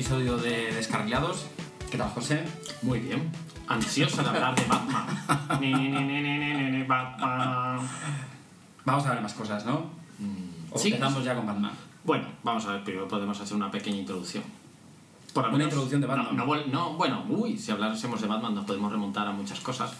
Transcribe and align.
episodio 0.00 0.38
de 0.38 0.72
Descarrilados. 0.72 1.44
¿Qué 1.90 1.98
tal, 1.98 2.08
José? 2.08 2.42
Muy 2.80 3.00
bien. 3.00 3.30
Ansioso 3.68 4.22
de 4.22 4.30
hablar 4.30 4.54
de 4.54 4.64
Batman. 4.64 5.04
Ni, 5.60 5.74
ni, 5.74 5.88
ni, 5.90 6.00
ni, 6.00 6.22
ni, 6.22 6.54
ni, 6.54 6.70
ni, 6.70 6.82
Batman. 6.84 7.80
Vamos 8.86 9.04
a 9.04 9.10
ver 9.10 9.20
más 9.20 9.34
cosas, 9.34 9.66
¿no? 9.66 9.90
O 10.70 10.78
Sí. 10.78 10.88
empezamos 10.88 11.22
ya 11.22 11.34
con 11.34 11.44
Batman. 11.46 11.72
Bueno, 12.02 12.24
vamos 12.42 12.64
a 12.64 12.72
ver, 12.72 12.84
primero 12.84 13.06
podemos 13.08 13.38
hacer 13.42 13.54
una 13.54 13.70
pequeña 13.70 13.98
introducción. 13.98 14.42
Por 15.34 15.46
Una 15.48 15.64
introducción 15.64 16.00
de 16.00 16.06
Batman. 16.06 16.34
No, 16.34 16.46
no, 16.46 16.66
no, 16.66 16.94
bueno, 16.94 17.26
uy, 17.28 17.58
si 17.58 17.70
hablásemos 17.70 18.22
de 18.22 18.26
Batman 18.26 18.54
nos 18.54 18.64
podemos 18.64 18.90
remontar 18.90 19.26
a 19.28 19.32
muchas 19.32 19.60
cosas 19.60 19.92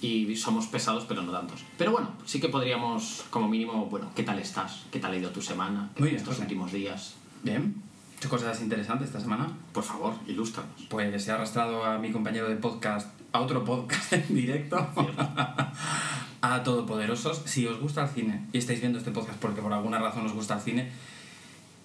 y 0.00 0.36
somos 0.36 0.68
pesados, 0.68 1.04
pero 1.08 1.22
no 1.22 1.32
tantos. 1.32 1.64
Pero 1.76 1.90
bueno, 1.90 2.10
sí 2.26 2.38
que 2.40 2.48
podríamos, 2.48 3.24
como 3.30 3.48
mínimo, 3.48 3.86
bueno, 3.86 4.06
¿qué 4.14 4.22
tal 4.22 4.38
estás? 4.38 4.84
¿Qué 4.92 5.00
tal 5.00 5.14
ha 5.14 5.16
ido 5.16 5.30
tu 5.30 5.42
semana? 5.42 5.90
Muy 5.98 6.10
bien, 6.10 6.18
Estos 6.20 6.34
José. 6.34 6.42
últimos 6.42 6.70
días. 6.70 7.16
Bien. 7.42 7.87
¿Qué 8.20 8.26
cosas 8.26 8.60
interesantes 8.62 9.08
esta 9.08 9.20
semana? 9.20 9.48
Por 9.72 9.84
favor, 9.84 10.12
ilústranos. 10.26 10.86
Pues 10.90 11.28
he 11.28 11.30
arrastrado 11.30 11.84
a 11.84 11.98
mi 11.98 12.10
compañero 12.10 12.48
de 12.48 12.56
podcast 12.56 13.08
a 13.30 13.40
otro 13.40 13.64
podcast 13.64 14.12
en 14.12 14.34
directo. 14.34 14.76
a 16.40 16.62
Todopoderosos. 16.64 17.42
Si 17.44 17.64
os 17.66 17.78
gusta 17.78 18.02
el 18.02 18.08
cine 18.08 18.44
y 18.52 18.58
estáis 18.58 18.80
viendo 18.80 18.98
este 18.98 19.12
podcast 19.12 19.38
porque 19.38 19.62
por 19.62 19.72
alguna 19.72 20.00
razón 20.00 20.26
os 20.26 20.32
gusta 20.32 20.54
el 20.54 20.60
cine, 20.60 20.90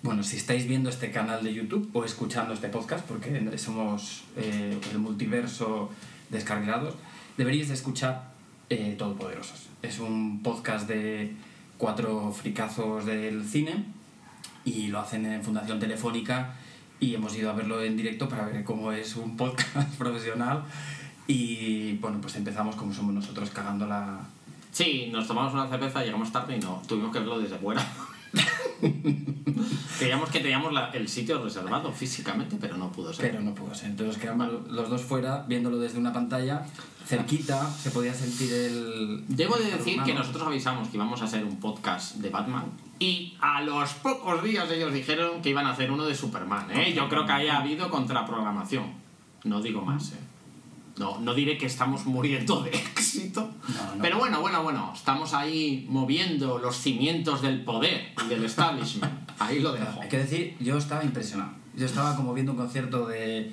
bueno, 0.02 0.24
si 0.24 0.38
estáis 0.38 0.68
viendo 0.68 0.90
este 0.90 1.12
canal 1.12 1.44
de 1.44 1.54
YouTube 1.54 1.88
o 1.94 2.04
escuchando 2.04 2.56
este 2.56 2.70
podcast, 2.70 3.06
porque 3.06 3.56
somos 3.60 4.24
eh, 4.36 4.76
el 4.92 4.98
multiverso 4.98 5.92
descargados, 6.32 6.96
deberíais 7.38 7.68
de 7.68 7.76
escuchar 7.76 8.32
eh, 8.72 8.96
Todopoderosos. 8.98 9.68
Es 9.84 10.00
un 10.00 10.42
podcast 10.42 10.88
de 10.88 11.36
cuatro 11.78 12.32
fricazos 12.32 13.06
del 13.06 13.46
cine 13.46 13.86
y 14.66 14.88
lo 14.88 15.00
hacen 15.00 15.26
en 15.26 15.44
Fundación 15.44 15.80
Telefónica 15.80 16.56
y 17.00 17.16
hemos 17.16 17.36
ido 17.36 17.50
a 17.50 17.54
verlo 17.54 17.84
en 17.84 17.98
directo 17.98 18.30
para 18.30 18.46
ver 18.46 18.64
cómo 18.64 18.92
es 18.92 19.16
un 19.16 19.36
podcast 19.38 19.96
profesional 19.98 20.64
y 21.28 21.94
bueno, 21.98 22.20
pues 22.22 22.36
empezamos 22.36 22.76
como 22.76 22.94
somos 22.94 23.14
nosotros 23.14 23.50
cagando 23.50 23.86
la... 23.86 24.20
Sí, 24.72 25.10
nos 25.12 25.28
tomamos 25.28 25.54
una 25.54 25.68
cerveza, 25.68 26.04
llegamos 26.04 26.32
tarde 26.32 26.58
y 26.58 26.60
no, 26.60 26.82
tuvimos 26.88 27.12
que 27.12 27.20
verlo 27.20 27.40
desde 27.40 27.58
fuera. 27.58 27.86
Creíamos 30.00 30.30
que 30.30 30.40
teníamos 30.40 30.74
la- 30.74 30.90
el 30.92 31.08
sitio 31.08 31.42
reservado 31.44 31.92
físicamente, 31.92 32.58
pero 32.60 32.78
no 32.78 32.92
pudo 32.92 33.14
ser. 33.14 33.32
Pero 33.32 33.42
no 33.44 33.54
pudo 33.56 33.74
ser. 33.74 33.92
Entonces 33.92 34.18
quedamos 34.22 34.50
los 34.70 34.90
dos 34.90 35.02
fuera 35.02 35.46
viéndolo 35.48 35.78
desde 35.78 36.00
una 36.00 36.12
pantalla 36.12 36.66
cerquita, 37.06 37.70
se 37.70 37.92
podía 37.92 38.14
sentir 38.14 38.52
el... 38.54 39.24
Debo 39.28 39.56
de 39.58 39.66
decir 39.72 39.96
humano. 39.96 40.06
que 40.06 40.14
nosotros 40.14 40.48
avisamos 40.48 40.88
que 40.88 40.98
íbamos 40.98 41.22
a 41.22 41.26
hacer 41.26 41.44
un 41.44 41.60
podcast 41.60 42.16
de 42.16 42.30
Batman 42.30 42.64
y 43.00 43.36
a 43.42 43.62
los 43.62 43.94
pocos 43.96 44.42
días 44.44 44.70
ellos 44.72 44.94
dijeron 44.94 45.42
que 45.42 45.50
iban 45.50 45.66
a 45.66 45.72
hacer 45.72 45.92
uno 45.92 46.06
de 46.06 46.16
Superman. 46.16 46.72
¿eh? 46.72 46.94
Yo 46.94 47.10
creo 47.10 47.26
que 47.26 47.32
haya 47.34 47.58
habido 47.58 47.90
contraprogramación. 47.90 48.86
No 49.44 49.62
digo 49.62 49.82
más. 49.82 50.14
¿eh? 50.14 50.18
No, 50.98 51.20
no 51.20 51.34
diré 51.34 51.58
que 51.58 51.66
estamos 51.66 52.06
muriendo 52.06 52.62
de 52.62 52.72
éxito. 52.72 53.50
No, 53.68 53.96
no. 53.96 54.02
Pero 54.02 54.20
bueno, 54.20 54.42
bueno, 54.42 54.64
bueno. 54.64 54.92
Estamos 54.96 55.34
ahí 55.34 55.86
moviendo 55.90 56.60
los 56.60 56.78
cimientos 56.78 57.42
del 57.42 57.64
poder 57.64 58.14
y 58.24 58.30
del 58.30 58.46
establishment. 58.46 59.12
Ahí 59.40 59.60
lo 59.60 59.74
dejo. 59.74 60.02
Hay 60.02 60.10
que 60.10 60.20
decir, 60.20 60.56
yo 60.60 60.78
estaba 60.78 61.04
impresionado. 61.04 61.52
Yo 61.76 61.86
estaba 61.86 62.16
como 62.16 62.34
viendo 62.34 62.52
un 62.52 62.58
concierto 62.58 63.08
de, 63.08 63.52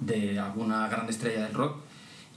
de 0.00 0.38
alguna 0.40 0.88
gran 0.88 1.08
estrella 1.08 1.44
del 1.44 1.54
rock 1.54 1.76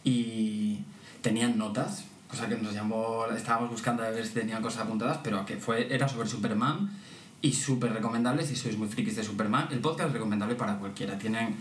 y 0.04 0.80
tenían 1.22 1.58
notas, 1.58 2.06
cosa 2.28 2.48
que 2.48 2.56
nos 2.56 2.74
llamó, 2.74 3.26
estábamos 3.36 3.72
buscando 3.72 4.04
a 4.04 4.10
ver 4.10 4.26
si 4.26 4.34
tenían 4.34 4.62
cosas 4.62 4.84
apuntadas, 4.84 5.20
pero 5.24 5.46
que 5.46 5.58
fue, 5.58 5.94
era 5.94 6.08
sobre 6.08 6.28
Superman 6.28 6.92
y 7.42 7.54
súper 7.54 7.94
recomendable 7.94 8.46
si 8.46 8.56
sois 8.56 8.78
muy 8.78 8.88
frikis 8.88 9.16
de 9.16 9.24
Superman. 9.24 9.68
El 9.72 9.80
podcast 9.80 10.10
es 10.10 10.14
recomendable 10.14 10.56
para 10.56 10.78
cualquiera. 10.78 11.18
Tienen 11.18 11.56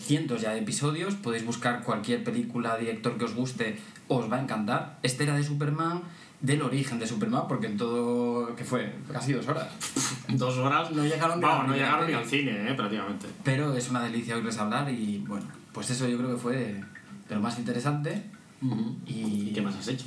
cientos 0.00 0.40
ya 0.42 0.52
de 0.52 0.60
episodios, 0.60 1.14
podéis 1.14 1.44
buscar 1.46 1.82
cualquier 1.82 2.22
película, 2.24 2.76
director 2.76 3.16
que 3.16 3.24
os 3.24 3.34
guste, 3.34 3.78
os 4.08 4.30
va 4.30 4.36
a 4.36 4.42
encantar. 4.42 4.98
Este 5.02 5.24
era 5.24 5.34
de 5.34 5.42
Superman, 5.44 6.02
del 6.40 6.60
origen 6.62 6.98
de 6.98 7.06
Superman, 7.06 7.44
porque 7.48 7.66
en 7.68 7.76
todo, 7.76 8.54
que 8.56 8.64
fue 8.64 8.94
casi 9.12 9.32
dos 9.32 9.46
horas. 9.48 9.68
Dos 10.28 10.56
horas. 10.58 10.90
No 10.92 11.04
llegaron 11.04 11.40
ni 11.40 11.44
Vamos, 11.46 11.68
no 11.68 11.74
llegaron 11.74 12.06
ni 12.06 12.14
al 12.14 12.24
cine, 12.24 12.70
¿eh? 12.70 12.74
prácticamente. 12.74 13.26
Pero 13.44 13.74
es 13.76 13.90
una 13.90 14.02
delicia 14.02 14.34
oírles 14.36 14.56
hablar 14.58 14.88
y 14.90 15.18
bueno, 15.26 15.46
pues 15.72 15.90
eso 15.90 16.08
yo 16.08 16.16
creo 16.16 16.30
que 16.34 16.40
fue 16.40 16.56
de, 16.56 16.84
lo 17.34 17.40
más 17.40 17.58
interesante. 17.58 18.22
Y- 19.06 19.48
¿Y 19.48 19.52
qué 19.54 19.60
más 19.60 19.74
has 19.76 19.88
hecho? 19.88 20.06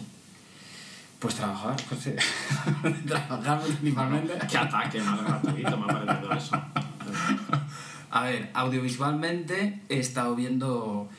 Pues 1.19 1.35
trabajar, 1.35 1.75
José. 1.89 2.15
trabajar 3.07 3.61
principalmente. 3.61 4.33
Qué 4.49 4.57
ataque 4.57 5.01
más 5.01 5.21
gratuito 5.23 5.77
me 5.77 5.83
ha 5.83 5.87
parecido 5.87 6.33
eso. 6.33 6.61
A 8.15 8.23
ver, 8.23 8.49
audiovisualmente 8.53 9.81
he 9.89 9.99
estado 9.99 10.37
viendo 10.37 11.09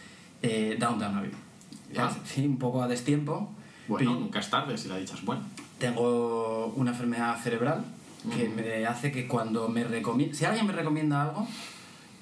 eh, 0.40 0.78
Downtown 0.80 1.18
Abbey. 1.18 1.30
Ah. 1.94 2.10
Sí, 2.24 2.46
un 2.46 2.58
poco 2.58 2.82
a 2.82 2.88
destiempo. 2.88 3.52
Bueno, 3.86 4.10
Y 4.10 4.14
nunca 4.14 4.38
es 4.38 4.48
tarde 4.48 4.78
si 4.78 4.88
la 4.88 4.96
dicha 4.96 5.14
es 5.14 5.22
buena. 5.22 5.42
Tengo 5.78 6.72
una 6.74 6.92
enfermedad 6.92 7.38
cerebral 7.42 7.84
que 8.34 8.48
me 8.48 8.86
hace 8.86 9.12
que 9.12 9.28
cuando 9.28 9.68
me 9.68 9.84
recomienda... 9.84 10.34
Si 10.34 10.46
alguien 10.46 10.66
me 10.66 10.72
recomienda 10.72 11.24
algo, 11.24 11.46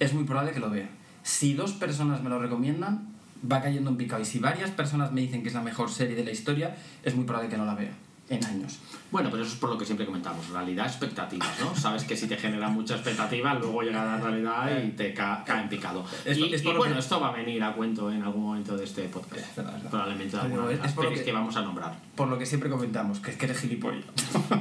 es 0.01 0.13
muy 0.13 0.25
probable 0.25 0.51
que 0.51 0.59
lo 0.59 0.71
vea. 0.71 0.89
Si 1.23 1.55
dos 1.55 1.73
personas 1.75 2.21
me 2.25 2.29
lo 2.29 2.41
recomiendan, 2.41 3.15
va 3.51 3.63
cayendo 3.63 3.91
en 3.91 3.97
picado. 3.97 4.23
Y 4.23 4.25
si 4.25 4.41
varias 4.41 4.73
personas 4.73 5.13
me 5.13 5.21
dicen 5.21 5.43
que 5.43 5.51
es 5.51 5.55
la 5.55 5.63
mejor 5.63 5.89
serie 5.89 6.17
de 6.17 6.25
la 6.25 6.33
historia, 6.33 6.77
es 7.05 7.15
muy 7.15 7.27
probable 7.27 7.49
que 7.49 7.57
no 7.57 7.65
la 7.65 7.77
vea 7.77 7.93
en 8.29 8.45
años. 8.45 8.79
Bueno, 9.11 9.29
pero 9.31 9.43
eso 9.45 9.53
es 9.53 9.59
por 9.61 9.71
lo 9.71 9.79
que 9.79 9.85
siempre 9.85 10.07
comentamos, 10.07 10.49
realidad, 10.49 10.87
expectativas, 10.87 11.49
¿no? 11.61 11.75
Sabes 11.77 12.05
que 12.05 12.17
si 12.17 12.27
te 12.27 12.37
genera 12.37 12.69
mucha 12.69 12.95
expectativa, 12.95 13.55
luego 13.55 13.83
llega 13.83 14.05
la 14.05 14.17
realidad 14.19 14.83
y 14.83 14.89
te 14.93 15.13
ca- 15.15 15.45
cae 15.47 15.63
en 15.63 15.69
picado. 15.69 16.05
Es- 16.25 16.39
y 16.39 16.53
es 16.53 16.63
y 16.63 16.65
por 16.65 16.73
lo 16.75 16.79
bueno, 16.81 16.95
que- 16.95 17.01
esto 17.01 17.21
va 17.21 17.29
a 17.29 17.33
venir 17.33 17.63
a 17.63 17.73
cuento 17.75 18.11
en 18.11 18.23
algún 18.23 18.43
momento 18.45 18.77
de 18.77 18.85
este 18.85 19.03
podcast. 19.05 19.37
Es 19.37 19.57
verdad, 19.57 19.73
es 19.77 19.83
verdad. 19.83 19.91
Probablemente 19.91 20.37
de 20.37 20.43
alguna 20.43 20.67
de 20.67 20.75
es 20.75 20.81
las 20.81 20.93
por 20.95 21.05
lo 21.05 21.11
que- 21.13 21.23
que 21.23 21.33
vamos 21.33 21.57
a 21.57 21.63
nombrar. 21.63 21.95
Por 22.17 22.29
lo 22.29 22.39
que 22.39 22.47
siempre 22.47 22.71
comentamos, 22.71 23.21
que 23.21 23.31
es 23.31 23.37
que 23.37 23.45
eres 23.45 23.61
gilipollas. 23.61 24.05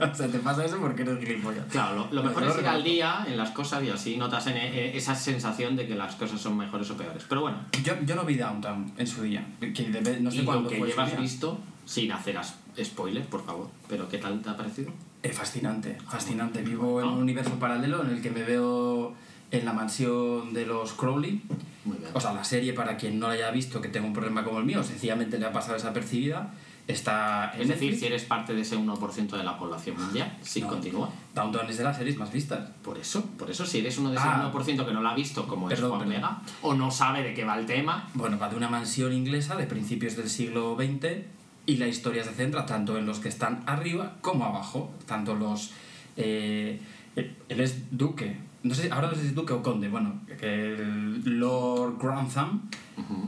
o 0.00 0.14
sea, 0.14 0.28
te 0.28 0.38
pasa 0.38 0.64
eso 0.64 0.78
porque 0.78 1.02
eres 1.02 1.18
gilipollas. 1.20 1.66
Claro, 1.66 2.08
lo, 2.10 2.22
lo 2.22 2.28
mejor 2.28 2.44
es 2.44 2.58
ir 2.58 2.66
al 2.66 2.82
día 2.82 3.24
en 3.28 3.36
las 3.36 3.50
cosas 3.50 3.84
y 3.84 3.90
así 3.90 4.16
notas 4.16 4.46
en, 4.48 4.56
eh, 4.56 4.96
esa 4.96 5.14
sensación 5.14 5.76
de 5.76 5.86
que 5.86 5.94
las 5.94 6.14
cosas 6.16 6.40
son 6.40 6.56
mejores 6.56 6.90
o 6.90 6.96
peores. 6.96 7.24
Pero 7.28 7.42
bueno, 7.42 7.58
Yo, 7.84 7.94
yo 8.04 8.14
no 8.16 8.24
vi 8.24 8.36
Downtown 8.36 8.92
en 8.96 9.06
su 9.06 9.22
día. 9.22 9.44
Que 9.60 9.90
debe- 9.90 10.18
no 10.20 10.30
sé 10.30 10.38
y 10.38 10.40
lo 10.40 10.46
cuándo 10.46 10.68
que 10.70 10.78
fue 10.78 10.88
llevas 10.88 11.16
visto, 11.20 11.58
sin 11.84 12.10
hacer 12.12 12.36
as- 12.38 12.54
spoilers, 12.82 13.26
por 13.26 13.44
favor, 13.44 13.68
pero 13.88 14.08
¿qué 14.08 14.18
tal 14.18 14.40
te 14.42 14.50
ha 14.50 14.56
parecido? 14.56 14.90
Eh, 15.22 15.30
fascinante, 15.30 15.96
fascinante. 16.08 16.62
Vivo 16.62 17.00
en 17.00 17.06
Ah. 17.08 17.10
un 17.12 17.18
universo 17.22 17.52
paralelo 17.58 18.02
en 18.02 18.10
el 18.10 18.22
que 18.22 18.30
me 18.30 18.42
veo 18.42 19.14
en 19.50 19.64
la 19.64 19.72
mansión 19.72 20.52
de 20.54 20.66
los 20.66 20.92
Crowley. 20.94 21.42
Muy 21.84 21.98
bien. 21.98 22.10
O 22.14 22.20
sea, 22.20 22.32
la 22.32 22.42
serie, 22.44 22.72
para 22.72 22.96
quien 22.96 23.18
no 23.18 23.28
la 23.28 23.34
haya 23.34 23.50
visto, 23.50 23.80
que 23.80 23.88
tenga 23.88 24.06
un 24.06 24.12
problema 24.12 24.42
como 24.44 24.58
el 24.58 24.64
mío, 24.64 24.82
sencillamente 24.82 25.38
le 25.38 25.46
ha 25.46 25.52
pasado 25.52 25.74
desapercibida, 25.74 26.52
está 26.88 27.52
en 27.54 27.62
es 27.62 27.68
decir, 27.68 27.82
Netflix. 27.90 28.00
si 28.00 28.06
eres 28.06 28.24
parte 28.24 28.54
de 28.54 28.62
ese 28.62 28.76
1% 28.76 29.36
de 29.36 29.44
la 29.44 29.56
población 29.58 29.96
mundial, 30.00 30.36
sí, 30.42 30.62
No. 30.62 30.68
continúa. 30.68 31.10
Downtown 31.34 31.68
es 31.68 31.78
de 31.78 31.84
las 31.84 31.96
series 31.96 32.16
más 32.16 32.32
vistas. 32.32 32.70
Por 32.82 32.98
eso, 32.98 33.24
por 33.38 33.50
eso 33.50 33.64
si 33.66 33.78
eres 33.78 33.98
uno 33.98 34.10
de 34.10 34.16
ese 34.16 34.24
Ah. 34.26 34.36
1% 34.52 34.84
que 34.86 34.92
no 34.92 35.02
la 35.02 35.10
ha 35.10 35.14
visto 35.14 35.46
como 35.46 35.68
es 35.68 35.74
Perdón, 35.74 35.90
Juan 35.98 36.08
perdón. 36.08 36.16
Vega, 36.16 36.42
o 36.62 36.74
no 36.74 36.90
sabe 36.90 37.22
de 37.22 37.34
qué 37.34 37.44
va 37.44 37.58
el 37.58 37.66
tema, 37.66 38.08
Bueno, 38.14 38.38
va 38.38 38.48
de 38.48 38.56
una 38.56 38.68
mansión 38.68 39.12
inglesa 39.12 39.54
de 39.56 39.66
principios 39.66 40.16
del 40.16 40.28
siglo 40.28 40.74
XX 40.76 41.24
y 41.66 41.76
la 41.76 41.86
historia 41.86 42.24
se 42.24 42.32
centra 42.32 42.66
tanto 42.66 42.98
en 42.98 43.06
los 43.06 43.18
que 43.20 43.28
están 43.28 43.62
arriba 43.66 44.16
como 44.20 44.44
abajo. 44.44 44.92
Tanto 45.06 45.34
los... 45.34 45.70
eh, 46.16 46.80
él 47.16 47.60
es 47.60 47.96
duque. 47.96 48.36
No 48.62 48.74
sé, 48.74 48.90
ahora 48.92 49.08
no 49.08 49.14
sé 49.14 49.22
si 49.22 49.26
es 49.28 49.34
duque 49.34 49.52
o 49.52 49.62
conde. 49.62 49.88
Bueno, 49.88 50.20
el 50.40 51.38
Lord 51.40 51.98
Grantham 52.00 52.62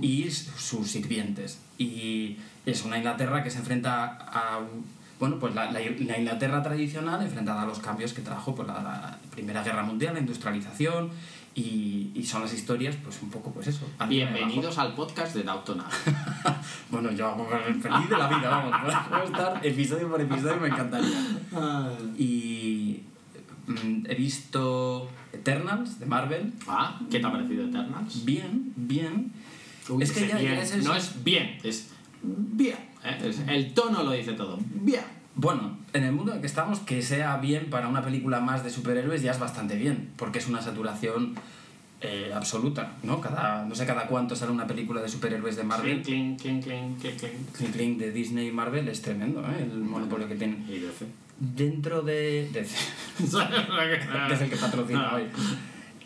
y 0.00 0.24
s- 0.28 0.50
sus 0.56 0.90
sirvientes. 0.90 1.60
Y 1.78 2.36
es 2.66 2.84
una 2.84 2.98
Inglaterra 2.98 3.42
que 3.42 3.50
se 3.50 3.58
enfrenta 3.58 4.04
a... 4.20 4.60
Bueno, 5.20 5.38
pues 5.38 5.54
la, 5.54 5.66
la- 5.70 5.80
la 5.80 6.18
Inglaterra 6.18 6.62
tradicional 6.62 7.22
enfrentada 7.22 7.62
a 7.62 7.66
los 7.66 7.78
cambios 7.78 8.12
que 8.14 8.22
trajo 8.22 8.54
pues, 8.54 8.66
la, 8.68 8.74
la 8.82 9.18
Primera 9.30 9.62
Guerra 9.62 9.82
Mundial, 9.82 10.14
la 10.14 10.20
industrialización 10.20 11.10
y, 11.54 12.10
y 12.14 12.24
son 12.24 12.42
las 12.42 12.52
historias, 12.52 12.96
pues 13.02 13.22
un 13.22 13.30
poco 13.30 13.52
pues 13.52 13.68
eso. 13.68 13.86
bienvenidos 14.08 14.78
al 14.78 14.94
podcast 14.94 15.34
de 15.36 15.48
Abbey. 15.48 15.64
Bueno, 16.90 17.10
yo 17.12 17.26
hago 17.28 17.48
feliz 17.48 18.08
de 18.10 18.16
la 18.18 18.28
vida, 18.28 18.48
vamos. 18.50 18.72
Puedo- 19.08 19.24
estar 19.24 19.66
episodio 19.66 20.08
por 20.10 20.20
episodio, 20.20 20.56
me 20.60 20.68
encantaría. 20.68 21.18
Y 22.18 23.02
mm, 23.66 24.06
he 24.08 24.14
visto 24.14 25.08
Eternals 25.32 25.98
de 26.00 26.06
Marvel. 26.06 26.52
Ah, 26.68 27.00
¿qué 27.10 27.20
te 27.20 27.26
ha 27.26 27.32
parecido 27.32 27.66
Eternals? 27.66 28.24
Bien, 28.24 28.72
bien. 28.76 29.32
Uy, 29.88 30.02
es 30.02 30.12
que 30.12 30.26
ya, 30.28 30.36
bien. 30.38 30.54
ya 30.54 30.62
es 30.62 30.72
eso. 30.72 30.88
No 30.88 30.94
es 30.94 31.22
bien, 31.24 31.58
es 31.62 31.90
bien. 32.22 32.78
¿eh? 33.04 33.18
Es- 33.24 33.40
el 33.46 33.74
tono 33.74 34.02
lo 34.02 34.12
dice 34.12 34.32
todo. 34.32 34.58
Bien. 34.60 35.02
Bueno, 35.36 35.76
en 35.92 36.04
el 36.04 36.12
mundo 36.12 36.30
en 36.32 36.36
el 36.36 36.40
que 36.40 36.46
estamos, 36.46 36.78
que 36.80 37.02
sea 37.02 37.36
bien 37.38 37.68
para 37.70 37.88
una 37.88 38.02
película 38.04 38.40
más 38.40 38.62
de 38.62 38.70
superhéroes 38.70 39.22
ya 39.22 39.32
es 39.32 39.38
bastante 39.40 39.76
bien, 39.76 40.10
porque 40.16 40.38
es 40.38 40.46
una 40.48 40.62
saturación 40.62 41.34
eh, 42.00 42.30
absoluta, 42.34 42.92
¿no? 43.02 43.20
Cada, 43.20 43.64
no 43.64 43.74
sé 43.74 43.84
cada 43.86 44.06
cuánto 44.06 44.36
sale 44.36 44.52
una 44.52 44.66
película 44.66 45.00
de 45.02 45.08
superhéroes 45.08 45.56
de 45.56 45.64
Marvel. 45.64 46.02
Clink, 46.02 46.40
clink, 46.40 46.62
clink. 46.64 46.98
Clink, 47.00 47.72
clink 47.72 47.98
de 47.98 48.12
Disney 48.12 48.48
y 48.48 48.52
Marvel 48.52 48.86
es 48.88 49.02
tremendo, 49.02 49.40
¿eh? 49.40 49.62
El 49.62 49.78
monopolio 49.78 50.28
que 50.28 50.36
tienen. 50.36 50.64
Y 50.68 50.78
DC. 50.78 51.06
Dentro 51.40 52.02
de... 52.02 52.48
de- 52.52 52.60
es 54.34 54.40
el 54.40 54.50
que 54.50 54.56
patrocina 54.56 55.10
Ah. 55.10 55.14
hoy. 55.16 55.24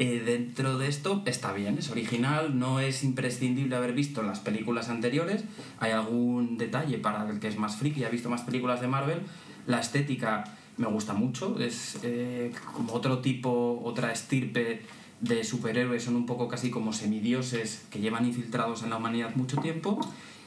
Eh, 0.01 0.23
dentro 0.25 0.79
de 0.79 0.87
esto 0.87 1.23
está 1.27 1.53
bien, 1.53 1.77
es 1.77 1.91
original, 1.91 2.57
no 2.57 2.79
es 2.79 3.03
imprescindible 3.03 3.75
haber 3.75 3.95
visto 3.95 4.23
las 4.23 4.39
películas 4.39 4.89
anteriores. 4.89 5.45
Hay 5.81 5.91
algún 5.91 6.57
detalle 6.57 6.99
para 6.99 7.29
el 7.29 7.41
que 7.41 7.49
es 7.49 7.59
más 7.59 7.77
friki 7.77 8.01
y 8.01 8.05
ha 8.05 8.09
visto 8.09 8.31
más 8.31 8.43
películas 8.43 8.81
de 8.81 8.87
Marvel. 8.87 9.23
La 9.67 9.81
estética 9.81 10.45
me 10.77 10.87
gusta 10.87 11.15
mucho, 11.15 11.59
es 11.59 11.99
eh, 12.05 12.53
como 12.75 12.93
otro 12.93 13.19
tipo, 13.19 13.81
otra 13.85 14.13
estirpe 14.13 14.83
de 15.21 15.43
superhéroes, 15.43 16.05
son 16.05 16.15
un 16.15 16.27
poco 16.27 16.47
casi 16.47 16.71
como 16.71 16.93
semidioses 16.93 17.85
que 17.91 17.99
llevan 17.99 18.25
infiltrados 18.25 18.85
en 18.85 18.91
la 18.91 18.99
humanidad 18.99 19.35
mucho 19.35 19.57
tiempo 19.57 19.99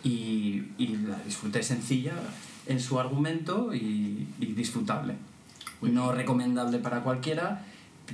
y, 0.01 0.63
y 0.77 0.95
la 1.05 1.21
disfruté 1.25 1.61
sencilla 1.61 2.13
en 2.67 2.79
su 2.79 2.97
argumento 2.97 3.75
y, 3.75 4.27
y 4.39 4.45
disfrutable. 4.53 5.15
No 5.81 6.13
recomendable 6.13 6.79
para 6.79 7.01
cualquiera, 7.01 7.65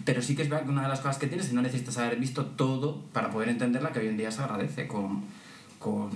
pero 0.06 0.22
sí 0.22 0.36
que 0.36 0.44
es 0.44 0.50
verdad 0.50 0.66
que 0.66 0.72
una 0.72 0.84
de 0.84 0.90
las 0.90 1.00
cosas 1.00 1.18
que 1.18 1.28
tienes 1.28 1.46
es 1.46 1.50
que 1.52 1.56
no 1.56 1.62
necesitas 1.62 1.98
haber 1.98 2.18
visto 2.20 2.46
todo 2.46 3.02
para 3.14 3.30
poder 3.30 3.50
entenderla, 3.50 3.92
que 3.92 4.00
hoy 4.00 4.08
en 4.08 4.18
día 4.18 4.32
se 4.32 4.42
agradece 4.42 4.88
con, 4.88 5.24
con, 5.80 6.10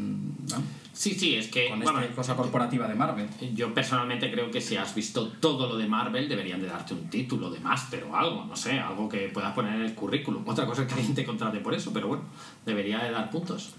¿no? 0.49 0.81
Sí, 0.93 1.11
sí, 1.13 1.35
es 1.35 1.47
que. 1.47 1.69
con 1.69 1.79
bueno, 1.79 1.99
esta 2.01 2.15
cosa 2.15 2.35
corporativa 2.35 2.87
de 2.87 2.95
Marvel. 2.95 3.27
Yo 3.53 3.73
personalmente 3.73 4.31
creo 4.31 4.51
que 4.51 4.59
si 4.59 4.75
has 4.75 4.93
visto 4.93 5.27
todo 5.27 5.67
lo 5.67 5.77
de 5.77 5.87
Marvel 5.87 6.27
deberían 6.27 6.61
de 6.61 6.67
darte 6.67 6.93
un 6.93 7.09
título 7.09 7.49
de 7.49 7.59
máster 7.59 8.03
o 8.03 8.15
algo, 8.15 8.45
no 8.45 8.55
sé, 8.55 8.79
algo 8.79 9.07
que 9.07 9.29
puedas 9.29 9.53
poner 9.53 9.75
en 9.75 9.81
el 9.81 9.95
currículum. 9.95 10.47
Otra 10.47 10.65
cosa 10.65 10.81
es 10.81 10.87
que 10.87 10.95
alguien 10.95 11.15
te 11.15 11.25
contrate 11.25 11.59
por 11.59 11.73
eso, 11.73 11.93
pero 11.93 12.07
bueno, 12.07 12.23
debería 12.65 12.99
de 12.99 13.11
dar 13.11 13.29
puntos. 13.29 13.73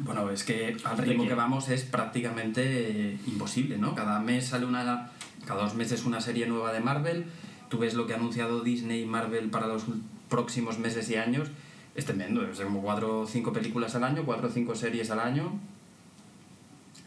Bueno, 0.00 0.30
es 0.30 0.42
que 0.42 0.76
al 0.84 0.96
¿De 0.96 1.04
ritmo 1.04 1.26
que 1.26 1.34
vamos 1.34 1.68
es 1.68 1.84
prácticamente 1.84 3.16
imposible, 3.26 3.78
¿no? 3.78 3.94
Cada 3.94 4.20
mes 4.20 4.48
sale 4.48 4.66
una. 4.66 5.10
Cada 5.46 5.64
dos 5.64 5.74
meses 5.74 6.06
una 6.06 6.22
serie 6.22 6.46
nueva 6.46 6.72
de 6.72 6.80
Marvel. 6.80 7.26
Tú 7.74 7.80
ves 7.80 7.94
lo 7.94 8.06
que 8.06 8.12
ha 8.12 8.16
anunciado 8.16 8.60
Disney 8.60 9.02
y 9.02 9.04
Marvel 9.04 9.50
para 9.50 9.66
los 9.66 9.82
próximos 10.28 10.78
meses 10.78 11.10
y 11.10 11.16
años. 11.16 11.48
Es 11.96 12.04
tremendo, 12.04 12.46
es 12.46 12.60
como 12.60 12.80
cuatro 12.82 13.22
o 13.22 13.26
cinco 13.26 13.52
películas 13.52 13.96
al 13.96 14.04
año, 14.04 14.22
cuatro 14.24 14.46
o 14.46 14.50
cinco 14.52 14.76
series 14.76 15.10
al 15.10 15.18
año. 15.18 15.58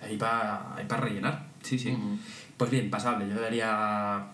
Ahí 0.02 0.18
para 0.18 0.76
hay 0.76 0.86
para 0.86 1.04
rellenar. 1.04 1.48
Sí, 1.64 1.80
sí. 1.80 1.92
Ujú. 1.92 2.18
Pues 2.58 2.70
bien, 2.70 2.90
pasable. 2.90 3.30
Yo 3.30 3.40
daría 3.40 4.28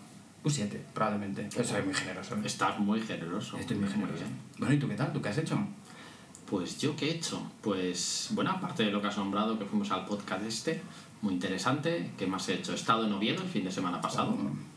un 0.44 0.50
7, 0.50 0.84
probablemente. 0.92 1.48
Yo 1.56 1.64
soy 1.64 1.84
muy 1.84 1.94
generoso. 1.94 2.34
¿eh? 2.34 2.40
Estás 2.46 2.80
muy 2.80 3.00
generoso. 3.00 3.56
Estoy 3.60 3.78
muy 3.78 3.90
generoso. 3.90 4.24
Bueno, 4.58 4.74
¿y 4.74 4.80
tú 4.80 4.88
qué 4.88 4.96
tal? 4.96 5.14
¿Tú 5.14 5.22
qué 5.22 5.30
has 5.30 5.38
hecho? 5.38 5.60
Pues 6.50 6.80
yo 6.80 6.96
qué 6.96 7.12
he 7.12 7.14
hecho? 7.14 7.48
Pues 7.62 8.30
bueno, 8.32 8.50
aparte 8.50 8.86
de 8.86 8.92
lo 8.92 9.00
que 9.00 9.08
has 9.08 9.18
nombrado, 9.20 9.60
que 9.60 9.66
fuimos 9.66 9.92
al 9.92 10.06
podcast 10.06 10.44
este, 10.44 10.82
muy 11.22 11.36
interesante. 11.36 12.10
¿Qué 12.18 12.26
más 12.26 12.50
he 12.50 12.56
hecho? 12.56 12.72
He 12.72 12.76
estado 12.76 13.06
en 13.06 13.14
Oviedo 13.14 13.44
el 13.44 13.50
fin 13.50 13.66
de 13.66 13.72
semana 13.72 14.02
pasado. 14.02 14.32
Oh, 14.32 14.73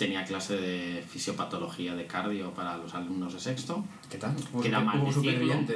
Tenía 0.00 0.24
clase 0.24 0.56
de 0.56 1.04
fisiopatología 1.06 1.94
de 1.94 2.06
cardio 2.06 2.52
para 2.54 2.74
los 2.78 2.94
alumnos 2.94 3.34
de 3.34 3.38
sexto. 3.40 3.84
¿Qué 4.10 4.16
tal? 4.16 4.34
¿Hubo, 4.50 4.62
Queda 4.62 4.78
super- 5.12 5.44
mal? 5.44 5.66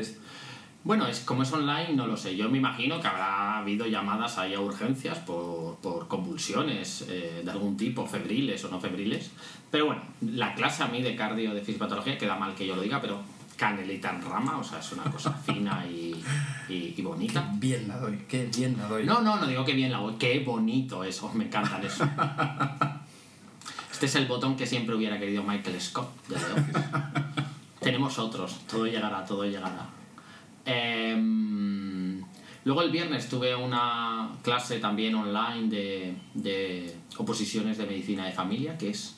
Bueno, 0.83 1.07
es, 1.07 1.21
como 1.21 1.43
es 1.43 1.53
online, 1.53 1.93
no 1.93 2.07
lo 2.07 2.17
sé. 2.17 2.35
Yo 2.35 2.49
me 2.49 2.57
imagino 2.57 2.99
que 3.03 3.07
habrá 3.07 3.59
habido 3.59 3.87
llamadas 3.87 4.39
ahí 4.39 4.55
a 4.55 4.61
urgencias 4.61 5.19
por, 5.19 5.77
por 5.83 6.09
convulsiones 6.09 7.05
eh, 7.07 7.43
de 7.45 7.51
algún 7.51 7.77
tipo, 7.77 8.07
febriles 8.07 8.65
o 8.65 8.71
no 8.71 8.81
febriles. 8.81 9.31
Pero 9.71 9.87
bueno, 9.89 10.01
la 10.23 10.55
clase 10.55 10.83
a 10.85 10.87
mí 10.89 11.03
de 11.03 11.15
cardio 11.15 11.53
de 11.53 11.61
fisiopatología 11.61 12.17
queda 12.17 12.37
mal 12.39 12.55
que 12.55 12.67
yo 12.67 12.77
lo 12.77 12.81
diga, 12.81 13.03
pero 13.03 13.21
canelita 13.59 14.09
en 14.09 14.23
rama, 14.23 14.57
o 14.57 14.65
sea, 14.65 14.79
es 14.79 14.91
una 14.93 15.05
cosa 15.05 15.33
fina 15.47 15.85
y, 15.87 16.15
y- 16.71 16.95
y 16.97 17.03
bonita. 17.03 17.47
Bien 17.57 17.87
la 17.89 17.99
doy, 17.99 18.25
qué 18.27 18.47
bien 18.57 18.75
la 18.79 18.89
doy. 18.89 19.05
No, 19.05 19.21
no, 19.21 19.37
no 19.37 19.47
digo 19.47 19.67
que 19.67 19.75
bien 19.75 19.93
la 19.93 19.99
voz, 19.99 20.17
qué 20.19 20.39
bonito 20.41 21.05
eso, 21.05 21.31
me 21.35 21.45
encanta 21.45 21.79
eso. 21.83 22.09
Este 24.05 24.19
es 24.19 24.23
el 24.23 24.29
botón 24.29 24.55
que 24.55 24.67
siempre 24.67 24.95
hubiera 24.95 25.19
querido 25.19 25.43
Michael 25.43 25.81
Scott 25.81 26.11
The 26.29 26.35
Office. 26.35 26.79
Tenemos 27.81 28.19
otros, 28.19 28.61
todo 28.71 28.87
llegará, 28.87 29.25
todo 29.25 29.47
llegará. 29.47 29.89
Em, 30.67 32.23
luego 32.67 32.83
el 32.83 32.91
viernes 32.91 33.31
tuve 33.31 33.57
una 33.57 34.31
clase 34.43 34.79
también 34.79 35.15
online 35.15 35.71
de, 35.71 36.17
de 36.35 36.95
oposiciones 37.17 37.79
de 37.79 37.87
medicina 37.87 38.27
de 38.27 38.33
familia, 38.33 38.77
que 38.77 38.91
es 38.91 39.17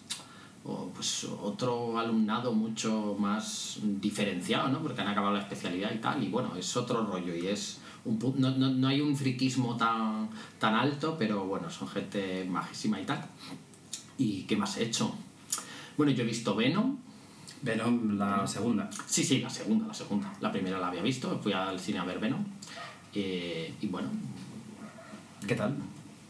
o, 0.63 0.89
pues, 0.95 1.25
otro 1.25 1.99
alumnado 1.99 2.53
mucho 2.53 3.17
más 3.19 3.81
diferenciado, 3.83 4.69
¿no? 4.69 4.81
Porque 4.83 5.01
han 5.01 5.09
acabado 5.09 5.35
la 5.35 5.41
especialidad 5.41 5.91
y 5.93 5.99
tal, 5.99 6.23
y 6.23 6.29
bueno, 6.29 6.55
es 6.57 6.77
otro 6.77 7.05
rollo 7.05 7.35
y 7.35 7.49
es 7.49 7.81
un 8.05 8.21
no, 8.39 8.51
no, 8.51 8.71
no 8.71 8.87
hay 8.87 9.01
un 9.01 9.17
friquismo 9.17 9.77
tan, 9.77 10.31
tan 10.61 10.77
alto, 10.77 11.17
pero 11.19 11.45
bueno, 11.45 11.69
son 11.71 11.89
gente 11.89 12.47
majísima 12.49 13.01
y 13.01 13.05
tal. 13.05 13.27
¿Y 14.19 14.43
qué 14.43 14.57
más 14.57 14.77
he 14.79 14.85
hecho? 14.85 15.15
Bueno, 15.97 16.13
yo 16.13 16.23
he 16.23 16.27
visto 16.27 16.55
Venom, 16.55 16.97
Venom, 17.63 18.17
la 18.19 18.47
segunda. 18.47 18.89
Sí, 19.07 19.25
sí, 19.25 19.41
la 19.41 19.51
segunda, 19.51 19.87
la 19.87 19.95
segunda. 19.95 20.33
La 20.41 20.53
primera 20.53 20.79
la 20.79 20.89
había 20.89 21.03
visto, 21.03 21.39
fui 21.43 21.53
al 21.53 21.79
cine 21.81 21.99
a 21.99 22.05
ver 22.05 22.19
Venom. 22.19 22.45
Eh, 23.15 23.73
y 23.81 23.87
bueno, 23.87 24.09
¿Qué 25.47 25.55
tal? 25.55 25.75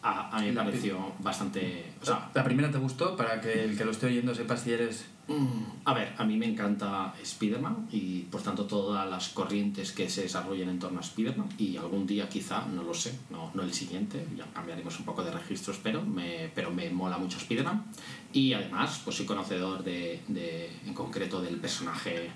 a, 0.03 0.37
a 0.37 0.41
mí 0.41 0.49
me 0.49 0.53
La 0.53 0.65
pareció 0.65 1.13
bastante... 1.19 1.93
O 2.01 2.05
sea, 2.07 2.31
¿La 2.35 2.45
primera 2.45 2.71
te 2.71 2.79
gustó? 2.79 3.17
Para 3.17 3.41
que 3.41 3.65
el 3.65 3.77
que 3.77 3.85
lo 3.85 3.91
esté 3.91 4.07
oyendo 4.07 4.35
sepa 4.35 4.57
si 4.57 4.73
eres... 4.73 5.07
mm, 5.29 5.63
a 5.85 5.93
ver, 5.95 6.15
a 6.19 6.25
mí 6.25 6.37
me 6.37 6.47
encanta 6.47 7.15
Spider-Man 7.23 7.89
y 7.93 8.21
por 8.23 8.43
tanto 8.43 8.65
todas 8.65 9.09
las 9.09 9.29
corrientes 9.31 9.93
que 9.93 10.09
se 10.09 10.23
desarrollen 10.23 10.69
en 10.69 10.79
torno 10.79 10.99
a 10.99 11.03
Spider-Man 11.03 11.49
y 11.59 11.77
algún 11.77 12.07
día 12.07 12.29
quizá, 12.29 12.67
no 12.67 12.83
lo 12.83 12.95
sé, 12.95 13.19
no, 13.31 13.51
no 13.55 13.63
el 13.63 13.73
siguiente, 13.73 14.25
ya 14.37 14.45
cambiaremos 14.53 14.99
un 14.99 15.05
poco 15.05 15.23
de 15.25 15.31
registros, 15.33 15.79
pero 15.83 16.03
me, 16.03 16.51
pero 16.55 16.71
me 16.71 16.91
mola 16.91 17.19
mucho 17.19 17.39
Spider-Man 17.39 17.85
y 18.33 18.53
además 18.53 19.01
pues 19.05 19.17
soy 19.17 19.27
conocedor 19.27 19.83
de, 19.85 20.21
de- 20.29 20.71
en 20.87 20.95
concreto 20.95 21.41
del 21.43 21.57
personaje 21.57 22.31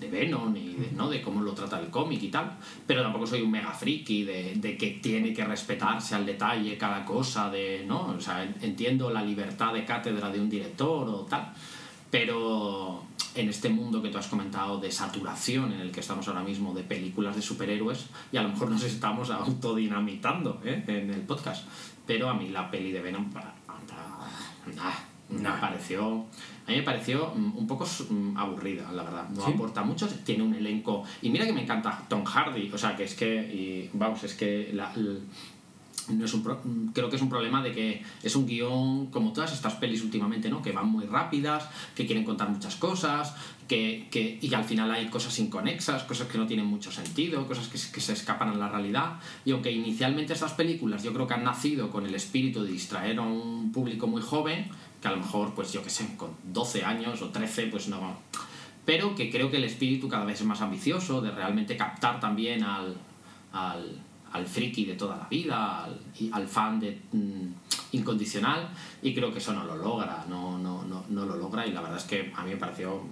de 0.00 0.08
Venom 0.10 0.56
y 0.56 0.74
de, 0.74 0.90
¿no? 0.92 1.08
de 1.08 1.22
cómo 1.22 1.42
lo 1.42 1.52
trata 1.52 1.78
el 1.78 1.88
cómic 1.88 2.20
y 2.24 2.28
tal, 2.28 2.56
pero 2.86 3.02
tampoco 3.02 3.24
soy 3.26 3.42
un 3.42 3.50
mega 3.52 3.72
friki 3.72 4.24
de, 4.24 4.54
de 4.56 4.76
que 4.76 4.98
tiene 5.02 5.32
que 5.32 5.44
respetarse 5.44 6.16
al 6.16 6.26
detalle 6.26 6.76
cada 6.76 7.04
cosa, 7.04 7.50
de, 7.50 7.84
¿no? 7.86 8.06
O 8.06 8.20
sea, 8.20 8.42
en- 8.42 8.56
entiendo 8.62 9.10
la 9.10 9.22
libertad 9.22 9.72
de 9.72 9.84
cátedra 9.84 10.28
de 10.30 10.40
un 10.40 10.48
director 10.50 11.08
o 11.08 11.20
tal, 11.30 11.52
pero 12.12 13.02
en 13.34 13.48
este 13.48 13.70
mundo 13.70 14.02
que 14.02 14.10
tú 14.10 14.18
has 14.18 14.28
comentado 14.28 14.78
de 14.78 14.92
saturación 14.92 15.72
en 15.72 15.80
el 15.80 15.90
que 15.90 16.00
estamos 16.00 16.28
ahora 16.28 16.42
mismo 16.42 16.74
de 16.74 16.82
películas 16.82 17.34
de 17.34 17.40
superhéroes, 17.40 18.04
y 18.30 18.36
a 18.36 18.42
lo 18.42 18.50
mejor 18.50 18.70
nos 18.70 18.84
estamos 18.84 19.30
autodinamitando 19.30 20.60
¿eh? 20.62 20.84
en 20.86 21.10
el 21.10 21.22
podcast, 21.22 21.66
pero 22.06 22.28
a 22.28 22.34
mí 22.34 22.50
la 22.50 22.70
peli 22.70 22.92
de 22.92 23.00
Venom, 23.00 23.30
me 25.30 25.50
pareció 25.58 26.26
a 26.66 26.70
mí 26.70 26.76
me 26.76 26.82
pareció 26.82 27.32
mm, 27.34 27.56
un 27.56 27.66
poco 27.66 27.84
mm, 27.84 28.36
aburrida, 28.36 28.92
la 28.92 29.02
verdad. 29.02 29.28
No 29.30 29.44
¿Sí? 29.44 29.52
aporta 29.52 29.82
mucho, 29.82 30.06
tiene 30.24 30.44
un 30.44 30.54
elenco. 30.54 31.02
Y 31.20 31.30
mira 31.30 31.44
que 31.44 31.52
me 31.52 31.62
encanta 31.62 32.04
Tom 32.08 32.24
Hardy, 32.24 32.70
o 32.72 32.78
sea, 32.78 32.94
que 32.94 33.04
es 33.04 33.14
que, 33.14 33.34
y, 33.34 33.90
vamos, 33.94 34.22
es 34.22 34.34
que 34.34 34.70
la- 34.72 34.92
no 36.08 36.24
es 36.24 36.34
un 36.34 36.42
pro- 36.42 36.60
mm, 36.64 36.88
creo 36.92 37.08
que 37.10 37.16
es 37.16 37.22
un 37.22 37.28
problema 37.28 37.62
de 37.62 37.72
que 37.72 38.02
es 38.22 38.34
un 38.36 38.46
guion 38.46 39.06
como 39.06 39.32
todas 39.32 39.52
estas 39.52 39.74
pelis 39.74 40.02
últimamente, 40.02 40.48
¿no? 40.50 40.62
Que 40.62 40.72
van 40.72 40.88
muy 40.88 41.04
rápidas, 41.06 41.68
que 41.94 42.06
quieren 42.06 42.24
contar 42.24 42.48
muchas 42.50 42.76
cosas, 42.76 43.34
que, 43.68 44.08
que- 44.10 44.38
y 44.42 44.52
al 44.54 44.64
final 44.64 44.90
hay 44.90 45.06
cosas 45.08 45.38
inconexas, 45.38 46.02
cosas 46.04 46.28
que 46.28 46.38
no 46.38 46.46
tienen 46.46 46.66
mucho 46.66 46.90
sentido, 46.92 47.46
cosas 47.46 47.68
que, 47.68 47.78
que 47.92 48.00
se 48.00 48.12
escapan 48.12 48.48
a 48.50 48.54
la 48.54 48.68
realidad. 48.68 49.14
Y 49.44 49.52
aunque 49.52 49.70
inicialmente 49.72 50.32
estas 50.32 50.52
películas 50.52 51.02
yo 51.02 51.12
creo 51.12 51.26
que 51.26 51.34
han 51.34 51.44
nacido 51.44 51.90
con 51.90 52.04
el 52.06 52.14
espíritu 52.14 52.62
de 52.64 52.70
distraer 52.72 53.18
a 53.18 53.22
un 53.22 53.72
público 53.72 54.06
muy 54.06 54.22
joven, 54.22 54.68
que 55.00 55.08
a 55.08 55.12
lo 55.12 55.18
mejor, 55.18 55.54
pues 55.54 55.72
yo 55.72 55.82
qué 55.82 55.90
sé, 55.90 56.16
con 56.16 56.30
12 56.44 56.84
años 56.84 57.22
o 57.22 57.30
13, 57.30 57.66
pues 57.68 57.88
no. 57.88 58.16
Pero 58.84 59.14
que 59.14 59.30
creo 59.30 59.50
que 59.50 59.56
el 59.58 59.64
espíritu 59.64 60.08
cada 60.08 60.24
vez 60.24 60.40
es 60.40 60.46
más 60.46 60.60
ambicioso, 60.60 61.20
de 61.20 61.30
realmente 61.30 61.76
captar 61.76 62.18
también 62.20 62.64
al, 62.64 62.96
al, 63.52 63.98
al 64.32 64.46
friki 64.46 64.84
de 64.84 64.94
toda 64.94 65.16
la 65.16 65.28
vida, 65.28 65.88
al, 66.32 66.48
fan 66.48 66.80
de, 66.80 67.02
mm, 67.12 67.46
incondicional, 67.92 68.68
y 69.02 69.14
creo 69.14 69.32
que 69.32 69.38
eso 69.38 69.52
no 69.52 69.64
lo 69.64 69.76
logra, 69.76 70.24
no, 70.28 70.58
no, 70.58 70.84
no, 70.84 71.04
no 71.08 71.26
lo 71.26 71.36
logra, 71.36 71.66
y 71.66 71.72
la 71.72 71.82
verdad 71.82 71.98
es 71.98 72.04
que 72.04 72.32
a 72.34 72.42
mí 72.44 72.50
me 72.50 72.56
pareció. 72.56 73.02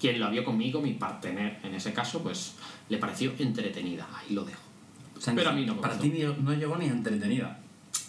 Quien 0.00 0.20
lo 0.20 0.30
vio 0.30 0.44
conmigo, 0.44 0.82
mi 0.82 0.92
partener 0.94 1.60
en 1.62 1.74
ese 1.74 1.92
caso, 1.92 2.22
pues 2.22 2.56
le 2.88 2.98
pareció 2.98 3.32
entretenida, 3.38 4.06
ahí 4.14 4.34
lo 4.34 4.44
dejo. 4.44 4.60
O 5.16 5.20
sea, 5.20 5.34
Pero 5.34 5.50
a 5.50 5.52
mí 5.52 5.64
no 5.64 5.76
me 5.76 5.80
Para 5.80 5.98
ti 5.98 6.12
no 6.40 6.52
llegó 6.52 6.76
ni 6.76 6.86
entretenida. 6.86 7.58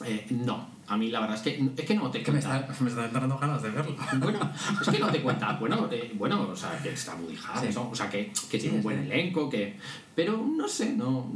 Eh, 0.04 0.26
no, 0.32 0.68
a 0.88 0.98
mí 0.98 1.10
la 1.10 1.20
verdad 1.22 1.36
es 1.36 1.42
que, 1.42 1.70
es 1.78 1.86
que 1.88 1.96
no 1.96 2.12
te 2.12 2.22
que 2.22 2.32
me 2.32 2.40
cuenta. 2.42 2.60
está, 2.72 2.84
me 2.84 2.90
está 2.90 3.08
dando 3.08 3.38
ganas 3.38 3.62
de 3.62 3.70
verlo. 3.72 3.96
Bueno, 4.20 4.52
es 4.82 4.88
que 4.90 5.00
no 5.00 5.08
te 5.12 5.22
cuenta. 5.22 5.54
Bueno, 5.54 5.88
eh, 5.92 6.12
bueno, 6.16 6.50
o 6.52 6.56
sea, 6.56 6.78
que 6.82 6.94
está 6.94 7.14
Harrelson, 7.14 7.84
Sí. 7.86 7.90
o 7.92 7.96
sea, 7.96 8.10
que, 8.10 8.32
que 8.50 8.58
tiene 8.60 8.70
Sí, 8.72 8.76
un 8.78 8.84
buen 8.84 9.06
sí. 9.06 9.12
elenco, 9.12 9.50
que... 9.50 9.78
Pero 10.16 10.38
no 10.38 10.68
sé, 10.68 10.94
no... 10.94 11.30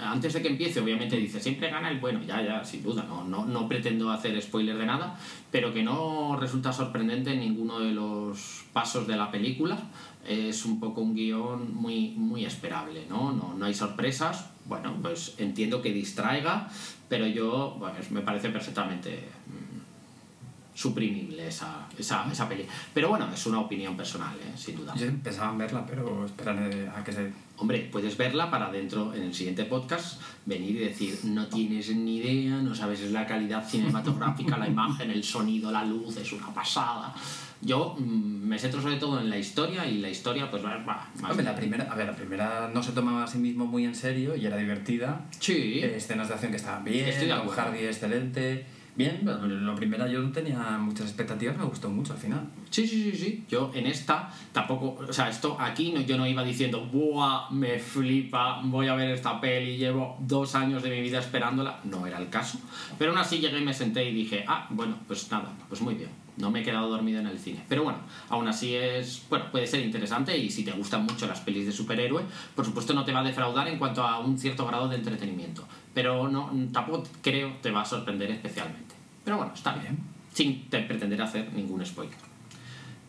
Antes 0.00 0.34
de 0.34 0.42
que 0.42 0.48
empiece, 0.48 0.80
obviamente 0.80 1.16
dice, 1.16 1.40
siempre 1.40 1.70
gana 1.70 1.90
el 1.90 1.98
bueno, 2.00 2.20
ya, 2.22 2.42
ya, 2.42 2.62
sin 2.64 2.82
duda, 2.82 3.04
no, 3.08 3.24
no, 3.24 3.46
no 3.46 3.66
pretendo 3.68 4.10
hacer 4.10 4.40
spoiler 4.42 4.76
de 4.76 4.84
nada, 4.84 5.18
pero 5.50 5.72
que 5.72 5.82
no 5.82 6.36
resulta 6.38 6.72
sorprendente 6.72 7.32
en 7.32 7.40
ninguno 7.40 7.78
de 7.80 7.92
los 7.92 8.64
pasos 8.72 9.06
de 9.06 9.16
la 9.16 9.30
película. 9.30 9.78
Es 10.26 10.66
un 10.66 10.78
poco 10.78 11.00
un 11.00 11.14
guion 11.14 11.74
muy, 11.74 12.10
muy 12.10 12.44
esperable, 12.44 13.06
¿no? 13.08 13.32
¿no? 13.32 13.54
No 13.56 13.64
hay 13.64 13.72
sorpresas. 13.74 14.50
Bueno, 14.66 14.94
pues 15.00 15.34
entiendo 15.38 15.80
que 15.80 15.90
distraiga, 15.94 16.68
pero 17.08 17.26
yo, 17.26 17.76
pues, 17.78 18.10
me 18.10 18.20
parece 18.20 18.50
perfectamente 18.50 19.28
mm, 19.46 20.76
suprimible 20.78 21.48
esa, 21.48 21.88
esa, 21.98 22.30
esa 22.30 22.48
peli. 22.48 22.66
Pero 22.94 23.08
bueno, 23.08 23.28
es 23.32 23.46
una 23.46 23.60
opinión 23.60 23.96
personal, 23.96 24.36
¿eh? 24.36 24.56
sin 24.56 24.76
duda. 24.76 24.94
Yo 24.94 25.06
pensaba 25.22 25.50
en 25.52 25.58
verla, 25.58 25.84
pero 25.86 26.24
esperaré 26.24 26.88
a 26.88 27.02
que 27.02 27.12
se... 27.12 27.32
Hombre, 27.56 27.88
puedes 27.90 28.16
verla 28.16 28.48
para 28.50 28.70
dentro, 28.70 29.12
en 29.12 29.22
el 29.22 29.34
siguiente 29.34 29.64
podcast, 29.64 30.20
venir 30.46 30.76
y 30.76 30.78
decir, 30.78 31.18
no 31.24 31.48
tienes 31.48 31.94
ni 31.96 32.18
idea, 32.18 32.56
no 32.58 32.74
sabes 32.74 33.10
la 33.10 33.26
calidad 33.26 33.68
cinematográfica, 33.68 34.56
la 34.56 34.68
imagen, 34.76 35.10
el 35.10 35.24
sonido, 35.24 35.72
la 35.72 35.84
luz, 35.84 36.16
es 36.18 36.32
una 36.32 36.54
pasada. 36.54 37.12
Yo 37.60 37.96
mm, 37.98 38.48
me 38.48 38.58
centro 38.58 38.80
sobre 38.80 38.96
todo 38.96 39.20
en 39.20 39.30
la 39.30 39.38
historia 39.38 39.86
y 39.86 39.98
la 39.98 40.08
historia, 40.08 40.50
pues, 40.50 40.64
va, 40.64 41.10
Hombre, 41.28 41.44
la 41.44 41.56
primera, 41.56 41.84
a 41.90 41.94
ver, 41.96 42.06
la 42.06 42.14
primera 42.14 42.70
no 42.72 42.82
se 42.82 42.92
tomaba 42.92 43.24
a 43.24 43.26
sí 43.26 43.38
mismo 43.38 43.66
muy 43.66 43.84
en 43.84 43.94
serio 43.94 44.36
y 44.36 44.46
era 44.46 44.56
divertida. 44.56 45.26
Sí. 45.40 45.80
Eh, 45.80 45.96
escenas 45.96 46.28
de 46.28 46.34
acción 46.34 46.52
que 46.52 46.56
estaban 46.56 46.84
bien, 46.84 47.08
Estoy 47.08 47.28
Tom. 47.28 47.48
Hardy 47.48 47.84
excelente. 47.84 48.66
Bien, 48.98 49.20
lo 49.24 49.76
primera 49.76 50.08
yo 50.08 50.20
no 50.20 50.32
tenía 50.32 50.58
muchas 50.76 51.06
expectativas, 51.06 51.56
me 51.56 51.64
gustó 51.64 51.88
mucho 51.88 52.14
al 52.14 52.18
final. 52.18 52.48
Sí, 52.68 52.84
sí, 52.84 53.12
sí, 53.12 53.16
sí. 53.16 53.44
Yo 53.48 53.70
en 53.72 53.86
esta 53.86 54.28
tampoco, 54.50 54.98
o 55.08 55.12
sea, 55.12 55.28
esto 55.28 55.56
aquí 55.60 55.92
no, 55.92 56.00
yo 56.00 56.18
no 56.18 56.26
iba 56.26 56.42
diciendo, 56.42 56.84
¡buah! 56.84 57.48
Me 57.52 57.78
flipa, 57.78 58.60
voy 58.64 58.88
a 58.88 58.96
ver 58.96 59.10
esta 59.10 59.40
peli, 59.40 59.76
llevo 59.76 60.16
dos 60.18 60.56
años 60.56 60.82
de 60.82 60.90
mi 60.90 61.00
vida 61.00 61.20
esperándola. 61.20 61.78
No 61.84 62.08
era 62.08 62.18
el 62.18 62.28
caso. 62.28 62.58
Pero 62.98 63.12
aún 63.12 63.20
así 63.20 63.38
llegué 63.38 63.60
y 63.60 63.64
me 63.64 63.72
senté 63.72 64.04
y 64.04 64.12
dije, 64.12 64.44
ah, 64.48 64.66
bueno, 64.70 64.98
pues 65.06 65.30
nada, 65.30 65.52
pues 65.68 65.80
muy 65.80 65.94
bien. 65.94 66.10
No 66.38 66.50
me 66.50 66.60
he 66.60 66.62
quedado 66.62 66.88
dormido 66.88 67.20
en 67.20 67.26
el 67.26 67.38
cine. 67.38 67.64
Pero 67.68 67.82
bueno, 67.84 67.98
aún 68.28 68.46
así 68.48 68.74
es, 68.74 69.22
bueno, 69.28 69.50
puede 69.50 69.66
ser 69.66 69.80
interesante 69.80 70.36
y 70.38 70.50
si 70.50 70.64
te 70.64 70.70
gustan 70.72 71.04
mucho 71.04 71.26
las 71.26 71.40
pelis 71.40 71.66
de 71.66 71.72
superhéroe, 71.72 72.22
por 72.54 72.64
supuesto 72.64 72.94
no 72.94 73.04
te 73.04 73.12
va 73.12 73.20
a 73.20 73.24
defraudar 73.24 73.66
en 73.68 73.78
cuanto 73.78 74.02
a 74.02 74.20
un 74.20 74.38
cierto 74.38 74.66
grado 74.66 74.88
de 74.88 74.96
entretenimiento. 74.96 75.66
Pero 75.94 76.28
no, 76.28 76.50
tampoco 76.72 77.04
creo 77.22 77.56
te 77.60 77.70
va 77.70 77.82
a 77.82 77.84
sorprender 77.84 78.30
especialmente. 78.30 78.94
Pero 79.24 79.36
bueno, 79.38 79.52
está 79.54 79.74
bien. 79.74 79.98
Sin 80.32 80.68
te- 80.70 80.82
pretender 80.82 81.20
hacer 81.20 81.52
ningún 81.52 81.84
spoiler. 81.84 82.16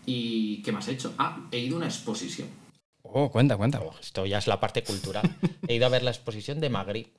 ¿Y 0.06 0.62
qué 0.64 0.72
más 0.72 0.88
he 0.88 0.94
hecho? 0.94 1.14
Ah, 1.18 1.38
he 1.52 1.60
ido 1.60 1.76
a 1.76 1.78
una 1.78 1.86
exposición. 1.88 2.48
Oh, 3.04 3.30
cuenta, 3.32 3.58
cuenta. 3.58 3.80
Oh, 3.82 3.94
Esto 4.00 4.26
ya 4.26 4.40
es 4.40 4.48
la 4.48 4.60
parte 4.60 4.84
cultural. 4.84 5.30
He 5.68 5.76
ido 5.76 5.86
a 5.86 5.90
ver 5.90 6.04
la 6.04 6.12
exposición 6.12 6.60
de 6.60 6.70
Magritte 6.70 7.14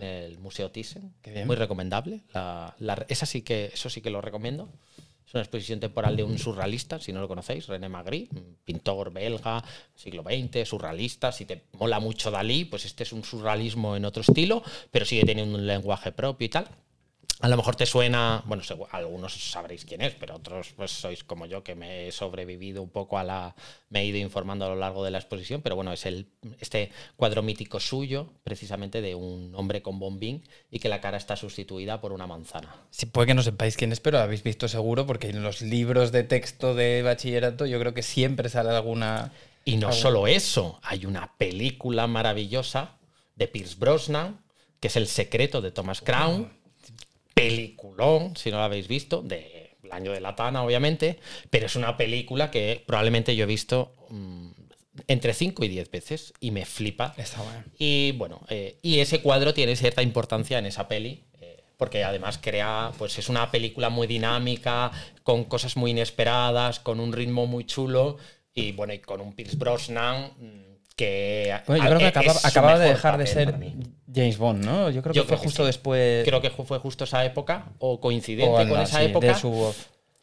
en 0.00 0.02
el 0.02 0.38
Museo 0.38 0.70
Thyssen. 0.70 1.14
Muy 1.44 1.56
recomendable. 1.56 2.22
La, 2.32 2.74
la- 2.78 3.04
esa 3.08 3.26
sí 3.26 3.42
que, 3.42 3.66
eso 3.66 3.90
sí 3.90 4.00
que 4.00 4.10
lo 4.10 4.20
recomiendo. 4.20 4.70
Es 5.26 5.34
una 5.34 5.42
exposición 5.42 5.80
temporal 5.80 6.16
de 6.16 6.22
un 6.22 6.38
surrealista, 6.38 7.00
si 7.00 7.12
no 7.12 7.20
lo 7.20 7.26
conocéis, 7.26 7.66
René 7.66 7.88
Magritte, 7.88 8.40
pintor 8.64 9.12
belga, 9.12 9.64
siglo 9.92 10.22
XX, 10.22 10.68
surrealista. 10.68 11.32
Si 11.32 11.44
te 11.44 11.64
mola 11.72 11.98
mucho 11.98 12.30
Dalí, 12.30 12.64
pues 12.64 12.84
este 12.84 13.02
es 13.02 13.12
un 13.12 13.24
surrealismo 13.24 13.96
en 13.96 14.04
otro 14.04 14.22
estilo, 14.22 14.62
pero 14.92 15.04
sigue 15.04 15.24
teniendo 15.24 15.58
un 15.58 15.66
lenguaje 15.66 16.12
propio 16.12 16.46
y 16.46 16.48
tal. 16.48 16.68
A 17.40 17.48
lo 17.48 17.56
mejor 17.58 17.76
te 17.76 17.84
suena, 17.84 18.42
bueno, 18.46 18.62
algunos 18.92 19.34
sabréis 19.34 19.84
quién 19.84 20.00
es, 20.00 20.14
pero 20.14 20.36
otros 20.36 20.72
pues 20.74 20.90
sois 20.90 21.22
como 21.22 21.44
yo 21.44 21.62
que 21.62 21.74
me 21.74 22.08
he 22.08 22.12
sobrevivido 22.12 22.82
un 22.82 22.88
poco 22.88 23.18
a 23.18 23.24
la, 23.24 23.54
me 23.90 24.00
he 24.00 24.06
ido 24.06 24.16
informando 24.16 24.64
a 24.64 24.68
lo 24.68 24.76
largo 24.76 25.04
de 25.04 25.10
la 25.10 25.18
exposición, 25.18 25.60
pero 25.60 25.76
bueno, 25.76 25.92
es 25.92 26.06
el 26.06 26.28
este 26.60 26.90
cuadro 27.16 27.42
mítico 27.42 27.78
suyo, 27.78 28.32
precisamente 28.42 29.02
de 29.02 29.14
un 29.14 29.52
hombre 29.54 29.82
con 29.82 29.98
bombín 29.98 30.44
y 30.70 30.78
que 30.78 30.88
la 30.88 31.02
cara 31.02 31.18
está 31.18 31.36
sustituida 31.36 32.00
por 32.00 32.12
una 32.12 32.26
manzana. 32.26 32.74
Sí, 32.90 33.04
puede 33.04 33.26
que 33.26 33.34
no 33.34 33.42
sepáis 33.42 33.76
quién 33.76 33.92
es, 33.92 34.00
pero 34.00 34.16
lo 34.16 34.24
habéis 34.24 34.42
visto 34.42 34.66
seguro, 34.66 35.06
porque 35.06 35.28
en 35.28 35.42
los 35.42 35.60
libros 35.60 36.12
de 36.12 36.22
texto 36.22 36.74
de 36.74 37.02
bachillerato 37.02 37.66
yo 37.66 37.78
creo 37.78 37.92
que 37.92 38.02
siempre 38.02 38.48
sale 38.48 38.70
alguna. 38.70 39.32
Y 39.66 39.76
no 39.76 39.92
solo 39.92 40.26
eso, 40.26 40.78
hay 40.82 41.04
una 41.04 41.36
película 41.36 42.06
maravillosa 42.06 42.96
de 43.34 43.46
Pierce 43.48 43.76
Brosnan, 43.78 44.40
que 44.80 44.88
es 44.88 44.96
El 44.96 45.06
secreto 45.06 45.60
de 45.60 45.70
Thomas 45.70 46.00
Crown. 46.00 46.56
Peliculón, 47.36 48.34
si 48.34 48.50
no 48.50 48.56
la 48.56 48.64
habéis 48.64 48.88
visto, 48.88 49.20
de 49.20 49.76
El 49.82 49.92
año 49.92 50.10
de 50.12 50.22
la 50.22 50.34
Tana, 50.34 50.62
obviamente, 50.62 51.18
pero 51.50 51.66
es 51.66 51.76
una 51.76 51.98
película 51.98 52.50
que 52.50 52.82
probablemente 52.86 53.36
yo 53.36 53.44
he 53.44 53.46
visto 53.46 53.94
mm, 54.08 54.48
entre 55.06 55.34
5 55.34 55.62
y 55.66 55.68
10 55.68 55.90
veces 55.90 56.32
y 56.40 56.50
me 56.50 56.64
flipa. 56.64 57.12
Está 57.18 57.42
bueno. 57.42 57.62
Y 57.78 58.12
bueno, 58.12 58.40
eh, 58.48 58.78
y 58.80 59.00
ese 59.00 59.20
cuadro 59.20 59.52
tiene 59.52 59.76
cierta 59.76 60.02
importancia 60.02 60.58
en 60.58 60.64
esa 60.64 60.88
peli, 60.88 61.24
eh, 61.42 61.62
porque 61.76 62.04
además 62.04 62.38
crea, 62.40 62.92
pues 62.96 63.18
es 63.18 63.28
una 63.28 63.50
película 63.50 63.90
muy 63.90 64.06
dinámica, 64.06 64.90
con 65.22 65.44
cosas 65.44 65.76
muy 65.76 65.90
inesperadas, 65.90 66.80
con 66.80 67.00
un 67.00 67.12
ritmo 67.12 67.46
muy 67.46 67.66
chulo 67.66 68.16
y 68.54 68.72
bueno, 68.72 68.94
y 68.94 69.00
con 69.00 69.20
un 69.20 69.34
Pierce 69.34 69.58
Brosnan 69.58 70.32
mm, 70.38 70.65
que... 70.96 71.54
Bueno, 71.66 71.84
yo 71.84 71.88
creo 71.90 71.98
que 71.98 72.06
acaba- 72.06 72.34
su 72.34 72.46
acababa 72.46 72.78
de 72.78 72.88
dejar 72.88 73.18
de 73.18 73.26
ser. 73.26 73.54
James 74.12 74.38
Bond, 74.38 74.64
¿no? 74.64 74.90
Yo 74.90 75.02
creo 75.02 75.12
que 75.14 75.22
fue 75.22 75.36
que 75.36 75.42
justo 75.44 75.62
sí. 75.62 75.66
después. 75.66 76.24
Creo 76.26 76.40
que 76.40 76.50
fue 76.50 76.78
justo 76.78 77.04
esa 77.04 77.24
época 77.24 77.66
o 77.78 78.00
coincidente 78.00 78.50
o 78.64 78.68
con 78.68 78.80
esa 78.80 78.98
sí, 79.00 79.04
época. 79.06 79.34
su- 79.34 79.74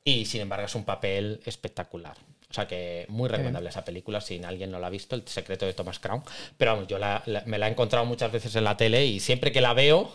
Y 0.04 0.26
sin 0.26 0.42
embargo 0.42 0.66
es 0.66 0.76
un 0.76 0.84
papel 0.84 1.40
espectacular. 1.46 2.18
O 2.50 2.54
sea 2.54 2.68
que 2.68 3.06
muy 3.10 3.30
recomendable 3.30 3.70
esa 3.70 3.84
película, 3.86 4.20
si 4.22 4.44
alguien 4.44 4.70
no 4.72 4.80
la 4.80 4.88
ha 4.88 4.90
visto, 4.92 5.16
El 5.16 5.28
secreto 5.28 5.66
de 5.66 5.74
Thomas 5.74 6.00
Crown. 6.00 6.24
Pero 6.58 6.74
vamos, 6.74 6.88
yo 6.88 6.98
la- 7.00 7.22
la- 7.28 7.44
me 7.46 7.58
la 7.58 7.68
he 7.68 7.72
encontrado 7.72 8.06
muchas 8.06 8.32
veces 8.32 8.56
en 8.56 8.64
la 8.64 8.76
tele 8.78 9.06
y 9.06 9.20
siempre 9.20 9.52
que 9.52 9.62
la 9.62 9.74
veo, 9.74 10.12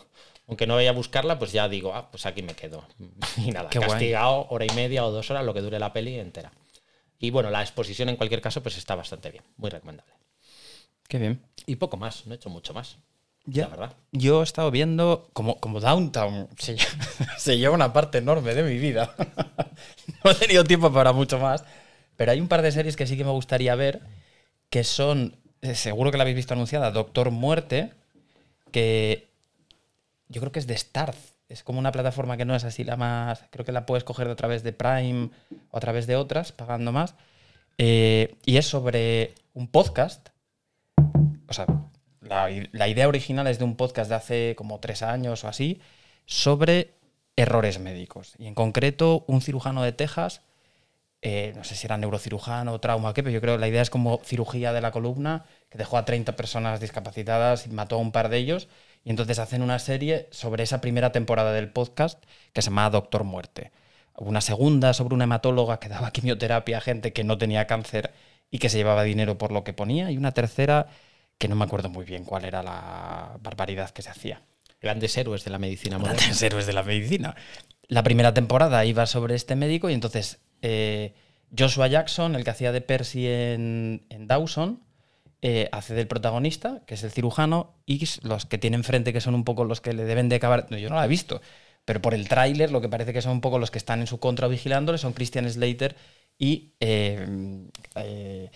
aunque 0.48 0.66
no 0.66 0.74
vaya 0.76 0.90
a 0.90 0.92
buscarla, 0.94 1.38
pues 1.38 1.52
ya 1.52 1.68
digo, 1.68 1.94
ah, 1.94 2.10
pues 2.10 2.26
aquí 2.26 2.42
me 2.42 2.54
quedo. 2.54 2.84
Y 3.36 3.50
nada, 3.52 3.68
Qué 3.70 3.78
guay. 3.78 3.90
castigado 3.90 4.46
hora 4.50 4.64
y 4.64 4.74
media 4.74 5.04
o 5.04 5.10
dos 5.10 5.30
horas, 5.30 5.44
lo 5.44 5.54
que 5.54 5.60
dure 5.60 5.78
la 5.78 5.92
peli 5.92 6.18
entera. 6.18 6.50
Y 7.20 7.30
bueno, 7.30 7.50
la 7.50 7.60
exposición 7.62 8.08
en 8.08 8.16
cualquier 8.16 8.40
caso, 8.40 8.62
pues 8.62 8.76
está 8.78 8.94
bastante 8.94 9.30
bien, 9.32 9.42
muy 9.56 9.70
recomendable. 9.70 10.12
Qué 11.08 11.18
bien. 11.18 11.40
Y 11.66 11.76
poco 11.76 11.96
más, 11.96 12.26
no 12.26 12.32
he 12.34 12.36
hecho 12.36 12.50
mucho 12.50 12.74
más. 12.74 12.98
Ya. 13.46 13.64
La 13.64 13.68
verdad. 13.70 13.96
Yo 14.12 14.40
he 14.40 14.44
estado 14.44 14.70
viendo 14.70 15.30
como, 15.32 15.58
como 15.58 15.80
Downtown 15.80 16.48
se, 16.58 16.76
lle- 16.76 17.36
se 17.38 17.56
lleva 17.58 17.74
una 17.74 17.92
parte 17.92 18.18
enorme 18.18 18.54
de 18.54 18.62
mi 18.62 18.78
vida. 18.78 19.14
no 20.24 20.30
he 20.30 20.34
tenido 20.34 20.64
tiempo 20.64 20.92
para 20.92 21.12
mucho 21.12 21.38
más. 21.38 21.64
Pero 22.16 22.32
hay 22.32 22.40
un 22.40 22.48
par 22.48 22.62
de 22.62 22.72
series 22.72 22.96
que 22.96 23.06
sí 23.06 23.16
que 23.16 23.24
me 23.24 23.30
gustaría 23.30 23.74
ver, 23.74 24.02
que 24.70 24.84
son, 24.84 25.36
eh, 25.62 25.74
seguro 25.74 26.10
que 26.10 26.18
la 26.18 26.22
habéis 26.22 26.36
visto 26.36 26.52
anunciada, 26.52 26.90
Doctor 26.90 27.30
Muerte, 27.30 27.92
que 28.72 29.28
yo 30.28 30.40
creo 30.40 30.52
que 30.52 30.58
es 30.58 30.66
de 30.66 30.76
Starz. 30.76 31.16
Es 31.48 31.62
como 31.62 31.78
una 31.78 31.92
plataforma 31.92 32.36
que 32.36 32.44
no 32.44 32.54
es 32.54 32.64
así 32.64 32.84
la 32.84 32.96
más... 32.96 33.44
Creo 33.50 33.64
que 33.64 33.72
la 33.72 33.86
puedes 33.86 34.04
coger 34.04 34.28
a 34.28 34.36
través 34.36 34.62
de 34.62 34.74
Prime 34.74 35.30
o 35.70 35.76
a 35.78 35.80
través 35.80 36.06
de 36.06 36.16
otras, 36.16 36.52
pagando 36.52 36.92
más. 36.92 37.14
Eh, 37.78 38.34
y 38.44 38.58
es 38.58 38.66
sobre 38.66 39.34
un 39.54 39.68
podcast 39.68 40.28
o 41.48 41.52
sea, 41.52 41.66
la, 42.20 42.88
idea 42.88 43.08
original 43.08 43.46
es 43.46 43.58
de 43.58 43.64
un 43.64 43.76
podcast 43.76 44.10
de 44.10 44.16
hace 44.16 44.54
como 44.56 44.80
tres 44.80 45.02
años 45.02 45.44
o 45.44 45.48
así, 45.48 45.80
sobre 46.26 46.94
errores 47.36 47.78
médicos. 47.78 48.34
Y 48.38 48.46
en 48.46 48.54
concreto, 48.54 49.24
un 49.28 49.40
cirujano 49.40 49.82
de 49.82 49.92
Texas, 49.92 50.42
eh, 51.22 51.52
no 51.56 51.64
sé 51.64 51.74
si 51.74 51.86
era 51.86 51.96
neurocirujano 51.98 52.78
trauma 52.80 53.12
qué, 53.14 53.22
pero 53.22 53.32
yo 53.32 53.40
creo 53.40 53.56
que 53.56 53.60
la 53.60 53.68
idea 53.68 53.82
es 53.82 53.90
como 53.90 54.20
cirugía 54.24 54.72
de 54.72 54.80
la 54.80 54.90
columna, 54.92 55.46
que 55.68 55.78
dejó 55.78 55.96
a 55.96 56.04
30 56.04 56.36
personas 56.36 56.80
discapacitadas 56.80 57.66
y 57.66 57.70
mató 57.70 57.96
a 57.96 57.98
un 57.98 58.12
par 58.12 58.28
de 58.28 58.38
ellos. 58.38 58.68
Y 59.04 59.10
entonces 59.10 59.38
hacen 59.38 59.62
una 59.62 59.78
serie 59.78 60.28
sobre 60.30 60.64
esa 60.64 60.80
primera 60.80 61.12
temporada 61.12 61.52
del 61.52 61.70
podcast 61.72 62.22
que 62.52 62.62
se 62.62 62.70
llama 62.70 62.90
Doctor 62.90 63.24
Muerte. 63.24 63.72
Una 64.16 64.40
segunda 64.40 64.92
sobre 64.94 65.14
una 65.14 65.24
hematóloga 65.24 65.78
que 65.80 65.88
daba 65.88 66.10
quimioterapia 66.12 66.78
a 66.78 66.80
gente 66.80 67.12
que 67.12 67.24
no 67.24 67.38
tenía 67.38 67.66
cáncer 67.66 68.12
y 68.50 68.58
que 68.58 68.68
se 68.68 68.78
llevaba 68.78 69.02
dinero 69.04 69.38
por 69.38 69.52
lo 69.52 69.64
que 69.64 69.72
ponía. 69.72 70.10
Y 70.10 70.16
una 70.18 70.32
tercera 70.32 70.88
que 71.38 71.48
no 71.48 71.56
me 71.56 71.64
acuerdo 71.64 71.88
muy 71.88 72.04
bien 72.04 72.24
cuál 72.24 72.44
era 72.44 72.62
la 72.62 73.38
barbaridad 73.40 73.90
que 73.90 74.02
se 74.02 74.10
hacía. 74.10 74.42
Grandes 74.80 75.16
héroes 75.16 75.44
de 75.44 75.50
la 75.50 75.58
medicina 75.58 75.98
moderna. 75.98 76.18
Grandes 76.18 76.42
héroes 76.42 76.66
de 76.66 76.72
la 76.72 76.82
medicina. 76.82 77.34
La 77.88 78.02
primera 78.02 78.34
temporada 78.34 78.84
iba 78.84 79.06
sobre 79.06 79.34
este 79.34 79.56
médico 79.56 79.88
y 79.88 79.94
entonces 79.94 80.40
eh, 80.62 81.14
Joshua 81.56 81.86
Jackson, 81.88 82.34
el 82.34 82.44
que 82.44 82.50
hacía 82.50 82.72
de 82.72 82.80
Percy 82.80 83.26
en, 83.26 84.06
en 84.10 84.26
Dawson, 84.26 84.82
eh, 85.40 85.68
hace 85.70 85.94
del 85.94 86.08
protagonista, 86.08 86.82
que 86.84 86.94
es 86.94 87.04
el 87.04 87.12
cirujano, 87.12 87.76
y 87.86 88.04
los 88.22 88.44
que 88.44 88.58
tiene 88.58 88.76
enfrente, 88.76 89.12
que 89.12 89.20
son 89.20 89.36
un 89.36 89.44
poco 89.44 89.64
los 89.64 89.80
que 89.80 89.92
le 89.92 90.04
deben 90.04 90.28
de 90.28 90.36
acabar. 90.36 90.66
no, 90.70 90.76
yo 90.78 90.90
no 90.90 90.96
la 90.96 91.04
he 91.04 91.08
visto, 91.08 91.40
pero 91.84 92.02
por 92.02 92.12
el 92.12 92.28
tráiler, 92.28 92.72
lo 92.72 92.80
que 92.80 92.88
parece 92.88 93.12
que 93.12 93.22
son 93.22 93.32
un 93.32 93.40
poco 93.40 93.60
los 93.60 93.70
que 93.70 93.78
están 93.78 94.00
en 94.00 94.08
su 94.08 94.18
contra 94.18 94.48
vigilándole 94.48 94.98
son 94.98 95.12
Christian 95.12 95.48
Slater 95.48 95.94
y 96.38 96.72
eh, 96.80 97.24
eh, 97.94 98.50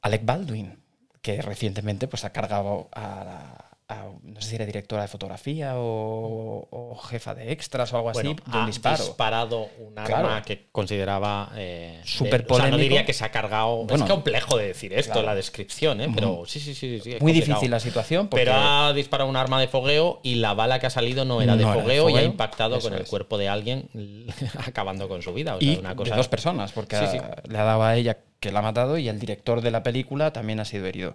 Alec 0.00 0.24
Baldwin, 0.24 0.81
que 1.22 1.40
recientemente 1.42 2.08
pues, 2.08 2.24
ha 2.24 2.32
cargado 2.32 2.88
a, 2.92 3.24
la- 3.24 3.71
a- 3.92 4.06
no 4.22 4.40
sé 4.40 4.48
si 4.50 4.54
era 4.56 4.66
directora 4.66 5.02
de 5.02 5.08
fotografía 5.08 5.74
o, 5.76 6.66
o 6.70 6.96
jefa 6.96 7.34
de 7.34 7.52
extras 7.52 7.92
o 7.92 7.96
algo 7.96 8.10
así, 8.10 8.22
de 8.22 8.28
un 8.30 8.40
ha 8.52 8.66
disparado 8.66 9.68
un 9.78 9.98
arma 9.98 10.06
Claro. 10.06 10.44
que 10.44 10.66
consideraba 10.72 11.52
eh, 11.56 12.00
Súper 12.04 12.46
de- 12.46 12.52
o 12.52 12.56
sea, 12.56 12.64
no 12.66 12.70
polémico. 12.70 12.78
diría 12.82 13.04
que 13.06 13.12
se 13.12 13.24
ha 13.24 13.30
cargado. 13.30 13.84
Bueno, 13.84 14.04
es 14.04 14.10
complejo 14.10 14.56
de 14.56 14.68
decir 14.68 14.92
esto 14.92 15.12
claro. 15.12 15.26
la 15.28 15.34
descripción, 15.34 16.00
¿eh? 16.00 16.10
pero 16.14 16.44
sí, 16.46 16.60
sí, 16.60 16.74
sí. 16.74 17.00
sí 17.00 17.10
Muy 17.10 17.18
complicado. 17.18 17.32
difícil 17.50 17.70
la 17.70 17.80
situación. 17.80 18.28
Porque, 18.28 18.44
Pero 18.44 18.56
ha 18.56 18.92
disparado 18.92 19.28
un 19.30 19.36
arma 19.36 19.60
de 19.60 19.68
fogueo 19.68 20.20
y 20.22 20.36
la 20.36 20.54
bala 20.54 20.78
que 20.78 20.86
ha 20.86 20.90
salido 20.90 21.24
no 21.24 21.40
era 21.42 21.56
de, 21.56 21.62
No 21.62 21.68
era 21.72 21.76
de 21.76 21.82
fogueo, 21.82 22.10
y 22.10 22.16
ha 22.16 22.22
impactado 22.22 22.76
eso 22.76 22.88
con 22.88 22.96
el 22.96 23.02
es. 23.04 23.08
cuerpo 23.08 23.38
de 23.38 23.48
alguien, 23.48 23.88
acabando 24.66 25.08
con 25.08 25.22
su 25.22 25.32
vida. 25.32 25.56
O 25.56 25.60
sea, 25.60 25.72
y 25.72 25.76
una 25.78 25.94
cosa 25.96 26.10
de 26.12 26.16
dos 26.16 26.28
personas, 26.28 26.72
porque 26.72 26.96
Sí, 26.96 27.04
sí. 27.12 27.18
a- 27.18 27.42
le 27.48 27.58
ha 27.58 27.64
dado 27.64 27.82
a 27.82 27.96
ella 27.96 28.18
que 28.40 28.50
la 28.52 28.58
ha 28.58 28.62
matado 28.62 28.98
y 28.98 29.08
el 29.08 29.18
director 29.20 29.60
de 29.60 29.70
la 29.70 29.82
película 29.82 30.32
también 30.32 30.58
ha 30.60 30.64
sido 30.64 30.86
herido. 30.86 31.14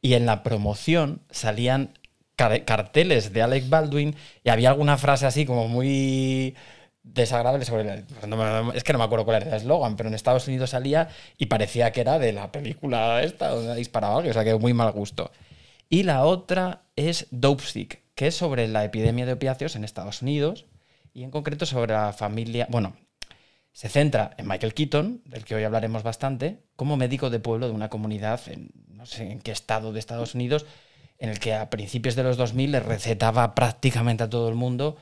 Y 0.00 0.14
en 0.14 0.26
la 0.26 0.42
promoción 0.42 1.20
salían 1.30 1.96
carteles 2.36 3.32
de 3.32 3.42
Alec 3.42 3.68
Baldwin 3.68 4.16
y 4.42 4.48
había 4.48 4.70
alguna 4.70 4.96
frase 4.98 5.26
así 5.26 5.44
como 5.46 5.68
muy 5.68 6.54
desagradable 7.02 7.64
sobre 7.64 8.04
pues 8.04 8.26
no 8.28 8.72
es 8.72 8.84
que 8.84 8.92
no 8.92 8.98
me 8.98 9.04
acuerdo 9.04 9.24
cuál 9.24 9.42
era 9.42 9.50
el 9.50 9.56
eslogan, 9.56 9.96
pero 9.96 10.08
en 10.08 10.14
Estados 10.14 10.46
Unidos 10.46 10.70
salía 10.70 11.08
y 11.36 11.46
parecía 11.46 11.90
que 11.92 12.00
era 12.00 12.18
de 12.18 12.32
la 12.32 12.52
película 12.52 13.22
esta 13.22 13.48
donde 13.48 13.74
disparaba 13.74 14.16
alguien, 14.16 14.30
o 14.30 14.34
sea 14.34 14.44
que 14.44 14.54
muy 14.54 14.72
mal 14.72 14.92
gusto. 14.92 15.30
Y 15.88 16.04
la 16.04 16.24
otra 16.24 16.84
es 16.96 17.26
Dope 17.30 17.64
Stick, 17.64 18.02
que 18.14 18.28
es 18.28 18.34
sobre 18.34 18.68
la 18.68 18.84
epidemia 18.84 19.26
de 19.26 19.34
opiáceos 19.34 19.76
en 19.76 19.84
Estados 19.84 20.22
Unidos 20.22 20.66
y 21.12 21.24
en 21.24 21.30
concreto 21.30 21.66
sobre 21.66 21.92
la 21.92 22.12
familia, 22.12 22.66
bueno, 22.70 22.96
se 23.72 23.88
centra 23.88 24.34
en 24.36 24.46
Michael 24.46 24.74
Keaton, 24.74 25.22
del 25.24 25.44
que 25.44 25.54
hoy 25.54 25.64
hablaremos 25.64 26.02
bastante, 26.02 26.62
como 26.76 26.96
médico 26.96 27.30
de 27.30 27.40
pueblo 27.40 27.66
de 27.68 27.74
una 27.74 27.88
comunidad 27.88 28.40
en 28.46 28.70
no 28.88 29.06
sé 29.06 29.32
en 29.32 29.40
qué 29.40 29.50
estado 29.50 29.92
de 29.92 29.98
Estados 29.98 30.34
Unidos, 30.34 30.64
en 31.22 31.30
el 31.30 31.38
que 31.38 31.54
a 31.54 31.70
principios 31.70 32.16
de 32.16 32.24
los 32.24 32.36
2000 32.36 32.72
le 32.72 32.80
recetaba 32.80 33.54
prácticamente 33.54 34.24
a 34.24 34.28
todo 34.28 34.48
el 34.48 34.56
mundo 34.56 34.96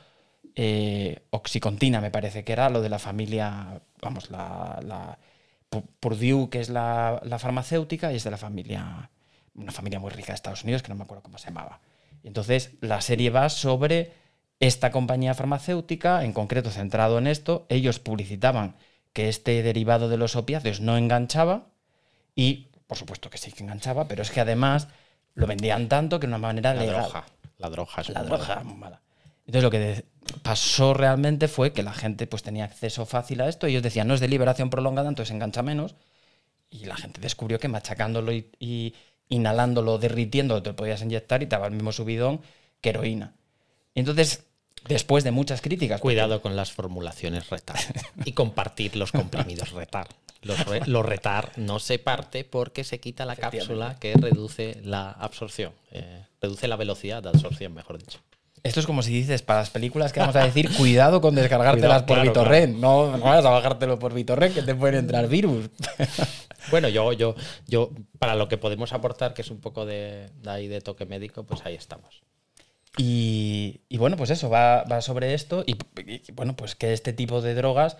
eh, 0.54 1.22
Oxycontina, 1.30 2.02
me 2.02 2.10
parece 2.10 2.44
que 2.44 2.52
era 2.52 2.68
lo 2.68 2.82
de 2.82 2.90
la 2.90 2.98
familia, 2.98 3.80
vamos, 4.02 4.30
la, 4.30 4.80
la 4.82 5.18
Pu- 5.70 5.86
Purdue, 5.98 6.50
que 6.50 6.60
es 6.60 6.68
la, 6.68 7.22
farmacéutica, 7.38 8.12
y 8.12 8.16
es 8.16 8.24
de 8.24 8.30
la 8.30 8.36
familia, 8.36 9.10
una 9.54 9.72
familia 9.72 9.98
muy 9.98 10.10
rica 10.10 10.28
de 10.32 10.34
Estados 10.34 10.62
Unidos, 10.62 10.82
que 10.82 10.90
no 10.90 10.94
me 10.96 11.04
acuerdo 11.04 11.22
cómo 11.22 11.38
se 11.38 11.46
llamaba. 11.46 11.80
Entonces 12.22 12.72
la 12.82 13.00
serie 13.00 13.30
va 13.30 13.48
sobre 13.48 14.12
esta 14.58 14.90
compañía 14.90 15.32
farmacéutica, 15.32 16.22
en 16.22 16.34
concreto 16.34 16.70
centrado 16.70 17.16
en 17.16 17.28
esto, 17.28 17.64
ellos 17.70 17.98
publicitaban 17.98 18.76
que 19.14 19.30
este 19.30 19.62
derivado 19.62 20.10
de 20.10 20.18
los 20.18 20.36
opiáceos 20.36 20.80
no 20.82 20.98
enganchaba 20.98 21.68
y, 22.34 22.68
por 22.86 22.98
supuesto 22.98 23.30
que 23.30 23.38
sí 23.38 23.52
que 23.52 23.62
enganchaba, 23.62 24.06
pero 24.06 24.20
es 24.20 24.30
que 24.30 24.40
además 24.40 24.88
lo 25.34 25.46
vendían 25.46 25.88
tanto 25.88 26.18
que 26.20 26.26
de 26.26 26.30
una 26.32 26.38
manera 26.38 26.74
La 26.74 26.80
legal. 26.82 27.02
droga. 27.02 27.24
La 27.58 27.70
droga 27.70 27.92
es 27.98 28.08
La 28.10 28.22
droga 28.22 28.56
mala. 28.62 28.74
mala. 28.76 29.00
Entonces 29.46 29.62
lo 29.62 29.70
que 29.70 30.04
pasó 30.42 30.94
realmente 30.94 31.48
fue 31.48 31.72
que 31.72 31.82
la 31.82 31.92
gente 31.92 32.26
pues 32.26 32.42
tenía 32.42 32.64
acceso 32.64 33.04
fácil 33.06 33.40
a 33.40 33.48
esto. 33.48 33.66
Ellos 33.66 33.82
decían, 33.82 34.06
no 34.08 34.14
es 34.14 34.20
de 34.20 34.28
liberación 34.28 34.70
prolongada, 34.70 35.08
entonces 35.08 35.34
engancha 35.34 35.62
menos. 35.62 35.94
Y 36.70 36.84
la 36.84 36.96
gente 36.96 37.20
descubrió 37.20 37.58
que 37.58 37.66
machacándolo 37.68 38.32
y, 38.32 38.46
y 38.60 38.94
inhalándolo, 39.28 39.98
derritiéndolo, 39.98 40.62
te 40.62 40.70
lo 40.70 40.76
podías 40.76 41.02
inyectar 41.02 41.42
y 41.42 41.46
te 41.46 41.56
daba 41.56 41.66
el 41.66 41.72
mismo 41.74 41.90
subidón 41.92 42.40
que 42.80 42.90
heroína. 42.90 43.32
Y 43.94 44.00
entonces, 44.00 44.44
después 44.86 45.24
de 45.24 45.32
muchas 45.32 45.60
críticas... 45.60 46.00
porque- 46.00 46.14
Cuidado 46.14 46.40
con 46.42 46.54
las 46.54 46.70
formulaciones 46.70 47.50
retar. 47.50 47.78
Y 48.24 48.32
compartir 48.32 48.94
los 48.96 49.10
comprimidos 49.10 49.72
retar. 49.72 50.06
Los, 50.42 50.64
re- 50.66 50.82
los 50.86 51.04
retar 51.04 51.52
no 51.56 51.78
se 51.78 51.98
parte 51.98 52.44
porque 52.44 52.82
se 52.84 52.98
quita 53.00 53.24
la 53.26 53.36
cápsula 53.36 53.96
que 54.00 54.14
reduce 54.14 54.78
la 54.82 55.10
absorción. 55.10 55.72
eh, 55.92 56.24
reduce 56.40 56.66
la 56.68 56.76
velocidad 56.76 57.22
de 57.22 57.28
absorción, 57.28 57.74
mejor 57.74 57.98
dicho. 57.98 58.18
Esto 58.62 58.80
es 58.80 58.86
como 58.86 59.02
si 59.02 59.10
dices 59.12 59.40
para 59.42 59.60
las 59.60 59.70
películas 59.70 60.12
que 60.12 60.20
vamos 60.20 60.36
a 60.36 60.44
decir, 60.44 60.70
cuidado 60.76 61.20
con 61.22 61.34
descargártelas 61.34 62.02
Cuidado, 62.02 62.06
por 62.06 62.16
claro, 62.16 62.30
BitTorrent. 62.30 62.76
No, 62.78 63.16
no 63.16 63.24
vayas 63.24 63.44
a 63.46 63.50
bajártelo 63.50 63.98
por 63.98 64.12
BitTorrent 64.12 64.54
que 64.54 64.62
te 64.62 64.74
pueden 64.74 64.96
entrar 64.96 65.28
virus. 65.28 65.68
Bueno, 66.70 66.88
yo, 66.90 67.14
yo, 67.14 67.34
yo, 67.66 67.90
para 68.18 68.34
lo 68.34 68.46
que 68.48 68.58
podemos 68.58 68.92
aportar, 68.92 69.32
que 69.32 69.40
es 69.40 69.50
un 69.50 69.60
poco 69.60 69.86
de, 69.86 70.28
de 70.42 70.50
ahí 70.50 70.68
de 70.68 70.82
toque 70.82 71.06
médico, 71.06 71.42
pues 71.44 71.64
ahí 71.64 71.74
estamos. 71.74 72.20
Y, 72.98 73.80
y 73.88 73.96
bueno, 73.96 74.16
pues 74.16 74.28
eso, 74.30 74.50
va, 74.50 74.84
va 74.84 75.00
sobre 75.00 75.32
esto. 75.32 75.64
Y, 75.66 75.76
y, 76.06 76.20
bueno, 76.32 76.56
pues 76.56 76.74
que 76.74 76.92
este 76.92 77.12
tipo 77.14 77.40
de 77.40 77.54
drogas, 77.54 77.96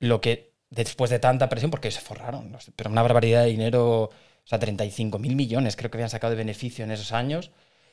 lo 0.00 0.20
que 0.22 0.47
después 0.70 1.10
de 1.10 1.18
tanta 1.18 1.48
presión, 1.48 1.70
porque 1.70 1.90
se 1.90 2.00
forraron, 2.00 2.50
no 2.52 2.60
sé, 2.60 2.72
pero 2.76 2.90
una 2.90 3.02
barbaridad 3.02 3.44
de 3.44 3.50
dinero, 3.50 4.04
o 4.04 4.10
sea, 4.44 4.58
35 4.58 5.18
mil 5.18 5.36
millones 5.36 5.76
creo 5.76 5.90
que 5.90 5.96
habían 5.96 6.10
sacado 6.10 6.30
de 6.32 6.36
beneficio 6.36 6.84
en 6.84 6.90
esos 6.90 7.12
años, 7.12 7.50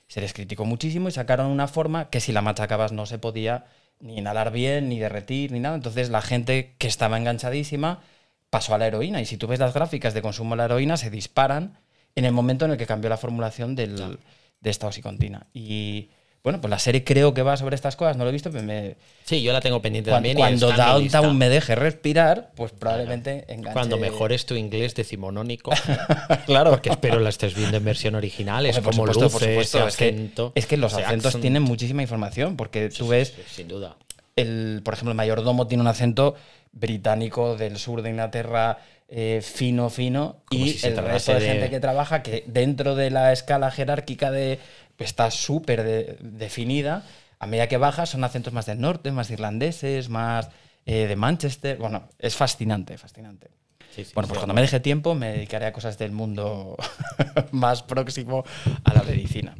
se 0.08 0.22
les 0.22 0.34
criticó 0.34 0.65
muchísimo 0.65 1.08
y 1.08 1.12
sacaron 1.12 1.47
una 1.47 1.67
forma 1.67 2.10
que 2.10 2.19
si 2.19 2.32
la 2.32 2.41
machacabas 2.41 2.91
no 2.91 3.06
se 3.06 3.17
podía 3.17 3.65
ni 4.00 4.17
inhalar 4.17 4.52
bien, 4.52 4.89
ni 4.89 5.00
derretir, 5.00 5.52
ni 5.52 5.60
nada. 5.60 5.76
Entonces 5.76 6.10
la 6.10 6.21
gente 6.21 6.76
que 6.78 6.88
estaba 6.88 7.17
enganchadísima 7.17 8.02
pasó 8.50 8.76
a 8.76 8.78
la 8.78 8.88
heroína. 8.88 9.21
Y 9.21 9.26
si 9.26 9.38
tú 9.38 9.47
ves 9.47 9.60
las 9.60 9.73
gráficas 9.73 10.13
de 10.13 10.21
consumo 10.21 10.52
de 10.52 10.58
la 10.58 10.65
heroína, 10.65 10.97
se 10.97 11.10
disparan 11.10 11.80
en 12.15 12.26
el 12.26 12.32
momento 12.34 12.65
en 12.65 12.71
el 12.71 12.78
que 12.78 12.86
cambió 12.86 13.10
la 13.10 13.17
formulación 13.17 13.76
del, 13.76 14.19
de 14.62 14.69
esta 14.69 14.88
oxicontina. 14.88 15.47
Y 15.54 16.10
bueno, 16.45 16.62
pues 16.62 16.69
la 16.69 16.79
serie 16.79 17.03
creo 17.03 17.34
que 17.34 17.41
va 17.41 17.58
sobre 17.58 17.75
estas 17.75 17.95
cosas, 17.97 18.15
no 18.15 18.23
lo 18.23 18.29
he 18.29 18.34
visto, 18.34 18.49
pero 18.51 18.63
me, 18.63 18.95
Sí, 19.25 19.41
yo 19.43 19.51
la 19.51 19.60
tengo 19.60 19.81
pendiente 19.81 20.10
cuando, 20.12 20.29
también. 20.29 20.38
cuando. 20.38 20.71
Downtown 20.71 21.38
me 21.38 21.49
deje 21.49 21.75
respirar, 21.75 22.51
pues 22.55 22.71
probablemente 22.71 23.43
enganche. 23.49 23.73
Cuando 23.73 23.97
mejores 23.97 24.45
tu 24.45 24.55
inglés 24.55 24.95
decimonónico, 24.95 25.71
claro. 26.45 26.81
que 26.81 26.89
espero 26.89 27.19
la 27.19 27.29
estés 27.29 27.55
viendo 27.55 27.75
en 27.77 27.84
versión 27.84 28.15
original, 28.15 28.65
es 28.65 28.77
como 28.79 28.91
supuesto, 28.93 29.23
luce 29.23 29.34
por 29.34 29.41
supuesto. 29.43 29.77
ese 29.79 29.88
Es 29.88 29.97
que, 29.97 30.05
acento. 30.10 30.51
es 30.55 30.65
que 30.67 30.77
los 30.77 30.93
acentos 30.93 31.25
accent. 31.25 31.41
tienen 31.41 31.63
muchísima 31.63 32.01
información, 32.01 32.55
porque 32.55 32.89
tú 32.89 33.08
ves, 33.10 33.34
sí, 33.36 33.41
sin 33.55 33.67
duda. 33.67 33.95
el, 34.36 34.81
por 34.86 34.93
ejemplo, 34.93 35.12
el 35.12 35.17
mayordomo 35.17 35.67
tiene 35.67 35.81
un 35.81 35.88
acento 35.88 36.36
británico 36.73 37.55
del 37.55 37.77
sur 37.77 38.01
de 38.01 38.10
Inglaterra 38.12 38.77
eh, 39.08 39.41
fino, 39.43 39.89
fino, 39.89 40.38
Como 40.49 40.65
y 40.65 40.69
si 40.73 40.88
el 40.88 40.97
resto 40.97 41.34
de, 41.34 41.39
de- 41.39 41.47
gente 41.47 41.69
que 41.69 41.79
trabaja, 41.79 42.21
que 42.23 42.43
dentro 42.47 42.95
de 42.95 43.12
la 43.12 43.31
escala 43.34 43.69
jerárquica 43.71 44.31
de 44.31 44.60
está 44.99 45.31
súper 45.31 45.84
de- 45.84 46.17
definida, 46.21 47.03
a 47.39 47.47
medida 47.47 47.67
que 47.67 47.77
baja 47.77 48.05
son 48.05 48.23
acentos 48.23 48.53
más 48.53 48.65
del 48.65 48.79
norte, 48.79 49.12
más 49.12 49.29
irlandeses, 49.29 50.10
más 50.10 50.49
eh, 50.86 51.08
de 51.08 51.15
Manchester. 51.15 51.77
Bueno, 51.77 52.08
es 52.19 52.36
fascinante, 52.36 52.97
fascinante. 52.97 53.49
Sí, 53.95 54.03
sí, 54.05 54.12
Bueno, 54.13 54.27
sí, 54.27 54.29
pues 54.29 54.39
cuando 54.39 54.53
me 54.53 54.62
deje 54.62 54.79
tiempo 54.79 55.15
me 55.15 55.31
dedicaré 55.34 55.65
a 55.67 55.73
cosas 55.73 55.97
del 55.97 56.12
mundo 56.12 56.75
más 57.51 57.81
próximo 57.84 58.43
a 58.84 58.93
la 58.93 59.03
medicina. 59.03 59.55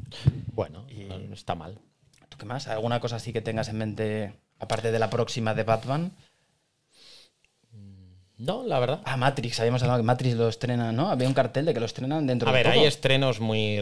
Bueno, 0.53 0.85
Y- 0.89 1.05
no, 1.05 1.17
no 1.19 1.33
está 1.33 1.55
mal. 1.55 1.79
¿Tú 2.29 2.37
qué 2.37 2.45
más? 2.45 2.67
¿Alguna 2.67 2.99
cosa 2.99 3.17
así 3.17 3.31
que 3.31 3.41
tengas 3.41 3.69
en 3.69 3.77
mente, 3.77 4.33
aparte 4.59 4.91
de 4.91 4.99
la 4.99 5.09
próxima 5.09 5.53
de 5.53 5.63
Batman? 5.63 6.11
No, 8.37 8.63
la 8.63 8.79
verdad. 8.79 9.01
Ah, 9.05 9.15
Matrix, 9.17 9.59
habíamos 9.59 9.81
hablado 9.81 9.99
que 9.99 10.05
Matrix 10.05 10.35
lo 10.35 10.49
estrena, 10.49 10.91
¿no? 10.91 11.09
Había 11.09 11.27
un 11.27 11.33
cartel 11.33 11.65
de 11.65 11.73
que 11.73 11.79
lo 11.79 11.85
estrenan 11.85 12.27
dentro 12.27 12.49
A 12.49 12.51
de 12.51 12.57
ver, 12.57 12.65
poco. 12.67 12.79
hay 12.81 12.85
estrenos 12.85 13.39
muy 13.39 13.77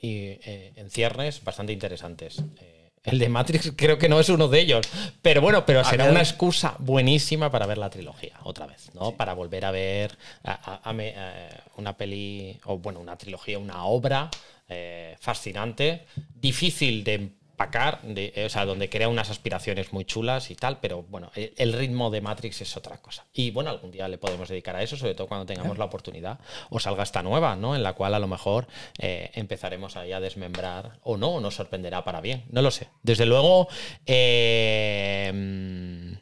y, 0.00 0.38
eh, 0.44 0.72
en 0.76 0.90
ciernes 0.90 1.42
bastante 1.42 1.72
interesantes. 1.72 2.42
Eh, 2.60 2.90
el 3.04 3.18
de 3.18 3.28
Matrix 3.28 3.72
creo 3.76 3.98
que 3.98 4.08
no 4.08 4.20
es 4.20 4.28
uno 4.28 4.48
de 4.48 4.60
ellos. 4.60 4.86
Pero 5.22 5.40
bueno, 5.40 5.64
pero 5.66 5.84
será 5.84 6.04
ver. 6.04 6.12
una 6.12 6.20
excusa 6.22 6.74
buenísima 6.78 7.50
para 7.50 7.66
ver 7.66 7.78
la 7.78 7.88
trilogía 7.90 8.34
otra 8.44 8.66
vez, 8.66 8.90
¿no? 8.94 9.12
Para 9.12 9.32
volver 9.34 9.64
a 9.64 9.70
ver 9.70 10.16
a- 10.42 10.52
a- 10.74 10.80
a 10.88 10.92
me- 10.92 11.12
eh, 11.16 11.48
una 11.76 11.96
peli, 11.96 12.58
o 12.64 12.78
bueno, 12.78 13.00
una 13.00 13.16
trilogía, 13.16 13.58
una 13.58 13.84
obra 13.84 14.30
eh, 14.68 15.16
fascinante, 15.20 16.06
difícil 16.40 17.04
de 17.04 17.28
empacar, 17.54 18.02
de- 18.02 18.32
eh, 18.34 18.46
o 18.46 18.48
sea, 18.48 18.66
donde 18.66 18.90
crea 18.90 19.08
unas 19.08 19.30
aspiraciones 19.30 19.92
muy 19.92 20.04
chulas 20.04 20.50
y 20.50 20.56
tal, 20.56 20.80
pero 20.80 21.04
bueno, 21.04 21.30
el, 21.36 21.52
el 21.56 21.72
ritmo 21.72 22.10
de 22.10 22.20
Matrix 22.20 22.60
es 22.62 22.76
otra 22.76 22.96
cosa. 22.98 23.26
Y 23.32 23.52
bueno, 23.52 23.70
algún 23.70 23.92
día 23.92 24.08
le 24.08 24.18
podemos 24.18 24.48
dedicar 24.48 24.74
a 24.74 24.82
eso, 24.82 24.96
sobre 24.96 25.14
todo 25.14 25.28
cuando 25.28 25.46
tengamos 25.46 25.78
la 25.78 25.84
oportunidad, 25.84 26.40
o 26.70 26.80
salga 26.80 27.04
esta 27.04 27.22
nueva, 27.22 27.54
¿no? 27.54 27.76
En 27.76 27.84
la 27.84 27.92
cual 27.92 28.12
a 28.14 28.18
lo 28.18 28.26
mejor 28.26 28.66
eh, 28.98 29.30
empezaremos 29.34 29.96
ahí 29.96 30.12
a 30.12 30.18
desmembrar, 30.18 30.98
o 31.04 31.16
no, 31.16 31.34
o 31.34 31.40
nos 31.40 31.54
sorprenderá 31.54 32.02
para 32.04 32.20
bien, 32.20 32.44
no 32.50 32.60
lo 32.60 32.72
sé. 32.72 32.88
Desde 33.04 33.24
luego, 33.24 33.68
eh, 34.06 36.13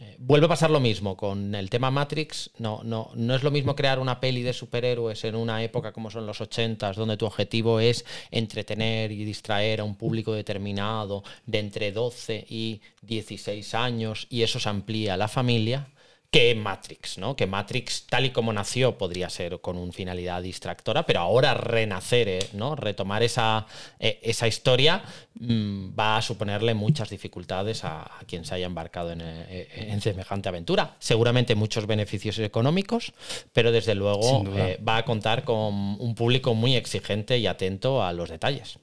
eh, 0.00 0.16
Vuelve 0.18 0.46
a 0.46 0.48
pasar 0.48 0.70
lo 0.70 0.80
mismo 0.80 1.16
con 1.16 1.54
el 1.54 1.70
tema 1.70 1.90
Matrix. 1.90 2.50
No, 2.58 2.80
no, 2.82 3.10
no 3.14 3.34
es 3.34 3.42
lo 3.42 3.50
mismo 3.50 3.76
crear 3.76 3.98
una 3.98 4.18
peli 4.18 4.42
de 4.42 4.52
superhéroes 4.52 5.22
en 5.24 5.36
una 5.36 5.62
época 5.62 5.92
como 5.92 6.10
son 6.10 6.26
los 6.26 6.40
80s, 6.40 6.94
donde 6.94 7.16
tu 7.16 7.26
objetivo 7.26 7.78
es 7.78 8.04
entretener 8.30 9.12
y 9.12 9.24
distraer 9.24 9.80
a 9.80 9.84
un 9.84 9.94
público 9.94 10.32
determinado 10.32 11.22
de 11.46 11.58
entre 11.58 11.92
12 11.92 12.46
y 12.48 12.80
16 13.02 13.74
años 13.74 14.26
y 14.30 14.42
eso 14.42 14.58
se 14.58 14.68
amplía 14.68 15.14
a 15.14 15.16
la 15.16 15.28
familia, 15.28 15.88
que 16.30 16.54
Matrix, 16.54 17.18
¿no? 17.18 17.34
Que 17.34 17.48
Matrix, 17.48 18.06
tal 18.06 18.24
y 18.24 18.30
como 18.30 18.52
nació, 18.52 18.96
podría 18.96 19.28
ser 19.28 19.60
con 19.60 19.76
una 19.76 19.92
finalidad 19.92 20.40
distractora, 20.42 21.04
pero 21.04 21.20
ahora 21.20 21.54
renacer, 21.54 22.28
eh, 22.28 22.38
¿no? 22.52 22.76
Retomar 22.76 23.24
esa, 23.24 23.66
eh, 23.98 24.20
esa 24.22 24.46
historia 24.46 25.02
mm, 25.34 25.98
va 25.98 26.16
a 26.16 26.22
suponerle 26.22 26.74
muchas 26.74 27.10
dificultades 27.10 27.84
a, 27.84 28.02
a 28.02 28.24
quien 28.28 28.44
se 28.44 28.54
haya 28.54 28.66
embarcado 28.66 29.10
en, 29.10 29.22
eh, 29.22 29.68
en 29.74 30.00
semejante 30.00 30.48
aventura. 30.48 30.94
Seguramente 31.00 31.56
muchos 31.56 31.86
beneficios 31.86 32.38
económicos, 32.38 33.12
pero 33.52 33.72
desde 33.72 33.96
luego 33.96 34.44
va 34.86 34.98
a 34.98 35.04
contar 35.04 35.42
con 35.42 35.74
un 36.00 36.14
público 36.14 36.54
muy 36.54 36.76
exigente 36.76 37.38
y 37.38 37.48
atento 37.48 38.04
a 38.04 38.12
los 38.12 38.30
detalles. 38.30 38.78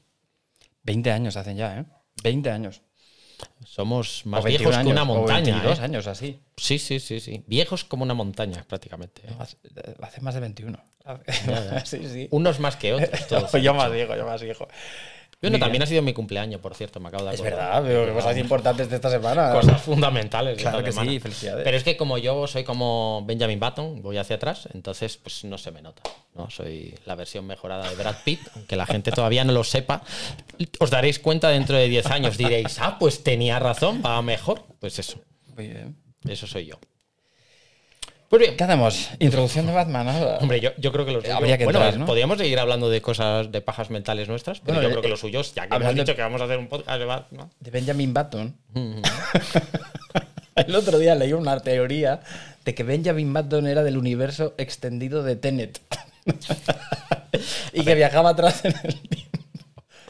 20 0.84 1.12
años 1.12 1.38
hacen 1.38 1.56
ya, 1.56 1.80
¿eh? 1.80 1.86
20 2.24 2.50
años. 2.52 2.82
Somos 3.66 4.26
más 4.26 4.42
O 4.42 4.44
21 4.44 4.70
viejos 4.70 4.84
que 4.84 4.92
una 4.92 5.04
montaña. 5.04 5.54
22 5.54 5.80
¿eh? 5.80 5.82
años, 5.82 6.08
así. 6.08 6.40
Sí, 6.56 6.80
sí, 6.80 7.00
sí, 7.00 7.20
sí. 7.20 7.44
Viejos 7.48 7.84
como 7.84 8.04
una 8.04 8.14
montaña, 8.14 8.66
prácticamente. 8.68 9.22
¿eh? 9.28 9.36
Hace, 9.40 9.58
hace 10.02 10.22
más 10.22 10.34
de 10.34 10.40
21. 10.42 10.80
ya. 11.06 11.86
sí, 11.86 12.08
sí. 12.08 12.28
Unos 12.32 12.60
más 12.60 12.76
que 12.76 12.94
otros. 12.94 13.28
todos 13.28 13.52
yo 13.62 13.74
más 13.74 13.92
viejo, 13.92 14.16
yo 14.16 14.26
más 14.26 14.42
viejo. 14.42 14.68
Bueno, 15.40 15.60
también 15.60 15.84
ha 15.84 15.86
sido 15.86 16.02
mi 16.02 16.14
cumpleaños, 16.14 16.60
por 16.60 16.74
cierto, 16.74 17.00
me 17.00 17.10
acabo 17.10 17.26
de 17.26 17.36
Es 17.36 17.42
verdad, 17.42 17.84
veo 17.84 18.08
que 18.08 18.14
cosas 18.14 18.38
importantes 18.38 18.90
de 18.90 18.96
esta 18.96 19.12
semana. 19.12 19.52
Cosas 19.52 19.80
fundamentales. 19.82 20.58
Claro 20.58 20.84
que 20.84 20.92
semana. 20.92 21.12
sí, 21.12 21.20
felicidades. 21.20 21.64
Pero 21.64 21.78
es 21.78 21.84
que 21.84 21.96
como 21.96 22.18
yo 22.18 22.48
soy 22.48 22.64
como 22.64 23.24
Benjamin 23.26 23.60
Button, 23.60 24.02
voy 24.02 24.18
hacia 24.18 24.38
atrás, 24.38 24.68
entonces 24.74 25.18
pues 25.18 25.44
no 25.44 25.60
se 25.60 25.70
me 25.72 25.84
nota. 25.84 26.02
¿no? 26.34 26.50
Soy 26.50 26.96
la 27.06 27.14
versión 27.14 27.46
mejorada 27.46 27.88
de 27.88 27.96
Brad 27.96 28.16
Pitt, 28.26 28.40
aunque 28.56 28.76
la 28.76 28.88
gente 28.88 29.12
todavía 29.12 29.44
no 29.44 29.54
lo 29.54 29.64
sepa. 29.64 30.02
Os 30.80 30.90
daréis 30.90 31.20
cuenta 31.20 31.50
dentro 31.50 31.78
de 31.78 31.88
10 31.88 32.08
años, 32.08 32.38
diréis, 32.38 32.80
ah, 32.80 32.98
pues 33.00 33.24
tenía 33.24 33.60
razón, 33.60 34.02
va 34.04 34.20
mejor. 34.24 34.64
Pues 34.80 34.98
eso. 34.98 35.20
Muy 35.56 35.68
bien. 35.68 35.96
Eso 36.28 36.48
soy 36.48 36.66
yo. 36.66 36.80
Pues 38.30 38.42
bien, 38.42 38.58
¿Qué 38.58 38.64
hacemos? 38.66 39.10
Introducción 39.20 39.68
de 39.68 39.74
Batman 39.74 40.10
ahora. 40.10 40.38
Hombre, 40.40 40.60
yo, 40.60 40.72
yo 40.78 40.92
creo 40.92 41.06
que 41.06 41.14
lo 41.14 41.22
suyo. 41.22 41.36
Habría 41.36 41.58
que 41.58 41.64
bueno, 41.64 41.80
entrar, 41.80 41.98
¿no? 41.98 42.06
podríamos 42.06 42.38
seguir 42.38 42.60
hablando 42.60 42.90
de 42.90 43.02
cosas 43.02 43.52
de 43.52 43.62
pajas 43.62 43.90
mentales 43.90 44.28
nuestras, 44.28 44.60
pero 44.60 44.74
Bueno, 44.74 44.84
yo 44.84 44.90
creo 44.90 45.02
que 45.02 45.08
eh, 45.08 45.12
lo 45.12 45.18
suyo, 45.18 45.40
es, 45.40 45.56
ya 45.56 45.68
que 45.68 45.76
hemos 45.76 45.96
dicho 45.96 46.14
que 46.16 46.22
vamos 46.22 46.42
a 46.42 46.44
hacer 46.44 46.58
un 46.58 46.68
podcast 46.68 47.00
de 47.00 47.06
Batman. 47.06 47.50
De 47.60 47.72
Benjamin 47.72 48.14
Button. 48.14 48.56
El 50.56 50.76
otro 50.76 50.98
día 51.00 51.16
leí 51.16 51.32
una 51.34 51.60
teoría 51.62 52.20
de 52.66 52.76
que 52.76 52.84
Benjamin 52.84 53.32
Button 53.34 53.68
era 53.68 53.84
del 53.84 53.98
universo 53.98 54.56
extendido 54.58 55.24
de 55.24 55.36
Tenet. 55.38 55.80
y 57.74 57.84
que 57.84 57.96
viajaba 57.96 58.32
atrás 58.32 58.66
en 58.66 58.74
el 58.84 59.00
tiempo. 59.08 59.40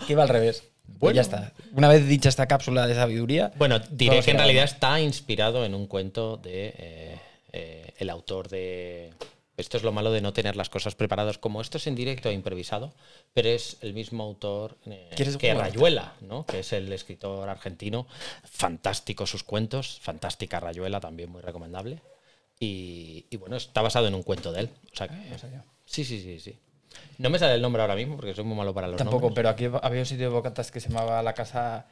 Que 0.07 0.13
iba 0.13 0.23
al 0.23 0.29
revés. 0.29 0.63
Pues 0.85 0.99
Bueno. 0.99 1.15
ya 1.17 1.21
está. 1.21 1.51
Una 1.73 1.89
vez 1.89 2.07
dicha 2.07 2.29
esta 2.29 2.47
cápsula 2.47 2.87
de 2.87 2.95
sabiduría. 2.95 3.51
Bueno, 3.57 3.79
diré 3.91 4.21
que 4.21 4.31
en 4.31 4.37
realidad 4.37 4.63
está 4.63 4.99
inspirado 4.99 5.65
en 5.65 5.75
un 5.75 5.85
cuento 5.85 6.37
de 6.37 6.73
eh, 6.77 7.17
eh, 7.57 7.93
el 7.97 8.09
autor 8.09 8.47
de. 8.49 9.13
Esto 9.57 9.77
es 9.77 9.83
lo 9.83 9.91
malo 9.91 10.11
de 10.11 10.21
no 10.21 10.33
tener 10.33 10.55
las 10.55 10.69
cosas 10.69 10.93
preparadas. 10.93 11.39
Como 11.39 11.61
esto 11.61 11.77
es 11.77 11.87
en 11.87 11.95
directo 11.95 12.29
e 12.29 12.33
improvisado, 12.33 12.93
pero 13.33 13.49
es 13.49 13.77
el 13.81 13.93
mismo 13.93 14.23
autor 14.23 14.77
eh, 14.85 15.09
¿Quieres 15.15 15.37
que? 15.37 15.51
Rayuela, 15.53 16.13
¿no? 16.21 16.45
que 16.45 16.59
es 16.59 16.73
el 16.73 16.93
escritor 16.93 17.49
argentino. 17.49 18.05
Fantástico 18.43 19.25
sus 19.25 19.41
cuentos, 19.43 19.99
fantástica 20.01 20.59
Rayuela, 20.59 20.99
también 20.99 21.31
muy 21.31 21.41
recomendable. 21.41 22.01
Y, 22.59 23.25
y 23.31 23.37
bueno, 23.37 23.55
está 23.55 23.81
basado 23.81 24.07
en 24.07 24.13
un 24.13 24.21
cuento 24.23 24.51
de 24.51 24.61
él. 24.61 24.69
O 24.93 24.95
sea 24.95 25.07
que, 25.07 25.15
sí, 25.85 26.05
sí, 26.05 26.21
sí, 26.21 26.39
sí. 26.39 26.59
No 27.17 27.29
me 27.31 27.39
sale 27.39 27.55
el 27.55 27.61
nombre 27.61 27.81
ahora 27.81 27.95
mismo 27.95 28.15
porque 28.15 28.35
soy 28.35 28.43
muy 28.43 28.55
malo 28.57 28.73
para 28.73 28.87
los 28.87 28.97
Tampoco, 28.97 29.27
nombres. 29.27 29.35
pero 29.35 29.49
aquí 29.49 29.65
había 29.81 30.01
un 30.01 30.05
sitio 30.05 30.29
de 30.29 30.33
bocatas 30.33 30.71
que 30.71 30.79
se 30.79 30.89
llamaba 30.89 31.21
La 31.23 31.33
Casa. 31.33 31.87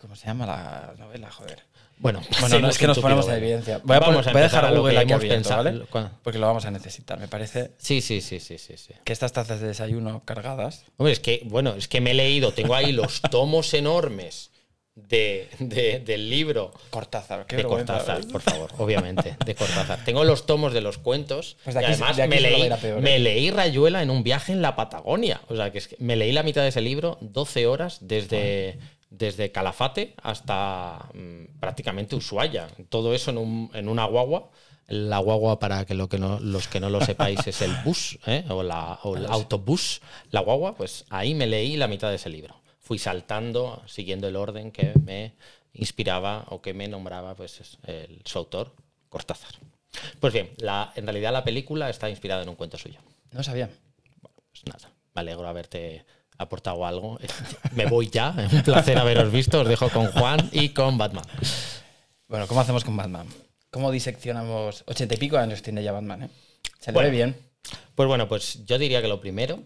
¿Cómo 0.00 0.14
se 0.14 0.26
llama 0.26 0.46
la 0.46 0.94
novela? 0.98 1.30
Joder. 1.30 1.62
Bueno, 2.00 2.22
Bueno, 2.40 2.60
no 2.60 2.68
es 2.68 2.78
que 2.78 2.86
nos 2.86 2.98
ponemos 2.98 3.26
en 3.28 3.34
evidencia. 3.34 3.80
Voy 3.84 3.96
a, 3.96 4.00
Vamos 4.00 4.16
poner- 4.26 4.32
voy 4.32 4.40
a 4.40 4.44
dejar 4.44 4.72
lo 4.72 4.80
Google 4.80 5.06
que 5.06 5.12
hemos 5.12 5.24
pensado. 5.24 5.64
¿vale? 5.64 5.82
Porque 6.22 6.38
lo 6.38 6.46
vamos 6.46 6.64
a 6.64 6.70
necesitar. 6.70 7.18
Me 7.18 7.28
parece 7.28 7.72
Sí, 7.78 8.00
sí, 8.00 8.20
sí, 8.20 8.40
sí, 8.40 8.58
sí, 8.58 8.76
sí. 8.76 8.94
que 9.04 9.12
estas 9.12 9.32
tazas 9.32 9.60
de 9.60 9.68
desayuno 9.68 10.22
cargadas. 10.24 10.84
Hombre, 10.96 11.12
es 11.12 11.20
que, 11.20 11.42
bueno, 11.44 11.74
es 11.76 11.88
que 11.88 12.00
me 12.00 12.12
he 12.12 12.14
leído, 12.14 12.52
tengo 12.52 12.74
ahí 12.74 12.92
los 12.92 13.20
tomos 13.30 13.72
enormes 13.74 14.50
de, 14.94 15.48
de- 15.60 16.00
del 16.00 16.28
libro 16.28 16.72
Cortázar, 16.90 17.46
qué 17.46 17.56
de. 17.58 17.62
Cortázar, 17.64 18.26
por 18.26 18.40
favor, 18.42 18.72
obviamente, 18.78 19.36
de 19.44 19.54
Cortázar. 19.54 20.04
Tengo 20.04 20.24
los 20.24 20.44
tomos 20.44 20.72
de 20.72 20.80
los 20.80 20.98
cuentos. 20.98 21.56
Pues 21.62 21.76
de 21.76 21.82
y 21.82 21.84
además, 21.84 22.16
de 22.16 22.22
aquí 22.24 22.30
me, 22.30 22.40
leí, 22.40 22.68
peor, 22.80 22.98
¿eh? 22.98 23.00
me 23.00 23.18
leí 23.20 23.50
Rayuela 23.52 24.02
en 24.02 24.10
un 24.10 24.24
viaje 24.24 24.50
en 24.52 24.60
la 24.60 24.74
Patagonia. 24.74 25.40
O 25.48 25.54
sea, 25.54 25.70
que, 25.70 25.78
es 25.78 25.86
que 25.88 25.96
me 26.00 26.16
leí 26.16 26.32
la 26.32 26.42
mitad 26.42 26.62
de 26.62 26.68
ese 26.68 26.80
libro, 26.80 27.16
12 27.20 27.66
horas, 27.68 27.98
desde, 28.00 28.78
desde 29.10 29.50
Calafate 29.52 30.14
hasta 30.22 31.08
mm, 31.14 31.58
prácticamente 31.60 32.16
Ushuaia. 32.16 32.68
Todo 32.88 33.14
eso 33.14 33.30
en, 33.30 33.38
un- 33.38 33.70
en 33.74 33.88
una 33.88 34.04
guagua. 34.04 34.50
La 34.86 35.18
guagua, 35.18 35.58
para 35.58 35.84
que, 35.84 35.92
lo 35.94 36.08
que 36.08 36.18
no, 36.18 36.40
los 36.40 36.66
que 36.66 36.80
no 36.80 36.88
lo 36.88 37.00
sepáis, 37.02 37.46
es 37.46 37.60
el 37.60 37.74
bus 37.84 38.18
¿eh? 38.26 38.44
o, 38.48 38.62
la, 38.62 38.98
o 39.02 39.16
el 39.16 39.26
autobús. 39.26 40.00
La 40.30 40.40
guagua, 40.40 40.74
pues 40.76 41.04
ahí 41.10 41.34
me 41.34 41.46
leí 41.46 41.76
la 41.76 41.88
mitad 41.88 42.08
de 42.08 42.14
ese 42.16 42.30
libro. 42.30 42.54
Fui 42.80 42.98
saltando, 42.98 43.82
siguiendo 43.86 44.28
el 44.28 44.36
orden 44.36 44.70
que 44.72 44.94
me 45.04 45.34
inspiraba 45.74 46.46
o 46.48 46.62
que 46.62 46.72
me 46.72 46.88
nombraba 46.88 47.34
pues, 47.34 47.60
es 47.60 47.78
el, 47.84 48.22
su 48.24 48.38
autor, 48.38 48.72
Cortázar. 49.10 49.52
Pues 50.20 50.32
bien, 50.32 50.50
la, 50.56 50.90
en 50.96 51.04
realidad 51.04 51.32
la 51.34 51.44
película 51.44 51.90
está 51.90 52.08
inspirada 52.08 52.42
en 52.42 52.48
un 52.48 52.54
cuento 52.56 52.78
suyo. 52.78 52.98
No 53.32 53.42
sabía. 53.42 53.68
Pues 54.22 54.64
nada, 54.66 54.90
me 55.14 55.20
alegro 55.20 55.42
de 55.42 55.48
haberte 55.48 56.04
aportado 56.38 56.86
algo. 56.86 57.18
Me 57.72 57.86
voy 57.86 58.08
ya, 58.08 58.34
es 58.38 58.52
un 58.52 58.62
placer 58.62 58.96
haberos 58.98 59.30
visto. 59.30 59.60
Os 59.60 59.68
dejo 59.68 59.88
con 59.90 60.06
Juan 60.12 60.48
y 60.52 60.70
con 60.70 60.96
Batman. 60.96 61.24
Bueno, 62.28 62.46
¿cómo 62.46 62.60
hacemos 62.60 62.84
con 62.84 62.96
Batman? 62.96 63.26
¿Cómo 63.70 63.90
diseccionamos? 63.90 64.84
Ochenta 64.86 65.14
y 65.14 65.18
pico 65.18 65.36
años 65.36 65.62
tiene 65.62 65.82
ya 65.82 65.92
Batman, 65.92 66.22
¿eh? 66.24 66.30
Se 66.78 66.90
le 66.90 66.94
Bueno. 66.94 67.10
ve 67.10 67.16
bien. 67.16 67.36
Pues 67.94 68.06
bueno, 68.08 68.28
pues 68.28 68.64
yo 68.64 68.78
diría 68.78 69.02
que 69.02 69.08
lo 69.08 69.20
primero, 69.20 69.62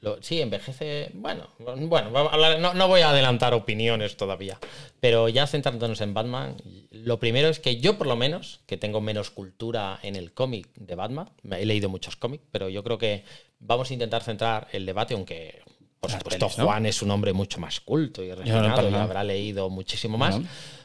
lo- 0.00 0.20
sí, 0.22 0.40
envejece, 0.40 1.10
bueno, 1.14 1.48
bueno, 1.58 2.10
no, 2.58 2.74
no 2.74 2.88
voy 2.88 3.02
a 3.02 3.10
adelantar 3.10 3.52
opiniones 3.54 4.16
todavía, 4.16 4.58
pero 4.98 5.28
ya 5.28 5.46
centrándonos 5.46 6.00
en 6.00 6.14
Batman, 6.14 6.56
lo 6.90 7.18
primero 7.20 7.48
es 7.48 7.60
que 7.60 7.76
yo 7.76 7.96
por 7.98 8.06
lo 8.06 8.16
menos, 8.16 8.60
que 8.66 8.76
tengo 8.76 9.00
menos 9.00 9.30
cultura 9.30 9.98
en 10.02 10.16
el 10.16 10.32
cómic 10.32 10.68
de 10.74 10.94
Batman, 10.94 11.30
he 11.52 11.64
leído 11.66 11.88
muchos 11.88 12.16
cómics, 12.16 12.44
pero 12.50 12.68
yo 12.70 12.82
creo 12.82 12.98
que 12.98 13.24
vamos 13.60 13.90
a 13.90 13.92
intentar 13.94 14.22
centrar 14.22 14.66
el 14.72 14.84
debate, 14.86 15.14
aunque 15.14 15.62
por 16.04 16.10
Las 16.10 16.20
supuesto 16.20 16.46
pelis, 16.46 16.58
¿no? 16.58 16.64
Juan 16.66 16.86
es 16.86 17.02
un 17.02 17.10
hombre 17.10 17.32
mucho 17.32 17.58
más 17.58 17.80
culto 17.80 18.22
y 18.22 18.28
no, 18.28 18.36
refinado 18.36 18.90
y 18.90 18.94
habrá 18.94 19.24
leído 19.24 19.70
muchísimo 19.70 20.18
más. 20.18 20.36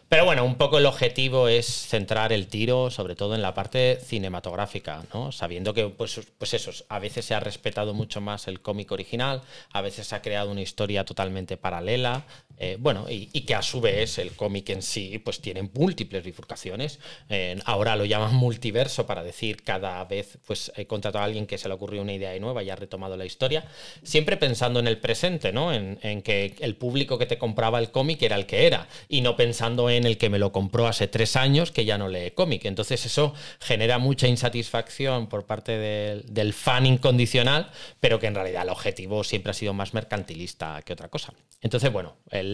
Pero 0.09 0.25
bueno, 0.25 0.43
un 0.43 0.55
poco 0.55 0.79
el 0.79 0.87
objetivo 0.87 1.47
es 1.47 1.67
centrar 1.67 2.33
el 2.33 2.47
tiro, 2.47 2.89
sobre 2.89 3.15
todo 3.15 3.35
en 3.35 3.43
la 3.43 3.53
parte 3.53 3.99
cinematográfica, 4.03 5.03
¿no? 5.13 5.31
Sabiendo 5.31 5.75
que, 5.75 5.85
pues, 5.85 6.19
pues 6.35 6.55
eso, 6.55 6.71
a 6.89 6.97
veces 6.97 7.25
se 7.25 7.35
ha 7.35 7.39
respetado 7.39 7.93
mucho 7.93 8.19
más 8.19 8.47
el 8.47 8.59
cómic 8.59 8.91
original, 8.91 9.43
a 9.71 9.81
veces 9.81 10.07
se 10.07 10.15
ha 10.15 10.23
creado 10.23 10.49
una 10.49 10.61
historia 10.61 11.05
totalmente 11.05 11.57
paralela, 11.57 12.23
eh, 12.59 12.75
bueno, 12.77 13.05
y, 13.09 13.27
que 13.41 13.55
a 13.55 13.61
su 13.61 13.79
vez 13.79 14.17
el 14.19 14.33
cómic 14.33 14.69
en 14.69 14.81
sí, 14.81 15.17
pues 15.19 15.39
tiene 15.39 15.63
múltiples 15.73 16.23
bifurcaciones. 16.23 16.99
Eh, 17.29 17.57
ahora 17.65 17.95
lo 17.95 18.03
llaman 18.03 18.35
multiverso 18.35 19.05
para 19.07 19.23
decir 19.23 19.63
cada 19.63 20.03
vez, 20.03 20.37
pues 20.45 20.71
he 20.75 20.85
contratado 20.85 21.23
a 21.23 21.25
alguien 21.25 21.47
que 21.47 21.57
se 21.57 21.69
le 21.69 21.73
ocurrió 21.73 22.01
una 22.01 22.13
idea 22.13 22.37
nueva 22.39 22.61
y 22.61 22.69
ha 22.69 22.75
retomado 22.75 23.15
la 23.15 23.25
historia, 23.25 23.65
siempre 24.03 24.35
pensando 24.35 24.79
en 24.81 24.87
el 24.87 24.97
presente, 24.97 25.53
¿no? 25.53 25.71
En, 25.73 25.99
en 26.01 26.21
que 26.21 26.55
el 26.59 26.75
público 26.75 27.17
que 27.17 27.25
te 27.25 27.37
compraba 27.37 27.79
el 27.79 27.91
cómic 27.91 28.21
era 28.23 28.35
el 28.35 28.45
que 28.45 28.67
era, 28.67 28.87
y 29.07 29.21
no 29.21 29.37
pensando 29.37 29.89
en 29.89 30.05
el 30.05 30.17
que 30.17 30.29
me 30.29 30.37
lo 30.37 30.51
compró 30.51 30.85
hace 30.87 31.07
tres 31.07 31.37
años 31.37 31.71
que 31.71 31.85
ya 31.85 31.97
no 31.97 32.09
lee 32.09 32.31
cómic. 32.31 32.65
Entonces 32.65 33.05
eso 33.05 33.33
genera 33.61 33.99
mucha 33.99 34.27
insatisfacción 34.27 35.27
por 35.27 35.45
parte 35.45 35.77
del, 35.77 36.25
del 36.33 36.53
fan 36.53 36.85
incondicional, 36.85 37.71
pero 38.01 38.19
que 38.19 38.27
en 38.27 38.35
realidad 38.35 38.63
el 38.63 38.69
objetivo 38.69 39.23
siempre 39.23 39.51
ha 39.51 39.53
sido 39.53 39.73
más 39.73 39.93
mercantilista 39.93 40.81
que 40.83 40.91
otra 40.93 41.07
cosa. 41.07 41.33
Entonces, 41.61 41.91
bueno, 41.91 42.17
el- 42.31 42.48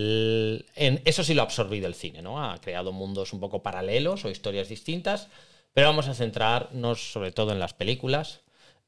en, 0.76 1.02
eso 1.06 1.24
sí 1.24 1.34
lo 1.34 1.42
ha 1.42 1.46
absorbido 1.46 1.88
el 1.88 1.96
cine, 1.96 2.22
¿no? 2.22 2.44
Ha 2.44 2.60
creado 2.60 2.92
mundos 2.92 3.34
un 3.34 3.40
poco 3.40 3.64
paralelos 3.64 4.26
o 4.26 4.30
historias 4.30 4.70
distintas, 4.70 5.30
pero 5.74 5.88
vamos 5.88 6.08
a 6.08 6.14
centrarnos 6.14 7.12
sobre 7.12 7.32
todo 7.32 7.52
en 7.52 7.60
las 7.60 7.74
películas. 7.74 8.42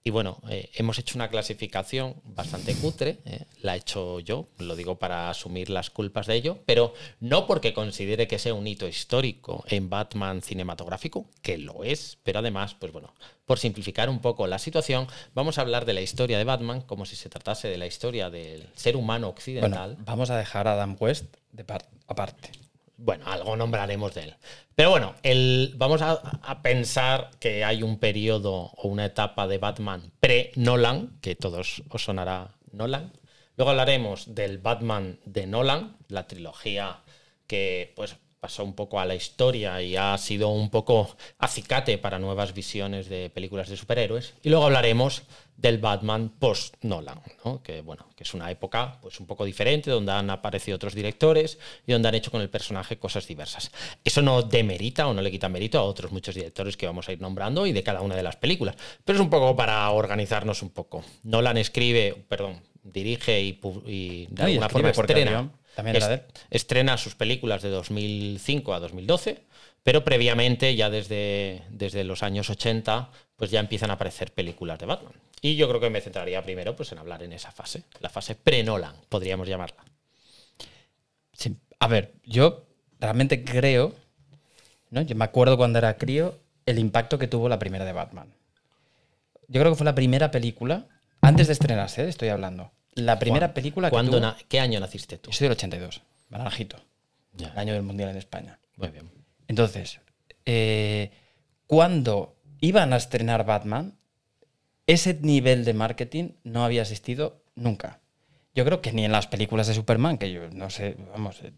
Y 0.08 0.10
bueno, 0.10 0.38
eh, 0.50 0.70
hemos 0.76 0.98
hecho 1.00 1.18
una 1.18 1.28
clasificación 1.28 2.16
bastante 2.24 2.74
cutre, 2.76 3.18
eh, 3.26 3.44
la 3.60 3.76
he 3.76 3.80
hecho 3.80 4.22
yo, 4.22 4.48
lo 4.58 4.78
digo 4.78 4.98
para 4.98 5.30
asumir 5.30 5.70
las 5.70 5.90
culpas 5.90 6.28
de 6.28 6.36
ello, 6.36 6.60
pero 6.66 6.94
no 7.20 7.46
porque 7.46 7.74
considere 7.74 8.26
que 8.26 8.40
sea 8.40 8.54
un 8.54 8.66
hito 8.68 8.88
histórico 8.88 9.66
en 9.68 9.90
Batman 9.90 10.42
cinematográfico, 10.42 11.26
que 11.42 11.58
lo 11.58 11.84
es, 11.84 12.20
pero 12.24 12.40
además, 12.40 12.74
pues 12.74 12.94
bueno, 12.94 13.14
por 13.46 13.60
simplificar 13.60 14.10
un 14.10 14.20
poco 14.20 14.48
la 14.48 14.60
situación, 14.60 15.08
vamos 15.34 15.58
a 15.58 15.62
hablar 15.62 15.84
de 15.84 15.92
la 15.96 16.00
historia 16.00 16.38
de 16.38 16.46
Batman 16.46 16.80
como 16.80 17.06
si 17.06 17.18
se 17.18 17.28
tratase 17.28 17.68
de 17.68 17.78
la 17.78 17.86
historia 17.86 18.30
del 18.30 18.70
ser 18.76 18.96
humano 18.96 19.28
occidental. 19.28 19.98
Vamos 20.06 20.30
a 20.30 20.38
dejar 20.38 20.70
a 20.70 20.74
Adam 20.76 20.96
West 20.98 21.26
de 21.52 21.66
par- 21.66 21.90
aparte. 22.08 22.50
Bueno, 22.98 23.26
algo 23.28 23.56
nombraremos 23.56 24.14
de 24.16 24.22
él. 24.22 24.36
Pero 24.76 24.90
bueno, 24.90 25.16
vamos 25.76 26.02
a, 26.02 26.14
a 26.14 26.62
pensar 26.62 27.32
que 27.40 27.64
hay 27.64 27.84
un 27.84 28.00
periodo 28.00 28.72
o 28.76 28.88
una 28.88 29.06
etapa 29.06 29.48
de 29.48 29.60
Batman 29.60 30.12
pre-Nolan, 30.20 31.20
que 31.22 31.36
todos 31.36 31.84
os 31.90 32.04
sonará 32.04 32.56
Nolan. 32.72 33.14
Luego 33.56 33.72
hablaremos 33.72 34.36
del 34.36 34.58
Batman 34.58 35.20
de 35.26 35.48
Nolan, 35.48 35.98
la 36.10 36.28
trilogía 36.28 37.02
que 37.48 37.94
pues 37.96 38.18
pasó 38.48 38.64
un 38.64 38.76
poco 38.76 38.98
a 38.98 39.06
la 39.06 39.14
historia 39.14 39.82
y 39.82 39.98
ha 39.98 40.18
sido 40.18 40.48
un 40.48 40.70
poco 40.70 41.18
acicate 41.38 41.98
para 41.98 42.18
nuevas 42.18 42.54
visiones 42.54 43.10
de 43.10 43.30
películas 43.30 43.68
de 43.68 43.76
superhéroes. 43.76 44.36
Y 44.42 44.48
luego 44.50 44.68
hablaremos 44.68 45.24
del 45.58 45.80
Batman 45.80 46.30
post-Nolan, 46.40 47.20
¿no? 47.44 47.62
que, 47.62 47.82
bueno, 47.82 48.08
que 48.16 48.24
es 48.24 48.34
una 48.34 48.50
época 48.50 49.00
pues, 49.02 49.20
un 49.20 49.28
poco 49.28 49.44
diferente, 49.44 49.92
donde 49.92 50.14
han 50.14 50.30
aparecido 50.30 50.78
otros 50.78 50.96
directores 50.96 51.60
y 51.86 51.92
donde 51.92 52.08
han 52.08 52.16
hecho 52.16 52.32
con 52.32 52.40
el 52.40 52.50
personaje 52.50 52.98
cosas 52.98 53.28
diversas. 53.28 53.70
Eso 54.02 54.22
no 54.22 54.42
demerita 54.42 55.10
o 55.10 55.14
no 55.14 55.22
le 55.22 55.30
quita 55.30 55.50
mérito 55.50 55.78
a 55.78 55.84
otros 55.84 56.14
muchos 56.14 56.34
directores 56.34 56.78
que 56.78 56.86
vamos 56.86 57.10
a 57.10 57.12
ir 57.12 57.20
nombrando 57.20 57.68
y 57.68 57.74
de 57.74 57.84
cada 57.84 58.00
una 58.00 58.16
de 58.16 58.24
las 58.24 58.38
películas, 58.38 58.78
pero 59.04 59.18
es 59.18 59.22
un 59.22 59.30
poco 59.30 59.58
para 59.58 59.92
organizarnos 59.92 60.62
un 60.62 60.70
poco. 60.70 61.04
Nolan 61.24 61.58
escribe, 61.58 62.24
perdón, 62.30 62.62
dirige 62.82 63.42
y, 63.42 63.60
y 63.86 64.28
de 64.28 64.42
No, 64.42 64.46
alguna 64.46 64.70
forma 64.70 64.90
estrena. 64.92 65.52
También 65.78 65.98
era 65.98 66.08
de 66.08 66.16
él. 66.16 66.22
Estrena 66.50 66.98
sus 66.98 67.14
películas 67.14 67.62
de 67.62 67.70
2005 67.70 68.74
a 68.74 68.80
2012, 68.80 69.44
pero 69.84 70.04
previamente, 70.04 70.76
ya 70.76 70.90
desde, 70.90 71.62
desde 71.70 72.04
los 72.04 72.24
años 72.24 72.50
80, 72.50 73.12
pues 73.36 73.52
ya 73.52 73.60
empiezan 73.60 73.92
a 73.92 73.94
aparecer 73.94 74.34
películas 74.34 74.80
de 74.80 74.88
Batman. 74.88 75.14
Y 75.40 75.56
yo 75.56 75.70
creo 75.70 75.80
que 75.80 75.92
me 75.92 76.02
centraría 76.02 76.42
primero 76.42 76.76
pues, 76.76 76.92
en 76.94 76.98
hablar 76.98 77.22
en 77.22 77.32
esa 77.32 77.52
fase, 77.52 77.84
la 78.00 78.10
fase 78.10 78.34
pre-Nolan, 78.34 78.96
podríamos 79.08 79.48
llamarla. 79.48 79.86
Sí, 81.32 81.56
A 81.80 81.86
ver, 81.86 82.16
yo 82.24 82.66
realmente 83.00 83.44
creo, 83.44 83.94
¿no? 84.90 85.04
Yo 85.04 85.16
me 85.16 85.26
acuerdo 85.26 85.58
cuando 85.58 85.78
era 85.78 85.96
crío 85.98 86.40
el 86.66 86.80
impacto 86.80 87.20
que 87.20 87.28
tuvo 87.28 87.50
la 87.50 87.60
primera 87.60 87.86
de 87.86 87.94
Batman. 87.94 88.34
Yo 89.48 89.62
creo 89.62 89.74
que 89.74 89.78
fue 89.78 89.86
la 89.86 89.94
primera 89.94 90.32
película, 90.32 90.88
antes 91.22 91.46
de 91.46 91.54
estrenarse, 91.54 92.06
¿eh? 92.06 92.10
estoy 92.10 92.30
hablando. 92.30 92.72
La 92.98 93.20
primera 93.20 93.54
película 93.54 93.90
que 93.90 93.92
¿cuándo 93.94 94.12
tuvo... 94.14 94.22
na- 94.22 94.38
¿Qué 94.48 94.60
año 94.60 94.80
naciste 94.80 95.18
tú? 95.18 95.30
Yo 95.32 95.38
soy 95.38 95.46
del 95.46 95.54
82, 95.54 96.02
Naranjito, 96.30 96.78
Ya. 97.34 97.50
el 97.50 97.58
año 97.60 97.74
del 97.74 97.84
Mundial 97.84 98.10
en 98.10 98.18
España. 98.18 98.60
Muy 98.76 98.90
bien. 98.90 99.10
Entonces, 99.48 100.00
eh, 100.46 101.12
cuando 101.68 102.36
iban 102.60 102.94
a 102.94 102.98
estrenar 102.98 103.46
Batman, 103.46 103.98
ese 104.88 105.14
nivel 105.22 105.64
de 105.66 105.74
marketing 105.74 106.30
no 106.44 106.64
había 106.66 106.82
existido 106.82 107.44
nunca. 107.56 108.00
Yo 108.56 108.66
creo 108.66 108.82
que 108.82 108.92
ni 108.94 109.06
en 109.06 109.12
las 109.12 109.28
películas 109.28 109.68
de 109.68 109.74
Superman, 109.76 110.18
que 110.18 110.32
yo 110.32 110.50
no 110.50 110.70
sé, 110.70 110.96
vamos, 111.12 111.40
eh, 111.44 111.54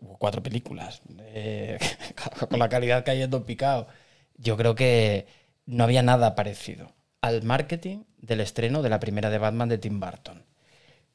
hubo 0.00 0.16
cuatro 0.16 0.42
películas, 0.42 1.02
eh, 1.20 1.78
con 2.48 2.58
la 2.58 2.68
calidad 2.68 3.04
que 3.04 3.10
hay 3.10 3.22
en 3.22 3.30
Don 3.30 3.44
Picao, 3.44 3.86
yo 4.38 4.56
creo 4.56 4.74
que 4.74 5.26
no 5.66 5.84
había 5.84 6.02
nada 6.02 6.34
parecido 6.34 6.92
al 7.20 7.42
marketing 7.42 8.04
del 8.26 8.40
estreno 8.40 8.82
de 8.82 8.90
la 8.90 9.00
primera 9.00 9.30
de 9.30 9.38
Batman 9.38 9.68
de 9.68 9.78
Tim 9.78 10.00
Burton. 10.00 10.42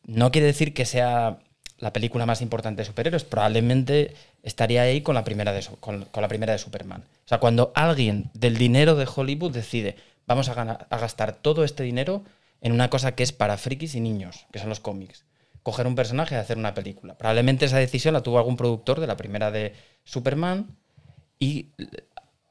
No 0.04 0.32
quiere 0.32 0.48
decir 0.48 0.74
que 0.74 0.86
sea 0.86 1.40
la 1.78 1.94
película 1.94 2.26
más 2.26 2.42
importante 2.42 2.82
de 2.82 2.86
superhéroes, 2.86 3.24
probablemente 3.24 4.14
estaría 4.44 4.84
ahí 4.84 5.02
con 5.02 5.16
la 5.16 5.24
primera 5.24 5.52
de, 5.52 5.66
con, 5.80 6.08
la 6.14 6.28
primera 6.28 6.54
de 6.54 6.60
Superman. 6.60 7.02
O 7.02 7.28
sea, 7.28 7.40
cuando 7.40 7.72
alguien 7.76 8.30
del 8.34 8.58
dinero 8.58 8.96
de 8.96 9.08
Hollywood 9.14 9.52
decide, 9.52 9.96
vamos 10.28 10.48
a, 10.48 10.54
a 10.62 10.98
gastar 10.98 11.34
todo 11.34 11.64
este 11.64 11.84
dinero 11.84 12.24
en 12.62 12.72
una 12.72 12.90
cosa 12.90 13.16
que 13.16 13.24
es 13.24 13.32
para 13.32 13.58
frikis 13.58 13.96
y 13.96 14.00
niños, 14.00 14.46
que 14.52 14.60
son 14.60 14.70
los 14.70 14.80
cómics. 14.80 15.26
Coger 15.64 15.88
un 15.88 15.96
personaje 15.96 16.36
y 16.36 16.38
hacer 16.38 16.58
una 16.58 16.76
película. 16.76 17.18
Probablemente 17.18 17.66
esa 17.66 17.78
decisión 17.78 18.14
la 18.14 18.22
tuvo 18.22 18.38
algún 18.38 18.58
productor 18.58 19.00
de 19.00 19.08
la 19.08 19.18
primera 19.18 19.50
de 19.52 19.74
Superman 20.04 20.78
y 21.40 21.70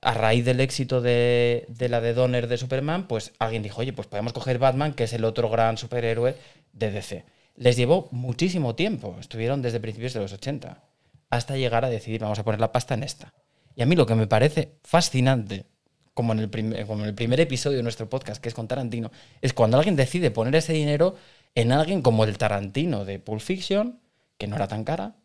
a 0.03 0.15
raíz 0.15 0.45
del 0.45 0.61
éxito 0.61 1.01
de, 1.01 1.67
de 1.69 1.89
la 1.89 2.01
de 2.01 2.15
Donner 2.15 2.49
de 2.49 2.57
Superman, 2.57 3.07
pues 3.07 3.33
alguien 3.39 3.63
dijo, 3.63 3.81
oye, 3.81 3.93
pues 3.93 4.09
podemos 4.09 4.33
coger 4.33 4.59
Batman, 4.59 4.95
que 4.95 5.05
es 5.05 5.13
el 5.13 5.25
otro 5.25 5.51
gran 5.51 5.77
superhéroe 5.77 6.37
de 6.73 6.91
DC. 6.91 7.25
Les 7.57 7.77
llevó 7.77 8.09
muchísimo 8.11 8.75
tiempo, 8.75 9.17
estuvieron 9.21 9.61
desde 9.61 9.81
principios 9.81 10.15
de 10.15 10.21
los 10.21 10.33
80, 10.33 10.83
hasta 11.29 11.57
llegar 11.57 11.85
a 11.85 11.91
decidir, 11.91 12.21
vamos 12.23 12.39
a 12.39 12.45
poner 12.45 12.61
la 12.61 12.73
pasta 12.73 12.95
en 12.95 13.03
esta. 13.03 13.35
Y 13.77 13.83
a 13.83 13.87
mí 13.87 13.95
lo 13.95 14.07
que 14.07 14.15
me 14.15 14.27
parece 14.27 14.79
fascinante, 14.83 15.67
como 16.15 16.33
en 16.33 16.39
el, 16.41 16.49
prim- 16.51 16.75
como 16.87 17.03
en 17.03 17.09
el 17.11 17.15
primer 17.15 17.39
episodio 17.41 17.77
de 17.77 17.83
nuestro 17.83 18.09
podcast, 18.09 18.41
que 18.43 18.49
es 18.49 18.55
con 18.55 18.69
Tarantino, 18.69 19.11
es 19.43 19.53
cuando 19.53 19.77
alguien 19.77 19.97
decide 19.97 20.31
poner 20.31 20.55
ese 20.57 20.73
dinero 20.73 21.15
en 21.55 21.73
alguien 21.73 22.01
como 22.03 22.25
el 22.25 22.39
Tarantino 22.39 23.05
de 23.05 23.19
Pulp 23.19 23.41
Fiction, 23.41 24.01
que 24.39 24.47
no 24.47 24.57
era 24.57 24.67
tan 24.69 24.85
cara, 24.85 25.17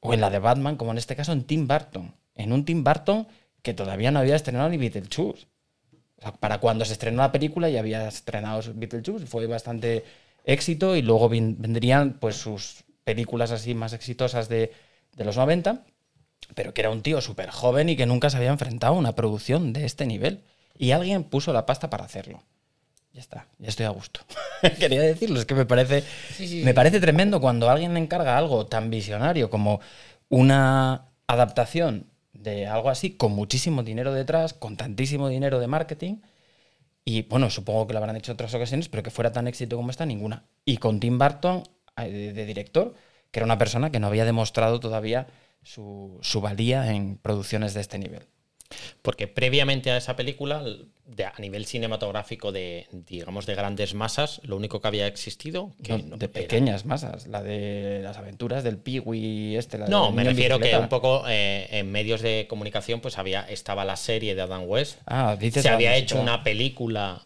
o 0.00 0.12
en 0.12 0.20
la 0.20 0.28
de 0.30 0.38
Batman, 0.38 0.76
como 0.76 0.90
en 0.92 0.98
este 0.98 1.16
caso 1.16 1.32
en 1.32 1.44
Tim 1.44 1.66
Burton. 1.66 2.14
En 2.34 2.52
un 2.52 2.64
Tim 2.64 2.82
Burton 2.84 3.26
que 3.62 3.74
todavía 3.74 4.10
no 4.10 4.18
había 4.18 4.36
estrenado 4.36 4.68
ni 4.68 4.76
Beetlejuice. 4.76 5.46
O 6.18 6.22
sea, 6.22 6.32
para 6.32 6.58
cuando 6.58 6.84
se 6.84 6.92
estrenó 6.92 7.22
la 7.22 7.32
película 7.32 7.68
ya 7.68 7.80
había 7.80 8.06
estrenado 8.06 8.62
Beetlejuice, 8.74 9.26
fue 9.26 9.46
bastante 9.46 10.04
éxito 10.44 10.96
y 10.96 11.02
luego 11.02 11.28
vendrían 11.28 12.14
pues 12.20 12.36
sus 12.36 12.84
películas 13.04 13.50
así 13.50 13.74
más 13.74 13.92
exitosas 13.92 14.48
de, 14.48 14.72
de 15.16 15.24
los 15.24 15.36
90, 15.36 15.84
pero 16.54 16.74
que 16.74 16.80
era 16.80 16.90
un 16.90 17.02
tío 17.02 17.20
súper 17.20 17.50
joven 17.50 17.88
y 17.88 17.96
que 17.96 18.06
nunca 18.06 18.30
se 18.30 18.36
había 18.36 18.50
enfrentado 18.50 18.94
a 18.94 18.98
una 18.98 19.14
producción 19.14 19.72
de 19.72 19.84
este 19.84 20.06
nivel. 20.06 20.42
Y 20.76 20.92
alguien 20.92 21.24
puso 21.24 21.52
la 21.52 21.66
pasta 21.66 21.90
para 21.90 22.04
hacerlo. 22.04 22.42
Ya 23.12 23.20
está, 23.20 23.46
ya 23.58 23.68
estoy 23.68 23.86
a 23.86 23.90
gusto. 23.90 24.20
Quería 24.78 25.02
decirlo, 25.02 25.38
es 25.38 25.44
que 25.44 25.54
me 25.54 25.66
parece, 25.66 26.02
me 26.64 26.72
parece 26.72 26.98
tremendo 26.98 27.40
cuando 27.40 27.68
alguien 27.68 27.96
encarga 27.96 28.38
algo 28.38 28.66
tan 28.66 28.90
visionario 28.90 29.50
como 29.50 29.80
una 30.28 31.08
adaptación 31.26 32.11
de 32.42 32.66
algo 32.66 32.90
así, 32.90 33.12
con 33.12 33.32
muchísimo 33.32 33.82
dinero 33.82 34.12
detrás, 34.12 34.54
con 34.54 34.76
tantísimo 34.76 35.28
dinero 35.28 35.60
de 35.60 35.66
marketing. 35.66 36.16
Y 37.04 37.22
bueno, 37.22 37.50
supongo 37.50 37.86
que 37.86 37.94
lo 37.94 37.98
habrán 37.98 38.16
hecho 38.16 38.32
otras 38.32 38.54
ocasiones, 38.54 38.88
pero 38.88 39.02
que 39.02 39.10
fuera 39.10 39.32
tan 39.32 39.48
éxito 39.48 39.76
como 39.76 39.90
esta, 39.90 40.06
ninguna. 40.06 40.44
Y 40.64 40.78
con 40.78 41.00
Tim 41.00 41.18
Burton 41.18 41.64
eh, 41.96 42.10
de, 42.10 42.32
de 42.32 42.46
director, 42.46 42.94
que 43.30 43.40
era 43.40 43.44
una 43.46 43.58
persona 43.58 43.90
que 43.90 44.00
no 44.00 44.06
había 44.06 44.24
demostrado 44.24 44.80
todavía 44.80 45.26
su, 45.62 46.18
su 46.22 46.40
valía 46.40 46.92
en 46.92 47.18
producciones 47.18 47.74
de 47.74 47.80
este 47.80 47.98
nivel. 47.98 48.26
Porque 49.02 49.26
previamente 49.28 49.90
a 49.90 49.96
esa 49.96 50.16
película, 50.16 50.62
de- 51.06 51.24
a 51.24 51.34
nivel 51.38 51.66
cinematográfico 51.66 52.52
de, 52.52 52.86
digamos, 52.92 53.46
de 53.46 53.54
grandes 53.54 53.94
masas, 53.94 54.40
lo 54.44 54.56
único 54.56 54.80
que 54.80 54.88
había 54.88 55.06
existido... 55.06 55.72
Que 55.82 55.92
No, 55.92 55.98
no 55.98 56.16
de 56.16 56.26
era- 56.26 56.32
pequeñas 56.32 56.84
masas, 56.84 57.26
la 57.26 57.42
de 57.42 58.00
las 58.02 58.16
aventuras 58.16 58.62
del 58.64 58.78
Peewee 58.78 59.56
este. 59.56 59.78
La 59.78 59.86
No, 59.88 60.12
me 60.12 60.24
refiero 60.24 60.58
que 60.58 60.76
un 60.76 60.88
poco 60.88 61.24
eh, 61.28 61.68
en 61.70 61.90
medios 61.90 62.22
de 62.22 62.46
comunicación 62.48 63.00
pues 63.00 63.18
había 63.18 63.42
estaba 63.48 63.84
la 63.84 63.96
serie 63.96 64.34
de 64.34 64.42
Adam 64.42 64.64
West. 64.66 64.98
Ah, 65.06 65.36
dices 65.38 65.62
Se 65.62 65.68
había 65.68 65.90
música. 65.90 66.04
hecho 66.04 66.20
una 66.20 66.42
película 66.42 67.22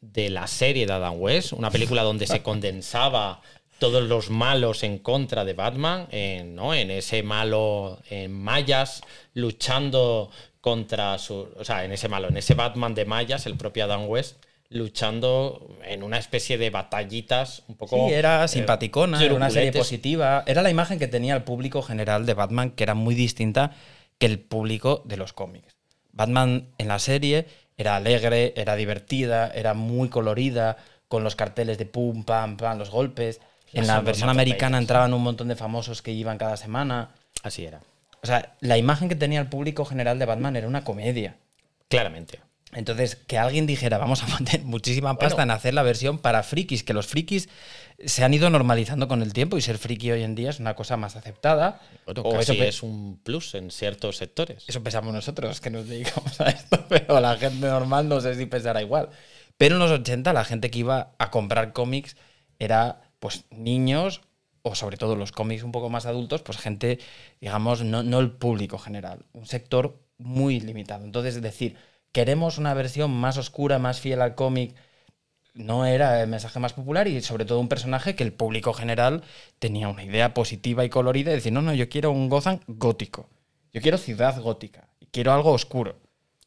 de 0.00 0.30
la 0.30 0.46
serie 0.46 0.86
de 0.86 0.92
Adam 0.92 1.14
West, 1.20 1.52
una 1.52 1.70
película 1.70 2.02
donde 2.02 2.26
se 2.26 2.40
condensaba 2.42 3.42
todos 3.78 4.04
los 4.04 4.30
malos 4.30 4.82
en 4.84 4.98
contra 4.98 5.44
de 5.44 5.52
Batman, 5.52 6.06
en, 6.10 6.54
¿no? 6.54 6.72
en 6.72 6.90
ese 6.90 7.22
malo 7.22 8.00
en 8.08 8.32
mayas 8.32 9.02
luchando 9.34 10.30
contra 10.66 11.16
su, 11.18 11.48
o 11.56 11.64
sea, 11.64 11.84
en 11.84 11.92
ese 11.92 12.08
malo, 12.08 12.26
en 12.26 12.36
ese 12.36 12.54
Batman 12.54 12.92
de 12.92 13.04
mayas, 13.04 13.46
el 13.46 13.56
propio 13.56 13.84
Adam 13.84 14.08
West 14.08 14.42
luchando 14.68 15.78
en 15.84 16.02
una 16.02 16.18
especie 16.18 16.58
de 16.58 16.70
batallitas 16.70 17.62
un 17.68 17.76
poco 17.76 18.08
Sí, 18.08 18.12
era 18.12 18.42
eh, 18.44 18.48
simpaticona, 18.48 19.24
era 19.24 19.32
una 19.34 19.48
serie 19.48 19.70
positiva. 19.70 20.42
Era 20.44 20.62
la 20.62 20.70
imagen 20.70 20.98
que 20.98 21.06
tenía 21.06 21.36
el 21.36 21.44
público 21.44 21.82
general 21.82 22.26
de 22.26 22.34
Batman, 22.34 22.72
que 22.72 22.82
era 22.82 22.94
muy 22.94 23.14
distinta 23.14 23.76
que 24.18 24.26
el 24.26 24.40
público 24.40 25.02
de 25.04 25.16
los 25.16 25.32
cómics. 25.32 25.76
Batman 26.10 26.66
en 26.78 26.88
la 26.88 26.98
serie 26.98 27.46
era 27.76 27.94
alegre, 27.94 28.52
era 28.56 28.74
divertida, 28.74 29.52
era 29.54 29.72
muy 29.72 30.08
colorida, 30.08 30.78
con 31.06 31.22
los 31.22 31.36
carteles 31.36 31.78
de 31.78 31.86
pum, 31.86 32.24
pam, 32.24 32.56
pam, 32.56 32.76
los 32.76 32.90
golpes. 32.90 33.40
En 33.72 33.86
la 33.86 34.00
versión 34.00 34.30
americana 34.30 34.78
entraban 34.78 35.14
un 35.14 35.22
montón 35.22 35.46
de 35.46 35.54
famosos 35.54 36.02
que 36.02 36.10
iban 36.10 36.38
cada 36.38 36.56
semana. 36.56 37.10
Así 37.44 37.64
era. 37.64 37.82
O 38.22 38.26
sea, 38.26 38.56
la 38.60 38.76
imagen 38.78 39.08
que 39.08 39.14
tenía 39.16 39.40
el 39.40 39.48
público 39.48 39.84
general 39.84 40.18
de 40.18 40.26
Batman 40.26 40.56
era 40.56 40.66
una 40.68 40.84
comedia. 40.84 41.36
Claramente. 41.88 42.40
Entonces, 42.72 43.14
que 43.14 43.38
alguien 43.38 43.66
dijera, 43.66 43.96
vamos 43.96 44.22
a 44.22 44.26
poner 44.26 44.62
muchísima 44.64 45.16
pasta 45.16 45.36
Bueno. 45.36 45.52
en 45.52 45.56
hacer 45.56 45.74
la 45.74 45.82
versión 45.82 46.18
para 46.18 46.42
frikis, 46.42 46.82
que 46.82 46.92
los 46.92 47.06
frikis 47.06 47.48
se 48.04 48.24
han 48.24 48.34
ido 48.34 48.50
normalizando 48.50 49.08
con 49.08 49.22
el 49.22 49.32
tiempo 49.32 49.56
y 49.56 49.62
ser 49.62 49.78
friki 49.78 50.10
hoy 50.10 50.22
en 50.22 50.34
día 50.34 50.50
es 50.50 50.58
una 50.60 50.74
cosa 50.74 50.96
más 50.96 51.16
aceptada. 51.16 51.80
Bueno, 52.04 52.22
O 52.22 52.32
casi 52.32 52.52
eso, 52.52 52.64
es 52.64 52.82
un 52.82 53.18
plus 53.22 53.54
en 53.54 53.70
ciertos 53.70 54.16
sectores. 54.18 54.64
eso 54.66 54.82
pensamos 54.82 55.14
nosotros, 55.14 55.60
que 55.60 55.70
nos 55.70 55.88
dedicamos 55.88 56.38
a 56.40 56.50
esto, 56.50 56.84
pero 56.88 57.20
la 57.20 57.36
gente 57.36 57.66
normal 57.66 58.08
no 58.08 58.20
sé 58.20 58.34
si 58.34 58.44
pensará 58.46 58.82
igual. 58.82 59.08
Pero 59.56 59.76
en 59.76 59.78
los 59.80 59.90
80 59.90 60.32
la 60.34 60.44
gente 60.44 60.70
que 60.70 60.80
iba 60.80 61.14
a 61.18 61.30
comprar 61.30 61.72
cómics 61.72 62.16
era 62.58 63.00
pues 63.20 63.44
niños 63.50 64.20
o 64.66 64.74
sobre 64.74 64.96
todo 64.96 65.14
los 65.14 65.32
cómics 65.32 65.62
un 65.62 65.72
poco 65.72 65.88
más 65.90 66.06
adultos, 66.06 66.42
pues 66.42 66.58
gente, 66.58 66.98
digamos, 67.40 67.84
no, 67.84 68.02
no 68.02 68.18
el 68.18 68.32
público 68.32 68.78
general, 68.78 69.24
un 69.32 69.46
sector 69.46 69.98
muy 70.18 70.60
limitado. 70.60 71.04
Entonces, 71.04 71.36
es 71.36 71.42
decir, 71.42 71.76
queremos 72.12 72.58
una 72.58 72.74
versión 72.74 73.12
más 73.12 73.38
oscura, 73.38 73.78
más 73.78 74.00
fiel 74.00 74.20
al 74.22 74.34
cómic, 74.34 74.74
no 75.54 75.86
era 75.86 76.20
el 76.20 76.28
mensaje 76.28 76.58
más 76.58 76.72
popular 76.72 77.06
y 77.06 77.22
sobre 77.22 77.44
todo 77.44 77.60
un 77.60 77.68
personaje 77.68 78.16
que 78.16 78.24
el 78.24 78.32
público 78.32 78.72
general 78.74 79.22
tenía 79.58 79.88
una 79.88 80.04
idea 80.04 80.34
positiva 80.34 80.84
y 80.84 80.90
colorida 80.90 81.30
y 81.30 81.36
decir, 81.36 81.52
no, 81.52 81.62
no, 81.62 81.72
yo 81.72 81.88
quiero 81.88 82.10
un 82.10 82.28
Gotham 82.28 82.58
gótico, 82.66 83.28
yo 83.72 83.80
quiero 83.80 83.98
ciudad 83.98 84.40
gótica, 84.40 84.88
quiero 85.12 85.32
algo 85.32 85.52
oscuro. 85.52 85.96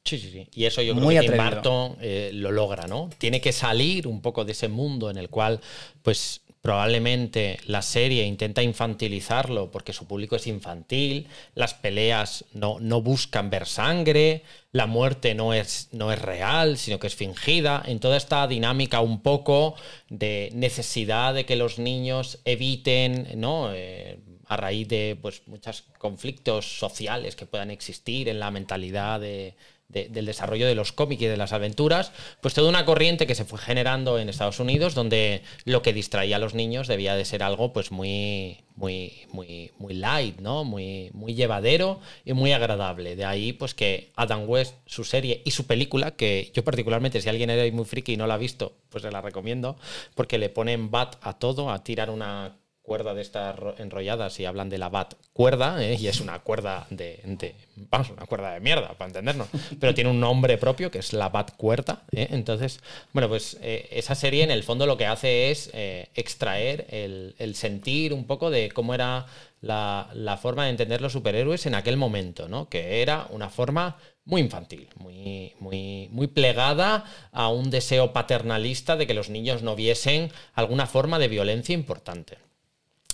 Sí, 0.03 0.17
sí, 0.17 0.31
sí. 0.31 0.47
Y 0.53 0.65
eso 0.65 0.81
yo 0.81 0.95
Muy 0.95 1.15
creo 1.17 1.21
que 1.31 1.37
Tim. 1.37 1.45
Burton 1.45 1.97
eh, 2.01 2.31
lo 2.33 2.51
logra, 2.51 2.87
¿no? 2.87 3.09
Tiene 3.17 3.41
que 3.41 3.51
salir 3.51 4.07
un 4.07 4.21
poco 4.21 4.45
de 4.45 4.53
ese 4.53 4.67
mundo 4.67 5.09
en 5.09 5.17
el 5.17 5.29
cual, 5.29 5.61
pues 6.01 6.41
probablemente 6.69 7.57
la 7.65 7.81
serie 7.81 8.25
intenta 8.25 8.61
infantilizarlo 8.61 9.71
porque 9.71 9.91
su 9.91 10.05
público 10.05 10.35
es 10.35 10.45
infantil, 10.45 11.25
las 11.55 11.73
peleas 11.73 12.45
no, 12.53 12.77
no 12.79 13.01
buscan 13.01 13.49
ver 13.49 13.65
sangre, 13.65 14.43
la 14.71 14.85
muerte 14.85 15.33
no 15.33 15.55
es, 15.55 15.89
no 15.93 16.11
es 16.11 16.21
real, 16.21 16.77
sino 16.77 16.99
que 16.99 17.07
es 17.07 17.15
fingida, 17.15 17.81
en 17.87 17.99
toda 17.99 18.17
esta 18.17 18.45
dinámica 18.47 19.01
un 19.01 19.23
poco 19.23 19.73
de 20.09 20.51
necesidad 20.53 21.33
de 21.33 21.47
que 21.47 21.55
los 21.55 21.79
niños 21.79 22.37
eviten, 22.45 23.27
¿no? 23.37 23.73
Eh, 23.73 24.19
a 24.45 24.55
raíz 24.55 24.87
de 24.87 25.17
pues, 25.19 25.41
muchos 25.47 25.85
conflictos 25.97 26.77
sociales 26.77 27.35
que 27.35 27.47
puedan 27.47 27.71
existir 27.71 28.29
en 28.29 28.39
la 28.39 28.51
mentalidad 28.51 29.19
de- 29.19 29.55
de- 29.89 30.07
del 30.07 30.25
desarrollo 30.25 30.67
de 30.67 30.75
los 30.75 30.91
cómics 30.91 31.23
y 31.23 31.25
de 31.25 31.35
las 31.37 31.51
aventuras, 31.51 32.11
pues 32.41 32.53
toda 32.53 32.69
una 32.69 32.85
corriente 32.85 33.27
que 33.27 33.35
se 33.35 33.43
fue 33.45 33.59
generando 33.59 34.19
en 34.19 34.29
Estados 34.29 34.59
Unidos, 34.59 34.93
donde 34.95 35.41
lo 35.65 35.81
que 35.81 35.93
distraía 35.93 36.35
a 36.37 36.39
los 36.39 36.53
niños 36.53 36.87
debía 36.87 37.15
de 37.15 37.25
ser 37.25 37.41
algo 37.43 37.73
pues 37.73 37.91
muy, 37.91 38.59
muy, 38.75 39.25
muy, 39.31 39.71
muy 39.79 39.93
light, 39.95 40.39
¿no? 40.39 40.63
Muy, 40.63 41.09
muy 41.13 41.33
llevadero 41.33 41.99
y 42.23 42.33
muy 42.33 42.51
agradable. 42.53 43.15
De 43.15 43.25
ahí, 43.25 43.51
pues 43.51 43.73
que 43.73 44.11
Adam 44.15 44.47
West, 44.47 44.75
su 44.85 45.03
serie 45.03 45.41
y 45.43 45.51
su 45.51 45.65
película, 45.65 46.11
que 46.11 46.51
yo 46.53 46.63
particularmente, 46.63 47.19
si 47.19 47.27
alguien 47.27 47.49
era 47.49 47.69
muy 47.75 47.85
friki 47.85 48.13
y 48.13 48.17
no 48.17 48.27
la 48.27 48.35
ha 48.35 48.37
visto, 48.37 48.73
pues 48.89 49.01
se 49.01 49.11
la 49.11 49.21
recomiendo, 49.21 49.75
porque 50.15 50.37
le 50.37 50.49
ponen 50.49 50.91
bat 50.91 51.15
a 51.21 51.33
todo, 51.39 51.71
a 51.71 51.83
tirar 51.83 52.09
una 52.09 52.57
cuerda 52.89 53.13
de 53.13 53.21
estas 53.21 53.55
ro- 53.55 53.75
enrolladas 53.77 54.39
y 54.39 54.45
hablan 54.45 54.69
de 54.69 54.79
la 54.79 54.89
bat 54.89 55.13
cuerda, 55.33 55.81
¿eh? 55.83 55.95
y 55.99 56.07
es 56.07 56.19
una 56.21 56.39
cuerda 56.39 56.87
de, 56.89 57.21
de- 57.23 57.55
Vamos, 57.91 58.09
una 58.09 58.25
cuerda 58.25 58.53
de 58.53 58.59
mierda, 58.59 58.89
para 58.97 59.07
entendernos. 59.07 59.47
Pero 59.79 59.93
tiene 59.93 60.09
un 60.09 60.19
nombre 60.19 60.57
propio 60.57 60.89
que 60.91 60.99
es 60.99 61.13
la 61.13 61.29
bat 61.29 61.55
cuerda. 61.55 62.03
¿eh? 62.11 62.27
Entonces, 62.31 62.81
bueno, 63.13 63.29
pues 63.29 63.57
eh, 63.61 63.87
esa 63.91 64.15
serie 64.15 64.43
en 64.43 64.51
el 64.51 64.63
fondo 64.63 64.85
lo 64.85 64.97
que 64.97 65.05
hace 65.05 65.51
es 65.51 65.69
eh, 65.73 66.09
extraer 66.15 66.87
el, 66.89 67.35
el 67.37 67.55
sentir 67.55 68.11
un 68.13 68.25
poco 68.25 68.49
de 68.49 68.69
cómo 68.71 68.93
era 68.93 69.27
la, 69.61 70.09
la 70.13 70.35
forma 70.37 70.63
de 70.65 70.71
entender 70.71 70.99
los 71.01 71.13
superhéroes 71.13 71.65
en 71.67 71.75
aquel 71.75 71.95
momento, 71.95 72.49
¿no? 72.49 72.67
Que 72.69 73.01
era 73.01 73.27
una 73.29 73.49
forma 73.49 73.97
muy 74.25 74.41
infantil, 74.41 74.87
muy, 74.97 75.53
muy, 75.59 76.07
muy 76.11 76.27
plegada 76.27 77.03
a 77.31 77.47
un 77.49 77.69
deseo 77.71 78.11
paternalista 78.13 78.95
de 78.97 79.07
que 79.07 79.13
los 79.13 79.29
niños 79.29 79.63
no 79.63 79.75
viesen 79.75 80.31
alguna 80.53 80.85
forma 80.85 81.17
de 81.17 81.29
violencia 81.29 81.73
importante. 81.73 82.37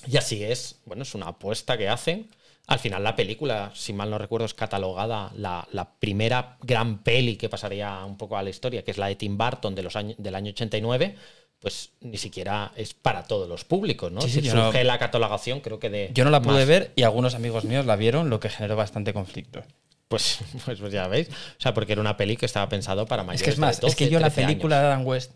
Y 0.08 0.18
así 0.18 0.44
es, 0.44 0.82
bueno, 0.86 1.04
es 1.04 1.16
una 1.16 1.28
apuesta 1.28 1.78
que 1.78 1.90
hacen. 1.90 2.30
Al 2.68 2.80
final 2.80 3.04
la 3.04 3.16
película, 3.16 3.72
si 3.76 3.94
mal 3.94 4.10
no 4.10 4.18
recuerdo, 4.18 4.46
es 4.46 4.54
catalogada 4.56 5.32
la, 5.36 5.68
la 5.72 5.92
primera 6.00 6.58
gran 6.62 7.04
peli 7.04 7.36
que 7.36 7.48
pasaría 7.50 8.04
un 8.06 8.18
poco 8.18 8.38
a 8.38 8.44
la 8.44 8.50
historia, 8.50 8.84
que 8.84 8.92
es 8.92 8.98
la 8.98 9.08
de 9.08 9.16
Tim 9.16 9.38
Burton 9.38 9.76
de 9.76 9.84
los 9.84 9.96
años, 9.96 10.16
del 10.18 10.34
año 10.34 10.50
89, 10.50 11.16
pues 11.60 11.92
ni 12.02 12.18
siquiera 12.18 12.72
es 12.76 12.94
para 12.96 13.24
todos 13.24 13.48
los 13.48 13.66
públicos, 13.66 14.12
¿no? 14.12 14.22
Sí, 14.22 14.30
sí, 14.30 14.42
Si 14.42 14.48
yo 14.48 14.56
no- 14.56 14.66
surge 14.66 14.84
la 14.84 14.98
catalogación, 14.98 15.60
creo 15.62 15.78
que 15.80 15.90
de... 15.92 16.10
Yo 16.14 16.24
no 16.24 16.32
la 16.32 16.42
pude 16.42 16.60
más- 16.60 16.68
ver 16.68 16.92
y 16.96 17.04
algunos 17.04 17.36
amigos 17.36 17.66
míos 17.66 17.86
la 17.86 17.96
vieron, 17.96 18.30
lo 18.32 18.40
que 18.40 18.50
generó 18.50 18.76
bastante 18.76 19.14
conflicto. 19.14 19.62
Pues, 20.08 20.40
pues, 20.66 20.80
pues 20.80 20.92
ya 20.92 21.08
veis. 21.08 21.30
O 21.30 21.60
sea, 21.62 21.74
porque 21.76 21.92
era 21.94 22.02
una 22.02 22.18
peli 22.18 22.36
que 22.36 22.46
estaba 22.48 22.68
pensado 22.68 23.06
para 23.06 23.22
Es 23.22 23.28
mayores 23.28 23.44
que 23.44 23.50
es 23.52 23.58
más, 23.60 23.78
de 23.78 23.82
12, 23.82 23.92
es 23.92 23.96
que 23.96 24.10
yo 24.10 24.20
la 24.20 24.30
13 24.32 24.42
película 24.48 24.78
años. 24.78 24.88
de 24.88 24.94
Adam 24.94 25.06
West 25.08 25.32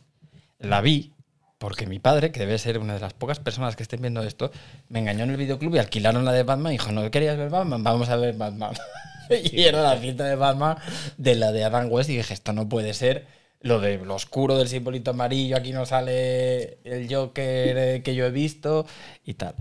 la 0.60 0.82
vi 0.82 1.14
porque 1.60 1.86
mi 1.88 2.00
padre, 2.00 2.32
que 2.32 2.40
debe 2.42 2.58
ser 2.58 2.80
una 2.80 2.96
de 2.96 3.02
las 3.02 3.14
pocas 3.14 3.40
personas 3.40 3.76
que 3.76 3.84
estén 3.84 4.02
viendo 4.02 4.24
esto, 4.24 4.52
me 4.90 5.00
engañó 5.00 5.26
en 5.26 5.32
el 5.32 5.38
videoclub 5.38 5.76
y 5.76 5.80
alquilaron 5.80 6.26
la 6.26 6.32
de 6.34 6.44
Batman 6.44 6.74
y 6.74 6.78
dijo, 6.78 6.92
¿no 6.92 7.10
querías 7.12 7.38
ver 7.38 7.50
Batman? 7.52 7.84
Vamos 7.84 8.10
a 8.10 8.16
ver 8.16 8.36
Batman. 8.36 8.74
y 9.30 9.64
era 9.64 9.82
la 9.84 9.98
cinta 10.00 10.24
de 10.26 10.36
Batman 10.36 10.78
de 11.18 11.36
la 11.36 11.52
de 11.52 11.64
Adam 11.66 11.92
West 11.92 12.10
y 12.10 12.18
dije, 12.18 12.34
esto 12.34 12.54
no 12.54 12.68
puede 12.70 12.94
ser 12.94 13.28
lo 13.62 13.80
de 13.82 13.98
lo 13.98 14.16
oscuro 14.16 14.58
del 14.58 14.70
simbolito 14.70 15.12
amarillo, 15.12 15.58
aquí 15.58 15.74
no 15.74 15.86
sale 15.86 16.80
el 16.86 17.14
Joker 17.14 17.78
eh, 17.78 18.02
que 18.04 18.16
yo 18.16 18.26
he 18.26 18.32
visto 18.32 18.86
y 19.26 19.34
tal. 19.36 19.56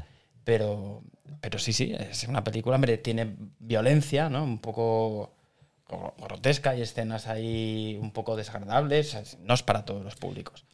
Pero, 0.45 1.03
pero 1.41 1.59
sí, 1.59 1.73
sí, 1.73 1.95
es 1.99 2.25
una 2.29 2.45
película, 2.45 2.77
hombre, 2.77 2.97
tiene 2.99 3.35
violencia, 3.59 4.31
¿no? 4.31 4.45
Un 4.45 4.59
poco 4.61 5.33
gro- 5.89 6.15
grotesca 6.19 6.77
y 6.77 6.83
escenas 6.83 7.27
ahí 7.27 7.99
un 8.01 8.13
poco 8.13 8.37
desagradables. 8.37 9.15
es- 9.15 9.39
No 9.41 9.55
es 9.55 9.63
para 9.63 9.85
todos 9.85 10.05
los 10.05 10.17
públicos. 10.17 10.65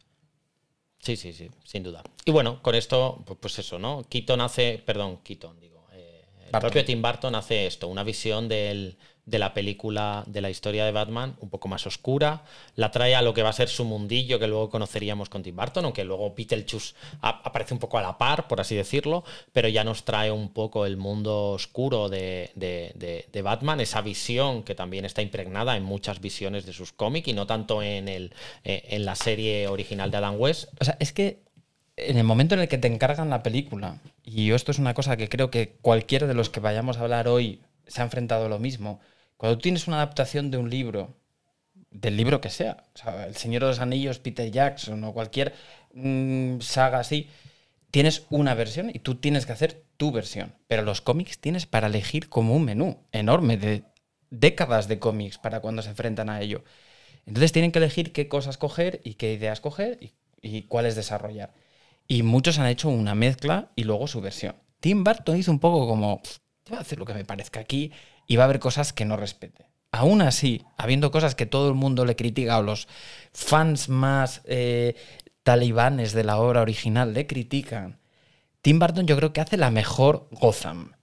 Sí, 1.05 1.15
sí, 1.15 1.33
sí, 1.33 1.51
sin 1.63 1.83
duda. 1.83 2.01
Y 2.25 2.31
bueno, 2.31 2.63
con 2.63 2.73
esto, 2.73 3.23
pues, 3.39 3.59
eso, 3.59 3.77
¿no? 3.77 4.03
Keaton 4.09 4.41
hace, 4.41 4.81
perdón, 4.83 5.17
Keaton, 5.23 5.59
digo, 5.59 5.85
eh, 5.93 6.23
el 6.47 6.59
propio 6.59 6.83
Tim 6.83 6.99
Burton 6.99 7.35
hace 7.35 7.67
esto, 7.67 7.87
una 7.87 8.03
visión 8.03 8.47
del- 8.49 8.97
de 9.25 9.39
la 9.39 9.53
película, 9.55 10.23
de 10.27 10.39
la 10.41 10.49
historia 10.51 10.85
de 10.85 10.91
Batman, 10.91 11.35
un 11.39 11.49
poco 11.49 11.67
más 11.67 11.87
oscura, 11.87 12.43
la 12.75 12.91
trae 12.91 13.15
a 13.15 13.23
lo 13.23 13.33
que 13.33 13.41
va 13.41 13.49
a 13.49 13.53
ser 13.53 13.69
su 13.69 13.83
mundillo 13.83 14.37
que 14.37 14.47
luego 14.47 14.69
conoceríamos 14.69 15.29
con 15.29 15.41
Tim 15.41 15.55
Burton, 15.55 15.85
aunque 15.85 16.03
luego 16.03 16.33
Beetlejuice 16.35 16.93
aparece 17.21 17.73
un 17.73 17.79
poco 17.79 17.97
a 17.97 18.03
la 18.03 18.17
par, 18.19 18.47
por 18.47 18.61
así 18.61 18.75
decirlo, 18.75 19.23
pero 19.51 19.67
ya 19.67 19.83
nos 19.83 20.05
trae 20.05 20.31
un 20.31 20.49
poco 20.53 20.85
el 20.85 20.97
mundo 20.97 21.51
oscuro 21.51 22.07
de, 22.07 22.51
de- 22.55 22.91
de- 22.95 23.25
de 23.31 23.41
Batman, 23.41 23.79
esa 23.79 24.01
visión 24.01 24.61
que 24.61 24.75
también 24.75 25.05
está 25.05 25.23
impregnada 25.23 25.75
en 25.75 25.83
muchas 25.83 26.21
visiones 26.21 26.65
de 26.67 26.73
sus 26.73 26.91
cómics 26.93 27.27
y 27.27 27.33
no 27.33 27.47
tanto 27.47 27.81
en, 27.81 28.07
el, 28.07 28.31
eh, 28.63 28.83
en 28.89 29.05
la 29.05 29.15
serie 29.15 29.67
original 29.67 30.11
de 30.11 30.17
Adam 30.17 30.35
West, 30.39 30.69
O 30.79 30.85
sea, 30.85 30.97
es 30.99 31.11
que 31.13 31.39
en 31.97 32.17
el 32.17 32.25
momento 32.25 32.53
en 32.55 32.61
el 32.61 32.67
que 32.67 32.77
te 32.77 32.87
encargan 32.89 33.29
la 33.29 33.41
película, 33.41 33.99
y 34.23 34.51
esto 34.51 34.69
es 34.71 34.77
una 34.77 34.93
cosa 34.93 35.17
que 35.17 35.29
creo 35.29 35.49
que 35.49 35.77
cualquiera 35.81 36.27
de 36.27 36.33
los 36.35 36.49
que 36.51 36.59
vayamos 36.59 36.97
a 36.97 37.01
hablar 37.01 37.27
hoy 37.27 37.61
se 37.87 38.01
ha 38.01 38.03
enfrentado 38.03 38.45
a 38.45 38.49
lo 38.49 38.59
mismo, 38.59 38.99
cuando 39.37 39.57
tienes 39.57 39.87
una 39.87 39.97
adaptación 39.97 40.51
de 40.51 40.57
un 40.57 40.69
libro, 40.69 41.15
del 41.91 42.17
libro 42.17 42.41
que 42.41 42.49
sea, 42.49 42.85
o 42.93 42.97
sea, 42.97 43.25
El 43.25 43.35
Señor 43.35 43.63
de 43.63 43.69
los 43.69 43.79
Anillos, 43.79 44.19
Peter 44.19 44.49
Jackson 44.51 45.03
o 45.03 45.13
cualquier 45.13 45.53
mm, 45.93 46.59
saga 46.59 46.99
así, 46.99 47.29
tienes 47.91 48.25
una 48.29 48.53
versión 48.53 48.89
y 48.93 48.99
tú 48.99 49.15
tienes 49.15 49.45
que 49.45 49.53
hacer 49.53 49.83
tu 49.97 50.11
versión. 50.11 50.53
Pero 50.67 50.83
los 50.83 51.01
cómics 51.01 51.39
tienes 51.39 51.65
para 51.65 51.87
elegir 51.87 52.29
como 52.29 52.55
un 52.55 52.65
menú 52.65 52.97
enorme 53.11 53.57
de 53.57 53.83
décadas 54.29 54.87
de 54.87 54.99
cómics 54.99 55.37
para 55.37 55.61
cuando 55.61 55.81
se 55.81 55.89
enfrentan 55.89 56.29
a 56.29 56.41
ello. 56.41 56.63
Entonces 57.25 57.51
tienen 57.51 57.71
que 57.71 57.79
elegir 57.79 58.11
qué 58.11 58.27
cosas 58.27 58.57
coger 58.57 59.01
y 59.03 59.15
qué 59.15 59.33
ideas 59.33 59.61
coger 59.61 59.97
y, 60.01 60.13
y 60.41 60.63
cuáles 60.63 60.95
desarrollar. 60.95 61.53
Y 62.07 62.23
muchos 62.23 62.59
han 62.59 62.67
hecho 62.67 62.89
una 62.89 63.15
mezcla 63.15 63.71
y 63.75 63.83
luego 63.83 64.07
su 64.07 64.21
versión. 64.21 64.55
Tim 64.79 65.03
Burton 65.03 65.37
hizo 65.37 65.51
un 65.51 65.59
poco 65.59 65.87
como, 65.87 66.21
"Pff, 66.21 66.37
te 66.63 66.71
voy 66.71 66.77
a 66.79 66.81
hacer 66.81 66.99
lo 66.99 67.05
que 67.05 67.13
me 67.13 67.25
parezca 67.25 67.59
aquí 67.59 67.91
y 68.27 68.35
va 68.35 68.43
a 68.43 68.45
haber 68.45 68.59
cosas 68.59 68.93
que 68.93 69.05
no 69.05 69.17
respete. 69.17 69.65
Aún 69.91 70.21
así, 70.21 70.63
habiendo 70.77 71.11
cosas 71.11 71.35
que 71.35 71.45
todo 71.45 71.69
el 71.69 71.75
mundo 71.75 72.05
le 72.05 72.15
critica 72.15 72.57
o 72.57 72.63
los 72.63 72.87
fans 73.31 73.89
más 73.89 74.41
eh, 74.45 74.95
talibanes 75.43 76.13
de 76.13 76.23
la 76.23 76.37
obra 76.37 76.61
original 76.61 77.13
le 77.13 77.27
critican, 77.27 77.99
Tim 78.61 78.79
Burton 78.79 79.07
yo 79.07 79.15
creo 79.15 79.31
que 79.31 79.41
hace 79.41 79.57
la 79.57 79.71
mejor 79.71 80.27
Gotham 80.31 80.93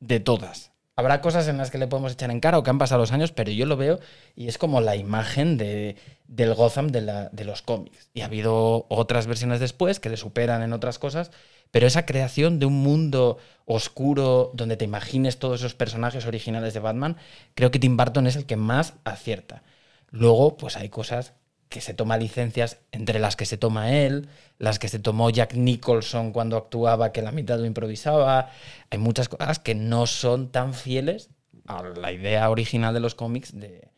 de 0.00 0.20
todas. 0.20 0.71
Habrá 0.94 1.22
cosas 1.22 1.48
en 1.48 1.56
las 1.56 1.70
que 1.70 1.78
le 1.78 1.86
podemos 1.86 2.12
echar 2.12 2.30
en 2.30 2.40
cara 2.40 2.58
o 2.58 2.62
que 2.62 2.70
han 2.70 2.78
pasado 2.78 3.00
los 3.00 3.12
años, 3.12 3.32
pero 3.32 3.50
yo 3.50 3.64
lo 3.66 3.76
veo 3.78 3.98
y 4.36 4.48
es 4.48 4.58
como 4.58 4.80
la 4.82 4.94
imagen 4.94 5.56
de, 5.56 5.96
del 6.26 6.54
Gotham 6.54 6.88
de, 6.88 7.00
la- 7.00 7.28
de 7.30 7.44
los 7.44 7.62
cómics. 7.62 8.10
Y 8.12 8.20
ha 8.20 8.26
habido 8.26 8.86
otras 8.90 9.26
versiones 9.26 9.58
después 9.60 10.00
que 10.00 10.10
le 10.10 10.18
superan 10.18 10.62
en 10.62 10.72
otras 10.74 10.98
cosas, 10.98 11.30
pero 11.70 11.86
esa 11.86 12.04
creación 12.04 12.58
de 12.58 12.66
un 12.66 12.74
mundo 12.82 13.38
oscuro 13.64 14.50
donde 14.54 14.76
te 14.76 14.84
imagines 14.84 15.38
todos 15.38 15.60
esos 15.60 15.74
personajes 15.74 16.26
originales 16.26 16.74
de 16.74 16.80
Batman, 16.80 17.16
creo 17.54 17.70
que 17.70 17.78
Tim 17.78 17.96
Burton 17.96 18.26
es 18.26 18.36
el 18.36 18.44
que 18.46 18.56
más 18.56 18.94
acierta. 19.04 19.62
Luego, 20.10 20.56
pues 20.58 20.76
hay 20.76 20.90
cosas 20.90 21.32
que 21.72 21.80
se 21.80 21.94
toma 21.94 22.18
licencias 22.18 22.78
entre 22.92 23.18
las 23.18 23.34
que 23.34 23.46
se 23.46 23.56
toma 23.56 23.92
él, 23.92 24.28
las 24.58 24.78
que 24.78 24.88
se 24.88 24.98
tomó 24.98 25.30
Jack 25.30 25.54
Nicholson 25.54 26.32
cuando 26.32 26.58
actuaba, 26.58 27.12
que 27.12 27.22
la 27.22 27.32
mitad 27.32 27.58
lo 27.58 27.64
improvisaba. 27.64 28.50
Hay 28.90 28.98
muchas 28.98 29.30
cosas 29.30 29.58
que 29.58 29.74
no 29.74 30.06
son 30.06 30.52
tan 30.52 30.74
fieles 30.74 31.30
a 31.66 31.82
la 31.82 32.12
idea 32.12 32.50
original 32.50 32.92
de 32.92 33.00
los 33.00 33.14
cómics 33.14 33.58
de, 33.58 33.88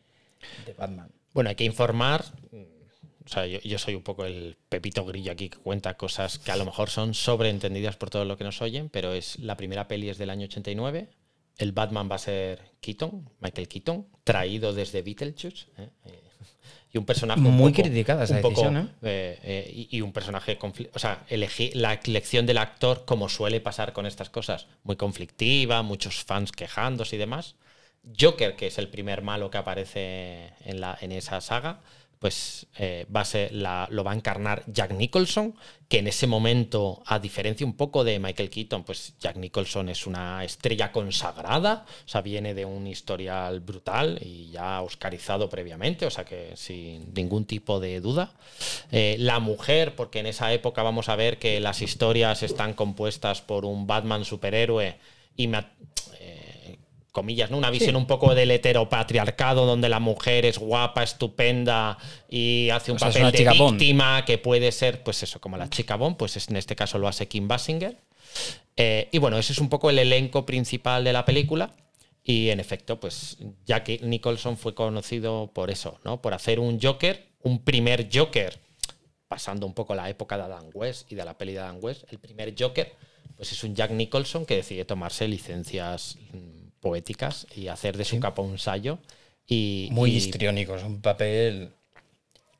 Batman. 0.77 1.11
Bueno, 1.33 1.49
hay 1.49 1.55
que 1.55 1.65
informar. 1.65 2.23
O 3.25 3.27
sea, 3.27 3.45
yo, 3.45 3.77
soy 3.77 3.95
un 3.95 4.03
poco 4.03 4.23
el 4.23 4.55
pepito 4.69 5.03
grillo 5.03 5.33
aquí 5.33 5.49
que 5.49 5.57
cuenta 5.57 5.97
cosas 5.97 6.39
que 6.39 6.51
a 6.51 6.55
lo 6.55 6.63
mejor 6.63 6.89
son 6.89 7.13
sobreentendidas 7.13 7.97
por 7.97 8.09
todo 8.09 8.23
lo 8.23 8.37
que 8.37 8.45
nos 8.45 8.61
oyen, 8.61 8.87
pero 8.87 9.13
es 9.13 9.37
la 9.39 9.57
primera 9.57 9.89
peli 9.89 10.09
es 10.09 10.17
del 10.17 10.29
año 10.29 10.45
89. 10.45 11.09
El 11.57 11.71
Batman 11.73 12.09
va 12.09 12.15
a 12.15 12.19
ser 12.19 12.61
Keaton, 12.79 13.29
Michael 13.41 13.67
Keaton, 13.67 14.07
traído 14.23 14.73
desde 14.73 15.01
Beetlejuice. 15.01 15.67
¿eh? 15.77 15.89
Y 16.95 16.97
un 16.97 17.03
personaje 17.05 17.41
un 17.41 17.57
Muy 17.57 17.73
poco- 17.73 17.83
criticada 17.83 18.23
esa 18.23 18.35
un 18.37 18.41
poco, 18.41 18.61
decisión, 18.61 18.77
¿eh? 18.77 18.87
eh, 19.03 19.39
eh, 19.43 19.87
y, 19.91 19.97
y 19.97 20.01
un 20.01 20.13
personaje, 20.13 20.57
o 20.93 20.97
sea, 20.99 21.25
elegí 21.27 21.71
la 21.73 21.99
elección 22.05 22.45
del 22.45 22.57
actor, 22.57 23.03
como 23.03 23.27
suele 23.27 23.59
pasar 23.59 23.91
con 23.91 24.05
estas 24.05 24.29
cosas, 24.29 24.67
muy 24.83 24.95
conflictiva, 24.95 25.81
muchos 25.81 26.23
fans 26.23 26.53
quejándose 26.53 27.17
y 27.17 27.19
demás. 27.19 27.55
Joker, 28.17 28.55
que 28.55 28.67
es 28.67 28.77
el 28.77 28.87
primer 28.87 29.23
malo 29.23 29.49
que 29.49 29.57
aparece 29.57 30.53
en, 30.63 30.79
la, 30.79 30.97
en 31.01 31.11
esa 31.11 31.41
saga, 31.41 31.81
pues 32.25 32.65
eh, 32.79 33.05
va 33.15 33.21
a 33.21 33.25
ser 33.25 33.51
la, 33.51 33.87
lo 33.91 34.03
va 34.03 34.11
a 34.11 34.15
encarnar 34.15 34.63
Jack 34.65 34.93
Nicholson, 34.93 35.53
que 35.87 35.99
en 35.99 36.07
ese 36.07 36.25
momento, 36.25 37.03
a 37.05 37.19
diferencia 37.19 37.67
un 37.67 37.77
poco 37.77 38.03
de 38.03 38.17
Michael 38.17 38.49
Keaton, 38.49 38.83
pues 38.83 39.13
Jack 39.19 39.35
Nicholson 39.35 39.89
es 39.89 40.07
una 40.07 40.43
estrella 40.43 40.91
consagrada, 40.91 41.85
o 42.03 42.09
sea, 42.09 42.21
viene 42.21 42.55
de 42.55 42.65
un 42.65 42.87
historial 42.87 43.59
brutal 43.59 44.17
y 44.23 44.49
ya 44.49 44.81
oscarizado 44.81 45.51
previamente, 45.51 46.07
o 46.07 46.09
sea 46.09 46.25
que 46.25 46.53
sin 46.55 47.13
ningún 47.13 47.45
tipo 47.45 47.79
de 47.79 48.01
duda. 48.01 48.31
Eh, 48.91 49.17
la 49.19 49.39
mujer, 49.39 49.93
porque 49.93 50.17
en 50.17 50.25
esa 50.25 50.51
época 50.51 50.81
vamos 50.81 51.09
a 51.09 51.15
ver 51.15 51.37
que 51.37 51.59
las 51.59 51.83
historias 51.83 52.41
están 52.41 52.73
compuestas 52.73 53.43
por 53.43 53.65
un 53.65 53.85
Batman 53.85 54.25
superhéroe 54.25 54.97
y 55.37 55.45
comillas, 57.15 57.49
¿no? 57.49 57.57
Una 57.57 57.71
visión 57.71 57.95
un 57.95 58.05
poco 58.05 58.35
del 58.35 58.51
heteropatriarcado 58.51 59.65
donde 59.65 59.89
la 59.89 59.99
mujer 59.99 60.45
es 60.45 60.59
guapa, 60.59 61.01
estupenda 61.01 61.97
y 62.29 62.69
hace 62.69 62.91
un 62.91 62.97
O 62.97 62.99
sea, 62.99 63.09
es 63.09 63.17
papel 63.17 63.45
de 63.45 63.57
Bond. 63.57 63.79
víctima 63.79 64.25
que 64.25 64.37
puede 64.37 64.71
ser, 64.71 65.01
pues 65.01 65.23
eso, 65.23 65.39
como 65.41 65.57
la 65.57 65.69
chica 65.69 65.95
Bond, 65.95 66.17
pues 66.17 66.35
es- 66.37 66.49
en 66.49 66.57
este 66.57 66.75
caso 66.75 66.99
lo 66.99 67.07
hace 67.07 67.27
Kim 67.27 67.47
Basinger. 67.47 67.97
Eh, 68.77 69.07
y 69.11 69.17
bueno, 69.17 69.37
ese 69.39 69.53
es 69.53 69.59
un 69.59 69.69
poco 69.69 69.89
el 69.89 69.97
elenco 69.97 70.45
principal 70.45 71.03
de 71.03 71.13
la 71.13 71.23
película. 71.25 71.73
Y 72.23 72.49
en 72.49 72.59
efecto, 72.59 72.99
pues 72.99 73.37
Jack 73.65 74.01
Nicholson 74.01 74.57
fue 74.57 74.73
conocido 74.75 75.51
por 75.53 75.69
eso, 75.71 75.99
¿no? 76.03 76.21
Por 76.21 76.33
hacer 76.33 76.59
un 76.59 76.79
Joker, 76.81 77.25
un 77.43 77.63
primer 77.63 78.09
Joker, 78.11 78.59
pasando 79.27 79.65
un 79.65 79.73
poco 79.73 79.95
la 79.95 80.09
época 80.09 80.35
de 80.37 80.43
Adam 80.43 80.69
West 80.73 81.11
y 81.11 81.15
de 81.15 81.23
la 81.23 81.37
peli 81.37 81.53
de 81.53 81.59
Adam 81.59 81.77
West, 81.81 82.03
el 82.11 82.19
primer 82.19 82.53
Joker, 82.57 82.93
pues 83.37 83.51
es 83.51 83.63
un 83.63 83.75
Jack 83.75 83.91
Nicholson 83.91 84.45
que 84.45 84.55
decide 84.55 84.85
tomarse 84.85 85.27
licencias 85.27 86.17
mm, 86.33 86.64
poéticas 86.85 87.47
y 87.55 87.67
hacer 87.67 87.97
de 87.97 88.05
su 88.05 88.19
capa 88.19 88.43
un 88.43 88.51
ensayo. 88.51 88.99
Y, 89.47 89.89
Muy 89.91 90.11
y 90.11 90.17
histriónico, 90.17 90.75
es 90.75 90.83
un 90.83 91.01
papel. 91.01 91.71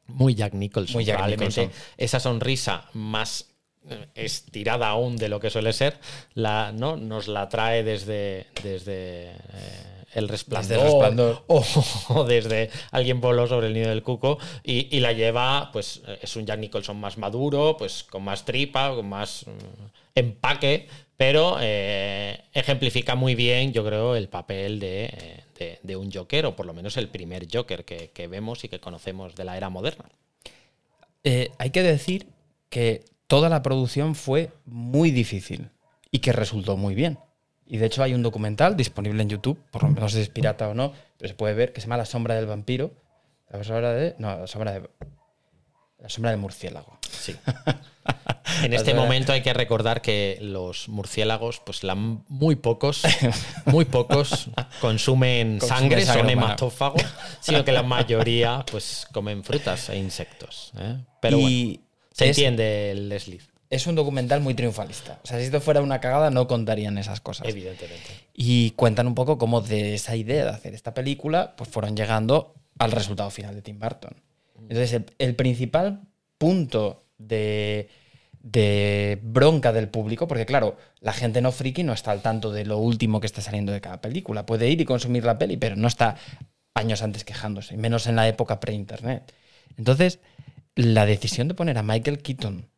muy 0.08 0.34
Jack 0.34 0.54
Nicholson. 0.54 0.96
Muy 0.96 1.06
Jack 1.06 1.18
Probablemente 1.18 1.62
Nicholson. 1.62 1.84
esa 1.98 2.20
sonrisa 2.20 2.90
más 2.94 3.52
eh, 3.88 4.08
estirada 4.16 4.88
aún 4.90 5.16
de 5.16 5.30
lo 5.30 5.40
que 5.40 5.52
suele 5.52 5.74
ser, 5.74 6.00
la, 6.34 6.72
¿no? 6.72 6.98
nos 6.98 7.28
la 7.28 7.50
trae 7.50 7.84
desde, 7.84 8.48
desde 8.64 9.30
eh, 9.32 10.06
el 10.16 10.28
resplandor, 10.28 10.70
Desde 10.70 10.82
El 10.82 10.92
Resplandor. 10.92 11.44
O, 11.46 11.64
o 12.16 12.24
desde 12.24 12.72
alguien 12.90 13.22
voló 13.22 13.46
sobre 13.46 13.68
el 13.68 13.74
nido 13.76 13.90
del 13.90 14.02
cuco 14.02 14.40
y, 14.64 14.88
y 14.96 15.02
la 15.02 15.14
lleva, 15.14 15.70
pues 15.72 16.02
es 16.20 16.36
un 16.36 16.48
Jack 16.48 16.60
Nicholson 16.60 17.00
más 17.00 17.20
maduro, 17.20 17.78
pues 17.78 18.04
con 18.04 18.24
más 18.24 18.44
tripa, 18.44 18.96
con 18.96 19.08
más 19.08 19.46
mm, 19.46 19.86
empaque, 20.16 20.88
pero 21.18 21.58
eh, 21.62 22.44
ejemplifica 22.54 23.16
muy 23.16 23.36
bien, 23.36 23.72
yo 23.74 23.86
creo, 23.86 24.16
el 24.16 24.28
papel 24.30 24.80
de, 24.80 25.06
eh, 25.06 25.44
de- 25.58 25.80
de 25.82 25.96
un 25.96 26.12
Joker, 26.12 26.46
o 26.48 26.56
por 26.56 26.66
lo 26.66 26.74
menos 26.74 26.98
el 26.98 27.08
primer 27.10 27.48
Joker 27.52 27.86
que, 27.86 28.12
que 28.12 28.28
vemos 28.28 28.64
y 28.64 28.70
que 28.70 28.80
conocemos 28.80 29.36
de 29.36 29.46
la 29.46 29.56
era 29.58 29.70
moderna. 29.70 30.06
Eh, 31.24 31.52
hay 31.58 31.70
que 31.72 31.82
decir 31.84 32.28
que 32.70 33.04
toda 33.28 33.50
la 33.50 33.62
producción 33.62 34.16
fue 34.16 34.52
muy 34.66 35.12
difícil 35.12 35.70
y 36.12 36.20
que 36.20 36.32
resultó 36.34 36.78
muy 36.78 36.94
bien. 36.96 37.18
Y 37.68 37.78
de 37.78 37.88
hecho 37.88 38.04
hay 38.04 38.14
un 38.14 38.22
documental 38.22 38.78
disponible 38.78 39.24
en 39.24 39.30
YouTube, 39.30 39.60
por 39.72 39.82
lo 39.84 39.90
menos 39.90 40.12
si 40.12 40.20
es 40.22 40.30
pirata 40.30 40.70
o 40.70 40.74
no, 40.76 40.94
pero 41.18 41.30
se 41.30 41.34
puede 41.36 41.56
ver, 41.56 41.74
que 41.74 41.82
se 41.82 41.88
llama 41.88 41.98
La 41.98 42.06
sombra 42.06 42.36
del 42.36 42.46
vampiro. 42.46 42.92
La 43.50 43.64
sombra 43.64 43.94
de... 43.94 44.16
No, 44.20 44.38
la 44.38 44.48
sombra 44.48 44.74
de... 44.74 44.90
La 46.00 46.10
sombra 46.10 46.30
del 46.32 46.40
murciélago. 46.40 47.00
Sí. 47.10 47.36
En 48.64 48.74
este 48.74 48.94
momento 48.94 49.34
hay 49.34 49.42
que 49.42 49.54
recordar 49.54 50.02
que 50.02 50.38
los 50.42 50.90
murciélagos, 50.90 51.62
pues 51.66 51.84
la, 51.84 51.96
muy 51.96 52.56
pocos, 52.56 53.04
muy 53.66 53.86
pocos 53.86 54.50
consumen 54.82 55.60
Consumen 55.60 55.62
sangre, 55.62 56.02
sangre 56.02 56.06
son 56.06 56.18
humana. 56.20 56.32
hematófagos, 56.32 57.06
sino 57.40 57.66
que 57.66 57.72
la 57.72 57.84
mayoría 57.96 58.66
pues 58.70 59.08
comen 59.12 59.44
frutas 59.44 59.90
e 59.90 59.98
insectos. 59.98 60.72
¿eh? 60.78 60.98
Pero 61.22 61.38
bueno, 61.38 61.50
y 61.50 61.82
se 62.12 62.26
es, 62.26 62.38
entiende 62.38 62.92
el 62.92 63.10
desliz, 63.10 63.50
es 63.70 63.88
un 63.88 63.96
documental 63.96 64.42
muy 64.42 64.54
triunfalista. 64.54 65.20
O 65.24 65.28
sea, 65.28 65.40
si 65.40 65.46
esto 65.46 65.62
fuera 65.62 65.82
una 65.82 66.00
cagada 66.00 66.30
no 66.30 66.48
contarían 66.48 66.98
esas 66.98 67.22
cosas. 67.22 67.48
evidentemente. 67.48 68.12
Y 68.34 68.72
cuentan 68.72 69.08
un 69.08 69.16
poco 69.16 69.38
cómo 69.38 69.62
de 69.62 69.96
esa 69.96 70.16
idea 70.16 70.46
de 70.46 70.52
hacer 70.52 70.74
esta 70.74 70.94
película, 70.94 71.56
pues 71.56 71.70
fueron 71.70 71.96
llegando 71.96 72.54
al 72.78 72.92
resultado 72.92 73.30
final 73.30 73.56
de 73.56 73.62
Tim 73.62 73.80
Burton. 73.80 74.16
Entonces, 74.60 74.94
el, 74.94 75.06
el 75.20 75.36
principal 75.36 76.02
punto 76.38 77.06
de, 77.18 77.90
de 78.46 79.20
bronca 79.24 79.74
del 79.74 79.90
público, 79.90 80.28
porque 80.28 80.46
claro, 80.46 80.78
la 81.02 81.14
gente 81.14 81.42
no 81.42 81.52
friki 81.52 81.82
no 81.84 81.94
está 81.94 82.12
al 82.12 82.22
tanto 82.22 82.52
de 82.52 82.64
lo 82.64 82.78
último 82.78 83.20
que 83.20 83.26
está 83.26 83.42
saliendo 83.42 83.72
de 83.72 83.82
cada 83.82 84.02
película. 84.02 84.46
Puede 84.46 84.70
ir 84.70 84.80
y 84.80 84.86
consumir 84.86 85.26
la 85.26 85.40
peli, 85.40 85.58
pero 85.58 85.76
no 85.76 85.88
está 85.88 86.16
años 86.76 87.02
antes 87.02 87.24
quejándose, 87.24 87.76
menos 87.76 88.06
en 88.06 88.16
la 88.16 88.28
época 88.28 88.60
pre-internet. 88.60 89.34
Entonces, 89.78 90.20
la 90.76 91.08
decisión 91.08 91.48
de 91.48 91.56
poner 91.56 91.80
a 91.80 91.84
Michael 91.84 92.22
Keaton 92.22 92.70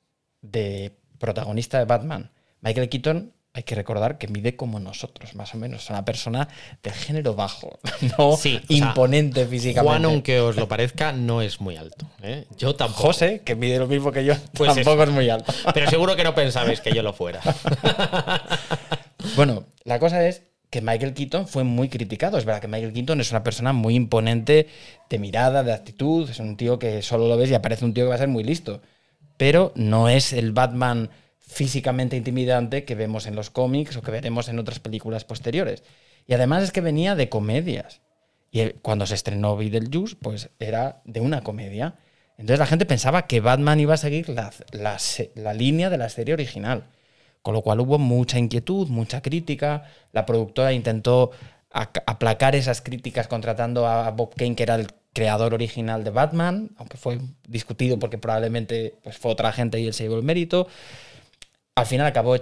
de 0.42 0.98
protagonista 1.20 1.80
de 1.80 1.86
Batman, 1.86 2.32
Michael 2.62 2.88
Keaton, 2.88 3.34
hay 3.58 3.64
que 3.64 3.74
recordar 3.74 4.20
que 4.20 4.28
mide 4.28 4.56
como 4.56 4.80
nosotros, 4.80 5.34
más 5.34 5.56
o 5.56 5.58
menos. 5.58 5.84
Es 5.86 5.90
una 5.90 6.06
persona 6.06 6.48
de 6.84 6.92
género 6.92 7.34
bajo, 7.34 7.80
no 8.20 8.38
Sí, 8.38 8.62
o 8.64 8.68
sea, 8.68 8.78
imponente 8.78 9.48
físicamente. 9.48 9.90
Juan, 9.90 10.06
aunque 10.06 10.40
os 10.40 10.56
lo 10.56 10.68
parezca, 10.68 11.12
no 11.12 11.42
es 11.42 11.60
muy 11.60 11.76
alto. 11.76 12.06
¿eh? 12.22 12.46
Yo 12.56 12.76
tampoco. 12.76 13.08
José, 13.08 13.42
que 13.44 13.56
mide 13.56 13.80
lo 13.80 13.88
mismo 13.88 14.12
que 14.12 14.24
yo, 14.24 14.36
Pues 14.54 14.76
tampoco 14.76 15.02
eso. 15.02 15.10
es 15.10 15.16
muy 15.16 15.28
alto. 15.32 15.52
Pero 15.74 15.90
seguro 15.90 16.16
que 16.16 16.24
no 16.24 16.36
pensabais 16.36 16.82
que 16.82 16.94
yo 16.94 17.02
lo 17.02 17.14
fuera. 17.14 17.42
Bueno, 19.36 19.66
la 19.84 20.00
cosa 20.00 20.26
es 20.28 20.44
que 20.70 20.82
Michael 20.82 21.14
Keaton 21.14 21.48
fue 21.48 21.64
muy 21.64 21.90
criticado. 21.90 22.38
Es 22.38 22.46
verdad 22.46 22.62
que 22.62 22.68
Michael 22.68 22.94
Keaton 22.94 23.20
es 23.22 23.32
una 23.32 23.44
persona 23.44 23.74
muy 23.74 23.96
imponente 23.96 24.68
de 25.10 25.20
mirada, 25.20 25.64
de 25.64 25.74
actitud. 25.74 26.30
Es 26.30 26.40
un 26.40 26.58
tío 26.58 26.78
que 26.80 27.02
solo 27.02 27.28
lo 27.28 27.38
ves 27.38 27.50
y 27.50 27.56
aparece 27.56 27.86
un 27.86 27.94
tío 27.94 28.06
que 28.06 28.10
va 28.10 28.16
a 28.16 28.20
ser 28.20 28.28
muy 28.28 28.44
listo. 28.44 28.82
Pero 29.38 29.72
no 29.76 30.10
es 30.10 30.34
el 30.34 30.52
Batman 30.52 31.10
físicamente 31.48 32.18
intimidante 32.18 32.84
que 32.84 32.94
vemos 32.94 33.26
en 33.26 33.36
los 33.36 33.50
cómics 33.50 33.96
o 33.96 34.02
que 34.02 34.12
veremos 34.12 34.50
en 34.50 34.60
otras 34.60 34.80
películas 34.80 35.24
posteriores. 35.24 35.84
Y 36.28 36.34
además 36.34 36.64
es 36.64 36.72
que 36.72 36.82
venía 36.82 37.16
de 37.16 37.30
comedias. 37.30 38.02
Y 38.52 38.70
cuando 38.82 39.06
se 39.06 39.16
estrenó 39.16 39.56
Beetlejuice, 39.56 40.18
pues 40.22 40.50
era 40.60 41.02
de 41.06 41.22
una 41.22 41.42
comedia. 41.42 41.96
Entonces 42.38 42.60
la 42.60 42.66
gente 42.68 42.86
pensaba 42.86 43.28
que 43.28 43.40
Batman 43.40 43.80
iba 43.80 43.94
a 43.94 43.98
seguir 43.98 44.30
la, 44.30 44.52
la 44.72 44.98
la 45.36 45.54
línea 45.54 45.90
de 45.90 45.98
la 45.98 46.10
serie 46.10 46.34
original. 46.34 46.84
Con 47.42 47.54
lo 47.54 47.62
cual 47.62 47.80
hubo 47.80 47.98
mucha 47.98 48.38
inquietud, 48.40 48.90
mucha 48.90 49.22
crítica. 49.22 49.86
La 50.12 50.26
productora 50.26 50.74
intentó 50.74 51.32
ac- 51.72 52.04
aplacar 52.06 52.56
esas 52.56 52.82
críticas 52.82 53.28
contratando 53.28 53.88
a 53.88 54.12
Bob 54.12 54.36
Kane, 54.36 54.56
que 54.56 54.64
era 54.64 54.76
el 54.76 54.88
creador 55.14 55.54
original 55.54 56.04
de 56.04 56.12
Batman, 56.12 56.72
aunque 56.78 56.98
fue 56.98 57.20
discutido 57.48 57.98
porque 57.98 58.18
probablemente 58.18 58.96
pues, 59.02 59.18
fue 59.18 59.32
otra 59.32 59.52
gente 59.52 59.80
y 59.80 59.88
él 59.88 59.94
se 59.94 60.04
llevó 60.04 60.18
el 60.18 60.24
mérito. 60.24 60.68
Al 61.78 61.86
final 61.86 62.08
acabó 62.08 62.36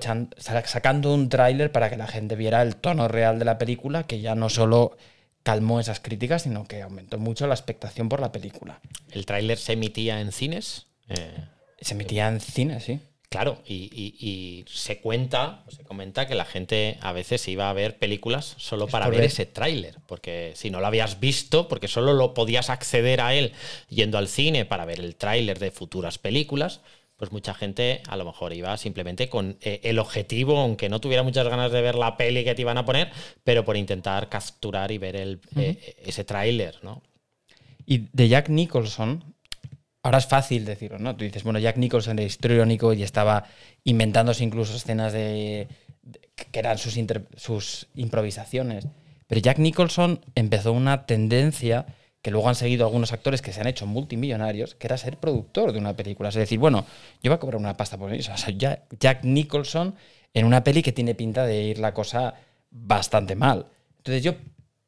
sacando 0.66 1.14
un 1.14 1.28
tráiler 1.28 1.70
para 1.72 1.90
que 1.90 1.98
la 1.98 2.08
gente 2.08 2.36
viera 2.38 2.62
el 2.62 2.78
tono 2.78 3.08
real 3.10 3.38
de 3.38 3.44
la 3.44 3.58
película, 3.58 4.04
que 4.04 4.22
ya 4.22 4.34
no 4.34 4.50
solo 4.50 4.96
calmó 5.44 5.80
esas 5.82 6.00
críticas, 6.00 6.44
sino 6.44 6.66
que 6.68 6.82
aumentó 6.82 7.18
mucho 7.20 7.46
la 7.46 7.54
expectación 7.54 8.08
por 8.08 8.22
la 8.22 8.32
película. 8.32 8.80
El 9.12 9.26
tráiler 9.26 9.58
se 9.58 9.74
emitía 9.74 10.22
en 10.22 10.32
cines. 10.32 10.88
eh, 11.10 11.34
Se 11.82 11.94
emitía 11.96 12.30
en 12.30 12.40
cine, 12.40 12.80
sí. 12.80 13.00
Claro, 13.28 13.62
y, 13.68 13.90
y- 13.94 14.16
y 14.26 14.66
se 14.70 15.02
cuenta, 15.02 15.66
se 15.68 15.84
comenta 15.84 16.26
que 16.28 16.36
la 16.36 16.46
gente 16.46 16.98
a 17.02 17.12
veces 17.12 17.46
iba 17.50 17.70
a 17.70 17.74
ver 17.74 17.98
películas 17.98 18.56
solo 18.58 18.88
para 18.88 19.10
ver. 19.10 19.26
ese 19.26 19.46
tráiler, 19.46 19.98
porque 20.08 20.54
si 20.56 20.70
no 20.72 20.80
lo 20.80 20.88
habías 20.88 21.20
visto, 21.20 21.68
porque 21.68 21.90
solo 21.90 22.14
lo 22.14 22.34
podías 22.34 22.70
acceder 22.70 23.20
a 23.20 23.34
él 23.34 23.52
yendo 23.90 24.18
al 24.18 24.30
cine 24.30 24.64
para 24.64 24.86
ver 24.86 25.02
el 25.02 25.16
tráiler 25.18 25.60
de 25.60 25.72
futuras 25.72 26.18
películas, 26.18 26.80
pues 27.18 27.32
mucha 27.32 27.54
gente 27.54 28.02
a 28.08 28.18
lo 28.18 28.26
mejor 28.26 28.52
iba 28.54 28.76
simplemente 28.78 29.30
con 29.30 29.58
eh, 29.62 29.80
el 29.84 30.00
objetivo, 30.00 30.60
aunque 30.60 30.90
no 30.90 31.00
tuviera 31.00 31.24
muchas 31.24 31.48
ganas 31.48 31.72
de 31.72 31.82
ver 31.82 31.96
la 31.96 32.18
peli 32.18 32.44
que 32.44 32.56
te 32.56 32.62
iban 32.62 32.78
a 32.78 32.86
poner, 32.86 33.10
pero 33.44 33.64
por 33.64 33.78
intentar 33.78 34.28
capturar 34.30 34.92
y 34.92 34.98
ver 34.98 35.16
el, 35.16 35.40
eh, 35.56 35.96
ese 36.06 36.24
tráiler, 36.26 36.78
¿no? 36.84 37.02
Y 37.86 38.10
de 38.12 38.28
Jack 38.28 38.50
Nicholson, 38.50 39.36
ahora 40.04 40.18
es 40.18 40.26
fácil 40.28 40.66
decirlo, 40.66 41.00
¿no? 41.00 41.16
Tú 41.16 41.24
dices, 41.24 41.44
bueno, 41.44 41.60
Jack 41.60 41.78
Nicholson 41.78 42.18
era 42.20 42.26
histriónico 42.28 42.94
y 42.94 43.04
estaba 43.04 43.46
inventándose 43.84 44.44
incluso 44.44 44.76
escenas 44.76 45.14
de, 45.14 45.68
de- 46.02 46.20
que 46.52 46.60
eran 46.60 46.78
sus, 46.78 46.98
inter- 46.98 47.28
sus 47.38 47.88
improvisaciones. 47.96 48.88
Pero 49.28 49.42
Jack 49.42 49.60
Nicholson 49.60 50.20
empezó 50.36 50.74
una 50.74 51.06
tendencia 51.06 51.86
que 52.26 52.32
luego 52.32 52.50
han 52.50 52.56
seguido 52.56 52.88
algunos 52.88 53.14
actores 53.14 53.44
que 53.44 53.54
se 53.54 53.62
han 53.62 53.68
hecho 53.68 53.86
multimillonarios, 53.86 54.74
que 54.74 54.88
era 54.88 54.98
ser 54.98 55.18
productor 55.18 55.72
de 55.72 55.78
una 55.78 55.96
película. 55.96 56.30
Es 56.30 56.34
decir, 56.34 56.58
bueno, 56.58 56.84
yo 57.22 57.30
voy 57.30 57.36
a 57.36 57.40
cobrar 57.40 57.60
una 57.62 57.78
pasta 57.78 58.00
por 58.00 58.12
eso. 58.12 58.34
O 58.34 58.38
sea, 58.38 58.52
ya- 58.58 58.82
Jack 59.00 59.24
Nicholson 59.26 59.94
en 60.34 60.46
una 60.48 60.64
peli 60.64 60.82
que 60.82 60.92
tiene 60.92 61.14
pinta 61.14 61.46
de 61.46 61.62
ir 61.62 61.78
la 61.78 61.94
cosa 61.94 62.34
bastante 62.72 63.36
mal. 63.36 63.68
Entonces 63.98 64.24
yo 64.24 64.34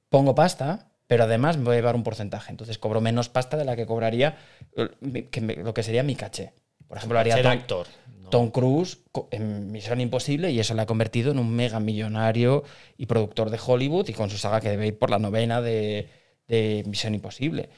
pongo 0.09 0.33
pasta, 0.33 0.87
pero 1.05 1.25
además 1.25 1.57
me 1.57 1.65
voy 1.65 1.73
a 1.73 1.75
llevar 1.75 1.95
un 1.95 2.01
porcentaje. 2.01 2.49
Entonces 2.49 2.79
cobro 2.79 3.01
menos 3.01 3.29
pasta 3.29 3.55
de 3.55 3.65
la 3.65 3.75
que 3.75 3.85
cobraría 3.85 4.35
eh, 4.75 5.27
que 5.29 5.39
me- 5.41 5.57
lo 5.57 5.75
que 5.75 5.83
sería 5.83 6.01
mi 6.01 6.15
caché. 6.15 6.53
Por 6.87 6.97
ejemplo, 6.97 7.19
haría 7.19 7.39
Tom, 7.39 7.51
actor. 7.51 7.85
¿no? 8.19 8.29
Tom 8.31 8.49
Cruise 8.49 8.97
en 9.29 9.71
Misión 9.71 10.01
Imposible 10.01 10.49
y 10.49 10.59
eso 10.59 10.73
le 10.73 10.81
ha 10.81 10.87
convertido 10.87 11.29
en 11.29 11.37
un 11.37 11.55
mega 11.55 11.79
millonario 11.79 12.63
y 12.97 13.05
productor 13.05 13.51
de 13.51 13.59
Hollywood 13.63 14.09
y 14.09 14.13
con 14.13 14.31
su 14.31 14.39
saga 14.39 14.59
que 14.59 14.69
debe 14.69 14.87
ir 14.87 14.97
por 14.97 15.11
la 15.11 15.19
novena 15.19 15.61
de, 15.61 16.09
de 16.47 16.83
Misión 16.87 17.15
Imposible. 17.15 17.69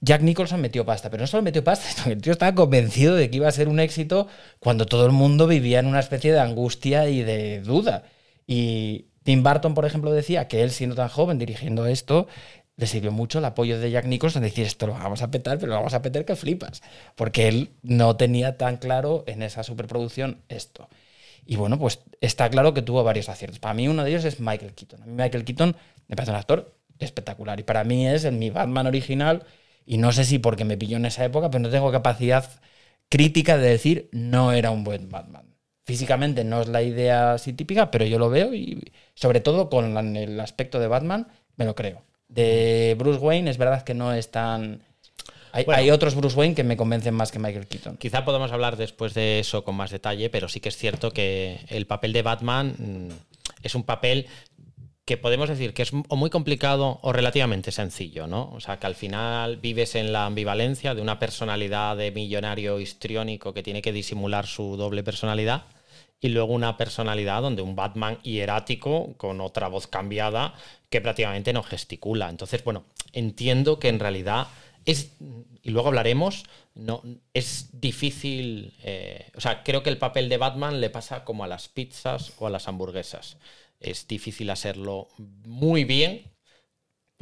Jack 0.00 0.22
Nicholson 0.22 0.60
metió 0.60 0.84
pasta, 0.84 1.10
pero 1.10 1.22
no 1.22 1.26
solo 1.26 1.42
metió 1.42 1.62
pasta, 1.62 1.88
sino 1.90 2.04
que 2.04 2.12
el 2.12 2.22
tío 2.22 2.32
estaba 2.32 2.54
convencido 2.54 3.14
de 3.14 3.30
que 3.30 3.36
iba 3.36 3.48
a 3.48 3.52
ser 3.52 3.68
un 3.68 3.80
éxito 3.80 4.26
cuando 4.58 4.86
todo 4.86 5.06
el 5.06 5.12
mundo 5.12 5.46
vivía 5.46 5.78
en 5.78 5.86
una 5.86 6.00
especie 6.00 6.32
de 6.32 6.40
angustia 6.40 7.08
y 7.08 7.22
de 7.22 7.60
duda. 7.60 8.04
Y 8.46 9.06
Tim 9.22 9.42
Burton, 9.42 9.74
por 9.74 9.84
ejemplo, 9.84 10.12
decía 10.12 10.48
que 10.48 10.62
él, 10.62 10.70
siendo 10.70 10.96
tan 10.96 11.08
joven, 11.08 11.38
dirigiendo 11.38 11.86
esto, 11.86 12.26
le 12.76 12.86
sirvió 12.86 13.12
mucho 13.12 13.38
el 13.38 13.44
apoyo 13.44 13.78
de 13.78 13.90
Jack 13.90 14.06
Nicholson, 14.06 14.42
decir 14.42 14.66
esto 14.66 14.86
lo 14.86 14.94
vamos 14.94 15.22
a 15.22 15.30
petar, 15.30 15.58
pero 15.58 15.70
lo 15.70 15.76
vamos 15.76 15.94
a 15.94 16.02
petar 16.02 16.24
que 16.24 16.36
flipas, 16.36 16.82
porque 17.14 17.46
él 17.46 17.70
no 17.82 18.16
tenía 18.16 18.56
tan 18.56 18.78
claro 18.78 19.24
en 19.26 19.42
esa 19.42 19.62
superproducción 19.62 20.42
esto. 20.48 20.88
Y 21.44 21.56
bueno, 21.56 21.78
pues 21.78 22.00
está 22.20 22.48
claro 22.50 22.72
que 22.72 22.82
tuvo 22.82 23.04
varios 23.04 23.28
aciertos. 23.28 23.58
Para 23.58 23.74
mí 23.74 23.88
uno 23.88 24.04
de 24.04 24.10
ellos 24.10 24.24
es 24.24 24.40
Michael 24.40 24.74
Keaton. 24.74 25.02
A 25.02 25.06
mí 25.06 25.12
Michael 25.12 25.44
Keaton 25.44 25.76
me 26.08 26.16
parece 26.16 26.30
un 26.30 26.38
actor 26.38 26.74
espectacular 27.04 27.60
y 27.60 27.62
para 27.62 27.84
mí 27.84 28.06
es 28.06 28.24
el, 28.24 28.34
mi 28.34 28.50
Batman 28.50 28.86
original 28.86 29.44
y 29.86 29.98
no 29.98 30.12
sé 30.12 30.24
si 30.24 30.38
porque 30.38 30.64
me 30.64 30.76
pilló 30.76 30.96
en 30.96 31.06
esa 31.06 31.24
época, 31.24 31.50
pero 31.50 31.62
no 31.62 31.70
tengo 31.70 31.90
capacidad 31.90 32.48
crítica 33.08 33.58
de 33.58 33.68
decir 33.68 34.08
no 34.12 34.52
era 34.52 34.70
un 34.70 34.84
buen 34.84 35.10
Batman. 35.10 35.54
Físicamente 35.84 36.44
no 36.44 36.62
es 36.62 36.68
la 36.68 36.82
idea 36.82 37.32
así 37.34 37.52
típica, 37.52 37.90
pero 37.90 38.04
yo 38.04 38.18
lo 38.18 38.30
veo 38.30 38.54
y 38.54 38.92
sobre 39.14 39.40
todo 39.40 39.68
con 39.68 40.16
el 40.16 40.40
aspecto 40.40 40.78
de 40.78 40.86
Batman 40.86 41.28
me 41.56 41.64
lo 41.64 41.74
creo. 41.74 42.02
De 42.28 42.94
Bruce 42.98 43.18
Wayne 43.18 43.50
es 43.50 43.58
verdad 43.58 43.82
que 43.82 43.94
no 43.94 44.12
es 44.12 44.30
tan... 44.30 44.82
Hay, 45.54 45.64
Bueno. 45.64 45.82
hay 45.82 45.90
otros 45.90 46.14
Bruce 46.14 46.34
Wayne 46.34 46.54
que 46.54 46.64
me 46.64 46.78
convencen 46.78 47.12
más 47.12 47.30
que 47.30 47.38
Michael 47.38 47.66
Keaton. 47.66 47.98
Quizá 47.98 48.24
podamos 48.24 48.52
hablar 48.52 48.78
después 48.78 49.12
de 49.12 49.40
eso 49.40 49.64
con 49.64 49.74
más 49.74 49.90
detalle, 49.90 50.30
pero 50.30 50.48
sí 50.48 50.60
que 50.60 50.70
es 50.70 50.78
cierto 50.78 51.10
que 51.10 51.60
el 51.68 51.86
papel 51.86 52.14
de 52.14 52.22
Batman 52.22 52.74
mm, 52.78 53.08
es 53.62 53.74
un 53.74 53.82
papel 53.82 54.26
que 55.04 55.16
podemos 55.16 55.48
decir 55.48 55.74
que 55.74 55.82
es 55.82 55.92
o 55.92 56.16
muy 56.16 56.30
complicado 56.30 57.00
o 57.02 57.12
relativamente 57.12 57.72
sencillo, 57.72 58.26
¿no? 58.26 58.50
O 58.52 58.60
sea, 58.60 58.78
que 58.78 58.86
al 58.86 58.94
final 58.94 59.56
vives 59.56 59.96
en 59.96 60.12
la 60.12 60.26
ambivalencia 60.26 60.94
de 60.94 61.02
una 61.02 61.18
personalidad 61.18 61.96
de 61.96 62.12
millonario 62.12 62.78
histriónico 62.78 63.52
que 63.52 63.62
tiene 63.62 63.82
que 63.82 63.92
disimular 63.92 64.46
su 64.46 64.76
doble 64.76 65.02
personalidad 65.02 65.64
y 66.20 66.28
luego 66.28 66.52
una 66.52 66.76
personalidad 66.76 67.42
donde 67.42 67.62
un 67.62 67.74
Batman 67.74 68.18
hierático 68.22 69.14
con 69.16 69.40
otra 69.40 69.66
voz 69.66 69.88
cambiada 69.88 70.54
que 70.88 71.00
prácticamente 71.00 71.52
no 71.52 71.64
gesticula. 71.64 72.30
Entonces, 72.30 72.62
bueno, 72.62 72.84
entiendo 73.12 73.80
que 73.80 73.88
en 73.88 73.98
realidad 73.98 74.46
es, 74.84 75.16
y 75.62 75.70
luego 75.70 75.88
hablaremos, 75.88 76.44
no, 76.76 77.02
es 77.34 77.70
difícil, 77.72 78.72
eh, 78.84 79.30
o 79.34 79.40
sea, 79.40 79.64
creo 79.64 79.82
que 79.82 79.90
el 79.90 79.98
papel 79.98 80.28
de 80.28 80.36
Batman 80.36 80.80
le 80.80 80.90
pasa 80.90 81.24
como 81.24 81.42
a 81.42 81.48
las 81.48 81.68
pizzas 81.68 82.32
o 82.38 82.46
a 82.46 82.50
las 82.50 82.68
hamburguesas. 82.68 83.36
Es 83.82 84.06
difícil 84.06 84.50
hacerlo 84.50 85.08
muy 85.18 85.84
bien, 85.84 86.32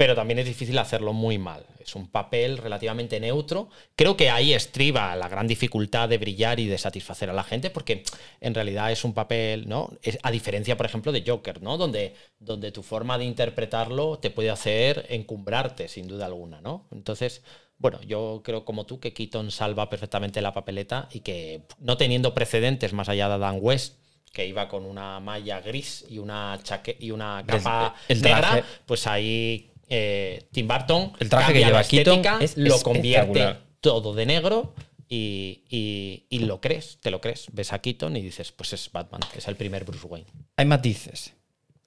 pero 0.01 0.15
también 0.15 0.39
es 0.39 0.47
difícil 0.47 0.79
hacerlo 0.79 1.13
muy 1.13 1.37
mal. 1.37 1.63
Es 1.79 1.95
un 1.95 2.07
papel 2.07 2.57
relativamente 2.57 3.19
neutro. 3.19 3.69
Creo 3.95 4.17
que 4.17 4.31
ahí 4.31 4.51
estriba 4.51 5.15
la 5.15 5.29
gran 5.29 5.45
dificultad 5.45 6.09
de 6.09 6.17
brillar 6.17 6.59
y 6.59 6.65
de 6.65 6.79
satisfacer 6.79 7.29
a 7.29 7.33
la 7.33 7.43
gente, 7.43 7.69
porque 7.69 8.03
en 8.39 8.55
realidad 8.55 8.91
es 8.91 9.03
un 9.03 9.13
papel, 9.13 9.69
¿no? 9.69 9.91
A 10.23 10.31
diferencia, 10.31 10.75
por 10.75 10.87
ejemplo, 10.87 11.11
de 11.11 11.23
Joker, 11.23 11.61
¿no? 11.61 11.77
Donde, 11.77 12.15
donde 12.39 12.71
tu 12.71 12.81
forma 12.81 13.19
de 13.19 13.25
interpretarlo 13.25 14.17
te 14.17 14.31
puede 14.31 14.49
hacer 14.49 15.05
encumbrarte, 15.09 15.87
sin 15.87 16.07
duda 16.07 16.25
alguna, 16.25 16.61
¿no? 16.61 16.87
Entonces, 16.91 17.43
bueno, 17.77 17.99
yo 18.01 18.41
creo 18.43 18.65
como 18.65 18.87
tú 18.87 18.99
que 18.99 19.13
Keaton 19.13 19.51
salva 19.51 19.89
perfectamente 19.89 20.41
la 20.41 20.53
papeleta 20.53 21.09
y 21.11 21.19
que 21.19 21.67
no 21.79 21.97
teniendo 21.97 22.33
precedentes 22.33 22.93
más 22.93 23.07
allá 23.07 23.29
de 23.29 23.37
Dan 23.37 23.59
West, 23.61 24.00
que 24.31 24.45
iba 24.47 24.67
con 24.69 24.85
una 24.85 25.19
malla 25.19 25.59
gris 25.61 26.05
y 26.09 26.17
una 26.17 26.57
chaque 26.63 26.95
y 26.99 27.11
una 27.11 27.43
capa 27.45 27.95
el 28.07 28.21
traje- 28.21 28.35
negra, 28.53 28.65
pues 28.85 29.05
ahí 29.07 29.71
eh, 29.89 30.47
Tim 30.51 30.67
Burton 30.67 31.13
El 31.19 31.29
traje 31.29 31.53
que 31.53 31.59
lleva 31.65 31.83
Keaton 31.83 32.21
es 32.41 32.55
lo 32.57 32.81
convierte 32.81 33.57
todo 33.81 34.13
de 34.13 34.25
negro 34.25 34.73
y, 35.09 35.63
y- 35.69 36.25
y 36.29 36.39
lo 36.39 36.61
crees, 36.61 36.99
te 37.01 37.11
lo 37.11 37.19
crees. 37.19 37.47
Ves 37.51 37.73
a 37.73 37.79
Keaton 37.79 38.15
y 38.15 38.21
dices, 38.21 38.53
pues 38.53 38.71
es 38.71 38.89
Batman, 38.91 39.19
es 39.35 39.47
el 39.49 39.57
primer 39.57 39.83
Bruce 39.83 40.07
Wayne. 40.07 40.27
Hay 40.55 40.65
matices. 40.65 41.33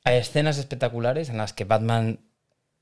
Hay 0.03 0.19
escenas 0.19 0.59
espectaculares 0.59 1.31
en 1.31 1.39
las 1.39 1.55
que 1.55 1.65
Batman 1.65 2.21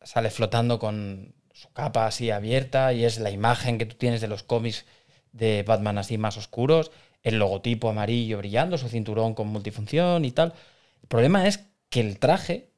sale 0.03 0.31
flotando 0.31 0.81
con 0.81 1.37
su 1.53 1.73
capa 1.73 2.07
así 2.07 2.33
abierta 2.33 2.93
y 2.93 3.05
es 3.05 3.19
la 3.21 3.31
imagen 3.31 3.79
que 3.79 3.87
tú 3.87 3.95
tienes 3.95 4.21
de 4.21 4.27
los 4.27 4.43
cómics 4.43 4.85
de 5.31 5.63
Batman 5.63 5.99
así 5.99 6.19
más 6.19 6.37
oscuros, 6.37 6.91
el 7.23 7.39
logotipo 7.39 7.89
amarillo 7.89 8.39
brillando, 8.39 8.79
su 8.79 8.89
cinturón 8.89 9.35
con 9.35 9.49
multifunción 9.49 10.25
y 10.25 10.33
tal. 10.33 10.55
El 11.03 11.09
problema 11.09 11.47
es 11.47 11.65
que 11.89 12.01
el 12.01 12.19
traje, 12.19 12.71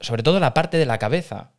sobre 0.00 0.22
todo 0.22 0.40
la 0.40 0.54
parte 0.54 0.78
de 0.78 0.86
la 0.86 0.98
cabeza, 0.98 1.52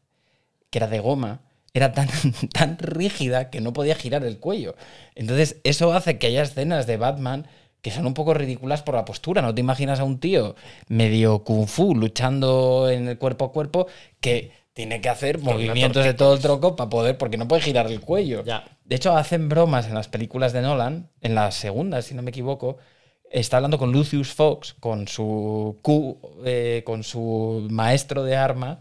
que 0.70 0.80
era 0.80 0.88
de 0.88 1.00
goma, 1.00 1.42
era 1.74 1.92
tan, 1.92 2.08
tan 2.54 2.78
rígida 2.78 3.50
que 3.50 3.62
no 3.62 3.74
podía 3.74 3.96
girar 3.96 4.24
el 4.24 4.40
cuello. 4.40 4.76
Entonces, 5.16 5.58
eso 5.64 5.94
hace 5.94 6.18
que 6.18 6.28
haya 6.28 6.44
escenas 6.44 6.88
de 6.88 6.98
Batman 6.98 7.48
que 7.86 7.92
son 7.92 8.08
un 8.08 8.16
poco 8.16 8.34
ridículas 8.34 8.82
por 8.82 8.96
la 8.96 9.06
postura. 9.06 9.44
No 9.44 9.54
te 9.54 9.62
imaginas 9.62 10.00
a 10.00 10.06
un 10.06 10.20
tío 10.20 10.56
medio 10.88 11.44
kung 11.44 11.68
fu 11.68 11.94
luchando 11.94 12.90
en 12.90 13.08
el 13.08 13.20
cuerpo 13.20 13.46
a 13.46 13.52
cuerpo 13.52 13.86
que 14.20 14.52
tiene 14.76 15.00
que 15.00 15.08
hacer 15.08 15.40
movimientos 15.40 16.04
de 16.04 16.14
todo 16.14 16.34
el 16.34 16.42
tronco 16.42 16.76
para 16.76 16.90
poder, 16.90 17.18
porque 17.18 17.38
no 17.38 17.48
puede 17.48 17.62
girar 17.62 17.88
el 17.88 18.02
cuello. 18.02 18.44
Ya. 18.44 18.66
De 18.84 18.98
hecho, 18.98 19.16
hacen 19.16 19.48
bromas 19.48 19.88
en 19.88 19.94
las 19.94 20.10
películas 20.10 20.52
de 20.52 20.62
Nolan, 20.62 21.10
en 21.22 21.34
la 21.34 21.50
segunda, 21.52 22.02
si 22.02 22.14
no 22.14 22.22
me 22.22 22.32
equivoco. 22.32 22.78
Está 23.32 23.56
hablando 23.56 23.78
con 23.80 23.94
Lucius 23.94 24.34
Fox, 24.34 24.76
con 24.78 25.08
su, 25.08 25.80
Q, 25.82 26.20
eh, 26.46 26.84
con 26.86 27.04
su 27.04 27.66
maestro 27.72 28.26
de 28.26 28.36
armas 28.36 28.80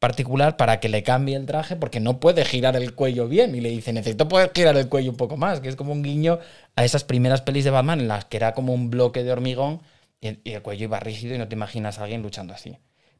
particular, 0.00 0.56
para 0.56 0.80
que 0.80 0.88
le 0.88 1.04
cambie 1.04 1.36
el 1.36 1.46
traje, 1.46 1.76
porque 1.76 2.00
no 2.00 2.18
puede 2.18 2.44
girar 2.44 2.74
el 2.76 2.94
cuello 2.94 3.28
bien. 3.28 3.54
Y 3.54 3.60
le 3.60 3.70
dice, 3.70 3.92
necesito 3.92 4.28
poder 4.28 4.50
girar 4.52 4.76
el 4.76 4.88
cuello 4.88 5.12
un 5.12 5.16
poco 5.16 5.36
más, 5.36 5.60
que 5.60 5.68
es 5.68 5.76
como 5.76 5.92
un 5.92 6.02
guiño 6.02 6.40
a 6.74 6.84
esas 6.84 7.04
primeras 7.04 7.40
pelis 7.42 7.64
de 7.64 7.70
Batman 7.70 8.00
en 8.00 8.08
las 8.08 8.24
que 8.24 8.36
era 8.36 8.52
como 8.52 8.74
un 8.74 8.90
bloque 8.90 9.22
de 9.22 9.30
hormigón 9.30 9.80
y 10.20 10.50
el 10.50 10.62
cuello 10.62 10.84
iba 10.84 10.98
rígido 10.98 11.36
y 11.36 11.38
no 11.38 11.46
te 11.46 11.54
imaginas 11.54 12.00
a 12.00 12.02
alguien 12.02 12.22
luchando 12.22 12.52
así. 12.52 12.76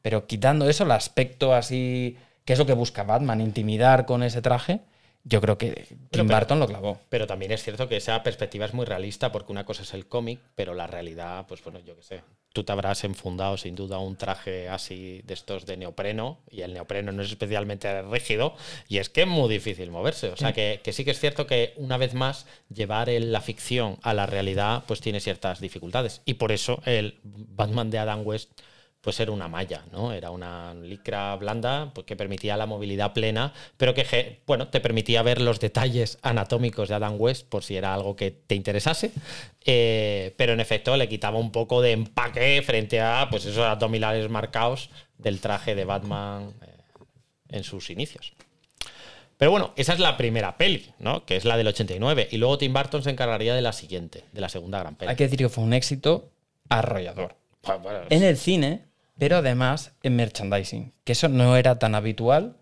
Pero 0.06 0.28
quitando 0.28 0.68
eso, 0.68 0.84
el 0.84 0.92
aspecto 0.92 1.52
así, 1.52 2.16
que 2.44 2.52
es 2.52 2.60
lo 2.60 2.64
que 2.66 2.74
busca 2.74 3.02
Batman, 3.02 3.40
intimidar 3.40 4.06
con 4.06 4.22
ese 4.22 4.40
traje, 4.40 4.78
yo 5.24 5.40
creo 5.40 5.58
que 5.58 5.84
Tim 6.12 6.28
pero- 6.28 6.38
Burton 6.38 6.60
lo 6.60 6.68
clavó. 6.68 7.00
Pero 7.08 7.26
también 7.26 7.50
es 7.50 7.64
cierto 7.64 7.88
que 7.88 7.96
esa 7.96 8.22
perspectiva 8.22 8.66
es 8.66 8.72
muy 8.72 8.86
realista 8.86 9.32
porque 9.32 9.50
una 9.50 9.64
cosa 9.64 9.82
es 9.82 9.92
el 9.94 10.06
cómic, 10.06 10.38
pero 10.54 10.74
la 10.74 10.86
realidad, 10.86 11.44
pues 11.48 11.60
bueno, 11.64 11.80
yo 11.80 11.96
qué 11.96 12.04
sé. 12.04 12.20
Tú 12.52 12.62
te 12.62 12.70
habrás 12.70 13.02
enfundado 13.02 13.56
sin 13.56 13.74
duda 13.74 13.98
un 13.98 14.14
traje 14.14 14.68
así 14.68 15.22
de 15.24 15.34
estos 15.34 15.66
de 15.66 15.76
neopreno 15.76 16.38
y 16.52 16.60
el 16.60 16.72
neopreno 16.72 17.10
no 17.10 17.22
es 17.24 17.30
especialmente 17.30 18.00
rígido 18.02 18.54
y 18.86 18.98
es 18.98 19.08
que 19.08 19.22
es 19.22 19.26
muy 19.26 19.48
difícil 19.48 19.90
moverse. 19.90 20.28
O 20.28 20.36
sea 20.36 20.52
que, 20.52 20.80
que 20.84 20.92
sí 20.92 21.04
que 21.04 21.10
es 21.10 21.18
cierto 21.18 21.48
que 21.48 21.72
una 21.78 21.96
vez 21.96 22.14
más 22.14 22.46
llevar 22.72 23.08
el- 23.08 23.32
la 23.32 23.40
ficción 23.40 23.98
a 24.02 24.14
la 24.14 24.26
realidad 24.26 24.84
pues 24.86 25.00
tiene 25.00 25.18
ciertas 25.18 25.58
dificultades 25.58 26.22
y 26.24 26.34
por 26.34 26.52
eso 26.52 26.80
el 26.86 27.18
Batman 27.24 27.90
de 27.90 27.98
Adam 27.98 28.24
West 28.24 28.52
pues 29.06 29.20
era 29.20 29.30
una 29.30 29.46
malla, 29.46 29.84
¿no? 29.92 30.12
Era 30.12 30.32
una 30.32 30.74
licra 30.74 31.36
blanda 31.36 31.92
pues, 31.94 32.04
que 32.08 32.16
permitía 32.16 32.56
la 32.56 32.66
movilidad 32.66 33.12
plena, 33.12 33.52
pero 33.76 33.94
que, 33.94 34.40
bueno, 34.48 34.66
te 34.66 34.80
permitía 34.80 35.22
ver 35.22 35.40
los 35.40 35.60
detalles 35.60 36.18
anatómicos 36.22 36.88
de 36.88 36.96
Adam 36.96 37.14
West 37.16 37.46
por 37.48 37.62
si 37.62 37.76
era 37.76 37.94
algo 37.94 38.16
que 38.16 38.32
te 38.32 38.56
interesase, 38.56 39.12
Eh, 39.64 40.34
pero 40.36 40.54
en 40.54 40.58
efecto 40.58 40.96
le 40.96 41.08
quitaba 41.08 41.38
un 41.38 41.52
poco 41.52 41.82
de 41.82 41.92
empaque 41.92 42.60
frente 42.66 43.00
a, 43.00 43.28
pues, 43.30 43.44
esos 43.44 43.64
abdominales 43.64 44.28
marcados 44.28 44.90
del 45.18 45.40
traje 45.40 45.76
de 45.76 45.84
Batman 45.84 46.52
eh, 46.62 46.66
en 47.50 47.62
sus 47.62 47.90
inicios. 47.90 48.32
Pero 49.36 49.52
bueno, 49.52 49.72
esa 49.76 49.92
es 49.92 50.00
la 50.00 50.16
primera 50.16 50.56
peli, 50.56 50.90
¿no? 50.98 51.24
Que 51.24 51.36
es 51.36 51.44
la 51.44 51.56
del 51.56 51.68
89. 51.68 52.26
Y 52.32 52.38
luego 52.38 52.58
Tim 52.58 52.72
Burton 52.72 53.04
se 53.04 53.10
encargaría 53.10 53.54
de 53.54 53.62
la 53.62 53.72
siguiente, 53.72 54.24
de 54.32 54.40
la 54.40 54.48
segunda 54.48 54.80
gran 54.80 54.96
peli. 54.96 55.10
Hay 55.10 55.16
que 55.16 55.24
decir 55.24 55.38
que 55.38 55.48
fue 55.48 55.62
un 55.62 55.74
éxito 55.74 56.32
arrollador. 56.68 57.36
Pues, 57.66 57.82
bueno, 57.82 58.00
En 58.10 58.22
el 58.22 58.36
cine, 58.36 58.85
pero 59.18 59.36
además 59.36 59.92
en 60.02 60.16
merchandising, 60.16 60.92
que 61.04 61.12
eso 61.12 61.28
no 61.28 61.56
era 61.56 61.78
tan 61.78 61.94
habitual 61.94 62.56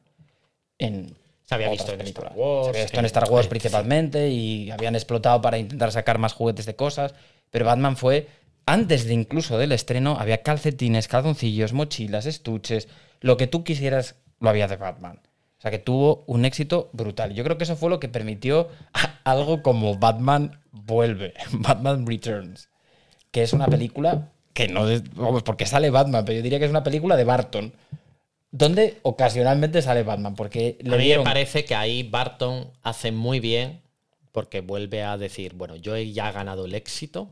en. 0.78 1.16
Se 1.44 1.54
había 1.54 1.68
visto 1.70 1.92
en 1.92 1.98
películas. 1.98 2.32
Star 2.32 2.38
Wars, 2.38 2.64
Se 2.64 2.70
había 2.70 2.82
visto 2.84 2.96
en 2.98 3.00
en- 3.00 3.06
Star 3.06 3.30
Wars 3.30 3.46
en- 3.46 3.50
principalmente 3.50 4.28
y 4.30 4.70
habían 4.70 4.94
explotado 4.94 5.42
para 5.42 5.58
intentar 5.58 5.92
sacar 5.92 6.18
más 6.18 6.32
juguetes 6.32 6.64
de 6.64 6.74
cosas. 6.74 7.14
Pero 7.50 7.66
Batman 7.66 7.96
fue, 7.98 8.28
antes 8.66 9.04
de 9.04 9.12
incluso 9.12 9.58
del 9.58 9.72
estreno, 9.72 10.16
había 10.18 10.42
calcetines, 10.42 11.06
calzoncillos, 11.06 11.74
mochilas, 11.74 12.24
estuches, 12.26 12.88
lo 13.20 13.36
que 13.36 13.46
tú 13.46 13.62
quisieras, 13.62 14.14
lo 14.40 14.48
había 14.48 14.68
de 14.68 14.76
Batman. 14.76 15.20
O 15.58 15.60
sea 15.64 15.70
que 15.70 15.78
tuvo 15.78 16.24
un 16.26 16.44
éxito 16.46 16.88
brutal. 16.92 17.34
Yo 17.34 17.44
creo 17.44 17.58
que 17.58 17.64
eso 17.64 17.76
fue 17.76 17.90
lo 17.90 18.00
que 18.00 18.08
permitió 18.08 18.68
algo 19.24 19.62
como 19.62 19.96
Batman 19.98 20.60
vuelve, 20.72 21.34
Batman 21.52 22.06
Returns, 22.06 22.70
que 23.30 23.42
es 23.42 23.52
una 23.52 23.66
película 23.66 24.32
que 24.54 24.68
no, 24.68 24.86
vamos, 25.14 25.42
porque 25.42 25.66
sale 25.66 25.90
Batman, 25.90 26.24
pero 26.24 26.36
yo 26.36 26.42
diría 26.42 26.58
que 26.58 26.64
es 26.64 26.70
una 26.70 26.84
película 26.84 27.16
de 27.16 27.24
Barton, 27.24 27.72
donde 28.50 28.98
ocasionalmente 29.02 29.82
sale 29.82 30.04
Batman, 30.04 30.36
porque 30.36 30.78
A 30.80 30.88
le 30.88 30.96
mí 30.96 31.08
me 31.08 31.24
parece 31.24 31.64
que 31.64 31.74
ahí 31.74 32.04
Barton 32.04 32.70
hace 32.82 33.10
muy 33.10 33.40
bien 33.40 33.82
porque 34.30 34.60
vuelve 34.60 35.02
a 35.02 35.18
decir, 35.18 35.54
bueno, 35.54 35.76
yo 35.76 35.96
he 35.96 36.12
ya 36.12 36.30
ganado 36.32 36.64
el 36.64 36.74
éxito 36.74 37.28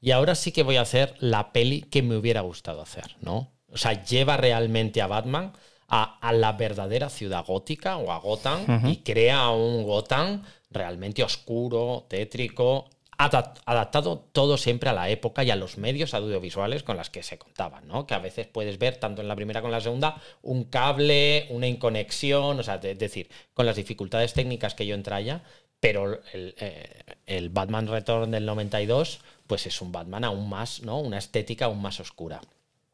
y 0.00 0.10
ahora 0.10 0.34
sí 0.34 0.50
que 0.50 0.62
voy 0.62 0.76
a 0.76 0.82
hacer 0.82 1.14
la 1.20 1.52
peli 1.52 1.82
que 1.82 2.02
me 2.02 2.16
hubiera 2.16 2.40
gustado 2.40 2.80
hacer, 2.80 3.16
¿no? 3.20 3.52
O 3.70 3.76
sea, 3.76 4.02
lleva 4.02 4.36
realmente 4.36 5.00
a 5.02 5.06
Batman 5.06 5.52
a, 5.88 6.18
a 6.20 6.32
la 6.32 6.52
verdadera 6.52 7.10
ciudad 7.10 7.44
gótica 7.46 7.98
o 7.98 8.10
a 8.10 8.18
Gotham 8.18 8.88
y 8.88 8.96
crea 8.96 9.50
un 9.50 9.84
Gotham 9.84 10.42
realmente 10.70 11.22
oscuro, 11.22 12.06
tétrico, 12.08 12.88
adaptado 13.24 14.18
todo 14.32 14.56
siempre 14.56 14.90
a 14.90 14.92
la 14.92 15.08
época 15.10 15.44
y 15.44 15.50
a 15.50 15.56
los 15.56 15.78
medios 15.78 16.14
audiovisuales 16.14 16.82
con 16.82 16.96
las 16.96 17.10
que 17.10 17.22
se 17.22 17.38
contaban, 17.38 17.86
¿no? 17.88 18.06
Que 18.06 18.14
a 18.14 18.18
veces 18.18 18.46
puedes 18.46 18.78
ver, 18.78 18.96
tanto 18.96 19.22
en 19.22 19.28
la 19.28 19.36
primera 19.36 19.60
como 19.60 19.70
en 19.72 19.78
la 19.78 19.80
segunda, 19.82 20.20
un 20.42 20.64
cable, 20.64 21.46
una 21.50 21.66
inconexión, 21.66 22.58
o 22.58 22.62
sea, 22.62 22.78
de- 22.78 22.92
es 22.92 22.98
decir, 22.98 23.28
con 23.54 23.66
las 23.66 23.76
dificultades 23.76 24.32
técnicas 24.32 24.74
que 24.74 24.86
yo 24.86 24.94
entraña, 24.94 25.42
pero 25.80 26.20
el, 26.32 26.54
eh, 26.58 27.02
el 27.26 27.48
Batman 27.50 27.88
Return 27.88 28.30
del 28.30 28.46
92, 28.46 29.20
pues 29.46 29.66
es 29.66 29.80
un 29.82 29.90
Batman 29.92 30.24
aún 30.24 30.48
más, 30.48 30.82
¿no? 30.82 30.98
Una 31.00 31.18
estética 31.18 31.64
aún 31.66 31.82
más 31.82 31.98
oscura. 32.00 32.40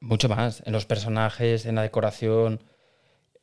mucho 0.01 0.29
más. 0.29 0.63
En 0.65 0.73
los 0.73 0.87
personajes, 0.87 1.67
en 1.67 1.75
la 1.75 1.83
decoración. 1.83 2.63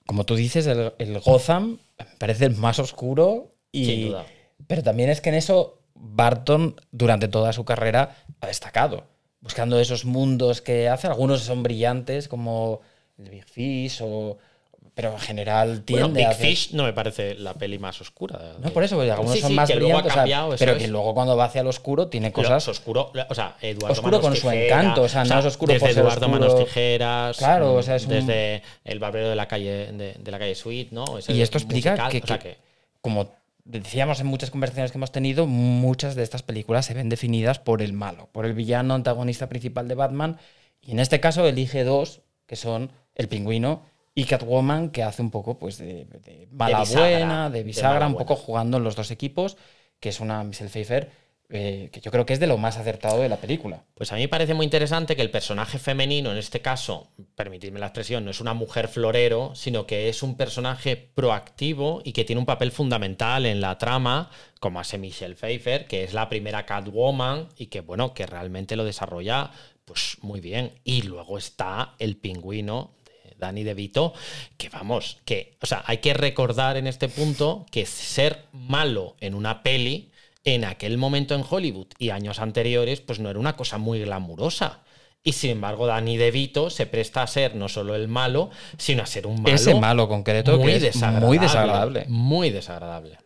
Como 0.08 0.24
tú 0.26 0.36
dices, 0.36 0.66
el, 0.68 0.94
el 1.00 1.20
Gotham 1.20 1.80
parece 2.18 2.46
el 2.46 2.56
más 2.56 2.80
oscuro. 2.80 3.54
Y, 3.72 3.86
Sin 3.86 4.08
duda. 4.10 4.26
Pero 4.68 4.82
también 4.84 5.10
es 5.10 5.20
que 5.22 5.30
en 5.30 5.36
eso 5.36 5.82
Barton, 5.96 6.76
durante 6.92 7.28
toda 7.28 7.54
su 7.54 7.66
carrera, 7.66 8.16
ha 8.42 8.48
destacado. 8.48 9.06
Buscando 9.42 9.80
esos 9.80 10.06
mundos 10.06 10.62
que 10.62 10.90
hace. 10.90 11.08
Algunos 11.08 11.42
son 11.42 11.64
brillantes, 11.64 12.28
como 12.28 12.82
el 13.18 13.30
Big 13.30 13.46
Fish, 13.46 14.00
o, 14.02 14.38
pero 14.96 15.12
en 15.14 15.20
general 15.20 15.84
Bueno, 15.88 16.08
tiende 16.08 16.20
Big 16.22 16.28
a 16.28 16.30
hacer- 16.32 16.48
Fish 16.48 16.72
no 16.74 16.84
me 16.84 16.94
parece 16.94 17.36
la 17.36 17.54
peli 17.54 17.78
más 17.78 18.02
oscura. 18.02 18.40
No, 18.60 18.72
por 18.72 18.84
eso, 18.84 18.96
porque 18.96 19.12
algunos 19.12 19.34
Sí, 19.36 19.42
son 19.42 19.50
sí, 19.50 19.56
más 19.56 19.70
que 19.70 19.76
brillantes, 19.76 20.12
o 20.12 20.16
sea, 20.16 20.48
pero 20.58 20.72
es. 20.74 20.78
que 20.80 20.88
luego 20.88 21.14
cuando 21.14 21.38
va 21.38 21.46
hacia 21.46 21.62
el 21.62 21.68
oscuro 21.68 22.08
tiene 22.08 22.32
cosas 22.32 22.68
oscuro, 22.68 23.12
o 23.30 23.36
sea, 23.36 23.56
Eduardo 23.62 23.94
Oscuro 23.94 24.18
Manos 24.18 24.22
con 24.22 24.36
su 24.36 24.50
encanto, 24.52 25.04
o 25.04 25.10
sea, 25.10 25.24
no 25.24 25.40
es 25.40 25.46
oscuro 25.46 25.74
desde 25.74 25.86
por 25.88 25.92
Eduardo 25.98 26.26
oscuro. 26.26 26.40
Manos 26.40 26.66
Tijeras, 26.66 27.38
Claro, 27.38 27.74
mm, 27.74 27.78
o 27.78 27.84
sea, 27.84 27.96
es 27.98 28.04
un- 28.06 28.10
desde 28.10 28.64
el 28.84 29.00
barbero 29.00 29.30
de 29.30 29.36
la 29.36 29.48
calle 29.48 29.92
de, 29.92 30.14
de 30.20 30.32
la 30.32 30.40
calle 30.40 30.56
Suite, 30.56 30.90
¿no? 30.94 31.06
Y 31.28 31.42
esto 31.42 31.58
explica 31.60 31.92
musical, 31.92 32.12
que, 32.12 32.22
que, 32.22 32.58
como 33.02 33.28
decíamos 33.66 34.20
en 34.22 34.28
muchas 34.28 34.52
conversaciones 34.52 34.92
que 34.92 34.98
hemos 34.98 35.12
tenido, 35.12 35.48
muchas 35.48 36.16
de 36.16 36.24
estas 36.24 36.44
películas 36.44 36.86
se 36.86 36.94
ven 36.94 37.10
definidas 37.10 37.60
por 37.60 37.82
el 37.82 37.94
malo, 37.94 38.30
por 38.32 38.46
el 38.46 38.54
villano 38.54 38.94
antagonista 38.94 39.50
principal 39.50 39.88
de 39.88 39.96
Batman. 39.96 40.38
Y 40.82 40.92
en 40.92 41.00
este 41.00 41.20
caso 41.20 41.46
elige 41.48 41.84
dos, 41.84 42.22
que 42.46 42.56
son 42.56 42.92
el 43.16 43.28
pingüino 43.28 43.84
y 44.14 44.26
Catwoman 44.26 44.92
que 44.92 45.04
hace 45.04 45.22
un 45.22 45.32
poco 45.32 45.58
pues 45.58 45.78
de, 45.80 46.06
de 46.06 46.48
mala 46.52 46.82
bisagra, 46.82 47.10
buena, 47.10 47.50
de 47.50 47.64
bisagra, 47.64 48.08
un 48.08 48.14
buena. 48.14 48.26
poco 48.26 48.40
jugando 48.40 48.78
en 48.78 48.84
los 48.84 48.96
dos 48.96 49.12
equipos, 49.12 49.58
que 50.00 50.10
es 50.10 50.20
una 50.20 50.44
Michelle 50.44 50.70
Pfeiffer 50.70 51.25
eh, 51.48 51.90
que 51.92 52.02
yo 52.02 52.10
creo 52.10 52.26
que 52.26 52.34
es 52.34 52.40
de 52.40 52.48
lo 52.48 52.58
más 52.58 52.78
acertado 52.78 53.22
de 53.22 53.30
la 53.30 53.38
película. 53.38 53.84
Pues 53.94 54.12
a 54.12 54.16
mí 54.16 54.22
me 54.22 54.28
parece 54.28 54.56
muy 54.56 54.64
interesante 54.64 55.16
que 55.16 55.22
el 55.22 55.30
personaje 55.30 55.78
femenino, 55.78 56.32
en 56.32 56.38
este 56.38 56.60
caso, 56.60 57.12
permitidme 57.36 57.80
la 57.80 57.86
expresión, 57.86 58.26
no 58.26 58.32
es 58.32 58.42
una 58.42 58.56
mujer 58.56 58.88
florero, 58.88 59.54
sino 59.54 59.86
que 59.86 60.10
es 60.10 60.24
un 60.24 60.38
personaje 60.38 60.96
proactivo 60.96 62.02
y 62.04 62.14
que 62.14 62.26
tiene 62.26 62.40
un 62.40 62.48
papel 62.48 62.72
fundamental 62.72 63.46
en 63.46 63.62
la 63.62 63.78
trama, 63.78 64.32
como 64.60 64.80
hace 64.80 64.98
Michelle 64.98 65.36
Pfeiffer, 65.36 65.86
que 65.86 66.04
es 66.04 66.16
la 66.16 66.30
primera 66.30 66.66
Catwoman 66.66 67.50
y 67.58 67.68
que, 67.68 67.82
bueno, 67.82 68.16
que 68.16 68.26
realmente 68.26 68.76
lo 68.76 68.84
desarrolla 68.84 69.52
pues 69.86 70.18
muy 70.22 70.42
bien. 70.42 70.74
Y 70.84 71.04
luego 71.04 71.38
está 71.38 71.94
el 72.00 72.18
pingüino 72.18 72.96
de 73.24 73.36
Danny 73.38 73.64
DeVito, 73.64 74.14
que 74.58 74.70
vamos, 74.70 75.20
que, 75.26 75.58
o 75.62 75.68
sea, 75.68 75.84
hay 75.86 76.00
que 76.00 76.16
recordar 76.16 76.76
en 76.76 76.88
este 76.88 77.08
punto 77.08 77.68
que 77.70 77.86
ser 77.86 78.46
malo 78.52 79.16
en 79.20 79.36
una 79.36 79.62
peli 79.62 80.10
en 80.46 80.64
aquel 80.64 80.98
momento 80.98 81.36
en 81.36 81.44
Hollywood 81.48 81.88
y 81.98 82.12
años 82.12 82.40
anteriores, 82.40 83.02
pues 83.02 83.20
no 83.20 83.30
era 83.30 83.40
una 83.40 83.56
cosa 83.58 83.78
muy 83.78 84.00
glamurosa. 84.02 84.82
Y 85.24 85.34
sin 85.34 85.50
embargo, 85.52 85.88
Danny 85.88 86.18
DeVito 86.18 86.70
se 86.70 86.86
presta 86.86 87.24
a 87.24 87.28
ser 87.28 87.56
no 87.56 87.68
solo 87.68 87.96
el 87.96 88.08
malo, 88.08 88.52
sino 88.78 89.02
a 89.02 89.08
ser 89.08 89.26
un 89.26 89.42
malo. 89.42 89.56
Ese 89.56 89.74
malo 89.74 90.08
concreto 90.08 90.58
muy 90.58 90.68
que 90.68 90.76
es 90.78 90.82
desagradable. 90.84 91.26
muy 91.28 91.38
desagradable. 91.40 92.06
Muy 92.08 92.50
desagradable. 92.52 93.18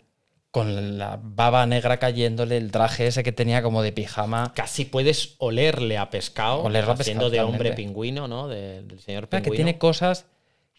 Con 0.52 0.98
la 0.98 1.20
baba 1.22 1.66
negra 1.66 1.98
cayéndole, 1.98 2.56
el 2.58 2.72
traje 2.72 3.06
ese 3.06 3.22
que 3.22 3.32
tenía 3.34 3.62
como 3.62 3.82
de 3.84 3.92
pijama. 3.92 4.54
Casi 4.56 4.86
puedes 4.86 5.36
olerle 5.40 5.98
a 5.98 6.10
pescado, 6.10 6.64
Olerle 6.64 6.92
a 6.92 6.96
pescado, 6.96 7.30
de 7.30 7.42
hombre 7.42 7.74
pingüino, 7.74 8.28
¿no? 8.30 8.48
De- 8.48 8.82
del 8.82 9.00
señor 9.02 9.26
Espera, 9.26 9.42
que 9.42 9.52
pingüino. 9.52 9.66
tiene 9.66 9.78
cosas 9.78 10.26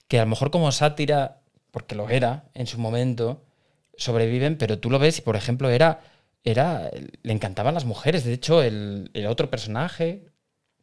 que 0.09 0.18
a 0.18 0.22
lo 0.22 0.30
mejor 0.30 0.51
como 0.51 0.72
sátira, 0.72 1.43
porque 1.70 1.95
lo 1.95 2.09
era 2.09 2.45
en 2.55 2.66
su 2.66 2.78
momento, 2.78 3.45
sobreviven, 3.97 4.57
pero 4.57 4.78
tú 4.78 4.91
lo 4.91 4.99
ves 4.99 5.18
y, 5.18 5.20
por 5.22 5.36
ejemplo, 5.36 5.68
era, 5.70 6.01
era 6.45 6.91
le 7.22 7.32
encantaban 7.32 7.74
las 7.74 7.84
mujeres. 7.84 8.24
De 8.24 8.32
hecho, 8.32 8.62
el, 8.62 9.11
el 9.14 9.26
otro 9.26 9.51
personaje, 9.51 10.26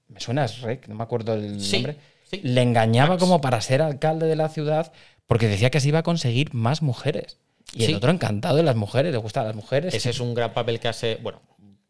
me 0.08 0.20
suena 0.20 0.43
a 0.43 0.47
Shrek, 0.47 0.88
no 0.88 0.95
me 0.95 1.03
acuerdo 1.03 1.34
el 1.34 1.60
Sí, 1.62 1.74
nombre, 1.78 1.97
sí. 2.30 2.39
le 2.43 2.62
engañaba 2.62 3.10
Max. 3.16 3.20
como 3.24 3.41
para 3.41 3.60
ser 3.62 3.82
alcalde 3.82 4.28
de 4.28 4.36
la 4.36 4.49
ciudad 4.49 4.91
porque 5.26 5.47
decía 5.47 5.70
que 5.70 5.80
se 5.82 5.89
iba 5.89 5.99
a 5.99 6.03
conseguir 6.03 6.53
más 6.53 6.82
mujeres. 6.82 7.38
Y 7.74 7.84
el 7.84 7.95
otro 7.95 8.12
encantado 8.12 8.55
de 8.55 8.64
las 8.64 8.78
mujeres, 8.78 9.12
le 9.12 9.18
gustan 9.18 9.45
las 9.45 9.55
mujeres. 9.55 9.93
Ese 9.93 10.12
es 10.12 10.22
un 10.22 10.34
gran 10.34 10.53
papel 10.53 10.80
que 10.80 10.88
hace, 10.88 11.18
bueno, 11.22 11.41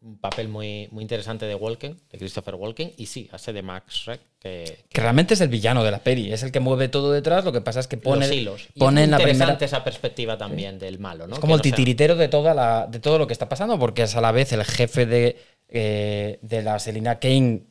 un 0.08 0.18
papel 0.18 0.48
muy, 0.48 0.88
muy 0.90 1.02
interesante 1.02 1.44
de 1.46 1.54
Walken, 1.54 1.96
de 2.10 2.18
Christopher 2.18 2.54
Walken, 2.54 2.92
y 2.96 3.06
sí, 3.06 3.28
hace 3.30 3.52
de 3.52 3.62
Max 3.62 3.94
Schreck, 3.94 4.20
que, 4.40 4.78
que 4.88 5.00
realmente 5.00 5.34
es 5.34 5.40
el 5.40 5.48
villano 5.48 5.84
de 5.84 5.90
la 5.90 5.98
peli, 5.98 6.32
es 6.32 6.42
el 6.42 6.50
que 6.50 6.60
mueve 6.60 6.88
todo 6.88 7.12
detrás, 7.12 7.44
lo 7.44 7.52
que 7.52 7.60
pasa 7.60 7.80
es 7.80 7.86
que 7.86 7.96
pone, 7.98 8.26
los 8.26 8.34
hilos. 8.34 8.68
Y 8.74 8.78
pone 8.80 9.02
es 9.02 9.04
en 9.04 9.10
la 9.10 9.18
primera... 9.18 9.58
esa 9.60 9.84
perspectiva 9.84 10.38
también 10.38 10.78
del 10.78 10.98
malo, 10.98 11.26
¿no? 11.26 11.34
Es 11.34 11.38
Que 11.38 11.40
como 11.42 11.54
el 11.54 11.58
no 11.58 11.62
sea- 11.64 11.72
titiritero 11.72 12.16
de, 12.16 12.28
toda 12.28 12.54
la, 12.54 12.86
de 12.86 13.00
todo 13.00 13.18
lo 13.18 13.26
que 13.26 13.32
está 13.34 13.48
pasando, 13.48 13.78
porque 13.78 14.02
es 14.02 14.16
a 14.16 14.20
la 14.20 14.32
vez 14.32 14.52
el 14.52 14.64
jefe 14.64 15.04
de, 15.06 15.36
eh, 15.68 16.38
de 16.42 16.62
la 16.62 16.78
Selina 16.78 17.18
Kane, 17.18 17.62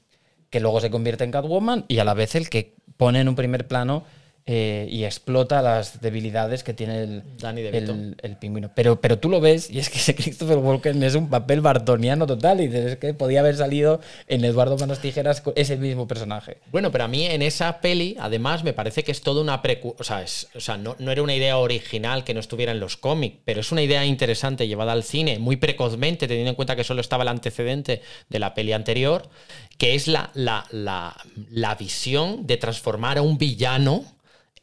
que 0.50 0.60
luego 0.60 0.80
se 0.80 0.92
convierte 0.92 1.24
en 1.24 1.32
Catwoman, 1.32 1.86
y 1.88 1.98
a 2.00 2.04
la 2.04 2.14
vez 2.14 2.36
el 2.36 2.50
que 2.50 2.76
pone 2.98 3.20
en 3.22 3.28
un 3.30 3.36
primer 3.36 3.68
plano 3.68 4.04
eh, 4.50 4.88
y 4.90 5.04
explota 5.04 5.62
las 5.62 6.00
debilidades 6.02 6.64
que 6.64 6.74
tiene 6.74 7.04
el, 7.04 7.24
Danny 7.38 7.62
el, 7.62 8.16
el 8.22 8.38
pingüino. 8.38 8.72
Pero, 8.74 9.02
pero 9.02 9.20
tú 9.20 9.28
lo 9.30 9.42
ves, 9.42 9.70
y 9.70 9.80
es 9.80 9.90
que 9.90 9.98
ese 9.98 10.16
Christopher 10.16 10.58
Walken 10.58 11.04
es 11.04 11.16
un 11.16 11.30
papel 11.30 11.60
bartoniano 11.60 12.26
total, 12.26 12.62
y 12.62 12.68
dices, 12.68 12.94
es 12.94 12.98
que 12.98 13.14
podía 13.14 13.42
haber 13.42 13.58
salido 13.58 14.00
en 14.28 14.46
Eduardo 14.46 14.78
Manos 14.78 15.00
Tijeras 15.00 15.42
con 15.42 15.54
ese 15.58 15.76
mismo 15.76 16.08
personaje. 16.08 16.58
Bueno, 16.72 16.92
pero 16.92 17.04
a 17.04 17.08
mí 17.10 17.26
en 17.26 17.42
esa 17.42 17.82
peli, 17.82 18.16
además, 18.20 18.64
me 18.64 18.72
parece 18.74 19.04
que 19.04 19.12
es 19.12 19.22
toda 19.22 19.42
una 19.42 19.62
precu... 19.62 19.96
O 20.00 20.04
sea, 20.06 20.22
es- 20.24 20.48
o 20.56 20.60
sea 20.62 20.78
no, 20.78 20.96
no 20.98 21.12
era 21.12 21.22
una 21.22 21.36
idea 21.36 21.58
original 21.58 22.24
que 22.24 22.34
no 22.34 22.40
estuviera 22.40 22.72
en 22.72 22.80
los 22.80 22.96
cómics, 22.96 23.38
pero 23.44 23.60
es 23.60 23.72
una 23.74 23.82
idea 23.84 24.06
interesante 24.06 24.68
llevada 24.68 24.94
al 24.94 25.04
cine, 25.04 25.40
muy 25.40 25.58
precozmente, 25.58 26.26
teniendo 26.28 26.52
en 26.52 26.56
cuenta 26.56 26.76
que 26.78 26.86
solo 26.86 27.02
estaba 27.02 27.24
el 27.24 27.30
antecedente 27.30 28.02
de 28.30 28.40
la 28.40 28.54
peli 28.54 28.72
anterior, 28.72 29.28
que 29.78 29.94
es 29.94 30.08
la, 30.08 30.32
la, 30.34 30.66
la, 30.72 31.16
la 31.52 31.76
visión 31.76 32.48
de 32.48 32.56
transformar 32.58 33.18
a 33.18 33.22
un 33.22 33.38
villano 33.38 34.06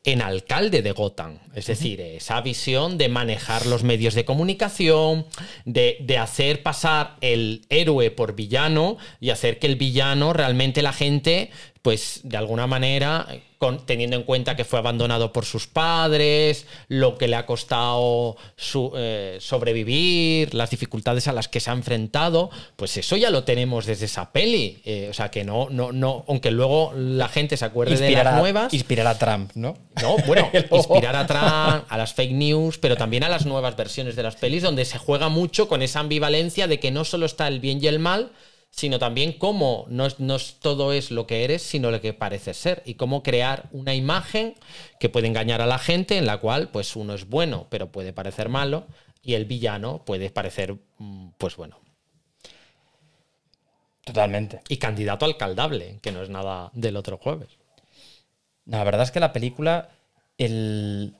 en 0.04 0.20
alcalde 0.20 0.82
de 0.82 0.92
Gotham. 0.92 1.38
Es 1.54 1.66
decir, 1.66 2.00
esa 2.00 2.40
visión 2.42 2.98
de 2.98 3.08
manejar 3.08 3.64
los 3.66 3.82
medios 3.82 4.14
de 4.14 4.26
comunicación, 4.26 5.26
de, 5.64 5.96
de 6.00 6.18
hacer 6.18 6.62
pasar 6.62 7.16
el 7.22 7.64
héroe 7.70 8.10
por 8.10 8.34
villano 8.34 8.98
y 9.18 9.30
hacer 9.30 9.58
que 9.58 9.66
el 9.66 9.76
villano 9.76 10.34
realmente 10.34 10.82
la 10.82 10.92
gente, 10.92 11.50
pues 11.84 12.20
de 12.22 12.38
alguna 12.38 12.66
manera, 12.66 13.26
con- 13.58 13.84
teniendo 13.84 14.16
en 14.16 14.22
cuenta 14.22 14.56
que 14.56 14.64
fue 14.64 14.78
abandonado 14.78 15.34
por 15.34 15.44
sus 15.44 15.66
padres, 15.66 16.66
lo 16.88 17.18
que 17.18 17.28
le 17.28 17.36
ha 17.36 17.44
costado 17.44 18.38
su- 18.56 18.90
eh, 18.96 19.36
sobrevivir, 19.38 20.54
las 20.54 20.70
dificultades 20.70 21.28
a 21.28 21.34
las 21.34 21.46
que 21.46 21.60
se 21.60 21.68
ha 21.70 21.74
enfrentado, 21.74 22.48
pues 22.76 22.96
eso 22.96 23.18
ya 23.18 23.28
lo 23.28 23.44
tenemos 23.44 23.84
desde 23.84 24.06
esa 24.06 24.32
peli. 24.32 24.80
Eh, 24.86 25.08
o 25.10 25.12
sea 25.12 25.30
que 25.30 25.44
no, 25.44 25.68
no, 25.68 25.92
no, 25.92 26.24
aunque 26.26 26.50
luego 26.50 26.94
la 26.96 27.28
gente 27.28 27.58
se 27.58 27.66
acuerde 27.66 27.98
de 27.98 28.10
las 28.12 28.26
a, 28.28 28.38
nuevas. 28.38 28.72
inspirar 28.72 29.06
a 29.06 29.18
Trump, 29.18 29.50
¿no? 29.54 29.76
No, 30.00 30.16
bueno, 30.26 30.48
inspirar 30.70 31.14
a 31.16 31.26
Trump, 31.26 31.84
a 31.86 31.98
las 31.98 32.14
fake 32.14 32.32
news, 32.32 32.78
pero 32.78 32.96
también 32.96 33.24
a 33.24 33.28
las 33.28 33.44
nuevas 33.44 33.76
versiones 33.76 34.16
de 34.16 34.22
las 34.22 34.36
pelis, 34.36 34.62
donde 34.62 34.86
se 34.86 34.96
juega 34.96 35.28
mucho 35.28 35.68
con 35.68 35.82
esa 35.82 36.00
ambivalencia 36.00 36.66
de 36.66 36.80
que 36.80 36.90
no 36.90 37.04
solo 37.04 37.26
está 37.26 37.46
el 37.46 37.60
bien 37.60 37.78
y 37.84 37.88
el 37.88 37.98
mal, 37.98 38.30
sino 38.76 38.98
también 38.98 39.32
cómo 39.34 39.86
no, 39.88 40.04
es- 40.06 40.18
no 40.18 40.34
es- 40.34 40.56
todo 40.58 40.92
es 40.92 41.12
lo 41.12 41.28
que 41.28 41.44
eres, 41.44 41.62
sino 41.62 41.92
lo 41.92 42.00
que 42.00 42.12
pareces 42.12 42.56
ser, 42.56 42.82
y 42.84 42.94
cómo 42.94 43.22
crear 43.22 43.68
una 43.70 43.94
imagen 43.94 44.54
que 44.98 45.08
puede 45.08 45.28
engañar 45.28 45.60
a 45.62 45.66
la 45.66 45.78
gente, 45.78 46.18
en 46.18 46.26
la 46.26 46.38
cual 46.38 46.70
pues 46.70 46.96
uno 46.96 47.14
es 47.14 47.28
bueno, 47.28 47.68
pero 47.70 47.92
puede 47.92 48.12
parecer 48.12 48.48
malo, 48.48 48.86
y 49.22 49.34
el 49.34 49.44
villano 49.44 50.04
puede 50.04 50.28
parecer, 50.30 50.76
mm, 50.98 51.28
pues 51.38 51.54
bueno, 51.56 51.78
Totalmente. 54.04 54.60
y 54.68 54.76
candidato 54.78 55.24
alcaldable, 55.24 55.98
que 56.02 56.10
no 56.12 56.22
es 56.22 56.28
nada 56.28 56.70
del 56.74 56.96
otro 56.96 57.16
jueves. 57.16 57.50
No, 58.66 58.78
la 58.78 58.84
verdad 58.84 59.02
es 59.02 59.12
que 59.12 59.20
la 59.20 59.32
película, 59.32 59.90
el, 60.36 61.14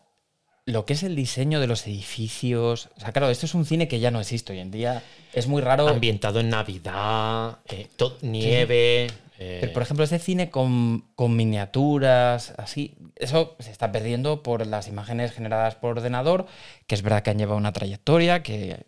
lo 0.67 0.87
que 0.87 0.95
es 0.95 1.03
el 1.03 1.15
diseño 1.15 1.61
de 1.61 1.67
los 1.67 1.87
edificios. 1.87 2.89
O 2.97 3.01
sea, 3.01 3.13
claro, 3.13 3.31
esto 3.31 3.47
es 3.47 3.55
un 3.55 3.67
cine 3.67 3.89
que 3.89 4.01
ya 4.01 4.11
no 4.11 4.21
existe 4.21 4.53
hoy 4.53 4.61
en 4.61 4.71
día. 4.71 5.03
Es 5.33 5.47
muy 5.47 5.61
raro. 5.63 5.89
Ambientado 5.89 6.41
en 6.41 6.49
Navidad, 6.51 7.59
eh, 7.69 7.89
nieve. 8.23 9.07
eh, 9.39 9.59
Pero, 9.61 9.73
por 9.73 9.83
ejemplo, 9.83 10.05
ese 10.05 10.19
cine 10.19 10.51
con, 10.51 11.05
con 11.15 11.37
miniaturas, 11.37 12.55
así, 12.57 12.97
eso 13.17 13.57
se 13.59 13.71
está 13.71 13.93
perdiendo 13.93 14.43
por 14.43 14.67
las 14.67 14.89
imágenes 14.89 15.33
generadas 15.33 15.75
por 15.75 15.99
ordenador, 15.99 16.47
que 16.87 16.95
es 16.95 17.03
verdad 17.03 17.23
que 17.23 17.31
han 17.31 17.39
llevado 17.39 17.59
una 17.59 17.73
trayectoria, 17.73 18.43
que 18.43 18.87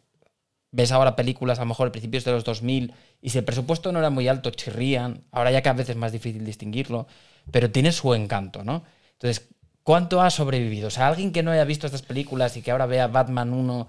ves 0.72 0.92
ahora 0.92 1.16
películas 1.16 1.58
a 1.58 1.62
lo 1.62 1.66
mejor 1.68 1.88
a 1.88 1.92
principios 1.92 2.24
de 2.24 2.32
los 2.32 2.44
2000 2.44 2.92
y 3.22 3.30
si 3.30 3.38
el 3.38 3.44
presupuesto 3.44 3.92
no 3.92 3.98
era 3.98 4.10
muy 4.10 4.28
alto, 4.28 4.50
chirrían, 4.50 5.24
ahora 5.30 5.50
ya 5.50 5.62
cada 5.62 5.76
vez 5.76 5.88
es 5.88 5.96
más 5.96 6.12
difícil 6.12 6.44
distinguirlo, 6.44 7.06
pero 7.50 7.70
tiene 7.70 7.92
su 7.92 8.12
encanto, 8.14 8.62
¿no? 8.62 8.84
Entonces, 9.12 9.48
¿cuánto 9.86 10.20
ha 10.20 10.30
sobrevivido? 10.30 10.88
O 10.88 10.90
sea, 10.90 11.06
alguien 11.06 11.30
que 11.30 11.44
no 11.44 11.52
haya 11.52 11.64
visto 11.64 11.86
estas 11.86 12.02
películas 12.02 12.56
y 12.56 12.62
que 12.62 12.72
ahora 12.72 12.86
vea 12.86 13.06
Batman 13.06 13.52
1, 13.52 13.88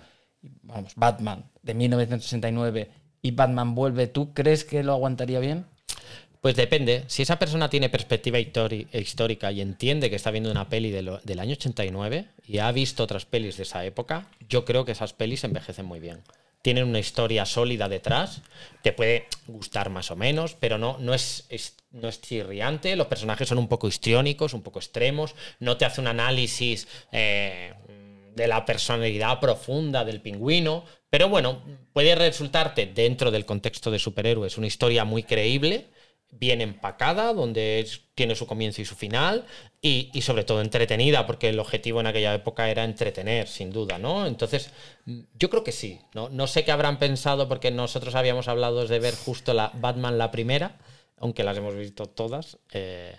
vamos, 0.61 0.93
Batman 0.95 1.45
de 1.63 1.73
1969 1.73 2.91
y 3.23 3.31
Batman 3.31 3.73
vuelve, 3.73 4.05
¿tú 4.05 4.31
crees 4.35 4.63
que 4.63 4.83
lo 4.83 4.93
aguantaría 4.93 5.39
bien? 5.39 5.65
Pues 6.39 6.55
depende. 6.55 7.03
Si 7.07 7.23
esa 7.23 7.39
persona 7.39 7.67
tiene 7.69 7.89
perspectiva 7.89 8.37
histórica 8.39 9.51
y 9.51 9.59
entiende 9.59 10.11
que 10.11 10.15
está 10.15 10.29
viendo 10.29 10.51
una 10.51 10.69
peli 10.69 10.91
de 10.91 11.01
lo- 11.01 11.19
del 11.23 11.39
año 11.39 11.53
89 11.53 12.27
y 12.45 12.59
ha 12.59 12.71
visto 12.71 13.03
otras 13.03 13.25
pelis 13.25 13.57
de 13.57 13.63
esa 13.63 13.83
época, 13.83 14.27
yo 14.47 14.63
creo 14.63 14.85
que 14.85 14.91
esas 14.91 15.13
pelis 15.13 15.43
envejecen 15.43 15.87
muy 15.87 15.99
bien. 15.99 16.19
Tienen 16.61 16.85
una 16.85 16.99
historia 16.99 17.45
sólida 17.45 17.87
detrás, 17.87 18.41
te 18.81 18.91
puede 18.91 19.27
gustar 19.47 19.89
más 19.89 20.11
o 20.11 20.15
menos, 20.15 20.55
pero 20.59 20.77
no, 20.77 20.97
no, 20.99 21.13
es, 21.13 21.47
no 21.91 22.07
es 22.07 22.21
chirriante, 22.21 22.95
los 22.95 23.07
personajes 23.07 23.47
son 23.47 23.57
un 23.57 23.67
poco 23.67 23.87
histriónicos, 23.87 24.53
un 24.53 24.63
poco 24.63 24.79
extremos, 24.79 25.35
no 25.59 25.77
te 25.77 25.85
hace 25.85 26.01
un 26.01 26.07
análisis 26.07 26.87
eh, 27.11 27.73
de 28.35 28.47
la 28.47 28.65
personalidad 28.65 29.39
profunda 29.39 30.03
del 30.03 30.21
pingüino, 30.21 30.83
pero 31.09 31.29
bueno, 31.29 31.63
puede 31.93 32.15
resultarte 32.15 32.85
dentro 32.85 33.31
del 33.31 33.45
contexto 33.45 33.89
de 33.91 33.99
superhéroes 33.99 34.57
una 34.57 34.67
historia 34.67 35.05
muy 35.05 35.23
creíble, 35.23 35.87
bien 36.31 36.61
empacada, 36.61 37.33
donde 37.33 37.87
tiene 38.15 38.35
su 38.35 38.47
comienzo 38.47 38.81
y 38.81 38.85
su 38.85 38.95
final, 38.95 39.45
y, 39.81 40.09
y 40.13 40.21
sobre 40.21 40.43
todo 40.43 40.61
entretenida, 40.61 41.25
porque 41.25 41.49
el 41.49 41.59
objetivo 41.59 41.99
en 41.99 42.07
aquella 42.07 42.33
época 42.33 42.69
era 42.69 42.83
entretener, 42.83 43.47
sin 43.47 43.71
duda, 43.71 43.97
¿no? 43.97 44.25
Entonces, 44.25 44.71
mm, 45.05 45.19
yo 45.39 45.49
creo 45.49 45.63
que 45.63 45.71
sí, 45.71 45.99
¿no? 46.13 46.29
No 46.29 46.47
sé 46.47 46.65
qué 46.65 46.71
habrán 46.71 46.99
pensado, 46.99 47.47
porque 47.47 47.71
nosotros 47.71 48.15
habíamos 48.15 48.47
hablado 48.47 48.85
de 48.85 48.99
ver 48.99 49.15
justo 49.15 49.53
la 49.53 49.71
Batman 49.75 50.17
la 50.17 50.31
primera, 50.31 50.77
aunque 51.17 51.43
las 51.43 51.57
hemos 51.57 51.75
visto 51.75 52.05
todas, 52.07 52.57
eh, 52.71 53.15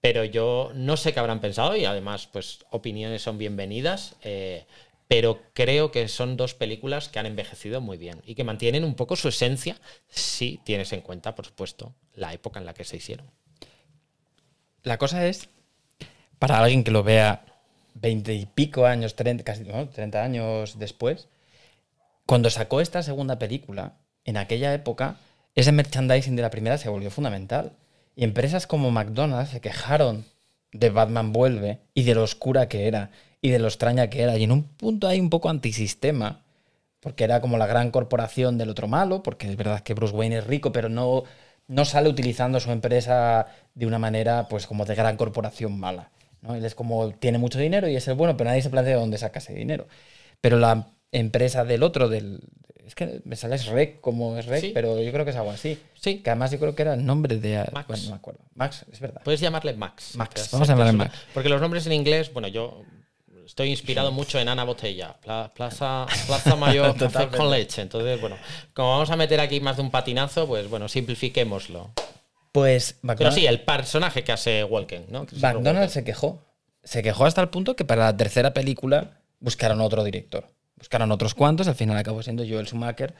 pero 0.00 0.24
yo 0.24 0.72
no 0.74 0.96
sé 0.96 1.12
qué 1.12 1.20
habrán 1.20 1.40
pensado, 1.40 1.76
y 1.76 1.84
además, 1.84 2.28
pues, 2.32 2.60
opiniones 2.70 3.22
son 3.22 3.38
bienvenidas, 3.38 4.16
eh, 4.22 4.66
pero 5.12 5.42
creo 5.52 5.92
que 5.92 6.08
son 6.08 6.38
dos 6.38 6.54
películas 6.54 7.10
que 7.10 7.18
han 7.18 7.26
envejecido 7.26 7.82
muy 7.82 7.98
bien 7.98 8.22
y 8.24 8.34
que 8.34 8.44
mantienen 8.44 8.82
un 8.82 8.94
poco 8.94 9.14
su 9.14 9.28
esencia 9.28 9.76
si 10.08 10.58
tienes 10.64 10.90
en 10.94 11.02
cuenta, 11.02 11.34
por 11.34 11.44
supuesto, 11.44 11.94
la 12.14 12.32
época 12.32 12.58
en 12.58 12.64
la 12.64 12.72
que 12.72 12.84
se 12.84 12.96
hicieron. 12.96 13.30
La 14.82 14.96
cosa 14.96 15.26
es, 15.26 15.50
para 16.38 16.56
alguien 16.56 16.82
que 16.82 16.90
lo 16.90 17.02
vea 17.02 17.44
veinte 17.92 18.32
y 18.32 18.46
pico 18.46 18.86
años, 18.86 19.14
30, 19.14 19.44
casi 19.44 19.64
¿no? 19.64 19.86
30 19.86 20.24
años 20.24 20.78
después, 20.78 21.28
cuando 22.24 22.48
sacó 22.48 22.80
esta 22.80 23.02
segunda 23.02 23.38
película, 23.38 23.98
en 24.24 24.38
aquella 24.38 24.72
época, 24.72 25.16
ese 25.54 25.72
merchandising 25.72 26.36
de 26.36 26.42
la 26.42 26.48
primera 26.48 26.78
se 26.78 26.88
volvió 26.88 27.10
fundamental. 27.10 27.72
Y 28.16 28.24
empresas 28.24 28.66
como 28.66 28.90
McDonald's 28.90 29.50
se 29.50 29.60
quejaron 29.60 30.24
de 30.72 30.88
Batman 30.88 31.34
Vuelve 31.34 31.80
y 31.92 32.04
de 32.04 32.14
lo 32.14 32.22
oscura 32.22 32.70
que 32.70 32.88
era 32.88 33.10
y 33.42 33.50
de 33.50 33.58
lo 33.58 33.66
extraña 33.68 34.08
que 34.08 34.22
era. 34.22 34.38
Y 34.38 34.44
en 34.44 34.52
un 34.52 34.62
punto 34.64 35.08
hay 35.08 35.20
un 35.20 35.28
poco 35.28 35.50
antisistema, 35.50 36.40
porque 37.00 37.24
era 37.24 37.40
como 37.40 37.58
la 37.58 37.66
gran 37.66 37.90
corporación 37.90 38.56
del 38.56 38.70
otro 38.70 38.86
malo, 38.88 39.22
porque 39.22 39.50
es 39.50 39.56
verdad 39.56 39.80
que 39.80 39.92
Bruce 39.94 40.14
Wayne 40.14 40.38
es 40.38 40.46
rico, 40.46 40.72
pero 40.72 40.88
no, 40.88 41.24
no 41.66 41.84
sale 41.84 42.08
utilizando 42.08 42.60
su 42.60 42.70
empresa 42.70 43.46
de 43.74 43.86
una 43.86 43.98
manera 43.98 44.46
pues 44.48 44.66
como 44.66 44.84
de 44.84 44.94
gran 44.94 45.16
corporación 45.16 45.78
mala. 45.78 46.10
¿no? 46.40 46.54
Él 46.54 46.64
es 46.64 46.74
como, 46.74 47.10
tiene 47.10 47.38
mucho 47.38 47.58
dinero 47.58 47.88
y 47.88 47.96
es 47.96 48.06
el 48.08 48.14
bueno, 48.14 48.36
pero 48.36 48.48
nadie 48.48 48.62
se 48.62 48.70
plantea 48.70 48.94
de 48.94 49.00
dónde 49.00 49.18
saca 49.18 49.40
ese 49.40 49.52
dinero. 49.54 49.86
Pero 50.40 50.58
la 50.58 50.86
empresa 51.10 51.64
del 51.64 51.82
otro, 51.82 52.08
del, 52.08 52.40
es 52.86 52.94
que 52.94 53.20
me 53.24 53.34
sale 53.36 53.56
es 53.56 53.66
Rec 53.66 54.00
como 54.00 54.36
es 54.38 54.46
Rec, 54.46 54.60
Sí. 54.60 54.70
pero 54.72 55.00
yo 55.00 55.12
creo 55.12 55.24
que 55.24 55.32
es 55.32 55.36
algo 55.36 55.50
así. 55.50 55.78
Sí. 56.00 56.18
Que 56.18 56.30
además 56.30 56.52
yo 56.52 56.58
creo 56.60 56.74
que 56.76 56.82
era 56.82 56.94
el 56.94 57.04
nombre 57.04 57.36
de... 57.38 57.64
Max. 57.72 57.88
Bueno, 57.88 58.02
no 58.04 58.10
me 58.10 58.16
acuerdo. 58.16 58.40
Max, 58.54 58.84
es 58.92 59.00
verdad. 59.00 59.20
Puedes 59.24 59.40
llamarle 59.40 59.72
Max. 59.74 60.16
Max, 60.16 60.48
vamos 60.52 60.68
a 60.68 60.72
llamarle 60.72 60.92
Max. 60.92 61.16
Porque 61.34 61.48
los 61.48 61.60
nombres 61.60 61.86
en 61.86 61.92
inglés, 61.92 62.32
bueno, 62.32 62.48
yo 62.48 62.82
estoy 63.46 63.70
inspirado 63.70 64.12
mucho 64.12 64.38
en 64.38 64.48
Ana 64.48 64.64
Botella, 64.64 65.16
Pla- 65.20 65.50
Plaza, 65.54 66.06
Plaza 66.26 66.56
Mayor 66.56 66.96
Café 66.96 67.28
con 67.36 67.50
leche. 67.50 67.82
Entonces, 67.82 68.20
bueno, 68.20 68.36
como 68.74 68.90
vamos 68.90 69.10
a 69.10 69.16
meter 69.16 69.40
aquí 69.40 69.60
más 69.60 69.76
de 69.76 69.82
un 69.82 69.90
patinazo, 69.90 70.46
pues 70.46 70.68
bueno, 70.68 70.88
simplifiquémoslo. 70.88 71.90
Pues 72.52 72.96
Pero 73.16 73.32
sí, 73.32 73.46
el 73.46 73.60
personaje 73.62 74.24
que 74.24 74.32
hace 74.32 74.62
Walken, 74.64 75.06
¿no? 75.08 75.26
Walken. 75.40 75.88
se 75.88 76.04
quejó. 76.04 76.42
Se 76.84 77.02
quejó 77.02 77.24
hasta 77.24 77.40
el 77.40 77.48
punto 77.48 77.76
que 77.76 77.84
para 77.84 78.04
la 78.04 78.16
tercera 78.16 78.52
película 78.52 79.20
buscaron 79.40 79.80
otro 79.80 80.04
director. 80.04 80.46
Buscaron 80.76 81.12
otros 81.12 81.34
cuantos, 81.34 81.68
al 81.68 81.76
final 81.76 81.96
acabó 81.96 82.22
siendo 82.22 82.44
Joel 82.46 82.66
Schumacher. 82.66 83.14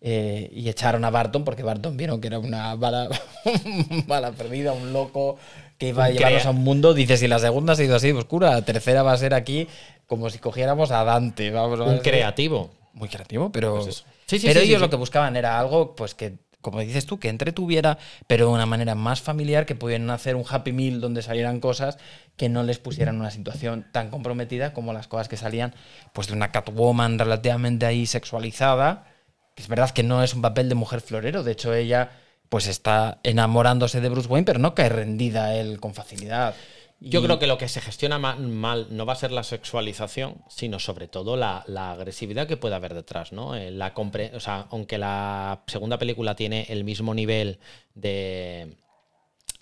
eh, 0.00 0.48
y 0.52 0.68
echaron 0.68 1.04
a 1.04 1.10
Barton 1.10 1.44
porque 1.44 1.64
Barton 1.64 1.96
vieron 1.96 2.20
que 2.20 2.28
era 2.28 2.38
una 2.38 2.76
bala, 2.76 3.08
bala 4.06 4.30
perdida, 4.32 4.72
un 4.72 4.92
loco 4.92 5.36
que 5.78 5.88
iba 5.88 6.04
a 6.04 6.10
llevarnos 6.10 6.46
a 6.46 6.50
un 6.50 6.62
mundo. 6.64 6.92
Dices, 6.92 7.20
si 7.20 7.28
la 7.28 7.38
segunda 7.38 7.72
ha 7.72 7.76
sido 7.76 7.96
así 7.96 8.08
de 8.08 8.18
oscura, 8.18 8.50
la 8.50 8.62
tercera 8.62 9.02
va 9.02 9.12
a 9.12 9.16
ser 9.16 9.32
aquí 9.34 9.68
como 10.06 10.28
si 10.30 10.38
cogiéramos 10.38 10.90
a 10.90 11.04
Dante. 11.04 11.50
Vamos, 11.50 11.80
Un 11.80 11.98
creativo. 11.98 12.70
muy 12.92 13.08
creativo, 13.08 13.50
pero, 13.52 13.82
Pues. 13.84 14.04
Sí, 14.26 14.38
sí, 14.38 14.46
pero 14.46 14.60
sí, 14.60 14.66
ellos 14.66 14.80
lo 14.80 14.90
que 14.90 14.96
buscaban 14.96 15.36
era 15.36 15.58
algo, 15.58 15.94
pues 15.94 16.14
que, 16.14 16.34
como 16.60 16.80
dices 16.80 17.06
tú, 17.06 17.18
que 17.18 17.28
entretuviera, 17.28 17.96
pero 18.26 18.46
de 18.48 18.52
una 18.52 18.66
manera 18.66 18.94
más 18.94 19.22
familiar, 19.22 19.64
que 19.64 19.74
pudieran 19.74 20.10
hacer 20.10 20.36
un 20.36 20.44
happy 20.46 20.72
meal 20.72 21.00
donde 21.00 21.22
salieran 21.22 21.60
cosas 21.60 21.96
que 22.36 22.48
no 22.48 22.62
les 22.62 22.78
pusieran 22.78 23.20
una 23.20 23.30
situación 23.30 23.86
tan 23.92 24.10
comprometida 24.10 24.74
como 24.74 24.92
las 24.92 25.08
cosas 25.08 25.28
que 25.28 25.36
salían, 25.36 25.74
pues 26.12 26.26
de 26.26 26.34
una 26.34 26.50
Catwoman 26.50 27.18
relativamente 27.18 27.86
ahí 27.86 28.04
sexualizada, 28.04 29.06
que 29.54 29.62
es 29.62 29.68
verdad 29.68 29.90
que 29.90 30.02
no 30.02 30.22
es 30.22 30.34
un 30.34 30.42
papel 30.42 30.68
de 30.68 30.74
mujer 30.74 31.00
florero, 31.00 31.42
de 31.42 31.52
hecho 31.52 31.72
ella 31.72 32.10
pues 32.48 32.66
está 32.66 33.18
enamorándose 33.22 34.00
de 34.00 34.08
Bruce 34.08 34.28
Wayne, 34.28 34.44
pero 34.46 34.58
no 34.58 34.74
cae 34.74 34.88
rendida 34.88 35.54
él 35.56 35.80
con 35.80 35.94
facilidad. 35.94 36.54
Yo 37.00 37.20
Y- 37.20 37.24
creo 37.24 37.38
que 37.38 37.46
lo 37.46 37.58
que 37.58 37.68
se 37.68 37.80
gestiona 37.80 38.18
ma- 38.18 38.34
mal 38.36 38.88
no 38.90 39.06
va 39.06 39.12
a 39.12 39.16
ser 39.16 39.30
la 39.30 39.44
sexualización, 39.44 40.42
sino 40.48 40.78
sobre 40.80 41.06
todo 41.06 41.36
la, 41.36 41.62
la 41.68 41.92
agresividad 41.92 42.48
que 42.48 42.56
puede 42.56 42.74
haber 42.74 42.94
detrás, 42.94 43.32
¿no? 43.32 43.54
Eh, 43.54 43.70
La 43.70 43.94
compre- 43.94 44.34
o 44.34 44.40
sea, 44.40 44.66
aunque 44.70 44.98
la 44.98 45.62
segunda 45.68 45.98
película 45.98 46.34
tiene 46.34 46.66
el 46.70 46.82
mismo 46.82 47.14
nivel 47.14 47.60
de, 47.94 48.76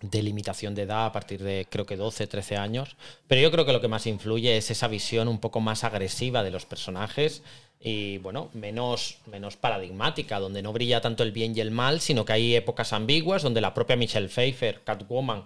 de 0.00 0.22
limitación 0.22 0.74
de 0.74 0.82
edad 0.82 1.06
a 1.06 1.12
partir 1.12 1.42
de 1.42 1.66
creo 1.68 1.84
que 1.86 1.96
12, 1.96 2.26
13 2.26 2.56
años, 2.56 2.96
pero 3.26 3.40
yo 3.42 3.50
creo 3.50 3.66
que 3.66 3.72
lo 3.72 3.80
que 3.82 3.88
más 3.88 4.06
influye 4.06 4.56
es 4.56 4.70
esa 4.70 4.88
visión 4.88 5.28
un 5.28 5.38
poco 5.40 5.60
más 5.60 5.84
agresiva 5.84 6.42
de 6.42 6.50
los 6.50 6.64
personajes 6.66 7.42
y 7.80 8.18
bueno, 8.18 8.50
menos, 8.52 9.18
menos 9.26 9.56
paradigmática, 9.56 10.40
donde 10.40 10.62
no 10.62 10.72
brilla 10.72 11.00
tanto 11.00 11.22
el 11.22 11.32
bien 11.32 11.56
y 11.56 11.60
el 11.60 11.70
mal, 11.70 12.00
sino 12.00 12.24
que 12.24 12.32
hay 12.32 12.56
épocas 12.56 12.92
ambiguas 12.92 13.42
donde 13.42 13.60
la 13.60 13.74
propia 13.74 13.96
Michelle 13.96 14.28
Pfeiffer, 14.28 14.82
Catwoman, 14.82 15.44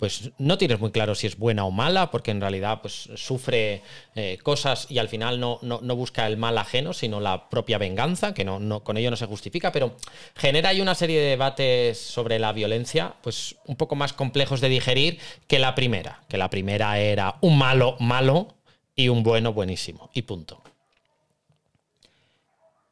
pues 0.00 0.30
no 0.38 0.56
tienes 0.56 0.80
muy 0.80 0.90
claro 0.90 1.14
si 1.14 1.26
es 1.26 1.36
buena 1.36 1.64
o 1.66 1.70
mala, 1.70 2.10
porque 2.10 2.30
en 2.30 2.40
realidad 2.40 2.80
pues 2.80 3.10
sufre 3.16 3.82
eh, 4.14 4.38
cosas 4.42 4.86
y 4.90 4.98
al 4.98 5.08
final 5.08 5.38
no, 5.38 5.58
no, 5.60 5.80
no 5.82 5.94
busca 5.94 6.26
el 6.26 6.38
mal 6.38 6.56
ajeno, 6.56 6.94
sino 6.94 7.20
la 7.20 7.50
propia 7.50 7.76
venganza, 7.76 8.32
que 8.32 8.44
no, 8.44 8.58
no, 8.58 8.82
con 8.82 8.96
ello 8.96 9.10
no 9.10 9.16
se 9.16 9.26
justifica, 9.26 9.72
pero 9.72 9.94
genera 10.34 10.70
ahí 10.70 10.80
una 10.80 10.94
serie 10.94 11.20
de 11.20 11.28
debates 11.28 11.98
sobre 11.98 12.38
la 12.38 12.52
violencia, 12.52 13.14
pues 13.22 13.56
un 13.66 13.76
poco 13.76 13.94
más 13.94 14.14
complejos 14.14 14.62
de 14.62 14.70
digerir 14.70 15.18
que 15.46 15.58
la 15.58 15.74
primera, 15.74 16.22
que 16.28 16.38
la 16.38 16.48
primera 16.48 16.98
era 16.98 17.36
un 17.42 17.58
malo 17.58 17.96
malo 18.00 18.48
y 18.96 19.08
un 19.08 19.22
bueno 19.22 19.52
buenísimo, 19.52 20.10
y 20.14 20.22
punto. 20.22 20.62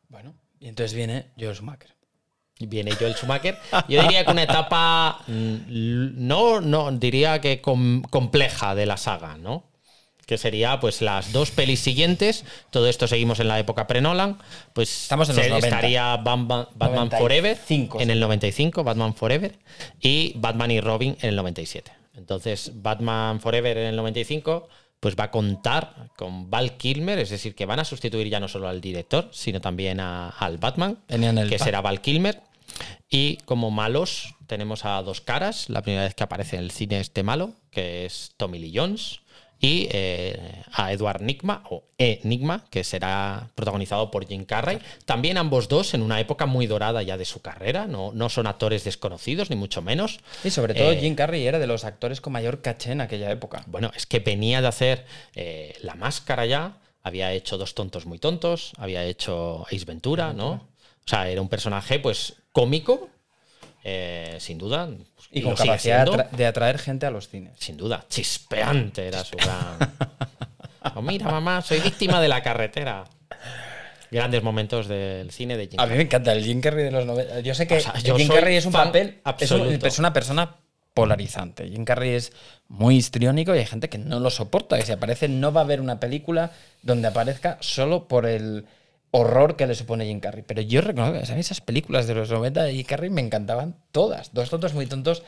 Bueno, 0.09 0.35
y 0.61 0.69
entonces 0.69 0.95
viene 0.95 1.27
Joel 1.39 1.55
Schumacher. 1.55 1.95
Y 2.61 2.67
Viene 2.67 2.91
Joel 2.93 3.15
Schumacher. 3.15 3.57
Yo 3.89 4.03
diría 4.03 4.25
que 4.25 4.33
una 4.33 4.43
etapa, 4.43 5.21
mm, 5.29 6.27
no, 6.27 6.61
no, 6.61 6.91
diría 6.91 7.41
que 7.41 7.61
com- 7.61 8.03
compleja 8.03 8.75
de 8.75 8.85
la 8.87 8.97
saga, 8.97 9.37
¿no? 9.37 9.65
Que 10.27 10.37
sería 10.39 10.81
pues 10.81 11.01
las 11.01 11.33
dos 11.33 11.53
pelis 11.53 11.79
siguientes, 11.81 12.45
todo 12.71 12.89
esto 12.89 13.07
seguimos 13.07 13.39
en 13.41 13.49
la 13.49 13.59
época 13.61 13.87
pre-Nolan, 13.87 14.39
pues 14.73 15.03
Estamos 15.05 15.29
en 15.31 15.37
los 15.37 15.45
se- 15.45 15.51
90. 15.51 15.69
estaría 15.69 16.17
Batman, 16.17 16.67
Batman 16.75 17.09
95, 17.11 17.19
Forever 17.19 17.59
en 18.03 18.11
el 18.11 18.21
95, 18.21 18.85
Batman 18.85 19.15
Forever, 19.15 19.59
y 20.01 20.33
Batman 20.37 20.71
y 20.73 20.81
Robin 20.81 21.17
en 21.21 21.29
el 21.31 21.37
97. 21.37 21.93
Entonces, 22.17 22.73
Batman 22.75 23.41
Forever 23.41 23.79
en 23.79 23.87
el 23.87 23.97
95 23.97 24.69
pues 25.01 25.15
va 25.17 25.25
a 25.25 25.31
contar 25.31 26.11
con 26.17 26.51
Val 26.51 26.77
Kilmer, 26.77 27.19
es 27.19 27.31
decir, 27.31 27.55
que 27.55 27.67
van 27.67 27.79
a 27.81 27.85
sustituir 27.85 28.29
ya 28.29 28.41
no 28.41 28.49
solo 28.49 28.69
al 28.69 28.81
director, 28.81 29.29
sino 29.33 29.61
también 29.61 30.01
a- 30.01 30.31
al 30.31 30.59
Batman, 30.59 30.99
el 31.43 31.49
que 31.51 31.57
será 31.65 31.81
Val 31.81 32.01
Kilmer. 32.01 32.41
Y 33.11 33.37
como 33.45 33.71
malos 33.71 34.35
tenemos 34.47 34.85
a 34.85 35.01
dos 35.03 35.21
caras, 35.21 35.69
la 35.71 35.83
primera 35.83 36.03
vez 36.05 36.15
que 36.15 36.25
aparece 36.25 36.57
en 36.57 36.63
el 36.65 36.71
cine 36.71 37.01
este 37.01 37.23
malo, 37.23 37.53
que 37.71 38.05
es 38.07 38.33
Tommy 38.37 38.59
Lee 38.59 38.73
Jones, 38.75 39.21
y 39.61 39.89
eh, 39.91 40.63
a 40.73 40.93
Edward 40.93 41.23
Nigma, 41.23 41.65
o 41.71 41.85
Enigma, 41.99 42.65
que 42.71 42.85
será 42.85 43.51
protagonizado 43.55 44.11
por 44.11 44.27
Jim 44.27 44.45
Carrey. 44.45 44.79
También 45.05 45.37
ambos 45.37 45.69
dos 45.69 45.95
en 45.95 46.03
una 46.03 46.21
época 46.21 46.47
muy 46.47 46.67
dorada 46.67 47.03
ya 47.03 47.17
de 47.17 47.25
su 47.25 47.43
carrera, 47.43 47.87
no, 47.87 48.13
no 48.13 48.29
son 48.29 48.47
actores 48.47 48.85
desconocidos, 48.85 49.51
ni 49.51 49.57
mucho 49.57 49.83
menos. 49.83 50.21
Y 50.45 50.51
sobre 50.51 50.75
todo 50.75 50.93
Eh, 50.93 50.99
Jim 51.01 51.15
Carrey 51.15 51.47
era 51.47 51.59
de 51.59 51.67
los 51.67 51.85
actores 51.85 52.21
con 52.21 52.33
mayor 52.33 52.63
caché 52.63 52.93
en 52.93 53.01
aquella 53.01 53.31
época. 53.31 53.65
bueno, 53.67 53.91
es 53.97 54.07
que 54.07 54.21
venía 54.21 54.61
de 54.61 54.69
hacer 54.69 55.05
eh, 55.35 55.77
La 55.83 55.95
Máscara 55.95 56.47
ya, 56.47 56.79
había 57.03 57.33
hecho 57.33 57.59
Dos 57.59 57.75
Tontos 57.75 58.07
Muy 58.07 58.19
Tontos, 58.19 58.73
había 58.77 59.05
hecho 59.05 59.65
Ace 59.73 59.85
Ventura, 59.85 60.33
¿no? 60.33 60.51
O 60.51 61.09
sea, 61.11 61.29
era 61.29 61.41
un 61.41 61.49
personaje, 61.49 61.99
pues, 61.99 62.35
cómico, 62.53 63.09
eh, 63.91 64.37
sin 64.41 64.59
duda. 64.59 64.87
pues, 64.87 65.29
Y 65.31 65.43
con 65.43 65.55
capacidad 65.55 66.01
de, 66.01 66.05
siendo, 66.07 66.23
atra- 66.25 66.31
de 66.37 66.47
atraer 66.47 66.79
gente 66.79 67.07
a 67.07 67.11
los 67.11 67.29
cines. 67.29 67.53
sin 67.59 67.77
duda, 67.77 68.05
chispeante 68.09 69.07
era 69.09 69.25
su 69.25 69.37
gran... 69.37 69.79
Oh, 70.95 71.03
mira, 71.03 71.27
mamá, 71.31 71.61
soy 71.61 71.81
víctima 71.81 72.21
de 72.21 72.29
la 72.29 72.43
carretera. 72.43 73.05
Grandes 74.11 74.43
momentos 74.43 74.89
del 74.89 75.31
cine 75.33 75.57
de 75.59 75.67
Jim 75.67 75.79
A 75.81 75.87
mí 75.87 75.97
me 75.97 76.03
encanta 76.03 76.33
el 76.33 76.43
Jim 76.43 76.61
Carrey 76.63 76.85
de 76.85 76.91
los 76.91 77.05
90. 77.05 77.41
Yo 77.41 77.55
sé 77.55 77.67
que 77.67 77.77
O 77.77 77.81
sea, 77.81 77.95
yo 77.99 78.17
Jim 78.17 78.29
Carrey 78.29 78.57
es 78.57 78.65
un 78.65 78.73
papel, 78.73 79.09
es, 79.09 79.15
un- 79.17 79.21
absoluto. 79.25 79.87
es 79.87 79.99
una 79.99 80.13
persona 80.15 80.57
polarizante. 80.95 81.69
Jim 81.69 81.85
Carrey 81.85 82.15
es 82.15 82.33
muy 82.69 82.97
histriónico 82.97 83.55
y 83.55 83.59
hay 83.59 83.67
gente 83.67 83.89
que 83.91 83.99
no 83.99 84.19
lo 84.19 84.31
soporta, 84.31 84.79
que 84.79 84.87
si 84.87 84.93
aparece 84.93 85.29
no 85.29 85.53
va 85.53 85.61
a 85.61 85.65
haber 85.65 85.81
una 85.81 86.01
película 86.01 86.53
donde 86.83 87.09
aparezca 87.09 87.59
solo 87.61 88.09
por 88.09 88.25
el 88.25 88.65
horror 89.11 89.57
que 89.57 89.67
le 89.67 89.75
supone 89.75 90.07
Jim 90.07 90.21
Carrey. 90.21 90.45
Pero 90.47 90.61
yo 90.63 90.81
reconozco 90.81 91.19
que 91.35 91.41
esas 91.41 91.61
películas 91.61 92.07
de 92.07 92.15
los 92.15 92.31
90 92.31 92.63
de 92.65 92.73
Jim 92.75 92.85
Carrey 92.87 93.11
me 93.11 93.21
encantaban 93.21 93.77
todas. 93.93 94.33
Dos 94.35 94.51
tontos 94.51 94.75
muy 94.75 94.87
tontos. 94.87 95.23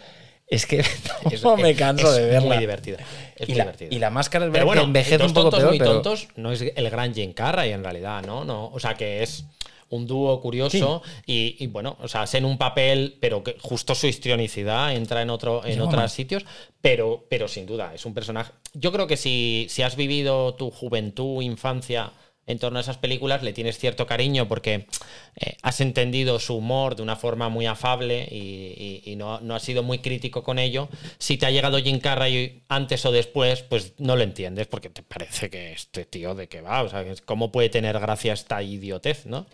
Es 0.48 0.66
que 0.66 0.80
Es- 1.30 1.42
no 1.42 1.56
me 1.56 1.70
es- 1.70 1.78
canso 1.78 2.08
es 2.10 2.16
de 2.16 2.26
verla. 2.26 2.48
muy 2.48 2.58
divertida. 2.58 2.98
Es 3.36 3.48
y, 3.48 3.52
muy 3.52 3.58
la, 3.58 3.64
divertida. 3.64 3.88
y 3.92 3.98
la 3.98 4.10
máscara 4.10 4.46
es 4.46 4.52
Pero 4.52 4.66
bueno, 4.66 4.82
que 4.82 4.86
envejece 4.86 5.18
Dos 5.18 5.28
un 5.28 5.34
poco 5.34 5.44
tontos 5.50 5.60
peor, 5.60 5.70
muy 5.70 5.78
pero 5.78 5.92
tontos 5.92 6.28
no 6.36 6.52
es 6.52 6.60
el 6.74 6.90
gran 6.90 7.14
Jim 7.14 7.32
Carrey 7.32 7.72
en 7.72 7.82
realidad, 7.84 8.22
¿no? 8.26 8.44
no 8.44 8.66
o 8.72 8.80
sea 8.80 8.94
que 8.94 9.22
es 9.22 9.44
un 9.90 10.06
dúo 10.06 10.40
curioso 10.40 11.02
y, 11.26 11.56
y, 11.58 11.66
bueno, 11.66 11.96
o 12.00 12.06
sea, 12.06 12.22
es 12.22 12.34
en 12.34 12.44
un 12.44 12.56
papel, 12.58 13.18
pero 13.20 13.42
que 13.42 13.56
justo 13.60 13.96
su 13.96 14.06
histrionicidad 14.06 14.92
entra 14.94 15.20
en 15.20 15.30
otro 15.30 15.64
en 15.66 15.80
otros 15.80 16.12
sitios, 16.12 16.44
pero, 16.80 17.26
pero 17.28 17.48
sin 17.48 17.66
duda 17.66 17.92
es 17.94 18.04
un 18.06 18.14
personaje. 18.14 18.52
Yo 18.72 18.92
creo 18.92 19.08
que 19.08 19.16
si, 19.16 19.66
si 19.68 19.82
has 19.82 19.96
vivido 19.96 20.54
tu 20.54 20.70
juventud, 20.70 21.42
infancia 21.42 22.12
en 22.46 22.58
torno 22.58 22.78
a 22.78 22.82
esas 22.82 22.98
películas, 22.98 23.42
le 23.44 23.52
tienes 23.52 23.78
cierto 23.78 24.06
cariño 24.06 24.48
porque 24.48 24.86
eh, 25.36 25.56
has 25.62 25.80
entendido 25.80 26.38
su 26.40 26.56
humor 26.56 26.96
de 26.96 27.02
una 27.02 27.14
forma 27.16 27.48
muy 27.48 27.66
afable 27.66 28.26
y, 28.30 29.02
y- 29.04 29.12
y 29.12 29.16
no, 29.16 29.40
no 29.40 29.54
has 29.54 29.62
sido 29.62 29.82
muy 29.84 29.98
crítico 30.00 30.42
con 30.42 30.58
ello. 30.58 30.88
Si 31.18 31.36
te 31.36 31.46
ha 31.46 31.50
llegado 31.50 31.78
Jim 31.78 32.00
Carrey 32.00 32.62
antes 32.68 33.06
o 33.06 33.12
después, 33.12 33.62
pues 33.62 33.92
no 33.98 34.16
lo 34.16 34.22
entiendes 34.24 34.66
porque 34.66 34.90
te 34.90 35.02
parece 35.02 35.48
que 35.48 35.72
este 35.72 36.04
tío 36.04 36.34
de 36.34 36.48
qué 36.48 36.60
va, 36.60 36.82
o 36.82 36.88
sea, 36.88 37.04
¿cómo 37.24 37.52
puede 37.52 37.68
tener 37.68 37.98
gracia 38.00 38.32
esta 38.32 38.62
idiotez, 38.62 39.26
no? 39.26 39.46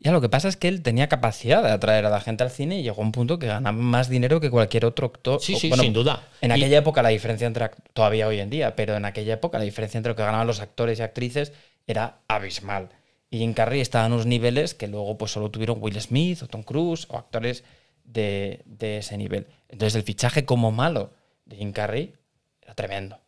Ya, 0.00 0.12
lo 0.12 0.20
que 0.20 0.28
pasa 0.28 0.48
es 0.48 0.56
que 0.56 0.68
él 0.68 0.82
tenía 0.82 1.08
capacidad 1.08 1.62
de 1.62 1.70
atraer 1.70 2.04
a 2.04 2.10
la 2.10 2.20
gente 2.20 2.42
al 2.42 2.50
cine 2.50 2.78
y 2.78 2.82
llegó 2.82 3.00
a 3.00 3.04
un 3.04 3.12
punto 3.12 3.38
que 3.38 3.46
ganaba 3.46 3.76
más 3.76 4.08
dinero 4.10 4.38
que 4.38 4.50
cualquier 4.50 4.84
otro 4.84 5.06
actor. 5.06 5.40
Sí, 5.40 5.56
sí, 5.56 5.68
bueno, 5.68 5.82
sin 5.82 5.92
duda. 5.94 6.28
En 6.42 6.50
Y- 6.50 6.54
aquella 6.54 6.78
época 6.78 7.02
la 7.02 7.08
diferencia 7.08 7.46
entre, 7.46 7.70
todavía 7.94 8.26
hoy 8.28 8.38
en 8.40 8.50
día, 8.50 8.76
pero 8.76 8.96
en 8.96 9.04
aquella 9.06 9.34
época 9.34 9.56
la 9.58 9.64
diferencia 9.64 9.96
entre 9.96 10.10
lo 10.12 10.16
que 10.16 10.22
ganaban 10.22 10.46
los 10.46 10.60
actores 10.60 10.98
y 10.98 11.02
actrices 11.02 11.52
era 11.86 12.20
abismal. 12.28 12.90
Y 13.30 13.38
Jim 13.38 13.52
Carrey 13.52 13.80
estaba 13.80 14.06
en 14.06 14.12
unos 14.12 14.26
niveles 14.26 14.74
que 14.74 14.86
luego 14.86 15.18
pues 15.18 15.32
solo 15.32 15.50
tuvieron 15.50 15.78
Will 15.80 16.00
Smith 16.00 16.42
o 16.42 16.46
Tom 16.46 16.62
Cruise 16.62 17.06
o 17.08 17.16
actores 17.16 17.64
de, 18.04 18.62
de 18.66 18.98
ese 18.98 19.16
nivel. 19.18 19.46
Entonces 19.68 19.96
el 19.96 20.02
fichaje 20.02 20.44
como 20.44 20.70
malo 20.70 21.10
de 21.44 21.56
Jim 21.56 21.72
Carrey 21.72 22.14
era 22.62 22.74
tremendo. 22.74 23.18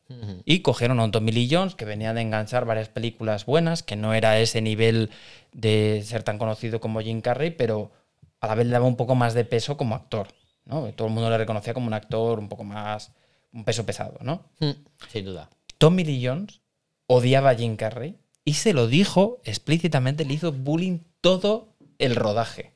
Y 0.44 0.60
cogieron 0.60 1.00
a 1.00 1.04
un 1.04 1.10
Tommy 1.10 1.32
Lee 1.32 1.48
Jones 1.50 1.74
que 1.74 1.84
venía 1.84 2.14
de 2.14 2.20
enganchar 2.20 2.64
varias 2.64 2.88
películas 2.88 3.44
buenas, 3.44 3.82
que 3.82 3.96
no 3.96 4.14
era 4.14 4.38
ese 4.38 4.60
nivel 4.60 5.10
de 5.52 6.02
ser 6.04 6.22
tan 6.22 6.38
conocido 6.38 6.78
como 6.78 7.00
Jim 7.00 7.20
Carrey, 7.20 7.50
pero 7.50 7.90
a 8.40 8.46
la 8.46 8.54
vez 8.54 8.66
le 8.66 8.72
daba 8.72 8.86
un 8.86 8.94
poco 8.94 9.16
más 9.16 9.34
de 9.34 9.44
peso 9.44 9.76
como 9.76 9.96
actor. 9.96 10.28
¿no? 10.64 10.92
Todo 10.92 11.08
el 11.08 11.14
mundo 11.14 11.28
le 11.28 11.38
reconocía 11.38 11.74
como 11.74 11.88
un 11.88 11.94
actor 11.94 12.38
un 12.38 12.48
poco 12.48 12.62
más, 12.62 13.12
un 13.52 13.64
peso 13.64 13.84
pesado. 13.84 14.18
¿no? 14.20 14.44
Sin 15.08 15.24
duda. 15.24 15.50
Tommy 15.78 16.04
Lee 16.04 16.24
Jones 16.24 16.60
odiaba 17.08 17.50
a 17.50 17.54
Jim 17.56 17.76
Carrey 17.76 18.16
y 18.46 18.54
se 18.54 18.72
lo 18.72 18.86
dijo 18.86 19.40
explícitamente, 19.44 20.24
le 20.24 20.34
hizo 20.34 20.52
bullying 20.52 21.00
todo 21.20 21.74
el 21.98 22.14
rodaje. 22.14 22.72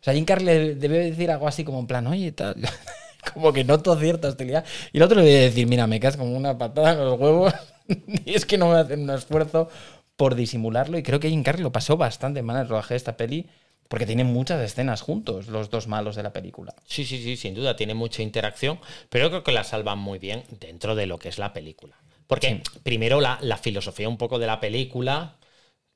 O 0.00 0.04
sea, 0.04 0.14
Jim 0.14 0.24
Carrey 0.24 0.46
le 0.46 0.74
debió 0.76 0.98
decir 0.98 1.30
algo 1.30 1.48
así 1.48 1.64
como 1.64 1.80
en 1.80 1.88
plan, 1.88 2.06
oye, 2.06 2.30
tal, 2.30 2.56
como 3.34 3.52
que 3.52 3.64
noto 3.64 3.98
cierta 3.98 4.28
hostilidad. 4.28 4.64
Y 4.92 4.98
el 4.98 5.02
otro 5.02 5.18
le 5.18 5.26
debe 5.26 5.40
decir, 5.40 5.66
mira, 5.66 5.88
me 5.88 5.98
caes 5.98 6.16
como 6.16 6.36
una 6.36 6.56
patada 6.56 6.92
en 6.92 6.98
los 7.00 7.20
huevos 7.20 7.52
y 8.24 8.32
es 8.32 8.46
que 8.46 8.58
no 8.58 8.72
a 8.72 8.80
hacer 8.80 8.96
un 8.96 9.10
esfuerzo 9.10 9.68
por 10.14 10.36
disimularlo. 10.36 10.96
Y 10.96 11.02
creo 11.02 11.18
que 11.18 11.30
Jim 11.30 11.42
Carrey 11.42 11.62
lo 11.62 11.72
pasó 11.72 11.96
bastante 11.96 12.42
mal 12.42 12.56
en 12.56 12.62
el 12.62 12.68
rodaje 12.68 12.94
de 12.94 12.98
esta 12.98 13.16
peli 13.16 13.48
porque 13.88 14.06
tienen 14.06 14.28
muchas 14.28 14.62
escenas 14.62 15.02
juntos, 15.02 15.48
los 15.48 15.68
dos 15.68 15.88
malos 15.88 16.14
de 16.14 16.22
la 16.22 16.32
película. 16.32 16.74
Sí, 16.86 17.04
sí, 17.04 17.20
sí, 17.22 17.36
sin 17.36 17.54
duda, 17.54 17.74
tiene 17.74 17.92
mucha 17.92 18.22
interacción, 18.22 18.78
pero 19.10 19.28
creo 19.28 19.42
que 19.42 19.52
la 19.52 19.64
salvan 19.64 19.98
muy 19.98 20.20
bien 20.20 20.44
dentro 20.60 20.94
de 20.94 21.06
lo 21.06 21.18
que 21.18 21.28
es 21.28 21.38
la 21.38 21.52
película. 21.52 21.96
Porque 22.40 22.62
primero 22.82 23.20
la, 23.20 23.38
la 23.42 23.56
filosofía 23.56 24.08
un 24.08 24.16
poco 24.18 24.38
de 24.38 24.46
la 24.46 24.60
película, 24.60 25.36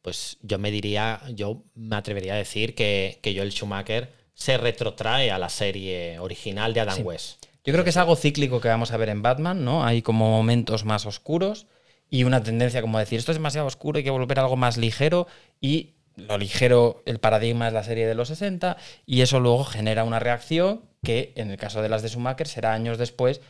pues 0.02 0.38
yo 0.42 0.58
me 0.58 0.70
diría, 0.70 1.20
yo 1.34 1.62
me 1.74 1.96
atrevería 1.96 2.34
a 2.34 2.36
decir 2.36 2.74
que, 2.74 3.18
que 3.22 3.34
Joel 3.36 3.52
Schumacher 3.52 4.12
se 4.34 4.58
retrotrae 4.58 5.30
a 5.30 5.38
la 5.38 5.48
serie 5.48 6.18
original 6.18 6.74
de 6.74 6.80
Adam 6.80 6.96
Sí. 6.96 7.02
West. 7.02 7.46
Yo 7.64 7.72
creo 7.72 7.82
que 7.82 7.90
es 7.90 7.96
algo 7.96 8.14
cíclico 8.14 8.60
que 8.60 8.68
vamos 8.68 8.92
a 8.92 8.96
ver 8.96 9.08
en 9.08 9.22
Batman, 9.22 9.64
¿no? 9.64 9.84
Hay 9.84 10.02
como 10.02 10.30
momentos 10.30 10.84
más 10.84 11.04
oscuros 11.06 11.66
y 12.08 12.22
una 12.22 12.40
tendencia 12.42 12.80
como 12.80 12.98
decir, 13.00 13.18
esto 13.18 13.32
es 13.32 13.38
demasiado 13.38 13.66
oscuro, 13.66 13.98
hay 13.98 14.04
que 14.04 14.10
volver 14.10 14.38
a 14.38 14.42
algo 14.42 14.56
más 14.56 14.76
ligero 14.76 15.26
y 15.60 15.94
lo 16.14 16.38
ligero, 16.38 17.02
el 17.06 17.18
paradigma 17.18 17.66
es 17.66 17.74
la 17.74 17.82
serie 17.82 18.06
de 18.06 18.14
los 18.14 18.28
60 18.28 18.76
y 19.04 19.22
eso 19.22 19.40
luego 19.40 19.64
genera 19.64 20.04
una 20.04 20.20
reacción 20.20 20.82
que 21.02 21.32
en 21.34 21.50
el 21.50 21.56
caso 21.56 21.82
de 21.82 21.88
las 21.88 22.02
de 22.02 22.08
Schumacher 22.08 22.46
será 22.46 22.72
años 22.72 22.98
después 22.98 23.40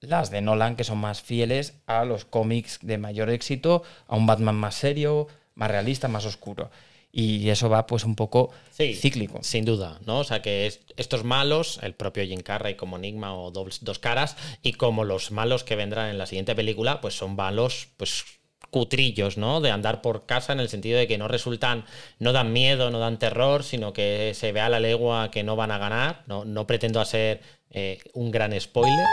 las 0.00 0.30
de 0.30 0.40
Nolan 0.40 0.76
que 0.76 0.84
son 0.84 0.98
más 0.98 1.22
fieles 1.22 1.74
a 1.86 2.04
los 2.04 2.24
cómics 2.24 2.78
de 2.82 2.98
mayor 2.98 3.30
éxito, 3.30 3.82
a 4.06 4.16
un 4.16 4.26
Batman 4.26 4.56
más 4.56 4.74
serio, 4.74 5.26
más 5.54 5.70
realista, 5.70 6.08
más 6.08 6.24
oscuro. 6.26 6.70
Y 7.12 7.48
eso 7.48 7.70
va 7.70 7.86
pues 7.86 8.04
un 8.04 8.14
poco 8.14 8.50
Sí, 8.70 8.94
cíclico. 8.94 9.38
Sin 9.42 9.64
duda, 9.64 9.98
¿no? 10.04 10.18
O 10.18 10.24
sea 10.24 10.42
que 10.42 10.66
es- 10.66 10.80
estos 10.98 11.24
malos, 11.24 11.80
el 11.82 11.94
propio 11.94 12.24
Jim 12.24 12.40
Carrey 12.42 12.74
como 12.74 12.96
Enigma 12.98 13.34
o 13.34 13.50
Dos, 13.50 13.82
dos 13.84 13.98
Caras, 13.98 14.36
y 14.62 14.74
como 14.74 15.02
los 15.04 15.30
malos 15.30 15.64
que 15.64 15.76
vendrán 15.76 16.10
en 16.10 16.18
la 16.18 16.26
siguiente 16.26 16.54
película, 16.54 17.00
pues 17.00 17.16
son 17.16 17.34
malos, 17.34 17.88
pues 17.96 18.24
cutrillos, 18.70 19.38
¿no? 19.38 19.62
De 19.62 19.70
andar 19.70 20.02
por 20.02 20.26
casa 20.26 20.52
en 20.52 20.60
el 20.60 20.68
sentido 20.68 20.98
de 20.98 21.06
que 21.06 21.16
no 21.16 21.26
resultan, 21.28 21.86
no 22.18 22.32
dan 22.32 22.52
miedo, 22.52 22.90
no 22.90 22.98
dan 22.98 23.18
terror, 23.18 23.62
sino 23.64 23.94
que 23.94 24.32
se 24.34 24.52
ve 24.52 24.60
a 24.60 24.68
la 24.68 24.80
legua 24.80 25.30
que 25.30 25.42
no 25.42 25.56
van 25.56 25.70
a 25.70 25.78
ganar. 25.78 26.24
No, 26.26 26.44
no 26.44 26.66
pretendo 26.66 27.00
hacer 27.00 27.40
eh, 27.70 27.98
un 28.12 28.30
gran 28.30 28.58
spoiler. 28.60 29.06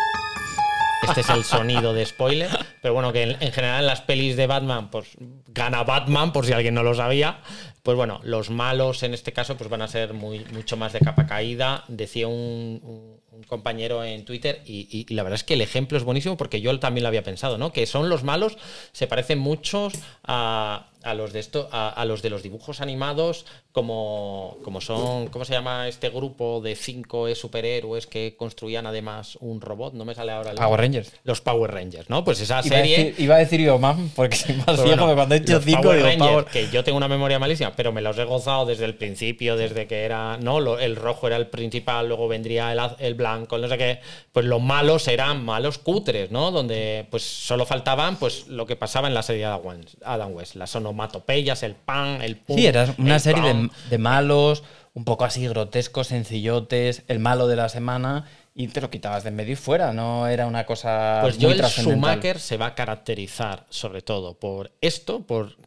Este 1.04 1.22
es 1.22 1.30
el 1.30 1.44
sonido 1.44 1.94
de 1.94 2.06
spoiler. 2.06 2.50
Pero 2.82 2.94
bueno, 2.94 3.14
que 3.14 3.24
en, 3.24 3.38
en 3.40 3.52
general 3.52 3.82
en 3.82 3.88
las 3.88 4.02
pelis 4.02 4.36
de 4.36 4.48
Batman, 4.48 4.90
pues 4.90 5.10
gana 5.48 5.84
Batman, 5.84 6.34
por 6.34 6.46
si 6.46 6.54
alguien 6.54 6.74
no 6.74 6.84
lo 6.84 6.94
sabía. 6.96 7.40
Pues 7.84 7.98
bueno, 7.98 8.22
los 8.24 8.50
malos 8.50 9.04
en 9.04 9.14
este 9.14 9.34
caso 9.34 9.58
pues 9.58 9.70
van 9.70 9.82
a 9.82 9.90
ser 9.90 10.14
mucho 10.14 10.78
más 10.78 10.94
de 10.94 11.00
capa 11.00 11.28
caída. 11.28 11.84
Decía 11.90 12.28
un, 12.28 13.22
compañero 13.48 14.04
en 14.06 14.24
Twitter 14.24 14.62
y, 14.66 15.06
la 15.14 15.22
verdad 15.22 15.36
es 15.36 15.44
que 15.44 15.56
el 15.56 15.62
ejemplo 15.62 15.98
es 15.98 16.06
buenísimo 16.06 16.38
porque 16.38 16.62
yo 16.62 16.80
también 16.80 17.04
lo 17.04 17.10
había 17.10 17.24
pensado, 17.24 17.58
¿no? 17.58 17.74
Que 17.74 17.86
son 17.86 18.08
los 18.08 18.24
malos, 18.24 18.58
se 18.94 19.06
parecen 19.06 19.38
muchos 19.38 19.94
a, 20.24 20.88
los 21.16 21.34
de 21.34 21.42
esto, 21.42 21.68
a 21.72 22.06
los 22.06 22.22
de 22.22 22.30
los 22.30 22.42
dibujos 22.42 22.80
animados, 22.80 23.46
como, 23.74 24.58
como 24.64 24.80
son, 24.82 25.28
¿cómo 25.28 25.44
se 25.46 25.52
llama 25.54 25.88
este 25.88 26.10
grupo 26.10 26.62
de 26.62 26.76
cinco 26.76 27.28
eh, 27.28 27.36
superhéroes 27.36 28.08
que 28.08 28.36
construían 28.38 28.86
además 28.88 29.38
un 29.42 29.60
robot? 29.62 29.94
No 29.96 30.06
me 30.06 30.14
sale 30.16 30.32
ahora 30.32 30.52
el 30.52 30.58
Power 30.58 30.80
Rangers. 30.80 31.12
los 31.24 31.42
Power 31.42 31.72
Rangers, 31.72 32.10
¿no? 32.10 32.24
Pues 32.24 32.40
esa 32.40 32.62
Iba 32.64 32.78
a, 32.78 32.80
serie. 32.80 32.98
decir, 33.06 33.16
iba 33.24 33.36
a 33.36 33.40
decir 33.40 33.60
yo, 33.62 33.80
mam, 33.80 34.10
porque 34.16 34.36
soy 34.38 34.56
más 34.56 34.66
Pero 34.68 34.78
ciego, 34.84 34.90
bueno, 34.90 35.08
que 35.10 35.16
cuando 35.16 35.36
he 35.36 35.38
hecho 35.40 35.54
los 35.56 35.66
cinco 35.66 35.82
Power 35.82 36.02
Rangers, 36.04 36.30
Power. 36.32 36.46
que 36.46 36.70
yo 36.70 36.84
tengo 36.84 36.98
una 36.98 37.08
memoria 37.08 37.40
malísima, 37.40 37.74
pero 37.76 37.92
me 37.92 38.02
los 38.02 38.18
he 38.18 38.24
gozado 38.24 38.66
desde 38.68 38.86
el 38.86 38.96
principio, 38.96 39.58
desde 39.58 39.88
que 39.88 40.04
era, 40.04 40.38
¿no? 40.38 40.60
Lo- 40.60 40.78
el 40.80 40.96
rojo 40.96 41.26
era 41.28 41.36
el 41.38 41.48
principal, 41.48 42.08
luego 42.08 42.28
vendría 42.28 42.72
el, 42.72 42.80
el 43.00 43.16
blanco, 43.16 43.58
no 43.58 43.68
sé 43.68 43.78
qué. 43.80 44.00
Pues 44.32 44.46
los 44.46 44.62
malos 44.62 45.08
eran 45.08 45.44
malos 45.44 45.80
cutres, 45.80 46.30
¿no? 46.32 46.52
Donde 46.52 47.08
pues 47.10 47.24
solo 47.24 47.66
faltaban 47.66 48.18
pues 48.18 48.48
lo 48.48 48.68
que 48.68 48.76
pasaba 48.76 49.08
en 49.08 49.16
la 49.16 49.24
serie 49.24 49.48
de 49.48 49.94
Adam 50.06 50.34
West, 50.36 50.56
las 50.56 50.76
onomatopeyas, 50.76 51.64
el 51.64 51.74
pan, 51.74 52.22
el 52.22 52.36
pum. 52.38 52.56
Sí, 52.56 52.68
era 52.68 52.94
una 53.00 53.18
serie 53.20 53.42
de, 53.42 53.63
de 53.90 53.98
malos, 53.98 54.64
un 54.94 55.06
poco 55.06 55.26
así 55.26 55.48
grotescos, 55.48 56.08
sencillotes, 56.08 57.04
el 57.08 57.20
malo 57.20 57.48
de 57.48 57.56
la 57.56 57.70
semana, 57.70 58.26
y 58.56 58.68
te 58.68 58.82
lo 58.82 58.90
quitabas 58.90 59.24
de 59.24 59.30
en 59.30 59.36
medio 59.36 59.54
y 59.54 59.56
fuera, 59.56 59.94
no 59.94 60.28
era 60.28 60.46
una 60.46 60.66
cosa 60.66 61.20
Pues 61.22 61.38
muy 61.38 61.46
Joel 61.46 61.58
trascendental. 61.58 62.12
Schumacher 62.12 62.40
se 62.40 62.58
va 62.58 62.68
a 62.68 62.76
caracterizar 62.76 63.66
sobre 63.70 64.02
todo 64.02 64.38
por 64.38 64.72
esto, 64.82 65.26
por 65.26 65.58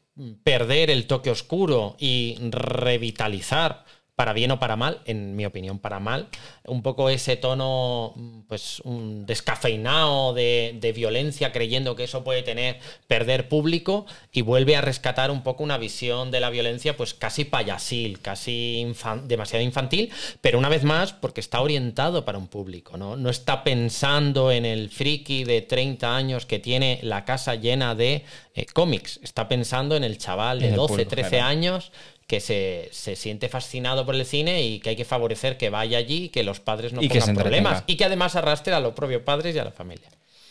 perder 0.44 0.90
el 0.90 1.06
toque 1.06 1.30
oscuro 1.30 1.96
y 1.98 2.38
revitalizar 2.50 3.84
para 4.16 4.32
bien 4.32 4.50
o 4.50 4.58
para 4.58 4.76
mal, 4.76 5.02
en 5.04 5.36
mi 5.36 5.44
opinión 5.44 5.78
para 5.78 6.00
mal, 6.00 6.28
un 6.64 6.82
poco 6.82 7.10
ese 7.10 7.36
tono 7.36 8.14
pues 8.48 8.80
un 8.80 9.26
descafeinado 9.26 10.32
de, 10.32 10.74
de 10.80 10.92
violencia 10.92 11.52
creyendo 11.52 11.94
que 11.96 12.04
eso 12.04 12.24
puede 12.24 12.42
tener 12.42 12.78
perder 13.08 13.48
público 13.50 14.06
y 14.32 14.40
vuelve 14.40 14.74
a 14.74 14.80
rescatar 14.80 15.30
un 15.30 15.42
poco 15.42 15.62
una 15.62 15.76
visión 15.76 16.30
de 16.30 16.40
la 16.40 16.48
violencia 16.48 16.96
pues 16.96 17.12
casi 17.12 17.44
payasil, 17.44 18.20
casi 18.20 18.82
infan- 18.86 19.26
demasiado 19.26 19.62
infantil, 19.62 20.10
pero 20.40 20.58
una 20.58 20.70
vez 20.70 20.82
más 20.82 21.12
porque 21.12 21.40
está 21.42 21.60
orientado 21.60 22.24
para 22.24 22.38
un 22.38 22.48
público, 22.48 22.96
¿no? 22.96 23.16
No 23.16 23.28
está 23.28 23.64
pensando 23.64 24.50
en 24.50 24.64
el 24.64 24.88
friki 24.88 25.44
de 25.44 25.60
30 25.60 26.16
años 26.16 26.46
que 26.46 26.58
tiene 26.58 27.00
la 27.02 27.26
casa 27.26 27.54
llena 27.54 27.94
de 27.94 28.24
eh, 28.54 28.64
cómics, 28.72 29.20
está 29.22 29.46
pensando 29.46 29.94
en 29.94 30.04
el 30.04 30.16
chaval 30.16 30.60
de 30.60 30.68
En 30.68 30.72
el 30.72 30.76
12, 30.78 30.88
público 30.92 31.10
13 31.10 31.28
general. 31.28 31.50
años 31.50 31.92
que 32.26 32.40
se, 32.40 32.88
se 32.92 33.14
siente 33.14 33.48
fascinado 33.48 34.04
por 34.04 34.14
el 34.14 34.26
cine 34.26 34.62
y 34.62 34.80
que 34.80 34.90
hay 34.90 34.96
que 34.96 35.04
favorecer 35.04 35.56
que 35.56 35.70
vaya 35.70 35.98
allí 35.98 36.24
y 36.24 36.28
que 36.28 36.42
los 36.42 36.60
padres 36.60 36.92
no 36.92 37.02
Y 37.02 37.08
pongan 37.08 37.36
problemas 37.36 37.84
y 37.86 37.96
que 37.96 38.04
además 38.04 38.34
arrastre 38.34 38.74
a 38.74 38.80
los 38.80 38.94
propios 38.94 39.22
padres 39.22 39.54
y 39.54 39.58
a 39.58 39.64
la 39.64 39.70
familia. 39.70 40.08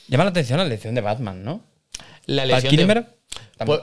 Llama 0.07 0.23
la 0.23 0.29
atención 0.29 0.57
la 0.59 0.65
elección 0.65 0.95
de 0.95 1.01
Batman, 1.01 1.43
¿no? 1.43 1.61
La 2.27 2.43
elección 2.43 2.71
de- 2.75 2.85
Pues, 3.65 3.81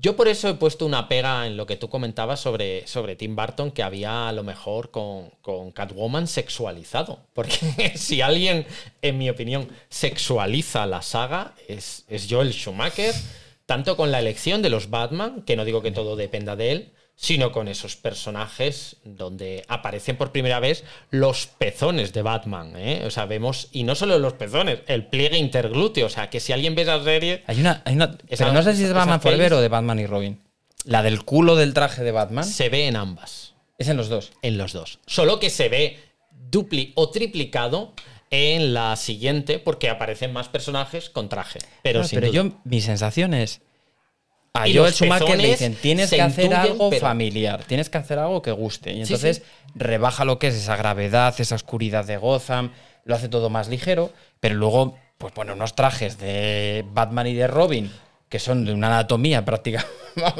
yo 0.00 0.16
por 0.16 0.28
eso 0.28 0.48
he 0.48 0.54
puesto 0.54 0.86
una 0.86 1.08
pega 1.08 1.46
en 1.46 1.56
lo 1.56 1.66
que 1.66 1.76
tú 1.76 1.88
comentabas 1.88 2.40
sobre, 2.40 2.86
sobre 2.86 3.16
Tim 3.16 3.36
Burton, 3.36 3.70
que 3.70 3.82
había 3.82 4.28
a 4.28 4.32
lo 4.32 4.42
mejor 4.42 4.90
con, 4.90 5.30
con 5.42 5.72
Catwoman 5.72 6.26
sexualizado. 6.26 7.20
Porque 7.34 7.92
si 7.96 8.20
alguien, 8.20 8.66
en 9.02 9.18
mi 9.18 9.28
opinión, 9.30 9.68
sexualiza 9.88 10.86
la 10.86 11.02
saga, 11.02 11.54
es, 11.68 12.04
es 12.08 12.26
Joel 12.30 12.52
Schumacher, 12.52 13.14
tanto 13.66 13.96
con 13.96 14.10
la 14.10 14.18
elección 14.18 14.62
de 14.62 14.70
los 14.70 14.90
Batman, 14.90 15.42
que 15.42 15.56
no 15.56 15.64
digo 15.64 15.82
que 15.82 15.92
todo 15.92 16.16
dependa 16.16 16.56
de 16.56 16.72
él, 16.72 16.92
sino 17.22 17.52
con 17.52 17.68
esos 17.68 17.96
personajes 17.96 18.96
donde 19.04 19.62
aparecen 19.68 20.16
por 20.16 20.32
primera 20.32 20.58
vez 20.58 20.84
los 21.10 21.46
pezones 21.48 22.14
de 22.14 22.22
Batman. 22.22 22.72
¿eh? 22.76 23.02
O 23.06 23.10
sea, 23.10 23.26
vemos, 23.26 23.68
y 23.72 23.82
no 23.84 23.94
solo 23.94 24.18
los 24.18 24.32
pezones, 24.32 24.80
el 24.86 25.04
pliegue 25.04 25.36
interglúteo. 25.36 26.06
O 26.06 26.08
sea, 26.08 26.30
que 26.30 26.40
si 26.40 26.54
alguien 26.54 26.74
ve 26.74 26.80
esa 26.82 27.04
serie, 27.04 27.44
hay 27.46 27.60
una, 27.60 27.82
hay 27.84 27.94
una 27.94 28.16
Esa- 28.26 28.44
pero 28.44 28.54
no 28.54 28.62
sé 28.62 28.74
si 28.74 28.84
es 28.84 28.88
de 28.88 28.94
Batman 28.94 29.20
Forever 29.20 29.52
o 29.52 29.60
de 29.60 29.68
Batman 29.68 29.98
y 29.98 30.06
Robin. 30.06 30.40
La 30.84 31.02
del 31.02 31.22
culo 31.26 31.56
del 31.56 31.74
traje 31.74 32.02
de 32.02 32.10
Batman 32.10 32.44
se 32.46 32.70
ve 32.70 32.86
en 32.86 32.96
ambas. 32.96 33.52
es 33.76 33.88
en 33.88 33.98
los 33.98 34.08
dos. 34.08 34.32
en 34.40 34.56
los 34.56 34.72
dos. 34.72 34.98
Solo 35.06 35.38
que 35.40 35.50
se 35.50 35.68
ve 35.68 35.98
dupli 36.50 36.92
o 36.94 37.10
triplicado 37.10 37.92
en 38.30 38.72
la 38.72 38.96
siguiente 38.96 39.58
porque 39.58 39.90
aparecen 39.90 40.32
más 40.32 40.48
personajes 40.48 41.10
con 41.10 41.28
traje. 41.28 41.58
Pero, 41.82 42.02
sin 42.04 42.16
pero 42.20 42.32
duda. 42.32 42.42
yo, 42.44 42.60
mi 42.64 42.80
sensación 42.80 43.34
es. 43.34 43.60
A 44.54 44.66
Y 44.68 44.76
Joel 44.76 44.92
Schumacher 44.92 45.36
le 45.38 45.48
dicen: 45.48 45.74
tienes 45.80 46.10
que 46.10 46.20
hacer 46.20 46.46
intuyen, 46.46 46.72
algo 46.72 46.90
pero- 46.90 47.00
familiar, 47.00 47.62
tienes 47.64 47.88
que 47.88 47.98
hacer 47.98 48.18
algo 48.18 48.42
que 48.42 48.50
guste. 48.52 48.92
Y 48.92 49.02
entonces 49.02 49.36
sí. 49.38 49.42
rebaja 49.76 50.24
lo 50.24 50.38
que 50.38 50.48
es 50.48 50.54
esa 50.56 50.76
gravedad, 50.76 51.34
esa 51.38 51.54
oscuridad 51.54 52.04
de 52.04 52.16
Gotham, 52.16 52.72
lo 53.04 53.14
hace 53.14 53.28
todo 53.28 53.48
más 53.50 53.68
ligero, 53.68 54.12
pero 54.40 54.54
luego, 54.56 54.96
pues 55.18 55.32
pone 55.32 55.52
unos 55.52 55.74
trajes 55.74 56.18
de 56.18 56.84
Batman 56.92 57.26
y 57.28 57.34
de 57.34 57.46
Robin 57.46 57.90
que 58.28 58.38
son 58.38 58.64
de 58.64 58.72
una 58.72 58.86
anatomía 58.88 59.44
práctica- 59.44 59.86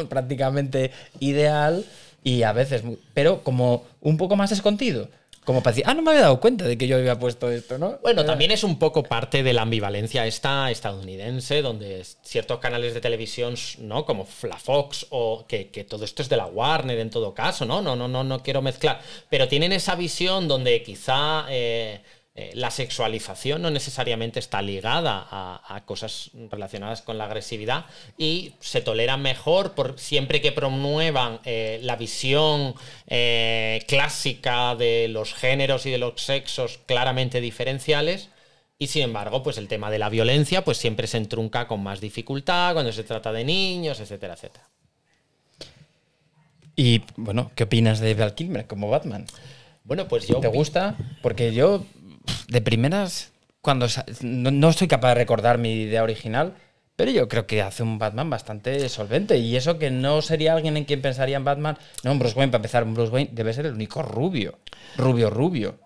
prácticamente 0.08 0.90
ideal. 1.20 1.84
y 2.22 2.42
a 2.42 2.52
veces, 2.52 2.82
pero 3.14 3.42
como 3.42 3.84
un 4.00 4.16
poco 4.16 4.36
más 4.36 4.52
escondido. 4.52 5.08
Como 5.44 5.62
para 5.62 5.72
decir, 5.72 5.84
ah, 5.86 5.94
no 5.94 6.02
me 6.02 6.10
había 6.10 6.22
dado 6.22 6.38
cuenta 6.38 6.66
de 6.66 6.76
que 6.76 6.86
yo 6.86 6.96
había 6.96 7.18
puesto 7.18 7.50
esto, 7.50 7.78
¿no? 7.78 7.98
Bueno, 8.02 8.24
también 8.26 8.50
es 8.50 8.62
un 8.62 8.78
poco 8.78 9.02
parte 9.02 9.42
de 9.42 9.54
la 9.54 9.62
ambivalencia 9.62 10.26
esta 10.26 10.70
estadounidense, 10.70 11.62
donde 11.62 12.04
ciertos 12.22 12.58
canales 12.58 12.92
de 12.92 13.00
televisión, 13.00 13.54
¿no? 13.78 14.04
Como 14.04 14.28
la 14.42 14.58
Fox 14.58 15.06
o 15.10 15.46
que, 15.48 15.70
que 15.70 15.84
todo 15.84 16.04
esto 16.04 16.20
es 16.22 16.28
de 16.28 16.36
la 16.36 16.46
Warner 16.46 16.98
en 16.98 17.08
todo 17.08 17.32
caso, 17.32 17.64
¿no? 17.64 17.80
No, 17.80 17.96
no, 17.96 18.06
no, 18.06 18.22
no 18.22 18.42
quiero 18.42 18.60
mezclar. 18.60 19.00
Pero 19.30 19.48
tienen 19.48 19.72
esa 19.72 19.94
visión 19.94 20.46
donde 20.46 20.82
quizá 20.82 21.46
eh, 21.48 22.02
eh, 22.40 22.50
la 22.54 22.70
sexualización 22.70 23.60
no 23.60 23.70
necesariamente 23.70 24.38
está 24.38 24.62
ligada 24.62 25.26
a, 25.30 25.60
a 25.76 25.84
cosas 25.84 26.30
relacionadas 26.50 27.02
con 27.02 27.18
la 27.18 27.26
agresividad 27.26 27.84
y 28.16 28.54
se 28.60 28.80
tolera 28.80 29.18
mejor 29.18 29.72
por 29.72 29.98
siempre 29.98 30.40
que 30.40 30.50
promuevan 30.50 31.40
eh, 31.44 31.80
la 31.82 31.96
visión 31.96 32.74
eh, 33.08 33.84
clásica 33.86 34.74
de 34.74 35.08
los 35.08 35.34
géneros 35.34 35.84
y 35.84 35.90
de 35.90 35.98
los 35.98 36.18
sexos 36.22 36.80
claramente 36.86 37.42
diferenciales. 37.42 38.30
Y 38.78 38.86
sin 38.86 39.02
embargo, 39.02 39.42
pues 39.42 39.58
el 39.58 39.68
tema 39.68 39.90
de 39.90 39.98
la 39.98 40.08
violencia, 40.08 40.64
pues 40.64 40.78
siempre 40.78 41.06
se 41.08 41.18
entrunca 41.18 41.66
con 41.66 41.82
más 41.82 42.00
dificultad 42.00 42.72
cuando 42.72 42.90
se 42.90 43.04
trata 43.04 43.32
de 43.32 43.44
niños, 43.44 44.00
etcétera, 44.00 44.32
etcétera. 44.32 44.66
Y 46.74 47.02
bueno, 47.16 47.50
¿qué 47.54 47.64
opinas 47.64 48.00
de 48.00 48.14
Val 48.14 48.34
Kilmer 48.34 48.66
como 48.66 48.88
Batman? 48.88 49.26
Bueno, 49.84 50.08
pues 50.08 50.26
yo. 50.26 50.40
¿Te 50.40 50.48
gusta? 50.48 50.96
Porque 51.20 51.52
yo, 51.52 51.84
de 52.48 52.60
primeras, 52.60 53.32
cuando 53.60 53.86
no, 54.22 54.72
soy 54.72 54.88
capaz 54.88 55.10
de 55.10 55.14
recordar 55.16 55.58
mi 55.58 55.72
idea 55.72 56.02
original, 56.02 56.54
pero 56.96 57.10
yo 57.10 57.28
creo 57.28 57.46
que 57.46 57.62
hace 57.62 57.82
un 57.82 57.98
Batman 57.98 58.28
bastante 58.28 58.88
solvente. 58.88 59.38
Y 59.38 59.56
eso 59.56 59.78
que 59.78 59.90
no 59.90 60.20
sería 60.22 60.52
alguien 60.52 60.76
en 60.76 60.84
quien 60.84 61.00
pensaría 61.00 61.36
en 61.36 61.44
Batman. 61.44 61.78
No, 62.04 62.12
un 62.12 62.18
Bruce 62.18 62.36
Wayne, 62.36 62.50
para 62.50 62.60
empezar, 62.60 62.84
un 62.84 62.94
Bruce 62.94 63.12
Wayne 63.12 63.30
debe 63.32 63.54
ser 63.54 63.66
el 63.66 63.74
único 63.74 64.02
rubio. 64.02 64.58
Rubio, 64.96 65.30
rubio. 65.30 65.78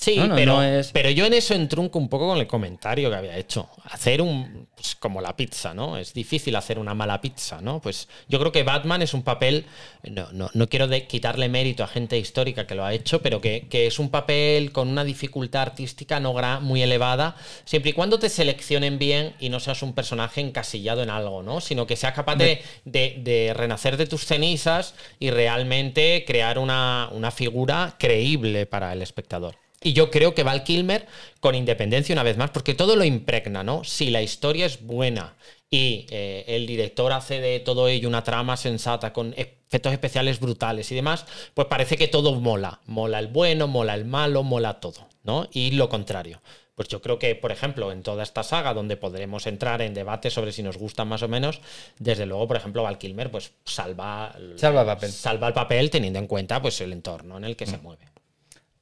Sí, 0.00 0.16
No, 0.16 0.28
no, 0.28 0.34
pero, 0.34 0.52
no 0.54 0.62
es- 0.64 0.92
pero 0.92 1.10
yo 1.10 1.26
en 1.26 1.34
eso 1.34 1.52
entrunco 1.52 1.98
un 1.98 2.08
poco 2.08 2.26
con 2.26 2.38
el 2.38 2.46
comentario 2.46 3.10
que 3.10 3.16
había 3.16 3.36
hecho. 3.36 3.68
Hacer 3.84 4.22
un. 4.22 4.66
Pues 4.74 4.94
como 4.94 5.20
la 5.20 5.36
pizza, 5.36 5.74
¿no? 5.74 5.98
Es 5.98 6.14
difícil 6.14 6.56
hacer 6.56 6.78
una 6.78 6.94
mala 6.94 7.20
pizza, 7.20 7.60
¿no? 7.60 7.82
Pues 7.82 8.08
yo 8.26 8.38
creo 8.38 8.50
que 8.50 8.62
Batman 8.62 9.02
es 9.02 9.12
un 9.12 9.22
papel. 9.22 9.66
No, 10.04 10.32
no, 10.32 10.48
no 10.54 10.68
quiero 10.70 10.88
de- 10.88 11.06
quitarle 11.06 11.50
mérito 11.50 11.84
a 11.84 11.86
gente 11.86 12.16
histórica 12.18 12.66
que 12.66 12.74
lo 12.74 12.82
ha 12.86 12.94
hecho, 12.94 13.20
pero 13.20 13.42
que, 13.42 13.68
que 13.68 13.86
es 13.86 13.98
un 13.98 14.08
papel 14.08 14.72
con 14.72 14.88
una 14.88 15.04
dificultad 15.04 15.60
artística 15.60 16.18
no 16.18 16.32
gra- 16.32 16.60
muy 16.60 16.80
elevada, 16.82 17.36
siempre 17.66 17.90
y 17.90 17.92
cuando 17.92 18.18
te 18.18 18.30
seleccionen 18.30 18.98
bien 18.98 19.34
y 19.38 19.50
no 19.50 19.60
seas 19.60 19.82
un 19.82 19.92
personaje 19.92 20.40
encasillado 20.40 21.02
en 21.02 21.10
algo, 21.10 21.42
¿no? 21.42 21.60
Sino 21.60 21.86
que 21.86 21.96
seas 21.96 22.14
capaz 22.14 22.36
de, 22.36 22.62
de- 22.86 23.16
de 23.22 23.52
renacer 23.52 23.98
de 23.98 24.06
tus 24.06 24.24
cenizas 24.24 24.94
y 25.18 25.30
realmente 25.30 26.24
crear 26.26 26.58
una, 26.58 27.10
una 27.12 27.30
figura 27.30 27.96
creíble 27.98 28.64
para 28.64 28.94
el 28.94 29.02
espectador. 29.02 29.56
Y 29.82 29.94
yo 29.94 30.10
creo 30.10 30.34
que 30.34 30.42
Val 30.42 30.62
Kilmer, 30.62 31.06
con 31.40 31.54
independencia 31.54 32.12
una 32.12 32.22
vez 32.22 32.36
más, 32.36 32.50
porque 32.50 32.74
todo 32.74 32.96
lo 32.96 33.04
impregna, 33.04 33.64
¿no? 33.64 33.82
Si 33.82 34.10
la 34.10 34.20
historia 34.20 34.66
es 34.66 34.84
buena 34.84 35.36
y 35.70 36.06
eh, 36.10 36.44
el 36.48 36.66
director 36.66 37.12
hace 37.12 37.40
de 37.40 37.60
todo 37.60 37.88
ello 37.88 38.06
una 38.06 38.22
trama 38.22 38.58
sensata 38.58 39.14
con 39.14 39.32
efectos 39.38 39.92
especiales 39.92 40.38
brutales 40.38 40.92
y 40.92 40.96
demás, 40.96 41.24
pues 41.54 41.66
parece 41.68 41.96
que 41.96 42.08
todo 42.08 42.34
mola. 42.34 42.80
Mola 42.86 43.20
el 43.20 43.28
bueno, 43.28 43.68
mola 43.68 43.94
el 43.94 44.04
malo, 44.04 44.42
mola 44.42 44.80
todo, 44.80 45.08
¿no? 45.22 45.48
Y 45.52 45.70
lo 45.70 45.88
contrario. 45.88 46.42
Pues 46.74 46.88
yo 46.88 47.00
creo 47.00 47.18
que, 47.18 47.34
por 47.34 47.50
ejemplo, 47.50 47.90
en 47.90 48.02
toda 48.02 48.22
esta 48.22 48.42
saga, 48.42 48.74
donde 48.74 48.98
podremos 48.98 49.46
entrar 49.46 49.80
en 49.80 49.94
debate 49.94 50.30
sobre 50.30 50.52
si 50.52 50.62
nos 50.62 50.76
gustan 50.76 51.08
más 51.08 51.22
o 51.22 51.28
menos, 51.28 51.60
desde 51.98 52.26
luego, 52.26 52.48
por 52.48 52.56
ejemplo, 52.56 52.82
Val 52.82 52.98
Kilmer, 52.98 53.30
pues 53.30 53.52
salva, 53.64 54.34
Salva 54.56 54.80
el 54.82 54.86
papel. 54.86 55.10
salva 55.10 55.48
el 55.48 55.54
papel 55.54 55.88
teniendo 55.88 56.18
en 56.18 56.26
cuenta 56.26 56.60
pues, 56.60 56.80
el 56.82 56.92
entorno 56.92 57.38
en 57.38 57.44
el 57.44 57.56
que 57.56 57.66
se 57.66 57.78
mueve. 57.78 58.09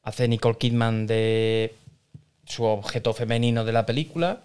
Hace 0.09 0.27
Nicole 0.27 0.57
Kidman 0.57 1.07
de 1.07 1.75
su 2.47 2.65
objeto 2.65 3.13
femenino 3.13 3.63
de 3.67 3.73
la 3.73 3.85
película. 3.85 4.41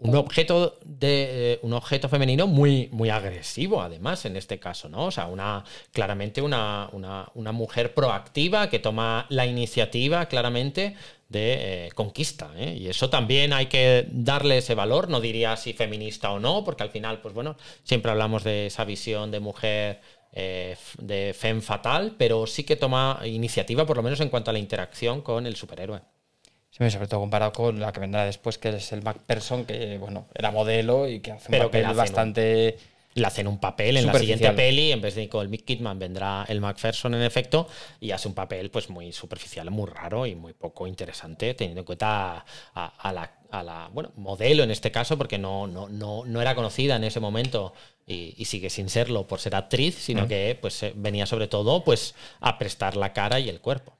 Un 0.00 0.16
objeto 0.16 0.76
de 0.84 1.52
eh, 1.52 1.58
un 1.62 1.72
objeto 1.72 2.08
femenino 2.08 2.48
muy, 2.48 2.88
muy 2.90 3.08
agresivo, 3.08 3.80
además, 3.80 4.24
en 4.24 4.36
este 4.36 4.58
caso, 4.58 4.88
¿no? 4.88 5.06
O 5.06 5.10
sea, 5.12 5.26
una, 5.26 5.62
claramente 5.92 6.42
una, 6.42 6.88
una, 6.92 7.28
una 7.34 7.52
mujer 7.52 7.94
proactiva 7.94 8.68
que 8.68 8.80
toma 8.80 9.26
la 9.28 9.46
iniciativa 9.46 10.26
claramente 10.26 10.96
de 11.28 11.86
eh, 11.86 11.90
conquista. 11.94 12.50
¿eh? 12.56 12.76
Y 12.80 12.88
eso 12.88 13.08
también 13.08 13.52
hay 13.52 13.66
que 13.66 14.08
darle 14.10 14.58
ese 14.58 14.74
valor, 14.74 15.08
no 15.08 15.20
diría 15.20 15.56
si 15.56 15.74
feminista 15.74 16.32
o 16.32 16.40
no, 16.40 16.64
porque 16.64 16.82
al 16.82 16.90
final, 16.90 17.20
pues 17.20 17.34
bueno, 17.34 17.56
siempre 17.84 18.10
hablamos 18.10 18.42
de 18.42 18.66
esa 18.66 18.84
visión 18.84 19.30
de 19.30 19.38
mujer 19.40 20.00
eh, 20.40 20.76
de 20.98 21.34
femme 21.36 21.60
fatal, 21.60 22.14
pero 22.16 22.46
sí 22.46 22.62
que 22.62 22.76
toma 22.76 23.20
iniciativa, 23.24 23.84
por 23.84 23.96
lo 23.96 24.02
menos 24.04 24.20
en 24.20 24.28
cuanto 24.28 24.50
a 24.50 24.52
la 24.52 24.60
interacción 24.60 25.20
con 25.20 25.46
el 25.46 25.56
superhéroe. 25.56 26.00
Sí, 26.70 26.88
sobre 26.90 27.08
todo 27.08 27.20
comparado 27.20 27.52
con 27.52 27.80
la 27.80 27.90
que 27.92 27.98
vendrá 27.98 28.24
después, 28.24 28.56
que 28.56 28.68
es 28.68 28.92
el 28.92 29.02
MacPherson, 29.02 29.64
que 29.64 29.98
bueno, 29.98 30.28
era 30.34 30.50
modelo 30.52 31.08
y 31.08 31.18
que 31.20 31.32
hace 31.32 31.48
un 31.48 31.52
Pero 31.52 31.64
papel 31.66 31.84
hacen 31.86 31.92
un- 31.92 31.96
bastante. 31.98 32.78
le 33.14 33.26
hacen 33.26 33.48
un 33.48 33.58
papel 33.58 33.96
en 33.96 34.06
la 34.06 34.14
siguiente 34.14 34.52
peli, 34.52 34.92
en 34.92 35.00
vez 35.00 35.16
de 35.16 35.22
Nicole 35.22 35.58
Kidman 35.58 35.98
vendrá 35.98 36.44
el 36.48 36.60
MacPherson 36.60 37.14
en 37.14 37.22
efecto, 37.22 37.66
y 37.98 38.12
hace 38.12 38.28
un 38.28 38.34
papel 38.34 38.70
pues 38.70 38.90
muy 38.90 39.12
superficial, 39.12 39.68
muy 39.72 39.86
raro 39.90 40.24
y 40.24 40.36
muy 40.36 40.52
poco 40.52 40.86
interesante, 40.86 41.54
teniendo 41.54 41.80
en 41.80 41.84
cuenta 41.86 42.36
a, 42.36 42.44
a- 42.74 43.08
a 43.08 43.12
la, 43.12 43.32
a 43.50 43.62
la, 43.62 43.90
bueno, 43.92 44.12
modelo 44.16 44.62
en 44.62 44.70
este 44.70 44.90
caso, 44.90 45.16
porque 45.16 45.38
no, 45.38 45.66
no, 45.66 45.88
no, 45.88 46.24
no 46.24 46.40
era 46.40 46.54
conocida 46.54 46.96
en 46.96 47.04
ese 47.04 47.20
momento 47.20 47.72
y, 48.06 48.34
y 48.36 48.44
sigue 48.44 48.70
sin 48.70 48.88
serlo 48.88 49.26
por 49.26 49.40
ser 49.40 49.54
actriz, 49.54 49.96
sino 49.96 50.28
que 50.28 50.58
pues 50.60 50.82
eh, 50.82 50.92
venía 50.96 51.26
sobre 51.26 51.48
todo 51.48 51.84
pues 51.84 52.14
a 52.40 52.58
prestar 52.58 52.96
la 52.96 53.12
cara 53.12 53.40
y 53.40 53.48
el 53.48 53.60
cuerpo. 53.60 53.96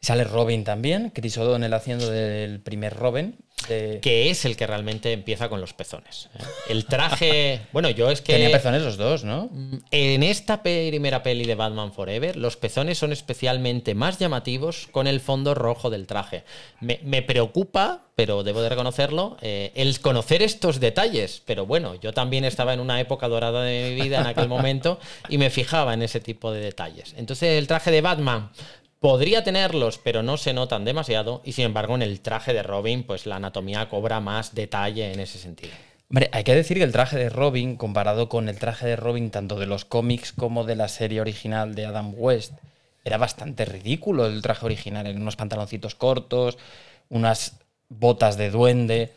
Sale 0.00 0.24
Robin 0.24 0.64
también, 0.64 1.10
Chris 1.10 1.38
O'Donnell 1.38 1.74
haciendo 1.74 2.10
del 2.10 2.60
primer 2.60 2.94
Robin. 2.94 3.36
De- 3.66 3.98
Que 4.00 4.30
es 4.30 4.44
el 4.44 4.56
que 4.56 4.66
realmente 4.66 5.12
empieza 5.12 5.48
con 5.48 5.60
los 5.60 5.72
pezones. 5.74 6.28
¿eh? 6.38 6.42
El 6.70 6.84
traje. 6.86 7.60
Bueno, 7.72 7.90
yo 7.90 8.10
es 8.10 8.20
que. 8.20 8.32
Tenía 8.34 8.50
pezones 8.50 8.82
los 8.82 8.96
dos, 8.96 9.24
¿no? 9.24 9.50
En 9.90 10.22
esta 10.22 10.62
primera 10.62 11.22
peli 11.22 11.44
de 11.44 11.54
Batman 11.54 11.92
Forever, 11.92 12.36
los 12.36 12.56
pezones 12.56 12.98
son 12.98 13.12
especialmente 13.12 13.94
más 13.94 14.18
llamativos 14.18 14.88
con 14.90 15.06
el 15.06 15.20
fondo 15.20 15.54
rojo 15.54 15.90
del 15.90 16.06
traje. 16.06 16.44
Me, 16.80 17.00
me 17.02 17.22
preocupa, 17.22 18.02
pero 18.14 18.42
debo 18.42 18.62
de 18.62 18.68
reconocerlo, 18.68 19.36
eh, 19.42 19.72
el 19.74 20.00
conocer 20.00 20.42
estos 20.42 20.80
detalles. 20.80 21.42
Pero 21.46 21.66
bueno, 21.66 21.94
yo 21.96 22.12
también 22.12 22.44
estaba 22.44 22.74
en 22.74 22.80
una 22.80 23.00
época 23.00 23.28
dorada 23.28 23.62
de 23.62 23.90
mi 23.94 24.00
vida 24.02 24.20
en 24.20 24.26
aquel 24.26 24.48
momento 24.48 24.98
y 25.28 25.38
me 25.38 25.50
fijaba 25.50 25.94
en 25.94 26.02
ese 26.02 26.20
tipo 26.20 26.52
de 26.52 26.60
detalles. 26.60 27.14
Entonces, 27.16 27.58
el 27.58 27.66
traje 27.66 27.90
de 27.90 28.00
Batman. 28.00 28.50
Podría 29.00 29.44
tenerlos, 29.44 29.98
pero 29.98 30.22
no 30.22 30.36
se 30.36 30.52
notan 30.52 30.84
demasiado. 30.84 31.40
Y 31.44 31.52
sin 31.52 31.66
embargo, 31.66 31.94
en 31.94 32.02
el 32.02 32.20
traje 32.20 32.52
de 32.52 32.62
Robin, 32.64 33.04
pues 33.04 33.26
la 33.26 33.36
anatomía 33.36 33.88
cobra 33.88 34.20
más 34.20 34.54
detalle 34.54 35.12
en 35.12 35.20
ese 35.20 35.38
sentido. 35.38 35.72
Hombre, 36.10 36.30
hay 36.32 36.42
que 36.42 36.54
decir 36.54 36.78
que 36.78 36.84
el 36.84 36.92
traje 36.92 37.16
de 37.18 37.28
Robin, 37.28 37.76
comparado 37.76 38.28
con 38.28 38.48
el 38.48 38.58
traje 38.58 38.86
de 38.86 38.96
Robin 38.96 39.30
tanto 39.30 39.56
de 39.56 39.66
los 39.66 39.84
cómics 39.84 40.32
como 40.32 40.64
de 40.64 40.74
la 40.74 40.88
serie 40.88 41.20
original 41.20 41.74
de 41.74 41.86
Adam 41.86 42.12
West, 42.16 42.54
era 43.04 43.18
bastante 43.18 43.64
ridículo 43.64 44.26
el 44.26 44.42
traje 44.42 44.66
original. 44.66 45.06
En 45.06 45.20
unos 45.20 45.36
pantaloncitos 45.36 45.94
cortos, 45.94 46.58
unas 47.08 47.60
botas 47.88 48.36
de 48.36 48.50
duende. 48.50 49.12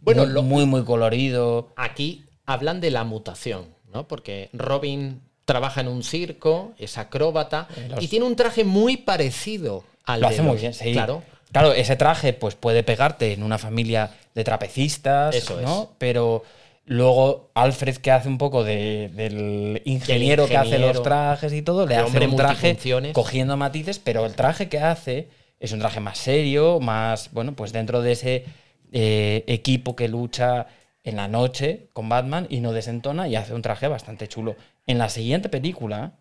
Bueno, 0.00 0.24
muy, 0.24 0.32
lo- 0.32 0.42
muy, 0.42 0.64
muy 0.66 0.84
colorido. 0.84 1.72
Aquí 1.76 2.24
hablan 2.46 2.80
de 2.80 2.90
la 2.90 3.04
mutación, 3.04 3.66
¿no? 3.92 4.08
Porque 4.08 4.48
Robin 4.54 5.20
trabaja 5.48 5.80
en 5.80 5.88
un 5.88 6.02
circo, 6.02 6.74
es 6.78 6.98
acróbata 6.98 7.68
Eh, 7.74 7.88
los- 7.88 8.04
y 8.04 8.08
tiene 8.08 8.26
un 8.26 8.36
traje 8.36 8.64
muy 8.64 8.98
parecido 8.98 9.82
al 10.04 10.20
Lo 10.20 10.28
de 10.28 10.34
hace 10.34 10.42
muy 10.42 10.58
bien, 10.58 10.74
sí. 10.74 10.92
Claro. 10.92 11.22
Claro, 11.50 11.72
ese 11.72 11.96
traje 11.96 12.34
pues 12.34 12.54
puede 12.54 12.82
pegarte 12.82 13.32
en 13.32 13.42
una 13.42 13.56
familia 13.56 14.10
de 14.34 14.44
trapecistas, 14.44 15.34
Eso 15.34 15.58
es. 15.58 15.64
¿no? 15.64 15.92
Pero 15.96 16.42
luego 16.84 17.48
Alfred, 17.54 17.96
que 17.96 18.10
hace 18.10 18.28
un 18.28 18.36
poco 18.36 18.62
de- 18.62 19.10
del 19.14 19.80
ingeniero, 19.86 20.46
que 20.46 20.58
hace 20.58 20.78
los 20.78 21.02
trajes 21.02 21.54
y 21.54 21.62
todo, 21.62 21.86
le 21.86 21.96
hace 21.96 22.18
un 22.18 22.36
traje 22.36 22.76
cogiendo 23.14 23.56
matices, 23.56 23.98
pero 23.98 24.26
el 24.26 24.34
traje 24.34 24.68
que 24.68 24.80
hace 24.80 25.28
es 25.60 25.72
un 25.72 25.78
traje 25.78 26.00
más 26.00 26.18
serio, 26.18 26.78
más, 26.78 27.30
bueno, 27.32 27.54
pues 27.54 27.72
dentro 27.72 28.02
de 28.02 28.12
ese 28.12 28.44
eh, 28.92 29.44
equipo 29.46 29.96
que 29.96 30.08
lucha 30.08 30.66
en 31.04 31.16
la 31.16 31.26
noche 31.28 31.88
con 31.94 32.08
Batman 32.10 32.46
y 32.50 32.60
no 32.60 32.72
desentona 32.72 33.28
y 33.28 33.36
hace 33.36 33.54
un 33.54 33.62
traje 33.62 33.88
bastante 33.88 34.28
chulo. 34.28 34.56
En 34.88 34.96
la 34.96 35.10
siguiente 35.10 35.50
película 35.50 36.12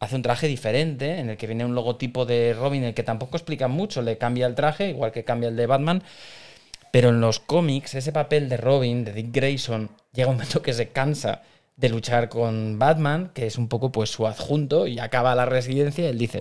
hace 0.00 0.16
un 0.16 0.22
traje 0.22 0.48
diferente 0.48 1.20
en 1.20 1.30
el 1.30 1.36
que 1.36 1.46
viene 1.46 1.64
un 1.64 1.76
logotipo 1.76 2.26
de 2.26 2.56
Robin, 2.58 2.82
el 2.82 2.92
que 2.92 3.04
tampoco 3.04 3.36
explica 3.36 3.68
mucho, 3.68 4.02
le 4.02 4.18
cambia 4.18 4.48
el 4.48 4.56
traje, 4.56 4.90
igual 4.90 5.12
que 5.12 5.22
cambia 5.22 5.48
el 5.48 5.54
de 5.54 5.66
Batman. 5.66 6.02
Pero 6.90 7.10
en 7.10 7.20
los 7.20 7.38
cómics, 7.38 7.94
ese 7.94 8.10
papel 8.10 8.48
de 8.48 8.56
Robin, 8.56 9.04
de 9.04 9.12
Dick 9.12 9.32
Grayson, 9.32 9.90
llega 10.12 10.28
un 10.28 10.34
momento 10.34 10.60
que 10.60 10.72
se 10.72 10.88
cansa 10.88 11.42
de 11.76 11.88
luchar 11.88 12.28
con 12.28 12.80
Batman, 12.80 13.30
que 13.32 13.46
es 13.46 13.56
un 13.56 13.68
poco 13.68 13.92
pues 13.92 14.10
su 14.10 14.26
adjunto, 14.26 14.88
y 14.88 14.98
acaba 14.98 15.36
la 15.36 15.46
residencia 15.46 16.06
y 16.06 16.08
él 16.08 16.18
dice, 16.18 16.40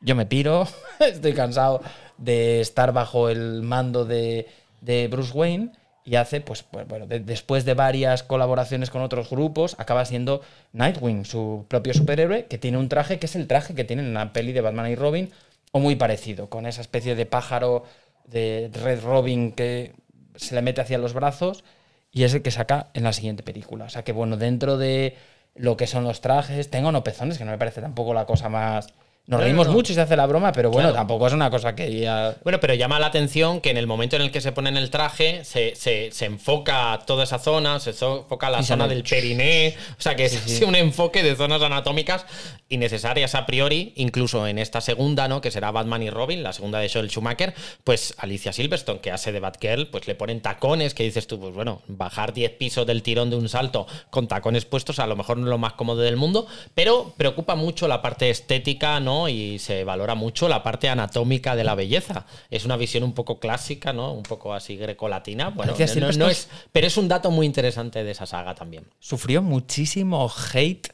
yo 0.00 0.14
me 0.14 0.26
piro, 0.26 0.68
estoy 1.00 1.32
cansado 1.32 1.80
de 2.18 2.60
estar 2.60 2.92
bajo 2.92 3.30
el 3.30 3.62
mando 3.62 4.04
de, 4.04 4.48
de 4.82 5.08
Bruce 5.08 5.32
Wayne, 5.32 5.72
y 6.04 6.16
hace, 6.16 6.40
pues, 6.40 6.62
pues 6.62 6.86
bueno, 6.88 7.06
de- 7.06 7.20
después 7.20 7.64
de 7.64 7.74
varias 7.74 8.22
colaboraciones 8.22 8.90
con 8.90 9.02
otros 9.02 9.30
grupos, 9.30 9.76
acaba 9.78 10.04
siendo 10.04 10.40
Nightwing, 10.72 11.24
su 11.24 11.66
propio 11.68 11.94
superhéroe, 11.94 12.46
que 12.46 12.58
tiene 12.58 12.78
un 12.78 12.88
traje 12.88 13.18
que 13.18 13.26
es 13.26 13.36
el 13.36 13.46
traje 13.46 13.74
que 13.74 13.84
tiene 13.84 14.02
en 14.02 14.14
la 14.14 14.32
peli 14.32 14.52
de 14.52 14.60
Batman 14.60 14.90
y 14.90 14.94
Robin, 14.96 15.30
o 15.72 15.78
muy 15.78 15.96
parecido, 15.96 16.48
con 16.50 16.66
esa 16.66 16.80
especie 16.80 17.14
de 17.14 17.26
pájaro 17.26 17.84
de 18.24 18.70
Red 18.72 19.02
Robin 19.04 19.52
que 19.52 19.92
se 20.36 20.54
le 20.54 20.62
mete 20.62 20.80
hacia 20.80 20.98
los 20.98 21.12
brazos 21.14 21.64
y 22.12 22.24
es 22.24 22.34
el 22.34 22.42
que 22.42 22.50
saca 22.50 22.88
en 22.94 23.04
la 23.04 23.12
siguiente 23.12 23.42
película. 23.42 23.84
O 23.84 23.88
sea 23.88 24.02
que, 24.04 24.12
bueno, 24.12 24.36
dentro 24.36 24.76
de 24.78 25.16
lo 25.54 25.76
que 25.76 25.86
son 25.86 26.04
los 26.04 26.20
trajes, 26.20 26.70
tengo 26.70 26.92
no 26.92 27.04
pezones, 27.04 27.38
que 27.38 27.44
no 27.44 27.50
me 27.52 27.58
parece 27.58 27.80
tampoco 27.80 28.14
la 28.14 28.26
cosa 28.26 28.48
más... 28.48 28.88
Nos 29.26 29.38
No, 29.38 29.42
no, 29.42 29.44
reímos 29.44 29.66
no. 29.68 29.74
mucho 29.74 29.92
y 29.92 29.94
se 29.94 30.00
hace 30.00 30.16
la 30.16 30.26
broma, 30.26 30.50
pero 30.50 30.70
bueno, 30.72 30.88
Claro. 30.88 31.00
tampoco 31.02 31.26
es 31.28 31.32
una 31.32 31.50
cosa 31.50 31.76
que 31.76 32.00
ya... 32.00 32.34
Bueno, 32.42 32.58
pero 32.58 32.74
llama 32.74 32.98
la 32.98 33.06
atención 33.06 33.60
que 33.60 33.70
en 33.70 33.76
el 33.76 33.86
momento 33.86 34.16
en 34.16 34.22
el 34.22 34.32
que 34.32 34.40
se 34.40 34.50
pone 34.50 34.70
en 34.70 34.76
el 34.76 34.90
traje, 34.90 35.44
se, 35.44 35.76
se- 35.76 36.10
se 36.10 36.24
enfoca 36.24 36.98
toda 37.06 37.22
esa 37.22 37.38
zona, 37.38 37.78
se 37.78 37.90
enfoca 37.90 38.50
la 38.50 38.64
zona 38.64 38.88
del 38.88 39.04
periné. 39.04 39.76
O 39.96 40.02
sea, 40.02 40.16
que 40.16 40.24
es 40.24 40.60
un 40.66 40.74
enfoque 40.74 41.22
de 41.22 41.36
zonas 41.36 41.62
anatómicas 41.62 42.26
innecesarias 42.70 43.34
a 43.36 43.46
priori, 43.46 43.92
incluso 43.96 44.46
en 44.48 44.58
esta 44.58 44.80
segunda, 44.80 45.28
¿no? 45.28 45.40
Que 45.40 45.50
será 45.52 45.70
Batman 45.70 46.02
y 46.02 46.10
Robin, 46.10 46.42
la 46.42 46.52
segunda 46.52 46.78
de 46.80 46.88
Joel 46.88 47.08
Schumacher, 47.10 47.54
pues 47.84 48.14
Alicia 48.18 48.52
Silverstone, 48.52 49.00
que 49.00 49.12
hace 49.12 49.30
de 49.32 49.38
Batgirl, 49.40 49.88
pues 49.88 50.08
le 50.08 50.14
ponen 50.16 50.40
tacones, 50.40 50.92
que 50.94 51.04
dices 51.04 51.26
tú, 51.28 51.38
pues 51.38 51.54
bueno, 51.54 51.82
bajar 51.86 52.32
10 52.32 52.50
pisos 52.52 52.86
del 52.86 53.02
tirón 53.04 53.30
de 53.30 53.36
un 53.36 53.48
salto 53.48 53.86
con 54.10 54.26
tacones 54.28 54.64
puestos, 54.64 54.98
a 54.98 55.06
lo 55.06 55.14
mejor 55.14 55.36
no 55.36 55.44
es 55.46 55.50
lo 55.50 55.58
más 55.58 55.74
cómodo 55.74 56.00
del 56.00 56.16
mundo, 56.16 56.46
pero 56.74 57.12
preocupa 57.16 57.54
mucho 57.54 57.86
la 57.86 58.02
parte 58.02 58.30
estética, 58.30 58.98
¿no? 58.98 59.09
Y 59.28 59.58
se 59.58 59.84
valora 59.84 60.14
mucho 60.14 60.48
la 60.48 60.62
parte 60.62 60.88
anatómica 60.88 61.56
de 61.56 61.64
la 61.64 61.74
belleza. 61.74 62.26
Es 62.50 62.64
una 62.64 62.76
visión 62.76 63.02
un 63.04 63.12
poco 63.12 63.38
clásica, 63.40 63.92
¿no? 63.92 64.12
Un 64.12 64.22
poco 64.22 64.54
así 64.54 64.76
grecolatina. 64.76 65.50
Bueno, 65.50 65.72
no- 65.86 65.92
no- 66.00 66.06
no 66.18 66.28
es, 66.30 66.48
pero 66.72 66.86
es 66.86 66.96
un 66.96 67.08
dato 67.08 67.30
muy 67.30 67.46
interesante 67.46 68.04
de 68.04 68.10
esa 68.10 68.26
saga 68.26 68.54
también. 68.54 68.84
sufrió 68.98 69.42
muchísimo 69.42 70.30
hate 70.52 70.88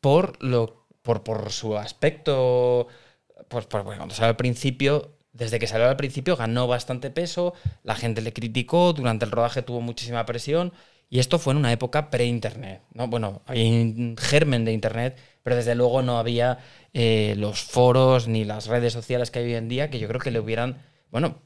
por 0.00 0.42
lo 0.42 0.86
por, 1.02 1.22
por 1.22 1.50
su 1.52 1.76
aspecto 1.76 2.86
pues, 3.48 3.66
pues, 3.66 3.84
bueno, 3.84 3.98
cuando 4.00 4.14
salió 4.14 4.28
al 4.30 4.36
principio 4.36 5.12
desde 5.32 5.58
que 5.58 5.66
salió 5.66 5.88
al 5.88 5.96
principio 5.96 6.36
ganó 6.36 6.66
bastante 6.66 7.10
peso 7.10 7.54
la 7.82 7.94
gente 7.94 8.20
le 8.20 8.32
criticó 8.32 8.92
durante 8.92 9.24
el 9.24 9.30
rodaje 9.30 9.62
tuvo 9.62 9.80
muchísima 9.80 10.26
presión 10.26 10.72
y 11.10 11.18
esto 11.20 11.38
fue 11.38 11.52
en 11.52 11.58
una 11.58 11.72
época 11.72 12.10
pre-internet 12.10 12.82
¿no? 12.92 13.06
bueno 13.08 13.40
había 13.46 13.64
un 13.64 14.16
germen 14.18 14.64
de 14.64 14.72
internet 14.72 15.16
pero 15.48 15.56
desde 15.56 15.74
luego 15.74 16.02
no 16.02 16.18
había 16.18 16.58
eh, 16.92 17.34
los 17.38 17.62
foros 17.62 18.28
ni 18.28 18.44
las 18.44 18.66
redes 18.66 18.92
sociales 18.92 19.30
que 19.30 19.38
hay 19.38 19.46
hoy 19.46 19.54
en 19.54 19.70
día 19.70 19.88
que 19.88 19.98
yo 19.98 20.06
creo 20.06 20.20
que 20.20 20.30
le 20.30 20.40
hubieran 20.40 20.76
bueno 21.10 21.36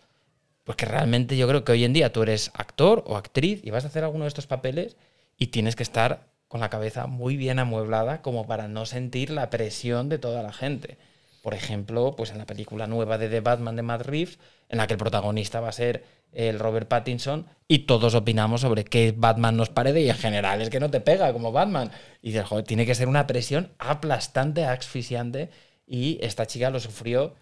pues 0.64 0.74
que 0.74 0.86
realmente 0.86 1.36
yo 1.36 1.46
creo 1.46 1.62
que 1.62 1.70
hoy 1.70 1.84
en 1.84 1.92
día 1.92 2.12
tú 2.12 2.24
eres 2.24 2.50
actor 2.54 3.04
o 3.06 3.16
actriz 3.16 3.60
y 3.62 3.70
vas 3.70 3.84
a 3.84 3.86
hacer 3.86 4.02
alguno 4.02 4.24
de 4.24 4.28
estos 4.28 4.48
papeles 4.48 4.96
y 5.36 5.46
tienes 5.46 5.76
que 5.76 5.84
estar 5.84 6.26
con 6.48 6.58
la 6.58 6.68
cabeza 6.68 7.06
muy 7.06 7.36
bien 7.36 7.60
amueblada 7.60 8.22
como 8.22 8.44
para 8.48 8.66
no 8.66 8.86
sentir 8.86 9.30
la 9.30 9.50
presión 9.50 10.08
de 10.08 10.18
toda 10.18 10.42
la 10.42 10.52
gente. 10.52 10.98
Por 11.42 11.54
ejemplo, 11.54 12.14
pues 12.16 12.30
en 12.30 12.38
la 12.38 12.46
película 12.46 12.86
nueva 12.86 13.18
de 13.18 13.28
The 13.28 13.40
Batman 13.40 13.76
de 13.76 13.82
Matt 13.82 14.02
Reeves, 14.02 14.38
en 14.68 14.78
la 14.78 14.86
que 14.86 14.94
el 14.94 14.98
protagonista 14.98 15.60
va 15.60 15.68
a 15.68 15.72
ser 15.72 16.04
el 16.32 16.58
Robert 16.58 16.88
Pattinson 16.88 17.46
y 17.68 17.80
todos 17.80 18.14
opinamos 18.14 18.62
sobre 18.62 18.84
qué 18.84 19.12
Batman 19.14 19.56
nos 19.56 19.68
parece 19.68 20.00
y 20.00 20.08
en 20.08 20.16
general 20.16 20.62
es 20.62 20.70
que 20.70 20.80
no 20.80 20.90
te 20.90 21.00
pega 21.00 21.32
como 21.32 21.52
Batman. 21.52 21.90
Y 22.22 22.28
dices, 22.28 22.46
joder, 22.46 22.64
tiene 22.64 22.86
que 22.86 22.94
ser 22.94 23.08
una 23.08 23.26
presión 23.26 23.72
aplastante, 23.78 24.64
asfixiante 24.64 25.50
y 25.86 26.18
esta 26.22 26.46
chica 26.46 26.70
lo 26.70 26.80
sufrió 26.80 27.34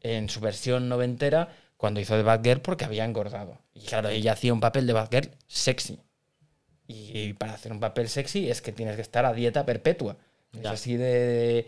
en 0.00 0.28
su 0.28 0.40
versión 0.40 0.88
noventera 0.88 1.48
cuando 1.76 2.00
hizo 2.00 2.16
de 2.16 2.22
Batgirl 2.22 2.60
porque 2.60 2.84
había 2.84 3.04
engordado. 3.04 3.58
Y 3.72 3.86
claro, 3.86 4.08
ella 4.08 4.32
hacía 4.32 4.52
un 4.52 4.60
papel 4.60 4.86
de 4.86 4.92
Batgirl 4.92 5.30
sexy. 5.46 6.00
Y 6.86 7.32
para 7.34 7.54
hacer 7.54 7.72
un 7.72 7.80
papel 7.80 8.08
sexy 8.08 8.50
es 8.50 8.60
que 8.60 8.72
tienes 8.72 8.96
que 8.96 9.02
estar 9.02 9.24
a 9.24 9.32
dieta 9.32 9.64
perpetua. 9.64 10.16
Es 10.52 10.66
así 10.66 10.96
de, 10.96 11.04
de 11.04 11.66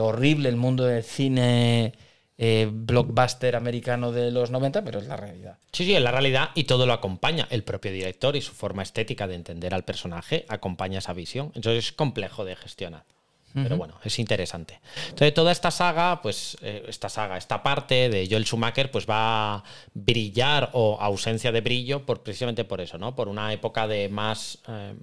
horrible 0.00 0.48
el 0.48 0.56
mundo 0.56 0.84
del 0.84 1.02
cine 1.02 1.92
eh, 2.38 2.68
blockbuster 2.72 3.54
americano 3.54 4.10
de 4.10 4.30
los 4.30 4.50
90, 4.50 4.82
pero 4.82 4.98
es 4.98 5.06
la 5.06 5.16
realidad. 5.16 5.58
Sí, 5.70 5.84
sí, 5.84 5.94
en 5.94 6.02
la 6.02 6.10
realidad 6.10 6.50
y 6.54 6.64
todo 6.64 6.86
lo 6.86 6.92
acompaña. 6.92 7.46
El 7.50 7.62
propio 7.62 7.92
director 7.92 8.34
y 8.34 8.40
su 8.40 8.52
forma 8.52 8.82
estética 8.82 9.26
de 9.26 9.34
entender 9.34 9.74
al 9.74 9.84
personaje 9.84 10.44
acompaña 10.48 10.98
esa 10.98 11.12
visión. 11.12 11.52
Entonces 11.54 11.86
es 11.86 11.92
complejo 11.92 12.44
de 12.44 12.56
gestionar. 12.56 13.04
Pero 13.54 13.76
bueno, 13.76 13.94
es 14.02 14.18
interesante. 14.18 14.80
Entonces, 15.10 15.34
toda 15.34 15.52
esta 15.52 15.70
saga, 15.70 16.22
pues, 16.22 16.56
eh, 16.62 16.86
esta 16.88 17.10
saga, 17.10 17.36
esta 17.36 17.62
parte 17.62 18.08
de 18.08 18.26
Joel 18.26 18.46
Schumacher, 18.46 18.90
pues 18.90 19.06
va 19.06 19.56
a 19.56 19.64
brillar 19.92 20.70
o 20.72 20.98
ausencia 20.98 21.52
de 21.52 21.60
brillo 21.60 22.06
por, 22.06 22.22
precisamente 22.22 22.64
por 22.64 22.80
eso, 22.80 22.96
¿no? 22.96 23.14
Por 23.14 23.28
una 23.28 23.52
época 23.52 23.86
de 23.86 24.08
más 24.08 24.58
eh, 24.68 24.94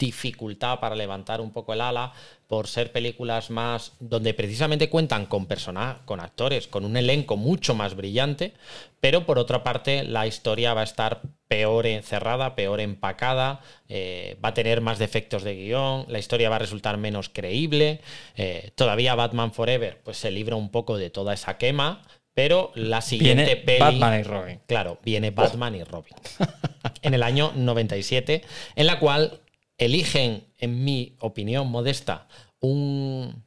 dificultad 0.00 0.80
para 0.80 0.96
levantar 0.96 1.40
un 1.40 1.52
poco 1.52 1.72
el 1.72 1.80
ala, 1.82 2.12
por 2.48 2.66
ser 2.66 2.90
películas 2.90 3.50
más 3.50 3.92
donde 4.00 4.34
precisamente 4.34 4.90
cuentan 4.90 5.26
con 5.26 5.46
personas, 5.46 5.98
con 6.04 6.18
actores, 6.18 6.66
con 6.66 6.84
un 6.84 6.96
elenco 6.96 7.36
mucho 7.36 7.76
más 7.76 7.94
brillante, 7.94 8.54
pero 8.98 9.24
por 9.24 9.38
otra 9.38 9.62
parte 9.62 10.02
la 10.02 10.26
historia 10.26 10.74
va 10.74 10.80
a 10.80 10.84
estar 10.84 11.20
peor 11.46 11.86
encerrada, 11.86 12.56
peor 12.56 12.80
empacada, 12.80 13.60
eh, 13.88 14.36
va 14.44 14.48
a 14.48 14.54
tener 14.54 14.80
más 14.80 14.98
defectos 14.98 15.44
de 15.44 15.54
guion, 15.54 16.06
la 16.08 16.18
historia 16.18 16.50
va 16.50 16.56
a 16.56 16.60
resultar 16.60 16.96
menos 16.96 17.28
creíble, 17.28 18.00
eh, 18.34 18.72
todavía 18.74 19.14
Batman 19.14 19.52
Forever 19.52 20.00
pues 20.02 20.16
se 20.16 20.32
libra 20.32 20.56
un 20.56 20.70
poco 20.70 20.96
de 20.96 21.10
toda 21.10 21.34
esa 21.34 21.56
quema, 21.56 22.02
pero 22.34 22.72
la 22.74 23.00
siguiente 23.00 23.44
Viene 23.44 23.56
peli... 23.56 23.78
Batman 23.78 24.20
y 24.20 24.22
Robin. 24.22 24.60
Claro, 24.66 24.98
viene 25.04 25.30
Batman 25.30 25.74
y 25.74 25.84
Robin. 25.84 26.14
en 27.02 27.14
el 27.14 27.22
año 27.22 27.52
97, 27.54 28.42
en 28.76 28.86
la 28.86 28.98
cual 28.98 29.40
eligen, 29.80 30.44
en 30.58 30.84
mi 30.84 31.16
opinión 31.20 31.68
modesta, 31.68 32.28
un, 32.60 33.42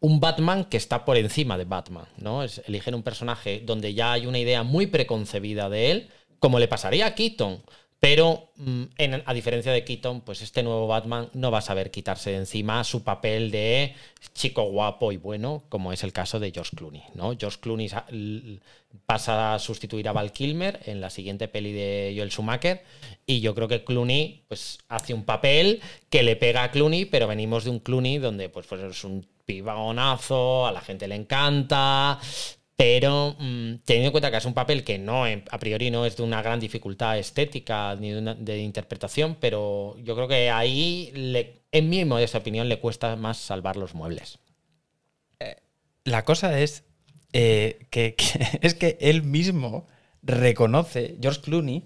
un 0.00 0.20
Batman 0.20 0.64
que 0.64 0.76
está 0.76 1.04
por 1.04 1.16
encima 1.16 1.56
de 1.56 1.64
Batman, 1.64 2.06
¿no? 2.18 2.42
Es, 2.42 2.60
eligen 2.66 2.94
un 2.94 3.04
personaje 3.04 3.62
donde 3.64 3.94
ya 3.94 4.12
hay 4.12 4.26
una 4.26 4.40
idea 4.40 4.64
muy 4.64 4.88
preconcebida 4.88 5.68
de 5.68 5.92
él, 5.92 6.10
como 6.40 6.58
le 6.58 6.68
pasaría 6.68 7.06
a 7.06 7.14
Keaton. 7.14 7.62
Pero 7.98 8.50
mm, 8.56 8.84
a 9.24 9.34
diferencia 9.34 9.72
de 9.72 9.84
Keaton, 9.84 10.20
pues 10.20 10.42
este 10.42 10.62
nuevo 10.62 10.86
Batman 10.86 11.30
no 11.32 11.50
va 11.50 11.58
a 11.58 11.62
saber 11.62 11.90
quitarse 11.90 12.30
de 12.30 12.36
encima 12.36 12.84
su 12.84 13.02
papel 13.02 13.50
de 13.50 13.94
chico 14.34 14.64
guapo 14.64 15.12
y 15.12 15.16
bueno, 15.16 15.64
como 15.68 15.92
es 15.92 16.04
el 16.04 16.12
caso 16.12 16.38
de 16.38 16.50
George 16.50 16.76
Clooney. 16.76 17.02
¿no? 17.14 17.34
George 17.38 17.58
Clooney 17.60 17.90
pasa 19.06 19.54
a 19.54 19.58
sustituir 19.58 20.08
a 20.08 20.12
Val 20.12 20.32
Kilmer 20.32 20.80
en 20.84 21.00
la 21.00 21.10
siguiente 21.10 21.48
peli 21.48 21.72
de 21.72 22.12
Joel 22.16 22.30
Schumacher 22.30 22.82
y 23.24 23.40
yo 23.40 23.54
creo 23.54 23.68
que 23.68 23.84
Clooney 23.84 24.44
pues, 24.48 24.78
hace 24.88 25.14
un 25.14 25.24
papel 25.24 25.80
que 26.10 26.22
le 26.22 26.36
pega 26.36 26.64
a 26.64 26.70
Clooney, 26.70 27.06
pero 27.06 27.26
venimos 27.26 27.64
de 27.64 27.70
un 27.70 27.80
Clooney 27.80 28.18
donde 28.18 28.50
pues, 28.50 28.66
pues 28.66 28.82
es 28.82 29.04
un 29.04 29.26
pibagonazo, 29.46 30.66
a 30.66 30.72
la 30.72 30.80
gente 30.80 31.08
le 31.08 31.14
encanta, 31.14 32.18
pero 32.76 33.36
mm, 33.38 33.76
teniendo 33.84 34.08
en 34.08 34.12
cuenta 34.12 34.30
que 34.30 34.36
es 34.36 34.44
un 34.44 34.54
papel 34.54 34.84
que 34.84 34.98
no 34.98 35.24
a 35.24 35.58
priori 35.58 35.90
no 35.90 36.04
es 36.06 36.16
de 36.16 36.22
una 36.22 36.42
gran 36.42 36.60
dificultad 36.60 37.18
estética 37.18 37.96
ni 37.96 38.10
de, 38.12 38.58
interpretación, 38.58 39.36
pero 39.40 39.96
yo 39.98 40.14
creo 40.14 40.28
que 40.28 40.50
ahí, 40.50 41.10
le- 41.14 41.62
en 41.72 41.88
mi 41.88 42.04
modesta 42.04 42.38
opinión, 42.38 42.68
le 42.68 42.78
cuesta 42.80 43.16
más 43.16 43.38
salvar 43.38 43.76
los 43.76 43.94
muebles. 43.94 44.38
La 46.04 46.24
cosa 46.24 46.58
es 46.60 46.84
eh, 47.32 47.86
que, 47.90 48.14
que- 48.16 48.58
es 48.62 48.74
que 48.74 48.96
él 49.00 49.22
mismo 49.22 49.86
reconoce, 50.22 51.16
George 51.20 51.40
Clooney, 51.40 51.84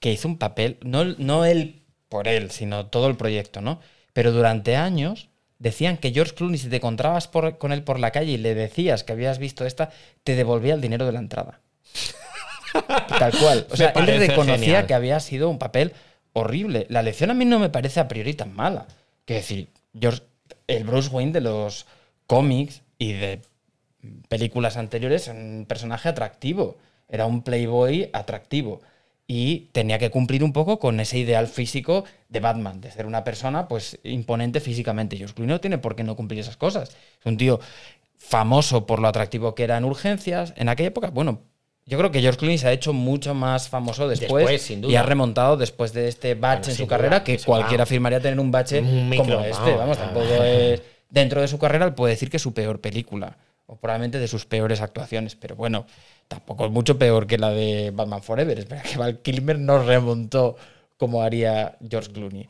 que 0.00 0.12
hizo 0.12 0.28
un 0.28 0.38
papel, 0.38 0.78
no, 0.82 1.04
no 1.04 1.44
él 1.44 1.82
por 2.08 2.28
él, 2.28 2.50
sino 2.50 2.86
todo 2.86 3.08
el 3.08 3.16
proyecto, 3.16 3.60
¿no? 3.60 3.80
Pero 4.12 4.32
durante 4.32 4.76
años 4.76 5.28
decían 5.62 5.96
que 5.96 6.10
George 6.12 6.34
Clooney, 6.34 6.58
si 6.58 6.68
te 6.68 6.76
encontrabas 6.76 7.28
por- 7.28 7.56
con 7.58 7.72
él 7.72 7.82
por 7.84 7.98
la 8.00 8.10
calle 8.10 8.32
y 8.32 8.36
le 8.36 8.54
decías 8.54 9.04
que 9.04 9.12
habías 9.12 9.38
visto 9.38 9.64
esta, 9.64 9.90
te 10.24 10.34
devolvía 10.34 10.74
el 10.74 10.80
dinero 10.80 11.06
de 11.06 11.12
la 11.12 11.20
entrada. 11.20 11.60
Tal 13.18 13.32
cual. 13.38 13.66
O 13.70 13.76
sea, 13.76 13.90
él 13.90 14.06
reconocía 14.18 14.56
genial. 14.64 14.86
que 14.86 14.94
había 14.94 15.20
sido 15.20 15.48
un 15.50 15.58
papel 15.58 15.92
horrible. 16.32 16.86
La 16.88 17.02
lección 17.02 17.30
a 17.30 17.34
mí 17.34 17.44
no 17.44 17.58
me 17.58 17.68
parece 17.68 18.00
a 18.00 18.08
priori 18.08 18.34
tan 18.34 18.54
mala. 18.54 18.86
Quiero 19.24 19.40
decir, 19.42 19.68
George, 19.98 20.22
el 20.66 20.84
Bruce 20.84 21.10
Wayne 21.10 21.32
de 21.32 21.42
los 21.42 21.86
cómics 22.26 22.82
y 22.98 23.12
de 23.12 23.40
películas 24.28 24.76
anteriores 24.76 25.28
era 25.28 25.38
un 25.38 25.66
personaje 25.68 26.08
atractivo. 26.08 26.78
Era 27.08 27.26
un 27.26 27.42
playboy 27.42 28.08
atractivo. 28.12 28.80
Y 29.26 29.70
tenía 29.72 29.98
que 29.98 30.10
cumplir 30.10 30.42
un 30.44 30.52
poco 30.52 30.78
con 30.78 30.98
ese 31.00 31.18
ideal 31.18 31.46
físico 31.46 32.04
de 32.28 32.40
Batman, 32.40 32.80
de 32.80 32.90
ser 32.90 33.06
una 33.06 33.24
persona 33.24 33.68
pues 33.68 33.98
imponente 34.02 34.60
físicamente. 34.60 35.16
George 35.16 35.34
Clooney 35.34 35.54
no 35.54 35.60
tiene 35.60 35.78
por 35.78 35.94
qué 35.96 36.02
no 36.02 36.16
cumplir 36.16 36.40
esas 36.40 36.56
cosas. 36.56 36.90
Es 36.90 37.26
un 37.26 37.36
tío 37.36 37.60
famoso 38.18 38.86
por 38.86 38.98
lo 39.00 39.08
atractivo 39.08 39.54
que 39.54 39.64
era 39.64 39.76
en 39.76 39.84
urgencias. 39.84 40.52
En 40.56 40.68
aquella 40.68 40.88
época, 40.88 41.10
bueno, 41.10 41.40
yo 41.86 41.98
creo 41.98 42.10
que 42.10 42.20
George 42.20 42.38
Clooney 42.38 42.58
se 42.58 42.68
ha 42.68 42.72
hecho 42.72 42.92
mucho 42.92 43.34
más 43.34 43.68
famoso 43.68 44.06
después, 44.08 44.44
Después, 44.44 44.62
sin 44.62 44.80
duda. 44.82 44.92
y 44.92 44.96
ha 44.96 45.02
remontado 45.02 45.56
después 45.56 45.92
de 45.92 46.08
este 46.08 46.34
bache 46.34 46.60
Bueno, 46.60 46.70
en 46.72 46.76
su 46.76 46.86
carrera 46.86 47.24
que 47.24 47.38
cualquiera 47.38 47.82
va. 47.82 47.84
afirmaría 47.84 48.20
tener 48.20 48.38
un 48.38 48.50
bache 48.50 48.80
Un 48.80 49.08
micro, 49.08 49.36
como 49.36 49.40
este. 49.46 49.76
vamos, 49.76 49.78
Vamos, 49.78 49.98
ah, 49.98 50.04
tampoco 50.04 50.26
ah, 50.40 50.46
es... 50.48 50.82
Dentro 51.10 51.40
de 51.40 51.48
su 51.48 51.58
carrera 51.58 51.84
él 51.84 51.94
puede 51.94 52.14
decir 52.14 52.30
que 52.30 52.36
es 52.38 52.42
su 52.42 52.54
peor 52.54 52.80
película. 52.80 53.36
o 53.66 53.76
probablemente 53.76 54.18
de 54.18 54.28
sus 54.28 54.44
peores 54.46 54.80
actuaciones. 54.80 55.34
Pero 55.36 55.56
bueno, 55.56 55.86
tampoco 56.28 56.66
es 56.66 56.70
mucho 56.70 56.98
peor 56.98 57.26
que 57.26 57.38
la 57.38 57.50
de 57.50 57.90
Batman 57.92 58.22
Forever. 58.22 58.58
Espera 58.58 58.82
que 58.82 58.98
Val 58.98 59.20
Kilmer 59.20 59.58
no 59.58 59.82
remontó 59.82 60.56
como 60.96 61.22
haría 61.22 61.76
George 61.88 62.12
Clooney. 62.12 62.48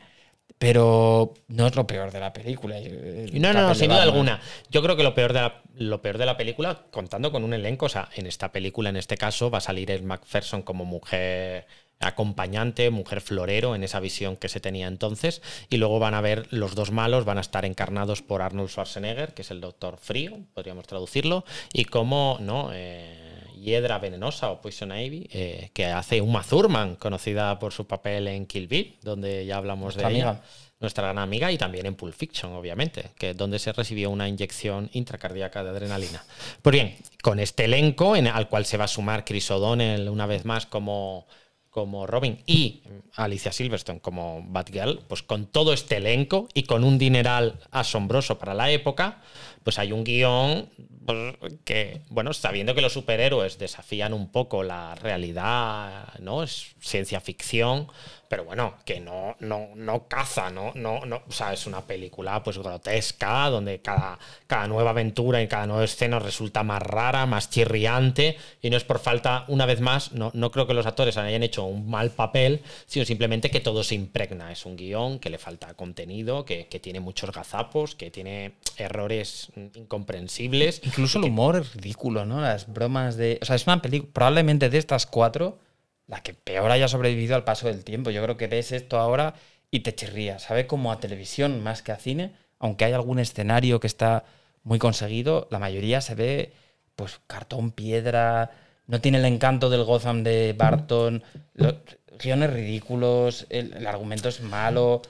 Pero 0.59 1.35
no 1.49 1.67
es 1.67 1.75
lo 1.75 1.87
peor 1.87 2.13
de 2.13 2.21
la 2.21 2.33
película. 2.33 2.79
El 2.79 3.41
No, 3.41 3.53
no, 3.53 3.63
no, 3.63 3.75
sin 3.75 3.89
duda 3.89 4.03
alguna. 4.03 4.41
Yo 4.71 4.81
creo 4.83 4.97
que 4.97 5.03
lo 5.03 5.13
peor, 5.13 5.33
de 5.33 5.41
la, 5.41 5.63
lo 5.75 6.01
peor 6.01 6.19
de 6.19 6.27
la 6.27 6.37
película, 6.37 6.83
contando 6.93 7.33
con 7.33 7.43
un 7.43 7.53
elenco, 7.53 7.87
o 7.87 7.89
sea, 7.89 8.09
en 8.15 8.27
esta 8.27 8.53
película, 8.53 8.89
en 8.91 8.97
este 8.97 9.17
caso, 9.17 9.51
va 9.51 9.59
a 9.59 9.63
salir 9.63 9.91
el 9.91 10.05
MacPherson 10.05 10.63
como 10.63 10.85
mujer 10.85 11.67
acompañante, 11.99 12.91
mujer 12.91 13.21
florero, 13.21 13.75
en 13.75 13.85
esa 13.85 14.01
visión 14.01 14.37
que 14.37 14.49
se 14.49 14.61
tenía 14.61 14.87
entonces. 14.87 15.43
Y 15.69 15.79
luego 15.79 15.99
van 15.99 16.15
a 16.15 16.21
ver 16.21 16.47
los 16.51 16.75
dos 16.75 16.91
malos, 16.91 17.25
van 17.25 17.39
a 17.39 17.43
estar 17.43 17.65
encarnados 17.65 18.23
por 18.23 18.43
Arnold 18.43 18.69
Schwarzenegger, 18.69 19.35
que 19.35 19.43
es 19.43 19.51
el 19.51 19.61
Doctor 19.61 19.97
Frío, 19.97 20.39
podríamos 20.55 20.87
traducirlo, 20.87 21.45
y 21.73 21.87
como, 21.87 22.39
¿no? 22.41 22.71
Eh, 22.73 23.22
Hiedra 23.63 23.99
Venenosa 23.99 24.51
o 24.51 24.61
Poison 24.61 24.93
Ivy, 24.93 25.29
eh, 25.33 25.71
que 25.73 25.87
hace 25.87 26.21
Uma 26.21 26.43
Thurman, 26.43 26.97
conocida 26.97 27.59
por 27.59 27.73
su 27.73 27.87
papel 27.87 28.29
en 28.29 28.47
Kill 28.47 28.67
Bill, 28.67 28.97
donde 29.03 29.47
ya 29.47 29.57
hablamos 29.57 29.95
Nuestra 29.95 30.09
de 30.09 30.15
ella 30.17 30.43
nuestra 30.83 31.05
gran 31.05 31.19
amiga 31.19 31.51
y 31.51 31.57
también 31.57 31.87
en 31.87 31.95
Pulp 31.95 32.13
Fiction, 32.13 32.53
obviamente, 32.53 33.11
que 33.17 33.35
donde 33.35 33.59
se 33.61 33.73
recibió 33.73 34.11
una 34.11 34.29
inyección 34.29 34.91
intracardíaca 34.93 35.63
de 35.63 35.71
adrenalina. 35.71 36.25
Pues 36.61 36.73
bien, 36.73 36.97
con 37.23 37.39
este 37.39 37.65
elenco 37.65 38.17
en, 38.17 38.27
al 38.27 38.49
cual 38.49 38.67
se 38.67 38.77
va 38.77 38.85
a 38.85 38.89
sumar 38.89 39.25
Chris 39.25 39.51
O'Donnell 39.53 40.09
una 40.09 40.27
vez 40.27 40.45
más 40.45 40.67
como, 40.67 41.29
como 41.71 42.07
Robin 42.09 42.43
y 42.47 42.83
Alicia 43.15 43.53
Silverstone 43.53 44.01
como 44.01 44.43
Batgirl, 44.45 45.05
pues 45.07 45.23
con 45.23 45.47
todo 45.47 45.73
este 45.73 45.99
elenco 45.99 46.49
y 46.53 46.65
con 46.65 46.83
un 46.83 46.99
dineral 46.99 47.61
asombroso 47.71 48.39
para 48.39 48.53
la 48.53 48.71
época, 48.73 49.23
pues 49.65 49.79
hay 49.79 49.93
un 49.93 50.05
guion 50.05 50.69
pues, 51.05 51.35
que, 51.65 52.03
bueno, 52.09 52.33
sabiendo 52.33 52.75
que 52.75 52.81
los 52.81 52.93
superhéroes 52.93 53.59
desafían 53.59 54.13
un 54.13 54.31
poco 54.31 54.63
la 54.63 54.95
realidad, 54.95 56.09
¿no? 56.21 56.43
Es 56.43 56.75
ciencia 56.81 57.21
ficción, 57.21 57.89
pero 58.29 58.45
bueno, 58.45 58.77
que 58.87 58.99
no, 58.99 59.37
no, 59.41 59.69
no 59.75 60.09
caza, 60.09 60.51
¿no? 60.51 60.73
No, 60.75 61.05
no, 61.05 61.23
o 61.29 61.33
sea, 61.33 61.53
es 61.53 61.67
una 61.67 61.87
película 61.87 62.43
pues 62.43 62.57
grotesca, 62.57 63.51
donde 63.51 63.83
cada, 63.83 64.19
cada 64.47 64.67
nueva 64.69 64.91
aventura 64.91 65.43
y 65.43 65.49
cada 65.49 65.67
nueva 65.67 65.85
escena 65.85 66.19
resulta 66.19 66.63
más 66.63 66.83
rara, 66.83 67.27
más 67.27 67.51
chirriante, 67.51 68.39
y 68.63 68.71
no 68.71 68.77
es 68.77 68.85
por 68.85 69.01
falta, 69.01 69.45
una 69.49 69.67
vez 69.67 69.81
más, 69.81 70.13
no, 70.13 70.31
no 70.35 70.51
creo 70.51 70.67
que 70.67 70.75
los 70.75 70.87
actores 70.87 71.19
hayan 71.19 71.43
hecho 71.43 71.65
un 71.65 71.91
mal 71.91 72.11
papel, 72.11 72.63
sino 72.87 73.05
simplemente 73.05 73.51
que 73.51 73.61
todo 73.61 73.85
se 73.85 73.97
impregna. 73.97 74.51
Es 74.51 74.65
un 74.65 74.77
guion 74.77 75.19
que 75.19 75.29
le 75.29 75.37
falta 75.39 75.75
contenido, 75.75 76.47
que, 76.47 76.69
que 76.69 76.81
tiene 76.81 77.01
muchos 77.01 77.33
gazapos, 77.33 77.95
que 77.97 78.11
tiene 78.11 78.53
errores 78.79 79.52
incomprensibles. 79.57 80.81
Incluso 80.85 81.19
el 81.19 81.25
humor 81.25 81.57
es 81.57 81.75
ridículo, 81.75 82.25
¿no? 82.25 82.41
Las 82.41 82.73
bromas 82.73 83.17
de. 83.17 83.39
O 83.43 83.45
sea, 83.45 83.57
es 83.57 83.67
una 83.67 83.83
película. 83.83 84.13
Probablemente 84.13 84.71
de 84.71 84.79
estas 84.79 85.07
cuatro, 85.07 85.59
la 86.07 86.23
que 86.23 86.35
peor 86.35 86.71
haya 86.71 86.89
sobrevivido 86.89 87.35
al 87.35 87.45
paso 87.45 87.67
del 87.67 87.85
tiempo. 87.85 88.11
Yo 88.11 88.23
creo 88.23 88.37
que 88.37 88.47
ves 88.47 88.73
esto 88.73 88.99
ahora 88.99 89.35
y 89.71 89.81
te 89.81 89.95
chirrías. 89.95 90.43
¿Sabe? 90.43 90.67
Como 90.67 90.93
a 90.93 91.01
televisión 91.01 91.63
más 91.63 91.83
que 91.83 91.93
a 91.93 91.97
cine. 91.97 92.33
Aunque 92.59 92.85
hay 92.85 92.93
algún 92.93 93.19
escenario 93.19 93.81
que 93.81 93.87
está 93.87 94.25
muy 94.63 94.79
conseguido, 94.79 95.49
la 95.51 95.59
mayoría 95.59 96.01
se 96.01 96.15
ve, 96.15 96.53
pues, 96.95 97.21
cartón, 97.27 97.73
piedra. 97.73 98.51
No 98.87 99.01
tiene 99.01 99.19
el 99.19 99.25
encanto 99.25 99.71
del 99.71 99.85
Gotham 99.85 100.23
de 100.23 100.55
Barton. 100.57 101.23
Los 101.55 101.75
guiones 102.23 102.53
ridículos. 102.53 103.47
El, 103.51 103.73
el 103.75 103.87
argumento 103.87 104.29
es 104.29 104.41
malo. 104.41 105.03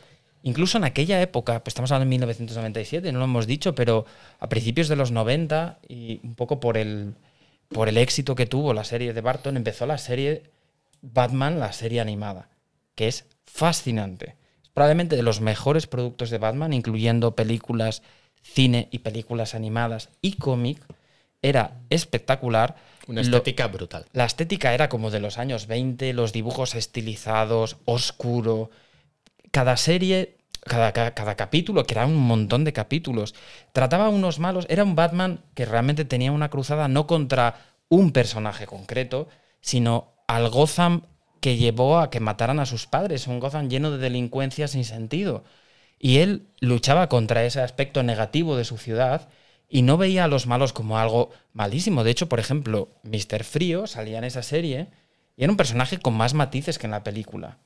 Incluso 0.42 0.78
en 0.78 0.84
aquella 0.84 1.20
época, 1.22 1.62
pues 1.62 1.72
estamos 1.72 1.90
hablando 1.92 2.06
de 2.06 2.10
1997, 2.10 3.12
no 3.12 3.18
lo 3.20 3.24
hemos 3.26 3.46
dicho, 3.46 3.74
pero 3.74 4.06
a 4.40 4.48
principios 4.48 4.88
de 4.88 4.96
los 4.96 5.12
90 5.12 5.78
y 5.88 6.20
un 6.24 6.34
poco 6.34 6.58
por 6.60 6.76
el, 6.76 7.14
por 7.68 7.88
el 7.88 7.96
éxito 7.96 8.34
que 8.34 8.46
tuvo 8.46 8.74
la 8.74 8.84
serie 8.84 9.12
de 9.12 9.20
Barton, 9.20 9.56
empezó 9.56 9.86
la 9.86 9.98
serie 9.98 10.42
Batman, 11.00 11.58
la 11.60 11.72
serie 11.72 12.00
animada, 12.00 12.48
que 12.94 13.08
es 13.08 13.26
fascinante. 13.46 14.36
Es 14.62 14.68
probablemente 14.70 15.16
de 15.16 15.22
los 15.22 15.40
mejores 15.40 15.86
productos 15.86 16.30
de 16.30 16.38
Batman, 16.38 16.72
incluyendo 16.72 17.36
películas, 17.36 18.02
cine 18.42 18.88
y 18.90 18.98
películas 19.00 19.54
animadas 19.54 20.08
y 20.22 20.32
cómic. 20.34 20.82
Era 21.40 21.80
espectacular. 21.90 22.76
Una 23.08 23.20
Lo- 23.22 23.36
estética 23.36 23.66
brutal. 23.68 24.06
la 24.12 24.24
estética 24.24 24.74
era 24.74 24.88
como 24.88 25.10
de 25.10 25.18
los 25.20 25.38
años 25.38 25.66
20, 25.66 26.12
los 26.12 26.32
dibujos 26.32 26.74
estilizados, 26.76 27.76
oscuro. 27.84 28.70
Cada 29.52 29.76
serie, 29.76 30.38
cada, 30.64 30.92
cada, 30.92 31.36
capítulo, 31.36 31.84
que 31.84 31.94
era 31.94 32.06
un 32.06 32.16
montón 32.16 32.64
de 32.64 32.72
capítulos, 32.72 33.34
trataba 33.72 34.06
a 34.06 34.08
unos 34.08 34.40
malos. 34.40 34.66
Era 34.68 34.82
un 34.82 34.96
Batman 34.96 35.44
que 35.54 35.66
realmente 35.66 36.04
tenía 36.04 36.32
una 36.32 36.50
cruzada 36.50 36.88
no 36.88 37.06
contra 37.06 37.60
un 37.88 38.10
personaje 38.10 38.66
concreto, 38.66 39.28
sino 39.60 40.14
al 40.26 40.48
Gotham 40.48 41.02
que 41.40 41.56
llevó 41.56 41.98
a 41.98 42.10
que 42.10 42.18
mataran 42.18 42.58
a 42.58 42.66
sus 42.66 42.86
padres. 42.86 43.28
Un 43.28 43.38
Gotham 43.38 43.68
lleno 43.68 43.90
de 43.90 43.98
delincuencia 43.98 44.66
sin 44.66 44.84
sentido. 44.84 45.44
Y 45.98 46.18
él 46.18 46.48
luchaba 46.60 47.08
contra 47.08 47.44
ese 47.44 47.60
aspecto 47.60 48.02
negativo 48.02 48.56
de 48.56 48.64
su 48.64 48.78
ciudad 48.78 49.28
y 49.68 49.82
no 49.82 49.96
veía 49.98 50.24
a 50.24 50.28
los 50.28 50.46
malos 50.46 50.72
como 50.72 50.98
algo 50.98 51.30
malísimo. 51.52 52.04
De 52.04 52.10
hecho, 52.10 52.28
por 52.28 52.40
ejemplo, 52.40 52.88
Mr. 53.04 53.44
Frío 53.44 53.86
salía 53.86 54.18
en 54.18 54.24
esa 54.24 54.42
serie 54.42 54.88
y 55.36 55.44
era 55.44 55.52
un 55.52 55.56
personaje 55.56 55.98
con 55.98 56.14
más 56.14 56.34
matices 56.34 56.78
que 56.78 56.86
en 56.86 56.90
la 56.90 57.04
película. 57.04 57.58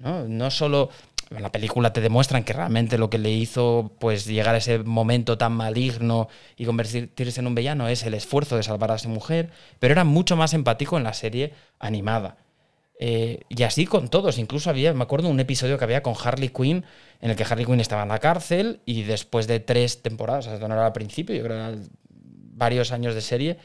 No, 0.00 0.26
no 0.26 0.50
solo 0.50 0.88
en 1.30 1.42
la 1.42 1.52
película 1.52 1.92
te 1.92 2.00
demuestran 2.00 2.42
que 2.42 2.52
realmente 2.52 2.98
lo 2.98 3.08
que 3.08 3.18
le 3.18 3.30
hizo 3.30 3.92
pues 4.00 4.24
llegar 4.24 4.54
a 4.54 4.58
ese 4.58 4.80
momento 4.80 5.38
tan 5.38 5.52
maligno 5.52 6.28
y 6.56 6.64
convertirse 6.64 7.40
en 7.40 7.46
un 7.46 7.54
villano 7.54 7.88
es 7.88 8.02
el 8.02 8.14
esfuerzo 8.14 8.56
de 8.56 8.64
salvar 8.64 8.90
a 8.90 8.98
su 8.98 9.08
mujer, 9.08 9.50
pero 9.78 9.92
era 9.92 10.04
mucho 10.04 10.36
más 10.36 10.54
empático 10.54 10.96
en 10.96 11.04
la 11.04 11.14
serie 11.14 11.52
animada. 11.78 12.36
Eh, 12.98 13.44
y 13.48 13.62
así 13.62 13.86
con 13.86 14.08
todos, 14.08 14.38
incluso 14.38 14.68
había, 14.68 14.92
me 14.92 15.04
acuerdo, 15.04 15.28
un 15.28 15.40
episodio 15.40 15.78
que 15.78 15.84
había 15.84 16.02
con 16.02 16.14
Harley 16.22 16.50
Quinn, 16.50 16.84
en 17.20 17.30
el 17.30 17.36
que 17.36 17.44
Harley 17.44 17.64
Quinn 17.64 17.80
estaba 17.80 18.02
en 18.02 18.08
la 18.08 18.18
cárcel 18.18 18.80
y 18.84 19.04
después 19.04 19.46
de 19.46 19.60
tres 19.60 20.02
temporadas, 20.02 20.48
o 20.48 20.58
sea, 20.58 20.68
no 20.68 20.74
era 20.74 20.84
al 20.84 20.92
principio, 20.92 21.34
yo 21.34 21.42
creo 21.44 21.56
que 21.56 21.62
eran 21.62 21.88
varios 22.10 22.92
años 22.92 23.14
de 23.14 23.20
serie, 23.20 23.56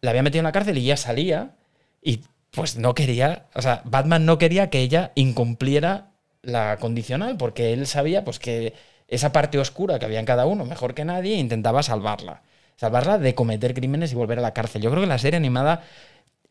la 0.00 0.10
había 0.10 0.22
metido 0.22 0.40
en 0.40 0.44
la 0.44 0.52
cárcel 0.52 0.76
y 0.76 0.84
ya 0.84 0.96
salía 0.96 1.56
y 2.02 2.20
pues 2.50 2.76
no 2.76 2.94
quería, 2.94 3.46
o 3.54 3.62
sea, 3.62 3.80
Batman 3.84 4.26
no 4.26 4.38
quería 4.38 4.70
que 4.70 4.80
ella 4.80 5.12
incumpliera 5.14 6.09
la 6.42 6.76
condicional 6.78 7.36
porque 7.36 7.72
él 7.72 7.86
sabía 7.86 8.24
pues 8.24 8.38
que 8.38 8.74
esa 9.08 9.32
parte 9.32 9.58
oscura 9.58 9.98
que 9.98 10.04
había 10.04 10.20
en 10.20 10.26
cada 10.26 10.46
uno, 10.46 10.64
mejor 10.64 10.94
que 10.94 11.04
nadie, 11.04 11.36
intentaba 11.36 11.82
salvarla. 11.82 12.42
Salvarla 12.76 13.18
de 13.18 13.34
cometer 13.34 13.74
crímenes 13.74 14.12
y 14.12 14.14
volver 14.14 14.38
a 14.38 14.42
la 14.42 14.54
cárcel. 14.54 14.82
Yo 14.82 14.90
creo 14.90 15.02
que 15.02 15.08
la 15.08 15.18
serie 15.18 15.36
animada 15.36 15.82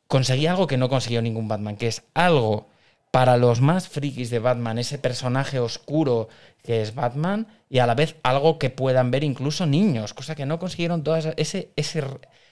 conseguía 0.07 0.51
algo 0.51 0.67
que 0.67 0.77
no 0.77 0.89
consiguió 0.89 1.21
ningún 1.21 1.47
Batman, 1.47 1.77
que 1.77 1.87
es 1.87 2.03
algo 2.13 2.67
para 3.11 3.37
los 3.37 3.61
más 3.61 3.87
frikis 3.87 4.29
de 4.29 4.39
Batman, 4.39 4.77
ese 4.77 4.99
personaje 4.99 5.59
oscuro 5.59 6.29
que 6.61 6.81
es 6.81 6.93
Batman, 6.93 7.47
y 7.69 7.79
a 7.79 7.87
la 7.87 7.95
vez 7.95 8.15
algo 8.23 8.59
que 8.59 8.69
puedan 8.69 9.09
ver 9.09 9.23
incluso 9.23 9.65
niños, 9.65 10.13
cosa 10.13 10.35
que 10.35 10.45
no 10.45 10.59
consiguieron 10.59 11.03
todas 11.03 11.29
ese, 11.37 11.71
ese 11.75 12.03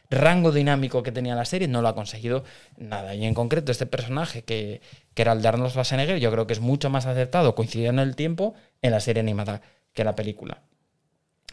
rango 0.09 0.51
dinámico 0.51 1.03
que 1.03 1.11
tenía 1.11 1.35
la 1.35 1.45
serie, 1.45 1.67
no 1.67 1.81
lo 1.81 1.89
ha 1.89 1.95
conseguido 1.95 2.43
nada. 2.77 3.13
Y 3.13 3.25
en 3.25 3.33
concreto 3.33 3.71
este 3.71 3.85
personaje 3.85 4.43
que, 4.43 4.81
que 5.17 5.23
era 5.23 5.31
el 5.33 5.41
de 5.41 5.47
Arnold 5.47 5.71
Schwarzenegger, 5.71 6.19
yo 6.19 6.31
creo 6.31 6.45
que 6.45 6.53
es 6.53 6.59
mucho 6.59 6.91
más 6.91 7.07
acertado, 7.07 7.55
coincidiendo 7.55 8.03
en 8.03 8.07
el 8.07 8.15
tiempo, 8.15 8.53
en 8.83 8.91
la 8.91 8.99
serie 8.99 9.21
animada 9.21 9.63
que 9.93 10.03
en 10.03 10.05
la 10.05 10.15
película. 10.15 10.61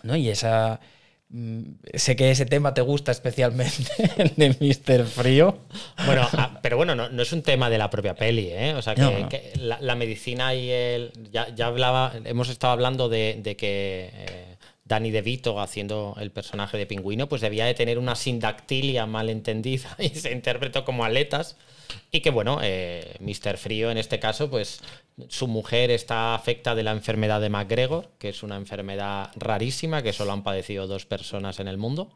¿No? 0.03 0.15
Y 0.16 0.28
esa... 0.28 0.81
mm, 1.31 1.62
Sé 1.95 2.15
que 2.15 2.31
ese 2.31 2.45
tema 2.45 2.74
te 2.74 2.82
gusta 2.82 3.11
especialmente, 3.11 3.91
el 4.19 4.35
de 4.36 4.51
Mr. 4.61 5.07
Frío. 5.07 5.57
Bueno, 6.05 6.28
ah, 6.35 6.59
pero 6.62 6.77
bueno, 6.77 6.95
no, 6.95 7.09
no 7.09 7.23
es 7.23 7.32
un 7.32 7.41
tema 7.41 7.70
de 7.70 7.78
la 7.78 7.89
propia 7.89 8.15
peli, 8.15 8.49
¿eh? 8.53 8.74
O 8.74 8.82
sea, 8.82 8.95
que, 8.95 9.01
No, 9.01 9.19
no. 9.19 9.28
que 9.31 9.53
la, 9.57 9.78
la 9.81 9.95
medicina 9.95 10.55
y 10.55 10.69
el. 10.70 11.11
Ya, 11.32 11.49
ya 11.55 11.66
hablaba, 11.69 12.12
hemos 12.27 12.51
estado 12.51 12.74
hablando 12.74 13.09
de, 13.09 13.39
de 13.43 13.57
que 13.57 14.11
eh, 14.12 14.57
Danny 14.85 15.11
DeVito, 15.11 15.59
haciendo 15.59 16.15
el 16.20 16.31
personaje 16.32 16.77
de 16.77 16.85
pingüino, 16.85 17.31
pues 17.31 17.41
debía 17.41 17.65
de 17.65 17.73
tener 17.73 17.99
una 17.99 18.15
sindactilia 18.15 19.07
mal 19.07 19.31
entendida 19.31 19.89
y 19.99 20.11
se 20.11 20.32
interpretó 20.32 20.85
como 20.85 21.03
aletas. 21.07 21.57
Y 22.11 22.21
que 22.21 22.31
bueno, 22.31 22.59
eh, 22.62 23.16
Mr. 23.21 23.57
Frío 23.57 23.91
en 23.91 23.99
este 23.99 24.19
caso, 24.21 24.51
pues 24.51 24.81
su 25.28 25.47
mujer 25.47 25.91
está 25.91 26.35
afecta 26.35 26.74
de 26.74 26.82
la 26.82 26.91
enfermedad 26.91 27.41
de 27.41 27.49
McGregor, 27.49 28.11
que 28.19 28.31
es 28.31 28.43
una 28.43 28.57
enfermedad 28.57 29.31
rarísima 29.36 30.03
que 30.03 30.12
solo 30.12 30.32
han 30.32 30.43
padecido 30.43 30.89
dos 30.89 31.07
personas 31.07 31.61
en 31.61 31.69
el 31.69 31.78
mundo, 31.78 32.11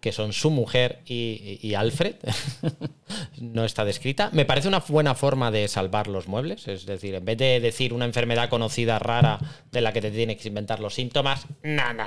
que 0.00 0.12
son 0.12 0.32
su 0.32 0.50
mujer 0.50 1.00
y, 1.06 1.74
Alfred. 1.74 2.14
no 3.40 3.64
está 3.64 3.84
descrita. 3.84 4.30
Me 4.32 4.44
parece 4.44 4.68
una 4.68 4.78
buena 4.78 5.14
forma 5.14 5.50
de 5.50 5.66
salvar 5.66 6.06
los 6.06 6.28
muebles, 6.28 6.68
es 6.68 6.86
decir, 6.86 7.16
en 7.16 7.24
vez 7.24 7.38
de 7.38 7.58
decir 7.58 7.92
una 7.92 8.04
enfermedad 8.04 8.48
conocida 8.48 8.98
rara 8.98 9.38
de 9.72 9.80
la 9.80 9.92
que 9.92 10.00
te 10.00 10.12
tienes 10.12 10.36
que 10.36 10.48
inventar 10.48 10.78
los 10.78 10.94
síntomas, 10.94 11.46
no, 11.62 11.92
no. 11.92 12.04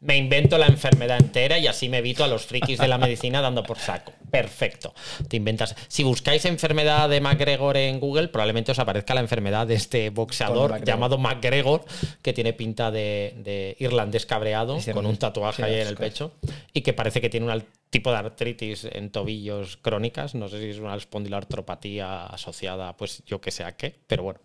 Me 0.00 0.16
invento 0.16 0.56
la 0.56 0.66
enfermedad 0.66 1.18
entera 1.20 1.58
y 1.58 1.66
así 1.66 1.90
me 1.90 1.98
evito 1.98 2.24
a 2.24 2.26
los 2.26 2.46
frikis 2.46 2.78
de 2.78 2.88
la 2.88 2.96
medicina 2.96 3.42
dando 3.42 3.62
por 3.62 3.78
saco. 3.78 4.12
Perfecto. 4.30 4.94
Te 5.28 5.36
inventas. 5.36 5.76
Si 5.88 6.04
buscáis 6.04 6.46
enfermedad 6.46 7.10
de 7.10 7.20
McGregor 7.20 7.76
en 7.76 8.00
Google, 8.00 8.28
probablemente 8.28 8.72
os 8.72 8.78
aparezca 8.78 9.12
la 9.12 9.20
enfermedad 9.20 9.66
de 9.66 9.79
este 9.80 10.10
boxeador 10.10 10.70
McGregor. 10.70 10.86
llamado 10.86 11.18
McGregor, 11.18 11.84
que 12.22 12.32
tiene 12.32 12.52
pinta 12.52 12.90
de, 12.90 13.34
de 13.42 13.76
irlandés 13.80 14.26
cabreado, 14.26 14.78
con 14.92 15.06
un 15.06 15.16
tatuaje 15.16 15.62
sí, 15.62 15.68
ahí 15.68 15.80
en 15.80 15.88
el 15.88 15.96
pecho, 15.96 16.32
y 16.72 16.82
que 16.82 16.92
parece 16.92 17.20
que 17.20 17.28
tiene 17.28 17.52
un 17.52 17.64
tipo 17.90 18.10
de 18.10 18.18
artritis 18.18 18.84
en 18.84 19.10
tobillos 19.10 19.76
crónicas. 19.76 20.34
No 20.34 20.48
sé 20.48 20.60
si 20.60 20.70
es 20.70 20.78
una 20.78 20.94
espondiloartropatía 20.94 22.26
asociada, 22.26 22.96
pues 22.96 23.22
yo 23.26 23.40
que 23.40 23.50
sé 23.50 23.64
a 23.64 23.76
qué, 23.76 23.94
pero 24.06 24.22
bueno. 24.22 24.40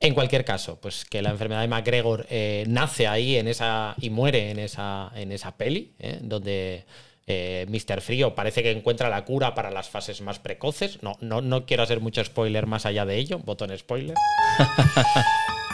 En 0.00 0.14
cualquier 0.14 0.44
caso, 0.44 0.78
pues 0.80 1.04
que 1.04 1.22
la 1.22 1.30
enfermedad 1.30 1.62
de 1.62 1.68
McGregor 1.68 2.26
eh, 2.30 2.64
nace 2.68 3.08
ahí 3.08 3.36
en 3.36 3.48
esa 3.48 3.96
y 4.00 4.10
muere 4.10 4.50
en 4.50 4.60
esa, 4.60 5.10
en 5.16 5.32
esa 5.32 5.56
peli, 5.56 5.94
¿eh? 5.98 6.18
donde 6.22 6.84
eh, 7.28 7.66
Mr. 7.68 8.00
Frío 8.00 8.34
parece 8.34 8.62
que 8.62 8.70
encuentra 8.70 9.10
la 9.10 9.24
cura 9.24 9.54
para 9.54 9.70
las 9.70 9.88
fases 9.88 10.22
más 10.22 10.38
precoces. 10.38 11.02
No, 11.02 11.16
no, 11.20 11.42
no 11.42 11.66
quiero 11.66 11.82
hacer 11.82 12.00
mucho 12.00 12.24
spoiler 12.24 12.66
más 12.66 12.86
allá 12.86 13.04
de 13.04 13.16
ello, 13.18 13.38
botón 13.38 13.76
spoiler. 13.76 14.16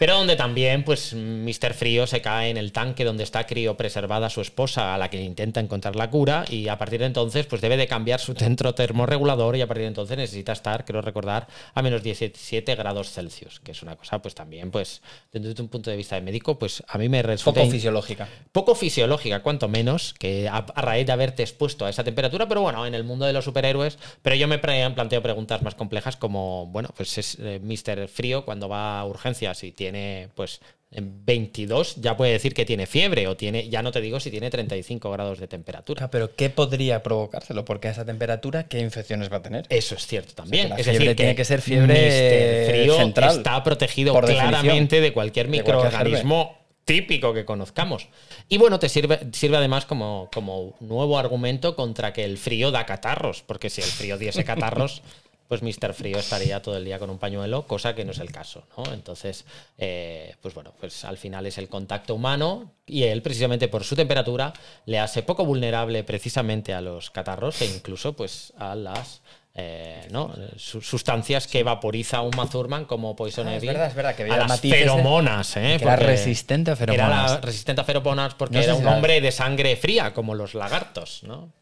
Pero 0.00 0.14
donde 0.14 0.34
también, 0.34 0.82
pues, 0.82 1.12
Mr. 1.12 1.74
Frío 1.74 2.06
se 2.06 2.22
cae 2.22 2.48
en 2.48 2.56
el 2.56 2.72
tanque 2.72 3.04
donde 3.04 3.22
está 3.22 3.44
criopreservada 3.44 4.30
su 4.30 4.40
esposa, 4.40 4.94
a 4.94 4.98
la 4.98 5.10
que 5.10 5.20
intenta 5.20 5.60
encontrar 5.60 5.94
la 5.94 6.08
cura, 6.08 6.46
y 6.48 6.68
a 6.68 6.78
partir 6.78 7.00
de 7.00 7.04
entonces, 7.04 7.44
pues 7.44 7.60
debe 7.60 7.76
de 7.76 7.86
cambiar 7.86 8.18
su 8.18 8.32
centro 8.32 8.74
termorregulador, 8.74 9.56
y 9.56 9.60
a 9.60 9.66
partir 9.66 9.82
de 9.82 9.88
entonces 9.88 10.16
necesita 10.16 10.52
estar, 10.52 10.86
creo 10.86 11.02
recordar, 11.02 11.48
a 11.74 11.82
menos 11.82 12.02
17 12.02 12.76
grados 12.76 13.10
Celsius, 13.10 13.60
que 13.60 13.72
es 13.72 13.82
una 13.82 13.94
cosa, 13.94 14.22
pues 14.22 14.34
también, 14.34 14.70
pues, 14.70 15.02
desde 15.32 15.60
un 15.60 15.68
punto 15.68 15.90
de 15.90 15.98
vista 15.98 16.14
de 16.14 16.22
médico, 16.22 16.58
pues 16.58 16.82
a 16.88 16.96
mí 16.96 17.10
me 17.10 17.20
resulta 17.20 17.60
Poco 17.60 17.70
fisiológica. 17.70 18.26
poco 18.52 18.74
fisiológica, 18.74 19.42
cuanto 19.42 19.68
menos, 19.68 20.14
que 20.18 20.48
a, 20.48 20.56
a 20.56 20.80
raíz 20.80 21.04
de 21.04 21.12
haberte 21.12 21.42
expuesto 21.42 21.84
a 21.84 21.90
esa 21.90 22.04
temperatura, 22.04 22.48
pero 22.48 22.62
bueno, 22.62 22.86
en 22.86 22.94
el 22.94 23.04
mundo 23.04 23.26
de 23.26 23.34
los 23.34 23.44
superhéroes, 23.44 23.98
pero 24.22 24.34
yo 24.34 24.48
me 24.48 24.58
planteo 24.58 25.20
preguntas 25.20 25.60
más 25.60 25.74
complejas 25.74 26.16
como, 26.16 26.68
bueno, 26.68 26.88
pues 26.96 27.18
es 27.18 27.36
eh, 27.38 27.60
Mr. 27.62 28.08
Frío 28.08 28.46
cuando 28.46 28.66
va 28.66 28.98
a 28.98 29.04
urgencias 29.04 29.62
y 29.62 29.72
tiene, 29.72 29.89
pues, 30.34 30.60
en 30.92 31.24
22, 31.24 31.96
ya 31.96 32.16
puede 32.16 32.32
decir 32.32 32.52
que 32.52 32.64
tiene 32.64 32.86
fiebre 32.86 33.28
o 33.28 33.36
tiene, 33.36 33.68
ya 33.68 33.82
no 33.82 33.92
te 33.92 34.00
digo 34.00 34.18
si 34.18 34.30
tiene 34.30 34.50
35 34.50 35.10
grados 35.10 35.38
de 35.38 35.46
temperatura. 35.46 36.04
Ah, 36.04 36.10
Pero 36.10 36.34
¿qué 36.34 36.50
podría 36.50 37.02
provocárselo? 37.02 37.64
Porque 37.64 37.88
a 37.88 37.90
esa 37.92 38.04
temperatura, 38.04 38.66
¿qué 38.66 38.80
infecciones 38.80 39.30
va 39.32 39.36
a 39.36 39.42
tener? 39.42 39.66
Eso 39.68 39.94
es 39.94 40.06
cierto 40.06 40.34
también. 40.34 40.66
O 40.66 40.68
sea, 40.76 40.78
es 40.78 40.86
decir, 40.86 41.14
tiene 41.14 41.36
que 41.36 41.44
ser 41.44 41.60
fiebre. 41.60 42.66
Frío 42.68 42.96
central, 42.96 43.36
está 43.36 43.62
protegido 43.62 44.12
por 44.12 44.26
claramente 44.26 45.00
de 45.00 45.12
cualquier 45.12 45.48
de 45.48 45.62
cualquier 45.62 45.82
microorganismo 45.84 46.60
típico 46.84 47.32
que 47.32 47.44
conozcamos. 47.44 48.08
Y 48.48 48.58
bueno, 48.58 48.80
te 48.80 48.88
sirve, 48.88 49.20
sirve 49.32 49.58
además 49.58 49.86
como, 49.86 50.28
como 50.34 50.74
nuevo 50.80 51.18
argumento 51.18 51.76
contra 51.76 52.12
que 52.12 52.24
el 52.24 52.36
frío 52.36 52.72
da 52.72 52.84
catarros, 52.84 53.44
porque 53.46 53.70
si 53.70 53.80
el 53.80 53.86
frío 53.86 54.18
diese 54.18 54.44
catarros, 54.44 55.02
pues 55.50 55.62
Mr. 55.64 55.94
Frío 55.94 56.16
estaría 56.20 56.62
todo 56.62 56.76
el 56.76 56.84
día 56.84 57.00
con 57.00 57.10
un 57.10 57.18
pañuelo, 57.18 57.66
cosa 57.66 57.92
que 57.92 58.04
no 58.04 58.12
es 58.12 58.20
el 58.20 58.30
caso, 58.30 58.62
¿no? 58.78 58.92
Entonces, 58.94 59.44
eh, 59.78 60.36
pues 60.40 60.54
bueno, 60.54 60.72
pues 60.78 61.04
al 61.04 61.18
final 61.18 61.44
es 61.44 61.58
el 61.58 61.68
contacto 61.68 62.14
humano 62.14 62.70
y 62.86 63.02
él, 63.02 63.20
precisamente 63.20 63.66
por 63.66 63.82
su 63.82 63.96
temperatura, 63.96 64.52
le 64.86 65.00
hace 65.00 65.24
poco 65.24 65.44
vulnerable 65.44 66.04
precisamente 66.04 66.72
a 66.72 66.80
los 66.80 67.10
catarros 67.10 67.60
e 67.62 67.66
incluso 67.66 68.12
pues 68.12 68.52
a 68.58 68.76
las 68.76 69.22
eh, 69.56 70.06
¿no? 70.12 70.32
Su- 70.56 70.80
sustancias 70.80 71.48
que 71.48 71.64
vaporiza 71.64 72.20
un 72.22 72.30
Mazurman 72.36 72.84
como 72.84 73.16
Poison 73.16 73.48
Ah, 73.48 73.56
es 73.56 73.62
Ivy 73.64 73.72
verdad, 73.72 73.88
es 73.88 73.94
verdad, 73.96 74.14
que 74.14 74.22
había 74.22 74.34
a 74.36 74.46
las 74.46 74.62
de- 74.62 74.70
feromonas, 74.70 75.56
¿eh? 75.56 75.74
que 75.76 75.84
era 75.84 75.96
resistente 75.96 76.70
a 76.70 76.74
Era 76.74 76.86
feromonas. 76.86 77.30
la- 77.32 77.40
resistente 77.40 77.80
a 77.80 77.84
feromonas 77.84 78.34
porque 78.36 78.54
No 78.58 78.62
sé 78.62 78.68
era 78.68 78.76
si 78.76 78.82
un 78.82 78.86
hombre 78.88 79.20
de 79.20 79.32
sangre 79.32 79.74
fría, 79.74 80.14
como 80.14 80.36
los 80.36 80.54
lagartos, 80.54 81.24
¿no? 81.24 81.52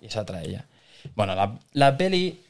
Y 0.00 0.06
esa 0.06 0.24
trae 0.24 0.48
ella. 0.48 0.66
Bueno, 1.14 1.36
la, 1.36 1.60
la 1.74 1.96
peli 1.96 2.41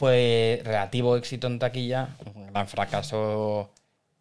fue 0.00 0.62
relativo 0.64 1.14
éxito 1.14 1.46
en 1.46 1.58
taquilla, 1.58 2.16
un 2.34 2.46
gran 2.46 2.66
fracaso 2.66 3.70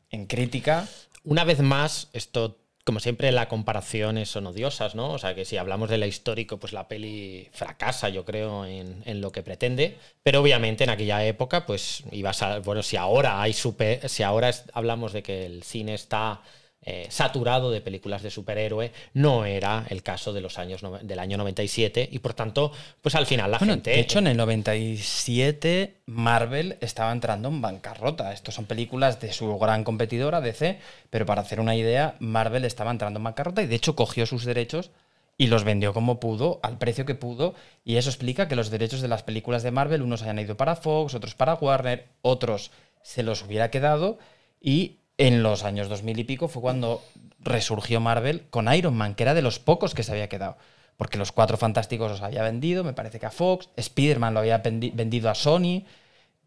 en 0.10 0.26
crítica. 0.26 0.86
Una 1.24 1.46
vez 1.46 1.62
más, 1.62 2.10
esto, 2.12 2.58
como 2.84 3.00
siempre, 3.00 3.32
las 3.32 3.48
comparaciones 3.48 4.28
son 4.28 4.48
odiosas, 4.48 4.94
¿no? 4.94 5.14
O 5.14 5.18
sea, 5.18 5.36
que 5.36 5.46
si 5.46 5.56
hablamos 5.56 5.90
de 5.90 5.98
la 5.98 6.06
histórico, 6.06 6.58
pues 6.58 6.74
la 6.74 6.90
peli 6.90 7.48
fracasa, 7.54 8.10
yo 8.10 8.26
creo, 8.26 8.66
en, 8.66 9.04
en 9.06 9.22
lo 9.22 9.32
que 9.32 9.42
pretende. 9.42 9.98
Pero 10.22 10.42
obviamente 10.42 10.84
en 10.84 10.90
aquella 10.90 11.24
época, 11.24 11.66
pues 11.66 12.04
ibas 12.12 12.42
a. 12.44 12.60
Bueno, 12.60 12.84
si 12.84 12.98
ahora 12.98 13.42
hay 13.42 13.54
super. 13.54 14.10
Si 14.10 14.22
ahora 14.22 14.52
hablamos 14.74 15.14
de 15.14 15.24
que 15.24 15.46
el 15.46 15.64
cine 15.64 15.94
está. 15.94 16.42
Eh, 16.82 17.08
saturado 17.10 17.72
de 17.72 17.82
películas 17.82 18.24
de 18.24 18.32
superhéroe, 18.32 18.94
no 19.14 19.44
era 19.44 19.86
el 19.90 20.02
caso 20.02 20.32
de 20.32 20.40
los 20.40 20.58
años 20.58 20.82
del 21.02 21.20
año 21.20 21.38
97 21.38 22.08
y 22.12 22.20
por 22.20 22.34
tanto, 22.34 22.72
pues 23.02 23.16
al 23.16 23.26
final 23.26 23.52
la 23.52 23.58
Bueno, 23.58 23.74
gente 23.74 23.92
de 23.92 24.00
hecho, 24.00 24.20
en 24.20 24.28
el 24.28 24.38
97 24.38 25.98
Marvel 26.06 26.78
estaba 26.80 27.12
entrando 27.12 27.50
en 27.50 27.62
bancarrota. 27.62 28.32
Estos 28.32 28.56
son 28.56 28.66
películas 28.66 29.20
de 29.20 29.34
su 29.34 29.58
gran 29.60 29.84
competidora, 29.84 30.40
DC, 30.40 30.80
pero 31.10 31.26
para 31.26 31.42
hacer 31.42 31.60
una 31.60 31.76
idea, 31.76 32.16
Marvel 32.20 32.64
estaba 32.64 32.92
entrando 32.92 33.20
en 33.20 33.26
bancarrota 33.26 33.62
y 33.62 33.68
de 33.68 33.76
hecho 33.76 33.96
cogió 33.96 34.26
sus 34.26 34.46
derechos 34.46 34.92
y 35.38 35.48
los 35.48 35.64
vendió 35.64 35.94
como 35.94 36.20
pudo, 36.20 36.60
al 36.64 36.78
precio 36.78 37.06
que 37.06 37.16
pudo, 37.16 37.56
y 37.86 37.96
eso 37.96 38.10
explica 38.10 38.50
que 38.50 38.58
los 38.58 38.70
derechos 38.70 39.02
de 39.02 39.08
las 39.08 39.24
películas 39.24 39.64
de 39.64 39.72
Marvel, 39.72 40.02
unos 40.02 40.22
hayan 40.22 40.38
ido 40.38 40.58
para 40.58 40.76
Fox, 40.76 41.14
otros 41.14 41.34
para 41.34 41.54
Warner, 41.56 42.08
otros 42.22 42.72
se 43.04 43.24
los 43.24 43.44
hubiera 43.44 43.72
quedado, 43.72 44.20
y 44.62 44.99
en 45.20 45.44
los 45.44 45.64
años 45.64 45.90
2000 45.90 46.18
y 46.18 46.24
pico 46.24 46.48
fue 46.48 46.62
cuando 46.64 47.04
resurgió 47.42 48.00
Marvel 48.00 48.48
con 48.50 48.74
Iron 48.74 48.96
Man, 48.96 49.14
que 49.14 49.24
era 49.24 49.36
de 49.36 49.44
los 49.44 49.60
pocos 49.60 49.94
que 49.94 50.02
se 50.02 50.14
había 50.14 50.30
quedado. 50.30 50.58
Porque 50.98 51.18
los 51.18 51.32
Cuatro 51.32 51.58
Fantásticos 51.58 52.10
los 52.10 52.22
había 52.22 52.42
vendido, 52.42 52.84
me 52.84 52.94
parece 52.94 53.20
que 53.20 53.26
a 53.26 53.32
Fox, 53.32 53.70
Spider-Man 53.76 54.34
lo 54.34 54.40
había 54.40 54.64
vendi- 54.64 54.92
vendido 54.94 55.30
a 55.30 55.36
Sony, 55.36 55.84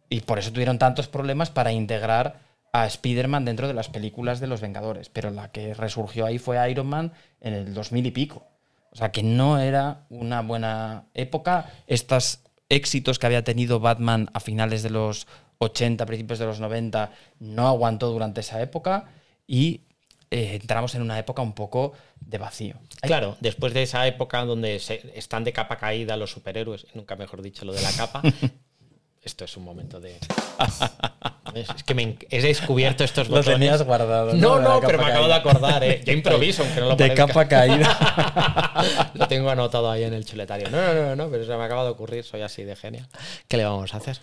y 0.09 0.20
por 0.23 0.39
eso 0.39 0.53
tuvieron 0.53 0.78
tantos 0.78 1.07
problemas 1.07 1.51
para 1.51 1.73
integrar 1.73 2.40
a 2.73 2.86
Spider-Man 2.86 3.44
dentro 3.44 3.69
de 3.69 3.74
las 3.74 3.89
películas 3.89 4.40
de 4.40 4.47
los 4.47 4.61
Vengadores. 4.61 5.11
Pero 5.11 5.31
la 5.31 5.53
que 5.53 5.74
resurgió 5.74 6.27
ahí 6.27 6.39
fue 6.39 6.70
Iron 6.70 6.86
Man 6.86 7.12
en 7.40 7.55
el 7.55 7.74
2000 7.74 8.07
y 8.07 8.11
pico. 8.11 8.47
O 8.90 8.97
sea 8.97 9.12
que 9.12 9.23
no 9.23 9.59
era 9.59 10.05
una 10.11 10.43
buena 10.43 11.05
época. 11.15 11.70
Estos 11.86 12.40
éxitos 12.69 13.19
que 13.19 13.27
había 13.27 13.44
tenido 13.44 13.81
Batman 13.81 14.31
a 14.35 14.40
finales 14.40 14.82
de 14.82 14.90
los 14.90 15.27
80, 15.64 16.05
principios 16.06 16.39
de 16.39 16.47
los 16.47 16.60
90, 16.60 17.10
no 17.40 17.66
aguantó 17.68 18.10
durante 18.10 18.40
esa 18.40 18.60
época 18.60 19.05
y 19.47 19.82
eh, 20.30 20.59
entramos 20.60 20.94
en 20.94 21.02
una 21.02 21.18
época 21.18 21.43
un 21.43 21.52
poco 21.52 21.93
de 22.20 22.39
vacío. 22.39 22.74
Claro, 23.02 23.36
después 23.40 23.74
de 23.74 23.82
esa 23.82 24.06
época 24.06 24.44
donde 24.44 24.78
se- 24.80 25.12
están 25.14 25.44
de 25.44 25.52
capa 25.52 25.76
caída 25.76 26.16
los 26.16 26.30
superhéroes, 26.32 26.86
nunca 26.94 27.16
mejor 27.16 27.43
dicho 27.43 27.64
lo 27.64 27.72
de 27.72 27.82
la 27.82 27.93
capa, 27.93 28.22
esto 29.22 29.44
es 29.44 29.56
un 29.56 29.64
momento 29.64 30.01
de... 30.01 30.18
Es 31.55 31.82
que 31.84 31.94
me 31.94 32.16
he 32.30 32.40
descubierto 32.40 33.05
estos 33.05 33.28
Lo 33.28 33.36
botones. 33.36 33.59
tenías 33.59 33.82
guardado, 33.82 34.32
¿no? 34.32 34.59
No, 34.60 34.80
pero 34.80 34.98
me 34.98 35.05
acabo 35.06 35.26
de 35.28 35.34
acordar, 35.34 35.84
¿eh? 35.84 36.01
Yo 36.05 36.12
improviso, 36.14 36.62
aunque 36.62 36.80
no 36.80 36.89
lo 36.90 36.97
de 36.97 37.12
capa 37.14 37.47
caída. 37.47 39.10
Lo 39.14 39.28
tengo 39.28 39.51
anotado 39.51 39.90
ahí 39.90 40.05
en 40.05 40.14
el 40.14 40.24
chuletario. 40.24 40.70
No, 40.70 40.80
no, 40.94 40.94
no, 40.94 41.16
no, 41.16 41.28
pero 41.30 41.44
se 41.44 41.55
me 41.56 41.62
acaba 41.64 41.84
de 41.84 41.90
ocurrir, 41.90 42.24
soy 42.24 42.40
así 42.40 42.64
de 42.64 42.74
genial. 42.74 43.06
¿Qué 43.48 43.56
le 43.59 43.64
vamos 43.64 43.93
a 43.93 43.98
hacer? 43.98 44.20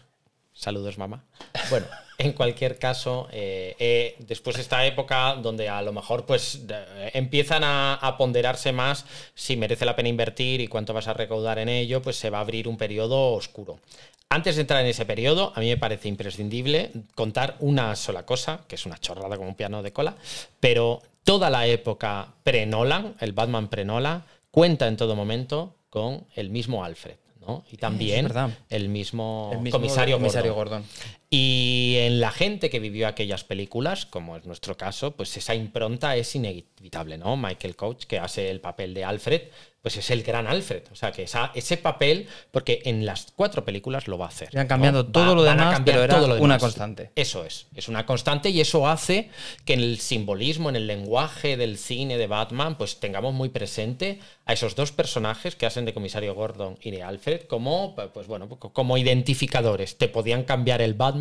Saludos, 0.60 0.98
mamá. 0.98 1.24
Bueno, 1.70 1.86
en 2.18 2.34
cualquier 2.34 2.78
caso, 2.78 3.30
eh, 3.32 3.78
eh, 3.80 4.18
después 4.20 4.58
de 4.58 4.62
esta 4.62 4.86
época 4.86 5.36
donde 5.36 5.70
a 5.70 5.82
lo 5.82 5.94
mejor 5.94 6.26
pues 6.26 6.68
de- 6.68 7.12
empiezan 7.14 7.64
a, 7.64 7.94
a 7.94 8.18
ponderarse 8.18 8.74
más 8.74 9.06
si 9.36 9.56
merece 9.56 9.86
la 9.86 9.96
pena 9.96 10.10
invertir 10.10 10.60
y 10.60 10.68
cuánto 10.68 10.94
vas 10.94 11.08
a 11.08 11.14
recaudar 11.14 11.60
en 11.60 11.70
ello, 11.70 12.02
pues 12.02 12.18
se 12.18 12.30
va 12.30 12.40
a 12.40 12.42
abrir 12.42 12.68
un 12.68 12.76
periodo 12.76 13.32
oscuro. 13.32 13.80
Antes 14.28 14.56
de 14.58 14.62
entrar 14.64 14.82
en 14.82 14.88
ese 14.88 15.06
periodo, 15.06 15.54
a 15.56 15.62
mí 15.62 15.70
me 15.70 15.78
parece 15.78 16.10
imprescindible 16.10 16.92
contar 17.16 17.56
una 17.60 17.96
sola 17.96 18.26
cosa, 18.26 18.66
que 18.68 18.76
es 18.76 18.86
una 18.86 18.98
chorrada 18.98 19.38
como 19.38 19.48
un 19.48 19.56
piano 19.56 19.82
de 19.82 19.94
cola, 19.94 20.16
pero 20.60 21.02
toda 21.24 21.50
la 21.50 21.68
época 21.68 22.34
pre-Nolan, 22.44 23.16
el 23.22 23.32
Batman 23.32 23.70
pre-Nolan, 23.70 24.26
cuenta 24.52 24.88
en 24.88 24.98
todo 24.98 25.16
momento 25.16 25.78
con 25.90 26.28
el 26.36 26.50
mismo 26.50 26.84
Alfred. 26.84 27.16
¿No? 27.50 27.64
Y 27.72 27.78
también 27.78 28.28
el 28.70 28.90
mismo, 28.90 29.50
El 29.54 29.60
mismo 29.62 29.80
comisario, 29.80 30.18
comisario 30.18 30.54
Gordon. 30.54 30.84
Gordon. 30.84 31.19
Y 31.32 31.98
en 32.00 32.20
la 32.20 32.32
gente 32.32 32.72
que 32.72 32.80
vivió 32.80 33.08
aquellas 33.08 33.44
películas, 33.44 34.08
como 34.08 34.36
es 34.36 34.46
nuestro 34.46 34.78
caso, 34.78 35.16
pues 35.16 35.38
esa 35.38 35.54
impronta 35.54 36.16
es 36.16 36.34
inevitable, 36.36 37.20
¿no? 37.20 37.38
Michael 37.38 37.76
Coach, 37.76 38.06
que 38.06 38.18
hace 38.18 38.50
el 38.50 38.62
papel 38.62 38.96
de 38.96 39.04
Alfred, 39.06 39.44
pues 39.82 39.96
es 39.96 40.10
el 40.10 40.24
gran 40.24 40.48
Alfred. 40.48 40.84
O 40.92 40.96
sea, 40.96 41.12
que 41.12 41.24
esa, 41.24 41.52
ese 41.56 41.78
papel, 41.78 42.28
porque 42.52 42.82
en 42.86 43.06
las 43.06 43.28
cuatro 43.36 43.64
películas 43.64 44.08
lo 44.08 44.18
va 44.18 44.26
a 44.26 44.30
hacer. 44.30 44.50
Iban 44.52 44.68
cambiando 44.68 45.04
¿no? 45.04 45.12
todo 45.12 45.36
lo 45.36 45.44
demás, 45.44 45.82
pero 45.86 46.04
era 46.04 46.16
todo 46.16 46.28
lo 46.28 46.34
una 46.36 46.56
demás. 46.56 46.62
constante. 46.62 47.12
Eso 47.16 47.46
es, 47.46 47.68
es 47.76 47.88
una 47.88 48.06
constante 48.06 48.50
y 48.50 48.60
eso 48.60 48.88
hace 48.88 49.30
que 49.66 49.74
en 49.74 49.82
el 49.82 50.00
simbolismo, 50.00 50.70
en 50.70 50.76
el 50.76 50.88
lenguaje 50.88 51.56
del 51.56 51.78
cine 51.78 52.18
de 52.18 52.28
Batman, 52.28 52.78
pues 52.78 53.00
tengamos 53.00 53.34
muy 53.34 53.50
presente 53.50 54.20
a 54.46 54.54
esos 54.54 54.76
dos 54.76 54.92
personajes 54.92 55.56
que 55.56 55.66
hacen 55.66 55.86
de 55.86 55.94
comisario 55.94 56.36
Gordon 56.36 56.78
y 56.82 56.92
de 56.92 57.04
Alfred 57.04 57.44
como, 57.44 57.96
pues 58.14 58.28
bueno, 58.28 58.50
como 58.50 58.98
identificadores. 58.98 59.98
Te 59.98 60.10
podían 60.10 60.44
cambiar 60.44 60.82
el 60.82 60.94
Batman, 60.94 61.19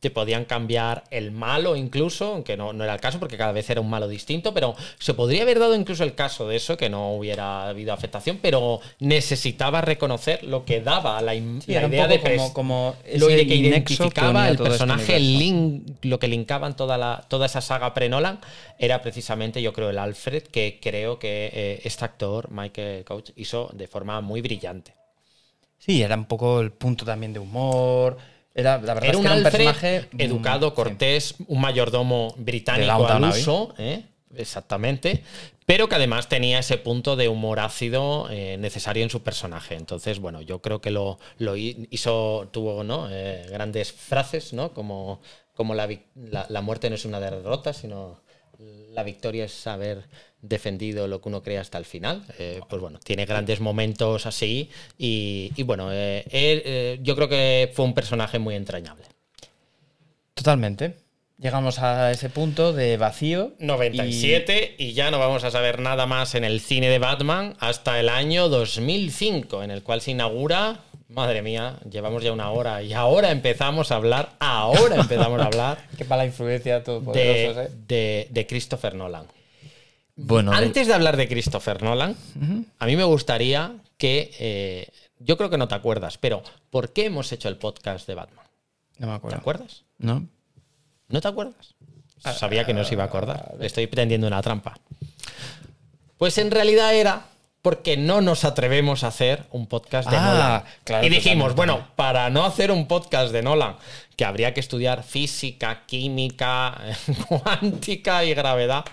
te 0.00 0.10
podían 0.10 0.46
cambiar 0.46 1.04
el 1.10 1.30
malo 1.30 1.76
incluso, 1.76 2.32
aunque 2.32 2.56
no, 2.56 2.72
no 2.72 2.84
era 2.84 2.94
el 2.94 3.00
caso 3.02 3.20
porque 3.20 3.36
cada 3.36 3.52
vez 3.52 3.68
era 3.68 3.82
un 3.82 3.90
malo 3.90 4.08
distinto, 4.08 4.54
pero 4.54 4.74
se 4.98 5.12
podría 5.12 5.42
haber 5.42 5.58
dado 5.58 5.74
incluso 5.74 6.04
el 6.04 6.14
caso 6.14 6.48
de 6.48 6.56
eso, 6.56 6.78
que 6.78 6.88
no 6.88 7.12
hubiera 7.14 7.68
habido 7.68 7.92
afectación, 7.92 8.38
pero 8.40 8.80
necesitaba 8.98 9.82
reconocer 9.82 10.42
lo 10.44 10.64
que 10.64 10.80
daba 10.80 11.20
la, 11.20 11.32
Sí, 11.32 11.40
idea 11.68 12.08
de 12.08 12.18
como- 12.20 12.54
como 12.54 12.96
lo 13.18 13.26
de 13.26 13.46
que 13.46 13.54
identificaba 13.56 14.30
unía 14.30 14.48
el 14.48 14.54
este 14.54 14.64
personaje, 14.64 15.16
el 15.16 15.22
universo. 15.22 15.38
link, 15.44 16.04
lo 16.06 16.18
que 16.18 16.28
linkaban 16.28 16.76
toda, 16.76 16.96
la, 16.96 17.26
toda 17.28 17.44
esa 17.44 17.60
saga 17.60 17.92
pre-Nolan, 17.92 18.40
era 18.78 19.02
precisamente, 19.02 19.60
yo 19.60 19.74
creo, 19.74 19.90
el 19.90 19.98
Alfred, 19.98 20.44
que 20.44 20.78
creo 20.80 21.18
que 21.18 21.50
eh, 21.52 21.80
este 21.84 22.06
actor, 22.06 22.50
Michael 22.50 23.04
Coach, 23.04 23.32
hizo 23.36 23.68
de 23.74 23.86
forma 23.86 24.22
muy 24.22 24.40
brillante. 24.40 24.94
Sí, 25.78 26.02
era 26.02 26.14
un 26.14 26.26
poco 26.26 26.60
el 26.60 26.72
punto 26.72 27.04
también 27.04 27.32
de 27.32 27.38
humor. 27.40 28.16
Era, 28.54 28.78
la 28.78 28.94
verdad 28.94 29.04
Era 29.04 29.12
es 29.12 29.16
un 29.18 29.22
que 29.22 29.26
era 29.28 29.34
un 29.40 29.46
Alfred 29.46 29.64
personaje 29.64 30.08
educado, 30.18 30.68
sí. 30.70 30.74
cortés, 30.76 31.34
un 31.46 31.60
mayordomo 31.60 32.34
británico 32.36 33.06
al 33.06 33.24
uso, 33.24 33.74
¿eh? 33.78 34.02
exactamente, 34.36 35.22
pero 35.66 35.88
que 35.88 35.94
además 35.94 36.28
tenía 36.28 36.58
ese 36.58 36.76
punto 36.78 37.14
de 37.16 37.28
humor 37.28 37.60
ácido 37.60 38.28
eh, 38.30 38.56
necesario 38.58 39.02
en 39.04 39.10
su 39.10 39.22
personaje. 39.22 39.76
Entonces, 39.76 40.18
bueno, 40.18 40.40
yo 40.42 40.60
creo 40.60 40.80
que 40.80 40.90
lo, 40.90 41.18
lo 41.38 41.56
hi- 41.56 41.86
hizo, 41.90 42.48
tuvo 42.50 42.82
¿no? 42.82 43.08
Eh, 43.10 43.46
grandes 43.50 43.92
frases, 43.92 44.52
¿no? 44.52 44.72
como, 44.74 45.20
como 45.54 45.74
la, 45.74 45.88
la- 46.16 46.46
la 46.48 46.60
muerte 46.60 46.88
no 46.90 46.96
es 46.96 47.04
una 47.04 47.20
derrota, 47.20 47.72
sino 47.72 48.20
la 48.58 49.04
victoria 49.04 49.44
es 49.44 49.66
haber 49.66 50.04
defendido 50.42 51.06
lo 51.06 51.20
que 51.20 51.28
uno 51.28 51.42
cree 51.42 51.58
hasta 51.58 51.78
el 51.78 51.84
final. 51.84 52.24
Eh, 52.38 52.60
pues 52.68 52.80
bueno, 52.80 52.98
tiene 53.02 53.26
grandes 53.26 53.60
momentos 53.60 54.26
así 54.26 54.70
y, 54.98 55.52
y 55.56 55.62
bueno, 55.62 55.92
eh, 55.92 56.24
eh, 56.30 56.98
yo 57.02 57.14
creo 57.14 57.28
que 57.28 57.70
fue 57.74 57.84
un 57.84 57.94
personaje 57.94 58.38
muy 58.38 58.54
entrañable. 58.54 59.04
Totalmente. 60.34 60.94
Llegamos 61.38 61.78
a 61.78 62.10
ese 62.10 62.28
punto 62.28 62.74
de 62.74 62.98
vacío. 62.98 63.52
97 63.60 64.74
y... 64.76 64.92
ya 64.92 65.10
no 65.10 65.18
vamos 65.18 65.42
a 65.44 65.50
saber 65.50 65.80
nada 65.80 66.04
más 66.04 66.34
en 66.34 66.44
el 66.44 66.60
cine 66.60 66.90
de 66.90 66.98
Batman 66.98 67.56
hasta 67.60 67.98
el 67.98 68.10
año 68.10 68.50
2005, 68.50 69.62
en 69.62 69.70
el 69.70 69.82
cual 69.82 70.02
se 70.02 70.10
inaugura, 70.10 70.80
madre 71.08 71.40
mía, 71.40 71.78
llevamos 71.90 72.22
ya 72.22 72.32
una 72.32 72.50
hora 72.50 72.82
y 72.82 72.92
ahora 72.92 73.30
empezamos 73.30 73.90
a 73.90 73.96
hablar, 73.96 74.32
ahora 74.38 74.96
empezamos 74.96 75.40
a 75.40 75.46
hablar 75.46 75.78
Y 75.94 75.96
qué 75.98 76.04
mala 76.04 76.26
influencia 76.26 76.84
todopoderosos, 76.84 77.56
de, 77.56 77.62
¿eh? 77.64 77.68
de, 77.88 78.28
de 78.30 78.46
Christopher 78.46 78.94
Nolan. 78.94 79.26
Bueno, 80.22 80.52
Antes 80.52 80.86
de 80.86 80.94
hablar 80.94 81.16
de 81.16 81.28
Christopher 81.28 81.82
Nolan, 81.82 82.16
a 82.78 82.86
mí 82.86 82.96
me 82.96 83.04
gustaría 83.04 83.72
que, 83.96 84.30
eh, 84.38 84.88
yo 85.18 85.36
creo 85.36 85.50
que 85.50 85.58
no 85.58 85.68
te 85.68 85.74
acuerdas, 85.74 86.18
pero 86.18 86.42
¿por 86.70 86.92
qué 86.92 87.06
hemos 87.06 87.30
hecho 87.32 87.48
el 87.48 87.56
podcast 87.56 88.06
de 88.06 88.14
Batman? 88.14 88.44
no 88.98 89.06
me 89.06 89.12
¿Te 89.12 89.16
acuerdo. 89.16 89.38
acuerdas? 89.38 89.84
¿No? 89.98 90.26
¿No 91.08 91.20
te 91.20 91.28
acuerdas? 91.28 91.74
Sabía 92.36 92.66
que 92.66 92.74
no 92.74 92.84
se 92.84 92.94
iba 92.94 93.04
a 93.04 93.06
acordar. 93.06 93.54
Le 93.58 93.66
estoy 93.66 93.86
pretendiendo 93.86 94.26
una 94.26 94.42
trampa. 94.42 94.78
Pues 96.18 96.36
en 96.36 96.50
realidad 96.50 96.94
era 96.94 97.26
porque 97.62 97.96
no 97.96 98.20
nos 98.20 98.44
atrevemos 98.44 99.04
a 99.04 99.08
hacer 99.08 99.44
un 99.52 99.66
podcast 99.66 100.08
de 100.10 100.16
Ah, 100.18 100.22
Nolan. 100.24 100.64
claro, 100.84 101.06
y 101.06 101.10
dijimos, 101.10 101.50
totalmente. 101.54 101.80
bueno, 101.82 101.94
para 101.96 102.28
no 102.30 102.44
hacer 102.44 102.70
un 102.70 102.86
podcast 102.86 103.32
de 103.32 103.42
Nolan, 103.42 103.76
que 104.16 104.24
habría 104.26 104.52
que 104.54 104.60
estudiar 104.60 105.02
física, 105.02 105.84
química, 105.86 106.78
cuántica 107.28 108.24
y 108.24 108.34
gravedad, 108.34 108.84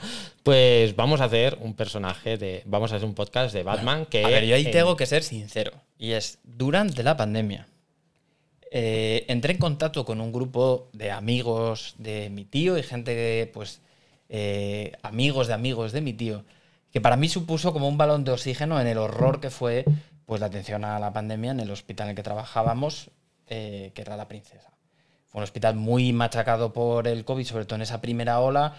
pues 0.48 0.96
vamos 0.96 1.20
a 1.20 1.26
hacer 1.26 1.58
un 1.60 1.74
personaje 1.74 2.38
de. 2.38 2.64
Vamos 2.66 2.94
a 2.94 2.96
hacer 2.96 3.06
un 3.06 3.14
podcast 3.14 3.54
de 3.54 3.64
Batman 3.64 4.06
que. 4.06 4.24
A 4.24 4.30
ver, 4.30 4.46
yo 4.46 4.56
ahí 4.56 4.64
en- 4.68 4.72
tengo 4.72 4.96
que 4.96 5.06
ser 5.06 5.22
sincero. 5.22 5.74
Y 5.98 6.12
es, 6.14 6.40
durante 6.46 7.04
la 7.04 7.18
pandemia, 7.18 7.68
eh, 8.72 9.26
entré 9.28 9.52
en 9.52 9.60
contacto 9.60 10.06
con 10.06 10.22
un 10.22 10.32
grupo 10.32 10.88
de 10.94 11.12
amigos 11.12 11.96
de 11.98 12.30
mi 12.30 12.46
tío 12.46 12.78
y 12.78 12.84
gente, 12.84 13.14
que, 13.14 13.52
pues, 13.54 13.82
eh, 14.30 14.94
amigos 15.04 15.48
de 15.48 15.54
amigos 15.54 15.92
de 15.92 16.00
mi 16.00 16.14
tío, 16.14 16.46
que 16.94 17.02
para 17.02 17.18
mí 17.18 17.28
supuso 17.28 17.74
como 17.74 17.90
un 17.90 17.98
balón 17.98 18.24
de 18.24 18.32
oxígeno 18.32 18.80
en 18.80 18.88
el 18.88 19.00
horror 19.00 19.42
que 19.42 19.50
fue 19.50 19.84
pues, 20.26 20.40
la 20.40 20.48
atención 20.48 20.86
a 20.86 20.98
la 20.98 21.12
pandemia 21.12 21.52
en 21.52 21.60
el 21.60 21.72
hospital 21.72 22.06
en 22.08 22.10
el 22.12 22.16
que 22.16 22.24
trabajábamos, 22.24 23.12
eh, 23.48 23.92
que 23.94 24.02
era 24.02 24.16
La 24.16 24.30
Princesa. 24.30 24.72
Fue 25.26 25.40
un 25.40 25.44
hospital 25.44 25.76
muy 25.76 26.14
machacado 26.14 26.72
por 26.72 27.06
el 27.06 27.26
COVID, 27.26 27.46
sobre 27.46 27.66
todo 27.66 27.76
en 27.76 27.82
esa 27.82 28.00
primera 28.00 28.40
ola, 28.40 28.76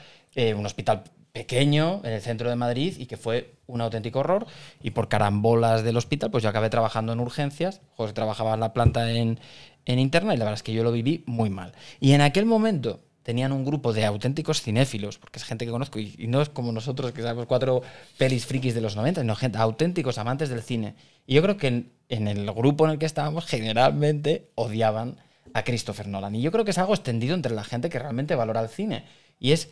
un 0.57 0.65
hospital 0.65 1.03
pequeño 1.33 2.01
en 2.05 2.13
el 2.13 2.21
centro 2.21 2.49
de 2.51 2.57
Madrid 2.57 2.95
y 2.99 3.07
que 3.07 3.17
fue 3.17 3.55
un 3.67 3.81
auténtico 3.81 4.21
horror. 4.21 4.47
Y 4.83 4.91
por 4.91 5.09
carambolas 5.09 5.83
del 5.85 5.97
hospital, 5.97 6.31
pues 6.31 6.43
yo 6.43 6.51
acabé 6.51 6.71
trabajando 6.71 7.13
en 7.13 7.21
urgencias. 7.21 7.81
José 7.97 8.13
trabajaba 8.13 8.55
en 8.55 8.61
la 8.61 8.73
planta 8.73 9.11
en, 9.11 9.39
en 9.87 9.99
interna 9.99 10.35
y 10.35 10.37
la 10.37 10.45
verdad 10.45 10.59
es 10.59 10.63
que 10.63 10.73
yo 10.73 10.85
lo 10.85 10.93
viví 10.93 11.25
muy 11.27 11.51
mal. 11.51 11.73
Y 12.01 12.13
en 12.13 12.21
aquel 12.21 12.47
momento 12.47 13.01
tenían 13.23 13.53
un 13.53 13.65
grupo 13.65 13.93
de 13.93 14.07
auténticos 14.07 14.63
cinéfilos, 14.63 15.19
porque 15.19 15.39
es 15.39 15.45
gente 15.45 15.67
que 15.67 15.71
conozco 15.71 15.99
y, 15.99 16.15
no 16.29 16.41
es 16.41 16.49
como 16.49 16.73
nosotros 16.73 17.13
que 17.13 17.21
sabemos 17.21 17.45
cuatro 17.45 17.83
pelis 18.17 18.47
frikis 18.47 18.75
de 18.75 18.81
los 18.81 18.97
90, 18.97 19.21
sino 19.21 19.37
gente, 19.37 19.59
auténticos 19.59 20.17
amantes 20.17 20.49
del 20.49 20.63
cine. 20.63 20.95
Y 21.27 21.35
yo 21.35 21.43
creo 21.43 21.59
que 21.59 21.67
en, 21.67 21.93
en 22.09 22.27
el 22.27 22.51
grupo 22.53 22.87
en 22.87 22.93
el 22.93 22.99
que 22.99 23.05
estábamos 23.05 23.45
generalmente 23.45 24.49
odiaban 24.55 25.19
a 25.53 25.63
Christopher 25.63 26.09
Nolan. 26.09 26.37
Y 26.37 26.41
yo 26.41 26.51
creo 26.53 26.65
que 26.65 26.71
es 26.71 26.79
algo 26.79 26.95
extendido 26.95 27.35
entre 27.35 27.55
la 27.55 27.65
gente 27.65 27.91
que 27.91 27.99
realmente 27.99 28.35
valora 28.35 28.63
el 28.63 28.71
cine. 28.71 29.05
Y 29.39 29.53
es 29.53 29.71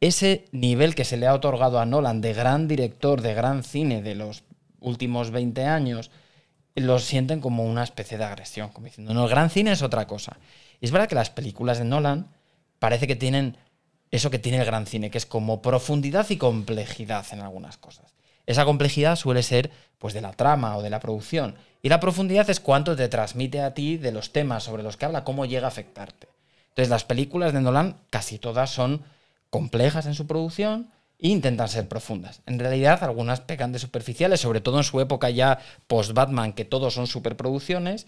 ese 0.00 0.46
nivel 0.52 0.94
que 0.94 1.04
se 1.04 1.16
le 1.16 1.26
ha 1.26 1.34
otorgado 1.34 1.80
a 1.80 1.86
Nolan 1.86 2.20
de 2.20 2.34
gran 2.34 2.68
director, 2.68 3.22
de 3.22 3.34
gran 3.34 3.62
cine 3.62 4.02
de 4.02 4.14
los 4.14 4.44
últimos 4.80 5.30
20 5.30 5.64
años, 5.64 6.10
lo 6.74 6.98
sienten 6.98 7.40
como 7.40 7.64
una 7.64 7.82
especie 7.82 8.18
de 8.18 8.24
agresión, 8.24 8.68
como 8.68 8.86
diciendo, 8.86 9.14
no, 9.14 9.24
el 9.24 9.30
gran 9.30 9.48
cine 9.50 9.72
es 9.72 9.82
otra 9.82 10.06
cosa. 10.06 10.36
Y 10.80 10.84
es 10.84 10.92
verdad 10.92 11.08
que 11.08 11.14
las 11.14 11.30
películas 11.30 11.78
de 11.78 11.84
Nolan 11.84 12.28
parece 12.78 13.06
que 13.06 13.16
tienen 13.16 13.56
eso 14.10 14.30
que 14.30 14.38
tiene 14.38 14.58
el 14.58 14.66
gran 14.66 14.86
cine, 14.86 15.10
que 15.10 15.18
es 15.18 15.26
como 15.26 15.62
profundidad 15.62 16.28
y 16.30 16.36
complejidad 16.36 17.26
en 17.32 17.40
algunas 17.40 17.76
cosas. 17.78 18.14
Esa 18.46 18.64
complejidad 18.64 19.16
suele 19.16 19.42
ser 19.42 19.70
pues 19.98 20.14
de 20.14 20.20
la 20.20 20.32
trama 20.32 20.76
o 20.76 20.82
de 20.82 20.90
la 20.90 21.00
producción. 21.00 21.56
Y 21.82 21.88
la 21.88 22.00
profundidad 22.00 22.48
es 22.48 22.60
cuánto 22.60 22.94
te 22.94 23.08
transmite 23.08 23.60
a 23.60 23.74
ti 23.74 23.96
de 23.96 24.12
los 24.12 24.32
temas 24.32 24.62
sobre 24.62 24.82
los 24.82 24.96
que 24.96 25.06
habla, 25.06 25.24
cómo 25.24 25.46
llega 25.46 25.66
a 25.66 25.68
afectarte. 25.68 26.28
Entonces 26.68 26.90
las 26.90 27.04
películas 27.04 27.52
de 27.52 27.60
Nolan 27.60 27.96
casi 28.10 28.38
todas 28.38 28.70
son 28.70 29.02
complejas 29.50 30.06
en 30.06 30.14
su 30.14 30.26
producción 30.26 30.90
e 31.18 31.28
intentan 31.28 31.68
ser 31.68 31.88
profundas. 31.88 32.42
En 32.46 32.58
realidad 32.58 33.02
algunas 33.02 33.40
pecan 33.40 33.72
de 33.72 33.78
superficiales, 33.78 34.40
sobre 34.40 34.60
todo 34.60 34.78
en 34.78 34.84
su 34.84 35.00
época 35.00 35.30
ya 35.30 35.58
post-Batman, 35.86 36.52
que 36.52 36.64
todos 36.64 36.94
son 36.94 37.06
superproducciones, 37.06 38.06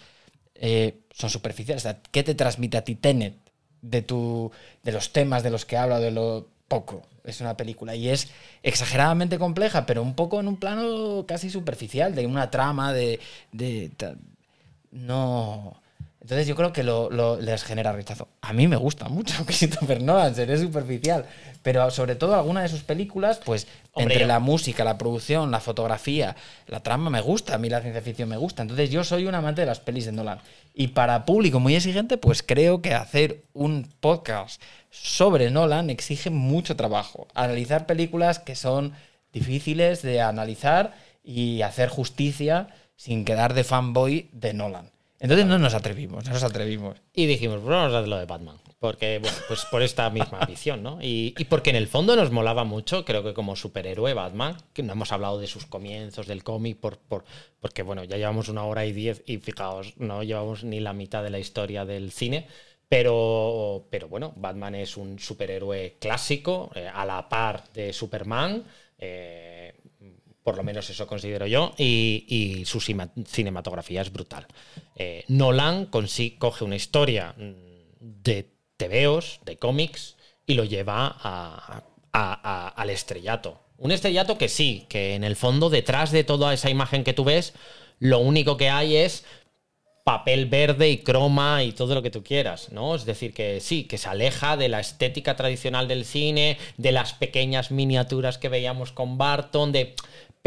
eh, 0.55 1.01
son 1.12 1.31
superficiales. 1.31 1.82
O 1.82 1.89
sea, 1.89 2.01
¿Qué 2.10 2.23
te 2.23 2.35
transmite 2.35 2.77
a 2.77 2.85
ti 2.85 2.94
Tenet 2.97 3.36
de, 3.81 4.02
tu, 4.02 4.51
de 4.82 4.93
los 4.93 5.12
temas 5.12 5.43
de 5.43 5.51
los 5.51 5.65
que 5.65 5.77
habla, 5.77 6.01
de 6.01 6.10
lo 6.10 6.48
poco? 6.69 7.02
Es 7.24 7.40
una 7.40 7.56
película 7.56 7.94
y 7.94 8.09
es 8.09 8.28
exageradamente 8.62 9.39
compleja, 9.39 9.86
pero 9.86 10.02
un 10.02 10.15
poco 10.15 10.40
en 10.40 10.48
un 10.48 10.56
plano 10.56 11.24
casi 11.27 11.51
superficial, 11.51 12.15
de 12.15 12.27
una 12.27 12.51
trama, 12.51 12.93
de... 12.93 13.20
de 13.52 13.90
no... 14.90 15.81
Entonces 16.20 16.47
yo 16.49 16.57
creo 16.57 16.73
que 16.73 16.82
lo, 16.82 17.11
lo- 17.11 17.40
les 17.40 17.62
genera 17.62 17.93
rechazo. 17.93 18.28
A 18.40 18.53
mí 18.53 18.66
me 18.66 18.77
gusta 18.77 19.09
mucho 19.09 19.35
Christopher 19.47 20.03
Nolan, 20.03 20.35
seré 20.35 20.59
superficial, 20.59 21.24
pero 21.62 21.90
sobre 21.90 22.16
todo 22.16 22.35
alguna 22.35 22.62
de 22.62 22.69
sus 22.69 22.82
películas, 22.82 23.40
pues 23.45 23.66
Hombre, 23.93 24.15
entre 24.15 24.20
yo- 24.23 24.27
la 24.27 24.39
música, 24.40 24.82
la 24.85 24.99
producción, 24.99 25.51
la 25.51 25.61
fotografía, 25.61 26.35
la 26.66 26.81
trama 26.82 27.09
me 27.09 27.20
gusta, 27.20 27.55
a 27.55 27.59
mí 27.59 27.69
la 27.69 27.81
ciencia 27.81 28.03
ficción 28.03 28.28
me 28.28 28.36
gusta. 28.36 28.62
Entonces 28.62 28.90
yo 28.90 29.05
soy 29.05 29.27
un 29.27 29.35
amante 29.35 29.61
de 29.62 29.66
las 29.66 29.81
pelis 29.81 30.07
de 30.07 30.12
Nolan. 30.12 30.40
Y 30.74 30.89
para 30.89 31.24
público 31.24 31.61
muy 31.61 31.74
exigente, 31.77 32.19
pues 32.19 32.43
creo 32.43 32.82
que 32.82 32.95
hacer 32.95 33.45
un 33.53 33.89
podcast 34.01 34.61
sobre 34.90 35.51
Nolan 35.51 35.89
exige 35.90 36.31
mucho 36.31 36.77
trabajo. 36.77 37.28
Analizar 37.35 37.86
películas 37.86 38.39
que 38.39 38.55
son 38.57 38.93
difíciles 39.32 40.03
de 40.03 40.20
analizar 40.20 40.95
y 41.23 41.62
hacer 41.62 41.89
justicia 41.90 42.69
sin 42.97 43.24
quedar 43.24 43.55
de 43.55 43.62
fanboy 43.65 44.31
de 44.32 44.55
Nolan. 44.55 44.90
Entonces 45.20 45.47
no 45.47 45.59
nos 45.59 45.74
atrevimos, 45.74 46.24
no 46.27 46.32
nos 46.32 46.43
atrevimos. 46.45 46.97
Y 47.12 47.27
dijimos, 47.27 47.57
pues 47.57 47.69
vamos 47.70 47.93
a 47.93 47.99
hacer 47.99 48.09
lo 48.09 48.19
de 48.19 48.27
Batman. 48.27 48.57
Porque, 48.78 49.19
bueno, 49.19 49.36
pues 49.49 49.65
por 49.65 49.82
esta 49.82 50.09
misma 50.11 50.39
visión, 50.47 50.82
¿no? 50.85 51.03
Y, 51.03 51.35
y 51.36 51.45
porque 51.47 51.70
en 51.70 51.77
el 51.77 51.89
fondo 51.89 52.15
nos 52.15 52.31
molaba 52.31 52.62
mucho, 52.62 53.05
creo 53.05 53.24
que 53.24 53.35
como 53.35 53.57
superhéroe 53.57 54.15
Batman, 54.15 54.57
que 54.73 54.85
no 54.85 54.93
hemos 54.93 55.11
hablado 55.11 55.40
de 55.40 55.49
sus 55.49 55.66
comienzos 55.66 56.28
del 56.28 56.45
cómic, 56.45 56.78
por, 56.78 56.99
por, 56.99 57.24
porque, 57.59 57.82
bueno, 57.82 58.05
ya 58.05 58.16
llevamos 58.16 58.49
una 58.49 58.65
hora 58.65 58.86
y 58.86 58.93
diez 58.93 59.24
y 59.27 59.39
fijaos, 59.39 59.97
no 59.97 60.23
llevamos 60.23 60.62
ni 60.62 60.78
la 60.78 60.93
mitad 60.93 61.24
de 61.24 61.31
la 61.31 61.40
historia 61.40 61.85
del 61.85 62.12
cine. 62.12 62.47
Pero, 62.89 63.86
pero 63.90 64.09
bueno, 64.09 64.32
Batman 64.36 64.74
es 64.77 64.97
un 64.97 65.19
superhéroe 65.19 65.97
clásico, 66.01 66.70
eh, 66.74 66.89
a 66.93 67.05
la 67.05 67.28
par 67.28 67.65
de 67.74 67.93
Superman. 67.93 68.65
eh, 68.99 69.48
por 70.43 70.56
lo 70.56 70.62
menos 70.62 70.89
eso 70.90 71.06
considero 71.06 71.47
yo, 71.47 71.74
y, 71.77 72.24
y 72.28 72.65
su 72.65 72.81
cinematografía 72.81 74.02
es 74.02 74.12
brutal. 74.12 74.47
Eh, 74.97 75.24
Nolan 75.28 75.86
coge 75.86 76.65
una 76.65 76.77
historia 76.77 77.35
mm, 77.36 77.52
de 78.01 78.48
tebeos, 78.77 79.40
de 79.44 79.56
cómics, 79.59 80.16
y 80.47 80.55
lo 80.55 80.65
lleva 80.65 81.15
a- 81.20 81.82
al 82.12 82.90
estrellato. 82.90 83.60
Un 83.77 83.93
estrellato 83.93 84.39
que 84.39 84.48
sí, 84.48 84.86
que 84.89 85.15
en 85.15 85.23
el 85.23 85.36
fondo, 85.36 85.70
detrás 85.70 86.10
de 86.10 86.24
toda 86.24 86.52
esa 86.52 86.70
imagen 86.70 87.05
que 87.05 87.12
tú 87.12 87.23
ves, 87.24 87.55
lo 88.01 88.19
único 88.19 88.56
que 88.56 88.70
hay 88.70 88.97
es 88.97 89.24
papel 90.05 90.47
verde 90.47 90.89
y 90.89 90.98
croma 90.98 91.62
y 91.62 91.73
todo 91.73 91.94
lo 91.94 92.02
que 92.02 92.10
tú 92.10 92.24
quieras, 92.24 92.73
¿no? 92.73 92.94
Es 92.94 93.05
decir, 93.05 93.35
que 93.35 93.60
sí, 93.60 93.85
que 93.85 93.98
se 93.98 94.09
aleja 94.09 94.56
de 94.56 94.69
la 94.70 94.81
estética 94.81 95.36
tradicional 95.36 95.86
del 95.86 96.06
cine, 96.06 96.56
de 96.78 96.93
las 96.93 97.12
pequeñas 97.12 97.70
miniaturas 97.70 98.39
que 98.39 98.48
veíamos 98.48 98.90
con 98.90 99.19
Barton, 99.19 99.70
de 99.70 99.94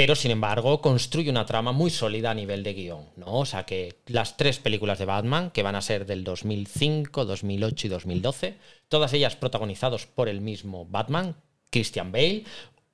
pero 0.02 0.16
sin 0.16 0.32
embargo 0.32 0.82
construye 0.82 1.30
una 1.30 1.46
trama 1.46 1.74
muy 1.74 1.92
sólida 1.92 2.32
a 2.32 2.34
nivel 2.34 2.64
de 2.64 2.74
guion, 2.74 3.06
¿no? 3.18 3.38
O 3.42 3.46
sea 3.46 3.68
que 3.68 3.98
las 4.08 4.36
tres 4.36 4.58
películas 4.58 4.98
de 4.98 5.06
Batman, 5.06 5.52
que 5.52 5.62
van 5.62 5.76
a 5.76 5.82
ser 5.84 6.08
del 6.08 6.24
2005, 6.24 7.24
2008 7.24 7.86
y 7.86 7.90
2012, 7.92 8.58
todas 8.90 9.14
ellas 9.14 9.36
protagonizadas 9.36 10.08
por 10.08 10.28
el 10.28 10.42
mismo 10.42 10.88
Batman, 10.88 11.36
Christian 11.70 12.12
Bale, 12.12 12.46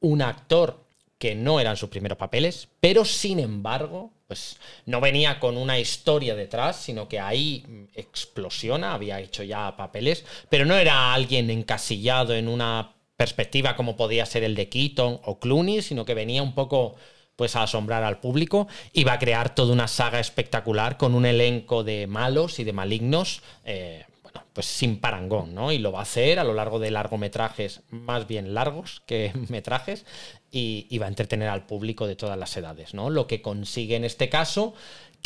un 0.01 0.21
actor 0.21 0.83
que 1.17 1.33
no 1.33 1.61
eran 1.61 1.77
sus 1.77 1.87
primeros 1.87 2.17
papeles, 2.17 2.67
pero 2.81 3.05
sin 3.05 3.39
embargo, 3.39 4.11
pues 4.27 4.57
no 4.85 4.99
venía 4.99 5.39
con 5.39 5.55
una 5.55 5.79
historia 5.79 6.35
detrás, 6.35 6.75
sino 6.75 7.07
que 7.07 7.21
ahí 7.21 7.87
explosiona, 7.93 8.93
había 8.93 9.21
hecho 9.21 9.43
ya 9.43 9.77
papeles, 9.77 10.25
pero 10.49 10.65
no 10.65 10.75
era 10.75 11.13
alguien 11.13 11.49
encasillado 11.51 12.35
en 12.35 12.49
una 12.49 12.96
perspectiva 13.17 13.75
como 13.75 13.97
podía 13.97 14.25
ser 14.25 14.43
el 14.43 14.55
de 14.55 14.69
Keaton 14.69 15.19
o 15.23 15.39
Clooney, 15.39 15.81
sino 15.81 16.05
que 16.05 16.13
venía 16.13 16.43
un 16.43 16.53
poco 16.53 16.95
pues 17.35 17.55
a 17.55 17.63
asombrar 17.63 18.03
al 18.03 18.19
público 18.19 18.67
y 18.93 19.03
va 19.03 19.13
a 19.13 19.19
crear 19.19 19.53
toda 19.53 19.73
una 19.73 19.87
saga 19.87 20.19
espectacular 20.19 20.97
con 20.97 21.13
un 21.13 21.25
elenco 21.25 21.83
de 21.83 22.07
malos 22.07 22.59
y 22.59 22.63
de 22.63 22.73
malignos, 22.73 23.41
eh, 23.63 24.05
bueno, 24.23 24.43
pues 24.53 24.65
sin 24.65 24.99
parangón, 24.99 25.53
¿no? 25.53 25.71
Y 25.71 25.77
lo 25.77 25.91
va 25.91 25.99
a 25.99 26.03
hacer 26.03 26.39
a 26.39 26.43
lo 26.43 26.53
largo 26.53 26.79
de 26.79 26.89
largometrajes, 26.89 27.81
más 27.89 28.27
bien 28.27 28.55
largos 28.55 29.03
que 29.05 29.31
metrajes, 29.49 30.05
y, 30.49 30.87
y 30.89 30.97
va 30.97 31.05
a 31.05 31.09
entretener 31.09 31.49
al 31.49 31.67
público 31.67 32.07
de 32.07 32.15
todas 32.15 32.39
las 32.39 32.55
edades, 32.57 32.95
¿no? 32.95 33.11
Lo 33.11 33.27
que 33.27 33.41
consigue 33.43 33.95
en 33.95 34.03
este 34.03 34.29
caso 34.29 34.73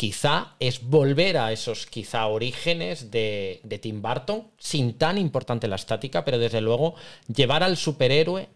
quizá 0.02 0.56
es 0.58 0.82
volver 0.82 1.38
a 1.38 1.52
esos 1.52 1.86
quizá 1.86 2.26
orígenes 2.26 3.12
de, 3.12 3.60
Tim 3.80 4.02
Burton, 4.02 4.48
sin 4.58 4.94
tan 4.98 5.16
importante 5.16 5.68
la 5.68 5.76
estática, 5.76 6.24
pero 6.24 6.38
desde 6.38 6.60
luego 6.60 6.96
llevar 7.32 7.62
al 7.62 7.76
superhéroe 7.76 8.48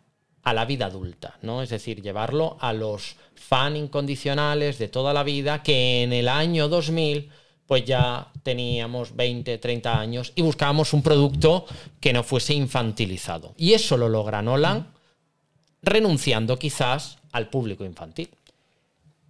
a 0.42 0.52
la 0.52 0.64
vida 0.64 0.86
adulta, 0.86 1.38
¿no? 1.42 1.62
Es 1.62 1.68
decir, 1.68 2.02
llevarlo 2.02 2.56
a 2.58 2.72
los 2.72 3.14
fan 3.36 3.76
incondicionales 3.76 4.80
de 4.80 4.88
toda 4.88 5.14
la 5.14 5.22
vida 5.22 5.62
que 5.62 6.02
en 6.02 6.12
el 6.12 6.28
año 6.28 6.68
2000 6.68 7.30
pues 7.64 7.84
ya 7.84 8.32
teníamos 8.42 9.14
20, 9.14 9.58
30 9.58 10.00
años 10.00 10.32
y 10.34 10.42
buscábamos 10.42 10.92
un 10.94 11.02
producto 11.02 11.64
que 12.00 12.12
no 12.12 12.24
fuese 12.24 12.54
infantilizado. 12.54 13.54
Y 13.56 13.74
eso 13.74 13.96
lo 13.96 14.08
logra 14.08 14.42
Nolan 14.42 14.88
renunciando 15.80 16.58
quizás 16.58 17.18
al 17.30 17.50
público 17.50 17.84
infantil. 17.84 18.30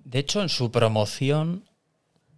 De 0.03 0.21
hecho, 0.21 0.41
en 0.41 0.49
su 0.49 0.71
promoción 0.71 1.65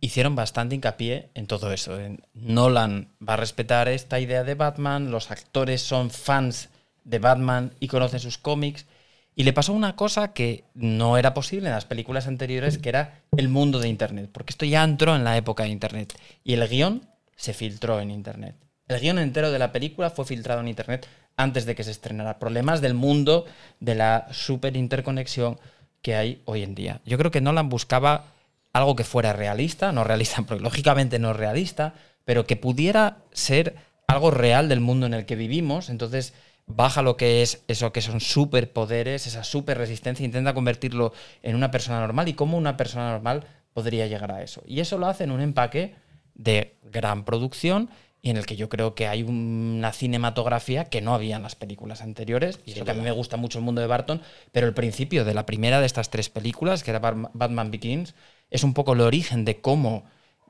hicieron 0.00 0.34
bastante 0.34 0.74
hincapié 0.74 1.30
en 1.34 1.46
todo 1.46 1.72
eso. 1.72 1.98
Nolan 2.34 3.08
va 3.26 3.34
a 3.34 3.38
respetar 3.38 3.88
esta 3.88 4.20
idea 4.20 4.44
de 4.44 4.54
Batman, 4.54 5.10
los 5.10 5.30
actores 5.30 5.82
son 5.82 6.10
fans 6.10 6.68
de 7.04 7.18
Batman 7.18 7.72
y 7.80 7.88
conocen 7.88 8.20
sus 8.20 8.38
cómics. 8.38 8.86
Y 9.34 9.44
le 9.44 9.52
pasó 9.52 9.72
una 9.72 9.94
cosa 9.94 10.32
que 10.32 10.64
no 10.74 11.16
era 11.16 11.32
posible 11.32 11.68
en 11.68 11.74
las 11.74 11.84
películas 11.84 12.26
anteriores, 12.26 12.78
que 12.78 12.88
era 12.88 13.22
el 13.36 13.48
mundo 13.48 13.78
de 13.78 13.88
Internet, 13.88 14.30
porque 14.32 14.50
esto 14.50 14.64
ya 14.64 14.82
entró 14.82 15.14
en 15.14 15.22
la 15.22 15.36
época 15.36 15.62
de 15.62 15.68
Internet. 15.68 16.14
Y 16.42 16.54
el 16.54 16.66
guion 16.68 17.02
se 17.36 17.54
filtró 17.54 18.00
en 18.00 18.10
Internet. 18.10 18.56
El 18.88 19.00
guion 19.00 19.18
entero 19.20 19.52
de 19.52 19.60
la 19.60 19.70
película 19.70 20.10
fue 20.10 20.24
filtrado 20.24 20.60
en 20.60 20.68
Internet 20.68 21.06
antes 21.36 21.66
de 21.66 21.76
que 21.76 21.84
se 21.84 21.92
estrenara. 21.92 22.40
Problemas 22.40 22.80
del 22.80 22.94
mundo 22.94 23.46
de 23.78 23.94
la 23.94 24.26
super 24.32 24.76
interconexión 24.76 25.58
que 26.02 26.16
hay 26.16 26.42
hoy 26.44 26.64
en 26.64 26.74
día. 26.74 27.00
Yo 27.04 27.16
creo 27.16 27.30
que 27.30 27.40
Nolan 27.40 27.68
buscaba 27.68 28.32
algo 28.72 28.96
que 28.96 29.04
fuera 29.04 29.32
realista, 29.32 29.92
no 29.92 30.04
realista, 30.04 30.42
porque 30.46 30.62
lógicamente 30.62 31.18
no 31.18 31.32
realista, 31.32 31.94
pero 32.24 32.46
que 32.46 32.56
pudiera 32.56 33.18
ser 33.32 33.76
algo 34.06 34.30
real 34.30 34.68
del 34.68 34.80
mundo 34.80 35.06
en 35.06 35.14
el 35.14 35.26
que 35.26 35.36
vivimos. 35.36 35.90
Entonces 35.90 36.34
baja 36.66 37.02
lo 37.02 37.16
que 37.16 37.42
es 37.42 37.64
eso 37.68 37.92
que 37.92 38.02
son 38.02 38.20
superpoderes, 38.20 39.26
esa 39.26 39.44
super 39.44 39.78
resistencia, 39.78 40.24
intenta 40.24 40.54
convertirlo 40.54 41.12
en 41.42 41.56
una 41.56 41.70
persona 41.70 42.00
normal 42.00 42.28
y 42.28 42.34
cómo 42.34 42.56
una 42.58 42.76
persona 42.76 43.10
normal 43.10 43.44
podría 43.72 44.06
llegar 44.06 44.32
a 44.32 44.42
eso. 44.42 44.62
Y 44.66 44.80
eso 44.80 44.98
lo 44.98 45.06
hace 45.06 45.24
en 45.24 45.30
un 45.30 45.40
empaque 45.40 45.94
de 46.34 46.76
gran 46.82 47.24
producción 47.24 47.90
y 48.20 48.30
en 48.30 48.36
el 48.36 48.46
que 48.46 48.56
yo 48.56 48.68
creo 48.68 48.94
que 48.94 49.06
hay 49.06 49.22
una 49.22 49.92
cinematografía 49.92 50.86
que 50.86 51.00
no 51.00 51.14
había 51.14 51.36
en 51.36 51.42
las 51.42 51.54
películas 51.54 52.02
anteriores. 52.02 52.60
Y 52.66 52.72
eso 52.72 52.84
que 52.84 52.90
a 52.90 52.94
mí 52.94 53.00
me 53.00 53.12
gusta 53.12 53.36
mucho 53.36 53.58
el 53.58 53.64
mundo 53.64 53.80
de 53.80 53.86
Barton, 53.86 54.20
pero 54.52 54.66
el 54.66 54.74
principio 54.74 55.24
de 55.24 55.34
la 55.34 55.46
primera 55.46 55.80
de 55.80 55.86
estas 55.86 56.10
tres 56.10 56.28
películas, 56.28 56.82
que 56.82 56.90
era 56.90 56.98
Batman 56.98 57.70
Begins, 57.70 58.14
es 58.50 58.64
un 58.64 58.74
poco 58.74 58.92
el 58.92 59.00
origen 59.00 59.44
de 59.44 59.60
cómo 59.60 60.04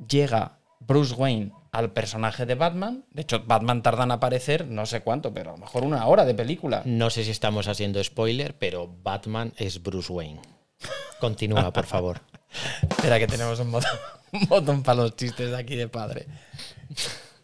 llega 0.09 0.59
Bruce 0.81 1.15
Wayne 1.15 1.53
al 1.73 1.93
personaje 1.93 2.47
de 2.47 2.55
Batman. 2.55 3.05
De 3.11 3.23
hecho, 3.23 3.45
Batman 3.45 3.83
tarda 3.83 4.05
en 4.05 4.13
aparecer 4.13 4.67
no 4.67 4.87
sé 4.87 5.01
cuánto, 5.03 5.33
pero 5.35 5.51
a 5.51 5.53
lo 5.55 5.59
mejor 5.59 5.85
una 5.85 6.07
hora 6.07 6.25
de 6.25 6.35
película. 6.35 6.83
No 6.85 7.11
sé 7.11 7.25
si 7.25 7.31
estamos 7.31 7.69
haciendo 7.69 8.03
spoiler, 8.03 8.57
pero 8.57 8.89
Batman 9.03 9.53
es 9.57 9.83
Bruce 9.83 10.13
Wayne. 10.13 10.41
Continúa, 11.21 11.73
por 11.73 11.87
favor. 11.87 12.21
Espera 12.89 13.19
que 13.19 13.27
tenemos 13.27 13.59
un 13.61 13.73
botón, 13.73 13.99
un 14.33 14.49
botón 14.49 14.83
para 14.83 15.03
los 15.03 15.17
chistes 15.17 15.51
de 15.51 15.57
aquí 15.57 15.77
de 15.77 15.89
padre. 15.89 16.27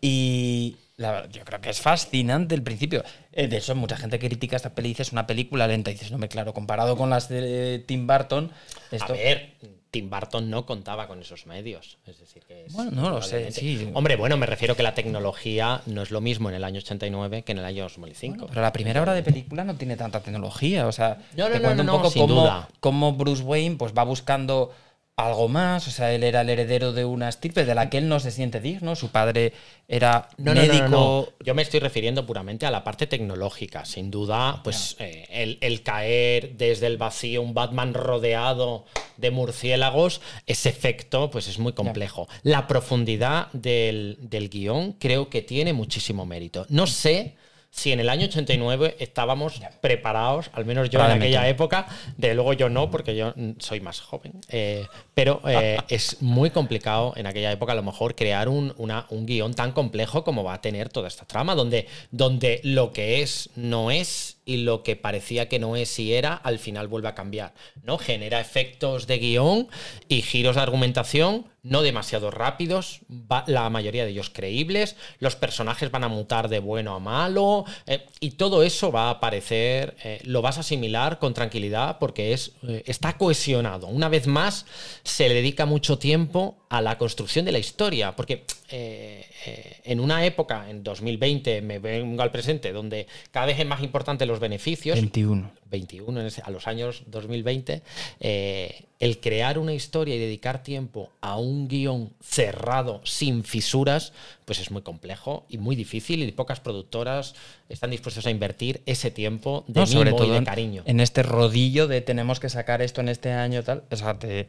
Y 0.00 0.76
la 0.96 1.10
verdad, 1.10 1.30
yo 1.30 1.44
creo 1.44 1.60
que 1.60 1.70
es 1.70 1.80
fascinante 1.80 2.54
el 2.54 2.62
principio. 2.62 3.02
Eh, 3.32 3.48
de 3.48 3.56
hecho, 3.56 3.74
mucha 3.74 3.96
gente 3.96 4.18
critica 4.18 4.56
esta 4.56 4.74
peli 4.74 4.94
es 4.96 5.12
una 5.12 5.26
película 5.26 5.66
lenta. 5.66 5.90
Y 5.90 5.94
dices, 5.94 6.12
no 6.12 6.18
me 6.18 6.28
claro, 6.28 6.54
comparado 6.54 6.96
con 6.96 7.10
las 7.10 7.28
de 7.28 7.82
Tim 7.86 8.06
Burton. 8.06 8.52
Esto... 8.90 9.12
A 9.12 9.16
ver, 9.16 9.54
Tim 9.94 10.10
Burton 10.10 10.50
no 10.50 10.66
contaba 10.66 11.06
con 11.06 11.20
esos 11.20 11.46
medios. 11.46 11.98
Es 12.04 12.18
decir, 12.18 12.42
que 12.48 12.66
bueno, 12.70 12.90
no 12.90 13.10
lo 13.10 13.22
sé. 13.22 13.52
Sí. 13.52 13.92
Hombre, 13.94 14.16
bueno, 14.16 14.36
me 14.36 14.44
refiero 14.44 14.74
que 14.74 14.82
la 14.82 14.92
tecnología 14.92 15.82
no 15.86 16.02
es 16.02 16.10
lo 16.10 16.20
mismo 16.20 16.48
en 16.48 16.56
el 16.56 16.64
año 16.64 16.78
89 16.78 17.42
que 17.42 17.52
en 17.52 17.58
el 17.58 17.64
año 17.64 17.84
2005. 17.84 18.46
pero 18.48 18.60
la 18.60 18.72
primera 18.72 19.00
hora 19.00 19.12
de 19.14 19.22
película 19.22 19.62
no 19.62 19.76
tiene 19.76 19.96
tanta 19.96 20.18
tecnología. 20.18 20.88
O 20.88 20.90
sea, 20.90 21.18
no, 21.36 21.48
no, 21.48 21.76
te 21.76 21.84
no, 21.84 21.94
un 21.94 22.02
poco 22.02 22.12
cómo, 22.12 22.66
cómo 22.80 23.12
Bruce 23.12 23.44
Wayne 23.44 23.76
pues, 23.76 23.92
va 23.96 24.02
buscando 24.02 24.72
algo 25.16 25.48
más, 25.48 25.86
o 25.86 25.92
sea, 25.92 26.12
él 26.12 26.24
era 26.24 26.40
el 26.40 26.50
heredero 26.50 26.92
de 26.92 27.04
una 27.04 27.28
estirpe 27.28 27.64
de 27.64 27.74
la 27.74 27.88
que 27.88 27.98
él 27.98 28.08
no 28.08 28.18
se 28.18 28.32
siente 28.32 28.60
digno, 28.60 28.96
su 28.96 29.10
padre 29.10 29.52
era 29.86 30.28
médico. 30.38 31.32
Yo 31.44 31.54
me 31.54 31.62
estoy 31.62 31.78
refiriendo 31.78 32.26
puramente 32.26 32.66
a 32.66 32.70
la 32.72 32.82
parte 32.82 33.06
tecnológica, 33.06 33.84
sin 33.84 34.10
duda, 34.10 34.60
pues 34.64 34.96
eh, 34.98 35.58
el, 35.60 35.82
caer 35.84 36.56
desde 36.56 36.88
el 36.88 36.96
vacío, 36.96 37.42
un 37.42 37.54
Batman 37.54 37.94
rodeado 37.94 38.86
de 39.16 39.30
murciélagos, 39.30 40.20
ese 40.46 40.68
efecto 40.68 41.30
pues 41.30 41.46
es 41.46 41.60
muy 41.60 41.74
complejo. 41.74 42.26
La 42.42 42.66
profundidad 42.66 43.52
del, 43.52 44.18
del 44.20 44.48
guion 44.48 44.94
creo 44.94 45.28
que 45.28 45.42
tiene 45.42 45.72
muchísimo 45.72 46.26
mérito. 46.26 46.66
No 46.70 46.88
sé 46.88 47.36
si 47.74 47.90
en 47.90 47.98
el 47.98 48.08
año 48.08 48.26
89 48.26 48.96
estábamos 49.00 49.60
preparados, 49.80 50.48
al 50.52 50.64
menos 50.64 50.90
yo 50.90 51.04
en 51.04 51.10
aquella 51.10 51.48
época, 51.48 51.86
de 52.16 52.32
luego 52.32 52.52
yo 52.52 52.68
no, 52.68 52.88
porque 52.88 53.16
yo 53.16 53.34
soy 53.58 53.80
más 53.80 54.00
joven, 54.00 54.32
eh, 54.48 54.86
pero 55.14 55.40
eh, 55.46 55.78
es 55.88 56.20
muy 56.20 56.50
complicado 56.50 57.12
en 57.16 57.26
aquella 57.26 57.52
época 57.52 57.72
a 57.72 57.76
lo 57.76 57.82
mejor 57.82 58.14
crear 58.14 58.48
un, 58.48 58.74
un 58.76 59.26
guion 59.26 59.54
tan 59.54 59.72
complejo 59.72 60.24
como 60.24 60.44
va 60.44 60.54
a 60.54 60.60
tener 60.60 60.88
toda 60.88 61.08
esta 61.08 61.24
trama, 61.24 61.54
donde, 61.54 61.86
donde 62.10 62.60
lo 62.64 62.92
que 62.92 63.22
es 63.22 63.50
no 63.54 63.90
es 63.90 64.38
y 64.44 64.58
lo 64.58 64.82
que 64.82 64.96
parecía 64.96 65.48
que 65.48 65.58
no 65.58 65.76
es 65.76 65.98
y 65.98 66.12
era, 66.12 66.34
al 66.34 66.58
final 66.58 66.88
vuelve 66.88 67.08
a 67.08 67.14
cambiar. 67.14 67.54
¿no? 67.82 67.98
Genera 67.98 68.40
efectos 68.40 69.06
de 69.06 69.18
guion 69.18 69.68
y 70.08 70.22
giros 70.22 70.56
de 70.56 70.62
argumentación 70.62 71.46
no 71.64 71.80
demasiado 71.80 72.30
rápidos, 72.30 73.00
la 73.46 73.70
mayoría 73.70 74.04
de 74.04 74.10
ellos 74.10 74.28
creíbles, 74.28 74.96
los 75.18 75.34
personajes 75.34 75.90
van 75.90 76.04
a 76.04 76.08
mutar 76.08 76.50
de 76.50 76.58
bueno 76.58 76.94
a 76.94 76.98
malo, 76.98 77.64
eh, 77.86 78.06
y 78.20 78.32
todo 78.32 78.62
eso 78.62 78.92
va 78.92 79.06
a 79.06 79.10
aparecer, 79.12 79.96
eh, 80.04 80.20
lo 80.24 80.42
vas 80.42 80.58
a 80.58 80.60
asimilar 80.60 81.18
con 81.18 81.32
tranquilidad 81.32 81.98
porque 81.98 82.34
es, 82.34 82.52
está 82.84 83.16
cohesionado. 83.16 83.86
Una 83.86 84.10
vez 84.10 84.26
más, 84.26 84.66
se 85.04 85.28
le 85.28 85.34
dedica 85.34 85.66
mucho 85.66 85.98
tiempo 85.98 86.56
a 86.70 86.80
la 86.80 86.96
construcción 86.96 87.44
de 87.44 87.52
la 87.52 87.58
historia, 87.58 88.16
porque 88.16 88.44
eh, 88.70 89.26
eh, 89.46 89.76
en 89.84 90.00
una 90.00 90.24
época, 90.24 90.68
en 90.70 90.82
2020, 90.82 91.60
me 91.60 91.78
vengo 91.78 92.22
al 92.22 92.30
presente, 92.30 92.72
donde 92.72 93.06
cada 93.30 93.46
vez 93.46 93.60
es 93.60 93.66
más 93.66 93.82
importante 93.82 94.24
los 94.24 94.40
beneficios. 94.40 94.96
21. 94.96 95.52
21, 95.70 96.20
a 96.42 96.50
los 96.50 96.66
años 96.66 97.02
2020, 97.06 97.82
eh, 98.20 98.84
el 98.98 99.20
crear 99.20 99.58
una 99.58 99.74
historia 99.74 100.14
y 100.14 100.18
dedicar 100.18 100.62
tiempo 100.62 101.10
a 101.20 101.36
un 101.36 101.68
guion 101.68 102.12
cerrado, 102.22 103.00
sin 103.04 103.44
fisuras, 103.44 104.12
pues 104.44 104.60
es 104.60 104.70
muy 104.70 104.82
complejo 104.82 105.44
y 105.48 105.58
muy 105.58 105.76
difícil 105.76 106.22
y 106.22 106.32
pocas 106.32 106.60
productoras 106.60 107.34
están 107.68 107.90
dispuestas 107.90 108.26
a 108.26 108.30
invertir 108.30 108.82
ese 108.86 109.10
tiempo 109.10 109.64
de 109.66 109.86
sobre 109.86 110.12
todo 110.12 110.34
y 110.34 110.38
de 110.38 110.44
cariño. 110.44 110.82
En, 110.86 111.00
este 111.00 111.22
rodillo 111.22 111.88
de 111.88 112.00
tenemos 112.00 112.40
que 112.40 112.48
sacar 112.48 112.80
esto 112.80 113.00
en 113.00 113.08
este 113.08 113.32
año, 113.32 113.62
tal, 113.62 113.84
o 113.90 113.96
sea, 113.96 114.18
te 114.18 114.48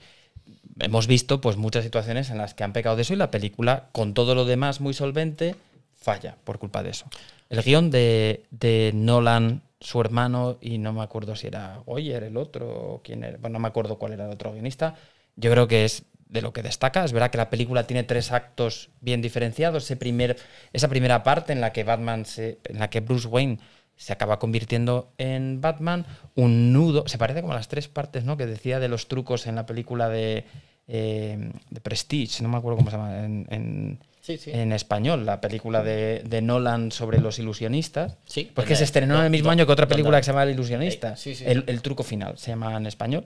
hemos 0.79 1.07
visto 1.07 1.41
pues 1.41 1.57
muchas 1.57 1.83
situaciones 1.83 2.29
en 2.29 2.37
las 2.37 2.53
que 2.53 2.63
han 2.63 2.73
pecado 2.73 2.95
de 2.95 3.03
eso 3.03 3.13
y 3.13 3.17
la 3.17 3.31
película, 3.31 3.89
con 3.91 4.13
todo 4.13 4.35
lo 4.35 4.45
demás 4.45 4.81
muy 4.81 4.93
solvente, 4.93 5.55
falla 5.95 6.37
por 6.43 6.59
culpa 6.59 6.83
de 6.83 6.91
eso. 6.91 7.05
El 7.49 7.61
guion 7.61 7.91
de, 7.91 8.91
Nolan, 8.93 9.61
su 9.79 10.01
hermano, 10.01 10.57
y 10.61 10.77
no 10.77 10.93
me 10.93 11.03
acuerdo 11.03 11.35
si 11.35 11.47
era 11.47 11.81
Goyer 11.85 12.23
el 12.23 12.37
otro, 12.37 12.67
o 12.67 13.01
quién 13.03 13.23
era, 13.23 13.37
bueno, 13.37 13.53
no 13.53 13.59
me 13.59 13.67
acuerdo 13.67 13.97
cuál 13.97 14.13
era 14.13 14.25
el 14.25 14.31
otro 14.31 14.51
guionista, 14.51 14.95
yo 15.35 15.51
creo 15.51 15.67
que 15.67 15.85
es 15.85 16.03
de 16.27 16.41
lo 16.41 16.53
que 16.53 16.63
destaca. 16.63 17.03
Es 17.03 17.13
verdad 17.13 17.31
que 17.31 17.37
la 17.37 17.49
película 17.49 17.87
tiene 17.87 18.03
tres 18.03 18.31
actos 18.31 18.89
bien 19.01 19.21
diferenciados. 19.21 19.83
Ese 19.83 19.95
primer, 19.95 20.37
esa 20.73 20.87
primera 20.87 21.23
parte 21.23 21.53
en 21.53 21.61
la 21.61 21.71
que 21.71 21.83
Batman 21.83 22.25
se, 22.25 22.59
en 22.65 22.79
la 22.79 22.89
que 22.89 22.99
Bruce 23.01 23.27
Wayne 23.27 23.59
se 23.95 24.13
acaba 24.13 24.39
convirtiendo 24.39 25.11
en 25.17 25.61
Batman, 25.61 26.05
un 26.35 26.73
nudo, 26.73 27.07
se 27.07 27.17
parece 27.17 27.41
como 27.41 27.53
a 27.53 27.55
las 27.55 27.67
tres 27.67 27.87
partes, 27.87 28.23
¿no? 28.25 28.37
Que 28.37 28.45
decía 28.45 28.79
de 28.79 28.87
los 28.89 29.07
trucos 29.07 29.47
en 29.47 29.55
la 29.55 29.65
película 29.65 30.09
de, 30.09 30.43
eh, 30.87 31.51
de 31.69 31.81
Prestige, 31.81 32.43
no 32.43 32.49
me 32.49 32.57
acuerdo 32.57 32.77
cómo 32.77 32.89
se 32.91 32.97
llama 32.97 33.23
en, 33.23 33.47
en- 33.49 33.99
Sí, 34.21 34.37
sí. 34.39 34.49
en 34.51 34.71
español, 34.73 35.23
la 35.23 35.39
película 35.39 35.83
de, 35.83 36.23
de 36.25 36.41
Nolan 36.41 36.91
sobre 36.91 37.19
los 37.21 37.37
ilusionistas. 37.37 38.17
Sí, 38.25 38.51
Porque 38.55 38.75
se 38.75 38.83
estrenó 38.83 39.19
en 39.19 39.25
el 39.25 39.29
mismo 39.29 39.51
año 39.51 39.67
que 39.67 39.71
otra 39.71 39.87
película 39.87 40.17
que 40.17 40.23
se 40.23 40.31
llama 40.31 40.41
El 40.41 40.49
ilusionista. 40.49 41.15
Sí, 41.15 41.35
sí. 41.35 41.43
El, 41.45 41.63
el 41.67 41.83
truco 41.83 42.01
final 42.01 42.35
se 42.39 42.49
llama 42.49 42.75
en 42.75 42.87
español. 42.87 43.25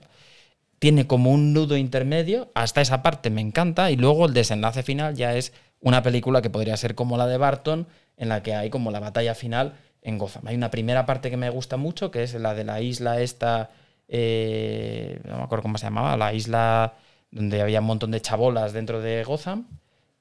Tiene 0.78 1.06
como 1.06 1.30
un 1.30 1.54
nudo 1.54 1.78
intermedio, 1.78 2.50
hasta 2.54 2.82
esa 2.82 3.02
parte 3.02 3.30
me 3.30 3.40
encanta, 3.40 3.90
y 3.90 3.96
luego 3.96 4.26
el 4.26 4.34
desenlace 4.34 4.82
final 4.82 5.14
ya 5.14 5.34
es 5.36 5.54
una 5.80 6.02
película 6.02 6.42
que 6.42 6.50
podría 6.50 6.76
ser 6.76 6.94
como 6.94 7.16
la 7.16 7.26
de 7.26 7.38
Barton, 7.38 7.86
en 8.18 8.28
la 8.28 8.42
que 8.42 8.54
hay 8.54 8.68
como 8.68 8.90
la 8.90 9.00
batalla 9.00 9.34
final 9.34 9.76
en 10.02 10.18
Gotham. 10.18 10.46
Hay 10.46 10.56
una 10.56 10.70
primera 10.70 11.04
parte 11.06 11.30
que 11.30 11.36
me 11.36 11.50
gusta 11.50 11.76
mucho, 11.76 12.10
que 12.10 12.22
es 12.22 12.34
la 12.34 12.54
de 12.54 12.64
la 12.64 12.80
isla 12.80 13.20
esta, 13.20 13.70
eh, 14.08 15.20
no 15.24 15.36
me 15.38 15.42
acuerdo 15.42 15.62
cómo 15.62 15.78
se 15.78 15.86
llamaba, 15.86 16.16
la 16.16 16.32
isla 16.32 16.94
donde 17.30 17.60
había 17.62 17.80
un 17.80 17.86
montón 17.86 18.10
de 18.10 18.20
chabolas 18.20 18.72
dentro 18.72 19.00
de 19.00 19.22
Gotham, 19.24 19.66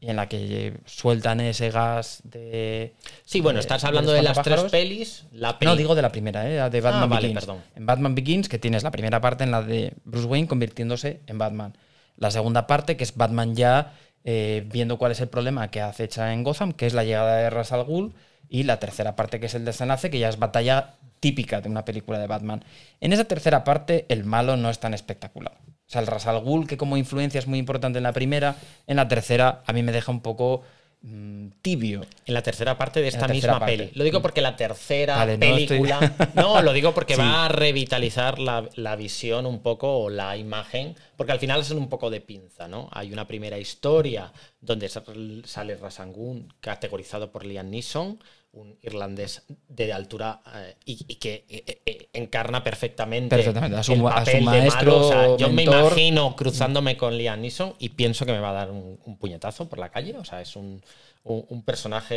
y 0.01 0.09
en 0.09 0.15
la 0.15 0.29
que 0.29 0.75
sueltan 0.85 1.41
ese 1.41 1.71
gas 1.71 2.21
de... 2.23 2.93
Sí, 3.25 3.41
bueno, 3.41 3.57
de- 3.57 3.61
estás 3.61 3.83
hablando 3.83 4.13
de 4.13 4.21
las 4.21 4.41
tres 4.41 4.63
pelis. 4.71 5.25
La 5.33 5.53
No, 5.53 5.59
peli- 5.59 5.77
digo 5.77 5.93
de 5.95 6.01
la 6.01 6.11
primera, 6.11 6.49
¿eh? 6.49 6.55
la 6.57 6.69
de 6.69 6.79
Batman 6.79 7.03
Ah, 7.03 7.07
vale, 7.07 7.27
Begins. 7.27 7.39
perdón. 7.45 7.61
En 7.75 7.85
Batman 7.85 8.15
Begins, 8.15 8.47
que 8.47 8.59
tienes 8.59 8.83
la 8.83 8.91
primera 8.91 9.19
parte 9.19 9.43
en 9.43 9.51
la 9.51 9.61
de 9.61 9.93
Bruce 10.05 10.27
Wayne 10.27 10.47
convirtiéndose 10.47 11.19
en 11.27 11.37
Batman. 11.37 11.77
La 12.15 12.31
segunda 12.31 12.65
parte, 12.65 12.95
que 12.95 13.03
es 13.03 13.15
Batman 13.17 13.55
ya 13.55 13.93
eh, 14.23 14.65
viendo 14.71 14.97
cuál 14.97 15.11
es 15.11 15.19
el 15.19 15.27
problema 15.27 15.69
que 15.69 15.81
acecha 15.81 16.31
en 16.31 16.43
Gotham, 16.43 16.71
que 16.71 16.85
es 16.85 16.93
la 16.93 17.03
llegada 17.03 17.35
de 17.37 17.49
Ra's 17.49 17.73
al 17.73 17.83
Ghul. 17.83 18.13
Y 18.49 18.63
la 18.63 18.79
tercera 18.79 19.15
parte, 19.15 19.39
que 19.39 19.45
es 19.45 19.53
el 19.55 19.63
desenlace, 19.65 20.09
que 20.09 20.19
ya 20.19 20.29
es 20.29 20.39
batalla 20.39 20.95
típica 21.19 21.61
de 21.61 21.69
una 21.69 21.85
película 21.85 22.17
de 22.17 22.27
Batman. 22.27 22.63
En 22.99 23.13
esa 23.13 23.25
tercera 23.25 23.63
parte, 23.63 24.05
el 24.09 24.23
malo 24.23 24.57
no 24.57 24.69
es 24.69 24.79
tan 24.79 24.93
espectacular. 24.93 25.57
O 25.67 25.91
sea, 25.91 26.01
el 26.01 26.07
Ra's 26.07 26.27
al 26.27 26.39
Ghul, 26.41 26.67
que 26.67 26.77
como 26.77 26.97
influencia 26.97 27.39
es 27.39 27.47
muy 27.47 27.59
importante 27.59 27.97
en 27.97 28.03
la 28.03 28.13
primera, 28.13 28.55
en 28.87 28.95
la 28.97 29.07
tercera 29.07 29.61
a 29.65 29.73
mí 29.73 29.83
me 29.83 29.91
deja 29.91 30.11
un 30.11 30.21
poco 30.21 30.61
mm, 31.01 31.47
tibio. 31.61 32.01
En 32.25 32.33
la 32.33 32.41
tercera 32.41 32.77
parte 32.77 33.01
de 33.01 33.07
esta 33.07 33.27
misma 33.27 33.59
parte. 33.59 33.77
peli. 33.77 33.91
Lo 33.95 34.03
digo 34.03 34.21
porque 34.21 34.41
la 34.41 34.55
tercera 34.55 35.15
Vale, 35.17 35.37
no 35.37 35.45
estoy- 35.45 35.67
película. 35.79 36.13
No, 36.35 36.61
lo 36.61 36.73
digo 36.73 36.93
porque 36.93 37.15
Sí. 37.15 37.21
va 37.21 37.45
a 37.45 37.49
revitalizar 37.49 38.37
la, 38.39 38.67
la 38.75 38.95
visión 38.95 39.45
un 39.45 39.61
poco 39.61 39.97
o 39.99 40.09
la 40.09 40.37
imagen. 40.37 40.95
Porque 41.17 41.31
al 41.33 41.39
final 41.39 41.61
es 41.61 41.71
un 41.71 41.89
poco 41.89 42.09
de 42.09 42.21
pinza, 42.21 42.67
¿no? 42.67 42.87
Hay 42.91 43.11
una 43.11 43.27
primera 43.27 43.57
historia 43.57 44.31
donde 44.61 44.89
sal- 44.89 45.41
sale 45.45 45.75
Rasangun, 45.75 46.53
categorizado 46.61 47.31
por 47.31 47.45
Liam 47.45 47.69
Neeson, 47.69 48.19
un 48.51 48.77
irlandés 48.81 49.43
de 49.67 49.93
altura 49.93 50.41
eh, 50.55 50.75
y, 50.85 51.05
y 51.07 51.15
que 51.15 51.45
eh, 51.49 51.81
eh, 51.85 52.09
encarna 52.13 52.63
perfectamente, 52.63 53.35
Perfectamente, 53.35 53.77
a 53.77 53.83
su- 53.83 53.93
el 53.93 53.99
a 53.99 54.01
su 54.01 54.05
papel 54.15 54.33
de 54.39 54.41
maestro, 54.41 54.91
malo. 54.91 55.07
O 55.07 55.09
sea, 55.09 55.37
yo 55.37 55.49
me 55.49 55.63
imagino 55.63 56.35
cruzándome 56.35 56.97
con 56.97 57.15
Liam 57.17 57.41
Neeson 57.41 57.75
y 57.77 57.89
pienso 57.89 58.25
que 58.25 58.31
me 58.31 58.39
va 58.39 58.49
a 58.49 58.53
dar 58.53 58.71
un, 58.71 58.99
un 59.05 59.17
puñetazo 59.17 59.69
por 59.69 59.77
la 59.77 59.89
calle. 59.89 60.17
O 60.17 60.25
sea, 60.25 60.41
es 60.41 60.55
un, 60.55 60.81
un- 61.23 61.45
un 61.49 61.63
personaje 61.63 62.15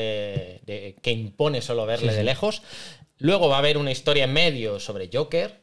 de- 0.64 0.96
que 1.02 1.10
impone 1.12 1.60
solo 1.60 1.84
verle 1.84 2.14
de 2.14 2.24
lejos. 2.24 2.62
Luego 3.18 3.48
va 3.48 3.56
a 3.56 3.58
haber 3.58 3.76
una 3.76 3.90
historia 3.92 4.24
en 4.24 4.32
medio 4.32 4.80
sobre 4.80 5.10
Joker. 5.12 5.62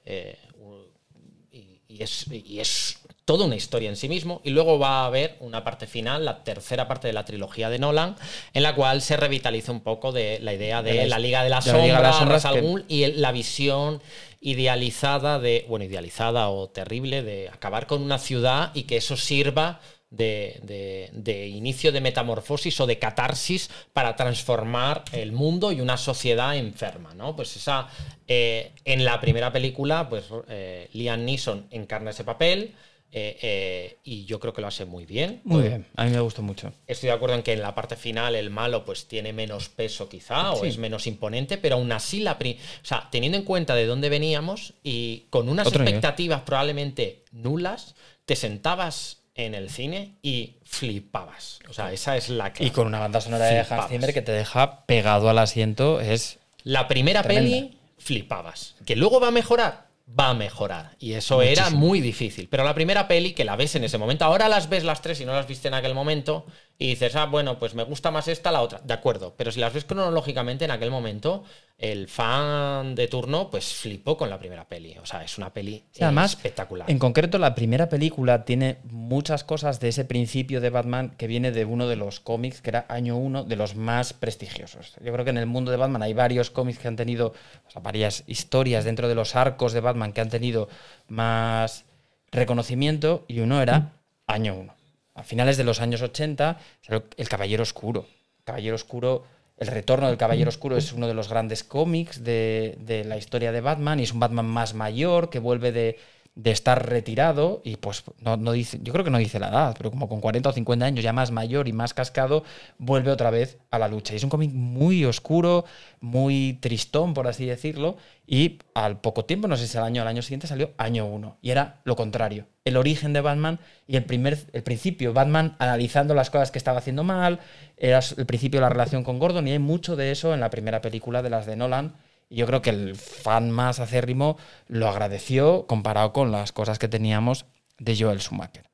y, 1.51 1.81
y 1.87 2.03
es, 2.03 2.27
y 2.31 2.59
es 2.59 2.98
toda 3.29 3.45
una 3.45 3.55
historia 3.55 3.89
en 3.89 3.95
sí 3.95 4.09
mismo. 4.09 4.41
Y 4.43 4.49
luego 4.49 4.79
va 4.79 5.01
a 5.03 5.05
haber 5.05 5.35
una 5.39 5.63
parte 5.63 5.85
final, 5.85 6.25
la 6.25 6.43
tercera 6.43 6.87
parte 6.87 7.05
de 7.05 7.13
la 7.13 7.25
trilogía 7.25 7.69
de 7.69 7.77
Nolan, 7.77 8.15
en 8.55 8.63
la 8.63 8.73
cual 8.73 9.03
se 9.03 9.17
revitaliza 9.17 9.71
un 9.71 9.81
poco 9.81 10.11
de 10.11 10.39
la 10.41 10.51
idea 10.51 10.81
de, 10.81 10.93
De 10.93 10.97
la- 11.05 11.09
la 11.17 11.19
Liga 11.19 11.43
de 11.43 11.49
las 11.51 11.65
de 11.65 11.73
la 11.73 11.77
Liga 11.83 11.97
de 11.97 12.03
las 12.03 12.15
Sombras, 12.17 12.43
que- 12.43 12.85
y 12.87 13.05
la 13.11 13.31
visión 13.31 14.01
idealizada 14.41 15.37
de, 15.37 15.65
bueno, 15.69 15.85
idealizada 15.85 16.49
o 16.49 16.69
terrible 16.69 17.21
de 17.21 17.49
acabar 17.49 17.85
con 17.85 18.01
una 18.01 18.17
ciudad 18.17 18.71
y 18.73 18.83
que 18.83 18.97
eso 18.97 19.15
sirva 19.15 19.79
de, 20.09 20.59
de- 20.63 21.09
de 21.13 21.47
inicio 21.49 21.91
de 21.91 22.01
metamorfosis 22.01 22.79
o 22.81 22.87
de 22.87 22.97
catarsis 22.97 23.69
para 23.93 24.15
transformar 24.15 25.03
el 25.11 25.33
mundo 25.33 25.71
y 25.71 25.81
una 25.81 25.97
sociedad 25.97 26.55
enferma, 26.57 27.13
¿no? 27.13 27.35
Pues 27.35 27.55
esa, 27.55 27.87
eh, 28.27 28.71
en 28.85 29.05
la 29.05 29.21
primera 29.21 29.51
película, 29.51 30.09
pues 30.09 30.23
eh, 30.47 30.89
Liam 30.93 31.25
Neeson 31.25 31.67
encarna 31.69 32.09
ese 32.09 32.23
papel 32.23 32.73
eh, 33.11 33.37
eh, 33.41 33.97
y 34.03 34.25
yo 34.25 34.39
creo 34.39 34.53
que 34.53 34.61
lo 34.61 34.67
hace 34.67 34.85
muy 34.85 35.05
bien. 35.05 35.41
Muy 35.43 35.63
bien, 35.63 35.85
a 35.95 36.05
mí 36.05 36.11
me 36.11 36.19
gustó 36.19 36.41
mucho. 36.41 36.71
Estoy 36.87 37.07
de 37.07 37.13
acuerdo 37.13 37.35
en 37.35 37.43
que 37.43 37.53
en 37.53 37.61
la 37.61 37.73
parte 37.73 37.95
final 37.95 38.35
el 38.35 38.49
malo 38.51 38.85
pues 38.85 39.07
tiene 39.07 39.33
menos 39.33 39.69
peso 39.69 40.07
quizá 40.07 40.51
o 40.51 40.63
es 40.65 40.77
menos 40.77 41.07
imponente, 41.07 41.57
pero 41.57 41.75
aún 41.75 41.91
así 41.91 42.19
la 42.19 42.37
pri- 42.37 42.57
o 42.81 42.85
sea, 42.85 43.07
teniendo 43.11 43.37
en 43.37 43.43
cuenta 43.45 43.73
de 43.75 43.85
dónde 43.85 44.09
veníamos 44.09 44.73
y 44.83 45.25
con 45.31 45.49
unas 45.49 45.65
Otro 45.67 45.79
nivel. 45.79 45.95
expectativas 45.95 46.41
probablemente 46.41 47.23
nulas, 47.31 47.95
te 48.25 48.35
sentabas 48.35 49.17
en 49.35 49.55
el 49.55 49.69
cine 49.69 50.15
y 50.21 50.55
flipabas. 50.63 51.59
O 51.69 51.73
sea, 51.73 51.91
esa 51.93 52.17
es 52.17 52.29
la 52.29 52.51
que 52.53 52.65
Y 52.65 52.71
con 52.71 52.87
una 52.87 52.99
banda 52.99 53.21
sonora 53.21 53.45
de 53.45 53.59
Hans. 53.59 53.87
Zimmer 53.89 54.13
que 54.13 54.21
te 54.21 54.31
deja 54.31 54.85
pegado 54.85 55.29
al 55.29 55.37
asiento, 55.39 55.99
es 56.01 56.39
La 56.63 56.87
primera 56.87 57.23
Tremenda. 57.23 57.49
peli 57.67 57.77
flipabas. 57.97 58.75
Que 58.85 58.95
luego 58.95 59.19
va 59.19 59.27
a 59.27 59.31
mejorar, 59.31 59.87
va 60.17 60.29
a 60.29 60.33
mejorar. 60.33 60.95
Y 60.99 61.13
eso 61.13 61.41
era 61.41 61.69
muy 61.69 62.01
difícil. 62.01 62.47
Pero 62.49 62.63
la 62.63 62.73
primera 62.73 63.07
peli, 63.07 63.33
que 63.33 63.45
la 63.45 63.55
ves 63.55 63.75
en 63.75 63.83
ese 63.83 63.97
momento, 63.97 64.25
ahora 64.25 64.49
las 64.49 64.69
ves 64.69 64.83
las 64.83 65.01
tres 65.01 65.21
y 65.21 65.25
no 65.25 65.33
las 65.33 65.47
viste 65.47 65.67
en 65.67 65.73
aquel 65.73 65.93
momento, 65.93 66.45
y 66.81 66.91
dices, 66.91 67.13
ah, 67.17 67.25
bueno, 67.25 67.59
pues 67.59 67.75
me 67.75 67.83
gusta 67.83 68.09
más 68.09 68.29
esta, 68.29 68.53
la 68.53 68.61
otra. 68.61 68.79
De 68.81 68.93
acuerdo. 68.93 69.33
Pero 69.35 69.51
si 69.51 69.59
las 69.59 69.73
ves 69.73 69.83
cronológicamente 69.83 70.63
en 70.63 70.71
aquel 70.71 70.91
momento, 70.91 71.43
el 71.77 72.07
fan 72.07 72.95
de 72.95 73.09
turno, 73.09 73.49
pues 73.49 73.73
flipó 73.73 74.15
con 74.15 74.29
la 74.29 74.39
primera 74.39 74.65
peli. 74.65 74.95
O 74.97 75.05
sea, 75.05 75.21
es 75.21 75.37
una 75.37 75.51
peli 75.51 75.83
Sí, 75.91 76.05
además, 76.05 76.31
espectacular. 76.31 76.89
En 76.89 76.97
concreto, 76.97 77.37
la 77.37 77.53
primera 77.53 77.89
película 77.89 78.45
tiene 78.45 78.77
muchas 78.85 79.43
cosas 79.43 79.81
de 79.81 79.89
ese 79.89 80.05
principio 80.05 80.61
de 80.61 80.69
Batman 80.69 81.09
que 81.17 81.27
viene 81.27 81.51
de 81.51 81.65
uno 81.65 81.85
de 81.85 81.97
los 81.97 82.21
cómics, 82.21 82.61
que 82.61 82.69
era 82.69 82.85
año 82.87 83.17
uno, 83.17 83.43
de 83.43 83.57
los 83.57 83.75
más 83.75 84.13
prestigiosos. 84.13 84.93
Yo 85.03 85.11
creo 85.11 85.25
que 85.25 85.31
en 85.31 85.37
el 85.37 85.47
mundo 85.47 85.71
de 85.71 85.77
Batman 85.77 86.01
hay 86.01 86.13
varios 86.13 86.49
cómics 86.49 86.79
que 86.79 86.87
han 86.87 86.95
tenido, 86.95 87.33
o 87.67 87.71
sea, 87.71 87.81
varias 87.81 88.23
historias 88.25 88.85
dentro 88.85 89.09
de 89.09 89.15
los 89.15 89.35
arcos 89.35 89.73
de 89.73 89.81
Batman 89.81 90.13
que 90.13 90.21
han 90.21 90.29
tenido 90.29 90.69
más 91.09 91.83
reconocimiento 92.31 93.25
y 93.27 93.41
uno 93.41 93.61
era 93.61 93.91
año 94.27 94.55
uno. 94.55 94.78
A 95.19 95.23
finales 95.23 95.57
de 95.57 95.65
los 95.65 95.81
años 95.81 96.01
80, 96.01 96.57
salió 96.79 97.03
El 97.17 97.27
Caballero 97.27 97.63
Oscuro. 97.63 98.07
Caballero 98.45 98.75
Oscuro, 98.75 99.25
El 99.57 99.67
Retorno 99.67 100.07
del 100.07 100.15
Caballero 100.15 100.47
Oscuro 100.47 100.77
es 100.77 100.93
uno 100.93 101.07
de 101.09 101.13
los 101.13 101.27
grandes 101.27 101.65
cómics 101.65 102.23
de, 102.23 102.77
de 102.79 103.03
la 103.03 103.17
historia 103.17 103.51
de 103.51 103.59
Batman 103.59 103.99
y 103.99 104.03
es 104.03 104.13
un 104.13 104.21
Batman 104.21 104.45
más 104.45 104.75
mayor 104.75 105.29
que 105.29 105.39
vuelve 105.39 105.73
de, 105.73 105.97
de 106.35 106.51
estar 106.51 106.87
retirado 106.87 107.61
y 107.65 107.75
pues 107.75 108.03
no, 108.19 108.37
no 108.37 108.53
dice, 108.53 108.79
yo 108.81 108.93
creo 108.93 109.03
que 109.03 109.11
no 109.11 109.17
dice 109.17 109.39
la 109.39 109.49
edad, 109.49 109.75
pero 109.77 109.91
como 109.91 110.07
con 110.07 110.21
40 110.21 110.49
o 110.49 110.53
50 110.53 110.85
años 110.85 111.03
ya 111.03 111.11
más 111.11 111.31
mayor 111.31 111.67
y 111.67 111.73
más 111.73 111.93
cascado, 111.93 112.43
vuelve 112.77 113.11
otra 113.11 113.29
vez 113.29 113.57
a 113.71 113.79
la 113.79 113.87
lucha. 113.87 114.13
Y 114.13 114.17
es 114.17 114.23
un 114.23 114.29
cómic 114.29 114.51
muy 114.53 115.03
oscuro, 115.05 115.65
muy 115.99 116.57
tristón, 116.61 117.13
por 117.13 117.27
así 117.27 117.45
decirlo, 117.45 117.97
y 118.25 118.59
al 118.73 119.01
poco 119.01 119.25
tiempo, 119.25 119.47
no 119.47 119.57
sé 119.57 119.67
si 119.67 119.77
al 119.77 119.83
año 119.83 120.01
al 120.01 120.07
año 120.07 120.21
siguiente, 120.21 120.47
salió 120.47 120.71
año 120.77 121.05
uno. 121.05 121.37
Y 121.41 121.51
era 121.51 121.81
lo 121.83 121.95
contrario, 121.95 122.45
el 122.63 122.77
origen 122.77 123.11
de 123.11 123.21
Batman 123.21 123.59
y 123.87 123.97
el, 123.97 124.05
primer, 124.05 124.37
el 124.53 124.63
principio, 124.63 125.13
Batman 125.13 125.55
analizando 125.59 126.13
las 126.13 126.29
cosas 126.29 126.51
que 126.51 126.57
estaba 126.57 126.79
haciendo 126.79 127.03
mal, 127.03 127.39
era 127.75 127.99
el 128.17 128.25
principio 128.25 128.59
de 128.59 128.65
la 128.65 128.69
relación 128.69 129.03
con 129.03 129.19
Gordon, 129.19 129.47
y 129.47 129.51
hay 129.51 129.59
mucho 129.59 129.95
de 129.95 130.11
eso 130.11 130.33
en 130.33 130.39
la 130.39 130.49
primera 130.49 130.79
película 130.79 131.21
de 131.21 131.29
las 131.29 131.45
de 131.45 131.55
Nolan. 131.55 131.95
Yo 132.29 132.45
creo 132.45 132.61
que 132.61 132.69
el 132.69 132.95
fan 132.95 133.49
más 133.49 133.79
acérrimo 133.79 134.37
lo 134.67 134.87
agradeció 134.87 135.65
comparado 135.67 136.13
con 136.13 136.31
las 136.31 136.51
cosas 136.51 136.77
que 136.77 136.87
teníamos 136.87 137.45
de 137.79 137.97
Joel 137.97 138.21
Schumacher. 138.21 138.69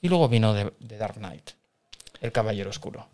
Y 0.00 0.08
luego 0.08 0.28
vino 0.28 0.54
de, 0.54 0.72
de 0.80 0.98
Dark 0.98 1.16
Knight, 1.16 1.50
El 2.20 2.32
Caballero 2.32 2.70
Oscuro. 2.70 3.08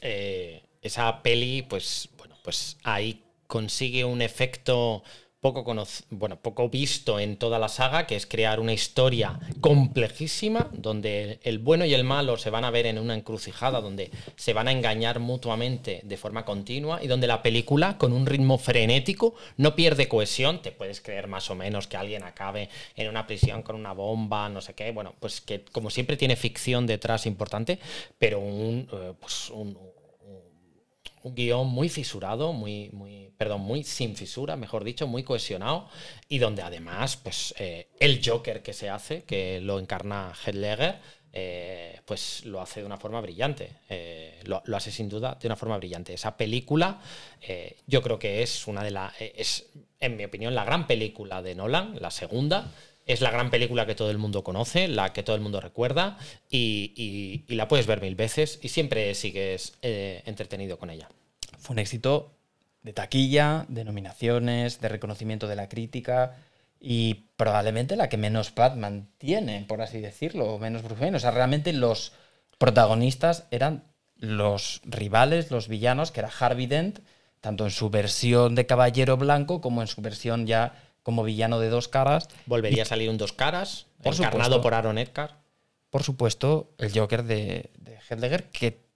eh, 0.00 0.62
esa 0.82 1.22
peli, 1.22 1.62
pues, 1.62 2.08
bueno, 2.16 2.36
pues 2.42 2.78
ahí 2.84 3.24
consigue 3.46 4.04
un 4.04 4.22
efecto 4.22 5.02
poco, 5.40 5.64
bueno, 6.10 6.40
poco 6.40 6.68
visto 6.68 7.20
en 7.20 7.36
toda 7.36 7.58
la 7.58 7.68
saga, 7.68 8.06
que 8.06 8.16
es 8.16 8.26
crear 8.26 8.58
una 8.58 8.72
historia 8.72 9.38
complejísima, 9.60 10.68
donde 10.72 11.38
el 11.42 11.58
bueno 11.58 11.84
y 11.84 11.94
el 11.94 12.02
malo 12.02 12.36
se 12.36 12.50
van 12.50 12.64
a 12.64 12.70
ver 12.70 12.86
en 12.86 12.98
una 12.98 13.14
encrucijada, 13.14 13.80
donde 13.80 14.10
se 14.36 14.52
van 14.52 14.66
a 14.66 14.72
engañar 14.72 15.20
mutuamente 15.20 16.00
de 16.02 16.16
forma 16.16 16.44
continua 16.44 17.02
y 17.02 17.06
donde 17.06 17.28
la 17.28 17.42
película, 17.42 17.98
con 17.98 18.12
un 18.12 18.26
ritmo 18.26 18.58
frenético, 18.58 19.34
no 19.56 19.76
pierde 19.76 20.08
cohesión. 20.08 20.60
Te 20.60 20.72
puedes 20.72 21.00
creer 21.00 21.28
más 21.28 21.50
o 21.50 21.54
menos 21.54 21.86
que 21.86 21.96
alguien 21.96 22.24
acabe 22.24 22.68
en 22.96 23.08
una 23.08 23.26
prisión 23.26 23.62
con 23.62 23.76
una 23.76 23.92
bomba, 23.92 24.48
no 24.48 24.60
sé 24.60 24.74
qué. 24.74 24.90
Bueno, 24.90 25.14
pues 25.20 25.40
que 25.40 25.64
como 25.64 25.90
siempre 25.90 26.16
tiene 26.16 26.34
ficción 26.34 26.86
detrás 26.86 27.26
importante, 27.26 27.78
pero 28.18 28.40
un, 28.40 28.88
eh, 28.92 29.12
pues 29.20 29.50
un, 29.50 29.78
un 31.28 31.34
guion 31.34 31.68
muy 31.68 31.88
fisurado, 31.88 32.52
muy, 32.52 32.90
muy, 32.92 33.30
perdón, 33.36 33.62
muy 33.62 33.84
sin 33.84 34.16
fisura, 34.16 34.56
mejor 34.56 34.84
dicho, 34.84 35.06
muy 35.06 35.22
cohesionado, 35.22 35.88
y 36.28 36.38
donde 36.38 36.62
además, 36.62 37.16
pues, 37.16 37.54
eh, 37.58 37.88
el 38.00 38.20
Joker 38.24 38.62
que 38.62 38.72
se 38.72 38.90
hace, 38.90 39.22
que 39.24 39.60
lo 39.60 39.78
encarna 39.78 40.32
Heath 40.44 40.54
Ledger, 40.54 40.96
eh, 41.32 42.00
pues 42.06 42.44
lo 42.46 42.60
hace 42.60 42.80
de 42.80 42.86
una 42.86 42.96
forma 42.96 43.20
brillante. 43.20 43.70
Eh, 43.88 44.40
lo, 44.44 44.62
hace 44.74 44.90
sin 44.90 45.08
duda 45.08 45.36
de 45.40 45.46
una 45.46 45.56
forma 45.56 45.76
brillante. 45.76 46.14
Esa 46.14 46.36
película, 46.36 47.00
eh, 47.40 47.76
yo 47.86 48.02
creo 48.02 48.18
que 48.18 48.42
es 48.42 48.66
una 48.66 48.82
de 48.82 48.90
las. 48.90 49.12
es, 49.20 49.66
en 50.00 50.16
mi 50.16 50.24
opinión, 50.24 50.54
la 50.54 50.64
gran 50.64 50.86
película 50.86 51.42
de 51.42 51.54
Nolan, 51.54 51.98
la 52.00 52.10
segunda. 52.10 52.72
Es 53.06 53.22
la 53.22 53.30
gran 53.30 53.50
película 53.50 53.86
que 53.86 53.94
todo 53.94 54.10
el 54.10 54.18
mundo 54.18 54.44
conoce, 54.44 54.86
la 54.86 55.14
que 55.14 55.22
todo 55.22 55.34
el 55.34 55.40
mundo 55.40 55.62
recuerda 55.62 56.18
y, 56.50 56.92
y, 56.94 57.44
y 57.50 57.56
la 57.56 57.66
puedes 57.66 57.86
ver 57.86 58.02
mil 58.02 58.14
veces 58.14 58.58
y 58.62 58.68
siempre 58.68 59.14
sigues 59.14 59.78
entretenido 59.80 60.78
con 60.78 60.90
ella. 60.90 61.08
Fue 61.68 61.74
un 61.74 61.80
éxito 61.80 62.32
de 62.82 62.94
taquilla, 62.94 63.66
de 63.68 63.84
nominaciones, 63.84 64.80
de 64.80 64.88
reconocimiento 64.88 65.48
de 65.48 65.54
la 65.54 65.68
crítica 65.68 66.34
y 66.80 67.26
probablemente 67.36 67.94
la 67.94 68.08
que 68.08 68.16
menos 68.16 68.54
Batman 68.54 69.10
tiene, 69.18 69.66
por 69.68 69.82
así 69.82 70.00
decirlo, 70.00 70.46
o 70.46 70.58
menos 70.58 70.82
Bruce 70.82 71.02
Wayne. 71.02 71.18
O 71.18 71.20
sea, 71.20 71.30
realmente 71.30 71.74
los 71.74 72.14
protagonistas 72.56 73.48
eran 73.50 73.84
los 74.16 74.80
rivales, 74.86 75.50
los 75.50 75.68
villanos, 75.68 76.10
que 76.10 76.20
era 76.20 76.30
Harvey 76.40 76.66
Dent, 76.66 77.00
tanto 77.42 77.64
en 77.64 77.70
su 77.70 77.90
versión 77.90 78.54
de 78.54 78.64
Caballero 78.64 79.18
Blanco 79.18 79.60
como 79.60 79.82
en 79.82 79.88
su 79.88 80.00
versión 80.00 80.46
ya 80.46 80.72
como 81.02 81.22
villano 81.22 81.60
de 81.60 81.68
dos 81.68 81.88
caras. 81.88 82.28
Volvería 82.46 82.78
y, 82.78 82.80
a 82.80 82.86
salir 82.86 83.10
un 83.10 83.18
dos 83.18 83.34
caras, 83.34 83.84
por 84.02 84.14
encarnado 84.14 84.44
supuesto, 84.44 84.62
por 84.62 84.72
Aaron 84.72 84.96
Eckhart. 84.96 85.34
Por 85.90 86.02
supuesto, 86.02 86.70
el 86.78 86.98
Joker 86.98 87.24
de, 87.24 87.68
de 87.76 88.48
que 88.52 88.87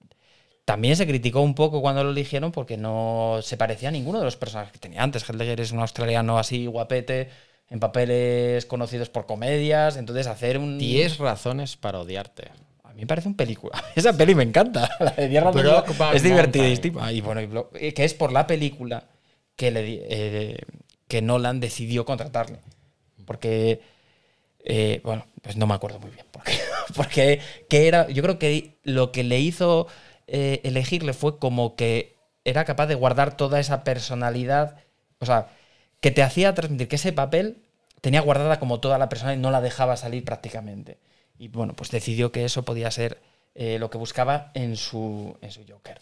también 0.73 0.97
se 0.97 1.07
criticó 1.07 1.43
un 1.43 1.55
poco 1.55 1.83
cuando 1.83 2.03
lo 2.03 2.13
eligieron 2.13 2.51
porque 2.51 2.79
no 2.79 3.41
se 3.43 3.59
parecía 3.59 3.91
a 3.91 3.93
ninguno 3.93 4.21
de 4.21 4.25
los 4.25 4.39
personajes 4.39 4.73
que 4.73 4.79
tenía 4.79 5.03
antes. 5.03 5.29
Heidegger 5.29 5.61
es 5.61 5.71
un 5.71 5.81
australiano 5.81 6.39
así 6.39 6.65
guapete, 6.65 7.29
en 7.69 7.79
papeles 7.79 8.65
conocidos 8.65 9.11
por 9.11 9.27
comedias, 9.27 9.99
entonces 9.99 10.27
hacer 10.27 10.57
un... 10.57 10.79
10 10.79 11.19
razones 11.19 11.77
para 11.77 12.01
odiarte. 12.01 12.49
A 12.85 12.95
mí 12.95 13.03
me 13.03 13.07
parece 13.07 13.29
un 13.29 13.37
película. 13.37 13.85
Esa 13.95 14.17
peli 14.17 14.35
me 14.35 14.45
encanta. 14.45 14.89
La 14.99 15.11
de 15.11 15.29
10 15.29 15.43
razones 15.43 15.73
es 16.15 16.23
divertidísima. 16.23 17.13
Y 17.13 17.21
bueno, 17.21 17.69
que 17.71 17.93
es 18.03 18.15
por 18.15 18.33
la 18.33 18.47
película 18.47 19.05
que, 19.55 19.71
le, 19.71 20.07
eh, 20.09 20.57
que 21.07 21.21
Nolan 21.21 21.61
decidió 21.61 22.07
contratarle. 22.07 22.61
Porque, 23.27 23.83
eh, 24.65 25.03
bueno, 25.05 25.27
pues 25.43 25.59
no 25.59 25.67
me 25.67 25.75
acuerdo 25.75 25.99
muy 25.99 26.13
bien. 26.13 26.25
Porque, 26.33 26.59
porque 26.97 27.41
que 27.69 27.89
era, 27.89 28.09
yo 28.09 28.23
creo 28.23 28.39
que 28.39 28.79
lo 28.85 29.13
que 29.13 29.23
le 29.23 29.39
hizo 29.39 29.87
eh, 30.35 30.63
elegirle 30.65 31.13
fue 31.13 31.39
como 31.39 31.77
que 31.77 32.17
era 32.45 32.65
capaz 32.65 32.87
de 32.87 32.95
guardar 32.95 33.37
toda 33.37 33.61
esa 33.61 33.85
personalidad. 33.85 34.79
O 35.19 35.27
sea, 35.27 35.49
que 36.01 36.11
te 36.11 36.23
hacía 36.23 36.55
transmitir 36.55 36.89
que 36.89 36.97
ese 36.97 37.13
papel 37.13 37.59
tenía 38.01 38.23
guardada 38.23 38.59
como 38.59 38.81
toda 38.81 38.97
la 38.97 39.11
persona 39.11 39.35
y 39.35 39.37
no 39.37 39.51
la 39.51 39.61
dejaba 39.61 39.95
salir 39.99 40.25
prácticamente. 40.25 40.99
Y 41.39 41.49
bueno, 41.49 41.75
pues 41.75 41.91
decidió 41.91 42.33
que 42.33 42.47
eso 42.47 42.65
podía 42.65 42.91
ser 42.91 43.21
eh, 43.55 43.79
lo 43.79 43.91
que 43.91 43.99
buscaba 43.99 44.53
en 44.55 44.77
su, 44.77 45.37
en 45.43 45.51
su 45.53 45.67
Joker. 45.69 45.99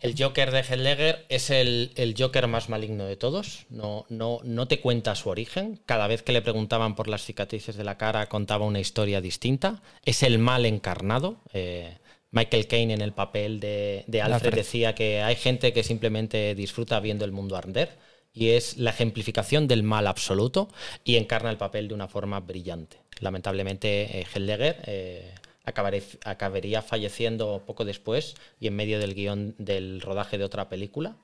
El 0.00 0.14
Joker 0.18 0.50
de 0.50 0.62
Heath 0.62 1.24
es 1.28 1.50
el, 1.50 1.92
el, 1.96 2.14
Joker 2.18 2.46
más 2.46 2.70
maligno 2.70 3.04
de 3.04 3.16
todos. 3.16 3.66
No, 3.68 4.06
no, 4.08 4.40
no 4.42 4.68
te 4.68 4.80
cuenta 4.80 5.14
su 5.16 5.28
origen. 5.28 5.80
Cada 5.84 6.06
vez 6.06 6.22
que 6.22 6.32
le 6.32 6.40
preguntaban 6.40 6.94
por 6.94 7.08
las 7.08 7.24
cicatrices 7.24 7.76
de 7.76 7.84
la 7.84 7.98
cara, 7.98 8.26
contaba 8.30 8.64
una 8.64 8.80
historia 8.80 9.20
distinta. 9.20 9.82
Es 10.04 10.22
el 10.22 10.38
mal 10.38 10.64
encarnado. 10.64 11.36
Eh, 11.52 11.98
Michael 12.34 12.66
Caine 12.66 12.94
en 12.94 13.00
el 13.00 13.12
papel 13.12 13.60
de, 13.60 14.04
de 14.08 14.20
Alfred, 14.20 14.34
Alfred 14.34 14.54
decía 14.54 14.94
que 14.94 15.22
hay 15.22 15.36
gente 15.36 15.72
que 15.72 15.84
simplemente 15.84 16.54
disfruta 16.54 16.98
viendo 16.98 17.24
el 17.24 17.32
mundo 17.32 17.56
arder 17.56 17.96
y 18.32 18.50
es 18.50 18.76
la 18.76 18.90
ejemplificación 18.90 19.68
del 19.68 19.84
mal 19.84 20.08
absoluto 20.08 20.68
y 21.04 21.14
encarna 21.16 21.50
el 21.50 21.56
papel 21.56 21.86
de 21.86 21.94
una 21.94 22.08
forma 22.08 22.40
brillante. 22.40 22.98
Lamentablemente, 23.20 24.18
eh, 24.18 24.26
Heldegger 24.34 24.82
eh, 24.86 25.34
acabaré, 25.64 26.02
acabaría 26.24 26.82
falleciendo 26.82 27.62
poco 27.64 27.84
después 27.84 28.34
y 28.58 28.66
en 28.66 28.74
medio 28.74 28.98
del 28.98 29.14
guion 29.14 29.54
del 29.58 30.00
rodaje 30.00 30.36
de 30.36 30.44
otra 30.44 30.68
película. 30.68 31.16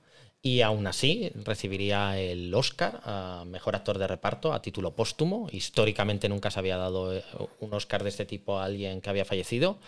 Y 0.43 0.62
aún 0.62 0.87
así 0.87 1.31
recibiría 1.35 2.19
el 2.19 2.55
Oscar 2.55 3.03
a 3.05 3.45
Mejor 3.47 3.77
Actor 3.77 3.99
de 3.99 4.07
Reparto 4.07 4.55
a 4.55 4.62
título 4.62 4.95
póstumo. 4.97 5.49
Históricamente 5.53 6.31
nunca 6.31 6.51
se 6.51 6.59
había 6.59 6.79
dado 6.79 7.15
eh, 7.15 7.23
un 7.59 7.75
Oscar 7.75 8.03
de 8.03 8.09
este 8.09 8.25
tipo 8.25 8.59
a 8.59 8.65
alguien 8.65 9.03
que 9.03 9.11
había 9.11 9.27
fallecido. 9.27 9.79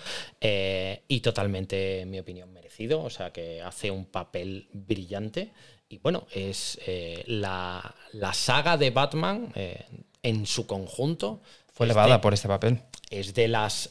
Eh, 0.42 1.04
y 1.08 1.20
totalmente, 1.20 2.00
en 2.00 2.10
mi 2.10 2.18
opinión, 2.18 2.52
merecido. 2.52 3.02
O 3.02 3.08
sea 3.08 3.32
que 3.32 3.62
hace 3.62 3.90
un 3.90 4.04
papel 4.04 4.68
brillante. 4.74 5.52
Y 5.88 5.98
bueno, 5.98 6.26
es 6.30 6.78
eh, 6.86 7.24
la, 7.26 7.94
la, 8.12 8.34
saga 8.34 8.76
de 8.76 8.90
Batman 8.90 9.52
eh, 9.54 9.86
en 10.22 10.44
su 10.44 10.66
conjunto. 10.66 11.40
Fue 11.72 11.86
elevada 11.86 12.20
por 12.20 12.34
este 12.34 12.48
papel. 12.48 12.82
Es 13.10 13.32
de 13.32 13.48
las 13.48 13.90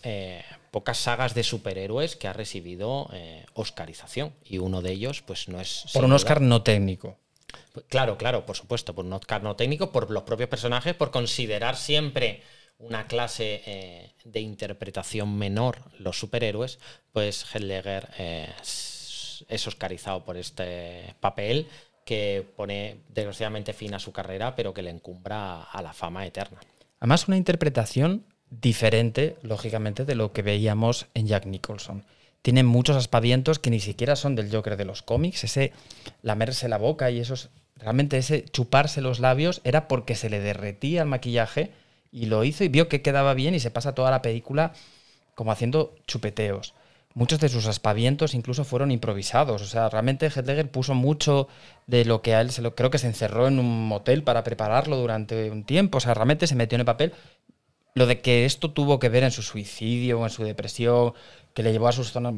pocas 0.71 0.97
sagas 0.97 1.35
de 1.35 1.43
superhéroes 1.43 2.15
que 2.15 2.27
ha 2.27 2.33
recibido 2.33 3.09
eh, 3.13 3.45
Oscarización. 3.53 4.33
Y 4.45 4.57
uno 4.57 4.81
de 4.81 4.91
ellos, 4.91 5.21
pues 5.21 5.47
no 5.47 5.59
es. 5.59 5.85
Por 5.93 6.05
un 6.05 6.13
Oscar 6.13 6.41
no 6.41 6.63
técnico. 6.63 7.17
Claro, 7.89 8.17
claro, 8.17 8.45
por 8.45 8.55
supuesto, 8.55 8.95
por 8.95 9.05
un 9.05 9.13
Oscar 9.13 9.43
no 9.43 9.55
técnico, 9.55 9.91
por 9.91 10.09
los 10.09 10.23
propios 10.23 10.49
personajes, 10.49 10.95
por 10.95 11.11
considerar 11.11 11.75
siempre 11.75 12.41
una 12.79 13.07
clase 13.07 13.61
eh, 13.65 14.11
de 14.23 14.39
interpretación 14.39 15.37
menor 15.37 15.79
los 15.99 16.17
superhéroes, 16.17 16.79
pues 17.11 17.45
Heidegger 17.53 18.09
es, 18.17 19.45
es 19.47 19.67
oscarizado 19.67 20.25
por 20.25 20.37
este 20.37 21.15
papel 21.19 21.67
que 22.05 22.45
pone 22.55 23.01
desgraciadamente 23.09 23.73
fin 23.73 23.93
a 23.93 23.99
su 23.99 24.11
carrera, 24.11 24.55
pero 24.55 24.73
que 24.73 24.81
le 24.81 24.89
encumbra 24.89 25.63
a 25.63 25.81
la 25.81 25.93
fama 25.93 26.25
eterna. 26.25 26.59
Además, 26.99 27.27
una 27.27 27.37
interpretación 27.37 28.25
diferente, 28.51 29.37
lógicamente, 29.41 30.05
de 30.05 30.15
lo 30.15 30.31
que 30.31 30.43
veíamos 30.43 31.07
en 31.15 31.25
Jack 31.25 31.45
Nicholson. 31.47 32.03
Tiene 32.43 32.63
muchos 32.63 32.95
aspavientos 32.95 33.57
que 33.57 33.71
ni 33.71 33.79
siquiera 33.79 34.15
son 34.15 34.35
del 34.35 34.51
Joker 34.51 34.77
de 34.77 34.85
los 34.85 35.01
cómics. 35.01 35.43
Ese 35.43 35.73
lamerse 36.21 36.69
la 36.69 36.77
boca 36.77 37.09
y 37.09 37.19
esos. 37.19 37.49
Realmente 37.75 38.17
ese 38.17 38.45
chuparse 38.45 39.01
los 39.01 39.19
labios 39.19 39.61
era 39.63 39.87
porque 39.87 40.15
se 40.15 40.29
le 40.29 40.39
derretía 40.39 41.01
el 41.01 41.07
maquillaje 41.07 41.71
y 42.11 42.27
lo 42.27 42.43
hizo 42.43 42.63
y 42.63 42.67
vio 42.67 42.87
que 42.87 43.01
quedaba 43.01 43.33
bien 43.33 43.55
y 43.55 43.59
se 43.59 43.71
pasa 43.71 43.95
toda 43.95 44.11
la 44.11 44.21
película 44.21 44.73
como 45.33 45.51
haciendo 45.51 45.95
chupeteos 46.05 46.75
muchos 47.13 47.39
de 47.39 47.49
sus 47.49 47.67
aspavientos 47.67 48.33
incluso 48.33 48.63
fueron 48.63 48.91
improvisados. 48.91 49.61
O 49.61 49.65
sea, 49.65 49.89
realmente 49.89 50.27
Heidegger 50.27 50.69
puso 50.69 50.93
mucho 50.95 51.47
de 51.87 52.05
lo 52.05 52.21
que 52.21 52.35
a 52.35 52.41
él 52.41 52.51
se 52.51 52.61
lo 52.61 52.75
creo 52.75 52.89
que 52.89 52.97
se 52.97 53.07
encerró 53.07 53.47
en 53.47 53.59
un 53.59 53.87
motel 53.87 54.23
para 54.23 54.43
prepararlo 54.43 54.97
durante 54.97 55.51
un 55.51 55.63
tiempo. 55.63 55.97
O 55.97 56.01
sea, 56.01 56.13
realmente 56.13 56.47
se 56.47 56.55
metió 56.55 56.75
en 56.75 56.81
el 56.81 56.85
papel. 56.85 57.13
Lo 57.93 58.05
de 58.05 58.21
que 58.21 58.45
esto 58.45 58.71
tuvo 58.71 58.99
que 58.99 59.09
ver 59.09 59.23
en 59.23 59.31
su 59.31 59.41
suicidio 59.41 60.19
o 60.19 60.23
en 60.23 60.29
su 60.29 60.43
depresión, 60.43 61.13
que 61.53 61.63
le 61.63 61.71
llevó 61.71 61.87
a 61.87 61.91
sus 61.91 62.11
zonas. 62.11 62.35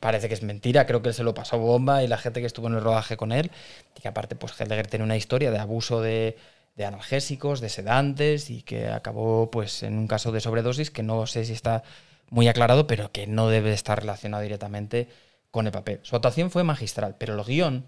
Parece 0.00 0.28
que 0.28 0.34
es 0.34 0.42
mentira, 0.42 0.86
creo 0.86 1.02
que 1.02 1.10
él 1.10 1.14
se 1.14 1.22
lo 1.22 1.34
pasó 1.34 1.58
bomba 1.58 2.02
y 2.02 2.08
la 2.08 2.16
gente 2.16 2.40
que 2.40 2.46
estuvo 2.46 2.66
en 2.68 2.74
el 2.74 2.80
rodaje 2.80 3.16
con 3.16 3.32
él. 3.32 3.50
Y 3.96 4.00
que 4.00 4.08
aparte, 4.08 4.36
pues 4.36 4.58
Heidegger 4.60 4.86
tiene 4.86 5.04
una 5.04 5.16
historia 5.16 5.50
de 5.50 5.58
abuso 5.58 6.00
de, 6.00 6.36
analgésicos, 6.78 7.60
de 7.60 7.68
sedantes 7.68 8.48
y 8.48 8.62
que 8.62 8.88
acabó 8.88 9.50
pues 9.50 9.82
en 9.82 9.98
un 9.98 10.06
caso 10.06 10.32
de 10.32 10.40
sobredosis 10.40 10.90
que 10.90 11.02
no 11.02 11.26
sé 11.26 11.44
si 11.44 11.52
está 11.52 11.82
muy 12.30 12.48
aclarado, 12.48 12.86
pero 12.86 13.12
que 13.12 13.26
no 13.26 13.48
debe 13.48 13.72
estar 13.72 14.00
relacionado 14.00 14.42
directamente 14.42 15.08
con 15.50 15.66
el 15.66 15.72
papel. 15.72 16.00
Su 16.02 16.16
actuación 16.16 16.50
fue 16.50 16.64
magistral, 16.64 17.16
pero 17.18 17.34
el 17.34 17.44
guion, 17.44 17.86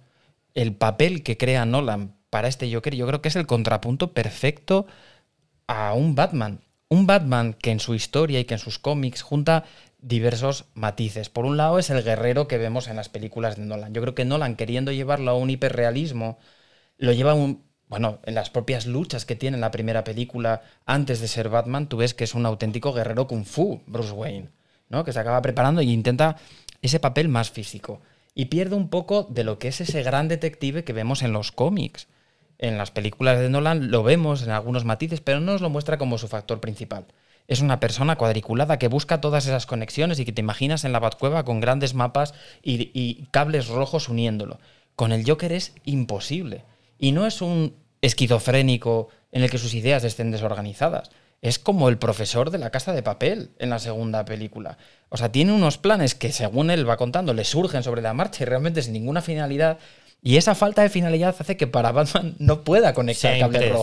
el 0.55 0.75
papel 0.75 1.23
que 1.23 1.39
crea 1.39 1.65
Nolan 1.65 2.15
para 2.29 2.49
este 2.49 2.73
Joker, 2.73 2.95
yo 2.95 3.07
creo 3.07 3.23
que 3.23 3.29
es 3.29 3.37
el 3.37 3.47
contrapunto 3.47 4.13
perfecto 4.13 4.87
a 5.67 5.95
un 5.95 6.15
Batman. 6.15 6.61
Un 6.89 7.07
Batman 7.07 7.55
que 7.55 7.71
en 7.71 7.81
su 7.81 7.95
historia 7.95 8.41
y 8.41 8.45
que 8.45 8.55
en 8.55 8.61
sus 8.61 8.79
cómics 8.79 9.23
junta 9.23 9.65
diversos 10.03 10.67
matices. 10.75 11.31
Por 11.31 11.47
un 11.47 11.57
lado 11.57 11.79
es 11.79 11.89
el 11.91 12.03
guerrero 12.03 12.49
que 12.49 12.59
vemos 12.59 12.89
en 12.89 12.97
las 12.97 13.09
películas 13.09 13.57
de 13.57 13.65
Nolan. 13.65 13.95
Yo 13.95 14.03
creo 14.03 14.15
que 14.15 14.25
Nolan, 14.25 14.57
queriendo 14.57 14.93
llevarlo 14.93 15.31
a 15.31 15.37
un 15.37 15.49
hiperrealismo, 15.49 16.39
lo 16.99 17.13
lleva 17.13 17.33
a 17.33 17.35
un, 17.35 17.65
bueno, 17.89 18.19
en 18.25 18.35
las 18.35 18.51
propias 18.51 18.87
luchas 18.87 19.25
que 19.25 19.37
tiene 19.37 19.57
en 19.57 19.61
la 19.61 19.71
primera 19.71 20.05
película 20.05 20.63
antes 20.87 21.21
de 21.21 21.29
ser 21.29 21.49
Batman, 21.49 21.89
tú 21.89 21.99
ves 21.99 22.15
que 22.15 22.25
es 22.25 22.35
un 22.35 22.47
auténtico 22.47 22.93
guerrero 22.93 23.27
kung 23.27 23.45
fu, 23.45 23.81
Bruce 23.87 24.13
Wayne, 24.13 24.51
¿no? 24.89 25.05
Que 25.05 25.13
se 25.13 25.21
acaba 25.21 25.41
preparando 25.41 25.83
y 25.83 25.93
intenta 25.93 26.37
ese 26.83 27.01
papel 27.01 27.29
más 27.29 27.51
físico. 27.51 28.01
Y 28.35 28.47
pierde 28.47 28.77
un 28.77 28.89
poco 28.89 29.25
de 29.31 29.45
lo 29.45 29.59
que 29.59 29.69
es 29.69 29.81
ese 29.81 30.03
gran 30.03 30.29
detective 30.29 30.85
que 30.85 30.93
vemos 30.93 31.23
en 31.23 31.33
los 31.33 31.53
cómics. 31.53 32.09
En 32.63 32.79
las 32.79 32.93
películas 32.93 33.41
de 33.41 33.51
Nolan 33.51 33.91
lo 33.91 34.05
vemos 34.05 34.45
en 34.45 34.51
algunos 34.51 34.85
matices, 34.85 35.21
pero 35.21 35.41
no 35.41 35.51
nos 35.51 35.63
lo 35.63 35.69
muestra 35.69 35.99
como 35.99 36.17
su 36.17 36.29
factor 36.29 36.61
principal. 36.61 37.07
Es 37.49 37.61
una 37.61 37.81
persona 37.81 38.15
cuadriculada 38.15 38.79
que 38.79 38.87
busca 38.87 39.21
todas 39.21 39.47
esas 39.47 39.67
conexiones 39.67 40.21
y 40.21 40.25
que 40.25 40.31
te 40.31 40.43
imaginas 40.43 40.85
en 40.85 40.93
la 40.93 41.01
Batcueva 41.01 41.45
con 41.45 41.59
grandes 41.59 41.95
mapas 41.95 42.35
y, 42.63 42.93
y 42.95 43.27
cables 43.33 43.67
rojos 43.67 44.09
uniéndolo. 44.09 44.61
Con 44.95 45.11
el 45.11 45.29
Joker 45.29 45.51
es 45.51 45.75
imposible. 45.85 46.63
Y 47.01 47.11
no 47.11 47.27
es 47.27 47.43
un 47.43 47.75
esquizofrénico 48.01 49.09
en 49.33 49.43
el 49.43 49.51
que 49.51 49.59
sus 49.59 49.75
ideas 49.75 50.05
estén 50.05 50.31
desorganizadas. 50.31 51.11
Es 51.41 51.59
como 51.59 51.89
el 51.89 51.99
profesor 51.99 52.53
de 52.53 52.59
la 52.59 52.71
casa 52.71 52.93
de 52.93 53.03
papel 53.03 53.51
en 53.59 53.71
la 53.71 53.81
segunda 53.81 54.25
película. 54.25 54.79
O 55.09 55.17
sea, 55.17 55.33
tiene 55.33 55.53
unos 55.53 55.79
planes 55.79 56.15
que 56.15 56.31
según 56.31 56.71
él 56.71 56.89
va 56.89 56.97
contando 56.97 57.35
le 57.35 57.45
surgen 57.45 57.83
sobre 57.83 58.03
la 58.03 58.15
marcha 58.15 58.45
y 58.45 58.47
realmente 58.47 58.83
sin 58.83 58.93
ninguna 58.93 59.21
finalidad. 59.21 59.79
Y 60.23 60.37
esa 60.37 60.55
falta 60.55 60.83
de 60.83 60.89
finalidad 60.89 61.35
hace 61.39 61.57
que 61.57 61.67
para 61.67 61.93
Batman 61.93 62.37
no 62.39 62.63
pueda 62.65 62.95
conectar 62.95 63.33
cable 63.41 63.59
rojo. 63.71 63.83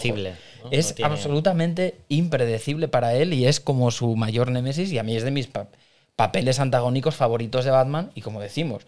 Es 0.71 0.89
No 0.89 0.95
tiene- 0.95 1.11
absolutamente 1.11 1.95
impredecible 2.07 2.87
para 2.87 3.13
él 3.15 3.33
y 3.33 3.45
es 3.45 3.59
como 3.59 3.91
su 3.91 4.15
mayor 4.15 4.49
némesis 4.51 4.91
y 4.91 4.97
a 4.97 5.03
mí 5.03 5.15
es 5.15 5.23
de 5.23 5.31
mis 5.31 5.47
pa- 5.47 5.67
papeles 6.15 6.59
antagónicos 6.59 7.15
favoritos 7.15 7.65
de 7.65 7.71
Batman 7.71 8.11
y 8.15 8.21
como 8.21 8.41
decimos, 8.41 8.83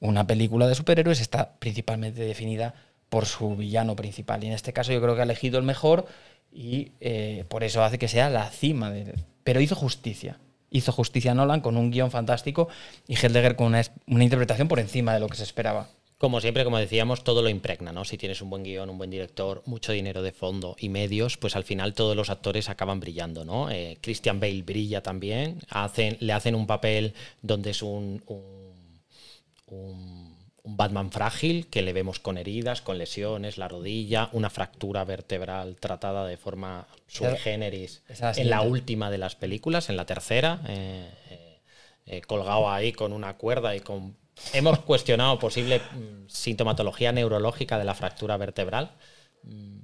una 0.00 0.26
película 0.26 0.66
de 0.66 0.74
superhéroes 0.74 1.20
está 1.20 1.54
principalmente 1.58 2.22
definida 2.22 2.74
por 3.08 3.26
su 3.26 3.54
villano 3.56 3.96
principal 3.96 4.42
y 4.42 4.48
en 4.48 4.52
este 4.54 4.72
caso 4.72 4.92
yo 4.92 5.00
creo 5.00 5.14
que 5.14 5.20
ha 5.20 5.24
elegido 5.24 5.58
el 5.58 5.64
mejor 5.64 6.06
y 6.52 6.92
eh, 7.00 7.44
por 7.48 7.64
eso 7.64 7.82
hace 7.84 7.98
que 7.98 8.08
sea 8.08 8.30
la 8.30 8.48
cima 8.50 8.90
de... 8.90 9.14
Pero 9.44 9.60
hizo 9.60 9.74
justicia. 9.76 10.38
Hizo 10.70 10.90
justicia 10.92 11.34
Nolan 11.34 11.60
con 11.60 11.76
un 11.76 11.90
guion 11.90 12.10
fantástico 12.10 12.68
y 13.06 13.14
Heidegger 13.16 13.56
con 13.56 13.74
una 14.06 14.24
interpretación 14.24 14.68
por 14.68 14.80
encima 14.80 15.12
de 15.14 15.20
lo 15.20 15.28
que 15.28 15.36
se 15.36 15.42
esperaba. 15.44 15.88
Como 16.24 16.40
siempre, 16.40 16.64
como 16.64 16.78
decíamos, 16.78 17.22
todo 17.22 17.42
lo 17.42 17.50
impregna, 17.50 17.92
¿no? 17.92 18.06
Si 18.06 18.16
tienes 18.16 18.40
un 18.40 18.48
buen 18.48 18.62
guion, 18.62 18.88
un 18.88 18.96
buen 18.96 19.10
director, 19.10 19.62
mucho 19.66 19.92
dinero 19.92 20.22
de 20.22 20.32
fondo 20.32 20.74
y 20.78 20.88
medios, 20.88 21.36
pues 21.36 21.54
al 21.54 21.64
final 21.64 21.92
todos 21.92 22.16
los 22.16 22.30
actores 22.30 22.70
acaban 22.70 22.98
brillando, 22.98 23.44
¿no? 23.44 23.70
Eh, 23.70 23.98
Christian 24.00 24.40
Bale 24.40 24.62
brilla 24.62 25.02
también, 25.02 25.58
hacen, 25.68 26.16
le 26.20 26.32
hacen 26.32 26.54
un 26.54 26.66
papel 26.66 27.12
donde 27.42 27.72
es 27.72 27.82
un, 27.82 28.22
un, 28.26 29.02
un- 29.66 30.34
un 30.66 30.76
Batman 30.78 31.10
frágil, 31.12 31.66
que 31.66 31.82
le 31.82 31.92
vemos 31.92 32.20
con 32.20 32.38
heridas, 32.38 32.80
con 32.80 32.96
lesiones, 32.96 33.58
la 33.58 33.68
rodilla, 33.68 34.30
una 34.32 34.48
fractura 34.48 35.04
vertebral 35.04 35.76
tratada 35.78 36.26
de 36.26 36.38
forma 36.38 36.86
sui 37.06 37.26
generis 37.36 38.00
en 38.40 38.48
la 38.48 38.62
última 38.70 39.10
de 39.10 39.18
las 39.18 39.34
películas, 39.36 39.90
en 39.90 39.98
la 39.98 40.06
tercera. 40.06 40.62
eh, 40.68 41.10
eh, 41.30 41.60
eh, 42.06 42.20
colgado 42.22 42.70
ahí 42.70 42.92
con 42.92 43.12
una 43.12 43.36
cuerda 43.36 43.76
y 43.76 43.80
con... 43.80 44.16
Hemos 44.52 44.80
cuestionado 44.80 45.38
posible 45.38 45.80
mm, 45.80 46.28
sintomatología 46.28 47.12
neurológica 47.12 47.78
de 47.78 47.84
la 47.84 47.94
fractura 47.94 48.36
vertebral. 48.36 48.92
Mm, 49.42 49.78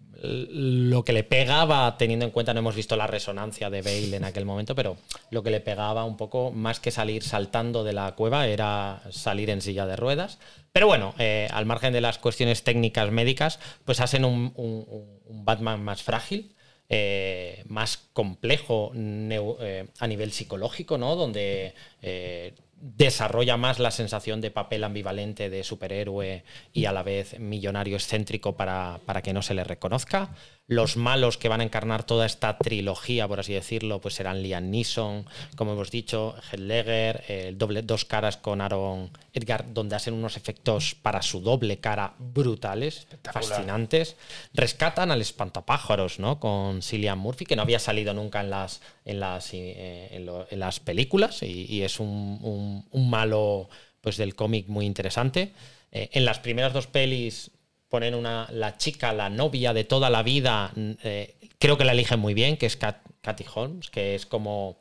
Lo 0.91 1.03
que 1.05 1.13
le 1.15 1.25
pegaba, 1.25 1.97
teniendo 1.97 2.25
en 2.27 2.31
cuenta, 2.31 2.53
no 2.53 2.61
hemos 2.61 2.75
visto 2.75 2.95
la 2.97 3.07
resonancia 3.07 3.71
de 3.71 3.81
Bale 3.83 4.17
en 4.17 4.25
aquel 4.25 4.45
momento, 4.45 4.75
pero 4.75 4.97
lo 5.31 5.43
que 5.43 5.51
le 5.51 5.61
pegaba 5.61 6.05
un 6.05 6.17
poco, 6.17 6.51
más 6.53 6.79
que 6.81 6.91
salir 6.91 7.23
saltando 7.23 7.85
de 7.85 7.95
la 7.95 8.15
cueva, 8.15 8.47
era 8.47 9.03
salir 9.11 9.49
en 9.51 9.63
silla 9.63 9.87
de 9.87 9.97
ruedas. 9.97 10.39
Pero 10.73 10.87
bueno, 10.87 11.15
eh, 11.19 11.49
al 11.53 11.65
margen 11.67 11.93
de 11.93 12.01
las 12.03 12.19
cuestiones 12.19 12.63
técnicas 12.65 13.11
médicas, 13.11 13.59
pues 13.85 14.01
hacen 14.01 14.25
un, 14.25 14.53
un- 14.57 15.21
Batman 15.45 15.83
más 15.83 16.03
frágil, 16.03 16.55
eh, 16.89 17.63
más 17.69 17.97
complejo 18.13 18.93
eh, 18.95 19.87
a 19.99 20.07
nivel 20.07 20.33
psicológico, 20.33 20.99
¿no? 20.99 21.17
Donde 21.17 21.73
desarrolla 22.81 23.57
más 23.57 23.79
la 23.79 23.91
sensación 23.91 24.41
de 24.41 24.51
papel 24.51 24.85
ambivalente 24.85 25.51
de 25.51 25.65
superhéroe 25.65 26.45
y 26.73 26.87
a 26.87 26.93
la 26.93 27.03
vez 27.03 27.39
millonario 27.39 27.97
excéntrico 27.97 28.57
para, 28.57 29.01
para 29.05 29.23
que 29.23 29.33
no 29.33 29.43
se 29.43 29.55
le 29.55 29.65
reconozca. 29.65 30.31
Los 30.67 30.97
malos 30.97 31.37
que 31.37 31.49
van 31.49 31.61
a 31.61 31.65
encarnar 31.65 32.05
toda 32.05 32.27
esta 32.27 32.57
trilogía, 32.57 33.27
por 33.27 33.41
así 33.41 33.53
decirlo, 33.53 34.01
pues 34.01 34.15
serán 34.15 34.41
Liam 34.41 34.71
Neeson, 34.71 35.27
como 35.57 35.73
hemos 35.73 35.91
dicho, 35.91 36.37
Heath 36.53 37.29
el 37.29 37.59
doble 37.59 37.83
dos 37.83 38.05
caras 38.05 38.37
con 38.37 38.61
Aaron 38.61 39.11
Edgar, 39.33 39.75
donde 39.75 39.97
hacen 39.97 40.15
unos 40.15 40.37
efectos 40.37 40.95
para 40.95 41.23
su 41.23 41.41
doble 41.41 41.81
cara 41.81 42.15
brutales, 42.19 43.09
fascinantes. 43.25 44.15
Rescatan 44.55 45.11
al 45.11 45.21
espantapájaros, 45.21 46.21
¿no? 46.21 46.39
Con 46.39 46.83
Cillian 46.83 47.19
Murphy, 47.19 47.47
que 47.47 47.57
no 47.57 47.63
había 47.63 47.81
salido 47.81 48.15
nunca 48.15 48.41
en 48.41 48.51
las, 48.51 48.81
en 49.05 49.21
las, 49.21 49.51
eh, 49.55 50.09
en 50.51 50.59
las 50.61 50.81
películas 50.81 51.43
y, 51.43 51.83
es 51.83 52.01
un, 52.01 52.85
un- 52.93 53.11
malo 53.11 53.69
pues, 54.01 54.17
del 54.17 54.35
cómic 54.35 54.69
muy 54.69 54.87
interesante. 54.87 55.53
Eh, 55.93 56.11
en 56.13 56.25
las 56.25 56.39
primeras 56.39 56.73
dos 56.73 56.87
pelis 56.87 57.51
ponen 57.89 58.15
una, 58.15 58.49
la 58.53 58.77
chica, 58.77 59.13
la 59.13 59.31
novia 59.31 59.73
de 59.73 59.85
toda 59.85 60.11
la 60.11 60.23
vida, 60.23 60.71
mm, 60.77 60.91
eh, 61.03 61.35
creo 61.59 61.77
que 61.77 61.85
la 61.85 61.93
eligen 61.93 62.21
muy 62.21 62.35
bien, 62.35 62.57
que 62.57 62.67
es 62.67 62.77
Kat, 62.77 62.99
Katy 63.21 63.45
Holmes, 63.55 63.91
que 63.91 64.15
es 64.15 64.27
como, 64.27 64.79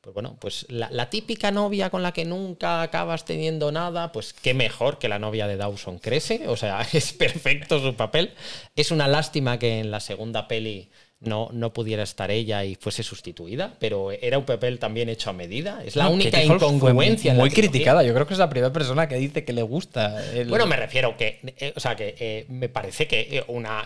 pues 0.00 0.14
bueno, 0.14 0.36
pues 0.40 0.66
la, 0.68 0.88
la 0.90 1.10
típica 1.10 1.50
novia 1.50 1.90
con 1.90 2.02
la 2.02 2.12
que 2.12 2.24
nunca 2.24 2.82
acabas 2.82 3.24
teniendo 3.24 3.70
nada, 3.72 4.12
pues 4.12 4.32
qué 4.32 4.54
mejor 4.54 4.98
que 4.98 5.08
la 5.08 5.18
novia 5.18 5.46
de 5.46 5.56
Dawson 5.56 5.98
crece, 5.98 6.48
o 6.48 6.56
sea, 6.56 6.80
es 6.92 7.12
perfecto 7.12 7.80
su 7.80 7.94
papel. 7.94 8.32
Es 8.76 8.90
una 8.90 9.08
lástima 9.08 9.58
que 9.58 9.80
en 9.80 9.90
la 9.90 10.00
segunda 10.00 10.48
peli 10.48 10.90
no, 11.24 11.48
no 11.52 11.72
pudiera 11.72 12.02
estar 12.02 12.30
ella 12.30 12.64
y 12.64 12.74
fuese 12.74 13.02
sustituida, 13.02 13.74
pero 13.78 14.10
era 14.12 14.38
un 14.38 14.44
papel 14.44 14.78
también 14.78 15.08
hecho 15.08 15.30
a 15.30 15.32
medida. 15.32 15.82
Es 15.84 15.96
la 15.96 16.04
No, 16.04 16.10
única 16.12 16.42
incongruencia. 16.42 17.30
en 17.32 17.38
la 17.38 17.42
Muy 17.44 17.50
criticada. 17.50 18.02
Yo 18.02 18.12
creo 18.14 18.26
que 18.26 18.34
es 18.34 18.38
la 18.38 18.48
primera 18.50 18.72
persona 18.72 19.08
que 19.08 19.16
dice 19.16 19.44
que 19.44 19.52
le 19.52 19.62
gusta. 19.62 20.24
el- 20.34 20.48
Bueno, 20.48 20.66
me 20.66 20.76
refiero 20.76 21.16
que, 21.16 21.40
eh, 21.58 21.72
o 21.76 21.80
sea, 21.80 21.94
que 21.96 22.14
eh, 22.18 22.44
me 22.48 22.68
parece 22.68 23.06
que 23.06 23.20
eh, 23.38 23.44
una 23.48 23.84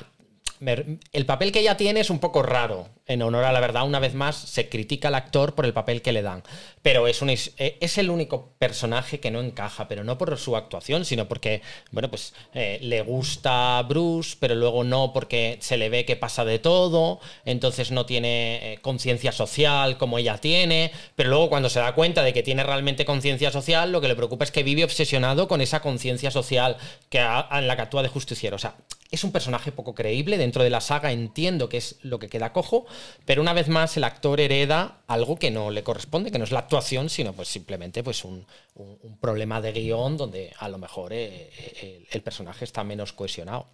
el 0.60 1.26
papel 1.26 1.52
que 1.52 1.60
ella 1.60 1.76
tiene 1.76 2.00
es 2.00 2.10
un 2.10 2.18
poco 2.18 2.42
raro. 2.42 2.88
En 3.08 3.22
honor 3.22 3.44
a 3.44 3.52
la 3.52 3.60
verdad, 3.60 3.86
una 3.86 4.00
vez 4.00 4.14
más, 4.14 4.34
se 4.34 4.68
critica 4.68 5.08
al 5.08 5.14
actor 5.14 5.54
por 5.54 5.64
el 5.64 5.72
papel 5.72 6.02
que 6.02 6.12
le 6.12 6.22
dan. 6.22 6.42
Pero 6.82 7.06
es, 7.06 7.22
un, 7.22 7.30
es, 7.30 7.52
eh, 7.56 7.78
el 7.80 8.10
único 8.10 8.52
personaje 8.58 9.20
que 9.20 9.30
no 9.30 9.40
encaja, 9.40 9.86
pero 9.86 10.02
no 10.02 10.18
por 10.18 10.36
su 10.38 10.56
actuación, 10.56 11.04
sino 11.04 11.28
porque, 11.28 11.62
bueno, 11.92 12.10
pues 12.10 12.34
eh, 12.52 12.78
le 12.82 13.02
gusta 13.02 13.80
Bruce, 13.82 14.36
pero 14.40 14.56
luego 14.56 14.82
no 14.82 15.12
porque 15.12 15.58
se 15.60 15.76
le 15.76 15.88
ve 15.88 16.04
que 16.04 16.16
pasa 16.16 16.44
de 16.44 16.58
todo, 16.58 17.20
entonces 17.44 17.92
no 17.92 18.06
tiene 18.06 18.72
eh, 18.72 18.78
conciencia 18.78 19.30
social 19.30 19.98
como 19.98 20.18
ella 20.18 20.38
tiene, 20.38 20.90
pero 21.14 21.30
luego 21.30 21.48
cuando 21.48 21.68
se 21.68 21.78
da 21.78 21.94
cuenta 21.94 22.24
de 22.24 22.32
que 22.32 22.42
tiene 22.42 22.64
realmente 22.64 23.04
conciencia 23.04 23.52
social, 23.52 23.92
lo 23.92 24.00
que 24.00 24.08
le 24.08 24.16
preocupa 24.16 24.44
es 24.44 24.50
que 24.50 24.64
vive 24.64 24.82
obsesionado 24.82 25.46
con 25.46 25.60
esa 25.60 25.80
conciencia 25.80 26.32
social 26.32 26.76
que 27.08 27.18
en 27.18 27.68
la 27.68 27.76
que 27.76 27.82
actúa 27.82 28.02
de 28.02 28.08
justiciero. 28.08 28.56
O 28.56 28.58
sea, 28.58 28.74
es 29.10 29.24
un 29.24 29.32
personaje 29.32 29.72
poco 29.72 29.94
creíble 29.94 30.36
dentro 30.46 30.62
de 30.62 30.70
la 30.70 30.80
saga, 30.80 31.10
entiendo 31.10 31.68
que 31.68 31.78
es 31.78 31.96
lo 32.02 32.18
que 32.18 32.28
queda 32.28 32.52
cojo, 32.52 32.86
pero 33.24 33.42
una 33.42 33.52
vez 33.52 33.68
más 33.68 33.96
el 33.96 34.04
actor 34.04 34.40
hereda 34.40 35.02
algo 35.08 35.36
que 35.36 35.50
no 35.50 35.70
le 35.70 35.82
corresponde, 35.82 36.30
que 36.30 36.38
no 36.38 36.44
es 36.44 36.52
la 36.52 36.60
actuación, 36.60 37.10
sino 37.10 37.32
pues 37.32 37.48
simplemente 37.48 38.02
pues 38.04 38.24
un, 38.24 38.46
problema 39.20 39.60
de 39.60 39.72
guion 39.72 40.16
donde 40.16 40.52
a 40.58 40.68
lo 40.68 40.78
mejor 40.78 41.12
eh, 41.12 41.50
eh, 41.58 41.72
el, 41.82 42.06
el 42.10 42.22
personaje 42.22 42.64
está 42.64 42.84
menos 42.84 43.12
cohesionado. 43.12 43.66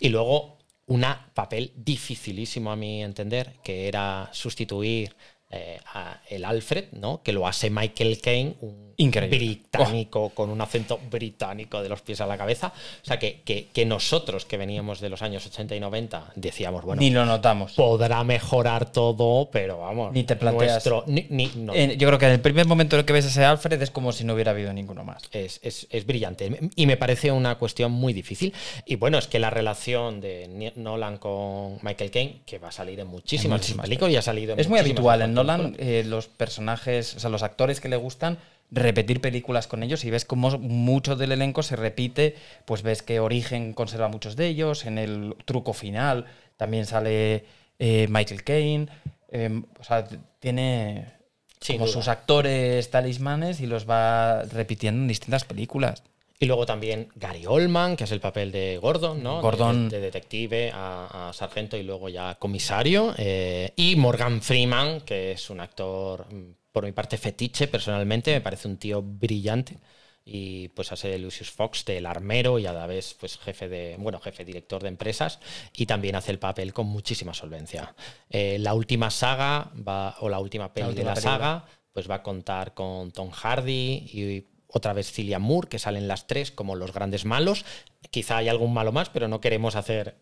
Y 0.00 0.08
luego 0.08 0.58
un 0.86 1.04
papel 1.34 1.72
dificilísimo 1.76 2.70
a 2.70 2.76
mi 2.76 3.02
entender, 3.02 3.54
que 3.62 3.88
era 3.88 4.30
sustituir 4.32 5.14
eh, 5.50 5.78
a 5.86 6.20
el 6.30 6.44
Alfred, 6.44 6.86
¿no? 6.92 7.22
Que 7.22 7.32
lo 7.32 7.46
hace 7.46 7.70
Michael 7.70 8.20
Caine, 8.20 8.56
un 8.60 8.93
Increíble. 8.96 9.36
británico 9.38 10.30
con 10.30 10.50
un 10.50 10.60
acento 10.60 10.98
británico 11.10 11.82
de 11.82 11.88
los 11.88 12.02
pies 12.02 12.20
a 12.20 12.26
la 12.26 12.36
cabeza. 12.38 12.72
O 13.02 13.04
sea, 13.06 13.18
que, 13.18 13.40
que- 13.44 13.66
que 13.72 13.84
nosotros 13.86 14.44
que 14.44 14.56
veníamos 14.56 15.00
de 15.00 15.08
los 15.08 15.22
años 15.22 15.46
80 15.46 15.74
y 15.76 15.80
90 15.80 16.32
decíamos, 16.36 16.84
bueno, 16.84 17.00
Ni 17.00 17.10
lo 17.10 17.24
notamos. 17.26 17.72
podrá 17.72 18.22
mejorar 18.24 18.90
todo, 18.92 19.48
pero 19.50 19.78
vamos, 19.78 20.12
Ni 20.12 20.24
te 20.24 20.36
planteas. 20.36 20.72
nuestro- 20.86 21.04
ni- 21.06 21.26
ni- 21.30 21.50
no. 21.56 21.74
En- 21.74 21.98
yo 21.98 22.06
creo 22.08 22.18
que 22.18 22.26
en 22.26 22.32
el 22.32 22.40
primer 22.40 22.66
momento 22.66 22.96
en 22.96 23.00
el 23.00 23.06
que 23.06 23.12
ves 23.12 23.24
a 23.24 23.28
ese 23.28 23.44
Alfred 23.44 23.80
es 23.82 23.90
como 23.90 24.12
si 24.12 24.24
no 24.24 24.34
hubiera 24.34 24.50
habido 24.52 24.72
ninguno 24.72 25.04
más. 25.04 25.22
Es, 25.32 25.60
es- 25.62 25.86
es 25.90 26.06
brillante 26.06 26.70
y 26.76 26.86
me 26.86 26.96
parece 26.96 27.32
una 27.32 27.56
cuestión 27.56 27.92
muy 27.92 28.12
difícil. 28.12 28.52
Y 28.86 28.96
bueno, 28.96 29.18
es 29.18 29.26
que 29.26 29.38
la 29.38 29.50
relación 29.50 30.20
de 30.20 30.72
Nolan 30.76 31.18
con 31.18 31.78
Michael 31.82 32.10
Caine, 32.10 32.40
que 32.46 32.58
va 32.58 32.68
a 32.68 32.72
salir 32.72 33.00
en 33.00 33.06
muchísimas, 33.06 33.60
muchísimas 33.60 33.84
películas 33.86 34.12
y 34.12 34.16
ha 34.16 34.22
salido 34.22 34.52
en 34.54 34.60
Es 34.60 34.68
muy 34.68 34.78
habitual 34.78 35.22
en 35.22 35.34
Nolan 35.34 35.76
eh, 35.78 36.04
los 36.06 36.26
personajes, 36.28 37.16
o 37.16 37.20
sea, 37.20 37.30
los 37.30 37.42
actores 37.42 37.80
que 37.80 37.88
le 37.88 37.96
gustan 37.96 38.38
repetir 38.74 39.20
películas 39.20 39.66
con 39.66 39.82
ellos 39.82 40.04
y 40.04 40.10
ves 40.10 40.24
cómo 40.24 40.50
mucho 40.58 41.16
del 41.16 41.32
elenco 41.32 41.62
se 41.62 41.76
repite, 41.76 42.34
pues 42.64 42.82
ves 42.82 43.02
que 43.02 43.20
Origen 43.20 43.72
conserva 43.72 44.08
muchos 44.08 44.36
de 44.36 44.48
ellos, 44.48 44.84
en 44.84 44.98
el 44.98 45.34
truco 45.44 45.72
final 45.72 46.26
también 46.56 46.86
sale 46.86 47.44
eh, 47.78 48.06
Michael 48.10 48.44
Caine, 48.44 48.88
eh, 49.30 49.62
o 49.80 49.84
sea, 49.84 50.06
tiene 50.40 51.12
Sin 51.60 51.76
como 51.76 51.86
duda. 51.86 51.94
sus 51.94 52.08
actores 52.08 52.90
talismanes 52.90 53.60
y 53.60 53.66
los 53.66 53.88
va 53.88 54.42
repitiendo 54.42 55.02
en 55.02 55.08
distintas 55.08 55.44
películas. 55.44 56.02
Y 56.40 56.46
luego 56.46 56.66
también 56.66 57.08
Gary 57.14 57.46
Oldman, 57.46 57.96
que 57.96 58.04
es 58.04 58.12
el 58.12 58.20
papel 58.20 58.50
de 58.52 58.78
Gordon, 58.82 59.22
¿no? 59.22 59.40
Gordon. 59.40 59.88
De, 59.88 59.96
de 59.98 60.02
detective 60.06 60.72
a, 60.74 61.28
a 61.28 61.32
sargento 61.32 61.76
y 61.76 61.84
luego 61.84 62.08
ya 62.08 62.34
comisario. 62.34 63.14
eh, 63.16 63.72
y 63.76 63.94
Morgan 63.96 64.42
Freeman, 64.42 65.00
que 65.02 65.32
es 65.32 65.48
un 65.48 65.60
actor, 65.60 66.26
mm, 66.32 66.50
por 66.74 66.84
mi 66.84 66.90
parte, 66.90 67.18
fetiche 67.18 67.68
personalmente. 67.68 68.32
Me 68.32 68.40
parece 68.40 68.66
un 68.66 68.78
tío 68.78 69.00
brillante. 69.00 69.78
Y 70.24 70.68
pues 70.70 70.90
hace 70.90 71.08
de 71.08 71.18
Lucius 71.18 71.52
Fox 71.52 71.84
del 71.84 72.04
armero 72.04 72.58
y 72.58 72.66
a 72.66 72.72
la 72.72 72.86
vez 72.86 73.14
pues 73.20 73.38
jefe 73.38 73.68
de 73.68 73.96
bueno 73.98 74.18
jefe 74.18 74.42
director 74.42 74.82
de 74.82 74.88
empresas 74.88 75.38
y 75.74 75.84
también 75.84 76.16
hace 76.16 76.32
el 76.32 76.38
papel 76.38 76.72
con 76.72 76.86
muchísima 76.86 77.34
solvencia 77.34 77.94
Eh, 78.30 78.56
la 78.58 78.72
última 78.72 79.10
saga 79.10 79.70
va 79.86 80.16
o 80.20 80.30
la 80.30 80.38
última 80.40 80.72
peli 80.72 80.88
última 80.88 81.02
de 81.02 81.04
la 81.10 81.14
película. 81.14 81.36
saga 81.36 81.64
pues 81.92 82.10
va 82.10 82.16
a 82.16 82.22
contar 82.22 82.72
con 82.72 83.10
Tom 83.10 83.30
Hardy 83.30 84.08
y 84.12 84.46
otra 84.66 84.94
vez 84.94 85.12
Cillian 85.12 85.42
Moore, 85.42 85.68
que 85.68 85.78
salen 85.78 86.08
las 86.08 86.26
tres 86.26 86.50
como 86.50 86.74
los 86.74 86.92
grandes 86.92 87.26
malos. 87.26 87.64
Quizá 88.10 88.38
hay 88.38 88.48
algún 88.48 88.72
malo 88.72 88.92
más, 88.92 89.10
pero 89.10 89.28
no 89.28 89.40
queremos 89.40 89.76
hacer 89.76 90.16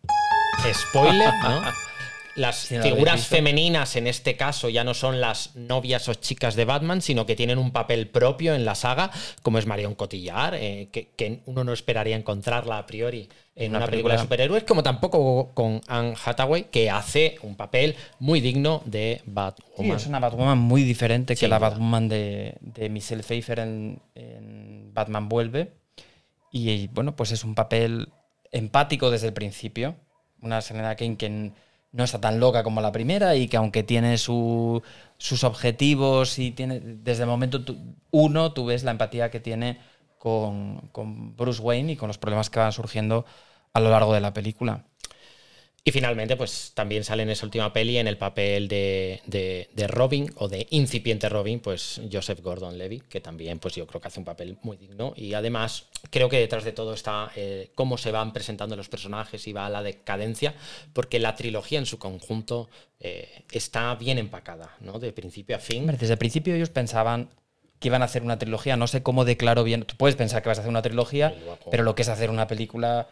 spoiler, 0.71 1.33
¿no? 1.43 1.61
las 2.35 2.55
Sí, 2.57 2.77
figuras 2.79 3.27
femeninas 3.27 3.95
en 3.95 4.07
este 4.07 4.35
caso 4.35 4.69
ya 4.69 4.83
no 4.83 4.93
son 4.93 5.21
las 5.21 5.55
novias 5.55 6.09
o 6.09 6.13
chicas 6.15 6.55
de 6.55 6.65
Batman, 6.65 7.01
sino 7.01 7.25
que 7.25 7.35
tienen 7.35 7.57
un 7.59 7.71
papel 7.71 8.07
propio 8.07 8.55
en 8.55 8.65
la 8.65 8.75
saga, 8.75 9.11
como 9.43 9.59
es 9.59 9.65
Marion 9.67 9.93
Cotillard, 9.95 10.55
eh, 10.55 10.89
que, 10.91 11.09
que 11.15 11.41
uno 11.45 11.63
no 11.63 11.73
esperaría 11.73 12.15
encontrarla 12.15 12.77
a 12.79 12.85
priori 12.87 13.29
en 13.55 13.69
Una 13.69 13.79
una, 13.79 13.87
película 13.87 14.15
de 14.15 14.21
superhéroes, 14.21 14.63
como 14.63 14.81
tampoco 14.81 15.51
con 15.53 15.79
Anne 15.87 16.15
Hathaway, 16.25 16.63
que 16.71 16.89
hace 16.89 17.37
un 17.43 17.55
papel 17.55 17.95
muy 18.17 18.41
digno 18.41 18.81
de 18.85 19.21
Sí, 19.23 19.31
Batwoman. 19.31 19.97
es 19.97 20.07
una 20.07 20.19
Batwoman 20.19 20.57
muy 20.57 20.83
diferente 20.83 21.35
que 21.35 21.47
la 21.47 21.59
duda. 21.59 21.69
Batwoman 21.69 22.09
de, 22.09 22.55
de 22.61 22.89
Michelle 22.89 23.21
Pfeiffer 23.21 23.59
en, 23.59 24.01
en 24.15 24.91
Batman 24.93 25.29
Vuelve. 25.29 25.71
Y 26.51 26.87
bueno, 26.87 27.15
pues 27.15 27.31
es 27.31 27.43
un 27.43 27.53
papel 27.53 28.09
empático 28.51 29.11
desde 29.11 29.27
el 29.27 29.33
principio. 29.33 29.95
Una 30.41 30.61
Selena 30.61 30.95
Kane 30.95 31.15
que 31.17 31.51
no 31.93 32.03
está 32.03 32.19
tan 32.21 32.39
loca 32.39 32.63
como 32.63 32.81
la 32.81 32.91
primera 32.91 33.35
y 33.35 33.47
que 33.47 33.57
aunque 33.57 33.83
tiene 33.83 34.17
su- 34.17 34.81
sus 35.17 35.43
objetivos 35.45 36.39
y 36.39 36.51
tiene 36.51 36.79
desde 36.81 37.23
el 37.23 37.29
momento 37.29 37.61
uno 38.11 38.53
tú 38.53 38.65
ves 38.65 38.83
la 38.83 38.91
empatía 38.91 39.31
que 39.31 39.39
tiene 39.39 39.79
con, 40.17 40.89
con 40.91 41.35
Bruce 41.37 41.61
Wayne 41.61 41.93
y 41.93 41.97
con 41.97 42.07
los 42.09 42.17
problemas 42.17 42.49
que 42.49 42.59
van 42.59 42.71
surgiendo 42.73 43.25
a 43.73 43.79
lo 43.79 43.89
largo 43.89 44.13
de 44.13 44.21
la 44.21 44.33
película. 44.33 44.85
Y 45.85 45.91
finalmente, 45.91 46.37
pues 46.37 46.71
también 46.73 47.03
sale 47.03 47.23
en 47.23 47.29
esa 47.29 47.45
última 47.45 47.73
peli 47.73 47.97
en 47.97 48.07
el 48.07 48.17
papel 48.17 48.69
de, 48.69 49.19
de- 49.25 49.69
de 49.73 49.87
Robin 49.87 50.31
o 50.37 50.47
de 50.47 50.65
incipiente 50.69 51.27
Robin, 51.27 51.59
pues 51.59 51.99
Joseph 52.09 52.39
Gordon-Levitt, 52.41 53.09
que 53.09 53.19
también, 53.19 53.59
pues 53.59 53.75
yo 53.75 53.85
creo 53.85 53.99
que 53.99 54.07
hace 54.07 54.19
un 54.19 54.25
papel 54.25 54.57
muy 54.61 54.77
digno. 54.77 55.11
Y 55.17 55.33
además, 55.33 55.87
creo 56.09 56.29
que 56.29 56.37
detrás 56.39 56.63
de 56.63 56.71
todo 56.71 56.93
está 56.93 57.31
eh, 57.35 57.69
cómo 57.75 57.97
se 57.97 58.11
van 58.11 58.31
presentando 58.31 58.77
los 58.77 58.87
personajes 58.87 59.45
y 59.45 59.51
va 59.51 59.67
la 59.69 59.83
decadencia, 59.83 60.53
porque 60.93 61.19
la 61.19 61.35
trilogía 61.35 61.79
en 61.79 61.85
su 61.85 61.99
conjunto 61.99 62.69
eh, 63.01 63.43
está 63.51 63.93
bien 63.95 64.17
empacada, 64.19 64.77
¿no? 64.79 64.99
De 64.99 65.11
principio 65.11 65.57
a 65.57 65.59
fin. 65.59 65.85
Desde 65.87 66.13
el 66.13 66.17
principio 66.17 66.55
ellos 66.55 66.69
pensaban 66.69 67.27
que 67.79 67.89
iban 67.89 68.01
a 68.01 68.05
hacer 68.05 68.23
una 68.23 68.39
trilogía. 68.39 68.77
No 68.77 68.87
sé 68.87 69.03
cómo 69.03 69.25
declaro 69.25 69.65
bien. 69.65 69.83
Tú 69.83 69.97
puedes 69.97 70.15
pensar 70.15 70.41
que 70.41 70.47
vas 70.47 70.59
a 70.59 70.61
hacer 70.61 70.69
una 70.69 70.81
trilogía, 70.81 71.35
pero 71.71 71.83
lo 71.83 71.93
que 71.93 72.03
es 72.03 72.07
hacer 72.07 72.29
una 72.29 72.47
película 72.47 73.09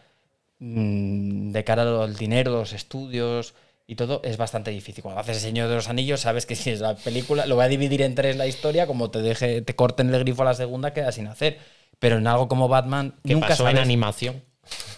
de 0.61 1.63
cara 1.63 2.03
al 2.03 2.15
dinero, 2.15 2.51
los 2.51 2.73
estudios 2.73 3.55
y 3.87 3.95
todo 3.95 4.21
es 4.23 4.37
bastante 4.37 4.69
difícil. 4.69 5.01
Cuando 5.01 5.19
haces 5.19 5.37
El 5.37 5.41
Señor 5.41 5.67
de 5.69 5.75
los 5.75 5.89
Anillos, 5.89 6.21
sabes 6.21 6.45
que 6.45 6.55
si 6.55 6.69
es 6.69 6.79
la 6.79 6.95
película, 6.95 7.45
lo 7.47 7.55
voy 7.55 7.65
a 7.65 7.67
dividir 7.67 8.03
en 8.03 8.15
tres 8.15 8.37
la 8.37 8.47
historia, 8.47 8.87
como 8.87 9.09
te 9.09 9.21
deje, 9.21 9.61
te 9.61 9.75
corten 9.75 10.13
el 10.13 10.19
grifo 10.19 10.43
a 10.43 10.45
la 10.45 10.53
segunda, 10.53 10.93
queda 10.93 11.11
sin 11.11 11.27
hacer. 11.27 11.57
Pero 11.99 12.17
en 12.17 12.27
algo 12.27 12.47
como 12.47 12.67
Batman, 12.67 13.15
que 13.25 13.33
nunca 13.33 13.49
pasó 13.49 13.63
en 13.63 13.75
sabes 13.75 13.81
animación. 13.81 14.43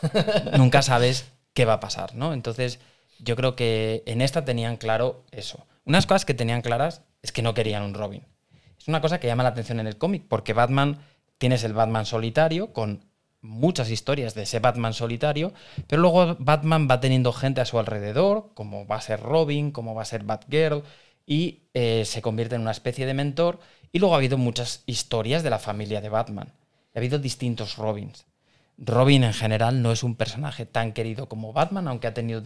nunca 0.57 0.81
sabes 0.81 1.31
qué 1.53 1.65
va 1.65 1.73
a 1.73 1.80
pasar, 1.80 2.14
¿no? 2.15 2.34
Entonces, 2.34 2.80
yo 3.19 3.35
creo 3.35 3.56
que 3.56 4.03
en 4.06 4.22
esta 4.22 4.45
tenían 4.45 4.77
claro 4.77 5.23
eso. 5.31 5.65
Unas 5.85 6.06
cosas 6.06 6.26
que 6.26 6.34
tenían 6.34 6.61
claras 6.61 7.02
es 7.22 7.31
que 7.31 7.41
no 7.41 7.53
querían 7.53 7.84
un 7.84 7.94
Robin. 7.94 8.23
Es 8.77 8.88
una 8.88 9.02
cosa 9.02 9.19
que 9.19 9.27
llama 9.27 9.44
la 9.44 9.49
atención 9.49 9.80
en 9.80 9.88
el 9.88 9.98
cómic, 9.98 10.26
porque 10.27 10.53
Batman, 10.53 10.99
tienes 11.38 11.64
el 11.64 11.73
Batman 11.73 12.06
solitario, 12.06 12.73
con 12.73 13.06
muchas 13.44 13.91
historias 13.91 14.34
de 14.34 14.44
ese 14.44 14.60
Batman 14.60 14.94
solitario, 14.94 15.53
pero 15.88 16.02
luego 16.02 16.36
Batman 16.40 16.88
va 16.90 16.99
teniendo 16.99 17.32
gente 17.34 17.61
a 17.61 17.65
su 17.65 17.78
alrededor, 17.78 18.49
como 18.56 18.88
va 18.88 18.95
a 18.95 19.02
ser 19.02 19.20
Robin, 19.20 19.72
como 19.72 19.94
va 19.94 20.02
a 20.02 20.06
ser 20.06 20.24
Batgirl, 20.24 20.84
y 21.28 21.64
eh, 21.74 22.03
se 22.06 22.22
convierte 22.22 22.56
en 22.56 22.61
una 22.61 22.72
especie 22.72 23.06
de 23.06 23.14
mentor, 23.14 23.60
y 23.91 23.99
luego 23.99 24.15
ha 24.15 24.18
habido 24.18 24.38
muchas 24.38 24.84
historias 24.88 25.44
de 25.44 25.49
la 25.52 25.60
familia 25.60 26.02
de 26.02 26.10
Batman. 26.10 26.52
Ha 26.95 26.99
habido 26.99 27.20
distintos 27.20 27.78
Robins. 27.78 28.26
Robin 28.78 29.24
en 29.24 29.34
general 29.34 29.82
no 29.82 29.91
es 29.91 30.03
un 30.03 30.15
personaje 30.15 30.65
tan 30.65 30.94
querido 30.94 31.30
como 31.30 31.53
Batman, 31.53 31.88
aunque 31.88 32.07
ha 32.07 32.14
tenido 32.14 32.41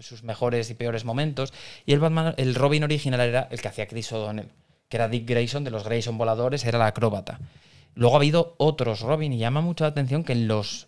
sus 0.00 0.22
mejores 0.22 0.70
y 0.70 0.74
peores 0.74 1.04
momentos. 1.04 1.52
Y 1.84 1.92
el, 1.92 2.00
Batman, 2.00 2.34
el 2.38 2.54
Robin 2.54 2.84
original 2.84 3.20
era 3.20 3.48
el 3.50 3.60
que 3.60 3.68
hacía 3.68 3.86
Chris 3.86 4.12
O'Donnell, 4.12 4.48
que 4.88 4.96
era 4.96 5.08
Dick 5.08 5.28
Grayson 5.28 5.64
de 5.64 5.70
los 5.70 5.84
Grayson 5.84 6.16
voladores, 6.16 6.64
era 6.64 6.78
el 6.78 6.82
acróbata. 6.82 7.38
Luego 7.98 8.14
ha 8.14 8.18
habido 8.18 8.54
otros 8.58 9.00
Robin 9.00 9.32
y 9.32 9.38
llama 9.38 9.60
mucho 9.60 9.82
la 9.82 9.88
atención 9.88 10.22
que 10.22 10.32
en 10.32 10.46
los, 10.46 10.86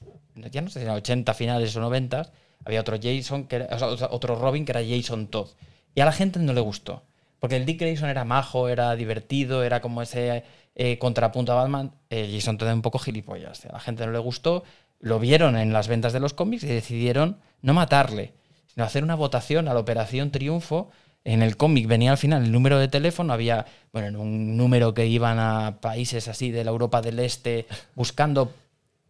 ya 0.53 0.61
no 0.61 0.69
sé 0.70 0.78
si 0.78 0.85
en 0.85 0.93
los 0.93 0.99
80 0.99 1.35
finales 1.35 1.74
o 1.74 1.81
90 1.81 2.31
había 2.65 2.81
otro 2.81 2.97
Jason, 3.03 3.45
que 3.49 3.57
era- 3.57 3.69
otro 4.11 4.37
Robin 4.37 4.65
que 4.65 4.70
era 4.70 4.81
Jason 4.89 5.27
Todd. 5.27 5.49
Y 5.97 6.01
a 6.03 6.05
la 6.05 6.12
gente 6.12 6.39
no 6.39 6.53
le 6.53 6.61
gustó. 6.61 7.03
Porque 7.41 7.57
el 7.57 7.66
Dick 7.66 7.81
Grayson 7.81 8.09
era 8.11 8.24
majo, 8.24 8.69
era 8.69 8.95
divertido, 8.95 9.65
era 9.65 9.81
como 9.81 10.03
ese 10.03 10.45
eh, 10.77 10.99
contrapunto 10.99 11.51
a 11.51 11.57
Batman. 11.57 11.91
Eh, 12.11 12.31
Jason 12.32 12.59
Todd 12.59 12.69
era 12.69 12.74
un 12.77 12.82
poco 12.82 13.01
gilipollas. 13.01 13.66
A 13.66 13.73
la 13.73 13.81
gente 13.81 14.07
no 14.07 14.12
le 14.12 14.19
gustó, 14.20 14.62
lo 15.01 15.19
vieron 15.19 15.57
en 15.57 15.73
las 15.73 15.89
ventas 15.89 16.12
de 16.12 16.20
los 16.20 16.32
cómics 16.32 16.62
y 16.62 16.69
decidieron 16.69 17.39
no 17.61 17.74
matarle, 17.74 18.35
sino 18.69 18.85
hacer 18.85 19.03
una 19.03 19.16
votación 19.16 19.66
a 19.66 19.74
la 19.74 19.81
Operación 19.81 20.31
Triunfo. 20.31 20.91
En 21.25 21.43
el 21.43 21.57
cómic 21.57 21.87
venía 21.87 22.13
al 22.13 22.19
final 22.19 22.45
el 22.45 22.53
número 22.53 22.79
de 22.79 22.89
teléfono, 22.89 23.33
había 23.33 23.67
bueno, 23.93 24.09
en 24.09 24.17
un 24.17 24.57
número 24.57 24.95
que 24.95 25.07
iban 25.07 25.39
a 25.39 25.79
países 25.81 26.29
así 26.29 26.51
de 26.51 26.65
la 26.65 26.71
Europa 26.71 27.03
del 27.03 27.19
Este 27.19 27.67
buscando 27.95 28.53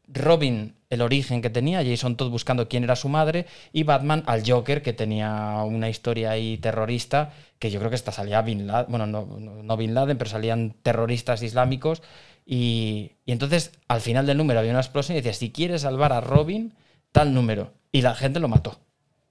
Robin 0.09 0.75
el 0.91 1.03
origen 1.03 1.41
que 1.41 1.51
tenía, 1.51 1.85
Jason 1.85 2.17
Todd 2.17 2.31
buscando 2.31 2.69
quién 2.69 2.83
era 2.83 2.97
su 2.97 3.09
madre 3.09 3.47
y 3.73 3.85
Batman 3.85 4.25
al 4.27 4.43
Joker 4.45 4.83
que 4.83 4.93
tenía 4.93 5.63
una 5.65 5.89
historia 5.89 6.33
ahí 6.33 6.59
terrorista 6.59 7.33
que 7.61 7.71
yo 7.71 7.79
creo 7.79 7.91
que 7.91 7.97
esta 7.97 8.11
salía 8.11 8.43
Bin 8.43 8.67
Laden, 8.67 8.87
bueno, 8.91 9.07
no, 9.07 9.25
no- 9.39 9.63
no 9.63 9.77
Bin 9.77 9.95
Laden, 9.95 10.19
pero 10.19 10.31
salían 10.31 10.75
terroristas 10.83 11.43
islámicos 11.43 12.03
y, 12.45 13.13
y 13.25 13.31
entonces 13.33 13.71
al 13.87 14.01
final 14.01 14.27
del 14.27 14.39
número 14.39 14.59
había 14.59 14.73
una 14.73 14.81
explosión 14.81 15.17
y 15.17 15.21
decía, 15.21 15.35
si 15.35 15.53
quieres 15.53 15.83
salvar 15.83 16.13
a 16.13 16.21
Robin, 16.21 16.73
tal 17.13 17.33
número. 17.35 17.73
Y 17.93 18.03
la 18.03 18.15
gente 18.17 18.41
lo 18.41 18.49
mató. 18.49 18.79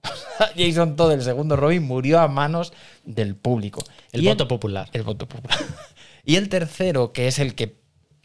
Jason 0.57 0.95
Todd, 0.95 1.11
el 1.11 1.23
segundo 1.23 1.55
Robin, 1.55 1.83
murió 1.83 2.19
a 2.19 2.27
manos 2.27 2.73
del 3.05 3.35
público. 3.35 3.83
El 4.11 4.23
Y 4.23 4.27
voto 4.27 4.47
popular. 4.47 4.89
El 4.93 5.03
voto 5.03 5.27
popular. 5.27 5.57
y 6.25 6.35
el 6.35 6.49
tercero, 6.49 7.13
que 7.13 7.27
es 7.27 7.39
el 7.39 7.55
que 7.55 7.77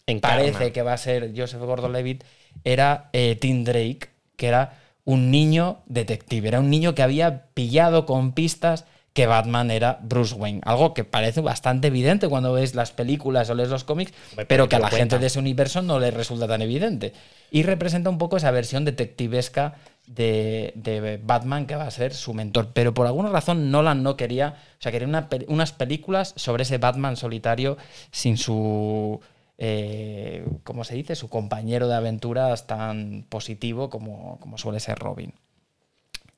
Encarna. 0.07 0.39
parece 0.39 0.73
que 0.73 0.83
va 0.83 0.93
a 0.93 0.99
ser 0.99 1.33
Joseph 1.37 1.63
Gordon-Levitt, 1.63 2.25
era 2.65 3.11
eh, 3.13 3.37
Tim 3.41 3.65
Drake, 3.65 4.11
que 4.37 4.47
era 4.47 4.81
un 5.05 5.31
niño 5.31 5.83
detective, 5.87 6.49
era 6.49 6.61
un 6.61 6.71
niño 6.71 6.95
que 6.95 7.03
había 7.03 7.47
pillado 7.55 8.07
con 8.07 8.33
pistas 8.33 8.85
que 9.15 9.27
Batman 9.27 9.71
era 9.71 10.01
Bruce 10.03 10.35
Wayne, 10.35 10.61
algo 10.65 10.93
que 10.93 11.05
parece 11.05 11.41
bastante 11.41 11.87
evidente 11.87 12.29
cuando 12.29 12.53
ves 12.53 12.75
las 12.75 12.91
películas 12.91 13.49
o 13.49 13.55
lees 13.55 13.69
los 13.69 13.85
cómics, 13.85 14.13
pero 14.49 14.69
que 14.69 14.75
a 14.75 14.81
la 14.81 14.91
gente 14.91 15.21
de 15.21 15.29
ese 15.29 15.39
universo 15.39 15.83
no 15.83 16.01
le 16.01 16.11
resulta 16.11 16.49
tan 16.49 16.63
evidente. 16.63 17.13
Y 17.53 17.63
representa 17.63 18.11
un 18.11 18.19
poco 18.19 18.37
esa 18.37 18.51
versión 18.51 18.85
detectivesca 18.85 19.77
de, 20.07 20.73
de 20.77 21.21
Batman 21.23 21.67
que 21.67 21.77
va 21.77 21.87
a 21.87 21.91
ser 21.91 22.15
su 22.15 22.35
mentor. 22.35 22.71
Pero 22.73 22.95
por 22.95 23.07
alguna 23.07 23.31
razón 23.31 23.71
Nolan 23.71 24.03
no 24.03 24.17
quería, 24.17 24.57
o 24.79 24.83
sea, 24.83 24.93
quería 24.93 25.09
una 25.09 25.29
unas 25.49 25.73
películas 25.73 26.35
sobre 26.37 26.65
ese 26.65 26.79
Batman 26.79 27.17
solitario 27.17 27.77
sin 28.11 28.37
su, 28.37 29.21
eh, 29.59 30.47
¿cómo 30.65 30.85
se 30.85 30.95
dice? 30.95 31.17
Su 31.17 31.29
compañero 31.29 31.89
de 31.89 31.95
aventuras 31.95 32.67
tan 32.67 33.27
positivo 33.29 33.91
como, 33.91 34.39
como 34.41 34.59
suele 34.59 34.81
ser 34.81 34.99
Robin. 34.99 35.33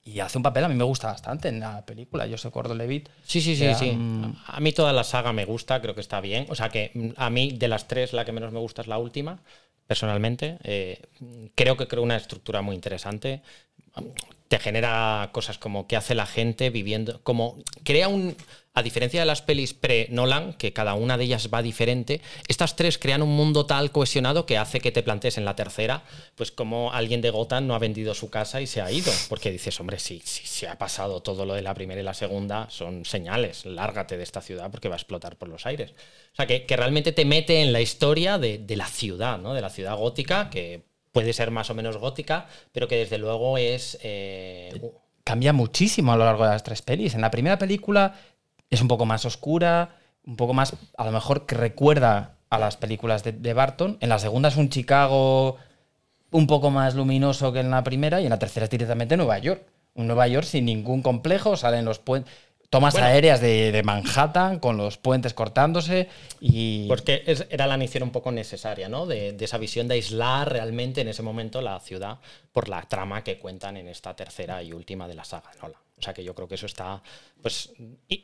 Y 0.04 0.20
hace 0.20 0.38
un 0.38 0.44
papel, 0.44 0.62
a 0.62 0.68
mí 0.68 0.76
me 0.76 0.84
gusta 0.84 1.08
bastante 1.08 1.48
en 1.48 1.58
la 1.58 1.84
película. 1.84 2.26
Yo 2.26 2.38
soy 2.38 2.52
Gordon 2.52 2.78
Levitt. 2.78 3.08
Sí, 3.24 3.40
sí, 3.40 3.56
sí, 3.56 3.74
sí. 3.74 3.90
mm. 3.90 4.36
A 4.46 4.60
mí 4.60 4.70
toda 4.70 4.92
la 4.92 5.02
saga 5.02 5.32
me 5.32 5.44
gusta, 5.44 5.82
creo 5.82 5.96
que 5.96 6.00
está 6.00 6.20
bien. 6.20 6.46
O 6.48 6.54
sea 6.54 6.68
que 6.68 7.12
a 7.16 7.28
mí 7.28 7.50
de 7.50 7.66
las 7.66 7.88
tres 7.88 8.12
la 8.12 8.24
que 8.24 8.30
menos 8.30 8.52
me 8.52 8.60
gusta 8.60 8.82
es 8.82 8.86
la 8.86 8.98
última, 8.98 9.40
personalmente. 9.86 10.58
Eh, 10.64 11.00
creo 11.54 11.76
que 11.76 11.88
creo 11.88 12.02
una 12.02 12.16
estructura 12.16 12.62
muy 12.62 12.74
interesante. 12.74 13.42
Te 14.48 14.58
genera 14.58 15.30
cosas 15.32 15.58
como 15.58 15.86
qué 15.86 15.96
hace 15.96 16.14
la 16.14 16.26
gente 16.26 16.70
viviendo, 16.70 17.20
como 17.22 17.58
crea 17.84 18.08
un... 18.08 18.36
A 18.76 18.82
diferencia 18.82 19.20
de 19.20 19.24
las 19.24 19.40
pelis 19.40 19.72
pre-Nolan, 19.72 20.52
que 20.52 20.74
cada 20.74 20.92
una 20.92 21.16
de 21.16 21.24
ellas 21.24 21.48
va 21.52 21.62
diferente, 21.62 22.20
estas 22.46 22.76
tres 22.76 22.98
crean 22.98 23.22
un 23.22 23.34
mundo 23.34 23.64
tal 23.64 23.90
cohesionado 23.90 24.44
que 24.44 24.58
hace 24.58 24.80
que 24.80 24.92
te 24.92 25.02
plantees 25.02 25.38
en 25.38 25.46
la 25.46 25.56
tercera, 25.56 26.02
pues 26.34 26.52
como 26.52 26.92
alguien 26.92 27.22
de 27.22 27.30
Gotham 27.30 27.66
no 27.66 27.74
ha 27.74 27.78
vendido 27.78 28.12
su 28.12 28.28
casa 28.28 28.60
y 28.60 28.66
se 28.66 28.82
ha 28.82 28.92
ido. 28.92 29.10
Porque 29.30 29.50
dices, 29.50 29.80
hombre, 29.80 29.98
si, 29.98 30.20
si 30.20 30.46
se 30.46 30.68
ha 30.68 30.76
pasado 30.76 31.22
todo 31.22 31.46
lo 31.46 31.54
de 31.54 31.62
la 31.62 31.72
primera 31.72 32.02
y 32.02 32.04
la 32.04 32.12
segunda, 32.12 32.68
son 32.68 33.06
señales, 33.06 33.64
lárgate 33.64 34.18
de 34.18 34.24
esta 34.24 34.42
ciudad 34.42 34.70
porque 34.70 34.90
va 34.90 34.96
a 34.96 34.98
explotar 34.98 35.36
por 35.36 35.48
los 35.48 35.64
aires. 35.64 35.92
O 36.32 36.36
sea, 36.36 36.46
que, 36.46 36.66
realmente 36.76 37.12
te 37.12 37.24
mete 37.24 37.62
en 37.62 37.72
la 37.72 37.80
historia 37.80 38.36
de, 38.36 38.58
de 38.58 38.76
la 38.76 38.88
ciudad, 38.88 39.38
¿no? 39.38 39.54
De 39.54 39.62
la 39.62 39.70
ciudad 39.70 39.96
gótica, 39.96 40.50
que 40.50 40.82
puede 41.12 41.32
ser 41.32 41.50
más 41.50 41.70
o 41.70 41.74
menos 41.74 41.96
gótica, 41.96 42.46
pero 42.72 42.88
que 42.88 42.96
desde 42.96 43.16
luego 43.16 43.56
es... 43.56 43.96
eh, 44.02 44.78
cambia 45.24 45.52
muchísimo 45.52 46.12
a 46.12 46.16
lo 46.16 46.24
largo 46.24 46.44
de 46.44 46.50
las 46.50 46.62
tres 46.62 46.82
pelis. 46.82 47.14
En 47.14 47.20
la 47.20 47.32
primera 47.32 47.58
película 47.58 48.14
es 48.70 48.80
un 48.80 48.88
poco 48.88 49.06
más 49.06 49.24
oscura, 49.24 49.96
un 50.24 50.36
poco 50.36 50.54
más, 50.54 50.74
a 50.96 51.04
lo 51.04 51.12
mejor 51.12 51.46
que 51.46 51.54
recuerda 51.54 52.32
a 52.50 52.58
las 52.58 52.76
películas 52.76 53.24
de, 53.24 53.32
de 53.32 53.52
Barton. 53.54 53.96
En 54.00 54.08
la 54.08 54.18
segunda 54.18 54.48
es 54.48 54.56
un 54.56 54.68
Chicago 54.70 55.56
un 56.32 56.46
poco 56.46 56.70
más 56.70 56.94
luminoso 56.94 57.52
que 57.52 57.60
en 57.60 57.70
la 57.70 57.84
primera 57.84 58.20
y 58.20 58.24
en 58.24 58.30
la 58.30 58.38
tercera 58.38 58.64
es 58.64 58.70
directamente 58.70 59.16
Nueva 59.16 59.38
York. 59.38 59.62
Un 59.94 60.06
Nueva 60.08 60.26
York 60.28 60.44
sin 60.46 60.64
ningún 60.66 61.00
complejo, 61.02 61.56
salen 61.56 61.84
los 61.84 61.98
puentes... 62.00 62.32
tomas 62.68 62.92
Bueno. 62.94 63.06
aéreas 63.06 63.40
de, 63.40 63.72
de 63.72 63.82
Manhattan 63.82 64.58
con 64.58 64.76
los 64.76 64.98
puentes 64.98 65.32
cortándose 65.32 66.08
y... 66.40 66.86
Porque 66.88 67.22
es- 67.26 67.46
era 67.50 67.66
la 67.66 67.76
misión 67.78 68.02
un 68.02 68.10
poco 68.10 68.30
necesaria, 68.32 68.88
¿no? 68.88 69.06
De, 69.06 69.32
de 69.32 69.44
esa 69.44 69.56
visión 69.58 69.88
de 69.88 69.94
aislar 69.94 70.52
realmente 70.52 71.00
en 71.00 71.08
ese 71.08 71.22
momento 71.22 71.62
la 71.62 71.78
ciudad 71.80 72.18
por 72.52 72.68
la 72.68 72.82
trama 72.82 73.22
que 73.24 73.38
cuentan 73.38 73.76
en 73.76 73.88
esta 73.88 74.14
tercera 74.14 74.62
y 74.62 74.72
última 74.72 75.08
de 75.08 75.14
la 75.14 75.24
saga 75.24 75.50
Nolan. 75.62 75.80
O 75.98 76.02
sea 76.02 76.12
que 76.12 76.22
yo 76.24 76.34
creo 76.34 76.46
que 76.46 76.56
eso 76.56 76.66
está, 76.66 77.02
pues, 77.42 77.72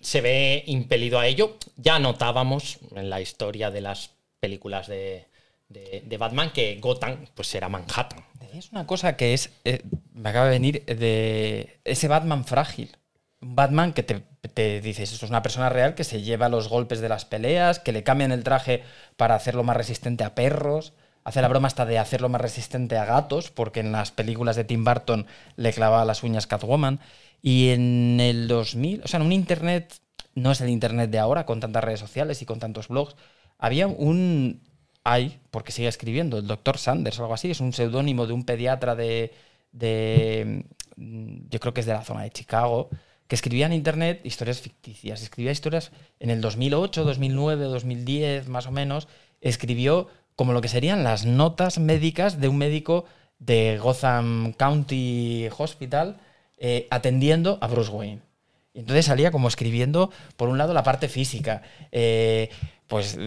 se 0.03 0.21
ve 0.21 0.63
impelido 0.67 1.19
a 1.19 1.27
ello. 1.27 1.57
Ya 1.77 1.99
notábamos 1.99 2.79
en 2.95 3.09
la 3.09 3.21
historia 3.21 3.71
de 3.71 3.81
las 3.81 4.11
películas 4.41 4.87
de, 4.89 5.27
de- 5.69 6.17
Batman 6.19 6.53
que 6.53 6.79
Gotham, 6.81 7.27
pues, 7.35 7.55
era 7.55 7.69
Manhattan. 7.71 8.25
Decías 8.41 8.71
una 8.73 8.87
cosa 8.87 9.17
que 9.17 9.33
es, 9.33 9.51
eh, 9.65 9.83
me 10.13 10.29
acaba 10.29 10.47
de 10.47 10.51
venir, 10.53 10.85
de 10.85 11.79
ese 11.85 12.09
Batman 12.09 12.45
frágil. 12.45 12.95
Un 13.41 13.57
Batman 13.57 13.93
que 13.95 14.03
te, 14.03 14.23
te 14.53 14.81
dices, 14.83 15.11
esto 15.13 15.25
es 15.25 15.31
una 15.31 15.43
persona 15.43 15.69
real 15.71 15.95
que 15.95 16.05
se 16.05 16.21
lleva 16.23 16.49
los 16.51 16.69
golpes 16.69 17.01
de 17.01 17.09
las 17.09 17.25
peleas, 17.25 17.79
que 17.81 17.93
le 17.93 18.05
cambian 18.05 18.33
el 18.33 18.45
traje 18.45 18.83
para 19.17 19.35
hacerlo 19.35 19.65
más 19.65 19.77
resistente 19.79 20.25
a 20.25 20.35
perros. 20.35 20.93
Hace 21.25 21.41
la 21.41 21.49
broma 21.49 21.69
hasta 21.69 21.87
de 21.87 21.99
hacerlo 21.99 22.29
más 22.29 22.41
resistente 22.41 22.99
a 22.99 23.05
gatos, 23.05 23.51
porque 23.51 23.81
en 23.81 23.93
las 23.93 24.11
películas 24.11 24.57
de 24.57 24.65
Tim 24.65 24.85
Burton 24.85 25.27
le 25.57 25.73
clavaba 25.73 26.05
las 26.05 26.23
uñas 26.23 26.47
Catwoman. 26.47 27.01
Y 27.43 27.71
en 27.71 28.21
el 28.21 28.47
2000, 28.47 29.03
o 29.05 29.09
sea, 29.09 29.21
en 29.21 29.27
un 29.27 29.33
internet, 29.33 30.01
no 30.35 30.53
es 30.53 30.61
el 30.61 30.71
internet 30.71 31.11
de 31.11 31.19
ahora, 31.19 31.45
con 31.45 31.61
tantas 31.61 31.83
redes 31.83 32.01
sociales 32.01 32.41
y 32.41 32.47
con 32.47 32.61
tantos 32.61 32.89
blogs, 32.89 33.17
había 33.59 33.89
un, 33.89 34.63
hay, 35.05 35.41
porque 35.51 35.73
sigue 35.73 35.89
escribiendo, 35.89 36.39
el 36.39 36.47
doctor 36.47 36.79
Sanders 36.79 37.19
o 37.19 37.23
algo 37.23 37.35
así, 37.35 37.51
es 37.51 37.61
un 37.61 37.73
seudónimo 37.73 38.27
de 38.27 38.33
un 38.33 38.45
pediatra 38.45 38.95
de, 38.95 39.33
de, 39.73 40.65
mm, 40.97 41.49
yo 41.51 41.61
creo 41.61 41.75
que 41.75 41.81
es 41.81 41.87
de 41.87 41.95
la 41.95 42.05
zona 42.05 42.23
de 42.23 42.31
Chicago, 42.31 42.91
que 43.27 43.35
escribía 43.35 43.67
en 43.67 43.73
internet 43.73 44.21
historias 44.25 44.61
ficticias, 44.61 45.23
escribía 45.23 45.53
historias 45.53 45.91
en 46.21 46.31
el 46.31 46.41
2008, 46.41 47.05
2009, 47.05 47.65
2010 47.65 48.49
más 48.49 48.67
o 48.67 48.71
menos, 48.71 49.09
escribió 49.41 50.09
como 50.37 50.53
lo 50.53 50.61
que 50.61 50.69
serían 50.69 51.03
las 51.03 51.27
notas 51.27 51.79
médicas 51.79 52.41
de 52.41 52.49
un 52.49 52.59
médico 52.59 53.05
de 53.39 53.79
Gotham 53.83 54.53
County 54.53 55.49
Hospital 55.57 56.19
eh, 56.65 56.87
atendiendo 56.91 57.59
a 57.61 57.67
Bruce 57.67 57.91
Wayne. 57.91 58.23
Y 58.73 58.79
entonces 58.79 59.05
salía 59.05 59.33
como 59.33 59.49
escribiendo, 59.49 60.11
por 60.37 60.49
un 60.49 60.57
lado, 60.59 60.73
la 60.73 60.85
parte 60.85 61.09
física, 61.09 61.61
eh, 61.91 62.49
pues 62.87 63.19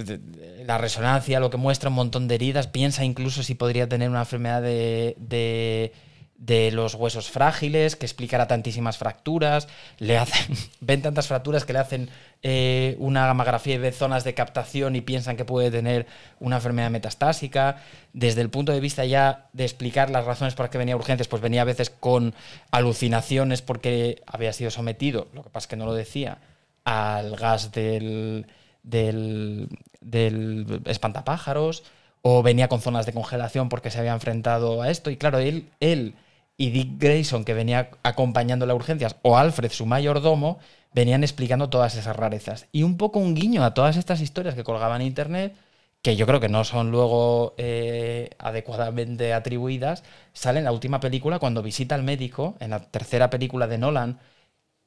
la 0.65 0.77
resonancia, 0.77 1.39
lo 1.41 1.49
que 1.49 1.57
muestra 1.57 1.89
un 1.89 1.95
montón 1.95 2.27
de 2.29 2.35
heridas, 2.35 2.67
piensa 2.67 3.03
incluso 3.03 3.43
si 3.43 3.53
podría 3.53 3.89
tener 3.89 4.09
una 4.09 4.21
enfermedad 4.21 4.61
de- 4.61 5.91
de 6.37 6.71
los 6.71 6.95
huesos 6.95 7.29
frágiles, 7.29 7.95
que 7.95 8.05
explicará 8.05 8.47
tantísimas 8.47 8.97
fracturas, 8.97 9.67
le 9.99 10.17
hacen, 10.17 10.55
ven 10.81 11.01
tantas 11.01 11.27
fracturas 11.27 11.65
que 11.65 11.73
le 11.73 11.79
hacen 11.79 12.09
eh, 12.43 12.95
una 12.99 13.25
gamografía 13.25 13.75
y 13.75 13.77
ve 13.77 13.91
zonas 13.91 14.23
de 14.23 14.33
captación 14.33 14.95
y 14.95 15.01
piensan 15.01 15.37
que 15.37 15.45
puede 15.45 15.71
tener 15.71 16.07
una 16.39 16.57
enfermedad 16.57 16.91
metastásica. 16.91 17.77
Desde 18.13 18.41
el 18.41 18.49
punto 18.49 18.71
de 18.71 18.79
vista 18.79 19.05
ya 19.05 19.47
de 19.53 19.63
explicar 19.63 20.09
las 20.09 20.25
razones 20.25 20.55
por 20.55 20.65
las 20.65 20.71
que 20.71 20.77
venía 20.77 20.93
a 20.95 20.97
urgencias, 20.97 21.27
pues 21.27 21.41
venía 21.41 21.61
a 21.61 21.65
veces 21.65 21.89
con 21.89 22.33
alucinaciones 22.71 23.61
porque 23.61 24.21
había 24.27 24.53
sido 24.53 24.71
sometido, 24.71 25.27
lo 25.33 25.43
que 25.43 25.49
pasa 25.49 25.65
es 25.65 25.69
que 25.69 25.77
no 25.77 25.85
lo 25.85 25.93
decía, 25.93 26.39
al 26.83 27.35
gas 27.37 27.71
del, 27.71 28.45
del, 28.83 29.69
del 30.01 30.81
espantapájaros, 30.85 31.83
o 32.21 32.41
venía 32.43 32.67
con 32.67 32.81
zonas 32.81 33.05
de 33.05 33.13
congelación 33.13 33.69
porque 33.69 33.91
se 33.91 33.99
había 33.99 34.13
enfrentado 34.13 34.81
a 34.81 34.89
esto. 34.89 35.11
Y 35.11 35.17
claro, 35.17 35.37
él, 35.39 35.69
él 35.79 36.15
y 36.57 36.69
Dick 36.71 36.99
Grayson, 36.99 37.45
que 37.45 37.53
venía 37.53 37.91
acompañando 38.03 38.65
las 38.65 38.75
urgencias, 38.75 39.17
o 39.23 39.37
Alfred, 39.37 39.71
su 39.71 39.85
mayordomo, 39.85 40.59
venían 40.93 41.23
explicando 41.23 41.69
todas 41.69 41.95
esas 41.95 42.15
rarezas. 42.15 42.67
Y 42.71 42.83
un 42.83 42.97
poco 42.97 43.19
un 43.19 43.35
guiño 43.35 43.63
a 43.63 43.73
todas 43.73 43.97
estas 43.97 44.21
historias 44.21 44.55
que 44.55 44.63
colgaban 44.63 45.01
en 45.01 45.07
internet, 45.07 45.55
que 46.01 46.15
yo 46.15 46.27
creo 46.27 46.39
que 46.39 46.49
no 46.49 46.63
son 46.63 46.91
luego 46.91 47.55
eh, 47.57 48.29
adecuadamente 48.39 49.33
atribuidas, 49.33 50.03
sale 50.33 50.59
en 50.59 50.65
la 50.65 50.71
última 50.71 50.99
película 50.99 51.39
cuando 51.39 51.63
visita 51.63 51.95
al 51.95 52.03
médico, 52.03 52.55
en 52.59 52.69
la 52.71 52.79
tercera 52.91 53.29
película 53.29 53.67
de 53.67 53.77
Nolan. 53.77 54.19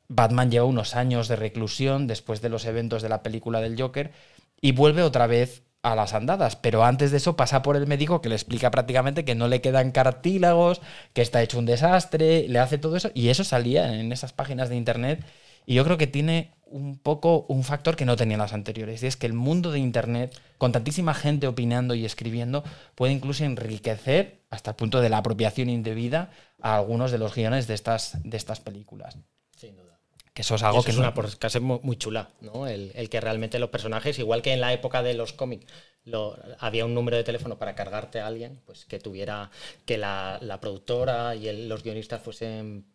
Batman 0.09 0.51
lleva 0.51 0.65
unos 0.67 0.95
años 0.97 1.29
de 1.29 1.37
reclusión 1.37 2.07
después 2.07 2.41
de 2.41 2.49
los 2.49 2.65
eventos 2.65 3.03
de 3.03 3.11
la 3.11 3.23
película 3.23 3.61
del 3.61 3.81
Joker 3.81 4.13
y 4.61 4.73
vuelve 4.73 5.03
otra 5.03 5.27
vez 5.27 5.63
a 5.83 5.95
las 5.95 6.13
andadas, 6.15 6.57
pero 6.57 6.85
antes 6.85 7.11
de 7.11 7.19
eso 7.19 7.37
pasa 7.37 7.63
por 7.63 7.77
el 7.77 7.87
médico 7.87 8.21
que 8.21 8.29
le 8.29 8.35
explica 8.35 8.71
prácticamente 8.71 9.25
que 9.25 9.35
no 9.35 9.49
le 9.49 9.61
quedan 9.61 9.93
cartílagos, 9.93 10.81
que 11.13 11.23
está 11.23 11.43
hecho 11.43 11.59
un 11.59 11.67
desastre, 11.67 12.49
le 12.49 12.59
hace 12.59 12.79
todo 12.79 12.97
eso 12.97 13.11
y 13.15 13.29
eso 13.29 13.45
salía 13.45 13.95
en 13.95 14.13
esas 14.13 14.33
páginas 14.33 14.69
de 14.69 14.77
internet 14.77 15.25
y 15.67 15.75
yo 15.75 15.85
creo 15.85 15.99
que 15.99 16.07
tiene 16.07 16.53
un 16.65 16.99
poco 16.99 17.47
un 17.49 17.63
factor 17.65 17.97
que 17.97 18.05
no 18.05 18.17
tenían 18.17 18.41
las 18.41 18.53
anteriores 18.53 19.03
y 19.03 19.07
es 19.07 19.17
que 19.17 19.27
el 19.27 19.33
mundo 19.33 19.71
de 19.71 19.79
internet 19.79 20.39
con 20.59 20.73
tantísima 20.73 21.15
gente 21.15 21.47
opinando 21.47 21.95
y 21.95 22.05
escribiendo 22.05 22.65
puede 22.95 23.13
incluso 23.13 23.45
enriquecer 23.45 24.43
hasta 24.51 24.71
el 24.71 24.77
punto 24.77 25.01
de 25.01 25.09
la 25.09 25.19
apropiación 25.19 25.69
indebida 25.71 26.31
a 26.61 26.77
algunos 26.77 27.13
de 27.13 27.19
los 27.19 27.35
guiones 27.35 27.67
de 27.67 27.75
estas, 27.75 28.19
de 28.25 28.37
estas 28.37 28.61
películas. 28.61 29.19
Que 30.39 30.43
eso 30.43 30.55
es 30.55 30.63
algo 30.63 30.79
eso 30.79 30.85
que 30.87 30.91
es 30.93 30.97
no- 30.99 31.03
una 31.03 31.15
podcast 31.15 31.59
muy, 31.59 31.81
muy 31.83 31.97
chula, 31.97 32.31
¿no? 32.43 32.69
El, 32.69 32.93
el 32.95 33.11
que 33.11 33.21
realmente 33.21 33.59
los 33.59 33.71
personajes, 33.71 34.21
igual 34.21 34.41
que 34.41 34.53
en 34.53 34.61
la 34.61 34.73
época 34.73 35.03
de 35.03 35.15
los 35.15 35.33
cómics, 35.33 35.67
lo- 36.05 36.39
había 36.61 36.85
un 36.85 36.95
número 36.95 37.17
de 37.17 37.25
teléfono 37.25 37.59
para 37.59 37.75
cargarte 37.75 38.21
a 38.21 38.29
alguien, 38.29 38.61
pues 38.65 38.85
que 38.85 39.01
tuviera, 39.01 39.51
que 39.85 39.99
la, 39.99 40.39
la 40.41 40.61
productora 40.61 41.35
y 41.35 41.49
el- 41.49 41.69
los 41.69 41.83
guionistas 41.83 42.23
fuesen 42.23 42.87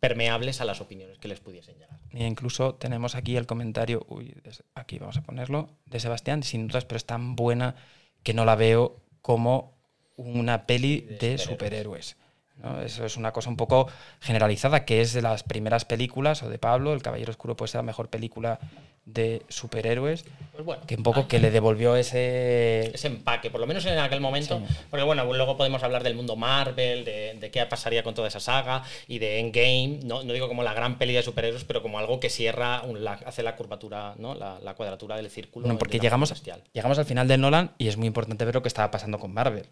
permeables 0.00 0.62
a 0.62 0.64
las 0.64 0.80
opiniones 0.80 1.18
que 1.18 1.28
les 1.28 1.38
pudiesen 1.40 1.74
llegar. 1.76 2.00
E 2.12 2.24
incluso 2.26 2.76
tenemos 2.76 3.14
aquí 3.14 3.36
el 3.36 3.44
comentario, 3.46 4.06
uy, 4.08 4.34
aquí 4.74 4.98
vamos 4.98 5.18
a 5.18 5.22
ponerlo, 5.22 5.76
de 5.84 6.00
Sebastián, 6.00 6.42
sin 6.42 6.66
dudas, 6.66 6.86
pero 6.86 6.96
es 6.96 7.04
tan 7.04 7.36
buena 7.36 7.74
que 8.22 8.32
no 8.32 8.46
la 8.46 8.56
veo 8.56 9.02
como 9.20 9.76
una 10.16 10.66
peli 10.66 11.02
de, 11.02 11.36
superhéroes. 11.36 12.16
¿No? 12.62 12.80
Eso 12.82 13.04
es 13.04 13.16
una 13.16 13.32
cosa 13.32 13.48
un 13.50 13.56
poco 13.56 13.88
generalizada, 14.20 14.84
que 14.84 15.00
es 15.00 15.12
de 15.12 15.22
las 15.22 15.42
primeras 15.42 15.84
películas, 15.84 16.42
o 16.42 16.48
de 16.48 16.58
Pablo, 16.58 16.92
El 16.92 17.02
Caballero 17.02 17.30
Oscuro 17.30 17.56
puede 17.56 17.68
ser 17.70 17.78
la 17.80 17.84
mejor 17.84 18.08
película 18.08 18.58
de 19.06 19.42
superhéroes, 19.48 20.24
Pues 20.52 20.64
bueno, 20.64 20.82
que 20.86 20.94
un 20.94 21.02
poco 21.02 21.26
que 21.26 21.40
le 21.40 21.50
devolvió 21.50 21.96
ese... 21.96 22.90
ese 22.94 23.08
empaque, 23.08 23.50
por 23.50 23.58
lo 23.60 23.66
menos 23.66 23.84
en 23.86 23.98
aquel 23.98 24.20
momento. 24.20 24.62
Porque 24.88 25.02
bueno, 25.04 25.24
luego 25.24 25.56
podemos 25.56 25.82
hablar 25.82 26.04
del 26.04 26.14
mundo 26.14 26.36
Marvel, 26.36 27.04
de, 27.04 27.34
de 27.40 27.50
qué 27.50 27.64
pasaría 27.66 28.04
con 28.04 28.14
toda 28.14 28.28
esa 28.28 28.38
saga 28.38 28.84
y 29.08 29.18
de 29.18 29.40
Endgame. 29.40 30.00
No, 30.04 30.22
no 30.22 30.32
digo 30.32 30.46
como 30.46 30.62
la 30.62 30.74
gran 30.74 30.96
peli 30.98 31.14
de 31.14 31.22
superhéroes, 31.22 31.64
pero 31.64 31.82
como 31.82 31.98
algo 31.98 32.20
que 32.20 32.30
cierra, 32.30 32.82
un- 32.82 33.02
la- 33.02 33.14
hace 33.26 33.42
la 33.42 33.56
curvatura, 33.56 34.14
¿no? 34.18 34.34
la, 34.34 34.60
la 34.60 34.74
cuadratura 34.74 35.16
del 35.16 35.30
círculo. 35.30 35.66
De 35.66 35.74
porque 35.74 35.98
llegamos, 35.98 36.32
llegamos 36.72 36.98
al 36.98 37.04
final 37.06 37.26
de 37.26 37.38
Nolan 37.38 37.72
y 37.78 37.88
es 37.88 37.96
muy 37.96 38.06
importante 38.06 38.44
ver 38.44 38.54
lo 38.54 38.62
que 38.62 38.68
estaba 38.68 38.90
pasando 38.92 39.18
con 39.18 39.32
Marvel. 39.32 39.66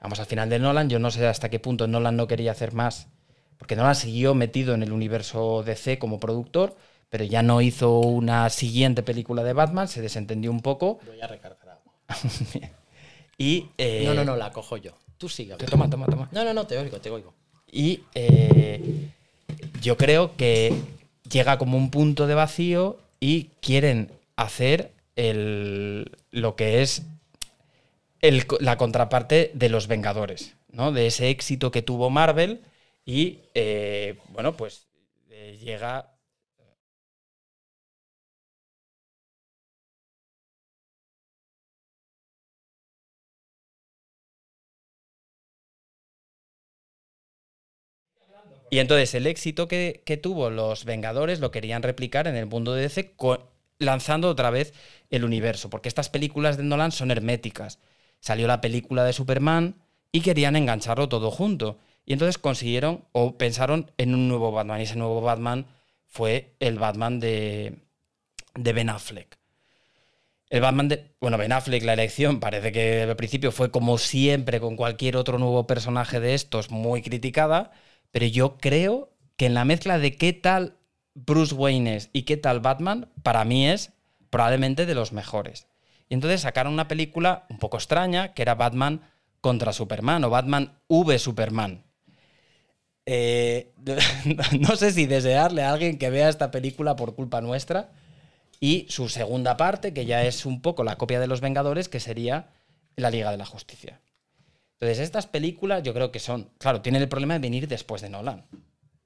Vamos 0.00 0.18
al 0.20 0.26
final 0.26 0.48
de 0.48 0.58
Nolan, 0.58 0.88
yo 0.88 0.98
no 0.98 1.10
sé 1.10 1.26
hasta 1.26 1.50
qué 1.50 1.60
punto 1.60 1.86
Nolan 1.86 2.16
no 2.16 2.26
quería 2.26 2.52
hacer 2.52 2.72
más, 2.72 3.08
porque 3.58 3.76
Nolan 3.76 3.94
siguió 3.94 4.34
metido 4.34 4.74
en 4.74 4.82
el 4.82 4.92
universo 4.92 5.62
DC 5.62 5.98
como 5.98 6.18
productor, 6.18 6.76
pero 7.10 7.24
ya 7.24 7.42
no 7.42 7.60
hizo 7.60 7.98
una 8.00 8.48
siguiente 8.50 9.02
película 9.02 9.42
de 9.42 9.52
Batman, 9.52 9.88
se 9.88 10.00
desentendió 10.00 10.50
un 10.50 10.60
poco 10.60 11.00
Voy 11.06 11.20
a 11.20 11.26
recargar 11.26 11.68
agua. 11.68 11.92
y... 13.38 13.68
eh, 13.78 14.04
No, 14.06 14.14
no, 14.14 14.24
no, 14.24 14.36
la 14.36 14.52
cojo 14.52 14.76
yo. 14.76 14.92
Tú 15.18 15.28
sigue. 15.28 15.54
Toma, 15.56 15.90
toma, 15.90 16.06
toma. 16.06 16.28
No, 16.32 16.44
no, 16.44 16.54
no, 16.54 16.66
te 16.66 16.78
oigo, 16.78 16.98
te 16.98 17.10
oigo. 17.10 17.34
Y 17.70 18.04
eh, 18.14 19.10
yo 19.82 19.98
creo 19.98 20.34
que 20.36 20.74
llega 21.30 21.58
como 21.58 21.76
un 21.76 21.90
punto 21.90 22.26
de 22.26 22.34
vacío 22.34 22.98
y 23.20 23.50
quieren 23.60 24.10
hacer 24.36 24.92
el, 25.16 26.10
lo 26.30 26.56
que 26.56 26.80
es 26.80 27.02
la 28.60 28.76
contraparte 28.76 29.50
de 29.54 29.68
los 29.68 29.86
Vengadores, 29.86 30.56
¿no? 30.68 30.92
De 30.92 31.06
ese 31.06 31.30
éxito 31.30 31.70
que 31.70 31.82
tuvo 31.82 32.10
Marvel 32.10 32.62
y, 33.04 33.40
eh, 33.54 34.18
bueno, 34.28 34.56
pues 34.56 34.88
eh, 35.30 35.58
llega... 35.60 36.14
Y 48.72 48.78
entonces 48.78 49.14
el 49.14 49.26
éxito 49.26 49.66
que, 49.66 50.20
tuvo 50.22 50.48
los 50.50 50.84
Vengadores 50.84 51.40
lo 51.40 51.50
querían 51.50 51.82
replicar 51.82 52.28
en 52.28 52.36
el 52.36 52.46
mundo 52.46 52.72
de 52.72 52.82
DC 52.82 53.14
lanzando 53.78 54.28
otra 54.28 54.50
vez 54.50 54.72
el 55.10 55.24
universo, 55.24 55.70
porque 55.70 55.88
estas 55.88 56.08
películas 56.08 56.56
de 56.56 56.62
Nolan 56.62 56.92
son 56.92 57.10
herméticas. 57.10 57.80
Salió 58.20 58.46
la 58.46 58.60
película 58.60 59.04
de 59.04 59.12
Superman 59.12 59.76
y 60.12 60.20
querían 60.20 60.56
engancharlo 60.56 61.08
todo 61.08 61.30
junto. 61.30 61.78
Y 62.04 62.12
entonces 62.12 62.38
consiguieron 62.38 63.04
o 63.12 63.36
pensaron 63.38 63.90
en 63.98 64.14
un 64.14 64.28
nuevo 64.28 64.52
Batman. 64.52 64.80
Y 64.80 64.84
ese 64.84 64.96
nuevo 64.96 65.20
Batman 65.20 65.66
fue 66.06 66.54
el 66.60 66.78
Batman 66.78 67.20
de, 67.20 67.78
de 68.54 68.72
Ben 68.72 68.90
Affleck. 68.90 69.38
El 70.50 70.60
Batman 70.60 70.88
de. 70.88 71.14
Bueno, 71.20 71.38
Ben 71.38 71.52
Affleck, 71.52 71.84
la 71.84 71.92
elección 71.92 72.40
parece 72.40 72.72
que 72.72 73.02
al 73.02 73.16
principio 73.16 73.52
fue 73.52 73.70
como 73.70 73.98
siempre 73.98 74.58
con 74.60 74.76
cualquier 74.76 75.16
otro 75.16 75.38
nuevo 75.38 75.66
personaje 75.66 76.18
de 76.18 76.34
estos, 76.34 76.70
muy 76.70 77.02
criticada. 77.02 77.70
Pero 78.10 78.26
yo 78.26 78.58
creo 78.58 79.12
que 79.36 79.46
en 79.46 79.54
la 79.54 79.64
mezcla 79.64 79.98
de 79.98 80.16
qué 80.16 80.32
tal 80.32 80.76
Bruce 81.14 81.54
Wayne 81.54 81.96
es 81.96 82.10
y 82.12 82.22
qué 82.22 82.36
tal 82.36 82.60
Batman, 82.60 83.08
para 83.22 83.44
mí 83.44 83.68
es 83.68 83.92
probablemente 84.30 84.86
de 84.86 84.94
los 84.94 85.12
mejores. 85.12 85.69
Y 86.10 86.14
entonces 86.14 86.42
sacaron 86.42 86.72
una 86.74 86.88
película 86.88 87.46
un 87.48 87.58
poco 87.58 87.76
extraña, 87.76 88.34
que 88.34 88.42
era 88.42 88.56
Batman 88.56 89.00
contra 89.40 89.72
Superman 89.72 90.24
o 90.24 90.30
Batman 90.30 90.76
V 90.88 91.18
Superman. 91.18 91.84
Eh, 93.06 93.72
no 94.60 94.74
sé 94.74 94.90
si 94.90 95.06
desearle 95.06 95.62
a 95.62 95.72
alguien 95.72 95.98
que 95.98 96.10
vea 96.10 96.28
esta 96.28 96.50
película 96.50 96.96
por 96.96 97.14
culpa 97.14 97.40
nuestra. 97.40 97.92
Y 98.58 98.86
su 98.90 99.08
segunda 99.08 99.56
parte, 99.56 99.94
que 99.94 100.04
ya 100.04 100.24
es 100.24 100.44
un 100.44 100.60
poco 100.60 100.82
la 100.82 100.96
copia 100.96 101.20
de 101.20 101.28
Los 101.28 101.40
Vengadores, 101.40 101.88
que 101.88 102.00
sería 102.00 102.50
la 102.96 103.10
Liga 103.10 103.30
de 103.30 103.38
la 103.38 103.46
Justicia. 103.46 104.00
Entonces, 104.80 104.98
estas 104.98 105.28
películas 105.28 105.84
yo 105.84 105.94
creo 105.94 106.10
que 106.10 106.18
son, 106.18 106.50
claro, 106.58 106.82
tienen 106.82 107.02
el 107.02 107.08
problema 107.08 107.34
de 107.34 107.40
venir 107.40 107.68
después 107.68 108.02
de 108.02 108.10
Nolan. 108.10 108.46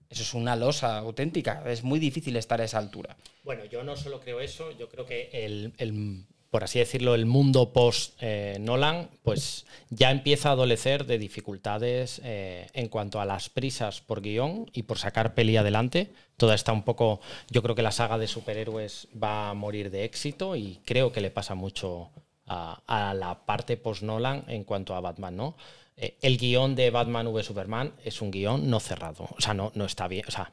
Eso 0.09 0.23
es 0.23 0.33
una 0.33 0.57
losa 0.57 0.97
auténtica. 0.99 1.63
Es 1.67 1.85
muy 1.85 1.99
difícil 1.99 2.35
estar 2.37 2.63
a 2.63 2.65
esa 2.65 2.79
altura. 2.79 3.17
Bueno, 3.43 3.67
yo 3.67 3.85
no 3.85 3.95
solo 3.95 4.21
creo 4.21 4.41
eso, 4.41 4.73
yo 4.79 4.89
creo 4.89 5.05
que 5.05 5.29
el, 5.33 5.75
el 5.77 6.27
por 6.55 6.63
así 6.63 6.79
decirlo, 6.79 7.17
el 7.17 7.27
mundo 7.27 7.73
post-Nolan, 7.73 9.09
pues 9.25 9.67
ya 9.91 10.13
empieza 10.13 10.51
a 10.51 10.53
adolecer 10.53 11.05
de 11.05 11.19
dificultades 11.19 12.21
eh, 12.23 12.69
en 12.75 12.87
cuanto 12.87 13.21
a 13.21 13.25
las 13.25 13.49
prisas 13.49 14.01
por 14.01 14.23
guion 14.23 14.71
y 14.73 14.85
por 14.85 14.99
sacar 14.99 15.35
peli 15.35 15.57
adelante. 15.57 16.13
Toda 16.37 16.55
está 16.55 16.73
un 16.73 16.85
poco. 16.85 17.21
Yo 17.51 17.61
creo 17.61 17.75
que 17.75 17.83
la 17.83 17.91
saga 17.91 18.19
de 18.19 18.29
superhéroes 18.29 19.09
va 19.21 19.51
a 19.51 19.55
morir 19.55 19.91
de 19.91 20.05
éxito 20.05 20.55
y 20.55 20.79
creo 20.85 21.11
que 21.11 21.21
le 21.21 21.33
pasa 21.33 21.57
mucho 21.57 22.11
a, 22.47 23.15
la 23.19 23.45
parte 23.47 23.77
post-Nolan 23.77 24.45
en 24.47 24.63
cuanto 24.63 24.95
a 24.95 25.01
Batman, 25.01 25.37
¿no? 25.37 25.57
Eh, 25.97 26.19
el 26.23 26.39
guion 26.39 26.77
de 26.77 26.91
Batman 26.91 27.27
v 27.27 27.43
Superman 27.43 27.95
es 28.05 28.23
un 28.23 28.31
guion 28.31 28.71
no 28.71 28.79
cerrado. 28.79 29.29
O 29.37 29.41
sea, 29.41 29.55
no, 29.55 29.73
no 29.75 29.87
está 29.87 30.07
bien. 30.07 30.25
O 30.29 30.31
sea, 30.31 30.53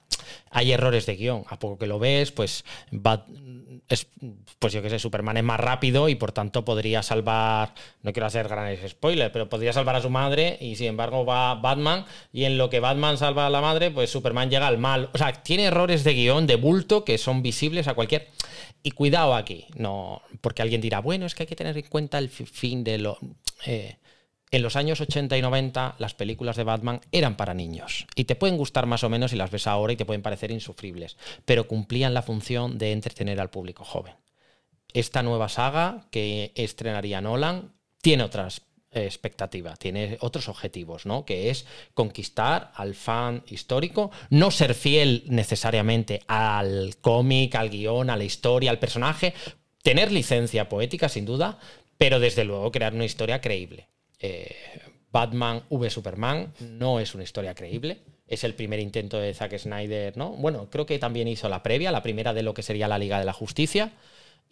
hay 0.49 0.71
errores 0.71 1.05
de 1.05 1.15
guion. 1.15 1.43
A 1.47 1.59
poco 1.59 1.77
que 1.77 1.85
lo 1.85 1.99
ves, 1.99 2.31
pues, 2.31 2.65
es, 3.95 4.07
pues 4.59 4.73
yo 4.73 4.81
qué 4.81 4.89
sé, 4.89 4.99
Superman 4.99 5.37
es 5.37 5.43
más 5.43 5.59
rápido 5.59 6.09
y 6.09 6.15
por 6.15 6.31
tanto 6.31 6.63
podría 6.65 7.03
salvar, 7.03 7.73
no 8.03 8.13
quiero 8.13 8.27
hacer 8.27 8.47
grandes 8.47 8.91
spoilers, 8.91 9.31
pero 9.31 9.49
podría 9.49 9.73
salvar 9.73 9.95
a 9.95 10.01
su 10.01 10.09
madre 10.09 10.57
y 10.61 10.75
sin 10.75 10.87
embargo 10.87 11.25
va 11.25 11.55
Batman 11.55 12.05
y 12.33 12.45
en 12.45 12.57
lo 12.57 12.69
que 12.69 12.79
Batman 12.79 13.17
salva 13.17 13.47
a 13.47 13.49
la 13.49 13.61
madre, 13.61 13.91
pues 13.91 14.09
Superman 14.09 14.49
llega 14.49 14.67
al 14.67 14.77
mal. 14.77 15.09
O 15.13 15.17
sea, 15.17 15.33
tiene 15.33 15.65
errores 15.65 16.03
de 16.03 16.13
guion, 16.13 16.47
de 16.47 16.55
bulto, 16.55 17.05
que 17.05 17.17
son 17.17 17.41
visibles 17.41 17.87
a 17.87 17.93
cualquier... 17.93 18.29
Y 18.83 18.91
cuidado 18.91 19.35
aquí, 19.35 19.67
no, 19.75 20.23
porque 20.41 20.63
alguien 20.63 20.81
dirá, 20.81 21.01
bueno, 21.01 21.27
es 21.27 21.35
que 21.35 21.43
hay 21.43 21.47
que 21.47 21.55
tener 21.55 21.77
en 21.77 21.85
cuenta 21.85 22.17
el 22.17 22.29
fin 22.29 22.83
de 22.83 22.97
lo... 22.97 23.19
Eh, 23.67 23.97
en 24.51 24.61
los 24.61 24.75
años 24.75 24.99
80 24.99 25.37
y 25.37 25.41
90 25.41 25.95
las 25.97 26.13
películas 26.13 26.57
de 26.57 26.63
Batman 26.63 27.01
eran 27.11 27.37
para 27.37 27.53
niños 27.53 28.05
y 28.15 28.25
te 28.25 28.35
pueden 28.35 28.57
gustar 28.57 28.85
más 28.85 29.03
o 29.03 29.09
menos 29.09 29.31
si 29.31 29.37
las 29.37 29.49
ves 29.49 29.65
ahora 29.65 29.93
y 29.93 29.95
te 29.95 30.05
pueden 30.05 30.21
parecer 30.21 30.51
insufribles, 30.51 31.17
pero 31.45 31.67
cumplían 31.67 32.13
la 32.13 32.21
función 32.21 32.77
de 32.77 32.91
entretener 32.91 33.39
al 33.39 33.49
público 33.49 33.85
joven. 33.85 34.13
Esta 34.93 35.23
nueva 35.23 35.47
saga 35.47 36.07
que 36.11 36.51
estrenaría 36.55 37.21
Nolan 37.21 37.71
tiene 38.01 38.23
otras 38.23 38.61
eh, 38.91 39.05
expectativas, 39.05 39.79
tiene 39.79 40.17
otros 40.19 40.49
objetivos, 40.49 41.05
¿no? 41.05 41.23
Que 41.23 41.49
es 41.49 41.65
conquistar 41.93 42.73
al 42.75 42.93
fan 42.93 43.43
histórico, 43.47 44.11
no 44.29 44.51
ser 44.51 44.73
fiel 44.73 45.23
necesariamente 45.27 46.23
al 46.27 46.97
cómic, 46.99 47.55
al 47.55 47.69
guion, 47.69 48.09
a 48.09 48.17
la 48.17 48.25
historia, 48.25 48.69
al 48.69 48.79
personaje, 48.79 49.33
tener 49.81 50.11
licencia 50.11 50.67
poética 50.67 51.07
sin 51.07 51.25
duda, 51.25 51.57
pero 51.97 52.19
desde 52.19 52.43
luego 52.43 52.69
crear 52.73 52.93
una 52.93 53.05
historia 53.05 53.39
creíble. 53.39 53.87
Eh, 54.21 54.55
Batman 55.11 55.63
v 55.69 55.89
Superman 55.89 56.53
no 56.59 56.99
es 56.99 57.15
una 57.15 57.23
historia 57.23 57.53
creíble. 57.53 57.99
Es 58.27 58.43
el 58.43 58.53
primer 58.53 58.79
intento 58.79 59.19
de 59.19 59.33
Zack 59.33 59.57
Snyder, 59.57 60.15
¿no? 60.15 60.29
Bueno, 60.29 60.69
creo 60.69 60.85
que 60.85 60.99
también 60.99 61.27
hizo 61.27 61.49
la 61.49 61.63
previa, 61.63 61.91
la 61.91 62.03
primera 62.03 62.33
de 62.33 62.43
lo 62.43 62.53
que 62.53 62.63
sería 62.63 62.87
la 62.87 62.97
Liga 62.97 63.19
de 63.19 63.25
la 63.25 63.33
Justicia. 63.33 63.91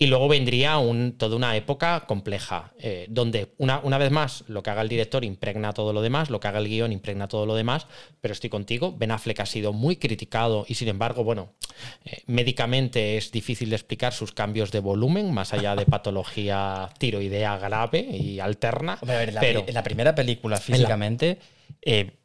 Y 0.02 0.08
luego 0.08 0.30
vendría 0.30 0.78
un, 0.78 1.18
toda 1.18 1.36
una 1.36 1.58
época 1.58 2.06
compleja, 2.08 2.72
eh, 2.80 3.06
donde 3.10 3.52
una, 3.58 3.82
una, 3.84 3.98
vez 3.98 4.12
más 4.12 4.46
lo 4.48 4.64
que 4.64 4.70
haga 4.70 4.82
el 4.82 4.88
director 4.88 5.26
impregna 5.26 5.74
todo 5.74 5.92
lo 5.92 6.02
demás, 6.02 6.30
lo 6.30 6.40
que 6.40 6.48
haga 6.48 6.60
el 6.60 6.70
guion 6.70 6.94
impregna 6.94 7.28
todo 7.28 7.46
lo 7.46 7.54
demás, 7.54 7.86
pero 8.22 8.32
estoy 8.32 8.50
contigo, 8.50 8.96
Ben 8.98 9.12
Affleck 9.12 9.42
ha 9.42 9.46
sido 9.46 9.74
muy 9.74 9.98
criticado 9.98 10.66
y 10.70 10.76
sin 10.76 10.88
embargo, 10.88 11.26
bueno, 11.26 11.52
eh, 12.06 12.24
médicamente 12.28 13.18
es 13.18 13.30
difícil 13.34 13.72
de 13.72 13.76
explicar 13.76 14.14
sus 14.14 14.32
cambios 14.32 14.72
de 14.72 14.80
volumen, 14.80 15.34
más 15.34 15.52
allá 15.52 15.76
de 15.76 15.86
patología 15.86 16.90
tiroidea 16.98 17.58
grave 17.58 18.00
y 18.00 18.40
alterna. 18.40 19.00
la, 19.02 19.42
pero 19.42 19.66
en 19.68 19.74
la 19.74 19.84
primera 19.84 20.16
película 20.16 20.56
físicamente... 20.56 21.40
Eh, 21.82 22.19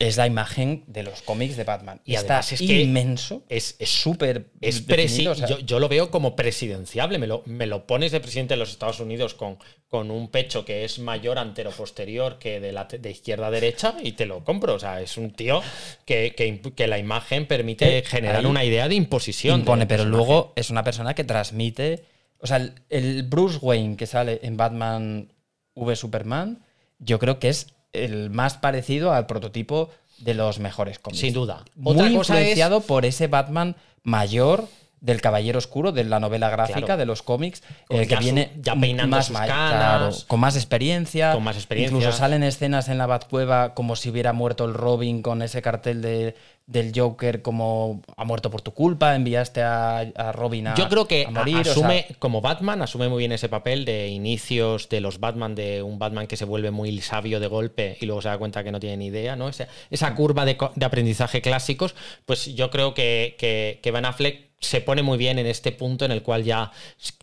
es 0.00 0.16
la 0.16 0.26
imagen 0.26 0.82
de 0.86 1.02
los 1.02 1.20
cómics 1.20 1.58
de 1.58 1.64
Batman. 1.64 2.00
Y 2.06 2.16
además 2.16 2.52
es 2.52 2.60
que 2.60 2.80
inmenso. 2.80 3.44
Es 3.50 3.76
súper. 3.84 4.46
Es, 4.62 4.82
o 4.88 5.34
sea, 5.34 5.46
yo, 5.46 5.58
yo, 5.58 5.78
lo 5.78 5.90
veo 5.90 6.10
como 6.10 6.34
presidenciable. 6.34 7.18
Me 7.18 7.26
lo, 7.26 7.42
me 7.44 7.66
lo, 7.66 7.86
pones 7.86 8.10
de 8.10 8.18
presidente 8.18 8.54
de 8.54 8.58
los 8.58 8.70
Estados 8.70 8.98
Unidos 9.00 9.34
con, 9.34 9.58
con 9.88 10.10
un 10.10 10.28
pecho 10.30 10.64
que 10.64 10.86
es 10.86 10.98
mayor 11.00 11.38
antero-posterior 11.38 12.38
que 12.38 12.60
de, 12.60 12.72
la, 12.72 12.84
de 12.86 13.10
izquierda 13.10 13.48
a 13.48 13.50
derecha 13.50 13.94
y 14.02 14.12
te 14.12 14.24
lo 14.24 14.42
compro. 14.42 14.74
O 14.74 14.78
sea, 14.78 15.02
es 15.02 15.18
un 15.18 15.32
tío 15.32 15.60
que, 16.06 16.34
que, 16.34 16.62
que 16.74 16.86
la 16.86 16.98
imagen 16.98 17.46
permite 17.46 17.98
eh, 17.98 18.02
generar 18.02 18.46
una 18.46 18.64
idea 18.64 18.88
de 18.88 18.94
imposición. 18.94 19.60
Impone, 19.60 19.86
pero 19.86 20.06
luego 20.06 20.54
es 20.56 20.70
una 20.70 20.82
persona 20.82 21.12
que 21.14 21.24
transmite. 21.24 22.04
O 22.38 22.46
sea, 22.46 22.56
el, 22.56 22.72
el 22.88 23.24
Bruce 23.24 23.58
Wayne 23.60 23.98
que 23.98 24.06
sale 24.06 24.40
en 24.44 24.56
Batman 24.56 25.30
v 25.74 25.94
Superman, 25.94 26.64
yo 26.98 27.18
creo 27.18 27.38
que 27.38 27.50
es 27.50 27.74
el 27.92 28.30
más 28.30 28.56
parecido 28.56 29.12
al 29.12 29.26
prototipo 29.26 29.90
de 30.18 30.34
los 30.34 30.58
mejores 30.58 30.98
cómics. 30.98 31.20
Sin 31.20 31.34
duda. 31.34 31.64
Muy 31.76 31.94
Otra 31.94 32.12
cosa 32.12 32.34
influenciado 32.34 32.78
es... 32.78 32.84
por 32.84 33.04
ese 33.04 33.26
Batman 33.26 33.76
mayor 34.02 34.68
del 35.00 35.22
Caballero 35.22 35.58
Oscuro, 35.58 35.92
de 35.92 36.04
la 36.04 36.20
novela 36.20 36.50
gráfica, 36.50 36.80
claro. 36.80 36.98
de 36.98 37.06
los 37.06 37.22
cómics, 37.22 37.62
eh, 37.88 38.06
que 38.06 38.16
viene 38.16 38.52
ya 38.60 38.76
peinando 38.76 39.16
más 39.16 39.26
sus 39.26 39.36
canas, 39.36 39.70
claro, 39.70 40.10
con 40.26 40.40
más 40.40 40.56
experiencia. 40.56 41.32
Con 41.32 41.42
más 41.42 41.56
experiencia. 41.56 41.96
Incluso 41.96 42.16
salen 42.16 42.42
escenas 42.42 42.88
en 42.88 42.98
la 42.98 43.06
Batcueva 43.06 43.72
como 43.72 43.96
si 43.96 44.10
hubiera 44.10 44.34
muerto 44.34 44.66
el 44.66 44.74
Robin 44.74 45.22
con 45.22 45.40
ese 45.40 45.62
cartel 45.62 46.02
de, 46.02 46.34
del 46.70 46.92
Joker 46.94 47.42
como 47.42 48.00
ha 48.16 48.24
muerto 48.24 48.50
por 48.50 48.62
tu 48.62 48.72
culpa, 48.72 49.14
enviaste 49.16 49.60
a, 49.62 49.98
a 49.98 50.32
Robin 50.32 50.68
a 50.68 50.74
Yo 50.76 50.88
creo 50.88 51.06
que 51.06 51.26
a 51.26 51.30
morir, 51.30 51.58
asume, 51.58 52.04
o 52.04 52.06
sea, 52.06 52.16
como 52.18 52.40
Batman, 52.40 52.80
asume 52.80 53.08
muy 53.08 53.18
bien 53.18 53.32
ese 53.32 53.48
papel 53.48 53.84
de 53.84 54.08
inicios 54.08 54.88
de 54.88 55.00
los 55.00 55.18
Batman, 55.18 55.54
de 55.54 55.82
un 55.82 55.98
Batman 55.98 56.28
que 56.28 56.36
se 56.36 56.44
vuelve 56.44 56.70
muy 56.70 57.00
sabio 57.00 57.40
de 57.40 57.48
golpe 57.48 57.98
y 58.00 58.06
luego 58.06 58.22
se 58.22 58.28
da 58.28 58.38
cuenta 58.38 58.62
que 58.62 58.70
no 58.70 58.78
tiene 58.78 58.96
ni 58.98 59.06
idea, 59.06 59.34
¿no? 59.34 59.48
Esa, 59.48 59.66
esa 59.90 60.14
curva 60.14 60.44
de, 60.44 60.56
de, 60.76 60.86
aprendizaje 60.86 61.42
clásicos, 61.42 61.94
pues 62.24 62.54
yo 62.54 62.70
creo 62.70 62.94
que, 62.94 63.34
que, 63.36 63.80
que 63.82 63.90
Van 63.90 64.04
Affleck 64.04 64.50
se 64.60 64.82
pone 64.82 65.02
muy 65.02 65.16
bien 65.16 65.38
en 65.38 65.46
este 65.46 65.72
punto 65.72 66.04
en 66.04 66.12
el 66.12 66.22
cual 66.22 66.44
ya 66.44 66.70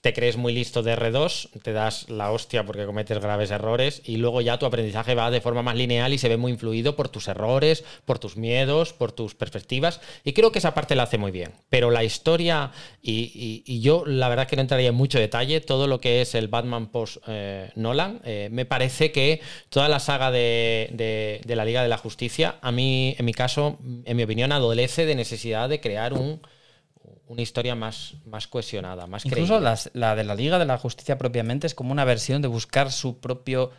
te 0.01 0.11
crees 0.11 0.37
muy 0.37 0.53
listo 0.53 0.81
de 0.81 0.97
R2, 0.97 1.61
te 1.61 1.71
das 1.71 2.09
la 2.09 2.31
hostia 2.31 2.65
porque 2.65 2.85
cometes 2.85 3.19
graves 3.19 3.51
errores 3.51 4.01
y 4.05 4.17
luego 4.17 4.41
ya 4.41 4.57
tu 4.57 4.65
aprendizaje 4.65 5.13
va 5.13 5.29
de 5.29 5.39
forma 5.39 5.61
más 5.61 5.75
lineal 5.75 6.13
y 6.13 6.17
se 6.17 6.29
ve 6.29 6.37
muy 6.37 6.51
influido 6.51 6.95
por 6.95 7.09
tus 7.09 7.27
errores, 7.27 7.83
por 8.05 8.17
tus 8.17 8.37
miedos, 8.37 8.93
por 8.93 9.11
tus 9.11 9.35
perspectivas 9.37 10.01
y 10.23 10.33
creo 10.33 10.51
que 10.51 10.59
esa 10.59 10.73
parte 10.73 10.95
la 10.95 11.03
hace 11.03 11.17
muy 11.17 11.31
bien. 11.31 11.53
Pero 11.69 11.91
la 11.91 12.03
historia, 12.03 12.71
y, 13.01 13.31
y, 13.33 13.63
y 13.65 13.81
yo 13.81 14.03
la 14.05 14.29
verdad 14.29 14.47
que 14.47 14.55
no 14.55 14.61
entraría 14.61 14.89
en 14.89 14.95
mucho 14.95 15.19
detalle, 15.19 15.61
todo 15.61 15.87
lo 15.87 16.01
que 16.01 16.21
es 16.21 16.35
el 16.35 16.47
Batman 16.47 16.87
post 16.87 17.17
eh, 17.27 17.71
Nolan, 17.75 18.21
eh, 18.25 18.49
me 18.51 18.65
parece 18.65 19.11
que 19.11 19.41
toda 19.69 19.87
la 19.87 19.99
saga 19.99 20.31
de, 20.31 20.89
de, 20.91 21.41
de 21.45 21.55
la 21.55 21.65
Liga 21.65 21.83
de 21.83 21.89
la 21.89 21.97
Justicia, 21.97 22.57
a 22.61 22.71
mí, 22.71 23.15
en 23.17 23.25
mi 23.25 23.33
caso, 23.33 23.79
en 24.05 24.17
mi 24.17 24.23
opinión, 24.23 24.51
adolece 24.51 25.05
de 25.05 25.15
necesidad 25.15 25.69
de 25.69 25.79
crear 25.79 26.13
un 26.13 26.41
una 27.27 27.41
historia 27.41 27.75
más, 27.75 28.15
más 28.25 28.47
cohesionada, 28.47 29.05
más 29.05 29.25
Incluso 29.25 29.59
las, 29.59 29.91
la 29.93 30.15
de 30.15 30.23
la 30.23 30.33
Liga 30.33 30.59
de 30.59 30.65
la 30.65 30.77
Justicia 30.77 31.17
propiamente 31.17 31.67
es 31.67 31.75
como 31.75 31.91
una 31.91 32.05
versión 32.05 32.41
de 32.41 32.47
buscar 32.47 32.91
su 32.91 33.19
propio 33.19 33.71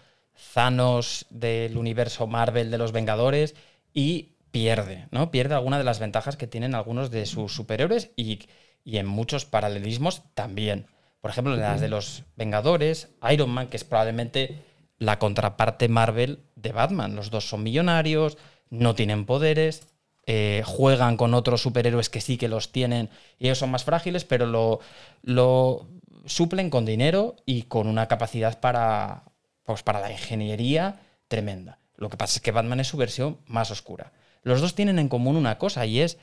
Thanos 0.54 1.26
del 1.30 1.76
universo 1.76 2.26
Marvel 2.26 2.70
de 2.70 2.78
los 2.78 2.92
Vengadores 2.92 3.54
y 3.92 4.36
pierde, 4.50 5.08
¿no? 5.10 5.30
Pierde 5.30 5.54
alguna 5.54 5.78
de 5.78 5.84
las 5.84 5.98
ventajas 5.98 6.36
que 6.36 6.46
tienen 6.46 6.74
algunos 6.74 7.10
de 7.10 7.26
sus 7.26 7.54
superhéroes 7.54 8.10
y, 8.16 8.40
y 8.84 8.98
en 8.98 9.06
muchos 9.06 9.44
paralelismos 9.44 10.22
también. 10.34 10.86
Por 11.20 11.30
ejemplo, 11.30 11.54
en 11.54 11.60
las 11.60 11.80
de 11.80 11.88
los 11.88 12.24
Vengadores, 12.36 13.10
Iron 13.30 13.50
Man, 13.50 13.68
que 13.68 13.76
es 13.76 13.84
probablemente 13.84 14.62
la 14.98 15.18
contraparte 15.18 15.88
Marvel 15.88 16.44
de 16.56 16.72
Batman. 16.72 17.16
Los 17.16 17.30
dos 17.30 17.48
son 17.48 17.62
millonarios, 17.62 18.38
no 18.70 18.94
tienen 18.94 19.26
poderes, 19.26 19.88
eh, 20.26 20.62
juegan 20.64 21.16
con 21.16 21.34
otros 21.34 21.62
superhéroes 21.62 22.10
que 22.10 22.20
sí 22.20 22.36
que 22.36 22.48
los 22.48 22.70
tienen 22.70 23.08
y 23.38 23.46
ellos 23.46 23.58
son 23.58 23.70
más 23.70 23.84
frágiles, 23.84 24.24
pero 24.24 24.46
lo, 24.46 24.80
lo 25.22 25.88
suplen 26.26 26.70
con 26.70 26.84
dinero 26.84 27.36
y 27.46 27.62
con 27.62 27.86
una 27.86 28.08
capacidad 28.08 28.60
para, 28.60 29.24
pues 29.64 29.82
para 29.82 30.00
la 30.00 30.12
ingeniería 30.12 31.00
tremenda. 31.28 31.78
Lo 31.96 32.10
que 32.10 32.16
pasa 32.16 32.36
es 32.36 32.42
que 32.42 32.52
Batman 32.52 32.80
es 32.80 32.88
su 32.88 32.96
versión 32.96 33.38
más 33.46 33.70
oscura. 33.70 34.12
Los 34.48 34.60
dos 34.60 34.74
tienen 34.74 34.98
en 34.98 35.08
común 35.08 35.36
una 35.36 35.58
cosa 35.58 35.86
y 35.86 36.00
es 36.00 36.18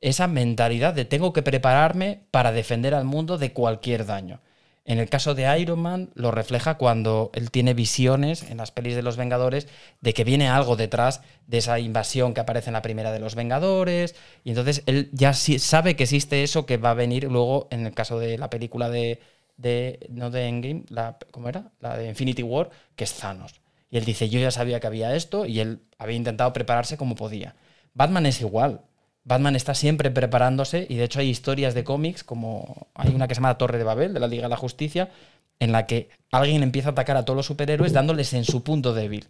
esa 0.00 0.26
mentalidad 0.28 0.94
de 0.94 1.04
tengo 1.04 1.32
que 1.32 1.42
prepararme 1.42 2.22
para 2.30 2.52
defender 2.52 2.94
al 2.94 3.04
mundo 3.04 3.38
de 3.38 3.52
cualquier 3.52 4.06
daño. 4.06 4.40
En 4.84 4.98
el 4.98 5.08
caso 5.08 5.34
de 5.34 5.60
Iron 5.60 5.80
Man 5.80 6.10
lo 6.14 6.30
refleja 6.30 6.76
cuando 6.76 7.30
él 7.34 7.50
tiene 7.50 7.74
visiones 7.74 8.42
en 8.50 8.56
las 8.58 8.70
pelis 8.70 8.96
de 8.96 9.02
los 9.02 9.16
Vengadores 9.16 9.68
de 10.00 10.14
que 10.14 10.24
viene 10.24 10.48
algo 10.48 10.74
detrás 10.76 11.20
de 11.46 11.58
esa 11.58 11.78
invasión 11.78 12.34
que 12.34 12.40
aparece 12.40 12.70
en 12.70 12.74
la 12.74 12.82
primera 12.82 13.12
de 13.12 13.20
los 13.20 13.34
Vengadores 13.34 14.14
y 14.42 14.50
entonces 14.50 14.82
él 14.86 15.10
ya 15.12 15.32
sabe 15.34 15.96
que 15.96 16.04
existe 16.04 16.42
eso 16.42 16.66
que 16.66 16.76
va 16.78 16.90
a 16.90 16.94
venir 16.94 17.24
luego 17.24 17.68
en 17.70 17.86
el 17.86 17.94
caso 17.94 18.18
de 18.18 18.38
la 18.38 18.50
película 18.50 18.88
de, 18.90 19.20
de 19.56 20.06
no 20.10 20.30
de 20.30 20.48
Endgame, 20.48 20.84
la, 20.88 21.18
¿cómo 21.30 21.48
era? 21.48 21.70
La 21.80 21.96
de 21.96 22.08
Infinity 22.08 22.42
War, 22.42 22.70
que 22.96 23.04
es 23.04 23.14
Thanos. 23.14 23.60
Y 23.90 23.98
él 23.98 24.04
dice, 24.04 24.28
yo 24.28 24.40
ya 24.40 24.50
sabía 24.50 24.80
que 24.80 24.86
había 24.86 25.14
esto 25.16 25.46
y 25.46 25.60
él 25.60 25.82
había 25.98 26.16
intentado 26.16 26.52
prepararse 26.52 26.96
como 26.96 27.16
podía. 27.16 27.54
Batman 27.94 28.26
es 28.26 28.40
igual. 28.40 28.82
Batman 29.24 29.54
está 29.54 29.74
siempre 29.74 30.10
preparándose 30.10 30.86
y 30.88 30.96
de 30.96 31.04
hecho 31.04 31.20
hay 31.20 31.28
historias 31.28 31.74
de 31.74 31.84
cómics, 31.84 32.24
como 32.24 32.88
hay 32.94 33.14
una 33.14 33.28
que 33.28 33.34
se 33.34 33.40
llama 33.40 33.58
Torre 33.58 33.78
de 33.78 33.84
Babel, 33.84 34.14
de 34.14 34.20
la 34.20 34.26
Liga 34.26 34.44
de 34.44 34.48
la 34.48 34.56
Justicia, 34.56 35.10
en 35.58 35.72
la 35.72 35.86
que 35.86 36.08
alguien 36.32 36.62
empieza 36.62 36.88
a 36.88 36.92
atacar 36.92 37.16
a 37.16 37.24
todos 37.24 37.36
los 37.36 37.46
superhéroes 37.46 37.92
dándoles 37.92 38.32
en 38.32 38.44
su 38.44 38.64
punto 38.64 38.94
débil. 38.94 39.28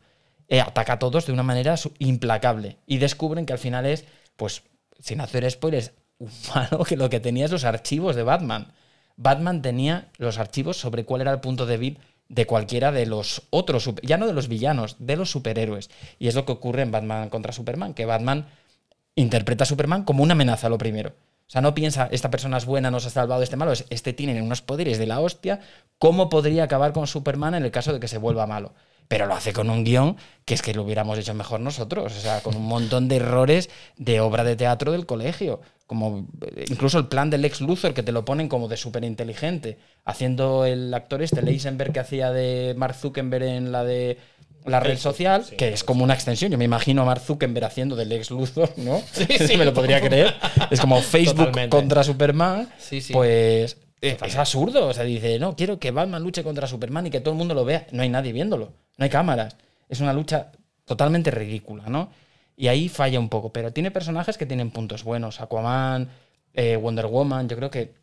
Eh, 0.49 0.61
ataca 0.61 0.95
a 0.95 0.99
todos 0.99 1.27
de 1.27 1.33
una 1.33 1.43
manera 1.43 1.77
implacable 1.99 2.77
y 2.87 2.99
descubren 2.99 3.47
que 3.47 3.53
al 3.53 3.59
final 3.59 3.87
es, 3.87 4.05
pues, 4.37 4.63
sin 4.99 5.21
hacer 5.21 5.49
spoilers, 5.51 5.93
un 6.19 6.31
malo 6.55 6.85
que 6.89 6.97
lo 6.97 7.11
que 7.11 7.21
tenía 7.21 7.45
es 7.45 7.51
los 7.51 7.65
archivos 7.65 8.17
de 8.17 8.23
Batman. 8.23 8.73
Batman 9.17 9.63
tenía 9.63 10.09
los 10.19 10.39
archivos 10.39 10.77
sobre 10.77 11.05
cuál 11.05 11.21
era 11.21 11.33
el 11.33 11.41
punto 11.41 11.67
débil 11.67 11.99
de 12.31 12.47
cualquiera 12.47 12.93
de 12.93 13.07
los 13.07 13.43
otros, 13.51 13.91
ya 14.03 14.17
no 14.17 14.27
de 14.29 14.33
los 14.33 14.49
villanos, 14.49 14.97
de 15.01 15.17
los 15.17 15.31
superhéroes. 15.31 15.91
Y 16.19 16.29
es 16.29 16.37
lo 16.37 16.47
que 16.47 16.53
ocurre 16.53 16.83
en 16.83 16.93
Batman 16.93 17.29
contra 17.29 17.53
Superman, 17.53 17.93
que 17.93 18.07
Batman 18.07 18.47
interpreta 19.17 19.65
a 19.65 19.67
Superman 19.67 20.05
como 20.05 20.23
una 20.23 20.33
amenaza, 20.33 20.69
lo 20.69 20.79
primero. 20.79 21.11
O 21.11 21.51
sea, 21.51 21.61
no 21.61 21.75
piensa, 21.75 22.09
esta 22.13 22.31
persona 22.31 22.57
es 22.57 22.65
buena, 22.65 22.93
nos 22.93 23.05
ha 23.05 23.11
salvado 23.11 23.43
este 23.43 23.57
malo, 23.57 23.73
es, 23.73 23.85
este 23.91 24.13
tiene 24.13 24.41
unos 24.41 24.63
poderes 24.63 24.99
de 24.99 25.07
la 25.07 25.19
hostia, 25.19 25.59
¿cómo 25.99 26.29
podría 26.29 26.63
acabar 26.63 26.93
con 26.93 27.09
Superman 27.09 27.57
en 27.57 27.65
el 27.65 27.73
caso 27.73 27.93
de 27.93 27.99
que 27.99 28.07
se 28.07 28.19
vuelva 28.19 28.47
malo? 28.47 28.73
Pero 29.11 29.27
lo 29.27 29.35
hace 29.35 29.53
con 29.53 29.71
un 29.71 29.83
guion 29.83 30.17
que 30.45 30.55
es 30.55 30.63
que 30.63 30.73
lo 30.73 30.85
hubiéramos 30.85 31.19
hecho 31.19 31.35
mejor 31.35 31.59
nosotros, 31.59 32.17
o 32.17 32.21
sea, 32.21 32.43
con 32.43 32.55
un 32.55 32.65
montón 32.65 33.09
de 33.09 33.17
errores 33.17 33.69
de 33.97 34.21
obra 34.21 34.45
de 34.45 34.55
teatro 34.55 34.93
del 34.93 35.05
colegio, 35.05 35.61
como 35.89 36.29
eh, 36.47 36.67
incluso 36.69 36.97
el 37.01 37.09
plan 37.09 37.29
del 37.29 37.45
ex 37.45 37.61
Luthor 37.61 37.93
que 37.93 38.05
te 38.05 38.13
lo 38.13 38.25
ponen 38.25 38.49
como 38.49 38.69
de 38.69 38.77
súper 38.77 39.03
inteligente, 39.03 39.79
haciendo 40.05 40.65
el 40.65 40.95
actor 40.95 41.23
este, 41.23 41.43
Leisenberg, 41.43 41.93
que 41.93 41.99
hacía 41.99 42.31
de 42.31 42.75
Mark 42.77 42.95
Zuckerberg 42.95 43.43
en 43.43 43.73
la 43.73 43.83
de 43.83 44.17
la 44.65 44.79
red 44.79 44.97
social, 44.97 45.45
que 45.59 45.73
es 45.73 45.83
como 45.83 46.05
una 46.05 46.15
extensión. 46.15 46.53
Yo 46.53 46.59
me 46.59 46.65
imagino 46.65 47.03
a 47.03 47.07
Mark 47.07 47.23
Zuckerberg 47.23 47.65
haciendo 47.65 47.97
del 47.97 48.13
ex 48.13 48.31
Luthor, 48.31 48.71
¿no? 48.77 49.03
Sí, 49.11 49.27
sí. 49.45 49.57
me 49.57 49.65
lo 49.65 49.75
podría 49.75 50.01
creer. 50.01 50.37
Es 50.71 50.81
como 50.81 51.01
Facebook 51.03 51.47
Totalmente. 51.47 51.71
contra 51.71 52.05
Superman. 52.05 52.69
Sí, 52.79 53.01
sí. 53.01 53.13
Pues 53.13 53.77
es 54.01 54.37
absurdo. 54.37 54.89
O 54.89 54.95
sea, 54.95 55.05
dice, 55.05 55.39
no, 55.39 55.57
quiero 55.57 55.79
que 55.79 55.91
Batman 55.91 56.23
luche 56.23 56.43
contra 56.43 56.67
Superman 56.67 57.07
y 57.07 57.11
que 57.11 57.21
todo 57.21 57.33
el 57.33 57.39
mundo 57.39 57.55
lo 57.55 57.65
vea. 57.65 57.87
No 57.93 58.03
hay 58.03 58.09
nadie 58.09 58.33
viéndolo. 58.33 58.73
No 58.97 59.05
hay 59.05 59.11
cámaras. 59.11 59.57
Es 59.89 60.01
una 60.01 60.13
lucha 60.13 60.53
totalmente 60.85 61.31
ridícula, 61.31 61.85
¿no? 61.89 62.11
Y 62.57 62.69
ahí 62.69 62.89
falla 62.89 63.19
un 63.19 63.29
poco. 63.29 63.53
Pero 63.53 63.73
tiene 63.73 63.91
personajes 63.91 64.37
que 64.37 64.47
tienen 64.47 64.71
puntos 64.71 65.05
buenos. 65.05 65.41
Aquaman, 65.41 66.09
eh, 66.55 66.77
Wonder 66.77 67.07
Woman. 67.07 67.49
Yo 67.49 67.57
creo 67.57 67.71
que 67.71 67.95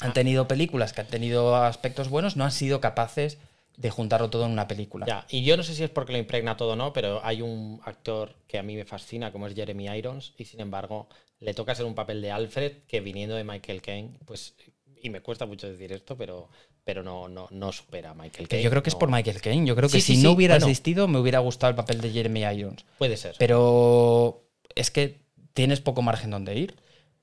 han 0.00 0.12
tenido 0.12 0.46
películas 0.46 0.92
que 0.92 1.00
han 1.00 1.08
tenido 1.08 1.56
aspectos 1.56 2.08
buenos, 2.08 2.36
no 2.36 2.44
han 2.44 2.52
sido 2.52 2.80
capaces 2.80 3.38
de 3.76 3.90
juntarlo 3.90 4.28
todo 4.30 4.44
en 4.44 4.52
una 4.52 4.66
película. 4.66 5.06
Ya, 5.06 5.24
y 5.28 5.44
yo 5.44 5.56
no 5.56 5.62
sé 5.62 5.74
si 5.74 5.84
es 5.84 5.90
porque 5.90 6.12
lo 6.12 6.18
impregna 6.18 6.56
todo 6.56 6.72
o 6.72 6.76
no, 6.76 6.92
pero 6.92 7.24
hay 7.24 7.42
un 7.42 7.80
actor 7.84 8.34
que 8.48 8.58
a 8.58 8.62
mí 8.62 8.74
me 8.74 8.84
fascina, 8.84 9.30
como 9.30 9.46
es 9.46 9.54
Jeremy 9.54 9.86
Irons, 9.96 10.34
y 10.36 10.44
sin 10.46 10.60
embargo 10.60 11.08
le 11.38 11.54
toca 11.54 11.74
ser 11.74 11.86
un 11.86 11.94
papel 11.94 12.20
de 12.20 12.32
Alfred 12.32 12.78
que 12.88 13.00
viniendo 13.00 13.36
de 13.36 13.44
Michael 13.44 13.80
Caine, 13.80 14.10
pues, 14.24 14.54
y 15.02 15.10
me 15.10 15.20
cuesta 15.20 15.46
mucho 15.46 15.68
decir 15.68 15.92
esto, 15.92 16.16
pero, 16.16 16.48
pero 16.84 17.02
no, 17.02 17.28
no, 17.28 17.48
no 17.50 17.72
supera 17.72 18.10
a 18.10 18.14
Michael 18.14 18.48
Caine. 18.48 18.62
yo 18.62 18.70
creo 18.70 18.82
que 18.82 18.90
es 18.90 18.94
por 18.96 19.10
Michael 19.10 19.40
Caine. 19.40 19.66
Yo 19.66 19.76
creo 19.76 19.88
que 19.88 20.00
Sí, 20.00 20.14
si 20.14 20.16
sí, 20.16 20.22
no 20.22 20.32
hubiera 20.32 20.54
bueno. 20.54 20.66
existido, 20.66 21.08
me 21.08 21.18
hubiera 21.18 21.38
gustado 21.40 21.70
el 21.70 21.76
papel 21.76 22.00
de 22.00 22.10
Jeremy 22.10 22.42
Irons. 22.44 22.84
Puede 22.98 23.16
ser. 23.16 23.36
Pero 23.38 24.42
es 24.74 24.90
que 24.90 25.18
tienes 25.54 25.80
poco 25.80 26.02
margen 26.02 26.30
donde 26.30 26.54
ir 26.56 26.76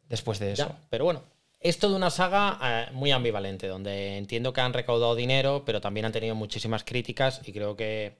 después 0.10 0.40
de 0.40 0.54
eso. 0.54 0.68
Ya, 0.68 0.78
pero 0.90 1.06
bueno, 1.06 1.24
es 1.60 1.80
toda 1.80 1.96
una 1.96 2.10
saga 2.10 2.60
eh, 2.62 2.92
muy 2.94 3.12
ambivalente, 3.12 3.68
donde 3.68 4.18
entiendo 4.18 4.54
que 4.54 4.62
han 4.62 4.74
recaudado 4.74 5.16
dinero, 5.16 5.64
pero 5.66 5.82
también 5.82 6.06
han 6.06 6.12
tenido 6.12 6.36
muchísimas 6.36 6.84
críticas 6.84 7.42
y 7.46 7.54
creo 7.54 7.76
que, 7.76 8.18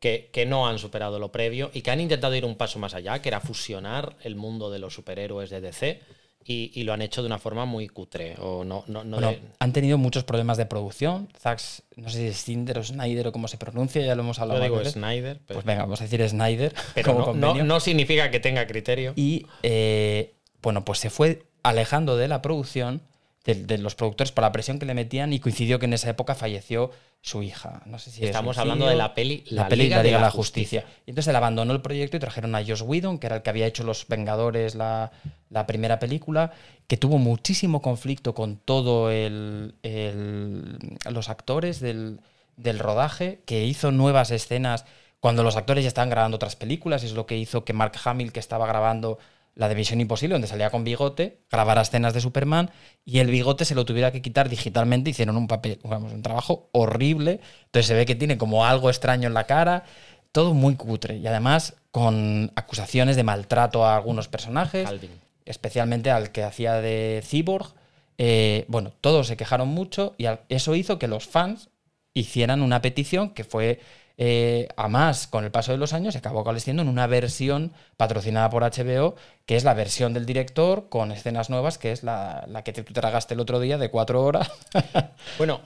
que, 0.00 0.30
que 0.32 0.46
no 0.46 0.66
han 0.66 0.78
superado 0.78 1.18
lo 1.18 1.30
previo 1.30 1.70
y 1.74 1.82
que 1.82 1.90
han 1.90 2.00
intentado 2.00 2.34
ir 2.34 2.44
un 2.44 2.56
paso 2.56 2.78
más 2.78 2.94
allá, 2.94 3.20
que 3.22 3.28
era 3.28 3.40
fusionar 3.40 4.16
el 4.22 4.34
mundo 4.36 4.70
de 4.70 4.78
los 4.80 4.94
superhéroes 4.94 5.50
de 5.50 5.60
DC 5.60 6.00
y, 6.44 6.70
y 6.74 6.84
lo 6.84 6.92
han 6.92 7.02
hecho 7.02 7.22
de 7.22 7.26
una 7.26 7.38
forma 7.38 7.64
muy 7.64 7.88
cutre. 7.88 8.34
O 8.40 8.64
no, 8.64 8.84
no, 8.88 9.04
no 9.04 9.16
Bueno, 9.18 9.30
de- 9.30 9.40
han 9.58 9.72
tenido 9.72 9.98
muchos 9.98 10.24
problemas 10.24 10.56
de 10.56 10.66
producción. 10.66 11.28
Zack, 11.38 11.60
no 11.96 12.08
sé 12.08 12.18
si 12.18 12.26
es 12.26 12.36
Snyder 12.42 12.78
o 12.78 12.84
Snyder 12.84 13.28
o 13.28 13.32
cómo 13.32 13.48
se 13.48 13.58
pronuncia, 13.58 14.02
ya 14.02 14.14
lo 14.14 14.22
hemos 14.22 14.36
yo 14.38 14.42
hablado. 14.42 14.62
digo 14.62 14.76
varias 14.76 14.94
veces. 14.94 15.00
Snyder, 15.00 15.40
pero, 15.46 15.54
Pues 15.58 15.66
venga, 15.66 15.82
vamos 15.82 16.00
a 16.00 16.04
decir 16.04 16.28
Snyder 16.28 16.74
pero 16.94 17.14
como 17.14 17.34
no, 17.34 17.54
no, 17.54 17.64
no 17.64 17.80
significa 17.80 18.30
que 18.30 18.40
tenga 18.40 18.66
criterio. 18.66 19.12
Y 19.16 19.46
eh, 19.62 20.34
bueno, 20.62 20.84
pues 20.84 20.98
se 20.98 21.10
fue 21.10 21.44
alejando 21.62 22.16
de 22.16 22.28
la 22.28 22.42
producción, 22.42 23.02
de, 23.44 23.54
de 23.54 23.78
los 23.78 23.94
productores, 23.94 24.30
por 24.32 24.42
la 24.42 24.52
presión 24.52 24.78
que 24.78 24.86
le 24.86 24.94
metían 24.94 25.32
y 25.32 25.40
coincidió 25.40 25.78
que 25.78 25.86
en 25.86 25.92
esa 25.94 26.08
época 26.10 26.34
falleció 26.34 26.90
su 27.20 27.42
hija. 27.42 27.82
No 27.86 27.98
sé 27.98 28.10
si 28.10 28.22
es 28.22 28.30
Estamos 28.30 28.58
hablando 28.58 28.86
de 28.86 28.96
la 28.96 29.14
peli 29.14 29.44
La, 29.48 29.62
La 29.62 29.68
peli 29.68 29.84
Liga 29.84 30.02
de 30.02 30.10
la 30.12 30.20
la 30.20 30.30
Justicia. 30.30 30.84
Y 31.06 31.10
entonces 31.10 31.28
él 31.30 31.36
abandonó 31.36 31.72
el 31.72 31.80
proyecto 31.82 32.16
y 32.16 32.20
trajeron 32.20 32.54
a 32.54 32.64
Josh 32.64 32.82
Whedon, 32.82 33.18
que 33.18 33.26
era 33.26 33.36
el 33.36 33.42
que 33.42 33.50
había 33.50 33.66
hecho 33.66 33.84
Los 33.84 34.06
Vengadores, 34.08 34.74
la, 34.74 35.12
la 35.50 35.66
primera 35.66 35.98
película, 35.98 36.52
que 36.86 36.96
tuvo 36.96 37.18
muchísimo 37.18 37.80
conflicto 37.82 38.34
con 38.34 38.56
todo 38.56 39.10
el, 39.10 39.74
el- 39.82 40.78
los 41.10 41.28
actores 41.28 41.80
del, 41.80 42.20
del 42.56 42.78
rodaje, 42.78 43.40
que 43.46 43.64
hizo 43.64 43.90
nuevas 43.92 44.30
escenas 44.30 44.84
cuando 45.20 45.44
los 45.44 45.56
actores 45.56 45.84
ya 45.84 45.88
estaban 45.88 46.10
grabando 46.10 46.34
otras 46.36 46.56
películas, 46.56 47.04
es 47.04 47.12
lo 47.12 47.26
que 47.26 47.36
hizo 47.38 47.64
que 47.64 47.72
Mark 47.72 47.92
Hamill, 48.04 48.32
que 48.32 48.40
estaba 48.40 48.66
grabando 48.66 49.18
la 49.54 49.68
de 49.68 49.74
Misión 49.74 50.00
Imposible, 50.00 50.34
donde 50.34 50.48
salía 50.48 50.70
con 50.70 50.84
bigote, 50.84 51.38
grabara 51.50 51.82
escenas 51.82 52.14
de 52.14 52.20
Superman 52.20 52.70
y 53.04 53.18
el 53.18 53.28
bigote 53.28 53.64
se 53.64 53.74
lo 53.74 53.84
tuviera 53.84 54.10
que 54.10 54.22
quitar 54.22 54.48
digitalmente. 54.48 55.10
Hicieron 55.10 55.36
un 55.36 55.46
papel, 55.46 55.78
vamos, 55.84 56.12
un 56.12 56.22
trabajo 56.22 56.68
horrible. 56.72 57.40
Entonces 57.66 57.86
se 57.86 57.94
ve 57.94 58.06
que 58.06 58.14
tiene 58.14 58.38
como 58.38 58.64
algo 58.64 58.88
extraño 58.88 59.28
en 59.28 59.34
la 59.34 59.44
cara, 59.44 59.84
todo 60.32 60.54
muy 60.54 60.76
cutre 60.76 61.18
y 61.18 61.26
además 61.26 61.74
con 61.90 62.50
acusaciones 62.56 63.16
de 63.16 63.24
maltrato 63.24 63.84
a 63.84 63.96
algunos 63.96 64.28
personajes, 64.28 64.88
Calvin. 64.88 65.10
especialmente 65.44 66.10
al 66.10 66.32
que 66.32 66.42
hacía 66.42 66.74
de 66.74 67.22
Cyborg. 67.22 67.74
Eh, 68.16 68.64
bueno, 68.68 68.92
todos 69.00 69.26
se 69.26 69.36
quejaron 69.36 69.68
mucho 69.68 70.14
y 70.16 70.26
eso 70.48 70.74
hizo 70.74 70.98
que 70.98 71.08
los 71.08 71.26
fans 71.26 71.68
hicieran 72.14 72.62
una 72.62 72.80
petición 72.80 73.30
que 73.30 73.44
fue 73.44 73.80
eh, 74.24 74.68
a 74.76 74.86
más 74.88 75.26
con 75.26 75.44
el 75.44 75.50
paso 75.50 75.72
de 75.72 75.78
los 75.78 75.92
años, 75.92 76.12
se 76.14 76.18
acabó 76.18 76.40
estableciendo 76.40 76.82
en 76.82 76.88
una 76.88 77.06
versión 77.08 77.72
patrocinada 77.96 78.50
por 78.50 78.62
HBO, 78.62 79.16
que 79.46 79.56
es 79.56 79.64
la 79.64 79.74
versión 79.74 80.12
del 80.14 80.26
director 80.26 80.88
con 80.88 81.10
escenas 81.10 81.50
nuevas, 81.50 81.76
que 81.78 81.90
es 81.92 82.02
la, 82.04 82.44
la 82.48 82.62
que 82.62 82.72
te, 82.72 82.84
tú 82.84 82.92
tragaste 82.92 83.34
el 83.34 83.40
otro 83.40 83.58
día 83.60 83.78
de 83.78 83.90
cuatro 83.90 84.22
horas. 84.22 84.50
Bueno, 85.38 85.60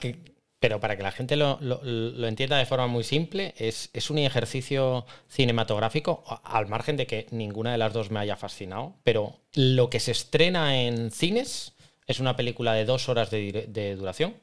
pero 0.59 0.81
para 0.81 0.97
que 0.97 1.03
la 1.03 1.13
gente 1.13 1.37
lo, 1.37 1.59
lo- 1.61 1.81
lo 1.83 2.27
entienda 2.29 2.57
de 2.57 2.65
forma 2.67 2.87
muy 2.87 3.05
simple, 3.05 3.53
es, 3.59 3.91
es 3.93 4.11
un 4.11 4.19
ejercicio 4.19 5.05
cinematográfico, 5.29 6.25
al 6.45 6.67
margen 6.67 6.97
de 6.97 7.07
que 7.07 7.27
ninguna 7.31 7.73
de 7.73 7.79
las 7.79 7.93
dos 7.93 8.11
me 8.11 8.21
haya 8.21 8.37
fascinado, 8.37 8.95
pero 9.05 9.37
lo 9.55 9.91
que 9.91 10.01
se 10.01 10.13
estrena 10.13 10.81
en 10.81 11.11
cines 11.11 11.75
es 12.07 12.21
una 12.21 12.37
película 12.37 12.73
de 12.73 12.85
dos 12.87 13.09
horas 13.09 13.31
de 13.31 13.97
duración, 13.99 14.35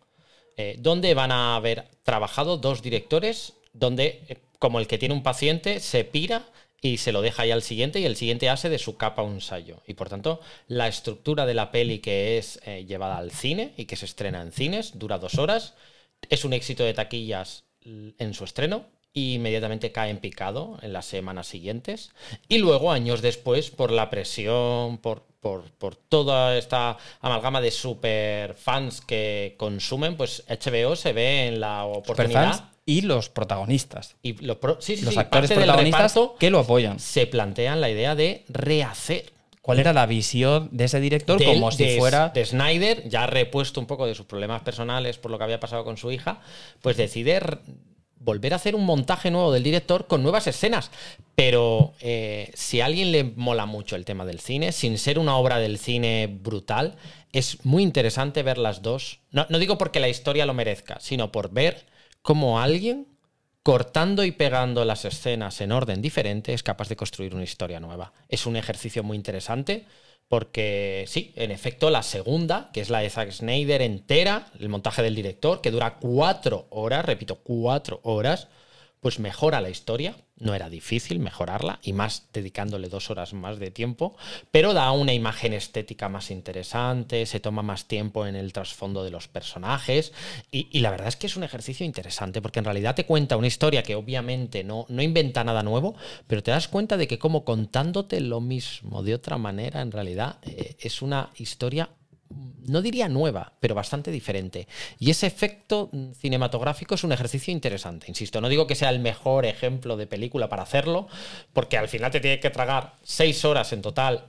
eh, 0.56 0.76
donde 0.80 1.14
van 1.16 1.32
a 1.32 1.56
haber 1.56 1.88
trabajado 2.04 2.58
dos 2.58 2.82
directores, 2.84 3.54
donde, 3.74 4.24
eh, 4.30 4.38
como 4.60 4.80
el 4.80 4.88
que 4.88 4.98
tiene 4.98 5.14
un 5.14 5.24
paciente, 5.24 5.80
se 5.80 6.04
pira 6.04 6.46
y 6.82 6.98
se 6.98 7.12
lo 7.12 7.22
deja 7.22 7.46
ya 7.46 7.54
al 7.54 7.64
siguiente 7.64 8.00
y 8.00 8.06
el 8.06 8.16
siguiente 8.16 8.50
hace 8.50 8.70
de 8.70 8.78
su 8.78 8.98
capa 8.98 9.24
un 9.24 9.36
ensayo. 9.36 9.82
Y 9.88 9.94
por 9.94 10.10
tanto, 10.10 10.42
la 10.68 10.88
estructura 10.88 11.46
de 11.46 11.54
la 11.54 11.72
peli 11.72 12.00
que 12.00 12.38
es 12.38 12.60
eh, 12.66 12.86
llevada 12.86 13.18
al 13.18 13.32
cine 13.32 13.74
y 13.78 13.86
que 13.86 13.96
se 13.96 14.06
estrena 14.06 14.42
en 14.42 14.52
cines 14.52 15.00
dura 15.00 15.18
dos 15.18 15.38
horas, 15.38 15.76
es 16.30 16.46
un 16.46 16.54
éxito 16.54 16.84
de 16.84 16.94
taquillas 16.94 17.64
en 17.86 18.34
su 18.34 18.46
estreno 18.46 18.86
y 19.14 19.36
inmediatamente 19.36 19.92
cae 19.92 20.10
en 20.10 20.18
picado 20.18 20.78
en 20.82 20.92
las 20.92 21.06
semanas 21.06 21.48
siguientes. 21.48 22.12
Y 22.48 22.58
luego, 22.58 22.92
años 22.92 23.22
después, 23.22 23.70
por 23.70 23.92
la 23.92 24.10
presión, 24.10 24.98
por, 24.98 25.24
por, 25.40 25.70
por 25.72 25.96
toda 25.96 26.58
esta 26.58 26.98
amalgama 27.22 27.62
de 27.62 27.72
super 27.72 28.56
fans 28.56 29.02
que 29.02 29.56
consumen, 29.58 30.18
pues 30.18 30.44
HBO 30.50 30.96
se 30.96 31.14
ve 31.14 31.48
en 31.48 31.60
la 31.60 31.86
oportunidad. 31.86 32.54
Superfans 32.54 32.73
y 32.86 33.02
los 33.02 33.30
protagonistas. 33.30 34.16
Y 34.22 34.34
lo 34.46 34.60
pro- 34.60 34.78
sí, 34.82 34.98
sí, 34.98 35.06
Los 35.06 35.14
sí, 35.14 35.20
actores 35.20 35.52
protagonistas 35.52 36.16
que 36.40 36.50
lo 36.50 36.60
apoyan. 36.60 37.00
se 37.00 37.28
plantean 37.28 37.80
la 37.82 37.90
idea 37.90 38.16
de 38.16 38.44
rehacer. 38.50 39.32
¿Cuál 39.62 39.80
era 39.80 39.94
la 39.94 40.06
visión 40.06 40.68
de 40.74 40.84
ese 40.86 41.00
director? 41.00 41.40
Del- 41.40 41.48
como 41.54 41.72
si 41.72 41.86
de- 41.86 41.98
fuera. 41.98 42.30
De 42.30 42.46
Snyder, 42.46 43.08
ya 43.08 43.26
repuesto 43.28 43.80
un 43.80 43.86
poco 43.88 44.06
de 44.06 44.14
sus 44.16 44.26
problemas 44.26 44.62
personales 44.64 45.18
por 45.18 45.32
lo 45.32 45.38
que 45.38 45.46
había 45.46 45.60
pasado 45.62 45.86
con 45.86 45.96
su 45.96 46.12
hija, 46.12 46.42
pues 46.82 46.98
decide 46.98 47.40
volver 48.20 48.54
a 48.54 48.56
hacer 48.58 48.76
un 48.76 48.86
montaje 48.86 49.32
nuevo 49.32 49.52
del 49.54 49.64
director 49.64 50.08
con 50.08 50.22
nuevas 50.22 50.48
escenas. 50.48 50.92
Pero 51.36 51.94
eh, 52.02 52.52
si 52.54 52.82
a 52.82 52.86
alguien 52.86 53.12
le 53.14 53.24
mola 53.24 53.66
mucho 53.66 53.96
el 53.96 54.04
tema 54.06 54.26
del 54.26 54.40
cine, 54.42 54.74
sin 54.74 54.98
ser 54.98 55.18
una 55.18 55.38
obra 55.38 55.60
del 55.60 55.78
cine 55.80 56.28
brutal, 56.28 56.96
es 57.32 57.64
muy 57.66 57.84
interesante 57.84 58.44
ver 58.44 58.58
las 58.58 58.82
dos. 58.82 59.20
No, 59.32 59.46
no 59.50 59.60
digo 59.60 59.78
porque 59.78 60.02
la 60.02 60.10
historia 60.10 60.46
lo 60.46 60.54
merezca, 60.54 61.00
sino 61.00 61.32
por 61.32 61.52
ver 61.52 61.86
cómo 62.24 62.60
alguien 62.60 63.08
cortando 63.62 64.26
y 64.26 64.32
pegando 64.32 64.84
las 64.84 65.06
escenas 65.06 65.62
en 65.62 65.72
orden 65.72 66.02
diferente 66.02 66.54
es 66.54 66.64
capaz 66.64 66.90
de 66.90 66.96
construir 66.96 67.36
una 67.36 67.44
historia 67.44 67.80
nueva. 67.80 68.12
Es 68.28 68.48
un 68.48 68.56
ejercicio 68.56 69.04
muy 69.04 69.16
interesante 69.16 69.86
porque 70.28 71.06
sí, 71.08 71.32
en 71.36 71.52
efecto, 71.52 71.92
la 71.92 72.02
segunda, 72.02 72.72
que 72.74 72.82
es 72.82 72.90
la 72.90 73.00
de 73.00 73.10
Zack 73.10 73.32
Snyder 73.32 73.84
entera, 73.84 74.48
el 74.60 74.70
montaje 74.70 75.04
del 75.04 75.14
director, 75.14 75.62
que 75.62 75.70
dura 75.70 76.00
cuatro 76.00 76.66
horas, 76.72 77.06
repito, 77.06 77.36
cuatro 77.44 78.00
horas, 78.04 78.48
pues 79.04 79.20
mejora 79.20 79.62
la 79.62 79.70
historia. 79.70 80.16
No 80.38 80.56
era 80.56 80.70
difícil 80.70 81.20
mejorarla, 81.20 81.80
y 81.84 81.94
más 81.94 82.30
dedicándole 82.34 82.90
dos 82.90 83.12
horas 83.12 83.34
más 83.34 83.60
de 83.60 83.70
tiempo, 83.70 84.16
pero 84.50 84.74
da 84.74 84.92
una 84.92 85.14
imagen 85.14 85.54
estética 85.54 86.10
más 86.10 86.32
interesante, 86.32 87.26
se 87.26 87.40
toma 87.40 87.62
más 87.62 87.86
tiempo 87.88 88.26
en 88.26 88.36
el 88.36 88.52
trasfondo 88.52 89.04
de 89.04 89.12
los 89.12 89.28
personajes, 89.28 90.12
y, 90.52 90.80
la 90.80 90.90
verdad 90.90 91.10
es 91.10 91.18
que 91.18 91.28
es 91.28 91.38
un 91.38 91.44
ejercicio 91.44 91.86
interesante, 91.86 92.42
porque 92.42 92.60
en 92.60 92.66
realidad 92.66 92.96
te 92.96 93.06
cuenta 93.06 93.38
una 93.38 93.48
historia 93.48 93.84
que 93.84 93.96
obviamente 93.96 94.64
no, 94.64 94.86
no 94.90 95.02
inventa 95.02 95.44
nada 95.44 95.64
nuevo, 95.64 95.96
pero 96.26 96.42
te 96.42 96.52
das 96.52 96.68
cuenta 96.68 96.98
de 96.98 97.08
que 97.08 97.20
como 97.20 97.46
contándote 97.46 98.20
lo 98.20 98.42
mismo 98.42 99.04
de 99.04 99.14
otra 99.14 99.38
manera, 99.38 99.82
en 99.82 99.92
realidad 99.92 100.40
eh, 100.44 100.76
es 100.80 101.02
una 101.02 101.30
historia 101.36 101.90
no 102.68 102.82
diría 102.82 103.10
nueva, 103.10 103.54
pero 103.60 103.76
bastante 103.76 104.12
diferente. 104.12 104.68
Y 105.00 105.12
ese 105.12 105.28
efecto 105.28 105.90
cinematográfico 106.18 106.96
es 106.96 107.04
un 107.04 107.12
ejercicio 107.12 107.52
interesante, 107.52 108.06
insisto. 108.08 108.42
No 108.42 108.50
digo 108.50 108.68
que 108.68 108.76
sea 108.76 108.90
el 108.90 109.00
mejor 109.00 109.46
ejemplo 109.46 109.98
de 109.98 110.08
película 110.08 110.50
para 110.50 110.64
hacerlo, 110.64 111.08
porque 111.54 111.78
al 111.78 111.90
final 111.90 112.12
te 112.12 112.20
tiene 112.20 112.40
que 112.40 112.50
tragar 112.50 112.96
seis 113.04 113.44
horas 113.46 113.74
en 113.74 113.82
total 113.82 114.28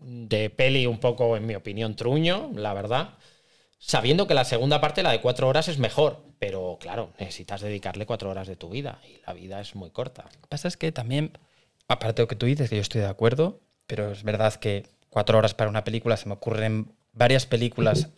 de 0.00 0.50
peli 0.50 0.86
un 0.86 0.98
poco, 0.98 1.36
en 1.36 1.46
mi 1.46 1.54
opinión, 1.54 1.96
truño, 1.96 2.50
la 2.54 2.74
verdad. 2.74 3.14
Sabiendo 3.78 4.26
que 4.26 4.34
la 4.34 4.44
segunda 4.44 4.80
parte, 4.80 5.02
la 5.02 5.12
de 5.12 5.20
cuatro 5.20 5.48
horas, 5.48 5.68
es 5.68 5.78
mejor. 5.78 6.22
Pero 6.38 6.78
claro, 6.80 7.12
necesitas 7.18 7.60
dedicarle 7.60 8.06
cuatro 8.06 8.30
horas 8.30 8.46
de 8.46 8.56
tu 8.56 8.68
vida. 8.68 9.00
Y 9.08 9.20
la 9.26 9.32
vida 9.32 9.60
es 9.60 9.74
muy 9.74 9.90
corta. 9.90 10.24
Lo 10.24 10.40
que 10.42 10.48
pasa 10.48 10.68
es 10.68 10.76
que 10.76 10.92
también, 10.92 11.32
aparte 11.88 12.16
de 12.16 12.22
lo 12.22 12.28
que 12.28 12.36
tú 12.36 12.46
dices, 12.46 12.70
que 12.70 12.76
yo 12.76 12.82
estoy 12.82 13.00
de 13.00 13.08
acuerdo, 13.08 13.60
pero 13.86 14.12
es 14.12 14.22
verdad 14.22 14.54
que 14.54 14.86
cuatro 15.10 15.38
horas 15.38 15.54
para 15.54 15.70
una 15.70 15.84
película 15.84 16.16
se 16.16 16.28
me 16.28 16.34
ocurren 16.34 16.92
varias 17.14 17.46
películas, 17.46 18.08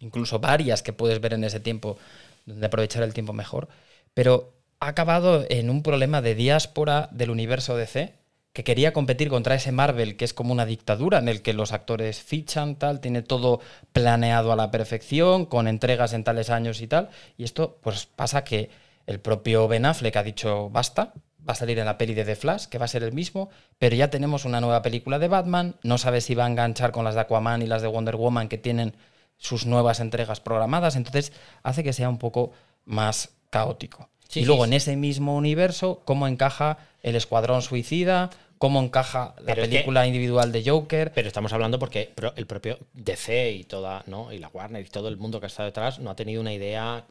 incluso 0.00 0.38
varias 0.38 0.82
que 0.82 0.92
puedes 0.92 1.20
ver 1.20 1.34
en 1.34 1.44
ese 1.44 1.60
tiempo, 1.60 1.98
donde 2.44 2.66
aprovechar 2.66 3.02
el 3.02 3.14
tiempo 3.14 3.32
mejor, 3.32 3.68
pero 4.14 4.54
ha 4.80 4.88
acabado 4.88 5.44
en 5.48 5.70
un 5.70 5.82
problema 5.82 6.22
de 6.22 6.34
diáspora 6.34 7.08
del 7.12 7.30
universo 7.30 7.76
DC, 7.76 8.14
que 8.52 8.64
quería 8.64 8.94
competir 8.94 9.28
contra 9.28 9.54
ese 9.54 9.70
Marvel, 9.70 10.16
que 10.16 10.24
es 10.24 10.32
como 10.32 10.52
una 10.52 10.64
dictadura, 10.64 11.18
en 11.18 11.28
el 11.28 11.42
que 11.42 11.52
los 11.52 11.72
actores 11.72 12.22
fichan, 12.22 12.76
tal, 12.76 13.00
tiene 13.00 13.20
todo 13.20 13.60
planeado 13.92 14.50
a 14.50 14.56
la 14.56 14.70
perfección, 14.70 15.44
con 15.44 15.68
entregas 15.68 16.14
en 16.14 16.24
tales 16.24 16.48
años 16.48 16.80
y 16.80 16.86
tal, 16.86 17.10
y 17.36 17.44
esto 17.44 17.78
pues 17.82 18.06
pasa 18.06 18.44
que 18.44 18.70
el 19.06 19.20
propio 19.20 19.68
Ben 19.68 19.84
Affleck 19.84 20.16
ha 20.16 20.22
dicho 20.22 20.70
basta, 20.70 21.12
va 21.48 21.52
a 21.52 21.56
salir 21.56 21.78
en 21.78 21.86
la 21.86 21.98
peli 21.98 22.14
de 22.14 22.24
The 22.24 22.36
Flash, 22.36 22.66
que 22.66 22.78
va 22.78 22.86
a 22.86 22.88
ser 22.88 23.02
el 23.02 23.12
mismo, 23.12 23.50
pero 23.78 23.94
ya 23.94 24.10
tenemos 24.10 24.44
una 24.44 24.60
nueva 24.60 24.82
película 24.82 25.18
de 25.18 25.28
Batman, 25.28 25.76
no 25.82 25.98
sabe 25.98 26.20
si 26.20 26.34
va 26.34 26.44
a 26.44 26.48
enganchar 26.48 26.92
con 26.92 27.04
las 27.04 27.14
de 27.14 27.20
Aquaman 27.20 27.62
y 27.62 27.66
las 27.66 27.82
de 27.82 27.88
Wonder 27.88 28.16
Woman 28.16 28.48
que 28.48 28.58
tienen 28.58 28.94
sus 29.36 29.66
nuevas 29.66 30.00
entregas 30.00 30.40
programadas, 30.40 30.96
entonces 30.96 31.32
hace 31.62 31.84
que 31.84 31.92
sea 31.92 32.08
un 32.08 32.18
poco 32.18 32.52
más 32.84 33.30
caótico. 33.50 34.08
Sí, 34.28 34.40
y 34.40 34.44
luego 34.44 34.64
sí, 34.64 34.70
en 34.70 34.72
ese 34.74 34.96
mismo 34.96 35.36
universo, 35.36 36.02
cómo 36.04 36.26
encaja 36.26 36.78
el 37.02 37.14
Escuadrón 37.14 37.62
Suicida, 37.62 38.30
cómo 38.58 38.80
encaja 38.82 39.34
la 39.38 39.46
Pero 39.46 39.62
es 39.62 39.68
que- 39.68 39.74
película 39.76 40.06
individual 40.06 40.52
de 40.52 40.62
Joker. 40.68 41.12
Pero 41.14 41.28
estamos 41.28 41.52
hablando 41.52 41.78
porque 41.78 42.12
el 42.36 42.46
propio 42.46 42.78
DC 42.94 43.52
y 43.52 43.64
toda, 43.64 44.02
¿no? 44.06 44.32
Y 44.32 44.38
la 44.38 44.48
Warner 44.48 44.84
y 44.84 44.88
todo 44.88 45.08
el 45.08 45.16
mundo 45.16 45.40
que 45.40 45.46
está 45.46 45.64
detrás 45.64 45.98
no 45.98 46.10
ha 46.10 46.16
tenido 46.16 46.40
una 46.40 46.52
idea. 46.52 47.04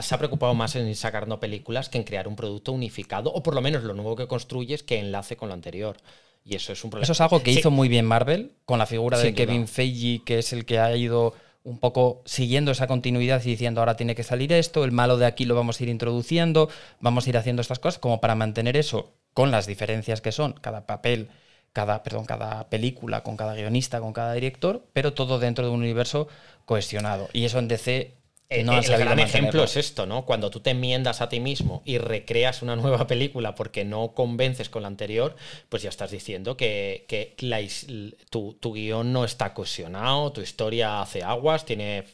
Se 0.00 0.14
ha 0.14 0.18
preocupado 0.18 0.54
más 0.54 0.76
en 0.76 0.88
ir 0.88 0.96
sacando 0.96 1.40
películas 1.40 1.88
que 1.88 1.98
en 1.98 2.04
crear 2.04 2.28
un 2.28 2.36
producto 2.36 2.72
unificado, 2.72 3.32
o 3.32 3.42
por 3.42 3.54
lo 3.54 3.60
menos 3.60 3.82
lo 3.84 3.94
nuevo 3.94 4.16
que 4.16 4.26
construyes 4.26 4.82
que 4.82 4.98
enlace 4.98 5.36
con 5.36 5.48
lo 5.48 5.54
anterior. 5.54 5.96
Y 6.44 6.54
eso 6.54 6.72
es 6.72 6.84
un 6.84 6.90
problema. 6.90 7.04
Eso 7.04 7.12
es 7.12 7.20
algo 7.20 7.42
que 7.42 7.52
Sí, 7.52 7.58
hizo 7.58 7.70
muy 7.72 7.88
bien 7.88 8.04
Marvel, 8.06 8.52
con 8.64 8.78
la 8.78 8.86
figura 8.86 9.18
de 9.18 9.24
duda. 9.32 9.36
Kevin 9.36 9.66
Feige, 9.66 10.22
que 10.24 10.38
es 10.38 10.52
el 10.52 10.64
que 10.64 10.78
ha 10.78 10.94
ido 10.96 11.34
un 11.64 11.78
poco 11.80 12.22
siguiendo 12.24 12.70
esa 12.70 12.86
continuidad 12.86 13.42
y 13.44 13.48
diciendo 13.50 13.80
ahora 13.80 13.96
tiene 13.96 14.14
que 14.14 14.22
salir 14.22 14.52
esto, 14.52 14.84
el 14.84 14.92
malo 14.92 15.16
de 15.16 15.26
aquí 15.26 15.44
lo 15.44 15.56
vamos 15.56 15.80
a 15.80 15.82
ir 15.82 15.88
introduciendo, 15.88 16.68
vamos 17.00 17.26
a 17.26 17.30
ir 17.30 17.36
haciendo 17.36 17.62
estas 17.62 17.80
cosas, 17.80 17.98
como 17.98 18.20
para 18.20 18.36
mantener 18.36 18.76
eso 18.76 19.14
con 19.36 19.50
las 19.50 19.66
diferencias 19.66 20.20
que 20.20 20.32
son 20.32 20.54
cada 20.54 20.86
papel, 20.86 21.20
cada, 21.72 22.02
perdón, 22.02 22.24
cada 22.26 22.68
película, 22.70 23.22
con 23.22 23.36
cada 23.36 23.54
guionista, 23.54 24.00
con 24.00 24.12
cada 24.12 24.32
director, 24.34 24.74
pero 24.94 25.12
todo 25.12 25.38
dentro 25.38 25.64
de 25.66 25.72
un 25.72 25.80
universo 25.80 26.28
cohesionado. 26.64 27.28
Y 27.32 27.44
eso 27.44 27.58
en 27.58 27.68
DC 27.68 28.14
Eh, 28.48 28.62
no 28.64 28.76
han 28.76 28.84
el 28.84 28.84
sabido 28.84 28.96
gran 28.96 29.18
ejemplo 29.18 29.64
es 29.64 29.76
esto, 29.76 30.06
¿no? 30.06 30.24
Cuando 30.24 30.50
tú 30.50 30.60
te 30.60 30.70
enmiendas 30.70 31.20
a 31.20 31.28
ti 31.28 31.40
mismo 31.40 31.82
y 31.84 31.98
recreas 31.98 32.62
una 32.62 32.76
nueva 32.76 33.06
película 33.08 33.54
porque 33.56 33.84
no 33.84 34.14
convences 34.14 34.68
con 34.70 34.82
la 34.82 34.88
anterior, 34.88 35.34
pues 35.68 35.82
ya 35.82 35.88
estás 35.88 36.12
diciendo 36.12 36.56
que, 36.56 37.06
que 37.08 37.34
la 37.40 37.60
tu, 38.30 38.54
tu 38.54 38.72
guion 38.72 39.12
no 39.12 39.24
está 39.24 39.52
cohesionado, 39.52 40.32
tu 40.32 40.40
historia 40.42 41.00
hace 41.02 41.24
aguas, 41.24 41.64
tiene 41.64 42.04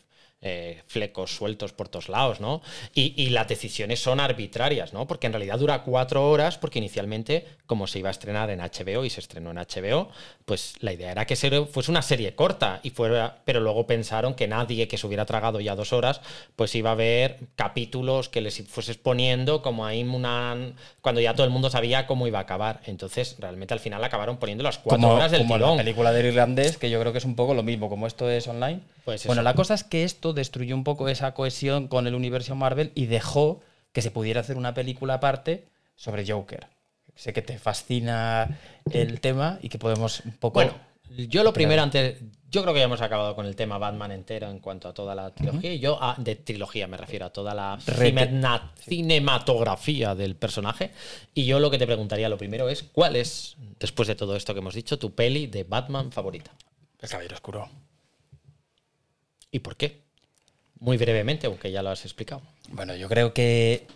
eh, 0.42 0.82
flecos 0.86 1.34
sueltos 1.34 1.72
por 1.72 1.88
todos 1.88 2.08
lados, 2.08 2.40
¿no? 2.40 2.62
Y, 2.94 3.14
y 3.16 3.30
las 3.30 3.46
decisiones 3.48 4.00
son 4.02 4.20
arbitrarias, 4.20 4.92
¿no? 4.92 5.06
Porque 5.06 5.26
en 5.28 5.32
realidad 5.32 5.58
dura 5.58 5.82
cuatro 5.84 6.28
horas, 6.28 6.58
porque 6.58 6.78
inicialmente, 6.80 7.46
como 7.66 7.86
se 7.86 8.00
iba 8.00 8.08
a 8.08 8.12
estrenar 8.12 8.50
en 8.50 8.60
HBO 8.60 9.04
y 9.04 9.10
se 9.10 9.20
estrenó 9.20 9.50
en 9.52 9.58
HBO, 9.58 10.08
pues 10.44 10.74
la 10.80 10.92
idea 10.92 11.12
era 11.12 11.26
que 11.26 11.36
se- 11.36 11.64
fuese 11.66 11.90
una 11.90 12.02
serie 12.02 12.34
corta, 12.34 12.80
y 12.82 12.90
fuera, 12.90 13.38
pero 13.44 13.60
luego 13.60 13.86
pensaron 13.86 14.34
que 14.34 14.48
nadie 14.48 14.88
que 14.88 14.98
se 14.98 15.06
hubiera 15.06 15.24
tragado 15.26 15.60
ya 15.60 15.76
dos 15.76 15.92
horas, 15.92 16.20
pues 16.56 16.74
iba 16.74 16.90
a 16.90 16.94
ver 16.96 17.38
capítulos 17.54 18.28
que 18.28 18.40
les 18.40 18.62
fueses 18.68 18.96
poniendo 18.96 19.62
como 19.62 19.86
ahí 19.86 20.02
una, 20.02 20.56
cuando 21.00 21.20
ya 21.20 21.34
todo 21.34 21.44
el 21.44 21.50
mundo 21.52 21.70
sabía 21.70 22.06
cómo 22.06 22.26
iba 22.26 22.38
a 22.38 22.42
acabar. 22.42 22.80
Entonces, 22.86 23.36
realmente 23.38 23.72
al 23.74 23.80
final 23.80 24.02
acabaron 24.02 24.38
poniendo 24.38 24.64
las 24.64 24.78
cuatro 24.78 25.00
como, 25.00 25.14
horas 25.14 25.30
del 25.30 25.42
como 25.42 25.54
tirón. 25.54 25.76
la 25.76 25.82
película 25.84 26.12
del 26.12 26.26
irlandés, 26.26 26.76
que 26.76 26.90
yo 26.90 27.00
creo 27.00 27.12
que 27.12 27.18
es 27.18 27.24
un 27.24 27.36
poco 27.36 27.54
lo 27.54 27.62
mismo, 27.62 27.88
como 27.88 28.06
esto 28.06 28.28
es 28.28 28.48
online. 28.48 28.80
Pues 29.04 29.26
bueno, 29.26 29.42
la 29.42 29.54
cosa 29.54 29.74
es 29.74 29.84
que 29.84 30.04
esto 30.04 30.31
destruyó 30.32 30.74
un 30.74 30.84
poco 30.84 31.08
esa 31.08 31.34
cohesión 31.34 31.88
con 31.88 32.06
el 32.06 32.14
universo 32.14 32.54
Marvel 32.54 32.92
y 32.94 33.06
dejó 33.06 33.60
que 33.92 34.02
se 34.02 34.10
pudiera 34.10 34.40
hacer 34.40 34.56
una 34.56 34.74
película 34.74 35.14
aparte 35.14 35.68
sobre 35.96 36.26
Joker. 36.26 36.68
Sé 37.14 37.32
que 37.32 37.42
te 37.42 37.58
fascina 37.58 38.58
el 38.90 39.20
tema 39.20 39.58
y 39.60 39.68
que 39.68 39.78
podemos 39.78 40.20
un 40.24 40.32
poco... 40.32 40.54
Bueno, 40.54 40.74
yo 41.28 41.44
lo 41.44 41.52
primero 41.52 41.82
antes. 41.82 42.22
Yo 42.48 42.62
creo 42.62 42.72
que 42.72 42.80
ya 42.80 42.86
hemos 42.86 43.02
acabado 43.02 43.34
con 43.34 43.44
el 43.44 43.54
tema 43.54 43.76
Batman 43.76 44.12
entero 44.12 44.48
en 44.48 44.60
cuanto 44.60 44.88
a 44.88 44.94
toda 44.94 45.14
la 45.14 45.34
trilogía. 45.34 45.74
Y 45.74 45.78
yo, 45.78 45.98
ah, 46.00 46.14
de 46.18 46.36
trilogía 46.36 46.86
me 46.86 46.96
refiero 46.96 47.26
a 47.26 47.30
toda 47.30 47.54
la 47.54 47.78
cimena- 47.80 48.72
cinematografía 48.78 50.14
del 50.14 50.36
personaje. 50.36 50.90
Y 51.34 51.44
yo 51.44 51.60
lo 51.60 51.70
que 51.70 51.78
te 51.78 51.86
preguntaría 51.86 52.28
lo 52.28 52.38
primero 52.38 52.68
es: 52.68 52.82
¿cuál 52.82 53.16
es, 53.16 53.56
después 53.78 54.08
de 54.08 54.14
todo 54.14 54.36
esto 54.36 54.54
que 54.54 54.60
hemos 54.60 54.74
dicho, 54.74 54.98
tu 54.98 55.14
peli 55.14 55.46
de 55.46 55.64
Batman 55.64 56.12
favorita? 56.12 56.52
el 57.02 57.08
Caballero 57.08 57.34
Oscuro. 57.34 57.68
¿Y 59.50 59.58
por 59.58 59.76
qué? 59.76 60.02
Muy 60.82 60.96
brevemente, 60.96 61.46
aunque 61.46 61.70
ya 61.70 61.80
lo 61.80 61.90
has 61.90 62.04
explicado. 62.04 62.42
Bueno, 62.70 62.96
yo 62.96 63.08
creo 63.08 63.32
que 63.32 63.86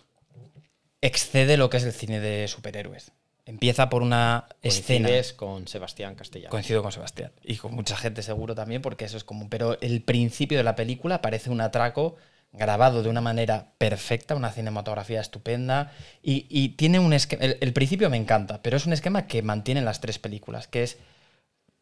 excede 1.01 1.57
lo 1.57 1.69
que 1.69 1.75
es 1.77 1.83
el 1.83 1.91
cine 1.91 2.21
de 2.21 2.47
superhéroes. 2.47 3.11
Empieza 3.45 3.89
por 3.89 4.03
una 4.03 4.45
escena... 4.61 5.09
Coincides 5.09 5.33
con 5.33 5.67
Sebastián 5.67 6.15
Castellano. 6.15 6.49
Coincido 6.49 6.81
con 6.81 6.93
Sebastián. 6.93 7.33
Y 7.43 7.57
con 7.57 7.75
mucha 7.75 7.97
gente 7.97 8.21
seguro 8.21 8.55
también, 8.55 8.81
porque 8.81 9.03
eso 9.03 9.17
es 9.17 9.25
común. 9.25 9.49
Pero 9.49 9.77
el 9.81 10.01
principio 10.01 10.57
de 10.57 10.63
la 10.63 10.77
película 10.77 11.21
parece 11.21 11.49
un 11.49 11.59
atraco 11.59 12.15
grabado 12.53 13.03
de 13.03 13.09
una 13.09 13.19
manera 13.19 13.73
perfecta, 13.77 14.35
una 14.35 14.53
cinematografía 14.53 15.19
estupenda. 15.19 15.91
Y, 16.23 16.45
y 16.49 16.69
tiene 16.69 16.99
un 16.99 17.11
esquema. 17.11 17.43
El, 17.43 17.57
el 17.59 17.73
principio 17.73 18.09
me 18.09 18.15
encanta, 18.15 18.61
pero 18.61 18.77
es 18.77 18.85
un 18.85 18.93
esquema 18.93 19.27
que 19.27 19.41
mantienen 19.41 19.83
las 19.83 19.99
tres 19.99 20.19
películas, 20.19 20.69
que 20.69 20.83
es 20.83 20.97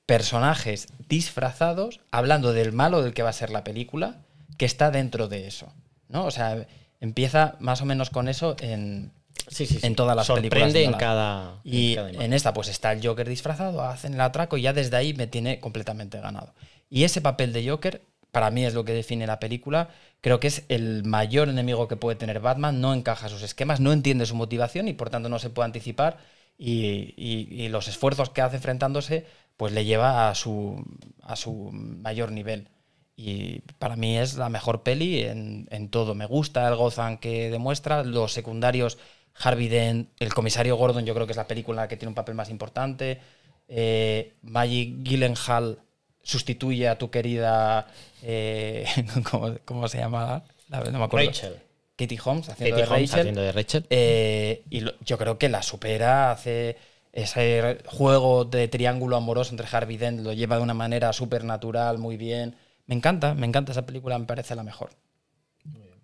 personajes 0.07 0.87
disfrazados 1.07 1.99
hablando 2.09 2.53
del 2.53 2.73
malo 2.73 3.03
del 3.03 3.13
que 3.13 3.21
va 3.21 3.29
a 3.29 3.33
ser 3.33 3.51
la 3.51 3.63
película, 3.63 4.24
que 4.57 4.65
está 4.65 4.91
dentro 4.91 5.27
de 5.27 5.47
eso. 5.47 5.71
¿no? 6.09 6.25
O 6.25 6.31
sea, 6.31 6.65
empieza 7.01 7.55
más 7.59 7.81
o 7.81 7.85
menos 7.85 8.09
con 8.09 8.27
eso 8.29 8.55
en, 8.59 9.11
Sí, 9.47 9.65
sí, 9.67 9.79
sí. 9.79 9.85
en 9.85 9.95
todas 9.95 10.15
las 10.15 10.27
películas. 10.27 10.51
Sorprende 10.71 10.79
en 10.83 10.91
Nolan. 10.91 10.99
cada. 10.99 11.59
Y 11.63 11.89
en 11.91 11.95
cada 12.13 12.23
en 12.25 12.33
esta, 12.33 12.53
pues 12.53 12.67
está 12.67 12.91
el 12.93 13.05
Joker 13.05 13.27
disfrazado, 13.29 13.83
hacen 13.83 14.13
el 14.15 14.21
atraco 14.21 14.57
y 14.57 14.61
ya 14.63 14.73
desde 14.73 14.95
ahí 14.97 15.13
me 15.13 15.27
tiene 15.27 15.59
completamente 15.59 16.19
ganado. 16.19 16.53
Y 16.89 17.03
ese 17.03 17.21
papel 17.21 17.51
de 17.53 17.67
Joker, 17.67 18.01
para 18.31 18.49
mí 18.51 18.65
es 18.65 18.73
lo 18.73 18.85
que 18.85 18.93
define 18.93 19.27
la 19.27 19.39
película. 19.39 19.89
Creo 20.21 20.39
que 20.39 20.47
es 20.47 20.63
el 20.69 21.03
mayor 21.03 21.49
enemigo 21.49 21.87
que 21.87 21.95
puede 21.95 22.15
tener 22.15 22.39
Batman. 22.39 22.81
No 22.81 22.93
encaja 22.93 23.29
sus 23.29 23.41
esquemas, 23.43 23.79
no 23.79 23.91
entiende 23.93 24.25
su 24.25 24.35
motivación 24.35 24.87
y 24.87 24.93
por 24.93 25.09
tanto 25.09 25.29
no 25.29 25.37
se 25.39 25.49
puede 25.49 25.65
anticipar. 25.65 26.17
Y, 26.57 27.13
y- 27.17 27.47
y 27.51 27.67
los 27.69 27.87
esfuerzos 27.87 28.29
que 28.29 28.41
hace 28.41 28.55
enfrentándose, 28.57 29.25
pues 29.57 29.73
le 29.73 29.85
lleva 29.85 30.29
a 30.29 30.35
su, 30.35 30.83
a 31.21 31.35
su 31.35 31.69
mayor 31.73 32.31
nivel. 32.31 32.69
Y 33.15 33.59
para 33.79 33.95
mí 33.95 34.17
es 34.17 34.35
la 34.35 34.49
mejor 34.49 34.83
peli 34.83 35.23
en, 35.23 35.67
en 35.71 35.89
todo. 35.89 36.15
Me 36.15 36.25
gusta 36.25 36.67
el 36.67 36.75
Gotham 36.75 37.17
que 37.17 37.49
demuestra, 37.49 38.03
los 38.03 38.33
secundarios, 38.33 38.97
Harvey 39.39 39.67
Dent, 39.67 40.09
el 40.19 40.33
comisario 40.33 40.75
Gordon, 40.77 41.05
yo 41.05 41.13
creo 41.13 41.25
que 41.25 41.31
es 41.33 41.37
la 41.37 41.47
película 41.47 41.87
que 41.87 41.97
tiene 41.97 42.09
un 42.09 42.15
papel 42.15 42.35
más 42.35 42.49
importante. 42.49 43.19
Eh, 43.67 44.33
Maggie 44.43 44.95
Gyllenhaal 45.03 45.79
sustituye 46.23 46.87
a 46.87 46.97
tu 46.97 47.09
querida. 47.09 47.87
eh, 48.23 48.85
¿cómo, 49.31 49.55
cómo 49.65 49.87
se 49.87 49.97
llama? 49.99 50.43
La- 50.69 50.79
no 50.81 50.99
me 50.99 51.05
acuerdo. 51.05 51.27
Rachel. 51.27 51.55
Katie 51.97 52.19
Holmes 52.23 52.49
haciendo 52.49 52.75
Katie 52.75 52.85
de 52.85 52.93
Holmes 52.93 53.09
Rachel. 53.11 53.19
haciendo 53.21 53.41
de 53.41 53.51
Rachel. 53.53 53.85
Eh, 53.89 54.63
y 54.69 54.81
lo- 54.81 54.93
yo 55.05 55.17
creo 55.17 55.37
que 55.37 55.47
la 55.49 55.61
supera, 55.63 56.31
hace 56.31 56.75
ese 57.13 57.77
juego 57.85 58.43
de 58.43 58.67
triángulo 58.67 59.15
amoroso 59.15 59.51
entre 59.51 59.67
Harvey 59.71 59.95
Dent, 59.97 60.19
lo 60.21 60.33
lleva 60.33 60.57
de 60.57 60.63
una 60.63 60.73
manera 60.73 61.13
súper 61.13 61.45
natural, 61.45 61.97
muy 61.97 62.17
bien. 62.17 62.55
Me 62.87 62.95
encanta, 62.95 63.33
me 63.33 63.45
encanta 63.45 63.71
esa 63.71 63.85
película, 63.85 64.17
me 64.19 64.25
parece 64.25 64.55
la 64.55 64.63
mejor. 64.63 64.91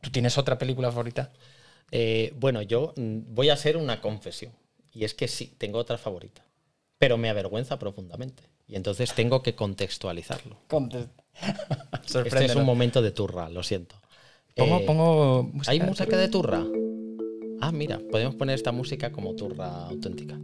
¿Tú 0.02 0.10
tienes 0.10 0.38
otra 0.38 0.58
película 0.58 0.90
favorita? 0.90 1.32
Eh, 1.92 2.34
bueno, 2.40 2.62
yo 2.62 2.94
mm, 2.96 3.20
voy 3.36 3.50
a 3.50 3.54
hacer 3.54 3.78
una 3.78 4.02
confesión. 4.02 4.52
Y 4.94 5.06
es 5.06 5.14
que 5.14 5.28
sí, 5.28 5.54
tengo 5.58 5.78
otra 5.78 5.98
favorita. 5.98 6.44
Pero 6.98 7.18
me 7.18 7.30
avergüenza 7.30 7.78
profundamente. 7.80 8.44
Y 8.68 8.76
entonces 8.76 9.14
tengo 9.14 9.44
que 9.44 9.56
contextualizarlo. 9.56 10.58
Este 12.26 12.46
es 12.46 12.56
un 12.56 12.66
momento 12.66 13.02
de 13.02 13.12
turra, 13.12 13.50
lo 13.50 13.64
siento. 13.64 13.96
Pongo, 14.56 14.78
Eh, 14.78 14.86
pongo 14.86 15.44
música 15.44 15.72
¿Hay 15.72 15.80
de 15.80 15.86
música 15.86 16.18
de 16.18 16.28
turra? 16.28 16.66
Ah, 17.62 17.72
mira, 17.72 18.00
podemos 18.12 18.36
poner 18.36 18.56
esta 18.56 18.72
música 18.72 19.12
como 19.12 19.36
turra 19.36 19.88
auténtica. 19.88 20.38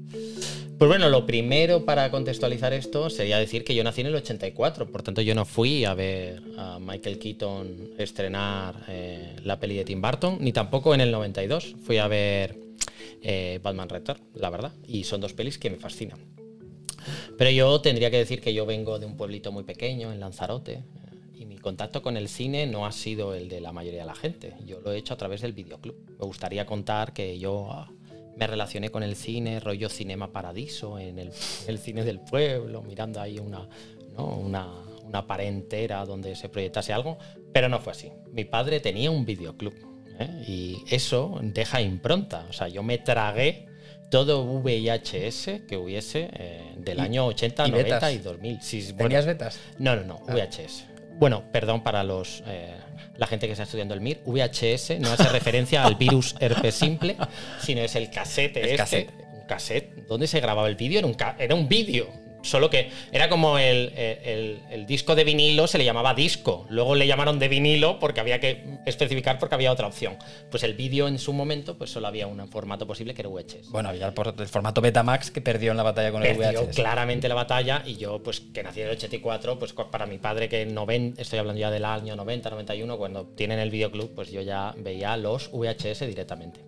Pues 0.78 0.90
bueno, 0.90 1.10
lo 1.10 1.26
primero 1.26 1.86
para 1.86 2.12
contextualizar 2.12 2.72
esto 2.72 3.10
sería 3.10 3.40
decir 3.40 3.64
que 3.64 3.74
yo 3.74 3.84
nací 3.84 4.02
en 4.02 4.08
el 4.08 4.16
84, 4.16 4.92
por 4.92 5.02
tanto 5.02 5.22
yo 5.22 5.34
no 5.34 5.44
fui 5.44 5.86
a 5.86 5.96
ver 5.96 6.40
a 6.56 6.78
Michael 6.78 7.18
Keaton 7.18 7.94
estrenar 7.98 8.86
eh, 8.88 9.38
la 9.44 9.60
peli 9.60 9.76
de 9.76 9.86
Tim 9.86 10.00
Burton, 10.00 10.38
ni 10.40 10.54
tampoco 10.54 10.94
en 10.94 11.02
el 11.02 11.10
92 11.10 11.78
fui 11.82 11.98
a 11.98 12.08
ver 12.08 12.60
eh, 13.24 13.60
Batman 13.64 13.90
Return, 13.90 14.22
la 14.36 14.52
verdad, 14.52 14.72
y 14.88 15.04
son 15.04 15.20
dos 15.20 15.34
pelis 15.34 15.58
que 15.58 15.72
me 15.72 15.78
fascinan. 15.78 16.20
Pero 17.40 17.50
yo 17.50 17.82
tendría 17.82 18.12
que 18.12 18.18
decir 18.18 18.40
que 18.40 18.54
yo 18.54 18.68
vengo 18.68 19.00
de 19.00 19.08
un 19.08 19.18
pueblito 19.18 19.52
muy 19.52 19.64
pequeño, 19.64 20.14
en 20.14 20.20
Lanzarote, 20.20 20.74
eh, 20.74 20.84
y 21.34 21.46
mi 21.48 21.58
contacto 21.58 22.04
con 22.04 22.18
el 22.18 22.30
cine 22.30 22.68
no 22.68 22.86
ha 22.86 22.92
sido 22.92 23.34
el 23.34 23.50
de 23.50 23.62
la 23.62 23.72
mayoría 23.72 24.02
de 24.02 24.08
la 24.08 24.16
gente. 24.16 24.54
Yo 24.64 24.80
lo 24.82 24.92
he 24.92 24.98
hecho 24.98 25.16
a 25.16 25.18
través 25.18 25.42
del 25.42 25.54
videoclub. 25.54 25.96
Me 26.20 26.26
gustaría 26.26 26.68
contar 26.68 27.14
que 27.14 27.40
yo 27.40 27.68
ah, 27.72 27.90
me 28.38 28.48
relacioné 28.48 28.90
con 28.90 29.04
el 29.04 29.16
cine, 29.16 29.60
rollo 29.60 29.90
Cinema 29.90 30.32
Paradiso, 30.32 31.00
en 31.00 31.20
el, 31.20 31.32
el 31.68 31.80
cine 31.80 32.04
del 32.04 32.20
pueblo, 32.20 32.82
mirando 32.82 33.20
ahí 33.20 33.40
una, 33.40 33.68
¿no? 34.16 34.38
una, 34.38 34.68
una 35.04 35.26
pared 35.26 35.48
entera 35.48 36.06
donde 36.06 36.36
se 36.36 36.50
proyectase 36.50 36.94
algo, 36.94 37.18
pero 37.52 37.70
no 37.70 37.80
fue 37.80 37.94
así. 37.94 38.12
Mi 38.32 38.46
padre 38.46 38.80
tenía 38.80 39.10
un 39.10 39.26
videoclub 39.26 39.74
¿eh? 40.20 40.44
y 40.48 40.84
eso 40.90 41.40
deja 41.42 41.82
impronta. 41.82 42.46
O 42.50 42.54
sea, 42.54 42.68
yo 42.68 42.84
me 42.84 43.00
tragué 43.00 43.68
todo 44.12 44.46
VHS 44.46 45.64
que 45.68 45.78
hubiese 45.78 46.30
eh, 46.34 46.74
del 46.78 47.00
año 47.00 47.26
80, 47.26 47.68
y 47.68 47.72
90 47.72 47.96
betas. 47.96 48.14
y 48.14 48.18
2000. 48.20 48.62
Sí, 48.62 48.82
bueno, 48.92 48.98
¿Tenías 48.98 49.26
betas? 49.26 49.60
no, 49.80 49.96
no, 49.96 50.04
no, 50.04 50.20
VHS. 50.28 50.86
Bueno, 51.20 51.44
perdón 51.52 51.84
para 51.84 52.04
los 52.04 52.44
eh, 52.46 52.76
la 53.18 53.28
gente 53.28 53.46
que 53.48 53.54
está 53.54 53.64
estudiando 53.64 53.94
el 53.94 54.02
MIR. 54.02 54.22
VHS 54.26 55.00
no 55.00 55.12
hace 55.12 55.30
referencia 55.30 55.84
al 55.84 55.96
virus 55.96 56.36
herpes 56.40 56.76
simple, 56.76 57.18
sino 57.62 57.82
es 57.82 57.96
el 57.96 58.10
casete 58.10 58.60
El 58.62 58.66
este. 58.68 58.78
cassette. 58.78 59.12
Un 59.34 59.46
cassette. 59.48 59.96
¿Dónde 60.08 60.28
se 60.28 60.40
grababa 60.40 60.68
el 60.68 60.76
vídeo? 60.76 61.00
Era 61.00 61.08
un, 61.08 61.14
ca- 61.14 61.36
era 61.40 61.56
un 61.56 61.68
vídeo. 61.68 62.10
Solo 62.48 62.70
que 62.70 62.90
era 63.12 63.30
como 63.30 63.60
el, 63.60 63.92
el- 63.96 64.60
el 64.72 64.86
disco 64.86 65.16
de 65.16 65.24
vinilo, 65.24 65.68
se 65.68 65.78
le 65.78 65.86
llamaba 65.86 66.14
disco. 66.14 66.66
Luego 66.70 66.96
le 66.96 67.06
llamaron 67.08 67.40
de 67.40 67.48
vinilo 67.48 68.00
porque 68.00 68.20
había 68.20 68.40
que 68.40 68.64
especificar 68.86 69.38
porque 69.40 69.56
había 69.56 69.72
otra 69.72 69.88
opción. 69.88 70.18
Pues 70.50 70.64
el 70.64 70.74
vídeo 70.74 71.08
en 71.08 71.20
su 71.20 71.34
momento, 71.34 71.78
pues 71.78 71.90
solo 71.92 72.08
había 72.08 72.28
un 72.28 72.48
formato 72.48 72.88
posible 72.88 73.14
que 73.14 73.22
era 73.22 73.30
VHS 73.30 73.70
Bueno, 73.70 73.90
había 73.90 74.08
el, 74.08 74.48
formato 74.48 74.82
Betamax 74.82 75.32
que 75.32 75.42
perdió 75.42 75.72
en 75.72 75.78
la 75.78 75.84
batalla 75.84 76.12
con 76.12 76.24
el 76.26 76.36
perdió 76.38 76.64
VHS. 76.64 76.76
claramente 76.76 77.28
la 77.28 77.36
batalla 77.36 77.84
y 77.86 77.96
yo, 77.98 78.22
pues 78.24 78.40
que 78.40 78.64
nací 78.64 78.82
en 78.82 78.88
el 78.88 78.94
84, 78.94 79.60
pues 79.60 79.74
para 79.74 80.06
mi 80.06 80.18
padre 80.18 80.48
que 80.50 80.62
en 80.62 80.74
90, 80.74 81.22
estoy 81.22 81.40
hablando 81.40 81.60
ya 81.60 81.70
del 81.72 81.86
año 81.86 82.16
90, 82.16 82.50
91, 82.50 82.98
cuando 82.98 83.26
tienen 83.26 83.60
el 83.60 83.70
videoclub, 83.70 84.14
pues 84.16 84.32
yo 84.32 84.42
ya 84.42 84.74
veía 84.78 85.18
los 85.18 85.52
VHS 85.52 86.08
directamente. 86.08 86.62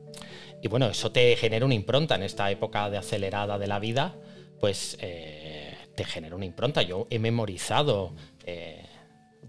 Y 0.62 0.68
bueno, 0.68 0.88
eso 0.90 1.12
te 1.12 1.36
genera 1.38 1.66
una 1.66 1.74
impronta 1.76 2.16
en 2.16 2.24
esta 2.24 2.52
época 2.52 2.90
de 2.90 2.98
acelerada 2.98 3.58
de 3.58 3.68
la 3.68 3.80
vida, 3.80 4.16
pues 4.60 4.98
eh, 5.00 5.39
te 6.00 6.06
genera 6.06 6.34
una 6.34 6.46
impronta. 6.46 6.82
Yo 6.82 7.08
he 7.10 7.20
memorizado 7.20 8.14
eh, 8.46 8.86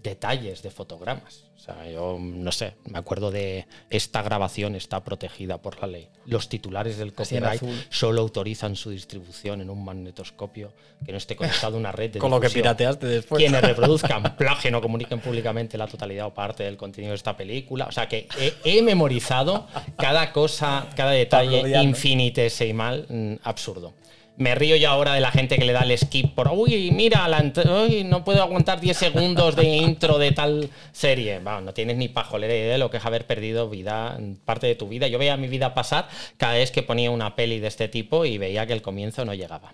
detalles 0.03 0.61
de 0.61 0.69
fotogramas. 0.69 1.45
O 1.55 1.59
sea, 1.59 1.89
yo 1.89 2.17
no 2.19 2.51
sé, 2.51 2.73
me 2.89 2.99
acuerdo 2.99 3.31
de 3.31 3.67
esta 3.89 4.21
grabación 4.21 4.75
está 4.75 5.01
protegida 5.01 5.61
por 5.61 5.79
la 5.79 5.87
ley. 5.87 6.09
Los 6.25 6.49
titulares 6.49 6.97
del 6.97 7.13
copyright 7.13 7.61
solo 7.89 8.19
autorizan 8.19 8.75
su 8.75 8.89
distribución 8.89 9.61
en 9.61 9.69
un 9.69 9.85
magnetoscopio 9.85 10.73
que 11.05 11.13
no 11.13 11.17
esté 11.19 11.37
conectado 11.37 11.77
a 11.77 11.79
una 11.79 11.93
red 11.93 12.11
de 12.11 12.19
Con 12.19 12.31
lo 12.31 12.41
que 12.41 12.49
pirateaste 12.49 13.07
después. 13.07 13.39
Quienes 13.39 13.61
reproduzcan, 13.61 14.35
plagien 14.37 14.75
o 14.75 14.81
comuniquen 14.81 15.21
públicamente 15.21 15.77
la 15.77 15.87
totalidad 15.87 16.25
o 16.27 16.33
parte 16.33 16.63
del 16.63 16.75
contenido 16.75 17.11
de 17.11 17.15
esta 17.15 17.37
película. 17.37 17.85
O 17.85 17.93
sea 17.93 18.09
que 18.09 18.27
he, 18.37 18.55
he 18.65 18.81
memorizado 18.81 19.67
cada 19.97 20.33
cosa, 20.33 20.89
cada 20.97 21.11
detalle 21.11 21.81
infinitesimal 21.81 23.05
mm, 23.07 23.35
absurdo. 23.43 23.93
Me 24.41 24.55
río 24.55 24.75
ya 24.75 24.89
ahora 24.89 25.13
de 25.13 25.21
la 25.21 25.29
gente 25.29 25.59
que 25.59 25.65
le 25.65 25.71
da 25.71 25.81
el 25.81 25.95
skip 25.95 26.33
por, 26.33 26.47
uy, 26.51 26.89
mira, 26.89 27.27
la 27.27 27.43
uy, 27.85 28.03
no 28.03 28.23
puedo 28.23 28.41
aguantar 28.41 28.81
10 28.81 28.97
segundos 28.97 29.55
de 29.55 29.65
intro 29.65 30.17
de 30.17 30.31
tal 30.31 30.71
serie. 30.91 31.39
No 31.39 31.75
tienes 31.75 31.97
ni 31.97 32.07
pajolera 32.07 32.51
idea 32.51 32.71
de 32.71 32.77
lo 32.79 32.89
que 32.89 32.97
es 32.97 33.05
haber 33.05 33.27
perdido 33.27 33.69
vida, 33.69 34.19
parte 34.43 34.65
de 34.65 34.73
tu 34.73 34.87
vida. 34.87 35.07
Yo 35.07 35.19
veía 35.19 35.37
mi 35.37 35.47
vida 35.47 35.75
pasar 35.75 36.09
cada 36.37 36.53
vez 36.53 36.71
que 36.71 36.81
ponía 36.81 37.11
una 37.11 37.35
peli 37.35 37.59
de 37.59 37.67
este 37.67 37.87
tipo 37.87 38.25
y 38.25 38.39
veía 38.39 38.65
que 38.65 38.73
el 38.73 38.81
comienzo 38.81 39.25
no 39.25 39.35
llegaba. 39.35 39.73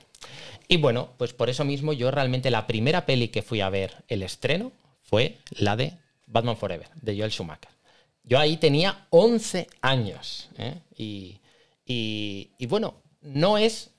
Y 0.68 0.76
bueno, 0.76 1.14
pues 1.18 1.32
por 1.32 1.50
eso 1.50 1.64
mismo 1.64 1.94
yo 1.94 2.12
realmente 2.12 2.52
la 2.52 2.68
primera 2.68 3.06
peli 3.06 3.30
que 3.30 3.44
fui 3.44 3.62
a 3.62 3.70
ver 3.70 4.04
el 4.10 4.22
estreno 4.22 4.74
fue 5.02 5.38
la 5.52 5.78
de 5.78 5.94
Batman 6.26 6.58
Forever, 6.58 6.90
de 7.02 7.18
Joel 7.18 7.32
Schumacher. 7.32 7.72
Yo 8.26 8.38
ahí 8.38 8.58
tenía 8.58 9.06
11 9.12 9.68
años. 9.80 10.50
¿eh? 10.58 10.74
Y 11.86 12.66
bueno, 12.68 12.96
no 13.22 13.58
es 13.58 13.92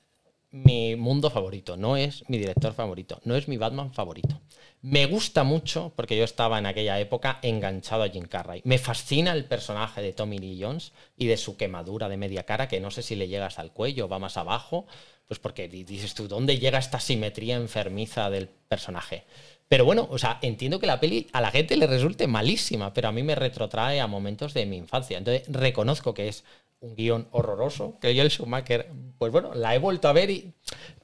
mi 0.64 0.97
mundo 0.97 1.30
favorito, 1.30 1.76
no 1.76 1.97
es 1.97 2.28
mi 2.28 2.39
director 2.39 2.72
favorito, 2.74 3.20
no 3.24 3.36
es 3.36 3.48
mi 3.48 3.56
Batman 3.56 3.93
favorito. 3.93 4.40
Me 4.80 5.06
gusta 5.06 5.43
mucho, 5.44 5.93
porque 5.97 6.16
yo 6.16 6.24
estaba 6.24 6.59
en 6.59 6.66
aquella 6.66 7.01
época 7.01 7.39
enganchado 7.43 8.05
a 8.05 8.09
Jim 8.09 8.24
Carrey. 8.24 8.60
Me 8.64 8.78
fascina 8.78 9.32
el 9.32 9.44
personaje 9.44 10.01
de 10.02 10.12
Tommy 10.12 10.39
Lee 10.39 10.60
Jones 10.62 10.93
y 11.16 11.26
de 11.26 11.36
su 11.36 11.56
quemadura 11.56 12.09
de 12.09 12.16
media 12.16 12.44
cara, 12.44 12.68
que 12.68 12.80
no 12.80 12.90
sé 12.90 13.02
si 13.02 13.16
le 13.16 13.28
llega 13.28 13.47
hasta 13.47 13.62
el 13.62 13.72
cuello 13.72 14.09
va 14.09 14.18
más 14.18 14.36
abajo, 14.36 14.86
pues 15.26 15.40
porque 15.40 15.68
di- 15.68 15.85
dices 15.85 16.14
tú, 16.14 16.28
¿dónde 16.28 16.59
llega 16.59 16.78
esta 16.78 17.01
simetría 17.01 17.56
enfermiza 17.56 18.30
del 18.30 18.48
personaje? 18.48 19.24
Pero 19.68 19.85
bueno, 19.85 20.09
o 20.10 20.16
sea, 20.16 20.39
entiendo 20.43 20.78
que 20.80 20.86
la 20.86 21.01
peli 21.01 21.26
a 21.32 21.40
la 21.40 21.51
gente 21.51 21.76
le 21.76 21.86
resulte 21.86 22.26
malísima, 22.26 22.94
pero 22.94 23.09
a 23.09 23.12
mí 23.12 23.22
me 23.22 23.35
retrotrae 23.35 24.01
a 24.01 24.06
momentos 24.06 24.55
de 24.55 24.64
mi 24.64 24.76
infancia. 24.76 25.18
Entonces 25.18 25.43
reconozco 25.48 26.14
que 26.14 26.28
es 26.28 26.44
un 26.81 26.95
guion 26.95 27.29
horroroso, 27.33 27.99
que 28.01 28.15
yo 28.15 28.23
el 28.23 28.31
Schumacher, 28.31 28.91
pues 29.19 29.33
bueno, 29.33 29.55
la 29.55 29.75
he 29.75 29.79
vuelto 29.79 30.09
a 30.09 30.13
ver, 30.13 30.31
y, 30.31 30.53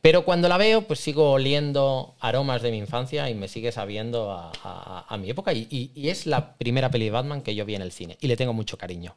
pero 0.01 0.25
cuando 0.25 0.49
la 0.49 0.57
veo, 0.57 0.83
pues 0.83 1.01
sigo 1.01 1.33
oliendo 1.33 2.15
aromas 2.21 2.63
de 2.63 2.71
mi 2.71 2.79
infancia 2.79 3.29
y 3.31 3.35
me 3.35 3.49
sigue 3.49 3.73
sabiendo 3.73 4.31
a, 4.33 5.17
mi 5.19 5.31
época. 5.31 5.53
Y, 5.53 5.67
y- 5.95 6.09
es 6.09 6.27
la 6.27 6.57
primera 6.57 6.91
peli 6.91 7.11
Batman 7.11 7.43
que 7.43 7.55
yo 7.55 7.65
vi 7.65 7.75
en 7.75 7.83
el 7.83 7.93
cine 7.93 8.17
y 8.21 8.27
le 8.27 8.37
tengo 8.37 8.53
mucho 8.53 8.77
cariño. 8.77 9.17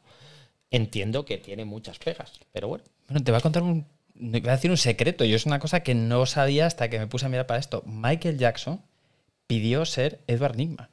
Entiendo 0.72 1.26
que 1.26 1.38
tiene 1.38 1.66
muchas 1.66 2.00
pegas, 2.00 2.34
pero 2.52 2.68
bueno. 2.68 2.84
Bueno, 3.08 3.24
te 3.24 3.32
voy 3.32 3.40
a 3.40 3.42
contar 3.42 3.64
un. 3.64 3.86
Voy 4.16 4.42
a 4.48 4.52
decir 4.52 4.72
un 4.72 4.78
secreto. 4.78 5.24
Yo 5.26 5.36
es 5.36 5.46
una 5.46 5.60
cosa 5.60 5.82
que 5.82 5.94
no 5.96 6.26
sabía 6.26 6.66
hasta 6.66 6.90
que 6.90 7.00
me 7.00 7.08
puse 7.08 7.26
a 7.26 7.30
mirar 7.30 7.48
para 7.48 7.60
esto. 7.60 7.84
Michael 7.86 8.38
Jackson 8.38 8.82
pidió 9.46 9.86
ser 9.86 10.20
Edward 10.28 10.56
Nigma. 10.58 10.90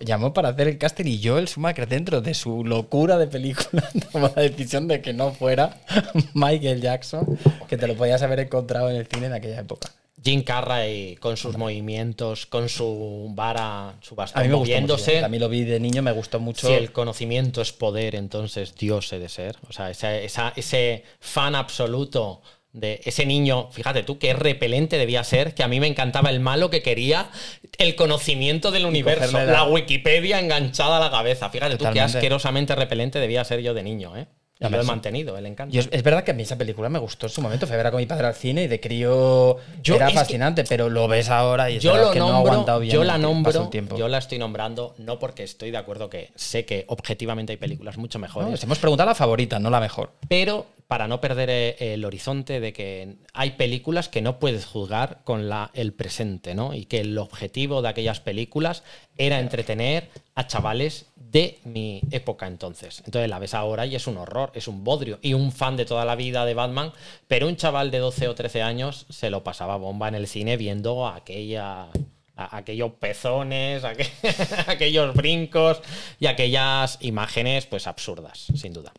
Llamó 0.00 0.32
para 0.32 0.48
hacer 0.50 0.66
el 0.68 0.78
casting 0.78 1.04
y 1.06 1.22
Joel 1.22 1.46
Schumacher, 1.46 1.86
dentro 1.88 2.22
de 2.22 2.32
su 2.32 2.64
locura 2.64 3.18
de 3.18 3.26
película, 3.26 3.86
tomó 4.12 4.30
la 4.34 4.42
decisión 4.42 4.88
de 4.88 5.02
que 5.02 5.12
no 5.12 5.32
fuera 5.32 5.78
Michael 6.34 6.80
Jackson, 6.80 7.38
que 7.68 7.76
te 7.76 7.86
lo 7.86 7.94
podías 7.94 8.22
haber 8.22 8.40
encontrado 8.40 8.88
en 8.90 8.96
el 8.96 9.06
cine 9.06 9.26
en 9.26 9.34
aquella 9.34 9.60
época. 9.60 9.90
Jim 10.24 10.42
Carrey 10.42 11.14
con 11.16 11.36
sus 11.36 11.56
movimientos, 11.56 12.46
con 12.46 12.68
su 12.68 13.30
vara, 13.34 13.94
su 14.00 14.14
A 14.14 14.16
bastón 14.16 14.42
mí 14.42 14.48
me 14.48 14.54
gustó 14.54 14.72
mucho. 14.80 14.80
moviéndose. 14.94 15.20
También 15.20 15.42
lo 15.42 15.48
vi 15.48 15.62
de 15.64 15.78
niño, 15.78 16.02
me 16.02 16.10
gustó 16.12 16.40
mucho. 16.40 16.66
Si 16.66 16.72
el 16.72 16.90
conocimiento 16.90 17.60
es 17.62 17.72
poder, 17.72 18.14
entonces 18.16 18.74
Dios 18.74 19.12
he 19.12 19.18
de 19.20 19.28
ser. 19.28 19.56
O 19.68 19.72
sea, 19.72 19.90
esa- 19.90 20.16
esa- 20.18 20.52
ese 20.56 21.04
fan 21.20 21.54
absoluto 21.54 22.42
de 22.72 23.00
ese 23.04 23.24
niño, 23.26 23.70
fíjate 23.72 24.02
tú, 24.02 24.18
qué 24.18 24.34
repelente 24.34 24.98
debía 24.98 25.24
ser, 25.24 25.54
que 25.54 25.62
a 25.62 25.68
mí 25.68 25.80
me 25.80 25.86
encantaba 25.86 26.30
el 26.30 26.38
malo 26.40 26.70
que 26.70 26.82
quería 26.82 27.30
el 27.78 27.94
conocimiento 27.96 28.70
del 28.70 28.84
universo, 28.86 29.32
la... 29.38 29.44
la- 29.44 29.64
Wikipedia 29.64 30.38
enganchada 30.38 30.98
a 30.98 31.00
la 31.00 31.10
cabeza. 31.10 31.48
Fíjate 31.50 31.76
tú 31.76 31.84
qué 31.92 32.00
asquerosamente 32.00 32.74
repelente 32.74 33.18
debía 33.18 33.42
ser 33.44 33.60
yo 33.60 33.74
de 33.74 33.82
niño, 33.82 34.16
¿eh? 34.16 34.26
Y 34.60 34.68
lo 34.68 34.80
he 34.80 34.82
mantenido, 34.84 35.38
el 35.38 35.46
encanto. 35.46 35.72
Yo 35.72 35.82
es, 35.88 36.02
verdad 36.02 36.24
que 36.24 36.32
a 36.32 36.34
mí 36.34 36.42
esa 36.42 36.58
película 36.58 36.88
me 36.88 36.98
gustó 36.98 37.26
en 37.26 37.30
su 37.32 37.40
momento. 37.40 37.68
Fui 37.68 37.74
a 37.74 37.76
ver 37.76 37.86
a 37.86 37.90
con 37.92 38.00
mi 38.00 38.06
padre 38.06 38.26
al 38.26 38.34
cine 38.34 38.64
y 38.64 38.66
de 38.66 38.80
crío 38.80 39.56
Yo- 39.84 39.94
era 39.94 40.08
que- 40.08 40.14
fascinante, 40.14 40.64
pero 40.64 40.88
lo 40.88 41.06
ves 41.06 41.28
ahora 41.30 41.70
y 41.70 41.76
es 41.76 41.82
yo 41.84 41.96
lo 41.96 42.10
que 42.10 42.18
no 42.18 42.34
ha 42.34 42.38
aguantado 42.38 42.80
bien 42.80 42.92
yo 42.92 43.04
la 43.04 43.18
nombro, 43.18 43.70
yo 43.96 44.08
la 44.08 44.18
estoy 44.18 44.38
nombrando 44.40 44.96
no 44.98 45.20
porque 45.20 45.44
estoy 45.44 45.70
de 45.70 45.76
acuerdo 45.78 46.10
que 46.10 46.32
sé 46.34 46.64
que 46.64 46.84
objetivamente 46.88 47.52
hay 47.52 47.56
películas 47.56 47.98
mucho 47.98 48.18
mejores, 48.18 48.46
No, 48.46 48.52
les 48.52 48.62
hemos 48.64 48.80
preguntado 48.80 49.08
la 49.08 49.14
favorita, 49.14 49.60
no 49.60 49.70
la 49.70 49.78
mejor. 49.78 50.10
pero 50.26 50.66
para 50.88 51.06
no 51.06 51.20
perder 51.20 51.50
eh, 51.50 51.76
el 51.94 52.04
horizonte 52.04 52.60
de 52.60 52.72
que 52.72 53.16
hay 53.34 53.50
películas 53.52 54.08
que 54.08 54.22
no 54.22 54.38
puedes 54.38 54.64
juzgar 54.64 55.20
con 55.22 55.48
la, 55.48 55.70
el 55.74 55.92
presente, 55.92 56.54
¿no? 56.54 56.72
Y 56.74 56.86
que 56.86 57.00
el 57.00 57.16
objetivo 57.18 57.82
de 57.82 57.90
aquellas 57.90 58.20
películas 58.20 58.82
era 59.18 59.38
entretener 59.38 60.08
a 60.34 60.46
chavales 60.46 61.06
de 61.14 61.58
mi 61.64 62.00
época 62.10 62.46
entonces. 62.46 63.02
Entonces 63.04 63.28
la 63.28 63.38
ves 63.38 63.52
ahora 63.52 63.84
y 63.84 63.94
es 63.96 64.06
un 64.06 64.16
horror, 64.16 64.50
es 64.54 64.66
un 64.66 64.82
bodrio. 64.82 65.18
Y 65.20 65.34
un 65.34 65.52
fan 65.52 65.76
de 65.76 65.84
toda 65.84 66.06
la 66.06 66.16
vida 66.16 66.46
de 66.46 66.54
Batman, 66.54 66.92
pero 67.26 67.48
un 67.48 67.56
chaval 67.56 67.90
de 67.90 67.98
12 67.98 68.26
o 68.28 68.34
13 68.34 68.62
años 68.62 69.04
se 69.10 69.28
lo 69.28 69.44
pasaba 69.44 69.76
bomba 69.76 70.08
en 70.08 70.14
el 70.14 70.26
cine 70.26 70.56
viendo 70.56 71.06
aquella 71.06 71.88
aquellos 72.34 72.92
pezones, 72.92 73.82
aqu- 73.84 74.08
aquellos 74.68 75.12
brincos 75.14 75.82
y 76.20 76.26
aquellas 76.26 76.96
imágenes 77.02 77.66
pues 77.66 77.86
absurdas, 77.86 78.46
sin 78.54 78.72
duda. 78.72 78.92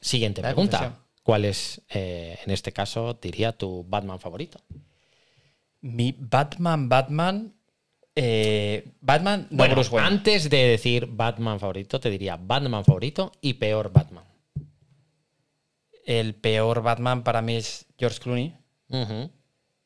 Siguiente 0.00 0.42
pregunta. 0.42 0.78
confesión. 0.78 1.08
¿Cuál 1.22 1.44
es, 1.44 1.82
eh, 1.90 2.38
en 2.44 2.50
este 2.50 2.72
caso, 2.72 3.18
diría 3.20 3.52
tu 3.52 3.84
Batman 3.86 4.18
favorito? 4.18 4.60
Mi 5.80 6.14
Batman, 6.18 6.88
Batman. 6.88 7.54
eh, 8.16 8.92
Batman, 9.00 9.46
no 9.50 9.58
bueno, 9.58 9.74
Bruce 9.74 9.90
Wayne. 9.90 10.08
antes 10.08 10.50
de 10.50 10.56
decir 10.56 11.06
Batman 11.06 11.60
favorito, 11.60 12.00
te 12.00 12.10
diría 12.10 12.36
Batman 12.36 12.84
favorito 12.84 13.30
y 13.40 13.54
peor 13.54 13.92
Batman. 13.92 14.24
El 16.04 16.34
peor 16.34 16.82
Batman 16.82 17.22
para 17.22 17.42
mí 17.42 17.56
es 17.56 17.86
George 17.98 18.18
Clooney. 18.20 18.56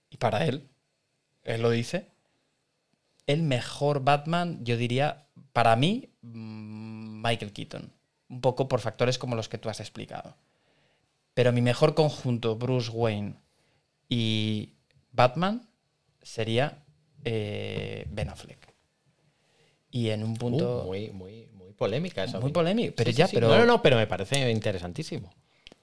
Y 0.08 0.16
para 0.18 0.46
él, 0.46 0.68
él 1.42 1.60
lo 1.60 1.70
dice. 1.70 2.06
El 3.26 3.42
mejor 3.42 4.02
Batman, 4.04 4.64
yo 4.64 4.76
diría, 4.76 5.26
para 5.52 5.74
mí, 5.76 6.08
mm, 6.22 7.22
Michael 7.22 7.52
Keaton. 7.52 7.92
Un 8.32 8.40
poco 8.40 8.66
por 8.66 8.80
factores 8.80 9.18
como 9.18 9.36
los 9.36 9.48
que 9.50 9.58
tú 9.58 9.68
has 9.68 9.78
explicado. 9.78 10.34
Pero 11.34 11.52
mi 11.52 11.60
mejor 11.60 11.94
conjunto, 11.94 12.56
Bruce 12.56 12.90
Wayne 12.90 13.34
y 14.08 14.72
Batman, 15.12 15.68
sería 16.22 16.82
eh, 17.24 18.06
Ben 18.10 18.30
Affleck. 18.30 18.72
Y 19.90 20.08
en 20.10 20.24
un 20.24 20.34
punto... 20.36 20.80
Uh, 20.82 20.86
muy, 20.86 21.10
muy, 21.10 21.46
muy 21.52 21.72
polémica 21.74 22.24
esa. 22.24 22.40
Muy 22.40 22.52
polémico, 22.52 22.94
pero 22.96 23.10
Sí, 23.10 23.14
sí, 23.14 23.18
ya, 23.18 23.26
sí. 23.28 23.36
pero- 23.36 23.48
No, 23.48 23.58
no, 23.58 23.66
no, 23.66 23.82
pero 23.82 23.96
me 23.96 24.06
parece 24.06 24.50
interesantísimo. 24.50 25.30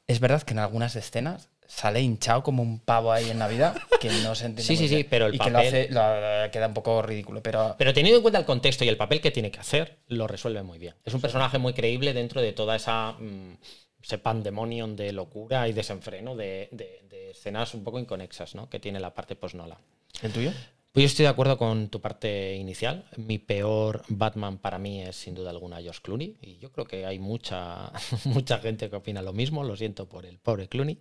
Es 0.08 0.20
verdad 0.20 0.42
que 0.42 0.54
en 0.54 0.60
algunas 0.60 0.96
escenas 0.96 1.50
sale 1.72 2.02
hinchado 2.02 2.42
como 2.44 2.64
un 2.64 2.80
pavo 2.80 3.12
ahí 3.14 3.30
en 3.30 3.38
Navidad, 3.38 3.78
que 4.02 4.10
no 4.10 4.34
se 4.34 4.48
entiende 4.48 4.64
Sí, 4.64 4.74
muy 4.74 4.88
sí, 4.90 4.96
sí, 4.98 5.04
pero 5.04 5.28
el 5.28 5.36
y 5.36 5.38
que 5.38 5.52
lo 5.52 5.60
papel- 5.60 5.68
hace, 5.68 5.88
lo- 5.92 6.52
queda 6.52 6.68
un 6.68 6.74
poco 6.74 7.02
ridículo, 7.04 7.44
pero... 7.44 7.76
Pero 7.78 7.94
teniendo 7.94 8.18
en 8.18 8.24
cuenta 8.24 8.40
el 8.40 8.46
contexto 8.46 8.84
y 8.84 8.88
el 8.90 8.98
papel 8.98 9.22
que 9.22 9.30
tiene 9.32 9.52
que 9.52 9.60
hacer, 9.60 10.00
lo 10.08 10.26
resuelve 10.28 10.64
muy 10.64 10.80
bien. 10.80 10.96
Es 11.06 11.14
un 11.14 11.22
personaje 11.22 11.60
muy 11.60 11.74
creíble 11.74 12.14
dentro 12.14 12.42
de 12.42 12.54
toda 12.54 12.76
esa 12.76 13.12
mm, 13.20 13.58
ese 14.02 14.18
pandemonium 14.18 14.96
de 14.96 15.12
locura 15.14 15.68
y 15.68 15.74
desenfreno 15.74 16.36
de, 16.36 16.70
de- 16.72 17.02
de 17.08 17.32
escenas 17.32 17.74
un 17.76 17.84
poco 17.84 18.00
inconexas, 18.00 18.56
¿no? 18.56 18.68
Que 18.70 18.80
tiene 18.80 19.00
la 19.00 19.14
parte 19.14 19.36
post-Nola. 19.36 19.78
¿El 20.24 20.32
tuyo? 20.34 20.52
Pues 20.92 21.04
yo 21.04 21.08
estoy 21.08 21.24
de 21.24 21.30
acuerdo 21.30 21.58
con 21.58 21.90
tu 21.90 22.02
parte 22.02 22.56
inicial. 22.56 23.06
Mi 23.16 23.38
peor 23.38 24.04
Batman 24.08 24.58
para 24.58 24.80
mí 24.80 25.02
es 25.02 25.16
sin 25.16 25.36
duda 25.36 25.52
alguna 25.52 25.82
George 25.82 26.02
Clooney. 26.02 26.38
Y 26.42 26.58
yo 26.58 26.72
creo 26.72 26.86
que 26.86 27.06
hay 27.06 27.20
mucha, 27.20 27.92
mucha 28.26 28.58
gente 28.58 28.90
que 28.90 28.96
opina 28.96 29.22
lo 29.22 29.32
mismo. 29.32 29.64
Lo 29.64 29.76
siento 29.76 30.10
por 30.10 30.26
el 30.26 30.40
pobre 30.40 30.68
Clooney. 30.68 30.98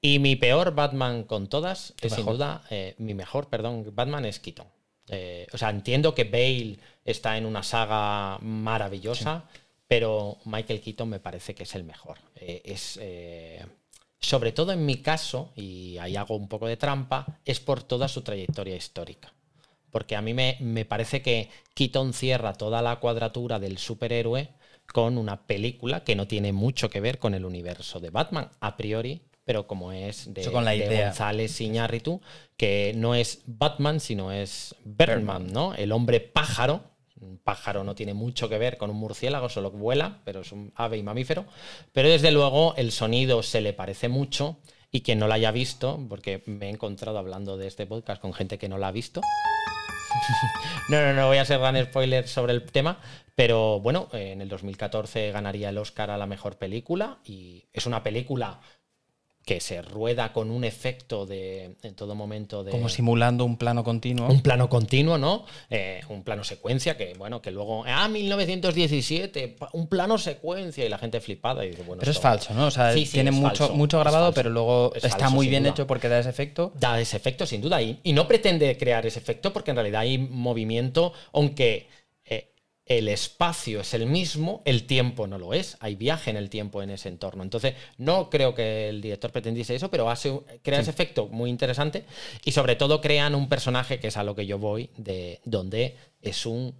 Y 0.00 0.18
mi 0.18 0.34
peor 0.34 0.74
Batman 0.74 1.22
con 1.22 1.48
todas 1.48 1.94
es 2.00 2.12
sin 2.12 2.26
duda, 2.26 2.64
eh, 2.70 2.94
mi 2.98 3.14
mejor, 3.14 3.48
perdón, 3.48 3.90
Batman 3.94 4.24
es 4.24 4.40
Keaton. 4.40 4.66
Eh, 5.08 5.46
o 5.52 5.58
sea, 5.58 5.70
entiendo 5.70 6.14
que 6.14 6.24
Bale 6.24 6.78
está 7.04 7.38
en 7.38 7.46
una 7.46 7.62
saga 7.62 8.38
maravillosa, 8.40 9.48
pero 9.86 10.38
Michael 10.44 10.80
Keaton 10.80 11.08
me 11.08 11.20
parece 11.20 11.54
que 11.54 11.62
es 11.62 11.74
el 11.74 11.84
mejor. 11.84 12.18
Eh, 12.34 12.62
es. 12.64 12.98
Sobre 14.24 14.52
todo 14.52 14.72
en 14.72 14.84
mi 14.84 14.96
caso, 14.96 15.52
y 15.54 15.98
ahí 15.98 16.16
hago 16.16 16.36
un 16.36 16.48
poco 16.48 16.66
de 16.66 16.76
trampa, 16.76 17.38
es 17.44 17.60
por 17.60 17.82
toda 17.82 18.08
su 18.08 18.22
trayectoria 18.22 18.76
histórica. 18.76 19.32
Porque 19.90 20.16
a 20.16 20.22
mí 20.22 20.34
me, 20.34 20.56
me 20.60 20.84
parece 20.84 21.22
que 21.22 21.50
Keaton 21.74 22.12
cierra 22.12 22.54
toda 22.54 22.82
la 22.82 22.96
cuadratura 22.96 23.58
del 23.58 23.78
superhéroe 23.78 24.50
con 24.92 25.18
una 25.18 25.46
película 25.46 26.04
que 26.04 26.16
no 26.16 26.26
tiene 26.26 26.52
mucho 26.52 26.90
que 26.90 27.00
ver 27.00 27.18
con 27.18 27.34
el 27.34 27.44
universo 27.44 28.00
de 28.00 28.10
Batman, 28.10 28.50
a 28.60 28.76
priori, 28.76 29.22
pero 29.44 29.66
como 29.66 29.92
es 29.92 30.32
de, 30.32 30.40
Eso 30.40 30.52
con 30.52 30.64
la 30.64 30.72
de 30.72 30.78
idea. 30.78 31.06
González 31.06 31.60
Iñárritu, 31.60 32.20
que 32.56 32.92
no 32.96 33.14
es 33.14 33.42
Batman, 33.46 34.00
sino 34.00 34.32
es 34.32 34.74
Birdman, 34.84 35.52
¿no? 35.52 35.74
El 35.74 35.92
hombre 35.92 36.20
pájaro. 36.20 36.93
Un 37.20 37.38
pájaro 37.38 37.84
no 37.84 37.94
tiene 37.94 38.14
mucho 38.14 38.48
que 38.48 38.58
ver 38.58 38.76
con 38.76 38.90
un 38.90 38.96
murciélago, 38.96 39.48
solo 39.48 39.70
vuela, 39.70 40.20
pero 40.24 40.40
es 40.40 40.52
un 40.52 40.72
ave 40.74 40.98
y 40.98 41.02
mamífero. 41.02 41.46
Pero 41.92 42.08
desde 42.08 42.32
luego 42.32 42.74
el 42.76 42.92
sonido 42.92 43.42
se 43.42 43.60
le 43.60 43.72
parece 43.72 44.08
mucho 44.08 44.58
y 44.90 45.02
quien 45.02 45.18
no 45.18 45.28
la 45.28 45.36
haya 45.36 45.50
visto, 45.50 46.00
porque 46.08 46.42
me 46.46 46.66
he 46.66 46.70
encontrado 46.70 47.18
hablando 47.18 47.56
de 47.56 47.66
este 47.66 47.86
podcast 47.86 48.20
con 48.20 48.32
gente 48.32 48.58
que 48.58 48.68
no 48.68 48.78
la 48.78 48.88
ha 48.88 48.92
visto. 48.92 49.20
no, 50.88 51.00
no, 51.00 51.12
no 51.14 51.26
voy 51.26 51.38
a 51.38 51.42
hacer 51.42 51.58
gran 51.58 51.82
spoiler 51.84 52.28
sobre 52.28 52.52
el 52.52 52.62
tema, 52.64 53.00
pero 53.34 53.80
bueno, 53.80 54.08
en 54.12 54.40
el 54.40 54.48
2014 54.48 55.32
ganaría 55.32 55.70
el 55.70 55.78
Oscar 55.78 56.10
a 56.10 56.16
la 56.16 56.26
mejor 56.26 56.58
película 56.58 57.18
y 57.24 57.64
es 57.72 57.86
una 57.86 58.02
película 58.02 58.60
que 59.44 59.60
se 59.60 59.82
rueda 59.82 60.32
con 60.32 60.50
un 60.50 60.64
efecto 60.64 61.26
de 61.26 61.76
en 61.82 61.94
todo 61.94 62.14
momento 62.14 62.64
de 62.64 62.70
Como 62.70 62.88
simulando 62.88 63.44
un 63.44 63.58
plano 63.58 63.84
continuo. 63.84 64.28
un 64.28 64.40
plano 64.40 64.68
continuo, 64.70 65.18
¿no? 65.18 65.44
Eh, 65.68 66.00
un 66.08 66.22
plano 66.22 66.44
secuencia 66.44 66.96
que, 66.96 67.12
bueno, 67.18 67.42
que 67.42 67.50
luego, 67.50 67.84
ah, 67.86 68.08
1917, 68.08 69.48
pa- 69.48 69.68
un 69.72 69.86
plano 69.86 70.16
secuencia 70.18 70.84
y 70.84 70.88
la 70.88 70.98
gente 70.98 71.20
flipada 71.20 71.64
y 71.64 71.70
dice, 71.70 71.82
bueno, 71.82 72.00
Pero 72.00 72.10
es 72.12 72.18
falso, 72.20 72.54
¿no? 72.54 72.66
O 72.66 72.70
sea, 72.70 72.92
Sí, 72.92 73.04
sí, 73.06 73.12
tiene 73.12 73.30
mucho, 73.30 73.64
falso, 73.64 73.74
mucho 73.74 74.00
grabado, 74.00 74.32
pero 74.32 74.50
luego 74.50 74.92
Es 74.94 75.04
está 75.04 75.18
falso, 75.18 75.34
muy 75.34 75.48
bien 75.48 75.62
duda. 75.64 75.72
hecho 75.72 75.86
porque 75.86 76.08
da 76.08 76.18
ese 76.18 76.30
efecto. 76.30 76.72
Da 76.78 77.00
ese 77.00 77.16
efecto, 77.16 77.46
sin 77.46 77.60
duda, 77.60 77.82
y, 77.82 78.00
y 78.02 78.12
no 78.12 78.26
pretende 78.26 78.76
crear 78.78 79.04
ese 79.06 79.18
efecto 79.18 79.52
porque 79.52 79.70
en 79.72 79.76
realidad 79.76 80.00
hay 80.00 80.18
movimiento, 80.18 81.12
aunque 81.32 81.88
el 82.86 83.08
espacio 83.08 83.80
es 83.80 83.94
el 83.94 84.06
mismo, 84.06 84.60
el 84.66 84.84
tiempo 84.86 85.26
no 85.26 85.38
lo 85.38 85.54
es, 85.54 85.76
hay 85.80 85.94
viaje 85.94 86.30
en 86.30 86.36
el 86.36 86.50
tiempo 86.50 86.82
en 86.82 86.90
ese 86.90 87.08
entorno. 87.08 87.42
Entonces, 87.42 87.74
no 87.96 88.28
creo 88.28 88.54
que 88.54 88.90
el 88.90 89.00
director 89.00 89.32
pretendiese 89.32 89.74
eso, 89.74 89.90
pero 89.90 90.10
hace, 90.10 90.38
crea 90.62 90.80
ese 90.80 90.90
efecto 90.90 91.28
muy 91.28 91.48
interesante 91.48 92.04
y 92.44 92.52
sobre 92.52 92.76
todo 92.76 93.00
crean 93.00 93.34
un 93.34 93.48
personaje 93.48 93.98
que 94.00 94.08
es 94.08 94.16
a 94.18 94.22
lo 94.24 94.34
que 94.34 94.46
yo 94.46 94.58
voy, 94.58 94.90
de 94.96 95.40
donde 95.44 95.96
es 96.20 96.44
un... 96.46 96.74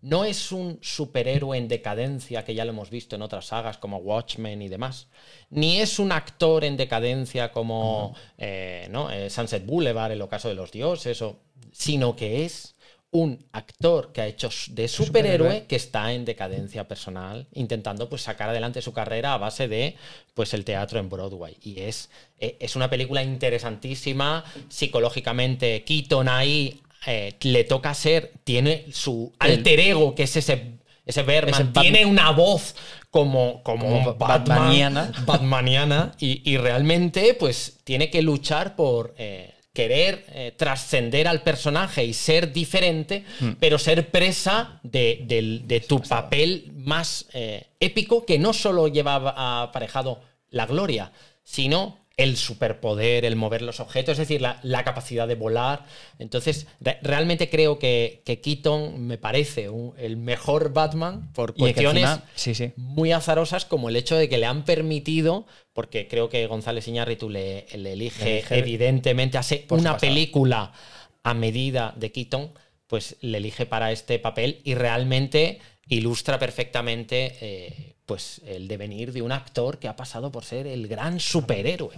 No 0.00 0.24
es 0.24 0.52
un 0.52 0.78
superhéroe 0.80 1.58
en 1.58 1.66
decadencia 1.66 2.44
que 2.44 2.54
ya 2.54 2.64
lo 2.64 2.70
hemos 2.70 2.88
visto 2.88 3.16
en 3.16 3.22
otras 3.22 3.46
sagas 3.46 3.78
como 3.78 3.96
Watchmen 3.96 4.62
y 4.62 4.68
demás, 4.68 5.08
ni 5.50 5.80
es 5.80 5.98
un 5.98 6.12
actor 6.12 6.62
en 6.62 6.76
decadencia 6.76 7.50
como 7.50 8.14
eh, 8.38 8.86
¿no? 8.92 9.10
Eh, 9.10 9.28
Sunset 9.28 9.66
Boulevard, 9.66 10.12
el 10.12 10.22
ocaso 10.22 10.48
de 10.48 10.54
los 10.54 10.70
dioses, 10.70 11.20
o- 11.20 11.40
sino 11.72 12.14
que 12.14 12.44
es 12.44 12.76
un 13.10 13.46
actor 13.52 14.12
que 14.12 14.20
ha 14.20 14.26
hecho 14.26 14.50
de 14.68 14.86
superhéroe, 14.86 15.36
Superhéroe. 15.46 15.66
que 15.66 15.76
está 15.76 16.12
en 16.12 16.24
decadencia 16.24 16.86
personal, 16.86 17.46
intentando 17.54 18.08
pues, 18.08 18.22
sacar 18.22 18.50
adelante 18.50 18.82
su 18.82 18.92
carrera 18.92 19.32
a 19.32 19.38
base 19.38 19.66
de 19.66 19.96
pues, 20.34 20.52
el 20.52 20.64
teatro 20.64 20.98
en 20.98 21.08
Broadway. 21.08 21.56
Y 21.62 21.80
es, 21.80 22.10
eh, 22.38 22.56
es 22.60 22.76
una 22.76 22.90
película 22.90 23.22
interesantísima, 23.22 24.44
psicológicamente 24.68 25.84
Keaton 25.84 26.28
ahí 26.28 26.82
eh, 27.06 27.34
le 27.40 27.64
toca 27.64 27.94
ser, 27.94 28.32
tiene 28.44 28.86
su 28.92 29.32
alter 29.38 29.80
ego, 29.80 30.14
que 30.14 30.24
es 30.24 30.36
ese, 30.36 30.72
ese 31.06 31.22
Berman, 31.22 31.72
tiene 31.72 32.04
una 32.04 32.30
voz 32.32 32.74
como, 33.10 33.62
como, 33.62 33.86
Como 33.86 34.14
Batman, 34.16 34.44
batmaniana. 34.44 35.12
batmaniana, 35.24 36.12
y, 36.18 36.42
y 36.50 36.58
realmente 36.58 37.32
pues 37.34 37.78
tiene 37.84 38.10
que 38.10 38.20
luchar 38.20 38.76
por 38.76 39.14
eh, 39.16 39.54
querer 39.72 40.24
eh, 40.30 40.52
trascender 40.56 41.28
al 41.28 41.42
personaje 41.42 42.04
y 42.04 42.12
ser 42.12 42.52
diferente, 42.52 43.24
Hmm. 43.40 43.52
pero 43.60 43.78
ser 43.78 44.10
presa 44.10 44.80
de 44.82 45.84
tu 45.88 46.00
papel 46.02 46.72
más 46.74 47.26
eh, 47.32 47.66
épico 47.80 48.24
que 48.26 48.38
no 48.38 48.52
solo 48.52 48.88
lleva 48.88 49.62
aparejado 49.62 50.20
la 50.50 50.66
gloria, 50.66 51.12
sino 51.44 51.98
el 52.18 52.36
superpoder, 52.36 53.24
el 53.24 53.36
mover 53.36 53.62
los 53.62 53.80
objetos, 53.80 54.12
es 54.12 54.18
decir, 54.28 54.42
la, 54.42 54.60
la 54.62 54.84
capacidad 54.84 55.26
de 55.26 55.36
volar. 55.36 55.86
Entonces, 56.18 56.66
re- 56.80 56.98
realmente 57.00 57.48
creo 57.48 57.78
que, 57.78 58.22
que 58.26 58.40
Keaton 58.40 59.00
me 59.06 59.16
parece 59.16 59.70
un- 59.70 59.94
el 59.96 60.16
mejor 60.18 60.72
Batman 60.74 61.32
por 61.32 61.54
cuestiones 61.54 62.02
encima- 62.02 62.24
sí, 62.34 62.54
sí. 62.54 62.72
muy 62.76 63.12
azarosas 63.12 63.64
como 63.64 63.88
el 63.88 63.96
hecho 63.96 64.16
de 64.16 64.28
que 64.28 64.36
le 64.36 64.46
han 64.46 64.64
permitido, 64.64 65.46
porque 65.72 66.08
creo 66.08 66.28
que 66.28 66.46
González 66.48 66.86
Iñárritu 66.88 67.30
le, 67.30 67.66
le 67.76 67.92
elige, 67.92 68.24
Le 68.24 68.30
elige, 68.38 68.58
evidentemente, 68.58 69.38
hace 69.38 69.64
una 69.70 69.92
pasado. 69.94 70.00
película 70.00 70.72
a 71.22 71.34
medida 71.34 71.94
de 71.96 72.10
Keaton, 72.12 72.52
pues 72.88 73.16
le 73.20 73.38
elige 73.38 73.64
para 73.64 73.92
este 73.92 74.18
papel 74.18 74.60
y 74.64 74.74
realmente 74.74 75.60
ilustra 75.88 76.38
perfectamente 76.38 77.36
eh, 77.40 77.94
pues 78.08 78.40
el 78.46 78.66
devenir 78.68 79.12
de 79.12 79.20
un 79.20 79.32
actor 79.32 79.78
que 79.78 79.86
ha 79.86 79.94
pasado 79.94 80.32
por 80.32 80.42
ser 80.44 80.66
el 80.66 80.88
gran 80.88 81.20
superhéroe. 81.20 81.94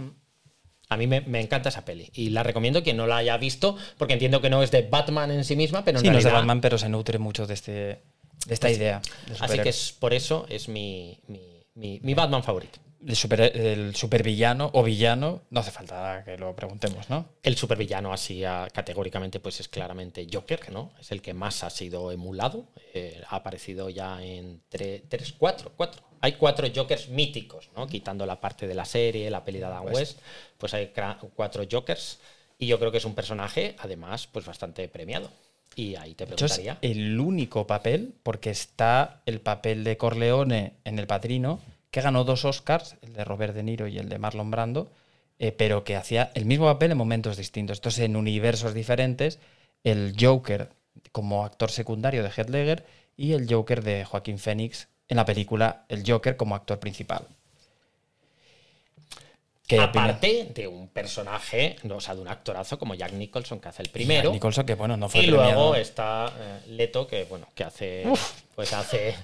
A 0.89 0.97
mí 0.97 1.07
me, 1.07 1.21
me 1.21 1.39
encanta 1.39 1.69
esa 1.69 1.85
peli 1.85 2.09
y 2.13 2.31
la 2.31 2.43
recomiendo 2.43 2.83
quien 2.83 2.97
no 2.97 3.07
la 3.07 3.15
haya 3.17 3.37
visto, 3.37 3.77
porque 3.97 4.13
entiendo 4.13 4.41
que 4.41 4.49
no 4.49 4.61
es 4.61 4.71
de 4.71 4.81
Batman 4.81 5.31
en 5.31 5.45
sí 5.45 5.55
misma, 5.55 5.85
pero 5.85 5.99
en 5.99 6.01
Sí, 6.03 6.09
no 6.09 6.17
es 6.17 6.25
de 6.25 6.31
Batman, 6.39 6.59
pero 6.59 6.77
se 6.77 6.89
nutre 6.89 7.17
mucho 7.17 7.47
de, 7.47 7.53
este, 7.53 7.71
de 7.71 8.01
esta 8.49 8.69
idea. 8.69 9.01
de 9.25 9.33
Así 9.39 9.53
que 9.63 9.69
es, 9.69 9.93
por 9.97 10.13
eso 10.13 10.45
es 10.49 10.67
mi, 10.67 11.17
mi- 11.27 11.63
mi- 11.75 11.99
mi 12.03 12.13
Batman 12.13 12.43
favorito. 12.43 12.79
El, 13.07 13.15
super, 13.15 13.41
el 13.41 13.95
supervillano 13.95 14.69
o 14.73 14.83
villano, 14.83 15.41
no 15.49 15.59
hace 15.59 15.71
falta 15.71 16.23
que 16.23 16.37
lo 16.37 16.55
preguntemos, 16.55 17.09
¿no? 17.09 17.25
El 17.43 17.55
supervillano 17.57 18.13
así 18.13 18.43
ah, 18.45 18.67
categóricamente 18.73 19.39
pues 19.39 19.59
es 19.59 19.67
claramente 19.67 20.27
Joker, 20.31 20.71
¿no? 20.71 20.91
Es 20.99 21.11
el 21.11 21.21
que 21.21 21.33
más 21.33 21.63
ha 21.63 21.69
sido 21.69 22.11
emulado. 22.11 22.65
eh, 22.93 23.21
ha 23.29 23.37
aparecido 23.37 23.89
ya 23.89 24.21
en 24.23 24.61
tre- 24.71 25.01
tres, 25.07 25.33
cuatro, 25.33 25.71
cuatro. 25.75 26.01
Hay 26.21 26.33
cuatro 26.33 26.67
Jokers 26.73 27.09
míticos, 27.09 27.69
¿no? 27.75 27.87
Quitando 27.87 28.25
la 28.25 28.39
parte 28.39 28.67
de 28.67 28.75
la 28.75 28.85
serie, 28.85 29.29
la 29.31 29.43
peli 29.43 29.59
de 29.59 29.65
Adam 29.65 29.85
West, 29.85 30.19
pues 30.57 30.73
hay 30.73 30.91
cuatro 31.35 31.63
Jokers. 31.69 32.19
Y 32.59 32.67
yo 32.67 32.77
creo 32.77 32.91
que 32.91 32.99
es 32.99 33.05
un 33.05 33.15
personaje, 33.15 33.75
además, 33.79 34.27
pues 34.27 34.45
bastante 34.45 34.87
premiado. 34.87 35.31
Y 35.75 35.95
ahí 35.95 36.13
te 36.13 36.25
es 36.25 36.29
preguntaría. 36.29 36.77
el 36.81 37.19
único 37.19 37.65
papel, 37.65 38.13
porque 38.21 38.51
está 38.51 39.21
el 39.25 39.39
papel 39.39 39.83
de 39.83 39.97
Corleone 39.97 40.73
en 40.83 40.99
El 40.99 41.07
Padrino, 41.07 41.59
que 41.91 42.01
ganó 42.01 42.23
dos 42.23 42.45
Oscars, 42.45 42.95
el 43.01 43.13
de 43.13 43.23
Robert 43.25 43.53
De 43.53 43.63
Niro 43.63 43.87
y 43.87 43.97
el 43.97 44.09
de 44.09 44.17
Marlon 44.17 44.49
Brando, 44.49 44.91
eh, 45.39 45.51
pero 45.51 45.83
que 45.83 45.95
hacía 45.95 46.31
el 46.33 46.45
mismo 46.45 46.65
papel 46.65 46.91
en 46.91 46.97
momentos 46.97 47.37
distintos. 47.37 47.77
Entonces, 47.77 48.05
en 48.05 48.15
universos 48.15 48.73
diferentes, 48.73 49.39
el 49.83 50.15
Joker 50.19 50.69
como 51.11 51.45
actor 51.45 51.71
secundario 51.71 52.23
de 52.23 52.29
Heath 52.29 52.49
Ledger 52.49 52.85
y 53.17 53.33
el 53.33 53.51
Joker 53.51 53.83
de 53.83 54.05
Joaquín 54.05 54.39
Phoenix 54.39 54.87
en 55.07 55.17
la 55.17 55.25
película 55.25 55.85
El 55.89 56.03
Joker 56.09 56.37
como 56.37 56.55
actor 56.55 56.79
principal. 56.79 57.27
¿Qué 59.71 59.79
opinión? 59.79 60.09
Aparte 60.09 60.51
de 60.53 60.67
un 60.67 60.89
personaje, 60.89 61.77
no, 61.83 61.95
o 61.95 62.01
sea, 62.01 62.13
de 62.15 62.21
un 62.21 62.27
actorazo 62.27 62.77
como 62.77 62.93
Jack 62.93 63.13
Nicholson, 63.13 63.59
que 63.59 63.69
hace 63.69 63.83
el 63.83 63.89
primero. 63.89 64.23
Jack 64.23 64.33
Nicholson, 64.33 64.65
que 64.65 64.75
bueno, 64.75 64.97
no 64.97 65.07
fue 65.07 65.21
Y 65.21 65.27
luego 65.27 65.75
está 65.75 66.31
eh, 66.37 66.59
Leto, 66.71 67.07
que 67.07 67.23
bueno, 67.25 67.47
que 67.55 67.63
hace. 67.63 68.03
Pues 68.55 68.73
hace. 68.73 69.15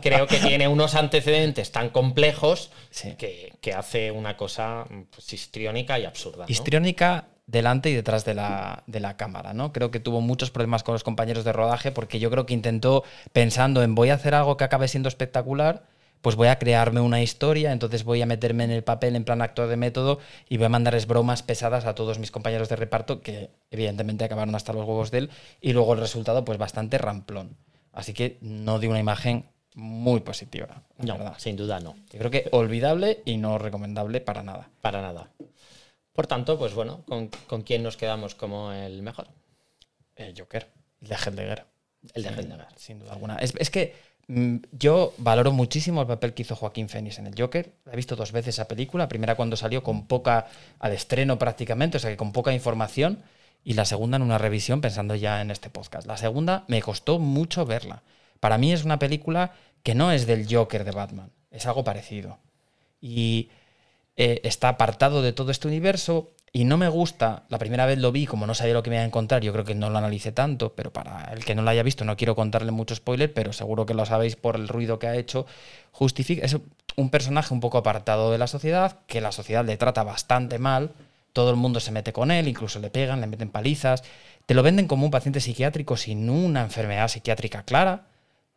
creo 0.00 0.26
que 0.26 0.38
tiene 0.38 0.68
unos 0.68 0.94
antecedentes 0.94 1.72
tan 1.72 1.90
complejos 1.90 2.70
Sí. 2.90 3.14
que, 3.18 3.52
que 3.60 3.72
hace 3.74 4.10
una 4.10 4.36
cosa 4.36 4.86
pues, 5.10 5.32
histriónica 5.32 5.98
y 5.98 6.04
absurda. 6.04 6.44
¿no? 6.44 6.52
histriónica 6.52 7.26
delante 7.46 7.90
y 7.90 7.94
detrás 7.94 8.24
de 8.24 8.34
la, 8.34 8.84
de 8.86 9.00
la 9.00 9.16
cámara, 9.16 9.52
¿no? 9.52 9.72
Creo 9.72 9.90
que 9.90 9.98
tuvo 9.98 10.20
muchos 10.20 10.52
problemas 10.52 10.84
con 10.84 10.92
los 10.94 11.02
compañeros 11.02 11.44
de 11.44 11.52
rodaje 11.52 11.90
porque 11.90 12.20
yo 12.20 12.30
creo 12.30 12.46
que 12.46 12.54
intentó, 12.54 13.02
pensando 13.32 13.82
en 13.82 13.96
voy 13.96 14.10
a 14.10 14.14
hacer 14.14 14.34
algo 14.36 14.56
que 14.56 14.64
acabe 14.64 14.86
siendo 14.86 15.08
espectacular, 15.08 15.82
pues 16.22 16.36
voy 16.36 16.48
a 16.48 16.58
crearme 16.58 17.00
una 17.00 17.22
historia, 17.22 17.72
entonces 17.72 18.04
voy 18.04 18.20
a 18.22 18.26
meterme 18.26 18.64
en 18.64 18.70
el 18.70 18.84
papel 18.84 19.16
en 19.16 19.24
plan 19.24 19.40
actor 19.42 19.68
de 19.68 19.76
método 19.76 20.18
y 20.48 20.56
voy 20.58 20.66
a 20.66 20.68
mandarles 20.68 21.06
bromas 21.06 21.42
pesadas 21.42 21.86
a 21.86 21.94
todos 21.94 22.18
mis 22.18 22.30
compañeros 22.30 22.68
de 22.68 22.76
reparto 22.76 23.20
que 23.22 23.50
evidentemente 23.70 24.24
acabaron 24.24 24.54
hasta 24.54 24.72
los 24.72 24.84
huevos 24.86 25.10
de 25.10 25.18
él 25.18 25.30
y 25.60 25.72
luego 25.72 25.94
el 25.94 26.00
resultado 26.00 26.44
pues 26.44 26.58
bastante 26.58 26.98
ramplón. 26.98 27.56
Así 27.92 28.12
que 28.14 28.38
no 28.40 28.78
dio 28.78 28.90
una 28.90 29.00
imagen 29.00 29.46
muy 29.74 30.20
positiva, 30.20 30.82
No, 30.98 31.16
verdad. 31.16 31.34
sin 31.38 31.56
duda 31.56 31.80
no. 31.80 31.96
Yo 32.12 32.18
creo 32.18 32.30
que 32.30 32.48
olvidable 32.52 33.22
y 33.24 33.36
no 33.36 33.56
recomendable 33.58 34.20
para 34.20 34.42
nada. 34.42 34.68
Para 34.80 35.00
nada. 35.00 35.30
Por 36.12 36.26
tanto, 36.26 36.58
pues 36.58 36.74
bueno, 36.74 37.02
¿con, 37.06 37.28
con 37.46 37.62
quién 37.62 37.82
nos 37.82 37.96
quedamos 37.96 38.34
como 38.34 38.72
el 38.72 39.00
mejor? 39.02 39.28
El 40.16 40.34
Joker, 40.38 40.68
el 41.00 41.08
de 41.08 41.14
Heath 41.14 41.34
Ledger. 41.34 41.64
El 42.14 42.22
de 42.24 42.28
Heath 42.28 42.38
Ledger. 42.48 42.66
Sin 42.76 42.98
duda 42.98 43.12
alguna. 43.12 43.36
Es, 43.36 43.54
es 43.58 43.70
que 43.70 43.94
yo 44.72 45.12
valoro 45.18 45.50
muchísimo 45.52 46.02
el 46.02 46.06
papel 46.06 46.34
que 46.34 46.42
hizo 46.42 46.54
Joaquín 46.54 46.88
Phoenix 46.88 47.18
en 47.18 47.26
el 47.26 47.34
Joker. 47.36 47.72
He 47.90 47.96
visto 47.96 48.16
dos 48.16 48.32
veces 48.32 48.54
esa 48.54 48.68
película. 48.68 49.04
La 49.04 49.08
primera 49.08 49.34
cuando 49.34 49.56
salió 49.56 49.82
con 49.82 50.06
poca, 50.06 50.46
al 50.78 50.92
estreno 50.92 51.38
prácticamente, 51.38 51.96
o 51.96 52.00
sea 52.00 52.10
que 52.10 52.16
con 52.16 52.32
poca 52.32 52.52
información. 52.52 53.22
Y 53.64 53.74
la 53.74 53.84
segunda 53.84 54.16
en 54.16 54.22
una 54.22 54.38
revisión 54.38 54.80
pensando 54.80 55.14
ya 55.14 55.40
en 55.40 55.50
este 55.50 55.68
podcast. 55.68 56.06
La 56.06 56.16
segunda 56.16 56.64
me 56.68 56.80
costó 56.80 57.18
mucho 57.18 57.66
verla. 57.66 58.02
Para 58.38 58.56
mí 58.56 58.72
es 58.72 58.84
una 58.84 58.98
película 58.98 59.52
que 59.82 59.94
no 59.94 60.12
es 60.12 60.26
del 60.26 60.46
Joker 60.48 60.84
de 60.84 60.92
Batman. 60.92 61.30
Es 61.50 61.66
algo 61.66 61.84
parecido. 61.84 62.38
Y 63.00 63.50
eh, 64.16 64.40
está 64.44 64.68
apartado 64.68 65.22
de 65.22 65.32
todo 65.32 65.50
este 65.50 65.68
universo 65.68 66.30
y 66.52 66.64
no 66.64 66.76
me 66.76 66.88
gusta, 66.88 67.44
la 67.48 67.58
primera 67.58 67.86
vez 67.86 67.98
lo 67.98 68.10
vi, 68.10 68.26
como 68.26 68.46
no 68.46 68.54
sabía 68.54 68.74
lo 68.74 68.82
que 68.82 68.90
me 68.90 68.96
iba 68.96 69.04
a 69.04 69.06
encontrar, 69.06 69.42
yo 69.42 69.52
creo 69.52 69.64
que 69.64 69.76
no 69.76 69.88
lo 69.88 69.98
analicé 69.98 70.32
tanto, 70.32 70.74
pero 70.74 70.92
para 70.92 71.32
el 71.32 71.44
que 71.44 71.54
no 71.54 71.62
lo 71.62 71.70
haya 71.70 71.84
visto 71.84 72.04
no 72.04 72.16
quiero 72.16 72.34
contarle 72.34 72.72
mucho 72.72 72.94
spoiler, 72.94 73.32
pero 73.32 73.52
seguro 73.52 73.86
que 73.86 73.94
lo 73.94 74.04
sabéis 74.04 74.34
por 74.34 74.56
el 74.56 74.66
ruido 74.66 74.98
que 74.98 75.06
ha 75.06 75.16
hecho, 75.16 75.46
justifica, 75.92 76.44
es 76.44 76.56
un 76.96 77.10
personaje 77.10 77.54
un 77.54 77.60
poco 77.60 77.78
apartado 77.78 78.32
de 78.32 78.38
la 78.38 78.48
sociedad, 78.48 78.98
que 79.06 79.20
la 79.20 79.30
sociedad 79.30 79.64
le 79.64 79.76
trata 79.76 80.02
bastante 80.02 80.58
mal, 80.58 80.90
todo 81.32 81.50
el 81.50 81.56
mundo 81.56 81.78
se 81.78 81.92
mete 81.92 82.12
con 82.12 82.32
él, 82.32 82.48
incluso 82.48 82.80
le 82.80 82.90
pegan, 82.90 83.20
le 83.20 83.28
meten 83.28 83.50
palizas, 83.50 84.02
te 84.46 84.54
lo 84.54 84.64
venden 84.64 84.88
como 84.88 85.04
un 85.04 85.12
paciente 85.12 85.38
psiquiátrico 85.38 85.96
sin 85.96 86.28
una 86.28 86.62
enfermedad 86.62 87.06
psiquiátrica 87.06 87.62
clara, 87.62 88.06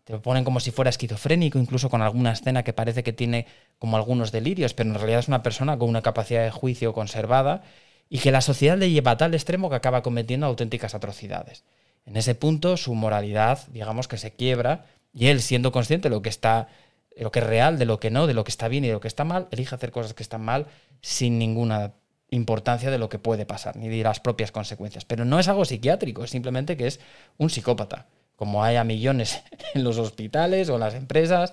te 0.04 0.14
lo 0.14 0.22
ponen 0.22 0.44
como 0.44 0.60
si 0.60 0.72
fuera 0.72 0.90
esquizofrénico, 0.90 1.60
incluso 1.60 1.90
con 1.90 2.02
alguna 2.02 2.34
escena 2.34 2.64
que 2.64 2.74
parece 2.74 3.04
que 3.04 3.14
tiene 3.14 3.46
como 3.84 3.98
algunos 3.98 4.32
delirios, 4.32 4.74
pero 4.74 4.90
en 4.92 4.96
realidad 4.96 5.20
es 5.20 5.28
una 5.28 5.44
persona 5.44 5.78
con 5.78 5.90
una 5.90 6.02
capacidad 6.02 6.42
de 6.42 6.52
juicio 6.52 6.94
conservada 6.94 7.64
y 8.08 8.20
que 8.20 8.32
la 8.32 8.40
sociedad 8.40 8.78
le 8.78 8.90
lleva 8.90 9.12
a 9.12 9.18
tal 9.18 9.34
extremo 9.34 9.70
que 9.70 9.76
acaba 9.76 10.02
cometiendo 10.02 10.46
auténticas 10.46 10.96
atrocidades. 10.96 11.66
En 12.06 12.16
ese 12.16 12.34
punto 12.34 12.78
su 12.78 12.96
moralidad, 12.96 13.68
digamos 13.74 14.08
que 14.08 14.18
se 14.18 14.32
quiebra 14.32 14.86
y 15.14 15.28
él 15.28 15.42
siendo 15.42 15.74
consciente 15.74 16.08
de 16.08 16.16
lo 16.16 16.22
que 16.22 16.30
está 16.30 16.70
de 17.14 17.24
lo 17.24 17.32
que 17.34 17.40
es 17.40 17.46
real, 17.46 17.78
de 17.78 17.84
lo 17.84 18.00
que 18.00 18.10
no, 18.10 18.26
de 18.26 18.34
lo 18.34 18.46
que 18.46 18.52
está 18.52 18.70
bien 18.70 18.86
y 18.86 18.88
de 18.88 18.94
lo 18.94 19.02
que 19.02 19.10
está 19.10 19.26
mal, 19.26 19.50
elige 19.52 19.76
hacer 19.76 19.92
cosas 19.92 20.14
que 20.14 20.24
están 20.24 20.46
mal 20.46 20.68
sin 21.02 21.38
ninguna 21.38 21.92
importancia 22.30 22.90
de 22.90 23.00
lo 23.00 23.10
que 23.10 23.20
puede 23.20 23.46
pasar, 23.46 23.76
ni 23.76 23.90
de 23.90 24.02
las 24.02 24.22
propias 24.22 24.54
consecuencias. 24.54 25.04
Pero 25.04 25.26
no 25.26 25.40
es 25.40 25.50
algo 25.50 25.66
psiquiátrico, 25.66 26.24
es 26.24 26.30
simplemente 26.30 26.78
que 26.78 26.88
es 26.88 27.02
un 27.38 27.50
psicópata, 27.50 28.08
como 28.38 28.64
hay 28.64 28.78
a 28.78 28.86
millones 28.86 29.44
en 29.74 29.84
los 29.84 29.98
hospitales 29.98 30.70
o 30.70 30.76
en 30.76 30.80
las 30.80 30.96
empresas, 30.96 31.52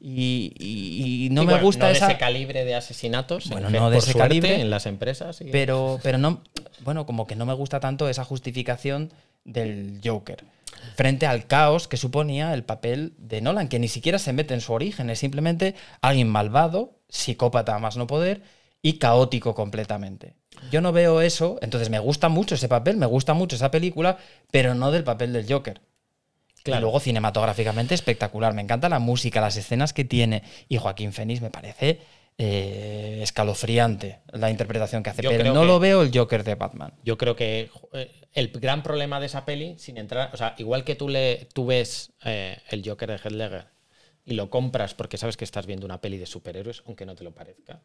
y, 0.00 0.52
y- 0.58 1.26
y 1.26 1.30
no 1.30 1.42
Sí, 1.42 1.46
me 1.46 1.52
bueno, 1.54 1.64
gusta 1.66 1.86
no 1.86 1.92
esa... 1.92 2.06
de 2.06 2.12
ese 2.12 2.20
calibre 2.20 2.64
de 2.64 2.74
asesinatos. 2.74 3.48
Bueno, 3.50 3.68
en- 3.68 3.74
no 3.74 3.90
de 3.90 3.98
ese 3.98 4.12
suerte, 4.12 4.28
calibre, 4.40 4.60
en 4.60 4.70
las 4.70 4.86
empresas. 4.86 5.40
y- 5.40 5.44
Pero, 5.50 5.98
pero 6.02 6.18
no, 6.18 6.42
bueno, 6.80 7.06
como 7.06 7.26
que 7.26 7.36
no 7.36 7.46
me 7.46 7.54
gusta 7.54 7.80
tanto 7.80 8.08
esa 8.08 8.24
justificación 8.24 9.12
del 9.44 10.00
Joker 10.04 10.44
frente 10.94 11.26
al 11.26 11.46
caos 11.46 11.88
que 11.88 11.96
suponía 11.96 12.52
el 12.54 12.62
papel 12.64 13.14
de 13.18 13.40
Nolan, 13.40 13.68
que 13.68 13.78
ni 13.78 13.88
siquiera 13.88 14.18
se 14.18 14.32
mete 14.32 14.54
en 14.54 14.60
su 14.60 14.72
origen, 14.72 15.10
es 15.10 15.18
simplemente 15.18 15.74
alguien 16.02 16.28
malvado, 16.28 16.98
psicópata 17.08 17.74
a 17.74 17.78
más 17.78 17.96
no 17.96 18.06
poder 18.06 18.42
y 18.82 18.94
caótico 18.94 19.54
completamente. 19.54 20.34
Yo 20.70 20.80
no 20.80 20.92
veo 20.92 21.20
eso, 21.20 21.58
entonces 21.62 21.88
me 21.88 21.98
gusta 22.00 22.28
mucho 22.28 22.56
ese 22.56 22.68
papel, 22.68 22.96
me 22.96 23.06
gusta 23.06 23.32
mucho 23.32 23.56
esa 23.56 23.70
película, 23.70 24.18
pero 24.50 24.74
no 24.74 24.90
del 24.90 25.04
papel 25.04 25.32
del 25.32 25.50
Joker. 25.50 25.80
Claro. 26.62 26.80
Y 26.80 26.82
luego 26.82 27.00
cinematográficamente 27.00 27.94
espectacular. 27.94 28.52
Me 28.54 28.62
encanta 28.62 28.88
la 28.88 28.98
música, 28.98 29.40
las 29.40 29.56
escenas 29.56 29.92
que 29.92 30.04
tiene. 30.04 30.42
Y 30.68 30.76
Joaquín 30.78 31.12
Phoenix 31.12 31.40
me 31.40 31.50
parece 31.50 32.00
eh, 32.36 33.18
escalofriante 33.22 34.20
la 34.32 34.50
interpretación 34.50 35.02
que 35.02 35.10
hace. 35.10 35.22
Yo 35.22 35.30
pero 35.30 35.52
no 35.52 35.62
que- 35.62 35.66
lo 35.66 35.78
veo 35.80 36.02
el 36.02 36.10
Joker 36.16 36.44
de 36.44 36.54
Batman. 36.54 36.92
Yo 37.04 37.18
creo 37.18 37.34
que 37.36 37.70
eh, 37.92 38.10
el 38.32 38.48
gran 38.50 38.82
problema 38.82 39.18
de 39.20 39.26
esa 39.26 39.44
peli, 39.44 39.74
sin 39.78 39.96
entrar, 39.98 40.30
o 40.32 40.36
sea, 40.36 40.54
igual 40.58 40.84
que 40.84 40.94
tú 40.94 41.08
le 41.08 41.48
tú 41.52 41.66
ves 41.66 42.12
eh, 42.24 42.56
el 42.70 42.88
Joker 42.88 43.10
de 43.10 43.16
Heath 43.18 43.66
y 44.24 44.34
lo 44.34 44.50
compras 44.50 44.94
porque 44.94 45.16
sabes 45.16 45.36
que 45.36 45.44
estás 45.44 45.66
viendo 45.66 45.86
una 45.86 46.00
peli 46.00 46.18
de 46.18 46.26
superhéroes, 46.26 46.82
aunque 46.86 47.06
no 47.06 47.14
te 47.16 47.24
lo 47.24 47.32
parezca. 47.32 47.80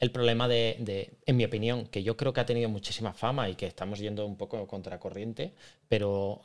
El 0.00 0.12
problema 0.12 0.46
de, 0.48 0.76
de- 0.78 1.10
en 1.26 1.36
mi 1.36 1.44
opinión, 1.44 1.86
que 1.86 2.02
yo 2.04 2.16
creo 2.16 2.32
que 2.32 2.40
ha 2.40 2.46
tenido 2.46 2.68
muchísima 2.68 3.12
fama 3.12 3.48
y 3.50 3.56
que 3.56 3.66
estamos 3.66 3.98
yendo 3.98 4.24
un 4.24 4.36
poco 4.36 4.66
contracorriente, 4.68 5.54
pero 5.88 6.40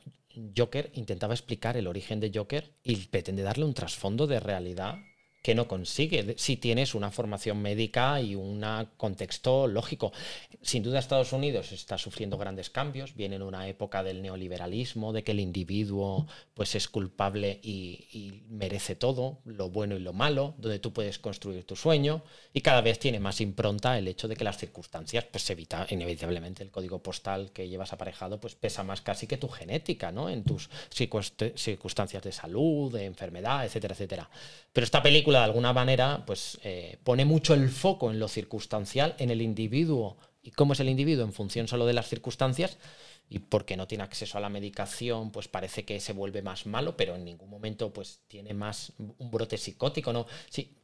Joker 0.56 0.92
intentaba 0.94 1.34
explicar 1.34 1.78
el 1.78 1.88
origen 1.88 2.20
de 2.20 2.32
Joker 2.34 2.76
y 2.84 2.96
pretende 3.08 3.44
darle 3.44 3.66
un 3.66 3.74
trasfondo 3.74 4.28
de 4.28 4.40
realidad 4.40 5.00
que 5.44 5.54
no 5.56 5.68
consigue 5.68 6.36
si 6.38 6.56
tienes 6.56 6.96
una 6.96 7.12
formación 7.12 7.62
médica 7.62 8.22
y 8.22 8.34
un 8.34 8.66
contexto 8.96 9.68
lógico. 9.68 10.14
Sin 10.62 10.82
duda 10.84 11.00
Estados 11.00 11.34
Unidos 11.34 11.74
está 11.74 11.98
sufriendo 11.98 12.38
grandes 12.38 12.70
cambios, 12.70 13.14
viene 13.14 13.36
en 13.36 13.42
una 13.42 13.68
época 13.68 14.04
del 14.04 14.22
neoliberalismo, 14.22 15.12
de 15.12 15.24
que 15.24 15.34
el 15.34 15.42
individuo 15.42 16.26
pues 16.54 16.76
es 16.76 16.88
culpable 16.88 17.60
y, 17.62 18.44
merece 18.48 18.96
todo, 18.96 19.40
lo 19.44 19.70
bueno 19.70 19.98
y 19.98 20.00
lo 20.00 20.14
malo, 20.14 20.56
donde 20.58 20.80
tú 20.80 20.94
puedes 20.94 21.20
construir 21.20 21.66
tu 21.66 21.76
sueño 21.76 22.24
y 22.54 22.62
cada 22.62 22.80
vez 22.80 22.98
tiene 22.98 23.20
más 23.20 23.42
impronta 23.42 23.98
el 23.98 24.08
hecho 24.08 24.30
de 24.30 24.38
que 24.38 24.46
las 24.46 24.58
circunstancias 24.58 25.26
pues 25.30 25.50
evita 25.50 25.86
inevitablemente 25.90 26.64
el 26.64 26.72
código 26.72 27.04
postal 27.04 27.52
que 27.52 27.68
llevas 27.68 27.92
aparejado 27.92 28.40
pues 28.40 28.56
pesa 28.56 28.84
más 28.84 29.02
casi 29.02 29.28
que 29.28 29.36
tu 29.36 29.50
genética, 29.50 30.14
¿no? 30.14 30.30
En 30.30 30.46
tus 30.46 30.70
circunst- 30.90 31.58
circunstancias 31.58 32.24
de 32.24 32.32
salud, 32.32 32.94
de 32.94 33.04
enfermedad, 33.04 33.66
etcétera, 33.66 33.94
etcétera. 33.94 34.30
Pero 34.72 34.86
esta 34.86 35.04
película 35.04 35.33
de 35.40 35.46
alguna 35.46 35.74
manera 35.74 36.24
pues 36.26 36.60
eh, 36.64 36.98
pone 37.04 37.26
mucho 37.26 37.54
el 37.54 37.70
foco 37.70 38.12
en 38.12 38.20
lo 38.20 38.28
circunstancial, 38.28 39.16
en 39.18 39.30
el 39.30 39.42
individuo 39.42 40.18
y 40.42 40.52
cómo 40.52 40.74
es 40.74 40.80
el 40.80 40.90
individuo 40.90 41.26
en 41.26 41.34
función 41.34 41.68
solo 41.68 41.86
de 41.86 41.94
las 41.94 42.08
circunstancias 42.08 42.78
y 43.30 43.40
porque 43.40 43.78
no 43.78 43.88
tiene 43.88 44.04
acceso 44.04 44.38
a 44.38 44.42
la 44.42 44.50
medicación, 44.50 45.32
pues 45.32 45.48
parece 45.48 45.86
que 45.86 46.00
se 46.00 46.14
vuelve 46.14 46.42
más 46.42 46.66
malo, 46.66 46.98
pero 46.98 47.16
en 47.16 47.26
ningún 47.26 47.50
momento 47.50 47.92
pues 47.94 48.22
tiene 48.28 48.54
más 48.54 48.94
un 48.98 49.32
brote 49.32 49.58
psicótico, 49.58 50.14
¿no? 50.14 50.28
Sí, 50.50 50.76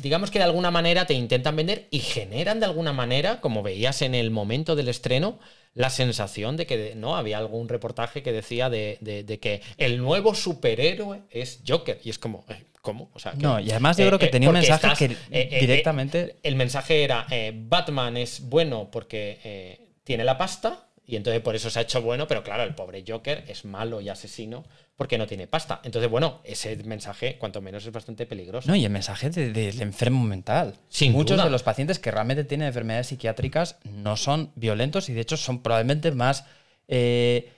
digamos 0.00 0.30
que 0.30 0.38
de 0.38 0.44
alguna 0.44 0.70
manera 0.70 1.06
te 1.06 1.14
intentan 1.14 1.56
vender 1.56 1.88
y 1.90 2.00
generan 2.00 2.60
de 2.60 2.66
alguna 2.66 2.92
manera, 2.92 3.40
como 3.40 3.62
veías 3.62 4.02
en 4.02 4.14
el 4.14 4.30
momento 4.30 4.76
del 4.76 4.88
estreno, 4.88 5.38
la 5.76 5.88
sensación 5.90 6.56
de 6.56 6.66
que 6.66 6.94
no 6.96 7.16
había 7.16 7.38
algún 7.38 7.68
reportaje 7.68 8.22
que 8.24 8.32
decía 8.32 8.68
de, 8.68 8.98
de- 9.00 9.22
de 9.22 9.38
que 9.38 9.60
el 9.78 9.98
nuevo 9.98 10.34
superhéroe 10.34 11.20
es 11.30 11.60
Joker. 11.68 12.00
Y 12.02 12.10
es 12.10 12.18
como, 12.18 12.44
eh, 12.48 12.64
¿cómo? 12.82 13.10
O 13.14 13.18
sea, 13.20 13.32
que- 13.32 13.38
No, 13.38 13.60
y 13.60 13.70
además 13.70 13.96
yo 13.98 14.04
creo 14.08 14.18
que 14.18 14.26
tenía 14.32 14.48
un 14.48 14.54
mensaje 14.80 15.08
que 15.30 15.58
directamente- 15.60 16.36
el 16.42 16.56
mensaje 16.56 17.04
era, 17.04 17.26
eh, 17.30 17.52
Batman 17.54 18.16
es 18.16 18.40
bueno 18.40 18.88
porque 18.90 19.38
eh, 19.44 19.80
tiene 20.02 20.24
la 20.24 20.36
pasta 20.38 20.85
y 21.06 21.16
entonces 21.16 21.40
por 21.42 21.54
eso 21.54 21.70
se 21.70 21.78
ha 21.78 21.82
hecho 21.82 22.02
bueno, 22.02 22.26
pero 22.26 22.42
claro, 22.42 22.62
el 22.64 22.74
pobre 22.74 23.04
Joker 23.06 23.44
es 23.48 23.64
malo 23.64 24.00
y 24.00 24.08
asesino 24.08 24.64
porque 24.96 25.18
no 25.18 25.26
tiene 25.26 25.46
pasta. 25.46 25.80
Entonces, 25.84 26.10
bueno, 26.10 26.40
ese 26.44 26.74
mensaje, 26.84 27.36
cuanto 27.38 27.60
menos, 27.60 27.84
es 27.86 27.92
bastante 27.92 28.26
peligroso. 28.26 28.68
No, 28.68 28.74
y 28.76 28.84
el 28.84 28.90
mensaje 28.90 29.30
de- 29.30 29.52
del 29.52 29.80
enfermo 29.82 30.24
mental. 30.24 30.74
Sin 30.88 31.12
Muchos 31.12 31.36
duda. 31.36 31.44
de 31.44 31.50
los 31.50 31.62
pacientes 31.62 31.98
que 31.98 32.10
realmente 32.10 32.44
tienen 32.44 32.66
enfermedades 32.68 33.08
psiquiátricas 33.08 33.76
no 33.84 34.16
son 34.16 34.52
violentos 34.56 35.08
y 35.08 35.12
de 35.14 35.20
hecho 35.20 35.36
son 35.36 35.62
probablemente 35.62 36.10
más... 36.12 36.44
eh, 36.88 37.52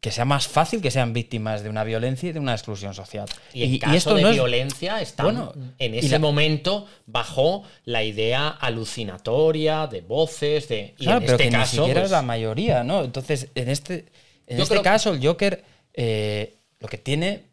que 0.00 0.10
sea 0.10 0.24
más 0.24 0.48
fácil 0.48 0.80
que 0.80 0.90
sean 0.90 1.12
víctimas 1.12 1.62
de 1.62 1.68
una 1.68 1.84
violencia 1.84 2.28
y 2.30 2.32
de 2.32 2.40
una 2.40 2.52
exclusión 2.54 2.94
social. 2.94 3.28
Y 3.52 3.64
en 3.64 3.78
caso 3.78 4.14
de 4.14 4.22
no 4.22 4.28
es- 4.30 4.34
violencia, 4.34 5.00
está 5.00 5.24
Bueno, 5.24 5.52
en 5.78 5.94
ese 5.94 6.08
la- 6.10 6.18
momento 6.18 6.86
bajo 7.06 7.62
la 7.84 8.02
idea 8.02 8.48
alucinatoria 8.48 9.86
de 9.86 10.00
voces, 10.00 10.68
de. 10.68 10.94
Y 10.98 11.04
Claro, 11.04 11.18
en 11.18 11.24
pero 11.24 11.32
este 11.36 11.44
que 11.44 11.50
caso, 11.50 11.76
ni 11.76 11.78
siquiera 11.78 12.00
pues, 12.00 12.04
es 12.06 12.10
la 12.12 12.22
mayoría, 12.22 12.82
¿no? 12.84 13.04
Entonces, 13.04 13.48
en 13.54 13.68
este, 13.68 14.06
en 14.46 14.56
Yo 14.56 14.62
este 14.64 14.74
creo- 14.74 14.82
caso, 14.82 15.12
el 15.12 15.24
Joker 15.24 15.64
eh, 15.94 16.54
lo 16.80 16.88
que 16.88 16.98
tiene, 16.98 17.44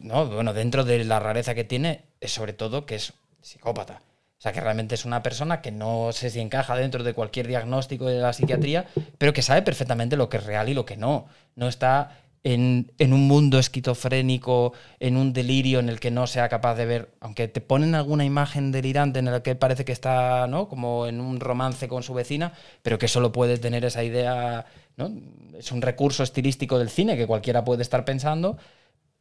no, 0.00 0.26
bueno, 0.26 0.52
dentro 0.54 0.84
de 0.84 1.04
la 1.04 1.20
rareza 1.20 1.54
que 1.54 1.64
tiene, 1.64 2.00
es 2.20 2.32
sobre 2.32 2.52
todo 2.52 2.84
que 2.86 2.96
es 2.96 3.12
psicópata. 3.42 4.00
O 4.38 4.42
sea, 4.42 4.52
que 4.52 4.60
realmente 4.60 4.94
es 4.94 5.06
una 5.06 5.22
persona 5.22 5.62
que 5.62 5.72
no 5.72 6.12
sé 6.12 6.28
si 6.28 6.40
encaja 6.40 6.76
dentro 6.76 7.02
de 7.02 7.14
cualquier 7.14 7.46
diagnóstico 7.46 8.06
de 8.06 8.20
la 8.20 8.34
psiquiatría, 8.34 8.84
pero 9.16 9.32
que 9.32 9.42
sabe 9.42 9.62
perfectamente 9.62 10.16
lo 10.16 10.28
que 10.28 10.36
es 10.36 10.44
real 10.44 10.68
y 10.68 10.74
lo 10.74 10.84
que 10.84 10.98
no. 10.98 11.26
No 11.54 11.68
está 11.68 12.18
en, 12.44 12.92
en 12.98 13.12
un 13.14 13.26
mundo 13.26 13.58
esquizofrénico, 13.58 14.74
en 15.00 15.16
un 15.16 15.32
delirio 15.32 15.80
en 15.80 15.88
el 15.88 15.98
que 16.00 16.10
no 16.10 16.26
sea 16.26 16.48
capaz 16.48 16.74
de 16.76 16.86
ver, 16.86 17.10
aunque 17.20 17.48
te 17.48 17.60
ponen 17.62 17.94
alguna 17.94 18.24
imagen 18.24 18.72
delirante 18.72 19.18
en 19.18 19.24
la 19.24 19.42
que 19.42 19.54
parece 19.54 19.84
que 19.86 19.92
está, 19.92 20.46
¿no? 20.46 20.68
Como 20.68 21.06
en 21.06 21.20
un 21.20 21.40
romance 21.40 21.88
con 21.88 22.02
su 22.02 22.14
vecina, 22.14 22.52
pero 22.82 22.98
que 22.98 23.08
solo 23.08 23.32
puede 23.32 23.58
tener 23.58 23.84
esa 23.86 24.04
idea, 24.04 24.66
¿no? 24.96 25.10
Es 25.58 25.72
un 25.72 25.82
recurso 25.82 26.22
estilístico 26.22 26.78
del 26.78 26.90
cine 26.90 27.16
que 27.16 27.26
cualquiera 27.26 27.64
puede 27.64 27.82
estar 27.82 28.04
pensando, 28.04 28.58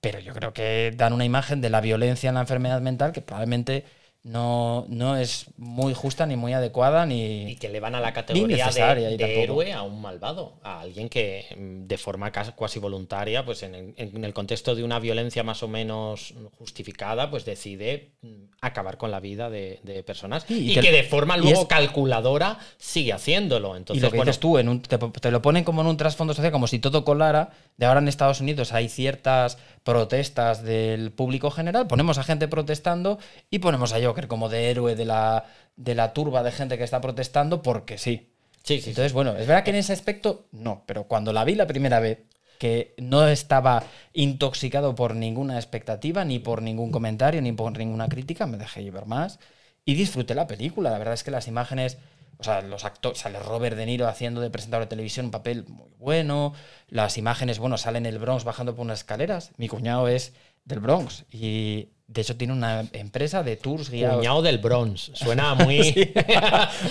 pero 0.02 0.20
yo 0.20 0.34
creo 0.34 0.54
que 0.54 0.94
dan 0.96 1.14
una 1.14 1.26
imagen 1.26 1.62
de 1.62 1.70
la 1.70 1.82
violencia 1.82 2.28
en 2.30 2.36
la 2.36 2.42
enfermedad 2.42 2.82
mental 2.82 3.12
que 3.12 3.22
probablemente 3.22 3.86
no, 4.26 4.86
no 4.90 5.16
es 5.18 5.46
muy 5.56 5.94
justa 5.94 6.26
ni 6.26 6.36
muy 6.36 6.52
adecuada 6.54 7.06
ni... 7.06 7.52
Y 7.52 7.56
que 7.58 7.70
le 7.70 7.80
van 7.80 7.94
a 7.94 8.00
la 8.00 8.12
categoría 8.12 8.70
de, 8.72 9.16
y 9.20 9.22
héroe 9.22 9.72
a 9.72 9.84
un 9.84 10.02
malvado, 10.02 10.54
a 10.64 10.82
alguien 10.82 11.10
que 11.10 11.46
mm, 11.56 11.86
de 11.88 11.98
forma 12.00 12.32
cas- 12.32 12.52
cuasi 12.56 12.80
voluntaria, 12.80 13.46
pues 13.46 13.62
en 13.62 13.76
el, 13.76 13.94
en 13.98 14.24
el 14.26 14.34
contexto 14.34 14.74
de 14.74 14.84
una 14.84 14.98
violencia 14.98 15.44
más 15.44 15.62
o 15.62 15.68
menos 15.68 16.34
justificada, 16.58 17.30
pues 17.30 17.46
decide 17.46 18.14
mm, 18.24 18.28
acabar 18.62 18.98
con 18.98 19.12
la 19.12 19.20
vida 19.20 19.52
de, 19.52 19.80
de 19.84 20.02
personas 20.02 20.44
Sí, 20.48 20.56
y 20.56 20.72
y, 20.72 20.74
que- 20.74 20.82
que, 20.82 20.92
de 20.92 21.04
forma 21.04 21.38
y 21.38 21.42
luego 21.42 21.62
es- 21.62 21.68
calculadora 21.68 22.58
sigue 22.80 23.14
haciéndolo. 23.14 23.76
Y 23.76 23.78
Entonces, 23.78 24.02
lo 24.04 24.10
que 24.10 24.18
bueno, 24.18 24.30
dices 24.32 24.40
tú, 24.40 24.58
en 24.58 24.70
un- 24.70 24.82
te, 24.82 24.98
te 24.98 25.30
lo 25.30 25.44
ponen 25.44 25.64
como 25.64 25.82
en 25.82 25.88
un 25.88 25.98
trasfondo 25.98 26.34
social, 26.34 26.52
como 26.52 26.66
si 26.66 26.80
todo 26.80 27.06
colara. 27.06 27.52
De 27.78 27.86
ahora 27.86 28.00
en 28.00 28.08
Estados 28.08 28.42
Unidos 28.42 28.74
hay 28.74 28.90
ciertas 28.90 29.60
protestas 29.84 30.64
del 30.64 31.12
público 31.12 31.52
general, 31.52 31.86
ponemos 31.86 32.18
a 32.18 32.24
gente 32.24 32.48
protestando 32.48 33.20
y 33.52 33.60
ponemos 33.60 33.94
a 33.94 34.00
Joker 34.16 34.28
como 34.28 34.50
de 34.50 34.70
héroe 34.72 34.96
de 34.96 35.06
la, 35.06 35.46
de 35.76 35.96
la 35.96 36.14
turba 36.14 36.44
de 36.44 36.52
gente 36.52 36.78
que 36.78 36.84
está 36.84 37.02
protestando 37.02 37.62
porque 37.62 37.98
sí. 37.98 38.30
sí, 38.64 38.78
sí, 38.78 38.82
sí. 38.82 38.90
Entonces, 38.92 39.14
bueno, 39.14 39.36
es 39.38 39.48
verdad 39.48 39.64
que 39.64 39.72
en 39.72 39.78
ese 39.78 39.94
aspecto 39.94 40.48
no, 40.52 40.84
pero 40.86 41.04
cuando 41.04 41.34
la 41.34 41.44
vi 41.44 41.56
la 41.56 41.68
primera 41.68 42.00
vez, 42.00 42.20
que 42.58 42.94
no 42.98 43.28
estaba 43.28 43.84
intoxicado 44.14 44.96
por 44.96 45.16
ninguna 45.16 45.58
expectativa, 45.58 46.24
ni 46.26 46.40
por 46.40 46.62
ningún 46.62 46.92
comentario, 46.92 47.42
ni 47.42 47.52
por 47.52 47.78
ninguna 47.78 48.08
crítica, 48.08 48.46
me 48.46 48.58
dejé 48.58 48.84
llevar 48.84 49.08
más 49.08 49.40
y 49.84 49.96
disfruté 49.96 50.36
la 50.36 50.48
película. 50.48 50.90
La 50.90 50.98
verdad 50.98 51.14
es 51.14 51.24
que 51.24 51.32
las 51.32 51.48
imágenes, 51.48 51.98
o 52.38 52.44
sea, 52.44 52.62
los 52.62 52.86
actores, 52.86 53.20
sale 53.20 53.40
Robert 53.40 53.78
De 53.78 53.86
Niro 53.86 54.08
haciendo 54.08 54.42
de 54.42 54.50
presentador 54.50 54.86
de 54.86 54.90
televisión 54.90 55.28
un 55.28 55.32
papel 55.32 55.66
muy 55.68 55.92
bueno, 55.98 56.54
las 56.88 57.18
imágenes, 57.18 57.60
bueno, 57.60 57.78
salen 57.78 58.06
el 58.06 58.20
Bronx 58.20 58.44
bajando 58.44 58.76
por 58.76 58.86
unas 58.86 59.00
escaleras. 59.00 59.52
Mi 59.58 59.68
cuñado 59.68 60.08
es 60.08 60.34
del 60.64 60.80
Bronx 60.80 61.26
y 61.32 61.90
de 62.08 62.22
hecho 62.22 62.38
tiene 62.38 62.54
una 62.54 62.86
empresa 62.94 63.44
de 63.44 63.56
tours 63.56 63.90
guiados. 63.90 64.18
Cuñado 64.18 64.42
del 64.42 64.58
Bronx. 64.60 65.12
Suena 65.14 65.54
muy. 65.56 66.14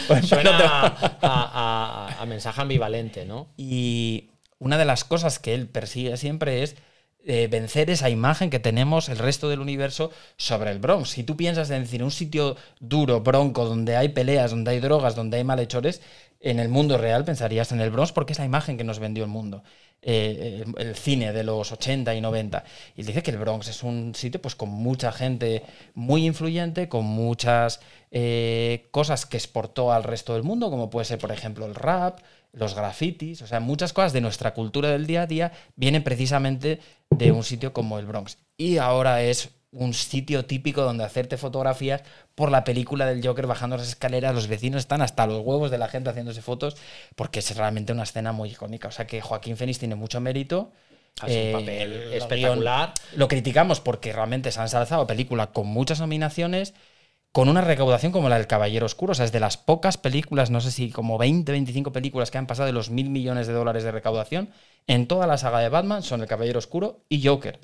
Pues 0.08 0.26
Suena 0.26 0.96
a 1.22 2.24
mensaje 2.26 2.60
ambivalente, 2.60 3.24
¿no? 3.24 3.48
Y 3.56 4.30
una 4.58 4.78
de 4.78 4.84
las 4.84 5.04
cosas 5.04 5.38
que 5.38 5.54
él 5.54 5.68
persigue 5.68 6.16
siempre 6.16 6.62
es 6.62 6.76
eh, 7.26 7.48
vencer 7.50 7.88
esa 7.88 8.10
imagen 8.10 8.50
que 8.50 8.58
tenemos 8.58 9.08
el 9.08 9.16
resto 9.16 9.48
del 9.48 9.60
universo 9.60 10.10
sobre 10.36 10.70
el 10.70 10.78
Bronx. 10.78 11.08
Si 11.08 11.24
tú 11.24 11.38
piensas 11.38 11.70
en 11.70 11.82
decir 11.82 12.02
un 12.02 12.10
sitio 12.10 12.56
duro, 12.80 13.22
bronco, 13.22 13.64
donde 13.64 13.96
hay 13.96 14.10
peleas, 14.10 14.50
donde 14.50 14.72
hay 14.72 14.80
drogas, 14.80 15.14
donde 15.14 15.38
hay 15.38 15.44
malhechores, 15.44 16.02
en 16.40 16.60
el 16.60 16.68
mundo 16.68 16.98
real 16.98 17.24
pensarías 17.24 17.72
en 17.72 17.80
el 17.80 17.90
Bronx 17.90 18.12
porque 18.12 18.34
es 18.34 18.38
la 18.38 18.44
imagen 18.44 18.76
que 18.76 18.84
nos 18.84 18.98
vendió 18.98 19.24
el 19.24 19.30
mundo. 19.30 19.62
Eh, 20.06 20.64
el, 20.76 20.94
cine 20.96 21.32
de 21.32 21.42
los 21.42 21.72
80 21.72 22.14
y 22.14 22.20
90. 22.20 22.62
Y 22.94 23.04
dice 23.04 23.22
que 23.22 23.30
el 23.30 23.38
Bronx 23.38 23.68
es 23.68 23.82
un 23.82 24.14
sitio 24.14 24.40
pues 24.40 24.54
con 24.54 24.68
mucha 24.68 25.10
gente 25.12 25.62
muy 25.94 26.26
influyente, 26.26 26.90
con 26.90 27.06
muchas 27.06 27.80
eh, 28.10 28.86
cosas 28.90 29.24
que 29.24 29.38
exportó 29.38 29.92
al 29.92 30.04
resto 30.04 30.34
del 30.34 30.42
mundo, 30.42 30.70
como 30.70 30.90
puede 30.90 31.06
ser, 31.06 31.18
por 31.18 31.32
ejemplo, 31.32 31.64
el 31.64 31.74
rap, 31.74 32.20
los 32.52 32.74
grafitis, 32.74 33.40
o 33.40 33.46
sea, 33.46 33.60
muchas 33.60 33.94
cosas 33.94 34.12
de 34.12 34.20
nuestra 34.20 34.52
cultura 34.52 34.90
del 34.90 35.06
día 35.06 35.22
a 35.22 35.26
día 35.26 35.52
vienen 35.74 36.04
precisamente 36.04 36.80
de 37.08 37.32
un 37.32 37.42
sitio 37.42 37.72
como 37.72 37.98
el 37.98 38.04
Bronx. 38.04 38.36
Y 38.58 38.76
ahora 38.76 39.22
es 39.22 39.48
un 39.74 39.94
sitio 39.94 40.44
típico 40.44 40.82
donde 40.82 41.04
hacerte 41.04 41.36
fotografías 41.36 42.02
por 42.34 42.50
la 42.50 42.64
película 42.64 43.06
del 43.06 43.26
Joker 43.26 43.46
bajando 43.46 43.76
las 43.76 43.88
escaleras, 43.88 44.34
los 44.34 44.48
vecinos 44.48 44.80
están 44.80 45.02
hasta 45.02 45.26
los 45.26 45.40
huevos 45.44 45.70
de 45.70 45.78
la 45.78 45.88
gente 45.88 46.10
haciéndose 46.10 46.42
fotos, 46.42 46.76
porque 47.16 47.40
es 47.40 47.56
realmente 47.56 47.92
una 47.92 48.04
escena 48.04 48.32
muy 48.32 48.50
icónica. 48.50 48.88
O 48.88 48.92
sea 48.92 49.06
que 49.06 49.20
Joaquín 49.20 49.56
Phoenix 49.56 49.78
tiene 49.78 49.94
mucho 49.94 50.20
mérito. 50.20 50.72
Hace 51.20 51.50
Eh, 51.50 51.54
un 51.54 51.60
papel 51.60 51.92
el 51.92 52.12
espectacular. 52.14 52.92
guion 52.94 53.18
Lo 53.18 53.28
criticamos 53.28 53.80
porque 53.80 54.12
realmente 54.12 54.50
se 54.50 54.58
han 54.58 54.66
ensalzado 54.66 55.06
película 55.06 55.48
con 55.52 55.66
muchas 55.66 56.00
nominaciones, 56.00 56.74
con 57.32 57.48
una 57.48 57.60
recaudación 57.60 58.12
como 58.12 58.28
la 58.28 58.36
del 58.36 58.46
Caballero 58.46 58.86
Oscuro. 58.86 59.12
O 59.12 59.14
sea, 59.14 59.24
es 59.24 59.32
de 59.32 59.40
las 59.40 59.56
pocas 59.56 59.96
películas, 59.96 60.50
no 60.50 60.60
sé 60.60 60.70
si 60.70 60.90
como 60.90 61.18
20, 61.18 61.50
25 61.52 61.92
películas 61.92 62.30
que 62.30 62.38
han 62.38 62.46
pasado 62.46 62.66
de 62.66 62.72
los 62.72 62.90
mil 62.90 63.10
millones 63.10 63.46
de 63.46 63.52
dólares 63.52 63.84
de 63.84 63.92
recaudación 63.92 64.50
en 64.86 65.06
toda 65.06 65.26
la 65.26 65.38
saga 65.38 65.60
de 65.60 65.68
Batman 65.68 66.02
son 66.02 66.20
El 66.20 66.26
Caballero 66.28 66.58
Oscuro 66.58 67.04
y 67.08 67.26
Joker. 67.26 67.60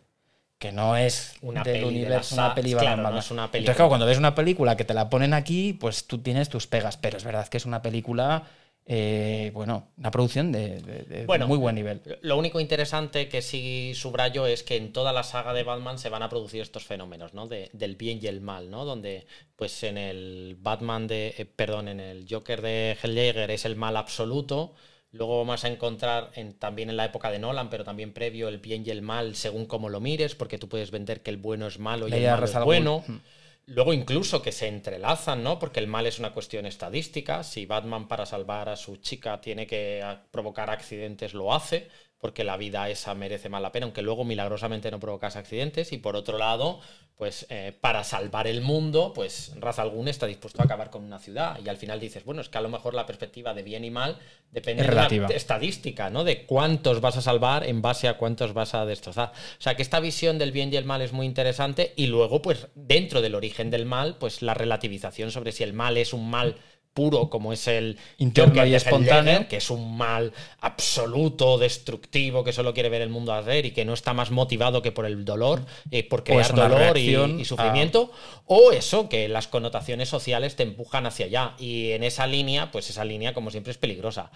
Que 0.60 0.72
no 0.72 0.94
es 0.96 1.36
Una 1.40 1.62
del 1.64 1.72
peli 1.72 1.80
de 1.86 1.88
universo, 1.88 2.36
la 2.36 2.44
una 2.46 2.54
peli 2.54 2.72
claro, 2.74 3.02
no 3.02 3.18
es 3.18 3.30
una 3.30 3.44
Entonces, 3.44 3.50
película. 3.52 3.74
claro, 3.76 3.88
cuando 3.88 4.06
ves 4.06 4.18
una 4.18 4.34
película 4.34 4.76
que 4.76 4.84
te 4.84 4.94
la 4.94 5.08
ponen 5.08 5.32
aquí, 5.34 5.72
pues 5.72 6.06
tú 6.06 6.18
tienes 6.18 6.48
tus 6.50 6.66
pegas. 6.66 6.96
Pero 6.98 7.16
es 7.16 7.24
verdad 7.24 7.48
que 7.48 7.56
es 7.56 7.64
una 7.64 7.80
película, 7.80 8.46
eh, 8.84 9.50
bueno, 9.54 9.88
una 9.96 10.10
producción 10.10 10.52
de, 10.52 10.80
de- 10.82 11.02
de 11.04 11.26
Bueno, 11.26 11.46
muy 11.48 11.56
buen 11.56 11.76
nivel. 11.76 12.02
Lo 12.20 12.36
único 12.36 12.60
interesante 12.60 13.28
que 13.30 13.40
sí 13.40 13.92
subrayo 13.94 14.46
es 14.46 14.62
que 14.62 14.76
en 14.76 14.92
toda 14.92 15.14
la 15.14 15.22
saga 15.22 15.54
de 15.54 15.62
Batman 15.62 15.98
se 15.98 16.10
van 16.10 16.22
a 16.22 16.28
producir 16.28 16.60
estos 16.60 16.84
fenómenos, 16.84 17.32
¿no? 17.32 17.46
De- 17.48 17.70
del 17.72 17.96
bien 17.96 18.18
y 18.22 18.26
el 18.26 18.42
mal, 18.42 18.70
¿no? 18.70 18.84
Donde, 18.84 19.26
pues 19.56 19.82
en 19.82 19.96
el 19.96 20.56
Batman 20.60 21.06
de. 21.06 21.34
eh, 21.38 21.46
perdón, 21.46 21.88
en 21.88 22.00
el 22.00 22.26
Joker 22.28 22.60
de 22.60 22.98
Hell 23.02 23.14
Ledger 23.14 23.50
es 23.50 23.64
el 23.64 23.76
mal 23.76 23.96
absoluto. 23.96 24.74
Luego 25.12 25.38
vamos 25.38 25.64
a 25.64 25.68
encontrar 25.68 26.30
en- 26.34 26.54
también 26.54 26.88
en 26.90 26.96
la 26.96 27.04
época 27.04 27.30
de 27.30 27.38
Nolan, 27.38 27.68
pero 27.68 27.84
también 27.84 28.12
previo, 28.12 28.48
el 28.48 28.58
bien 28.58 28.84
y 28.86 28.90
el 28.90 29.02
mal 29.02 29.34
según 29.34 29.66
cómo 29.66 29.88
lo 29.88 30.00
mires, 30.00 30.34
porque 30.34 30.58
tú 30.58 30.68
puedes 30.68 30.90
vender 30.90 31.22
que 31.22 31.30
el 31.30 31.36
bueno 31.36 31.66
es 31.66 31.78
malo 31.78 32.06
y 32.06 32.10
La 32.10 32.16
el 32.16 32.24
malo 32.30 32.44
es 32.46 32.64
bueno. 32.64 33.04
Ghul. 33.06 33.16
Mm. 33.16 33.20
Luego 33.66 33.92
incluso 33.92 34.42
que 34.42 34.50
se 34.52 34.66
entrelazan, 34.66 35.44
¿no? 35.44 35.58
Porque 35.58 35.78
el 35.80 35.86
mal 35.86 36.06
es 36.06 36.18
una 36.18 36.32
cuestión 36.32 36.66
estadística. 36.66 37.44
Si 37.44 37.66
Batman 37.66 38.08
para 38.08 38.26
salvar 38.26 38.68
a 38.68 38.76
su 38.76 38.96
chica 38.96 39.40
tiene 39.40 39.66
que 39.66 40.02
provocar 40.32 40.70
accidentes, 40.70 41.34
lo 41.34 41.54
hace, 41.54 41.88
porque 42.20 42.44
la 42.44 42.56
vida 42.58 42.88
esa 42.90 43.14
merece 43.14 43.48
más 43.48 43.62
la 43.62 43.72
pena, 43.72 43.84
aunque 43.84 44.02
luego 44.02 44.24
milagrosamente 44.24 44.90
no 44.90 45.00
provocas 45.00 45.36
accidentes. 45.36 45.92
Y 45.92 45.98
por 45.98 46.16
otro 46.16 46.36
lado, 46.36 46.80
pues 47.16 47.46
eh, 47.48 47.72
para 47.80 48.04
salvar 48.04 48.46
el 48.46 48.60
mundo, 48.60 49.12
pues 49.14 49.52
Ra's 49.58 49.78
al 49.78 49.90
Ghul 49.90 50.08
está 50.08 50.26
dispuesto 50.26 50.60
a 50.60 50.66
acabar 50.66 50.90
con 50.90 51.02
una 51.02 51.18
ciudad. 51.18 51.58
Y 51.64 51.68
al 51.70 51.78
final 51.78 51.98
dices, 51.98 52.24
bueno, 52.24 52.42
es 52.42 52.50
que 52.50 52.58
a 52.58 52.60
lo 52.60 52.68
mejor 52.68 52.92
la 52.92 53.06
perspectiva 53.06 53.54
de 53.54 53.62
bien 53.62 53.84
y 53.84 53.90
mal 53.90 54.18
depende 54.50 54.82
Es 54.82 54.88
de 54.88 54.94
relativa. 54.94 55.28
estadística, 55.28 56.10
¿no? 56.10 56.22
De 56.24 56.44
cuántos 56.44 57.00
vas 57.00 57.16
a 57.16 57.22
salvar 57.22 57.64
en 57.66 57.80
base 57.80 58.06
a 58.06 58.18
cuántos 58.18 58.52
vas 58.52 58.74
a 58.74 58.84
destrozar. 58.84 59.32
O 59.58 59.62
sea, 59.62 59.74
que 59.74 59.82
esta 59.82 60.00
visión 60.00 60.38
del 60.38 60.52
bien 60.52 60.70
y 60.72 60.76
el 60.76 60.84
mal 60.84 61.00
es 61.00 61.12
muy 61.12 61.24
interesante 61.24 61.94
y 61.96 62.06
luego, 62.06 62.42
pues, 62.42 62.68
dentro 62.74 63.22
del 63.22 63.34
origen 63.34 63.70
del 63.70 63.86
mal, 63.86 64.16
pues 64.18 64.42
la 64.42 64.52
relativización 64.52 65.30
sobre 65.30 65.52
si 65.52 65.62
el 65.62 65.72
mal 65.72 65.96
es 65.96 66.12
un 66.12 66.28
mal 66.28 66.56
puro 67.00 67.30
como 67.30 67.52
es 67.52 67.66
el 67.66 67.96
Interno 68.18 68.54
Joker 68.56 68.68
y 68.68 68.74
espontáneo. 68.74 69.48
Que 69.48 69.56
es 69.56 69.70
un 69.70 69.96
mal 69.96 70.32
absoluto, 70.60 71.56
destructivo, 71.58 72.44
que 72.44 72.52
solo 72.52 72.74
quiere 72.74 72.88
ver 72.88 73.02
el 73.02 73.08
mundo 73.08 73.32
arder 73.32 73.64
y 73.66 73.70
que 73.70 73.84
no 73.84 73.94
está 73.94 74.12
más 74.12 74.30
motivado 74.30 74.82
que 74.82 74.92
por 74.92 75.06
el 75.06 75.24
dolor, 75.24 75.62
eh, 75.90 76.02
por 76.04 76.24
crear 76.24 76.54
dolor 76.54 76.98
y, 76.98 77.14
a- 77.14 77.44
sufrimiento, 77.44 78.10
o 78.46 78.72
eso, 78.72 79.08
que 79.08 79.28
las 79.28 79.46
connotaciones 79.48 80.08
sociales 80.08 80.56
te 80.56 80.62
empujan 80.64 81.06
hacia 81.06 81.26
allá. 81.26 81.54
Y 81.58 81.92
en 81.92 82.04
esa 82.04 82.26
línea, 82.26 82.70
pues 82.70 82.90
esa 82.90 83.04
línea, 83.04 83.32
como 83.32 83.50
siempre, 83.50 83.70
es 83.70 83.78
peligrosa. 83.78 84.30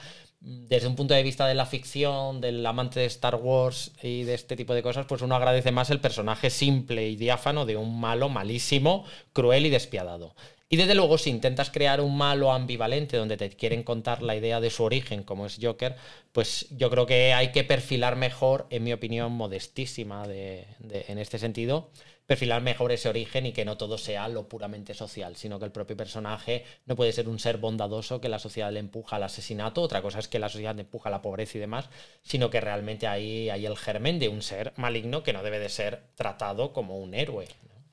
Desde 0.46 0.86
un 0.88 0.94
punto 0.94 1.14
de 1.14 1.22
vista 1.22 1.46
de 1.46 1.54
la 1.54 1.64
ficción, 1.64 2.40
del 2.42 2.64
amante 2.66 3.00
de 3.00 3.06
Star 3.06 3.36
Wars 3.36 3.92
y 4.02 4.24
de 4.24 4.34
este 4.34 4.56
tipo 4.56 4.74
de 4.74 4.82
cosas, 4.82 5.06
pues 5.06 5.22
uno 5.22 5.34
agradece 5.36 5.72
más 5.72 5.88
el 5.90 6.00
personaje 6.00 6.50
simple 6.50 7.08
y 7.08 7.16
diáfano 7.16 7.64
de 7.64 7.76
un 7.76 7.98
malo 7.98 8.28
malísimo, 8.28 9.04
cruel 9.32 9.64
y 9.66 9.70
despiadado. 9.70 10.34
Y 10.68 10.76
desde 10.76 10.94
luego, 10.94 11.18
si 11.18 11.30
intentas 11.30 11.70
crear 11.70 12.00
un 12.00 12.16
malo 12.16 12.50
ambivalente 12.52 13.16
donde 13.16 13.36
te 13.36 13.50
quieren 13.50 13.82
contar 13.84 14.22
la 14.22 14.34
idea 14.34 14.60
de 14.60 14.70
su 14.70 14.82
origen, 14.82 15.22
como 15.22 15.46
es 15.46 15.58
Joker, 15.60 15.94
pues 16.32 16.66
yo 16.70 16.90
creo 16.90 17.06
que 17.06 17.32
hay 17.32 17.52
que 17.52 17.64
perfilar 17.64 18.16
mejor, 18.16 18.66
en 18.70 18.82
mi 18.82 18.92
opinión 18.92 19.32
modestísima 19.32 20.26
de- 20.26 20.66
en 21.08 21.18
este 21.18 21.38
sentido, 21.38 21.90
perfilar 22.26 22.62
mejor 22.62 22.90
ese 22.92 23.08
origen 23.08 23.46
y 23.46 23.52
que 23.52 23.64
no 23.66 23.76
todo 23.76 23.98
sea 23.98 24.28
lo 24.28 24.48
puramente 24.48 24.94
social, 24.94 25.36
sino 25.36 25.58
que 25.58 25.66
el 25.66 25.72
propio 25.72 25.96
personaje 25.96 26.64
no 26.86 26.96
puede 26.96 27.12
ser 27.12 27.28
un 27.28 27.38
ser 27.38 27.58
bondadoso 27.58 28.20
que 28.20 28.30
la 28.30 28.38
sociedad 28.38 28.72
le 28.72 28.80
empuja 28.80 29.16
al 29.16 29.24
asesinato, 29.24 29.82
otra 29.82 30.02
cosa 30.02 30.18
es 30.18 30.28
que 30.28 30.38
la 30.38 30.48
sociedad 30.48 30.74
le 30.74 30.82
empuja 30.82 31.08
a 31.10 31.12
la 31.12 31.22
pobreza 31.22 31.58
y 31.58 31.60
demás, 31.60 31.88
sino 32.22 32.48
que 32.50 32.60
realmente 32.62 33.06
ahí 33.06 33.50
hay 33.50 33.66
el 33.66 33.76
germen 33.76 34.18
de 34.18 34.28
un 34.30 34.40
ser 34.42 34.72
maligno 34.76 35.22
que 35.22 35.34
no 35.34 35.42
debe 35.42 35.58
de 35.58 35.68
ser 35.68 36.04
tratado 36.16 36.72
como 36.72 36.98
un 36.98 37.14
héroe. 37.14 37.46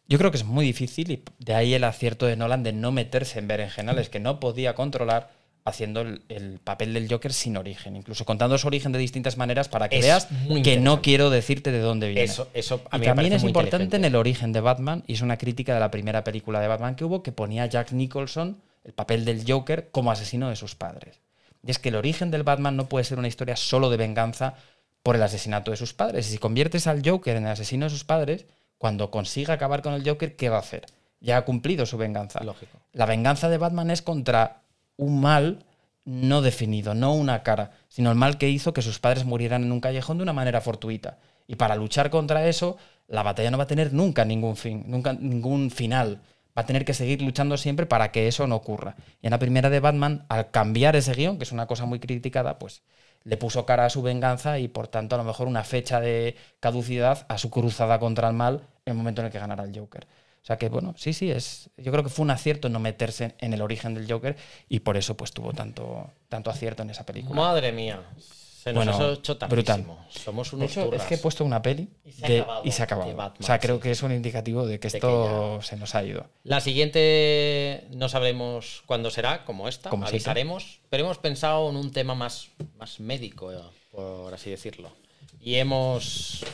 Yo 0.07 0.17
creo 0.17 0.31
que 0.31 0.37
es 0.37 0.43
muy 0.43 0.65
difícil 0.65 1.11
y 1.11 1.23
de 1.39 1.53
ahí 1.53 1.73
el 1.73 1.83
acierto 1.83 2.25
de 2.25 2.35
Nolan 2.35 2.63
de 2.63 2.73
no 2.73 2.91
meterse 2.91 3.39
en 3.39 3.47
berenjenales 3.47 4.09
que 4.09 4.19
no 4.19 4.39
podía 4.39 4.75
controlar 4.75 5.29
haciendo 5.63 6.01
el, 6.01 6.23
el 6.29 6.59
papel 6.59 6.93
del 6.93 7.07
Joker 7.09 7.33
sin 7.33 7.55
origen, 7.55 7.95
incluso 7.95 8.25
contando 8.25 8.57
su 8.57 8.67
origen 8.67 8.91
de 8.91 8.99
distintas 8.99 9.37
maneras 9.37 9.69
para 9.69 9.89
que 9.89 9.99
Es 9.99 10.05
veas 10.05 10.27
que 10.63 10.77
no 10.77 11.01
quiero 11.01 11.29
decirte 11.29 11.71
de 11.71 11.79
dónde 11.79 12.07
viene. 12.07 12.23
Eso, 12.23 12.47
eso 12.53 12.81
a 12.89 12.97
y 12.97 12.99
mí 12.99 13.05
me 13.05 13.13
también 13.13 13.33
es 13.33 13.43
muy 13.43 13.49
importante 13.49 13.95
en 13.95 14.05
el 14.05 14.15
origen 14.15 14.53
de 14.53 14.61
Batman, 14.61 15.03
y 15.07 15.13
es 15.13 15.21
una 15.21 15.37
crítica 15.37 15.73
de 15.73 15.79
la 15.79 15.91
primera 15.91 16.23
película 16.23 16.59
de 16.59 16.67
Batman 16.67 16.95
que 16.95 17.05
hubo, 17.05 17.21
que 17.21 17.31
ponía 17.31 17.63
a 17.63 17.65
Jack 17.67 17.91
Nicholson, 17.91 18.61
el 18.83 18.93
papel 18.93 19.25
del 19.25 19.43
Joker, 19.47 19.89
como 19.91 20.11
asesino 20.11 20.49
de 20.49 20.55
sus 20.55 20.75
padres. 20.75 21.21
Y 21.65 21.69
es 21.69 21.77
que 21.77 21.89
el 21.89 21.95
origen 21.95 22.31
del 22.31 22.43
Batman 22.43 22.75
no 22.75 22.89
puede 22.89 23.05
ser 23.05 23.19
una 23.19 23.27
historia 23.27 23.55
solo 23.55 23.91
de 23.91 23.97
venganza 23.97 24.55
por 25.03 25.15
el 25.15 25.21
asesinato 25.21 25.69
de 25.69 25.77
sus 25.77 25.93
padres. 25.93 26.27
Y 26.27 26.31
si 26.31 26.37
conviertes 26.39 26.87
al 26.87 27.07
Joker 27.07 27.37
en 27.37 27.45
el 27.45 27.51
asesino 27.51 27.85
de 27.85 27.91
sus 27.91 28.03
padres, 28.03 28.45
cuando 28.81 29.11
consiga 29.11 29.53
acabar 29.53 29.83
con 29.83 29.93
el 29.93 30.03
Joker, 30.03 30.35
¿qué 30.35 30.49
va 30.49 30.55
a 30.55 30.61
hacer? 30.61 30.87
Ya 31.19 31.37
ha 31.37 31.45
cumplido 31.45 31.85
su 31.85 31.99
venganza. 31.99 32.43
Lógico. 32.43 32.79
La 32.93 33.05
venganza 33.05 33.47
de 33.47 33.59
Batman 33.59 33.91
es 33.91 34.01
contra 34.01 34.63
un 34.97 35.21
mal 35.21 35.63
no 36.03 36.41
definido, 36.41 36.95
no 36.95 37.13
una 37.13 37.43
cara, 37.43 37.73
sino 37.89 38.09
el 38.09 38.17
mal 38.17 38.39
que 38.39 38.49
hizo 38.49 38.73
que 38.73 38.81
sus 38.81 38.97
padres 38.97 39.23
murieran 39.23 39.61
en 39.61 39.71
un 39.71 39.81
callejón 39.81 40.17
de 40.17 40.23
una 40.23 40.33
manera 40.33 40.61
fortuita. 40.61 41.19
Y 41.45 41.57
para 41.57 41.75
luchar 41.75 42.09
contra 42.09 42.47
eso, 42.47 42.75
la 43.07 43.21
batalla 43.21 43.51
no 43.51 43.59
va 43.59 43.65
a 43.65 43.67
tener 43.67 43.93
nunca 43.93 44.25
ningún 44.25 44.57
fin, 44.57 44.83
nunca 44.87 45.13
ningún 45.13 45.69
final. 45.69 46.19
Va 46.57 46.63
a 46.63 46.65
tener 46.65 46.83
que 46.83 46.95
seguir 46.95 47.21
luchando 47.21 47.57
siempre 47.57 47.85
para 47.85 48.11
que 48.11 48.27
eso 48.27 48.47
no 48.47 48.55
ocurra. 48.55 48.95
Y 49.21 49.27
en 49.27 49.31
la 49.31 49.37
primera 49.37 49.69
de 49.69 49.79
Batman, 49.79 50.25
al 50.27 50.49
cambiar 50.49 50.95
ese 50.95 51.13
guion, 51.13 51.37
que 51.37 51.43
es 51.43 51.51
una 51.51 51.67
cosa 51.67 51.85
muy 51.85 51.99
criticada, 51.99 52.57
pues 52.57 52.81
le 53.23 53.37
puso 53.37 53.65
cara 53.65 53.85
a 53.85 53.89
su 53.89 54.01
venganza 54.01 54.59
y 54.59 54.67
por 54.67 54.87
tanto 54.87 55.15
a 55.15 55.17
lo 55.17 55.23
mejor 55.23 55.47
una 55.47 55.63
fecha 55.63 55.99
de 55.99 56.35
caducidad 56.59 57.25
a 57.29 57.37
su 57.37 57.49
cruzada 57.49 57.99
contra 57.99 58.27
el 58.27 58.33
mal 58.33 58.67
en 58.85 58.91
el 58.91 58.97
momento 58.97 59.21
en 59.21 59.27
el 59.27 59.31
que 59.31 59.39
ganara 59.39 59.63
el 59.63 59.77
Joker. 59.77 60.07
O 60.41 60.45
sea 60.45 60.57
que 60.57 60.69
bueno, 60.69 60.95
sí, 60.97 61.13
sí, 61.13 61.29
es. 61.29 61.69
Yo 61.77 61.91
creo 61.91 62.03
que 62.03 62.09
fue 62.09 62.23
un 62.23 62.31
acierto 62.31 62.67
no 62.67 62.79
meterse 62.79 63.35
en 63.39 63.53
el 63.53 63.61
origen 63.61 63.93
del 63.93 64.11
Joker 64.11 64.35
y 64.69 64.79
por 64.79 64.97
eso 64.97 65.15
pues 65.15 65.31
tuvo 65.31 65.53
tanto, 65.53 66.09
tanto 66.29 66.49
acierto 66.49 66.81
en 66.81 66.89
esa 66.89 67.05
película. 67.05 67.39
Madre 67.39 67.71
mía. 67.71 68.01
Se 68.61 68.71
nos 68.73 68.85
Bueno, 68.85 69.09
ha 69.09 69.13
hecho 69.13 69.37
brutal. 69.49 69.85
Somos 70.09 70.53
unos 70.53 70.69
hecho, 70.69 70.93
es 70.93 71.01
que 71.03 71.15
he 71.15 71.17
puesto 71.17 71.43
una 71.43 71.63
peli 71.63 71.89
Y 72.05 72.11
se 72.11 72.25
ha 72.25 72.41
acabado 72.41 72.61
y 72.63 72.71
se 72.71 72.81
ha 72.81 72.85
acabado. 72.85 73.07
de 73.09 73.15
Batman, 73.15 73.37
o 73.41 73.43
sea, 73.43 73.59
creo 73.59 73.77
sí. 73.77 73.81
que 73.81 73.91
es 73.91 74.03
un 74.03 74.11
indicativo 74.11 74.67
de 74.67 74.79
que 74.79 74.87
esto 74.87 75.59
se 75.63 75.77
nos 75.77 75.95
ha 75.95 76.03
ido. 76.03 76.27
La 76.43 76.61
siguiente 76.61 77.85
no 77.91 78.07
sabremos 78.07 78.83
cuándo 78.85 79.09
será, 79.09 79.45
como 79.45 79.67
esta, 79.67 79.89
Como 79.89 80.05
avisaremos, 80.05 80.79
pero 80.91 81.05
hemos 81.05 81.17
pensado 81.17 81.69
en 81.71 81.75
un 81.75 81.91
tema 81.91 82.13
más, 82.13 82.49
más 82.77 82.99
médico, 82.99 83.51
por 83.91 84.31
así 84.33 84.51
decirlo. 84.51 84.91
Y 85.39 85.55
hemos 85.55 86.45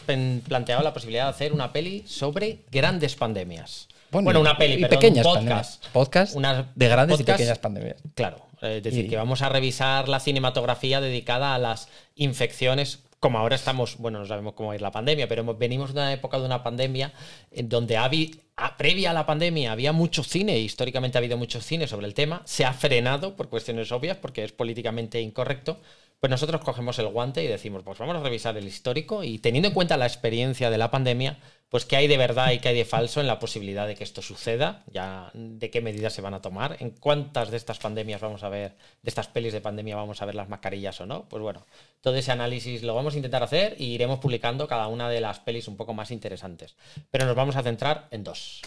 planteado 0.48 0.82
la 0.84 0.94
posibilidad 0.94 1.26
de 1.26 1.30
hacer 1.32 1.52
una 1.52 1.74
peli 1.74 2.06
sobre 2.08 2.60
grandes 2.72 3.16
pandemias. 3.16 3.90
Bueno, 4.12 4.32
y- 4.32 4.42
una 4.42 4.58
peli, 4.58 4.76
y 4.76 4.82
perdón, 4.84 5.00
pequeñas 5.00 5.26
un 5.26 5.34
pandemias. 5.34 5.80
podcast. 5.92 6.36
Podcast 6.38 6.72
de 6.76 6.88
grandes 6.88 7.18
podcast- 7.18 7.22
y 7.22 7.26
pequeñas 7.34 7.60
pandemias. 7.60 7.98
Claro, 8.16 8.47
es 8.62 8.84
decir, 8.84 9.06
Y- 9.06 9.10
que 9.10 9.18
vamos 9.18 9.42
a 9.42 9.50
revisar 9.50 10.08
la 10.10 10.20
cinematografía 10.20 11.02
dedicada 11.02 11.56
a 11.56 11.60
las 11.60 11.90
infecciones. 12.16 13.04
Como 13.20 13.40
ahora 13.40 13.56
estamos, 13.56 13.98
bueno, 13.98 14.20
no 14.20 14.26
sabemos 14.28 14.54
cómo 14.54 14.74
es 14.74 14.82
la 14.82 14.92
pandemia, 14.92 15.28
pero 15.28 15.44
venimos 15.56 15.94
de 15.94 16.02
una 16.02 16.14
época 16.14 16.38
de 16.40 16.46
una 16.46 16.62
pandemia 16.64 17.14
en 17.52 17.68
donde 17.68 17.98
habi- 17.98 18.42
a- 18.56 18.78
previa 18.78 19.10
a 19.10 19.14
la 19.14 19.26
pandemia 19.26 19.72
había 19.72 19.92
mucho 19.92 20.24
cine, 20.24 20.60
históricamente 20.60 21.18
ha 21.18 21.20
habido 21.20 21.38
mucho 21.38 21.60
cine 21.60 21.88
sobre 21.88 22.06
el 22.06 22.14
tema, 22.14 22.44
se 22.46 22.64
ha 22.66 22.74
frenado 22.74 23.36
por 23.36 23.50
cuestiones 23.50 23.92
obvias, 23.92 24.18
porque 24.18 24.44
es 24.44 24.52
políticamente 24.52 25.20
incorrecto. 25.20 25.80
Pues 26.20 26.30
nosotros 26.32 26.62
cogemos 26.62 26.98
el 27.00 27.08
guante 27.10 27.44
y 27.44 27.48
decimos, 27.48 27.84
pues 27.84 27.98
vamos 28.00 28.16
a 28.18 28.22
revisar 28.22 28.58
el 28.58 28.68
histórico 28.68 29.24
y 29.24 29.38
teniendo 29.40 29.68
en 29.70 29.74
cuenta 29.76 29.98
la 29.98 30.08
experiencia 30.08 30.70
de 30.72 30.78
la 30.80 30.90
pandemia, 30.90 31.38
pues 31.70 31.84
qué 31.84 31.98
hay 31.98 32.08
de 32.08 32.18
verdad 32.18 32.52
y 32.52 32.60
qué 32.60 32.70
hay 32.70 32.76
de 32.76 32.86
falso 32.86 33.20
en 33.20 33.28
la 33.28 33.40
posibilidad 33.40 33.88
de 33.88 33.96
que 33.96 34.04
esto 34.04 34.22
suceda, 34.22 34.84
ya 34.92 35.32
de 35.34 35.70
qué 35.70 35.82
medidas 35.82 36.14
se 36.14 36.22
van 36.22 36.34
a 36.34 36.42
tomar, 36.42 36.78
en 36.80 36.92
cuántas 36.92 37.52
de 37.52 37.58
estas 37.58 37.80
pandemias 37.80 38.22
vamos 38.22 38.44
a 38.44 38.50
ver, 38.50 38.72
de 39.02 39.10
estas 39.10 39.28
pelis 39.28 39.52
de 39.52 39.60
pandemia 39.60 39.96
vamos 39.96 40.22
a 40.22 40.26
ver 40.26 40.36
las 40.36 40.48
mascarillas 40.48 41.02
o 41.02 41.06
no. 41.06 41.28
Pues 41.28 41.44
bueno, 41.44 41.66
todo 42.00 42.16
ese 42.16 42.32
análisis 42.32 42.84
lo 42.84 42.96
vamos 42.96 43.16
a 43.16 43.18
intentar 43.18 43.44
hacer 43.44 43.76
y 43.80 43.88
iremos 43.88 44.20
publicando 44.20 44.68
cada 44.68 44.88
una 44.88 45.10
de 45.10 45.20
las 45.20 45.40
pelis 45.40 45.68
un 45.68 45.76
poco 45.76 45.94
más 45.94 46.12
interesantes. 46.12 46.76
Pero 47.12 47.26
nos 47.26 47.36
vamos 47.36 47.58
a 47.58 47.64
centrar 47.64 48.08
en 48.12 48.24
dos. 48.24 48.62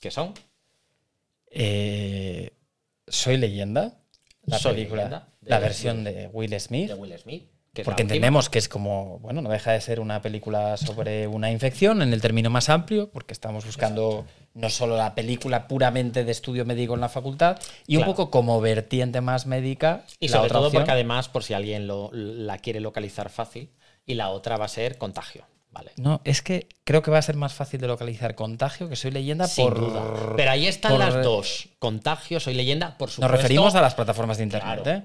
¿Qué 0.00 0.10
son? 0.10 0.34
Eh, 1.46 2.50
Soy 3.06 3.36
leyenda. 3.36 4.00
La 4.46 4.58
Soy 4.58 4.74
película. 4.74 5.04
Leyenda, 5.04 5.28
la 5.42 5.58
versión 5.60 6.02
de 6.02 6.26
Will 6.32 6.58
Smith. 6.60 6.88
De 6.88 6.94
Will 6.94 7.16
Smith. 7.18 7.53
Porque 7.82 8.02
entendemos 8.02 8.48
que 8.50 8.58
es 8.58 8.68
como, 8.68 9.18
bueno, 9.18 9.40
no 9.42 9.50
deja 9.50 9.72
de 9.72 9.80
ser 9.80 9.98
una 10.00 10.22
película 10.22 10.76
sobre 10.76 11.26
una 11.26 11.50
infección 11.50 12.02
en 12.02 12.12
el 12.12 12.20
término 12.20 12.50
más 12.50 12.68
amplio, 12.68 13.10
porque 13.10 13.32
estamos 13.32 13.64
buscando 13.64 14.26
no 14.54 14.70
solo 14.70 14.96
la 14.96 15.14
película 15.16 15.66
puramente 15.66 16.22
de 16.24 16.30
estudio 16.30 16.64
médico 16.64 16.94
en 16.94 17.00
la 17.00 17.08
facultad, 17.08 17.58
y 17.86 17.96
Claro. 17.96 18.10
un 18.10 18.16
poco 18.16 18.30
como 18.30 18.60
vertiente 18.60 19.20
más 19.20 19.46
médica. 19.46 20.04
Y 20.20 20.28
sobre 20.28 20.50
todo 20.50 20.66
opción. 20.66 20.82
porque 20.82 20.92
además, 20.92 21.28
por 21.28 21.42
si 21.42 21.54
alguien 21.54 21.86
lo- 21.88 22.10
la 22.12 22.58
quiere 22.58 22.78
localizar 22.80 23.30
fácil, 23.30 23.70
y 24.06 24.14
la 24.14 24.28
otra 24.30 24.56
va 24.56 24.66
a 24.66 24.68
ser 24.68 24.96
contagio. 24.98 25.44
Vale. 25.72 25.90
No, 25.96 26.20
es 26.22 26.40
que 26.40 26.68
creo 26.84 27.02
que 27.02 27.10
va 27.10 27.18
a 27.18 27.22
ser 27.22 27.34
más 27.34 27.52
fácil 27.52 27.80
de 27.80 27.88
localizar 27.88 28.36
contagio 28.36 28.88
que 28.88 28.94
soy 28.94 29.10
leyenda 29.10 29.48
Sin 29.48 29.64
por. 29.64 29.80
duda. 29.80 30.34
Pero 30.36 30.52
ahí 30.52 30.68
están 30.68 30.92
por- 30.92 31.00
las 31.00 31.24
dos. 31.24 31.70
Contagio, 31.80 32.38
soy 32.38 32.54
leyenda, 32.54 32.96
por 32.96 33.10
supuesto. 33.10 33.22
Nos 33.22 33.30
referimos 33.42 33.74
a 33.74 33.80
las 33.80 33.96
plataformas 33.96 34.36
de 34.36 34.44
internet. 34.44 34.82
Claro. 34.84 34.98
¿eh? 34.98 35.02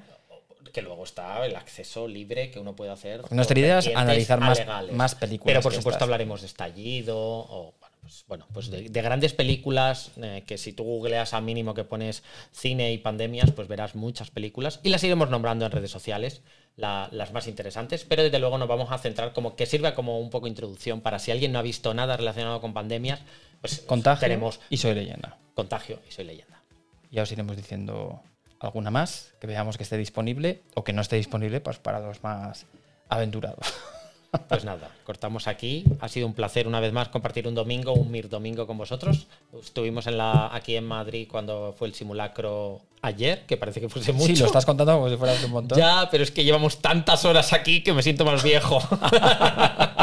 Que 0.71 0.81
luego 0.81 1.03
está 1.03 1.45
el 1.45 1.55
acceso 1.55 2.07
libre 2.07 2.51
que 2.51 2.59
uno 2.59 2.75
puede 2.75 2.91
hacer. 2.91 3.21
Nuestra 3.31 3.59
idea 3.59 3.79
es 3.79 3.87
analizar 3.95 4.39
más- 4.39 4.61
más 4.91 5.15
películas 5.15 5.51
Pero 5.51 5.61
por 5.61 5.71
supuesto 5.73 5.89
estas. 5.97 6.03
hablaremos 6.03 6.41
de 6.41 6.47
estallido 6.47 7.17
o 7.19 7.73
bueno, 7.79 7.95
pues, 8.01 8.23
bueno, 8.27 8.47
pues 8.53 8.69
de, 8.71 8.89
de 8.89 9.01
grandes 9.01 9.33
películas 9.33 10.11
eh, 10.21 10.43
que 10.47 10.57
si 10.57 10.73
tú 10.73 10.83
googleas 10.83 11.33
a 11.33 11.41
mínimo 11.41 11.73
que 11.73 11.83
pones 11.83 12.23
cine 12.51 12.91
y 12.93 12.97
pandemias, 12.97 13.51
pues 13.51 13.67
verás 13.67 13.95
muchas 13.95 14.31
películas 14.31 14.79
y 14.83 14.89
las 14.89 15.03
iremos 15.03 15.29
nombrando 15.29 15.65
en 15.65 15.71
redes 15.71 15.91
sociales, 15.91 16.41
la- 16.75 17.09
las 17.11 17.33
más 17.33 17.47
interesantes, 17.47 18.05
pero 18.05 18.23
desde 18.23 18.39
luego 18.39 18.57
nos 18.57 18.67
vamos 18.69 18.91
a 18.91 18.97
centrar 18.97 19.33
como 19.33 19.55
que 19.55 19.65
sirva 19.65 19.95
como 19.95 20.19
un 20.19 20.29
poco 20.29 20.47
introducción 20.47 21.01
para 21.01 21.19
si 21.19 21.31
alguien 21.31 21.51
no 21.51 21.59
ha 21.59 21.63
visto 21.63 21.93
nada 21.93 22.15
relacionado 22.15 22.61
con 22.61 22.73
pandemias, 22.73 23.19
pues 23.61 23.79
Contagio 23.81 24.21
tenemos 24.27 24.59
y 24.69 24.77
soy 24.77 24.93
leyenda. 24.95 25.37
contagio 25.53 25.99
y 26.07 26.11
soy 26.11 26.23
leyenda. 26.25 26.63
Ya 27.11 27.23
os 27.23 27.31
iremos 27.31 27.57
diciendo 27.57 28.23
alguna 28.59 28.91
más 28.91 29.33
que 29.39 29.47
veamos 29.47 29.77
que 29.77 29.83
esté 29.83 29.97
disponible 29.97 30.61
o 30.75 30.83
que 30.83 30.93
no 30.93 31.01
esté 31.01 31.15
disponible 31.15 31.61
pues 31.61 31.79
para 31.79 31.99
los 31.99 32.23
más 32.23 32.65
aventurados. 33.09 33.65
Pues 34.47 34.63
nada, 34.63 34.91
cortamos 35.05 35.47
aquí. 35.47 35.85
Ha 36.01 36.07
sido 36.07 36.27
un 36.27 36.33
placer 36.33 36.67
una 36.67 36.79
vez 36.79 36.93
más 36.93 37.09
compartir 37.09 37.47
un 37.47 37.55
domingo, 37.55 37.93
un 37.93 38.11
Mir 38.11 38.29
domingo 38.29 38.67
con 38.67 38.77
vosotros. 38.77 39.25
Estuvimos 39.59 40.05
en 40.05 40.17
la, 40.17 40.53
aquí 40.53 40.75
en 40.75 40.85
Madrid 40.85 41.27
cuando 41.29 41.73
fue 41.75 41.87
el 41.87 41.95
simulacro 41.95 42.81
ayer, 43.01 43.45
que 43.47 43.57
parece 43.57 43.81
que 43.81 43.89
fuese 43.89 44.13
mucho. 44.13 44.27
Sí, 44.27 44.35
lo 44.35 44.45
estás 44.45 44.67
contando 44.67 44.93
como 44.93 45.09
si 45.09 45.17
fuera 45.17 45.33
hace 45.33 45.45
un 45.45 45.51
montón. 45.53 45.77
Ya, 45.77 46.07
pero 46.11 46.23
es 46.23 46.29
que 46.29 46.43
llevamos 46.43 46.79
tantas 46.79 47.25
horas 47.25 47.53
aquí 47.53 47.81
que 47.81 47.91
me 47.91 48.03
siento 48.03 48.23
más 48.23 48.43
viejo. 48.43 48.79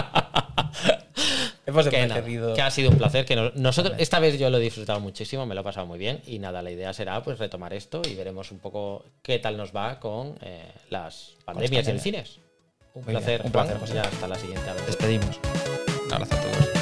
Hemos 1.66 1.88
que, 1.88 2.06
nada, 2.06 2.22
que 2.54 2.62
ha 2.62 2.70
sido 2.70 2.90
un 2.90 2.96
placer. 2.96 3.24
Que 3.24 3.34
no- 3.36 3.50
nosotros, 3.56 3.96
esta 3.98 4.20
vez 4.20 4.38
yo 4.38 4.48
lo 4.50 4.58
he 4.58 4.60
disfrutado 4.60 5.00
muchísimo, 5.00 5.44
me 5.46 5.54
lo 5.54 5.62
he 5.62 5.64
pasado 5.64 5.84
muy 5.86 5.98
bien. 5.98 6.22
Y 6.26 6.38
nada, 6.38 6.62
la 6.62 6.70
idea 6.70 6.92
será 6.92 7.20
pues 7.22 7.38
retomar 7.38 7.74
esto 7.74 8.02
y 8.08 8.14
veremos 8.14 8.52
un 8.52 8.58
poco 8.60 9.04
qué 9.22 9.38
tal 9.40 9.56
nos 9.56 9.74
va 9.74 9.98
con 9.98 10.38
eh, 10.42 10.62
las 10.90 11.34
pandemias 11.44 11.86
y 11.86 11.90
el 11.90 11.96
pandemias. 11.96 12.02
cines. 12.02 12.38
Un 12.94 13.02
Muy 13.04 13.12
bien, 13.12 13.18
placer, 13.22 13.40
un 13.44 13.52
Juan. 13.52 13.66
placer, 13.66 13.80
José. 13.80 13.94
Ya 13.94 14.02
hasta 14.02 14.28
la 14.28 14.36
siguiente. 14.36 14.70
Despedimos. 14.86 15.40
Un 16.06 16.12
abrazo 16.12 16.34
a 16.36 16.40
todos. 16.40 16.75